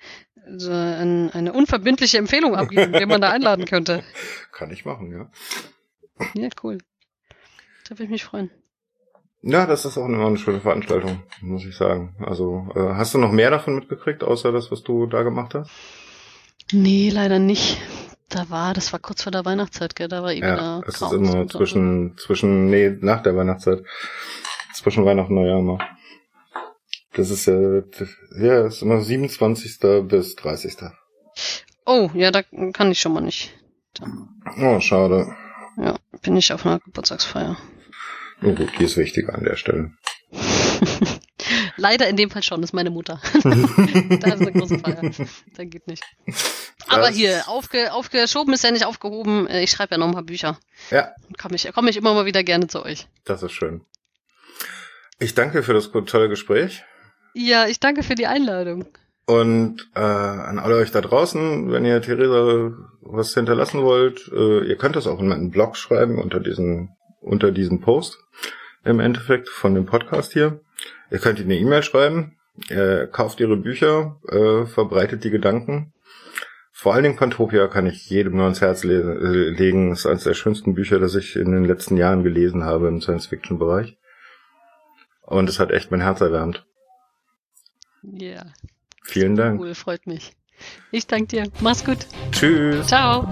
so 0.57 0.71
ein, 0.71 1.31
eine 1.31 1.53
unverbindliche 1.53 2.19
Empfehlung 2.19 2.55
abgeben, 2.55 2.93
den 2.93 3.09
man 3.09 3.21
da 3.21 3.31
einladen 3.31 3.65
könnte. 3.65 4.05
Kann 4.53 4.71
ich 4.71 4.85
machen, 4.85 5.11
ja. 5.11 5.31
Ja, 6.35 6.49
cool. 6.62 6.79
Da 7.85 7.91
würde 7.91 8.05
ich 8.05 8.11
mich 8.11 8.25
freuen. 8.25 8.51
Ja, 9.47 9.66
das 9.66 9.85
ist 9.85 9.99
auch 9.99 10.07
immer 10.07 10.27
eine 10.27 10.39
schöne 10.39 10.61
Veranstaltung, 10.61 11.23
muss 11.43 11.66
ich 11.66 11.77
sagen. 11.77 12.16
Also, 12.19 12.66
äh, 12.75 12.95
hast 12.95 13.12
du 13.12 13.19
noch 13.19 13.31
mehr 13.31 13.51
davon 13.51 13.75
mitgekriegt, 13.75 14.25
außer 14.25 14.53
das, 14.53 14.71
was 14.71 14.83
du 14.83 15.07
da 15.07 15.23
gemacht 15.23 15.55
hast? 15.55 15.71
Nee, 16.73 17.11
leider 17.11 17.39
nicht. 17.39 17.77
Da 18.31 18.49
war, 18.49 18.73
das 18.73 18.95
war 18.95 19.01
kurz 19.01 19.23
vor 19.23 19.33
der 19.33 19.45
Weihnachtszeit, 19.45 19.95
gell? 19.97 20.09
Da 20.09 20.23
war 20.23 20.33
eben 20.33 20.47
ja, 20.47 20.81
es 20.87 21.03
ist 21.03 21.12
immer 21.12 21.47
zwischen, 21.47 22.16
zwischen, 22.16 22.71
nee, 22.71 22.97
nach 23.01 23.23
der 23.23 23.37
Weihnachtszeit. 23.37 23.85
Zwischen 24.73 25.05
Weihnachten 25.05 25.37
und 25.37 25.43
Neujahr 25.43 25.59
immer. 25.59 25.79
Das 27.12 27.31
ist 27.31 27.45
ja, 27.45 27.83
ja, 28.41 28.66
ist 28.66 28.81
immer 28.81 29.03
27. 29.03 29.79
bis 30.09 30.37
30. 30.37 30.77
Oh, 31.85 32.11
ja, 32.15 32.31
da 32.31 32.43
kann 32.73 32.91
ich 32.91 32.99
schon 32.99 33.12
mal 33.12 33.21
nicht. 33.21 33.53
Oh, 34.59 34.81
schade. 34.81 35.37
Ja, 35.77 35.97
bin 36.23 36.35
ich 36.35 36.51
auf 36.51 36.65
einer 36.65 36.81
Geburtstagsfeier. 36.81 37.59
Oh 38.45 38.53
gut, 38.53 38.71
die 38.79 38.85
ist 38.85 38.97
wichtig 38.99 39.29
an 39.31 39.45
der 39.45 39.57
Stelle. 39.57 39.93
Leider 41.77 42.09
in 42.09 42.16
dem 42.16 42.31
Fall 42.31 42.43
schon, 42.43 42.61
das 42.61 42.71
ist 42.71 42.75
meine 42.75 42.91
Mutter. 42.91 43.21
da 43.43 43.49
ist 43.49 44.41
eine 44.41 44.53
große 44.53 44.79
Feier. 44.79 45.11
Da 45.57 45.65
geht 45.65 45.87
nicht. 45.87 46.03
Aber 46.89 47.09
das 47.09 47.16
hier, 47.16 47.49
aufge, 47.49 47.93
aufgeschoben 47.93 48.53
ist 48.53 48.62
ja 48.62 48.71
nicht 48.71 48.85
aufgehoben. 48.85 49.47
Äh, 49.47 49.62
ich 49.62 49.71
schreibe 49.71 49.93
ja 49.93 49.99
noch 49.99 50.09
ein 50.09 50.15
paar 50.15 50.23
Bücher. 50.23 50.59
Ja. 50.91 51.12
Komme 51.41 51.57
ich, 51.57 51.71
komm 51.75 51.89
ich 51.89 51.97
immer 51.97 52.15
mal 52.15 52.27
wieder 52.27 52.45
gerne 52.45 52.66
zu 52.66 52.85
euch. 52.85 53.09
Das 53.25 53.43
ist 53.43 53.53
schön. 53.53 53.81
Ich 55.19 55.35
danke 55.35 55.62
für 55.62 55.73
das 55.73 55.91
tolle 55.91 56.29
Gespräch. 56.29 56.85
Ja, 57.33 57.66
ich 57.66 57.81
danke 57.81 58.03
für 58.03 58.15
die 58.15 58.27
Einladung. 58.27 58.87
Und 59.27 59.89
äh, 59.95 60.01
an 60.01 60.59
alle 60.59 60.77
euch 60.77 60.91
da 60.91 61.01
draußen, 61.01 61.73
wenn 61.73 61.87
ihr 61.87 62.03
Theresa 62.03 62.73
was 63.01 63.33
hinterlassen 63.33 63.83
wollt, 63.83 64.31
äh, 64.33 64.66
ihr 64.66 64.77
könnt 64.77 64.97
das 64.97 65.07
auch 65.07 65.19
in 65.19 65.29
meinen 65.29 65.51
Blog 65.51 65.77
schreiben 65.77 66.19
unter 66.21 66.41
diesen 66.41 66.95
unter 67.24 67.51
diesem 67.51 67.80
Post 67.80 68.18
im 68.84 69.01
Endeffekt 69.01 69.48
von 69.48 69.74
dem 69.74 69.86
Podcast 69.86 70.32
hier. 70.32 70.60
Ihr 71.10 71.18
könnt 71.18 71.38
ihr 71.38 71.44
eine 71.44 71.56
E-Mail 71.56 71.82
schreiben, 71.82 72.36
äh, 72.68 73.06
kauft 73.06 73.40
ihre 73.40 73.56
Bücher, 73.56 74.20
äh, 74.28 74.66
verbreitet 74.66 75.24
die 75.24 75.30
Gedanken. 75.30 75.92
Vor 76.72 76.92
allen 76.92 77.05
Dingen 77.05 77.16
Pantopia 77.16 77.68
kann 77.68 77.86
ich 77.86 78.10
jedem 78.10 78.36
nur 78.36 78.44
ans 78.44 78.60
Herz 78.60 78.84
le 78.84 79.51
legen. 79.51 79.90
Das 79.90 80.01
ist 80.01 80.06
eines 80.06 80.24
der 80.24 80.34
schönsten 80.34 80.74
Bücher, 80.74 80.98
das 80.98 81.14
ich 81.14 81.36
in 81.36 81.52
den 81.52 81.64
letzten 81.64 81.96
Jahren 81.96 82.24
gelesen 82.24 82.64
habe 82.64 82.88
im 82.88 83.01
Science-Fiction-Bereich. 83.01 83.96
Und 85.22 85.48
es 85.48 85.59
hat 85.59 85.70
echt 85.70 85.90
mein 85.90 86.02
Herz 86.02 86.20
erwärmt. 86.20 86.66
Ja. 88.02 88.44
Vielen 89.02 89.36
Dank. 89.36 89.60
Cool, 89.60 89.74
freut 89.74 90.06
mich. 90.06 90.32
Ich 90.90 91.06
danke 91.06 91.28
dir. 91.28 91.44
Mach's 91.60 91.84
gut. 91.84 92.06
Tschüss. 92.32 92.86
Ciao. 92.86 93.28